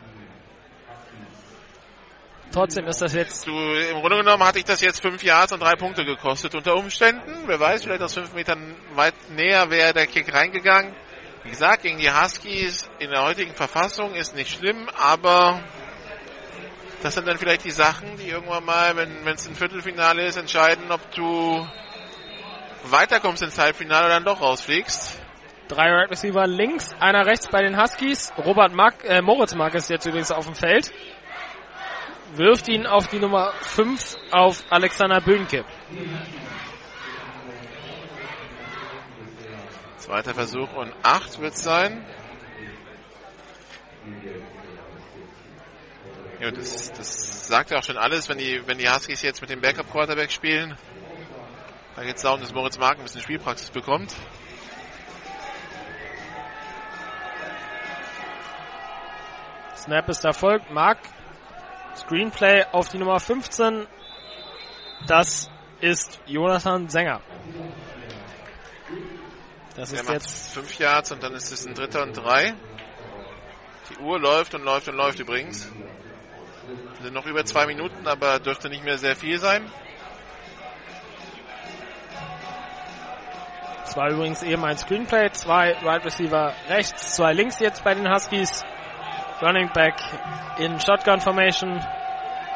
Trotzdem 2.52 2.86
ist 2.86 3.02
das 3.02 3.12
jetzt. 3.12 3.46
Du, 3.46 3.52
im 3.52 4.00
Grunde 4.00 4.16
genommen 4.16 4.42
hatte 4.42 4.58
ich 4.58 4.64
das 4.64 4.80
jetzt 4.80 5.02
fünf 5.02 5.22
Yards 5.22 5.52
und 5.52 5.60
drei 5.60 5.74
Punkte 5.74 6.06
gekostet 6.06 6.54
unter 6.54 6.74
Umständen. 6.76 7.30
Wer 7.46 7.60
weiß, 7.60 7.82
vielleicht 7.82 8.00
aus 8.02 8.14
fünf 8.14 8.32
Metern 8.32 8.74
weit 8.94 9.14
näher 9.30 9.68
wäre 9.68 9.92
der 9.92 10.06
Kick 10.06 10.32
reingegangen. 10.32 10.94
Wie 11.42 11.50
gesagt, 11.50 11.82
gegen 11.82 11.98
die 11.98 12.10
Huskies 12.10 12.88
in 12.98 13.10
der 13.10 13.24
heutigen 13.24 13.52
Verfassung 13.54 14.14
ist 14.14 14.34
nicht 14.34 14.56
schlimm, 14.56 14.88
aber 14.96 15.62
das 17.06 17.14
sind 17.14 17.28
dann 17.28 17.38
vielleicht 17.38 17.64
die 17.64 17.70
Sachen, 17.70 18.16
die 18.16 18.30
irgendwann 18.30 18.64
mal, 18.64 18.96
wenn 18.96 19.32
es 19.32 19.46
ein 19.46 19.54
Viertelfinale 19.54 20.26
ist, 20.26 20.36
entscheiden, 20.36 20.90
ob 20.90 21.08
du 21.12 21.64
weiterkommst 22.82 23.44
ins 23.44 23.56
Halbfinale 23.56 24.06
oder 24.06 24.14
dann 24.14 24.24
doch 24.24 24.40
rausfliegst. 24.40 25.16
Drei 25.68 25.88
Right 25.88 26.10
Receiver 26.10 26.48
links, 26.48 26.96
einer 26.98 27.24
rechts 27.24 27.46
bei 27.46 27.62
den 27.62 27.80
Huskies. 27.80 28.32
Robert 28.36 28.72
Mark, 28.72 29.04
äh, 29.04 29.22
Moritz 29.22 29.54
Mark 29.54 29.74
ist 29.74 29.88
jetzt 29.88 30.04
übrigens 30.04 30.32
auf 30.32 30.46
dem 30.46 30.56
Feld. 30.56 30.92
Wirft 32.34 32.66
ihn 32.66 32.88
auf 32.88 33.06
die 33.06 33.20
Nummer 33.20 33.52
5 33.60 34.16
auf 34.32 34.64
Alexander 34.70 35.20
Bönke. 35.20 35.64
Zweiter 39.98 40.34
Versuch 40.34 40.72
und 40.72 40.92
8 41.04 41.40
wird 41.40 41.54
es 41.54 41.62
sein. 41.62 42.04
Ja, 46.40 46.50
das, 46.50 46.92
das 46.92 47.48
sagt 47.48 47.70
ja 47.70 47.78
auch 47.78 47.82
schon 47.82 47.96
alles, 47.96 48.28
wenn 48.28 48.38
die, 48.38 48.62
wenn 48.66 48.78
die 48.78 48.88
Huskies 48.88 49.22
jetzt 49.22 49.40
mit 49.40 49.50
dem 49.50 49.60
Backup 49.60 49.90
Quarterback 49.90 50.30
spielen. 50.30 50.76
Da 51.94 52.04
geht 52.04 52.16
es 52.16 52.22
darum, 52.22 52.40
dass 52.40 52.52
Moritz 52.52 52.78
Mark 52.78 52.98
ein 52.98 53.04
bisschen 53.04 53.22
Spielpraxis 53.22 53.70
bekommt. 53.70 54.14
Snap 59.76 60.08
ist 60.10 60.24
erfolgt. 60.24 60.70
Mark, 60.70 60.98
Screenplay 61.96 62.64
auf 62.72 62.88
die 62.90 62.98
Nummer 62.98 63.18
15. 63.18 63.86
Das 65.06 65.48
ist 65.80 66.20
Jonathan 66.26 66.88
Sänger. 66.88 67.22
Das 69.76 69.92
ist 69.92 70.08
jetzt 70.08 70.54
fünf 70.54 70.78
Yards 70.78 71.12
und 71.12 71.22
dann 71.22 71.34
ist 71.34 71.52
es 71.52 71.66
ein 71.66 71.74
dritter 71.74 72.02
und 72.02 72.14
drei. 72.14 72.54
Die 73.90 73.98
Uhr 74.02 74.18
läuft 74.18 74.54
und 74.54 74.64
läuft 74.64 74.88
und 74.88 74.96
läuft 74.96 75.18
übrigens. 75.20 75.70
Sind 77.06 77.14
noch 77.14 77.26
über 77.26 77.44
zwei 77.44 77.66
Minuten, 77.66 78.08
aber 78.08 78.40
dürfte 78.40 78.68
nicht 78.68 78.82
mehr 78.82 78.98
sehr 78.98 79.14
viel 79.14 79.38
sein. 79.38 79.70
Das 83.84 83.96
war 83.96 84.10
übrigens 84.10 84.42
eben 84.42 84.64
ein 84.64 84.76
Screenplay. 84.76 85.30
Zwei 85.30 85.76
Wide 85.76 85.86
right 85.86 86.04
Receiver 86.04 86.52
rechts, 86.68 87.14
zwei 87.14 87.32
links 87.32 87.60
jetzt 87.60 87.84
bei 87.84 87.94
den 87.94 88.12
Huskies. 88.12 88.64
Running 89.40 89.70
Back 89.72 89.94
in 90.58 90.80
Shotgun 90.80 91.20
Formation. 91.20 91.80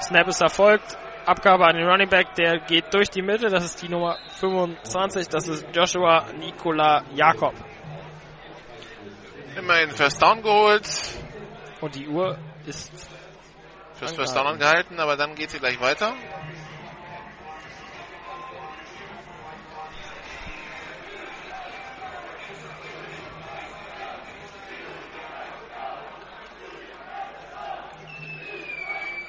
Snap 0.02 0.26
ist 0.26 0.40
erfolgt. 0.40 0.98
Abgabe 1.26 1.66
an 1.66 1.76
den 1.76 1.86
Running 1.86 2.08
Back, 2.08 2.34
der 2.34 2.58
geht 2.58 2.92
durch 2.92 3.08
die 3.08 3.22
Mitte. 3.22 3.50
Das 3.50 3.64
ist 3.64 3.80
die 3.80 3.88
Nummer 3.88 4.18
25. 4.40 5.28
Das 5.28 5.46
ist 5.46 5.64
Joshua 5.72 6.26
Nikola 6.40 7.04
Jakob. 7.14 7.54
Immerhin 9.56 9.90
First 9.90 10.20
Down 10.20 10.42
geholt. 10.42 10.88
Und 11.80 11.94
die 11.94 12.08
Uhr 12.08 12.36
ist 12.66 12.90
fürs 14.00 14.12
First 14.12 14.34
Down 14.34 14.46
angehalten, 14.46 14.98
aber 14.98 15.16
dann 15.16 15.34
geht 15.34 15.50
sie 15.50 15.58
gleich 15.58 15.78
weiter. 15.78 16.14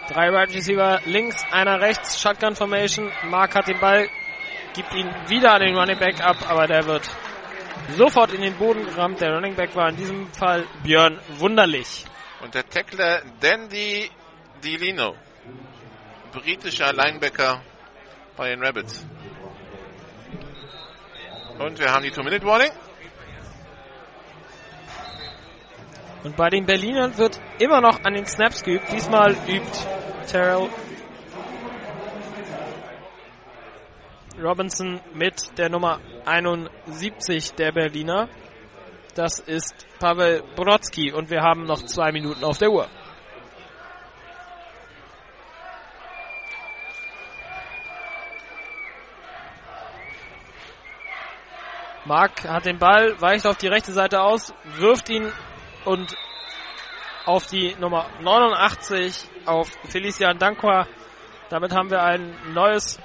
Drei 0.08 0.30
Right 0.30 0.54
Receiver 0.54 1.00
links, 1.06 1.46
einer 1.52 1.80
rechts, 1.80 2.22
Shotgun 2.22 2.56
Formation. 2.56 3.12
Mark 3.24 3.56
hat 3.56 3.68
den 3.68 3.80
Ball, 3.80 4.10
gibt 4.74 4.94
ihn 4.94 5.10
wieder 5.28 5.54
an 5.54 5.62
den 5.62 5.76
Running 5.78 6.00
Back 6.00 6.22
ab, 6.22 6.38
aber 6.50 6.68
der 6.68 6.86
wird 6.86 7.10
sofort 7.96 8.34
in 8.34 8.42
den 8.42 8.56
Boden 8.56 8.86
gerammt. 8.86 9.22
Der 9.22 9.34
Running 9.34 9.56
Back 9.56 9.76
war 9.76 9.90
in 9.90 9.96
diesem 9.98 10.28
Fall 10.34 10.66
Björn 10.84 11.20
Wunderlich. 11.40 12.06
Und 12.42 12.56
der 12.56 12.68
Tackler 12.68 13.22
Dandy 13.40 14.10
Dilino, 14.64 15.16
britischer 16.32 16.94
Linebacker 16.94 17.62
bei 18.38 18.50
den 18.50 18.64
Rabbits. 18.64 19.08
Und 21.58 21.80
wir 21.80 21.92
haben 21.92 22.04
die 22.04 22.12
Two-Minute-Warning. 22.12 22.72
Und 26.24 26.36
bei 26.36 26.50
den 26.50 26.66
Berlinern 26.66 27.18
wird 27.18 27.40
immer 27.60 27.82
noch 27.82 28.04
an 28.04 28.14
den 28.14 28.26
Snaps 28.26 28.64
geübt. 28.64 28.92
Diesmal 28.92 29.32
übt 29.48 29.88
Terrell 30.28 30.70
Robinson 34.42 35.00
mit 35.14 35.58
der 35.58 35.70
Nummer 35.70 36.00
71 36.26 37.54
der 37.54 37.72
Berliner. 37.72 38.30
Das 39.16 39.40
ist 39.40 39.88
Pavel 40.00 40.44
Brodsky 40.56 41.12
und 41.12 41.30
wir 41.30 41.42
haben 41.42 41.66
noch 41.66 41.84
zwei 41.84 42.12
Minuten 42.12 42.44
auf 42.44 42.58
der 42.58 42.72
Uhr. 42.72 42.88
Mark 52.12 52.44
hat 52.44 52.66
den 52.66 52.78
Ball, 52.78 53.22
weicht 53.22 53.48
auf 53.48 53.56
die 53.56 53.68
rechte 53.68 53.94
Seite 53.94 54.22
aus, 54.22 54.54
wirft 54.76 55.08
ihn 55.08 55.32
und 55.86 56.14
auf 57.24 57.46
die 57.48 57.74
Nummer 57.80 58.10
89 58.20 59.30
auf 59.46 59.72
Felician 59.88 60.38
Dankwa. 60.38 60.88
Damit 61.48 61.72
haben 61.72 61.90
wir 61.90 62.04
ein 62.04 62.36
neues 62.54 63.00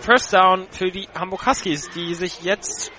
First 0.00 0.30
Down 0.34 0.66
für 0.72 0.90
die 0.90 1.08
Hamburg 1.18 1.46
Huskies, 1.46 1.88
die 1.88 2.14
sich 2.14 2.42
jetzt 2.42 2.92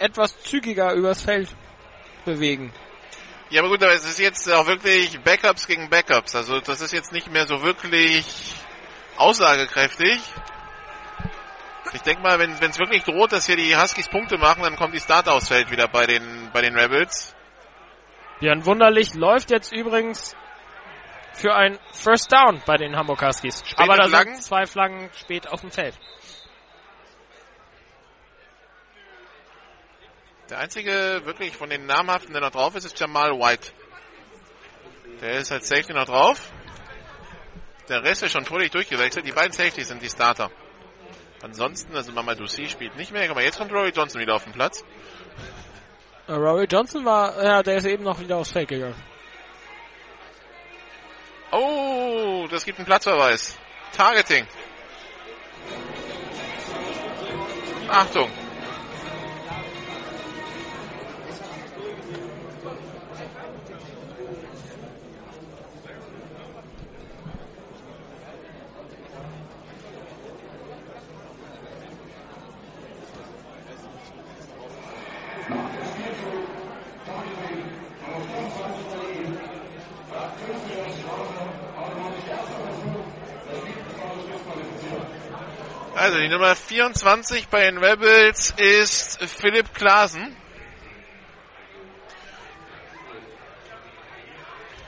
etwas 0.00 0.36
zügiger 0.42 0.94
übers 0.94 1.22
Feld 1.22 1.54
bewegen. 2.24 2.72
Ja, 3.50 3.60
aber 3.60 3.70
gut, 3.70 3.84
aber 3.84 3.92
es 3.92 4.04
ist 4.04 4.18
jetzt 4.18 4.50
auch 4.50 4.66
wirklich 4.66 5.20
Backups 5.20 5.68
gegen 5.68 5.88
Backups. 5.88 6.34
Also 6.34 6.58
das 6.58 6.80
ist 6.80 6.92
jetzt 6.92 7.12
nicht 7.12 7.30
mehr 7.30 7.46
so 7.46 7.62
wirklich 7.62 8.26
aussagekräftig. 9.16 10.18
Ich 11.94 12.02
denke 12.02 12.22
mal, 12.22 12.38
wenn 12.38 12.52
es 12.52 12.78
wirklich 12.78 13.04
droht, 13.04 13.32
dass 13.32 13.46
hier 13.46 13.56
die 13.56 13.76
Huskies 13.76 14.08
Punkte 14.08 14.38
machen, 14.38 14.62
dann 14.62 14.76
kommt 14.76 14.94
die 14.94 15.00
Start 15.00 15.28
aufs 15.28 15.48
Feld 15.48 15.70
wieder 15.70 15.88
bei 15.88 16.06
den, 16.06 16.50
bei 16.52 16.62
den 16.62 16.76
Rebels. 16.76 17.34
Björn 18.40 18.64
Wunderlich 18.64 19.14
läuft 19.14 19.50
jetzt 19.50 19.72
übrigens 19.72 20.34
für 21.34 21.54
ein 21.54 21.78
First 21.92 22.32
Down 22.32 22.62
bei 22.66 22.76
den 22.76 22.96
Hamburg 22.96 23.22
Huskies. 23.22 23.62
Späte 23.66 23.82
Aber 23.82 23.96
da 23.96 24.08
Flaggen. 24.08 24.34
sind 24.34 24.44
zwei 24.44 24.66
Flaggen 24.66 25.10
spät 25.14 25.48
auf 25.48 25.60
dem 25.60 25.70
Feld. 25.70 25.98
Der 30.50 30.58
einzige 30.58 31.22
wirklich 31.24 31.56
von 31.56 31.70
den 31.70 31.86
namhaften, 31.86 32.32
der 32.32 32.42
noch 32.42 32.50
drauf 32.50 32.74
ist, 32.74 32.84
ist 32.84 32.98
Jamal 32.98 33.32
White. 33.32 33.72
Der 35.20 35.38
ist 35.38 35.52
als 35.52 35.68
Safety 35.68 35.92
noch 35.92 36.06
drauf. 36.06 36.52
Der 37.88 38.02
Rest 38.02 38.22
ist 38.22 38.32
schon 38.32 38.44
fröhlich 38.44 38.70
durchgewechselt. 38.70 39.26
Die 39.26 39.32
beiden 39.32 39.52
Safety 39.52 39.84
sind 39.84 40.02
die 40.02 40.10
Starter. 40.10 40.50
Ansonsten, 41.42 41.94
also 41.96 42.12
Mama 42.12 42.34
Ducey 42.34 42.68
spielt 42.68 42.96
nicht 42.96 43.12
mehr. 43.12 43.32
Mal, 43.34 43.42
jetzt 43.42 43.58
kommt 43.58 43.72
Rory 43.72 43.90
Johnson 43.90 44.20
wieder 44.20 44.34
auf 44.34 44.44
den 44.44 44.52
Platz. 44.52 44.84
Uh, 46.28 46.34
Rory 46.34 46.66
Johnson 46.70 47.04
war, 47.04 47.42
ja, 47.42 47.62
der 47.62 47.76
ist 47.76 47.84
eben 47.84 48.04
noch 48.04 48.20
wieder 48.20 48.36
aufs 48.36 48.52
Feld 48.52 48.68
gegangen. 48.68 48.94
Oh, 51.50 52.46
das 52.50 52.64
gibt 52.64 52.78
einen 52.78 52.86
Platzverweis. 52.86 53.58
Targeting. 53.92 54.46
Achtung. 57.88 58.30
Die 86.22 86.28
Nummer 86.28 86.54
24 86.54 87.48
bei 87.48 87.64
den 87.64 87.78
Rebels 87.78 88.54
ist 88.56 89.20
Philipp 89.24 89.74
Klaasen. 89.74 90.36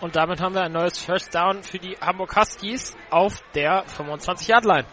Und 0.01 0.15
damit 0.15 0.41
haben 0.41 0.55
wir 0.55 0.63
ein 0.63 0.73
neues 0.73 0.99
First 0.99 1.35
Down 1.35 1.65
für 1.65 1.81
die 1.81 1.97
Hamburg 2.01 2.37
Huskies 2.37 2.97
auf 3.11 3.43
der 3.55 3.85
25-Yard-Line. 3.87 4.85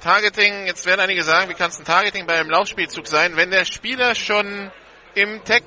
Targeting, 0.00 0.66
jetzt 0.66 0.84
werden 0.84 1.00
einige 1.00 1.22
sagen, 1.22 1.48
wie 1.48 1.54
kann 1.54 1.70
es 1.70 1.78
ein 1.78 1.84
Targeting 1.84 2.26
bei 2.26 2.40
einem 2.40 2.50
Laufspielzug 2.50 3.06
sein, 3.06 3.36
wenn 3.36 3.50
der 3.52 3.64
Spieler 3.64 4.16
schon 4.16 4.72
im 5.14 5.44
Tag 5.44 5.62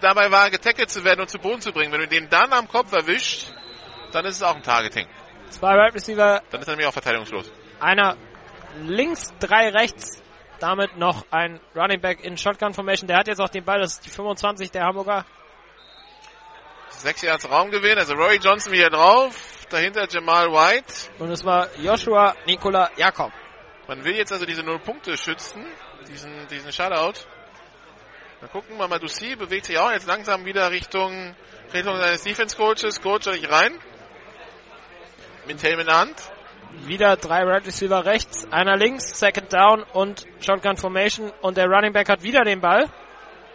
dabei 0.00 0.32
war, 0.32 0.50
getackelt 0.50 0.90
zu 0.90 1.04
werden 1.04 1.20
und 1.20 1.30
zu 1.30 1.38
Boden 1.38 1.60
zu 1.60 1.72
bringen. 1.72 1.92
Wenn 1.92 2.00
du 2.00 2.08
den 2.08 2.28
dann 2.30 2.52
am 2.52 2.66
Kopf 2.66 2.92
erwischt, 2.92 3.52
dann 4.10 4.24
ist 4.24 4.36
es 4.36 4.42
auch 4.42 4.56
ein 4.56 4.62
Targeting. 4.62 5.06
Zwei 5.50 5.74
Wide 5.74 5.94
Receiver. 5.94 6.42
Dann 6.50 6.60
ist 6.60 6.66
er 6.66 6.72
nämlich 6.72 6.88
auch 6.88 6.92
verteidigungslos. 6.92 7.52
Einer 7.78 8.16
links, 8.82 9.32
drei 9.38 9.68
rechts. 9.70 10.22
Damit 10.58 10.98
noch 10.98 11.24
ein 11.30 11.58
Running 11.74 12.00
Back 12.00 12.22
in 12.22 12.36
Shotgun 12.36 12.74
Formation. 12.74 13.08
Der 13.08 13.16
hat 13.16 13.28
jetzt 13.28 13.40
auch 13.40 13.48
den 13.48 13.64
Ball. 13.64 13.80
Das 13.80 13.92
ist 13.92 14.04
die 14.04 14.10
25 14.10 14.70
der 14.70 14.84
Hamburger. 14.84 15.24
Sechs 16.90 17.22
Yards 17.22 17.50
Raumgewinn. 17.50 17.96
Also 17.96 18.14
Roy 18.14 18.36
Johnson 18.36 18.72
wieder 18.72 18.90
drauf. 18.90 19.66
Dahinter 19.70 20.06
Jamal 20.08 20.48
White. 20.48 21.10
Und 21.18 21.30
es 21.30 21.44
war 21.44 21.68
Joshua 21.78 22.34
Nikola 22.46 22.90
Jakob. 22.96 23.32
Man 23.88 24.04
will 24.04 24.16
jetzt 24.16 24.32
also 24.32 24.44
diese 24.44 24.62
Null 24.62 24.80
Punkte 24.80 25.16
schützen. 25.16 25.64
Diesen, 26.06 26.46
diesen 26.48 26.72
Shutout. 26.72 27.20
Dann 28.40 28.50
gucken 28.50 28.76
mal, 28.76 28.98
Dussi 28.98 29.36
bewegt 29.36 29.66
sich 29.66 29.78
auch 29.78 29.92
jetzt 29.92 30.06
langsam 30.06 30.44
wieder 30.44 30.70
Richtung, 30.70 31.34
Richtung 31.72 31.96
seines 31.96 32.22
Defense 32.22 32.56
Coaches. 32.56 33.00
Coach 33.00 33.26
ich 33.28 33.50
rein. 33.50 33.78
Mit 35.46 35.62
Helm 35.62 35.80
in 35.80 35.86
der 35.86 35.98
Hand. 35.98 36.16
Wieder 36.86 37.16
drei 37.16 37.42
Right 37.44 37.66
Receiver 37.66 38.04
rechts, 38.04 38.50
einer 38.50 38.76
links, 38.76 39.18
Second 39.18 39.52
Down 39.52 39.82
und 39.92 40.26
Shotgun 40.40 40.76
Formation 40.76 41.32
und 41.40 41.56
der 41.56 41.66
Running 41.66 41.92
Back 41.92 42.08
hat 42.08 42.22
wieder 42.22 42.42
den 42.42 42.60
Ball. 42.60 42.88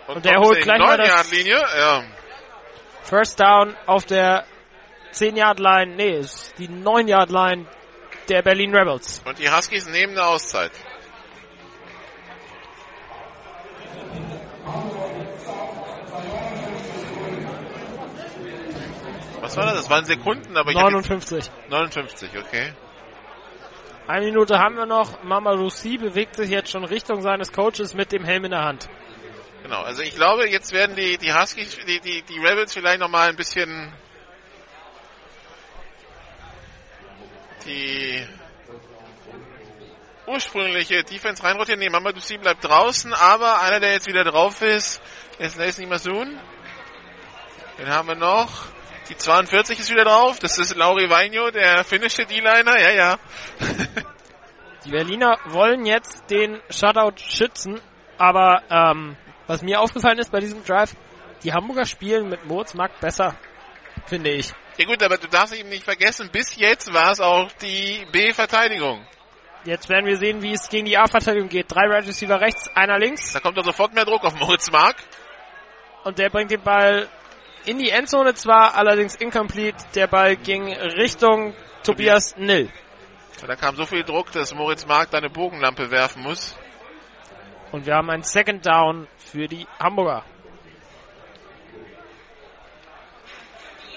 Und, 0.08 0.18
Und 0.18 0.26
der 0.26 0.40
holt 0.40 0.62
gleich 0.62 0.80
mal 0.80 0.98
das-. 0.98 1.32
Ja. 1.46 2.04
First 3.04 3.40
Down 3.40 3.76
auf 3.86 4.06
der 4.06 4.46
10-Yard-Line, 5.14 5.96
nee, 5.96 6.18
ist 6.20 6.54
die 6.58 6.68
9-Yard-Line 6.68 7.66
der 8.30 8.42
Berlin 8.42 8.76
Rebels. 8.76 9.22
Und 9.26 9.40
die 9.40 9.50
Huskies 9.50 9.88
nehmen 9.88 10.14
eine 10.18 10.26
Auszeit. 10.26 10.72
Was 19.42 19.58
war 19.58 19.66
das? 19.66 19.76
Das 19.76 19.90
waren 19.92 20.06
Sekunden, 20.06 20.58
aber 20.58 20.72
ich 20.72 20.78
hab 20.78 20.92
jetzt 20.92 21.10
59. 21.10 21.52
59, 21.70 22.30
okay. 22.40 22.74
Eine 24.08 24.26
Minute 24.28 24.60
haben 24.60 24.76
wir 24.76 24.86
noch. 24.86 25.24
Mama 25.24 25.52
Russi 25.52 25.98
bewegt 25.98 26.36
sich 26.36 26.52
jetzt 26.52 26.70
schon 26.70 26.84
Richtung 26.84 27.22
seines 27.22 27.52
Coaches 27.52 27.96
mit 27.96 28.12
dem 28.12 28.24
Helm 28.24 28.46
in 28.46 28.52
der 28.52 28.64
Hand. 28.64 28.88
Genau, 29.64 29.82
also 29.82 30.04
ich 30.04 30.14
glaube, 30.14 30.48
jetzt 30.48 30.74
werden 30.74 30.96
die, 30.96 31.18
die 31.18 31.34
Huskies, 31.34 31.76
die, 31.88 32.00
die, 32.00 32.22
die 32.22 32.38
Rebels 32.38 32.74
vielleicht 32.74 33.00
nochmal 33.00 33.30
ein 33.30 33.36
bisschen 33.36 33.92
die 37.66 38.24
ursprüngliche 40.28 41.04
Defense 41.04 41.44
reinrotieren. 41.44 41.80
Nee, 41.80 41.90
Mamadou 41.90 42.20
Sy 42.20 42.38
bleibt 42.38 42.64
draußen, 42.64 43.12
aber 43.12 43.62
einer, 43.62 43.80
der 43.80 43.94
jetzt 43.94 44.06
wieder 44.08 44.24
drauf 44.24 44.62
ist, 44.62 45.02
ist 45.40 45.58
Nathan 45.58 45.90
Masoon. 45.90 46.40
Den 47.80 47.88
haben 47.88 48.08
wir 48.08 48.16
noch. 48.16 48.75
Die 49.10 49.16
42 49.16 49.80
ist 49.80 49.92
wieder 49.92 50.06
drauf. 50.06 50.40
Das 50.40 50.58
ist 50.58 50.76
Lauri 50.76 51.10
Vainio, 51.10 51.52
der 51.52 51.84
finnische 51.84 52.26
D-Liner. 52.26 52.80
Ja, 52.80 52.92
ja. 52.92 53.20
Die 54.86 54.92
Berliner 54.92 55.40
wollen 55.46 55.86
jetzt 55.86 56.30
den 56.30 56.62
Shutout 56.70 57.18
schützen, 57.18 57.82
aber 58.20 58.62
ähm, 58.70 59.18
was 59.48 59.64
mir 59.64 59.80
aufgefallen 59.80 60.20
ist 60.20 60.32
bei 60.32 60.40
diesem 60.40 60.64
Drive, 60.64 60.96
die 61.44 61.52
Hamburger 61.52 61.86
spielen 61.86 62.30
mit 62.30 62.46
Moritz 62.46 62.76
Mark 62.76 63.00
besser, 63.00 63.36
finde 64.06 64.30
ich. 64.30 64.54
ja 64.78 64.86
gut, 64.86 65.02
aber 65.02 65.18
du 65.18 65.28
darfst 65.28 65.56
eben 65.56 65.70
nicht 65.70 65.84
vergessen, 65.84 66.30
bis 66.32 66.56
jetzt 66.56 66.94
war 66.94 67.12
es 67.12 67.20
auch 67.20 67.52
die 67.64 68.06
B-Verteidigung. 68.12 69.04
Jetzt 69.64 69.90
werden 69.90 70.06
wir 70.06 70.18
sehen, 70.18 70.44
wie 70.44 70.54
es 70.54 70.70
gegen 70.70 70.86
die 70.86 70.98
A-Verteidigung 70.98 71.50
geht. 71.50 71.66
Drei 71.68 71.88
Right 71.88 72.06
Receiver 72.06 72.40
rechts, 72.40 72.70
einer 72.76 73.00
links 73.00 73.34
Da 73.34 73.40
kommt 73.40 73.58
doch 73.58 73.66
sofort 73.66 73.96
mehr 73.96 74.06
Druck 74.06 74.24
auf 74.24 74.36
Moritz 74.36 74.70
Mark. 74.70 74.98
und 76.04 76.20
der 76.20 76.30
bringt 76.30 76.52
den 76.52 76.62
Ball 76.62 77.10
in 77.66 77.80
die 77.80 77.90
Endzone 77.90 78.34
zwar, 78.36 78.76
allerdings 78.76 79.16
incomplete. 79.16 79.78
Der 79.96 80.08
Ball 80.08 80.36
ging 80.36 80.72
Richtung 80.74 81.54
Tobias 81.84 82.36
Nill. 82.38 82.70
Da 83.46 83.56
kam 83.56 83.76
so 83.76 83.86
viel 83.86 84.04
Druck, 84.04 84.32
dass 84.32 84.54
Moritz 84.54 84.86
Mark 84.88 85.12
da 85.12 85.18
eine 85.18 85.30
Bogenlampe 85.30 85.92
werfen 85.92 86.24
muss. 86.24 86.58
Und 87.72 87.86
wir 87.86 87.96
haben 87.96 88.10
ein 88.10 88.24
Second 88.24 88.66
Down 88.66 89.08
für 89.18 89.48
die 89.48 89.68
Hamburger. 89.80 90.24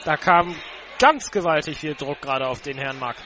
Da 0.05 0.17
kam 0.17 0.57
ganz 0.99 1.31
gewaltig 1.31 1.79
viel 1.79 1.95
Druck 1.95 2.21
gerade 2.21 2.47
auf 2.47 2.61
den 2.61 2.79
Herrn 2.79 2.99
Mark. 2.99 3.17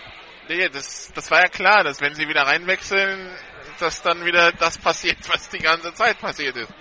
Nee, 0.49 0.69
das, 0.69 1.12
das 1.15 1.31
war 1.31 1.41
ja 1.41 1.49
klar, 1.49 1.85
dass 1.85 2.01
wenn 2.01 2.15
sie 2.15 2.29
wieder 2.29 2.43
reinwechseln, 2.43 3.31
dass 3.79 4.03
dann 4.03 4.25
wieder 4.25 4.53
das 4.53 4.79
passiert, 4.79 5.19
was 5.29 5.49
die 5.49 5.59
ganze 5.59 5.95
Zeit 5.95 6.19
passiert 6.19 6.57
ist. 6.57 6.73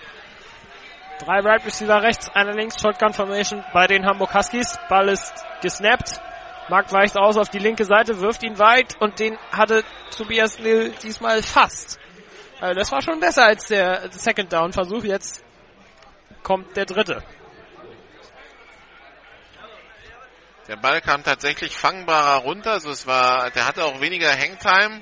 Drei 1.24 1.40
Right 1.40 1.64
Receiver 1.64 2.02
rechts, 2.02 2.30
einer 2.30 2.54
links, 2.54 2.82
Shotgun 2.82 3.14
Formation 3.14 3.64
bei 3.74 3.86
den 3.86 4.06
Hamburg 4.06 4.34
Huskies. 4.34 4.80
Ball 4.90 5.10
ist 5.10 5.34
gesnappt. 5.62 6.20
Mark 6.68 6.92
weicht 6.92 7.16
aus 7.16 7.38
auf 7.38 7.50
die 7.50 7.60
linke 7.60 7.86
Seite, 7.86 8.20
wirft 8.22 8.42
ihn 8.42 8.58
weit 8.58 9.00
und 9.00 9.20
den 9.20 9.38
hatte 9.52 9.84
Tobias 10.16 10.58
Lill 10.58 10.92
diesmal 11.04 11.44
fast. 11.44 12.00
Also 12.60 12.74
das 12.74 12.92
war 12.92 13.02
schon 13.02 13.20
besser 13.20 13.46
als 13.46 13.68
der 13.68 14.10
Second 14.12 14.52
Down 14.52 14.74
Versuch. 14.74 15.04
Jetzt 15.04 15.44
kommt 16.42 16.76
der 16.76 16.86
dritte. 16.86 17.24
Der 20.68 20.78
Ball 20.78 21.02
kam 21.02 21.24
tatsächlich 21.24 21.76
fangbarer 21.76 22.44
runter, 22.44 22.72
also 22.72 22.92
es 22.92 23.06
war, 23.06 23.52
der 23.52 23.68
hatte 23.68 23.84
auch 23.84 24.00
weniger 24.00 24.32
Hangtime, 24.32 25.02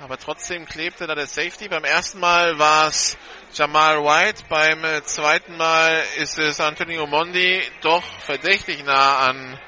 aber 0.00 0.18
trotzdem 0.18 0.66
klebte 0.66 1.06
da 1.06 1.14
der 1.14 1.26
Safety. 1.26 1.68
Beim 1.68 1.84
ersten 1.84 2.20
Mal 2.20 2.58
war 2.58 2.88
es 2.88 3.16
Jamal 3.52 4.02
White, 4.02 4.44
beim 4.48 4.84
äh, 4.84 5.02
zweiten 5.02 5.56
Mal 5.56 6.02
ist 6.18 6.38
es 6.38 6.60
Antonio 6.60 7.06
Mondi, 7.06 7.62
doch 7.82 8.04
verdächtig 8.20 8.84
nah 8.84 9.18
an 9.28 9.58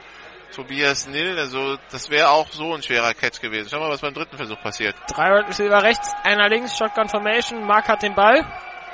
Tobias 0.54 1.06
Nill, 1.06 1.38
also 1.38 1.78
das 1.90 2.10
wäre 2.10 2.30
auch 2.30 2.48
so 2.50 2.74
ein 2.74 2.82
schwerer 2.82 3.14
Catch 3.14 3.40
gewesen. 3.40 3.68
Schau 3.70 3.78
mal, 3.78 3.90
was 3.90 4.00
beim 4.00 4.14
dritten 4.14 4.36
Versuch 4.36 4.60
passiert. 4.60 4.96
Drei 5.08 5.30
Right 5.30 5.48
Receiver 5.48 5.82
rechts, 5.82 6.12
einer 6.24 6.48
links, 6.48 6.76
Shotgun 6.76 7.08
Formation. 7.08 7.64
Mark 7.64 7.88
hat 7.88 8.02
den 8.02 8.14
Ball, 8.14 8.44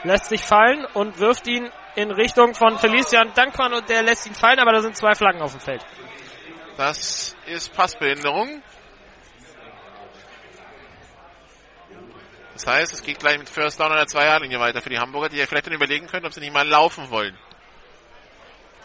lässt 0.02 0.26
sich 0.26 0.42
fallen 0.42 0.84
und 0.94 1.18
wirft 1.18 1.46
ihn 1.48 1.70
in 1.96 2.10
Richtung 2.10 2.54
von 2.54 2.78
Felician 2.78 3.32
Dankmann 3.34 3.72
und 3.72 3.88
der 3.88 4.02
lässt 4.02 4.26
ihn 4.26 4.34
fallen, 4.34 4.58
aber 4.58 4.72
da 4.72 4.82
sind 4.82 4.96
zwei 4.96 5.14
Flaggen 5.14 5.40
auf 5.40 5.52
dem 5.52 5.60
Feld. 5.60 5.84
Das 6.76 7.36
ist 7.46 7.72
Passbehinderung. 7.72 8.62
Das 12.54 12.66
heißt, 12.66 12.92
es 12.92 13.02
geht 13.02 13.18
gleich 13.18 13.38
mit 13.38 13.48
First 13.48 13.78
Down 13.80 13.90
an 13.90 13.98
der 13.98 14.06
Zweierlinie 14.06 14.60
weiter 14.60 14.80
für 14.80 14.90
die 14.90 14.98
Hamburger, 14.98 15.28
die 15.28 15.36
ja 15.36 15.46
vielleicht 15.46 15.66
dann 15.66 15.74
überlegen 15.74 16.06
können, 16.06 16.24
ob 16.24 16.32
sie 16.32 16.40
nicht 16.40 16.52
mal 16.52 16.66
laufen 16.66 17.10
wollen. 17.10 17.36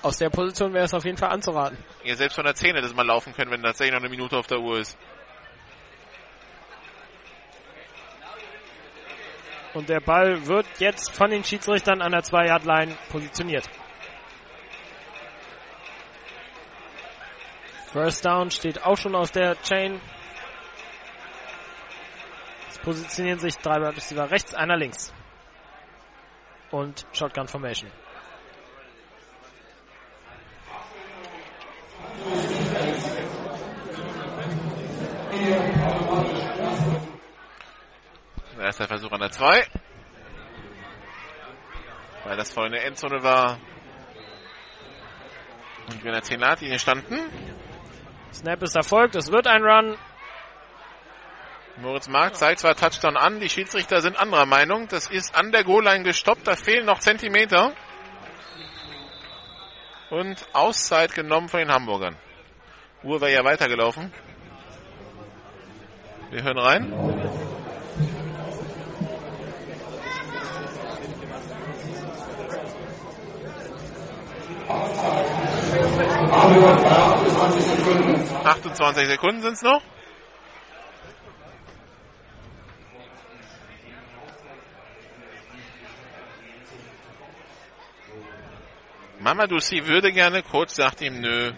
Aus 0.01 0.17
der 0.17 0.29
Position 0.29 0.73
wäre 0.73 0.85
es 0.85 0.93
auf 0.93 1.05
jeden 1.05 1.17
Fall 1.17 1.29
anzuraten. 1.29 1.77
Ja, 2.03 2.15
selbst 2.15 2.35
von 2.35 2.45
der 2.45 2.55
10 2.55 2.75
hätte 2.75 2.87
es 2.87 2.93
mal 2.93 3.05
laufen 3.05 3.33
können, 3.33 3.51
wenn 3.51 3.61
tatsächlich 3.61 3.93
noch 3.93 3.99
eine 3.99 4.09
Minute 4.09 4.37
auf 4.37 4.47
der 4.47 4.59
Uhr 4.59 4.79
ist. 4.79 4.97
Und 9.73 9.87
der 9.87 9.99
Ball 9.99 10.47
wird 10.47 10.65
jetzt 10.79 11.11
von 11.11 11.29
den 11.29 11.43
Schiedsrichtern 11.43 12.01
an 12.01 12.11
der 12.11 12.21
2-Yard-Line 12.21 12.97
positioniert. 13.11 13.69
First 17.91 18.25
Down 18.25 18.51
steht 18.51 18.83
auch 18.83 18.97
schon 18.97 19.15
aus 19.15 19.31
der 19.31 19.61
Chain. 19.61 19.99
Es 22.79 22.85
positionieren 22.85 23.39
sich 23.39 23.57
drei 23.57 23.81
Wide 23.81 23.95
Receiver 23.95 24.31
rechts, 24.31 24.53
einer 24.53 24.77
links. 24.77 25.13
Und 26.71 27.05
Shotgun 27.11 27.47
Formation. 27.47 27.91
Erster 38.59 38.87
Versuch 38.87 39.11
an 39.11 39.19
der 39.19 39.31
2. 39.31 39.67
Weil 42.25 42.37
das 42.37 42.53
vorhin 42.53 42.73
eine 42.73 42.83
Endzone 42.83 43.23
war. 43.23 43.57
Und 45.87 46.03
wir 46.03 46.09
in 46.09 46.13
der 46.13 46.21
10 46.21 46.39
Linie 46.61 46.79
standen. 46.79 47.17
Snap 48.31 48.61
ist 48.61 48.75
erfolgt, 48.75 49.15
es 49.15 49.31
wird 49.31 49.47
ein 49.47 49.63
Run. 49.63 49.97
Moritz 51.81 52.09
Mark 52.09 52.35
zeigt 52.35 52.59
zwar 52.59 52.75
Touchdown 52.75 53.15
an, 53.15 53.39
die 53.39 53.47
Schiedsrichter 53.47 54.01
sind 54.01 54.19
anderer 54.19 54.45
Meinung. 54.45 54.89
Das 54.89 55.07
ist 55.09 55.33
an 55.33 55.51
der 55.51 55.63
Goal-Line 55.63 56.03
gestoppt, 56.03 56.45
da 56.45 56.55
fehlen 56.55 56.85
noch 56.85 56.99
Zentimeter. 56.99 57.71
Und 60.09 60.45
Auszeit 60.53 61.13
genommen 61.13 61.47
von 61.47 61.59
den 61.59 61.71
Hamburgern. 61.71 62.17
Uhr 63.03 63.21
wäre 63.21 63.31
ja 63.31 63.45
weitergelaufen. 63.45 64.11
Wir 66.31 66.43
hören 66.43 66.57
rein. 66.57 66.93
Sekunden. 77.61 78.45
28 78.45 79.07
Sekunden 79.07 79.41
sind 79.41 79.53
es 79.53 79.61
noch. 79.61 79.81
Mamadou 89.19 89.59
Sy 89.59 89.85
würde 89.85 90.11
gerne, 90.11 90.41
Coach 90.43 90.73
sagt 90.73 91.01
ihm 91.01 91.19
nö. 91.19 91.51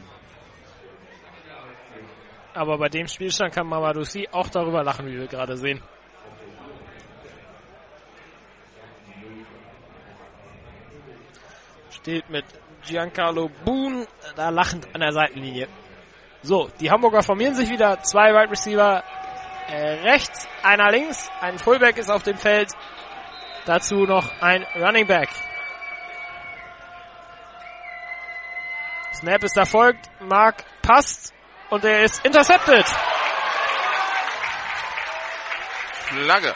Aber 2.53 2.77
bei 2.77 2.89
dem 2.89 3.07
Spielstand 3.07 3.53
kann 3.53 3.67
Mamadouci 3.67 4.27
auch 4.31 4.49
darüber 4.49 4.83
lachen, 4.83 5.05
wie 5.07 5.17
wir 5.17 5.27
gerade 5.27 5.55
sehen. 5.55 5.81
Steht 11.91 12.29
mit 12.29 12.45
Giancarlo 12.85 13.49
Boone 13.63 14.07
da 14.35 14.49
lachend 14.49 14.87
an 14.93 15.01
der 15.01 15.13
Seitenlinie. 15.13 15.67
So, 16.41 16.69
die 16.79 16.89
Hamburger 16.89 17.21
formieren 17.21 17.53
sich 17.53 17.69
wieder. 17.69 18.01
Zwei 18.01 18.33
Wide 18.33 18.49
Receiver 18.49 19.03
äh, 19.69 20.09
rechts, 20.09 20.47
einer 20.63 20.91
links. 20.91 21.29
Ein 21.39 21.59
Fullback 21.59 21.97
ist 21.97 22.09
auf 22.09 22.23
dem 22.23 22.37
Feld. 22.37 22.71
Dazu 23.65 24.05
noch 24.05 24.41
ein 24.41 24.65
Running 24.75 25.05
Back. 25.05 25.29
Snap 29.13 29.43
ist 29.43 29.57
erfolgt. 29.57 30.09
Mark 30.21 30.63
passt 30.81 31.33
und 31.69 31.83
er 31.83 32.03
ist 32.03 32.25
intercepted. 32.25 32.85
Flagge. 36.05 36.53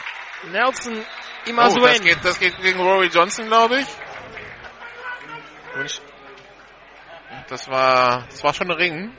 Nelson 0.50 1.04
Oh, 1.46 1.48
Imasuen. 1.48 1.82
das 1.84 2.00
geht, 2.00 2.24
das 2.24 2.38
geht 2.40 2.56
gegen 2.60 2.80
Rory 2.80 3.06
Johnson, 3.06 3.46
glaube 3.46 3.78
ich. 3.80 3.86
Und 5.76 6.00
das 7.48 7.68
war, 7.68 8.26
das 8.28 8.42
war 8.42 8.52
schon 8.52 8.68
ein 8.70 8.76
Ring. 8.76 9.12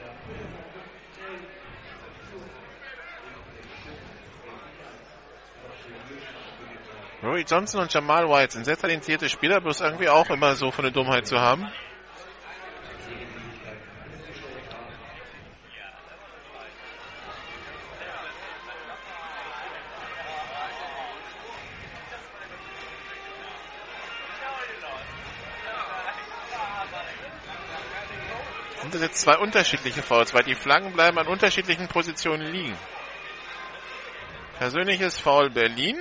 Rory 7.22 7.44
Johnson 7.48 7.80
und 7.80 7.92
Jamal 7.92 8.28
White 8.28 8.52
sind 8.52 8.64
sehr 8.64 8.76
talentierte 8.76 9.28
Spieler, 9.28 9.60
bloß 9.60 9.80
irgendwie 9.80 10.08
auch 10.08 10.28
immer 10.30 10.54
so 10.54 10.70
von 10.70 10.84
der 10.84 10.92
Dummheit 10.92 11.26
zu 11.26 11.40
haben. 11.40 11.66
Sind 28.90 29.02
jetzt 29.02 29.20
zwei 29.20 29.36
unterschiedliche 29.36 30.02
Fouls, 30.02 30.32
weil 30.32 30.44
die 30.44 30.54
Flaggen 30.54 30.92
bleiben 30.92 31.18
an 31.18 31.26
unterschiedlichen 31.26 31.88
Positionen 31.88 32.46
liegen. 32.50 32.76
Persönliches 34.58 35.18
Foul 35.18 35.50
Berlin. 35.50 35.98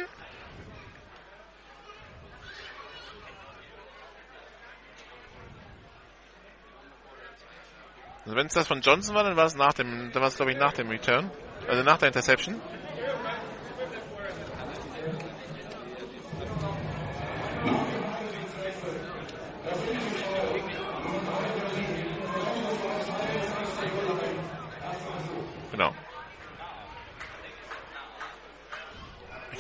Also 8.24 8.35
wenn 8.35 8.48
es 8.48 8.53
das 8.53 8.67
von 8.67 8.82
Johnson 8.82 9.16
war, 9.16 9.24
dann 9.24 9.35
war 9.35 9.45
es 9.45 9.56
nach 9.56 9.74
dem, 9.74 10.11
dann 10.11 10.22
war 10.22 10.30
es 10.30 10.35
glaube 10.35 10.51
ich 10.51 10.57
nach 10.57 10.74
dem 10.74 10.90
Return. 10.90 11.30
Also 11.67 11.83
nach 11.83 11.98
der 11.98 12.07
Interception. 12.07 12.59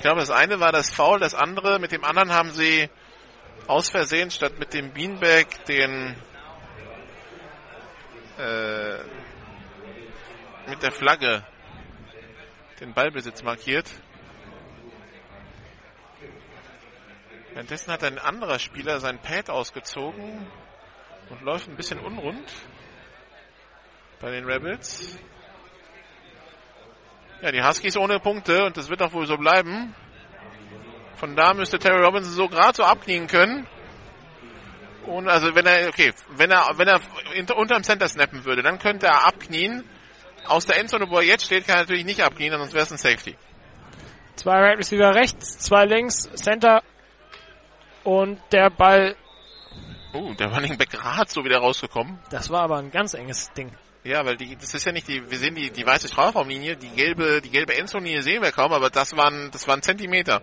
Glaube, 0.07 0.21
das 0.21 0.31
eine 0.31 0.61
war 0.61 0.71
das 0.71 0.89
Foul, 0.89 1.19
das 1.19 1.35
andere, 1.35 1.79
mit 1.79 1.91
dem 1.91 2.05
anderen 2.05 2.31
haben 2.31 2.51
sie 2.51 2.89
aus 3.67 3.89
Versehen 3.89 4.31
statt 4.31 4.57
mit 4.57 4.73
dem 4.73 4.93
Beanbag 4.93 5.47
den 5.67 6.15
äh, 8.37 8.99
mit 10.69 10.81
der 10.81 10.93
Flagge 10.93 11.45
den 12.79 12.93
Ballbesitz 12.93 13.43
markiert. 13.43 13.91
Währenddessen 17.51 17.91
hat 17.91 18.05
ein 18.05 18.17
anderer 18.17 18.59
Spieler 18.59 19.01
sein 19.01 19.19
Pad 19.21 19.49
ausgezogen 19.49 20.47
und 21.29 21.41
läuft 21.41 21.67
ein 21.67 21.75
bisschen 21.75 21.99
unrund 21.99 22.49
bei 24.21 24.31
den 24.31 24.45
Rebels. 24.45 25.19
Ja, 27.41 27.51
die 27.51 27.63
Huskies 27.63 27.97
ohne 27.97 28.19
Punkte 28.19 28.65
und 28.65 28.77
das 28.77 28.89
wird 28.89 29.01
auch 29.01 29.13
wohl 29.13 29.27
so 29.27 29.37
bleiben. 29.37 29.93
Von 31.17 31.35
da 31.35 31.53
müsste 31.53 31.79
Terry 31.79 32.03
Robinson 32.03 32.31
so 32.31 32.47
gerade 32.47 32.75
so 32.75 32.83
abknien 32.83 33.27
können. 33.27 33.67
Und 35.05 35.29
also 35.29 35.55
wenn 35.55 35.65
er, 35.65 35.87
okay, 35.87 36.13
wenn 36.35 36.51
er, 36.51 36.67
wenn 36.75 36.87
er 36.87 36.99
unterm 37.55 37.83
Center 37.83 38.07
snappen 38.07 38.43
würde, 38.45 38.61
dann 38.61 38.77
könnte 38.79 39.07
er 39.07 39.25
abknien. 39.25 39.83
Aus 40.47 40.65
der 40.65 40.77
Endzone, 40.77 41.09
wo 41.09 41.17
er 41.17 41.23
jetzt 41.23 41.45
steht, 41.45 41.65
kann 41.65 41.77
er 41.77 41.81
natürlich 41.81 42.05
nicht 42.05 42.23
abknien, 42.23 42.53
sonst 42.53 42.73
wäre 42.73 42.83
es 42.83 42.91
ein 42.91 42.97
Safety. 42.97 43.35
Zwei 44.35 44.59
Right 44.59 44.77
Receiver 44.77 45.15
rechts, 45.15 45.57
zwei 45.59 45.85
links, 45.85 46.29
Center 46.35 46.83
und 48.03 48.39
der 48.51 48.69
Ball. 48.69 49.15
Uh, 50.13 50.33
der 50.35 50.53
Running 50.53 50.77
Back 50.77 50.91
gerade 50.91 51.29
so 51.29 51.43
wieder 51.43 51.57
rausgekommen. 51.59 52.19
Das 52.29 52.49
war 52.49 52.61
aber 52.61 52.77
ein 52.77 52.91
ganz 52.91 53.13
enges 53.13 53.51
Ding. 53.53 53.71
Ja, 54.07 54.25
weil 54.25 54.37
die, 54.37 54.55
das 54.55 54.73
ist 54.73 54.85
ja 54.85 54.93
nicht 54.93 55.09
die, 55.09 55.29
wir 55.29 55.37
sehen 55.37 55.53
die, 55.53 55.69
die 55.69 55.85
weiße 55.85 56.07
Strafraumlinie, 56.07 56.77
die 56.77 56.87
gelbe, 56.87 57.41
die 57.41 57.49
gelbe 57.49 57.75
Endzone 57.75 58.23
sehen 58.23 58.41
wir 58.41 58.53
kaum, 58.53 58.71
aber 58.71 58.89
das 58.89 59.17
waren, 59.17 59.51
das 59.51 59.67
waren 59.67 59.81
Zentimeter. 59.81 60.41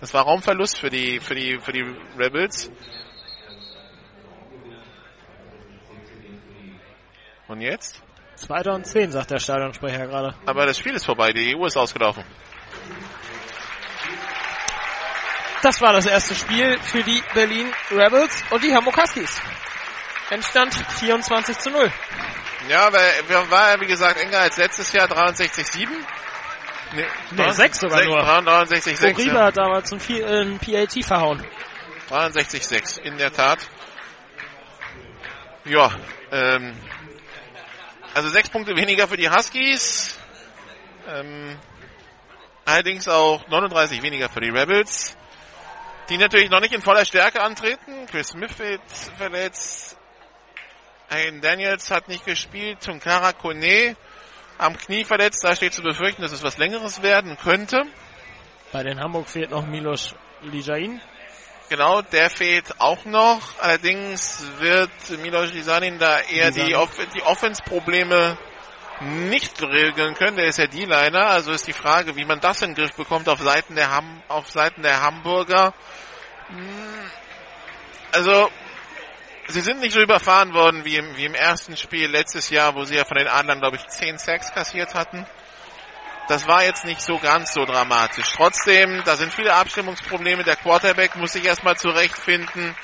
Das 0.00 0.14
war 0.14 0.22
Raumverlust 0.22 0.78
für 0.78 0.88
die, 0.88 1.20
für 1.20 1.34
die, 1.34 1.58
für 1.60 1.72
die 1.72 1.84
Rebels. 2.18 2.70
Und 7.48 7.60
jetzt? 7.60 8.02
Zweiter 8.36 8.72
und 8.72 8.86
zehn, 8.86 9.12
sagt 9.12 9.30
der 9.30 9.40
Stadionsprecher 9.40 10.06
gerade. 10.06 10.34
Aber 10.46 10.64
das 10.64 10.78
Spiel 10.78 10.94
ist 10.94 11.04
vorbei, 11.04 11.34
die 11.34 11.54
Uhr 11.54 11.66
ist 11.66 11.76
ausgelaufen. 11.76 12.24
Das 15.60 15.82
war 15.82 15.92
das 15.92 16.06
erste 16.06 16.34
Spiel 16.34 16.78
für 16.80 17.02
die 17.02 17.22
Berlin 17.34 17.70
Rebels 17.90 18.42
und 18.50 18.64
die 18.64 18.74
Hamburg 18.74 18.96
Huskies. 18.96 19.38
Endstand 20.30 20.74
24 20.74 21.58
zu 21.58 21.70
0. 21.70 21.92
Ja, 22.68 22.92
weil 22.92 23.12
wir 23.28 23.50
war 23.50 23.72
ja 23.74 23.80
wie 23.80 23.86
gesagt 23.86 24.18
enger 24.20 24.40
als 24.40 24.56
letztes 24.56 24.92
Jahr 24.92 25.06
63-7. 25.08 25.88
Nee, 26.94 27.04
nee 27.32 27.50
6 27.50 27.80
sogar 27.80 28.04
nur. 28.04 28.18
63-6. 28.22 29.18
Riebe 29.18 29.36
Ja. 29.36 29.44
hat 29.44 29.56
damals 29.56 29.90
P- 30.06 30.20
äh, 30.20 30.58
PAT 30.58 31.04
verhauen. 31.04 31.44
63-6, 32.08 32.98
in 33.00 33.18
der 33.18 33.32
Tat. 33.32 33.58
Ja, 35.64 35.90
ähm, 36.30 36.76
also 38.14 38.28
sechs 38.28 38.48
Punkte 38.48 38.76
weniger 38.76 39.08
für 39.08 39.16
die 39.16 39.28
Huskies. 39.28 40.16
Ähm, 41.08 41.58
allerdings 42.64 43.08
auch 43.08 43.46
39 43.48 44.00
weniger 44.02 44.28
für 44.28 44.40
die 44.40 44.50
Rebels. 44.50 45.16
Die 46.08 46.18
natürlich 46.18 46.50
noch 46.50 46.60
nicht 46.60 46.72
in 46.72 46.82
voller 46.82 47.04
Stärke 47.04 47.42
antreten. 47.42 48.06
Chris 48.08 48.32
wird 48.34 48.80
verletzt. 49.18 49.96
Hayden 51.10 51.40
Daniels 51.40 51.90
hat 51.90 52.08
nicht 52.08 52.24
gespielt. 52.24 52.80
Tunkara 52.84 53.32
Kone 53.32 53.96
am 54.58 54.76
Knie 54.76 55.04
verletzt. 55.04 55.44
Da 55.44 55.54
steht 55.54 55.74
zu 55.74 55.82
befürchten, 55.82 56.22
dass 56.22 56.32
es 56.32 56.42
was 56.42 56.58
Längeres 56.58 57.02
werden 57.02 57.36
könnte. 57.36 57.84
Bei 58.72 58.82
den 58.82 59.00
Hamburg 59.00 59.28
fehlt 59.28 59.50
noch 59.50 59.66
Milos 59.66 60.14
Lijain. 60.42 61.00
Genau, 61.68 62.02
der 62.02 62.30
fehlt 62.30 62.80
auch 62.80 63.04
noch. 63.04 63.40
Allerdings 63.60 64.44
wird 64.58 64.90
Milos 65.22 65.52
Lisanin 65.52 65.98
da 65.98 66.20
eher 66.20 66.46
Lisanin. 66.46 66.68
die, 66.68 66.76
Off 66.76 66.90
die 67.14 67.22
Offense-Probleme 67.22 68.38
nicht 69.00 69.60
regeln 69.62 70.14
können. 70.14 70.36
Der 70.36 70.46
ist 70.46 70.58
ja 70.58 70.66
D-Liner. 70.66 71.26
Also 71.26 71.52
ist 71.52 71.66
die 71.66 71.72
Frage, 71.72 72.16
wie 72.16 72.24
man 72.24 72.40
das 72.40 72.62
in 72.62 72.70
den 72.70 72.76
Griff 72.76 72.94
bekommt 72.94 73.28
auf 73.28 73.40
Seiten 73.40 73.74
der, 73.74 73.90
Ham 73.90 74.22
auf 74.28 74.50
Seiten 74.50 74.82
der 74.82 75.02
Hamburger. 75.02 75.74
Hm, 76.48 77.10
Also, 78.12 78.48
sie 79.48 79.60
sind 79.60 79.80
nicht 79.80 79.92
so 79.92 80.00
überfahren 80.00 80.52
worden 80.54 80.84
wie 80.84 80.96
im, 80.96 81.16
wie 81.16 81.24
im 81.24 81.34
ersten 81.34 81.76
Spiel 81.76 82.10
letztes 82.10 82.50
Jahr, 82.50 82.74
wo 82.74 82.84
sie 82.84 82.96
ja 82.96 83.04
von 83.04 83.16
den 83.16 83.28
Adlern, 83.28 83.60
glaube 83.60 83.76
ich, 83.76 83.86
10 83.86 84.18
Sacks 84.18 84.52
kassiert 84.52 84.94
hatten. 84.94 85.26
Das 86.28 86.48
war 86.48 86.64
jetzt 86.64 86.84
nicht 86.84 87.00
so 87.00 87.18
ganz 87.18 87.52
so 87.52 87.64
dramatisch. 87.64 88.32
Trotzdem, 88.34 89.02
da 89.04 89.16
sind 89.16 89.32
viele 89.32 89.54
Abstimmungsprobleme. 89.54 90.42
Der 90.42 90.56
Quarterback 90.56 91.14
muss 91.14 91.34
sich 91.34 91.44
erstmal 91.44 91.76
zurechtfinden. 91.76 92.74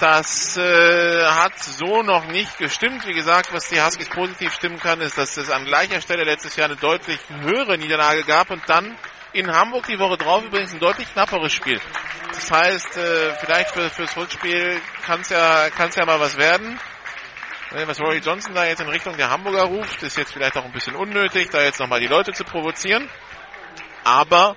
Das 0.00 0.56
äh, 0.58 1.24
hat 1.26 1.58
so 1.58 2.02
noch 2.02 2.26
nicht 2.26 2.58
gestimmt. 2.58 3.06
Wie 3.06 3.14
gesagt, 3.14 3.52
was 3.52 3.68
die 3.68 3.80
Huskies 3.80 4.10
positiv 4.10 4.52
stimmen 4.52 4.78
kann, 4.78 5.00
ist, 5.00 5.16
dass 5.16 5.36
es 5.38 5.50
an 5.50 5.64
gleicher 5.64 6.00
Stelle 6.00 6.24
letztes 6.24 6.56
Jahr 6.56 6.66
eine 6.66 6.76
deutlich 6.76 7.18
höhere 7.40 7.78
Niederlage 7.78 8.22
gab 8.24 8.50
und 8.50 8.62
dann 8.68 8.96
in 9.32 9.52
Hamburg 9.52 9.86
die 9.86 9.98
Woche 9.98 10.16
drauf 10.16 10.44
übrigens 10.44 10.72
ein 10.72 10.80
deutlich 10.80 11.12
knapperes 11.12 11.52
Spiel. 11.52 11.80
Das 12.28 12.50
heißt, 12.50 12.96
äh, 12.96 13.34
vielleicht 13.34 13.70
für, 13.70 13.90
fürs 13.90 14.16
Rückspiel 14.16 14.80
kann 15.04 15.20
es 15.20 15.30
ja, 15.30 15.70
kann's 15.70 15.96
ja 15.96 16.04
mal 16.04 16.20
was 16.20 16.36
werden. 16.36 16.78
Ne, 17.72 17.86
Was 17.86 18.00
Rory 18.00 18.18
Johnson 18.18 18.54
da 18.54 18.64
jetzt 18.64 18.80
in 18.80 18.88
Richtung 18.88 19.16
der 19.16 19.30
Hamburger 19.30 19.64
ruft, 19.64 20.02
ist 20.02 20.16
jetzt 20.16 20.32
vielleicht 20.32 20.56
auch 20.56 20.64
ein 20.64 20.72
bisschen 20.72 20.96
unnötig, 20.96 21.50
da 21.50 21.62
jetzt 21.62 21.80
nochmal 21.80 22.00
die 22.00 22.06
Leute 22.06 22.32
zu 22.32 22.44
provozieren. 22.44 23.08
Aber 24.04 24.56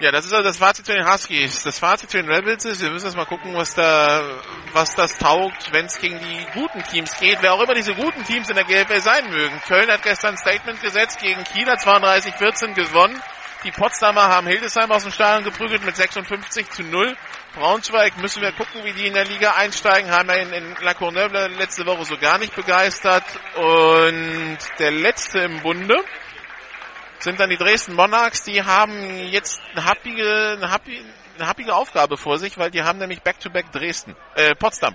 Ja, 0.00 0.12
das 0.12 0.26
ist 0.26 0.32
also 0.32 0.44
das 0.44 0.58
Fazit 0.58 0.86
zu 0.86 0.92
den 0.92 1.10
Huskies. 1.10 1.64
Das 1.64 1.80
Fazit 1.80 2.08
zu 2.08 2.18
den 2.18 2.30
Rebels 2.30 2.64
ist, 2.64 2.80
wir 2.80 2.90
müssen 2.90 3.06
jetzt 3.06 3.16
mal 3.16 3.24
gucken, 3.24 3.52
was 3.56 3.74
da, 3.74 4.22
was 4.72 4.94
das 4.94 5.18
taugt, 5.18 5.72
wenn 5.72 5.86
es 5.86 5.98
gegen 5.98 6.20
die 6.20 6.46
guten 6.54 6.84
Teams 6.84 7.18
geht. 7.18 7.38
Wer 7.40 7.52
auch 7.52 7.60
immer 7.60 7.74
diese 7.74 7.96
guten 7.96 8.22
Teams 8.22 8.48
in 8.48 8.54
der 8.54 8.64
GFL 8.64 9.00
sein 9.00 9.28
mögen. 9.28 9.60
Köln 9.66 9.90
hat 9.90 10.04
gestern 10.04 10.34
ein 10.34 10.36
Statement 10.36 10.80
gesetzt 10.80 11.18
gegen 11.18 11.42
Kieler 11.42 11.74
32-14 11.74 12.74
gewonnen. 12.74 13.20
Die 13.64 13.72
Potsdamer 13.72 14.28
haben 14.28 14.46
Hildesheim 14.46 14.92
aus 14.92 15.02
dem 15.02 15.10
Stadion 15.10 15.42
geprügelt 15.42 15.84
mit 15.84 15.96
56 15.96 16.70
zu 16.70 16.84
0. 16.84 17.16
Braunschweig 17.56 18.18
müssen 18.18 18.40
wir 18.40 18.52
gucken, 18.52 18.84
wie 18.84 18.92
die 18.92 19.08
in 19.08 19.14
der 19.14 19.24
Liga 19.24 19.54
einsteigen. 19.56 20.12
Haben 20.12 20.28
wir 20.28 20.36
in, 20.36 20.52
in 20.52 20.76
La 20.80 20.94
Courneuve 20.94 21.48
letzte 21.58 21.84
Woche 21.86 22.04
so 22.04 22.16
gar 22.16 22.38
nicht 22.38 22.54
begeistert. 22.54 23.24
Und 23.56 24.58
der 24.78 24.92
letzte 24.92 25.40
im 25.40 25.60
Bunde 25.60 25.96
sind 27.18 27.40
dann 27.40 27.50
die 27.50 27.56
Dresden 27.56 27.94
Monarchs. 27.94 28.42
Die 28.44 28.62
haben 28.62 29.28
jetzt 29.30 29.60
eine 29.72 29.84
happige, 29.84 30.56
eine 30.56 30.70
happige, 30.70 31.02
eine 31.36 31.48
happige 31.48 31.74
Aufgabe 31.74 32.16
vor 32.16 32.38
sich, 32.38 32.58
weil 32.58 32.70
die 32.70 32.82
haben 32.82 32.98
nämlich 32.98 33.22
Back-to-Back 33.22 33.66
-back 33.66 33.72
Dresden, 33.72 34.16
äh, 34.34 34.54
Potsdam. 34.54 34.94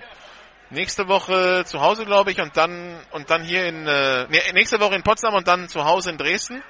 Nächste 0.70 1.08
Woche 1.08 1.64
zu 1.66 1.80
Hause, 1.80 2.04
glaube 2.04 2.32
ich, 2.32 2.40
und 2.40 2.56
dann 2.56 2.98
und 3.10 3.30
dann 3.30 3.44
hier 3.44 3.66
in 3.66 3.86
äh, 3.86 4.26
nee, 4.28 4.40
nächste 4.52 4.80
Woche 4.80 4.94
in 4.94 5.02
Potsdam 5.02 5.34
und 5.34 5.46
dann 5.46 5.68
zu 5.68 5.84
Hause 5.84 6.10
in 6.10 6.18
Dresden. 6.18 6.62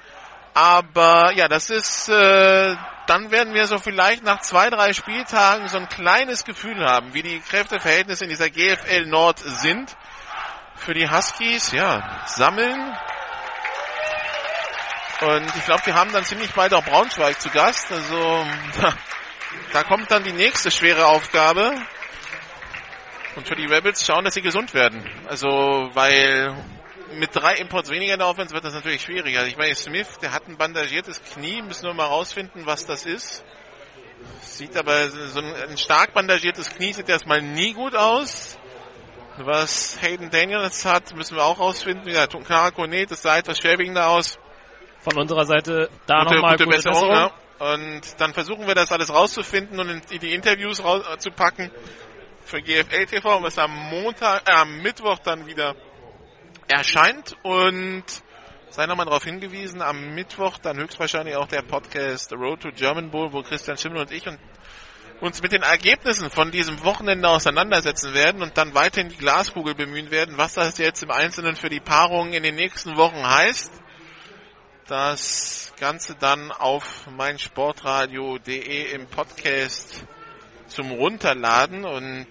Aber 0.55 1.33
ja, 1.33 1.49
das 1.49 1.69
ist, 1.69 2.07
äh, 2.07 2.75
dann 3.07 3.29
werden 3.29 3.53
wir 3.53 3.67
so 3.67 3.77
vielleicht 3.77 4.23
nach 4.23 4.39
zwei, 4.39 4.69
drei 4.69 4.93
Spieltagen 4.93 5.67
so 5.67 5.77
ein 5.77 5.89
kleines 5.89 6.45
Gefühl 6.45 6.85
haben, 6.85 7.13
wie 7.13 7.23
die 7.23 7.41
Kräfteverhältnisse 7.41 8.23
in 8.23 8.29
dieser 8.29 8.49
GFL 8.49 9.05
Nord 9.05 9.39
sind. 9.39 9.95
Für 10.77 10.93
die 10.93 11.09
Huskies, 11.09 11.73
ja, 11.73 12.21
sammeln. 12.25 12.97
Und 15.21 15.55
ich 15.55 15.65
glaube, 15.65 15.81
die 15.85 15.93
haben 15.93 16.11
dann 16.11 16.25
ziemlich 16.25 16.51
bald 16.51 16.73
auch 16.73 16.83
Braunschweig 16.83 17.39
zu 17.39 17.49
Gast. 17.49 17.91
Also 17.91 18.45
da, 19.73 19.83
kommt 19.83 20.11
dann 20.11 20.23
die 20.23 20.33
nächste 20.33 20.71
schwere 20.71 21.07
Aufgabe. 21.07 21.73
Und 23.35 23.47
für 23.47 23.55
die 23.55 23.65
Rebels 23.65 24.05
schauen, 24.05 24.25
dass 24.25 24.33
sie 24.33 24.41
gesund 24.41 24.73
werden. 24.73 25.03
Also, 25.27 25.47
weil 25.93 26.55
mit 27.13 27.35
drei 27.35 27.55
Imports 27.55 27.89
weniger 27.89 28.13
in 28.13 28.19
der 28.19 28.27
Offense 28.27 28.53
wird 28.53 28.65
das 28.65 28.73
natürlich 28.73 29.01
schwieriger. 29.01 29.45
Ich 29.45 29.57
meine, 29.57 29.75
Smith, 29.75 30.17
der 30.21 30.31
hat 30.31 30.47
ein 30.47 30.57
bandagiertes 30.57 31.21
Knie, 31.23 31.61
müssen 31.61 31.83
wir 31.83 31.93
mal 31.93 32.05
rausfinden, 32.05 32.65
was 32.65 32.85
das 32.85 33.05
ist. 33.05 33.43
Sieht 34.41 34.75
aber, 34.75 35.09
so 35.09 35.39
ein, 35.39 35.53
ein 35.69 35.77
stark 35.77 36.13
bandagiertes 36.13 36.69
Knie 36.69 36.93
sieht 36.93 37.09
erstmal 37.09 37.41
nie 37.41 37.73
gut 37.73 37.95
aus. 37.95 38.57
Was 39.37 39.97
Hayden 40.01 40.29
Daniels 40.29 40.85
hat, 40.85 41.13
müssen 41.13 41.35
wir 41.35 41.43
auch 41.43 41.59
rausfinden. 41.59 42.09
Ja, 42.09 42.27
Tunkara 42.27 42.71
Kone, 42.71 43.05
das 43.05 43.21
sah 43.21 43.37
etwas 43.37 43.57
schwerwiegender 43.57 44.07
aus. 44.07 44.39
Von 45.05 45.17
unserer 45.17 45.45
Seite 45.45 45.89
da 46.07 46.23
nochmal 46.23 46.53
gute, 46.53 46.65
gute 46.65 46.77
Besserung. 46.77 47.09
Besserung. 47.09 47.31
Ja. 47.59 47.73
Und 47.73 48.01
dann 48.19 48.33
versuchen 48.33 48.67
wir 48.67 48.75
das 48.75 48.91
alles 48.91 49.13
rauszufinden 49.13 49.79
und 49.79 50.11
in 50.11 50.19
die 50.19 50.33
Interviews 50.33 50.83
rauszupacken 50.83 51.71
für 52.43 52.61
GFL 52.61 53.05
TV, 53.05 53.41
was 53.41 53.57
am 53.57 53.71
Montag, 53.71 54.49
äh, 54.49 54.51
am 54.51 54.81
Mittwoch 54.81 55.19
dann 55.19 55.45
wieder 55.47 55.75
erscheint 56.67 57.37
und 57.43 58.03
sei 58.69 58.87
nochmal 58.87 59.05
darauf 59.05 59.23
hingewiesen, 59.23 59.81
am 59.81 60.15
Mittwoch 60.15 60.57
dann 60.57 60.77
höchstwahrscheinlich 60.77 61.35
auch 61.35 61.47
der 61.47 61.61
Podcast 61.61 62.33
Road 62.33 62.61
to 62.61 62.71
German 62.71 63.09
Bowl, 63.09 63.31
wo 63.31 63.41
Christian 63.41 63.77
Schimmel 63.77 64.01
und 64.01 64.11
ich 64.11 64.27
und 64.27 64.39
uns 65.21 65.41
mit 65.41 65.53
den 65.53 65.61
Ergebnissen 65.61 66.29
von 66.29 66.51
diesem 66.51 66.83
Wochenende 66.83 67.29
auseinandersetzen 67.29 68.13
werden 68.13 68.41
und 68.41 68.57
dann 68.57 68.73
weiterhin 68.73 69.09
die 69.09 69.17
Glaskugel 69.17 69.75
bemühen 69.75 70.11
werden, 70.11 70.37
was 70.37 70.55
das 70.55 70.77
jetzt 70.77 71.03
im 71.03 71.11
Einzelnen 71.11 71.55
für 71.55 71.69
die 71.69 71.79
Paarungen 71.79 72.33
in 72.33 72.43
den 72.43 72.55
nächsten 72.55 72.97
Wochen 72.97 73.25
heißt. 73.25 73.71
Das 74.87 75.73
Ganze 75.79 76.13
dann 76.13 76.51
auf 76.51 77.07
meinsportradio.de 77.07 78.91
im 78.91 79.07
Podcast 79.07 80.05
zum 80.67 80.91
Runterladen 80.91 81.85
und 81.85 82.27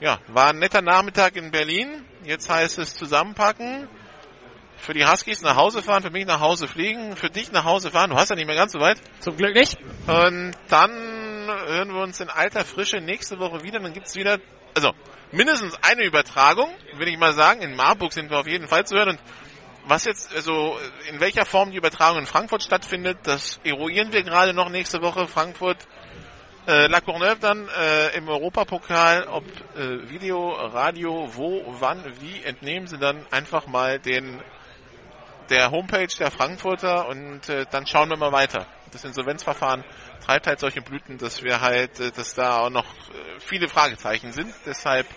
ja, 0.00 0.20
war 0.28 0.48
ein 0.48 0.58
netter 0.58 0.80
Nachmittag 0.80 1.36
in 1.36 1.50
Berlin. 1.50 2.06
Jetzt 2.24 2.48
heißt 2.48 2.78
es 2.78 2.94
zusammenpacken. 2.94 3.88
Für 4.78 4.94
die 4.94 5.04
Huskies 5.04 5.42
nach 5.42 5.56
Hause 5.56 5.82
fahren, 5.82 6.02
für 6.02 6.08
mich 6.08 6.24
nach 6.24 6.40
Hause 6.40 6.66
fliegen, 6.66 7.14
für 7.14 7.28
dich 7.28 7.52
nach 7.52 7.64
Hause 7.64 7.90
fahren. 7.90 8.08
Du 8.08 8.16
hast 8.16 8.30
ja 8.30 8.36
nicht 8.36 8.46
mehr 8.46 8.56
ganz 8.56 8.72
so 8.72 8.80
weit. 8.80 8.96
Zum 9.18 9.36
Glück 9.36 9.54
nicht. 9.54 9.76
Und 10.06 10.52
dann 10.68 10.90
hören 10.90 11.92
wir 11.92 12.00
uns 12.00 12.20
in 12.20 12.30
alter 12.30 12.64
Frische 12.64 13.02
nächste 13.02 13.38
Woche 13.38 13.62
wieder. 13.62 13.80
Dann 13.80 13.92
gibt's 13.92 14.16
wieder, 14.16 14.38
also 14.74 14.92
mindestens 15.30 15.74
eine 15.82 16.06
Übertragung, 16.06 16.74
will 16.96 17.08
ich 17.08 17.18
mal 17.18 17.34
sagen. 17.34 17.60
In 17.60 17.76
Marburg 17.76 18.14
sind 18.14 18.30
wir 18.30 18.38
auf 18.38 18.46
jeden 18.46 18.66
Fall 18.66 18.86
zu 18.86 18.96
hören. 18.96 19.10
Und 19.10 19.20
was 19.90 20.04
jetzt, 20.04 20.34
also 20.34 20.78
in 21.08 21.20
welcher 21.20 21.44
Form 21.44 21.72
die 21.72 21.76
Übertragung 21.76 22.20
in 22.20 22.26
Frankfurt 22.26 22.62
stattfindet, 22.62 23.18
das 23.24 23.60
eruieren 23.64 24.12
wir 24.12 24.22
gerade 24.22 24.54
noch 24.54 24.70
nächste 24.70 25.02
Woche. 25.02 25.26
Frankfurt 25.26 25.78
äh, 26.66 26.86
La 26.86 27.00
Courneuve 27.00 27.40
dann 27.40 27.68
äh, 27.68 28.16
im 28.16 28.28
Europapokal, 28.28 29.24
ob 29.24 29.44
äh, 29.76 30.08
Video, 30.08 30.50
Radio, 30.52 31.28
wo, 31.34 31.64
wann, 31.80 32.04
wie, 32.20 32.42
entnehmen 32.44 32.86
sie 32.86 32.98
dann 32.98 33.26
einfach 33.32 33.66
mal 33.66 33.98
den 33.98 34.40
der 35.48 35.72
Homepage 35.72 36.06
der 36.16 36.30
Frankfurter 36.30 37.08
und 37.08 37.48
äh, 37.48 37.66
dann 37.68 37.84
schauen 37.84 38.08
wir 38.08 38.16
mal 38.16 38.30
weiter. 38.30 38.66
Das 38.92 39.04
Insolvenzverfahren 39.04 39.84
treibt 40.24 40.46
halt 40.46 40.60
solche 40.60 40.80
Blüten, 40.80 41.18
dass 41.18 41.42
wir 41.42 41.60
halt, 41.60 41.98
äh, 41.98 42.12
dass 42.12 42.34
da 42.34 42.60
auch 42.60 42.70
noch 42.70 42.84
äh, 42.84 43.40
viele 43.40 43.66
Fragezeichen 43.68 44.30
sind. 44.32 44.54
Deshalb 44.64 45.08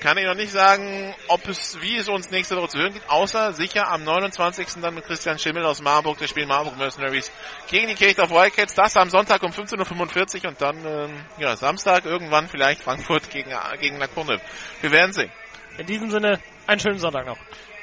kann 0.00 0.16
ich 0.18 0.26
noch 0.26 0.34
nicht 0.34 0.52
sagen, 0.52 1.14
ob 1.28 1.46
es, 1.48 1.80
wie 1.80 1.96
es 1.96 2.08
uns 2.08 2.30
nächste 2.30 2.56
Woche 2.56 2.68
zu 2.68 2.78
hören 2.78 2.92
geht, 2.92 3.08
außer 3.08 3.52
sicher 3.52 3.88
am 3.88 4.04
29. 4.04 4.80
dann 4.80 4.94
mit 4.94 5.04
Christian 5.04 5.38
Schimmel 5.38 5.64
aus 5.64 5.82
Marburg, 5.82 6.18
der 6.18 6.28
spielt 6.28 6.48
Marburg 6.48 6.76
Mercenaries 6.76 7.30
gegen 7.68 7.88
die 7.88 7.94
Kirchdorf 7.94 8.30
Wildcats. 8.30 8.74
Das 8.74 8.96
am 8.96 9.10
Sonntag 9.10 9.42
um 9.42 9.50
15.45 9.50 10.44
Uhr 10.44 10.50
und 10.50 10.60
dann, 10.60 10.84
ähm, 10.84 11.24
ja, 11.38 11.56
Samstag 11.56 12.04
irgendwann 12.04 12.48
vielleicht 12.48 12.82
Frankfurt 12.82 13.30
gegen, 13.30 13.50
gegen 13.80 13.98
La 13.98 14.06
Courneuve. 14.06 14.40
Wir 14.80 14.92
werden 14.92 15.12
sehen. 15.12 15.32
In 15.78 15.86
diesem 15.86 16.10
Sinne, 16.10 16.40
einen 16.66 16.80
schönen 16.80 16.98
Sonntag 16.98 17.26
noch. 17.26 17.38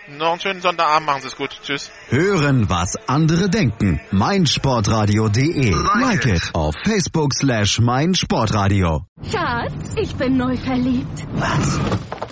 Noch 0.08 0.32
einen 0.34 0.40
schönen 0.40 0.62
Sonntagabend, 0.62 1.08
machen 1.08 1.22
Sie 1.22 1.28
es 1.30 1.36
gut. 1.36 1.50
Tschüss. 1.64 1.90
Hören, 2.10 2.70
was 2.70 2.96
andere 3.08 3.50
denken. 3.50 4.00
meinsportradio.de. 4.12 5.72
Like 6.00 6.26
it 6.28 6.52
auf 6.54 6.76
Facebook 6.86 7.34
slash 7.34 7.80
meinsportradio. 7.80 9.02
Schatz, 9.24 9.96
ich 9.96 10.16
bin 10.16 10.38
neu 10.38 10.56
verliebt. 10.58 11.26
Was? 11.34 11.80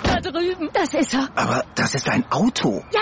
Da 0.03 0.19
drüben. 0.22 0.69
Das 0.74 0.93
ist 0.93 1.16
er. 1.16 1.27
Aber 1.35 1.64
das 1.74 1.95
ist 1.95 2.08
ein 2.08 2.24
Auto. 2.32 2.84
Ja, 2.93 3.02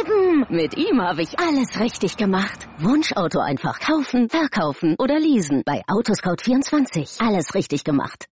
eben. 0.00 0.44
Mit 0.50 0.76
ihm 0.76 1.00
habe 1.00 1.22
ich 1.22 1.38
alles 1.38 1.80
richtig 1.80 2.18
gemacht. 2.18 2.68
Wunschauto 2.78 3.38
einfach 3.40 3.80
kaufen, 3.80 4.28
verkaufen 4.28 4.96
oder 4.98 5.18
leasen. 5.18 5.62
Bei 5.64 5.82
Autoscout24. 5.88 7.26
Alles 7.26 7.54
richtig 7.54 7.84
gemacht. 7.84 8.26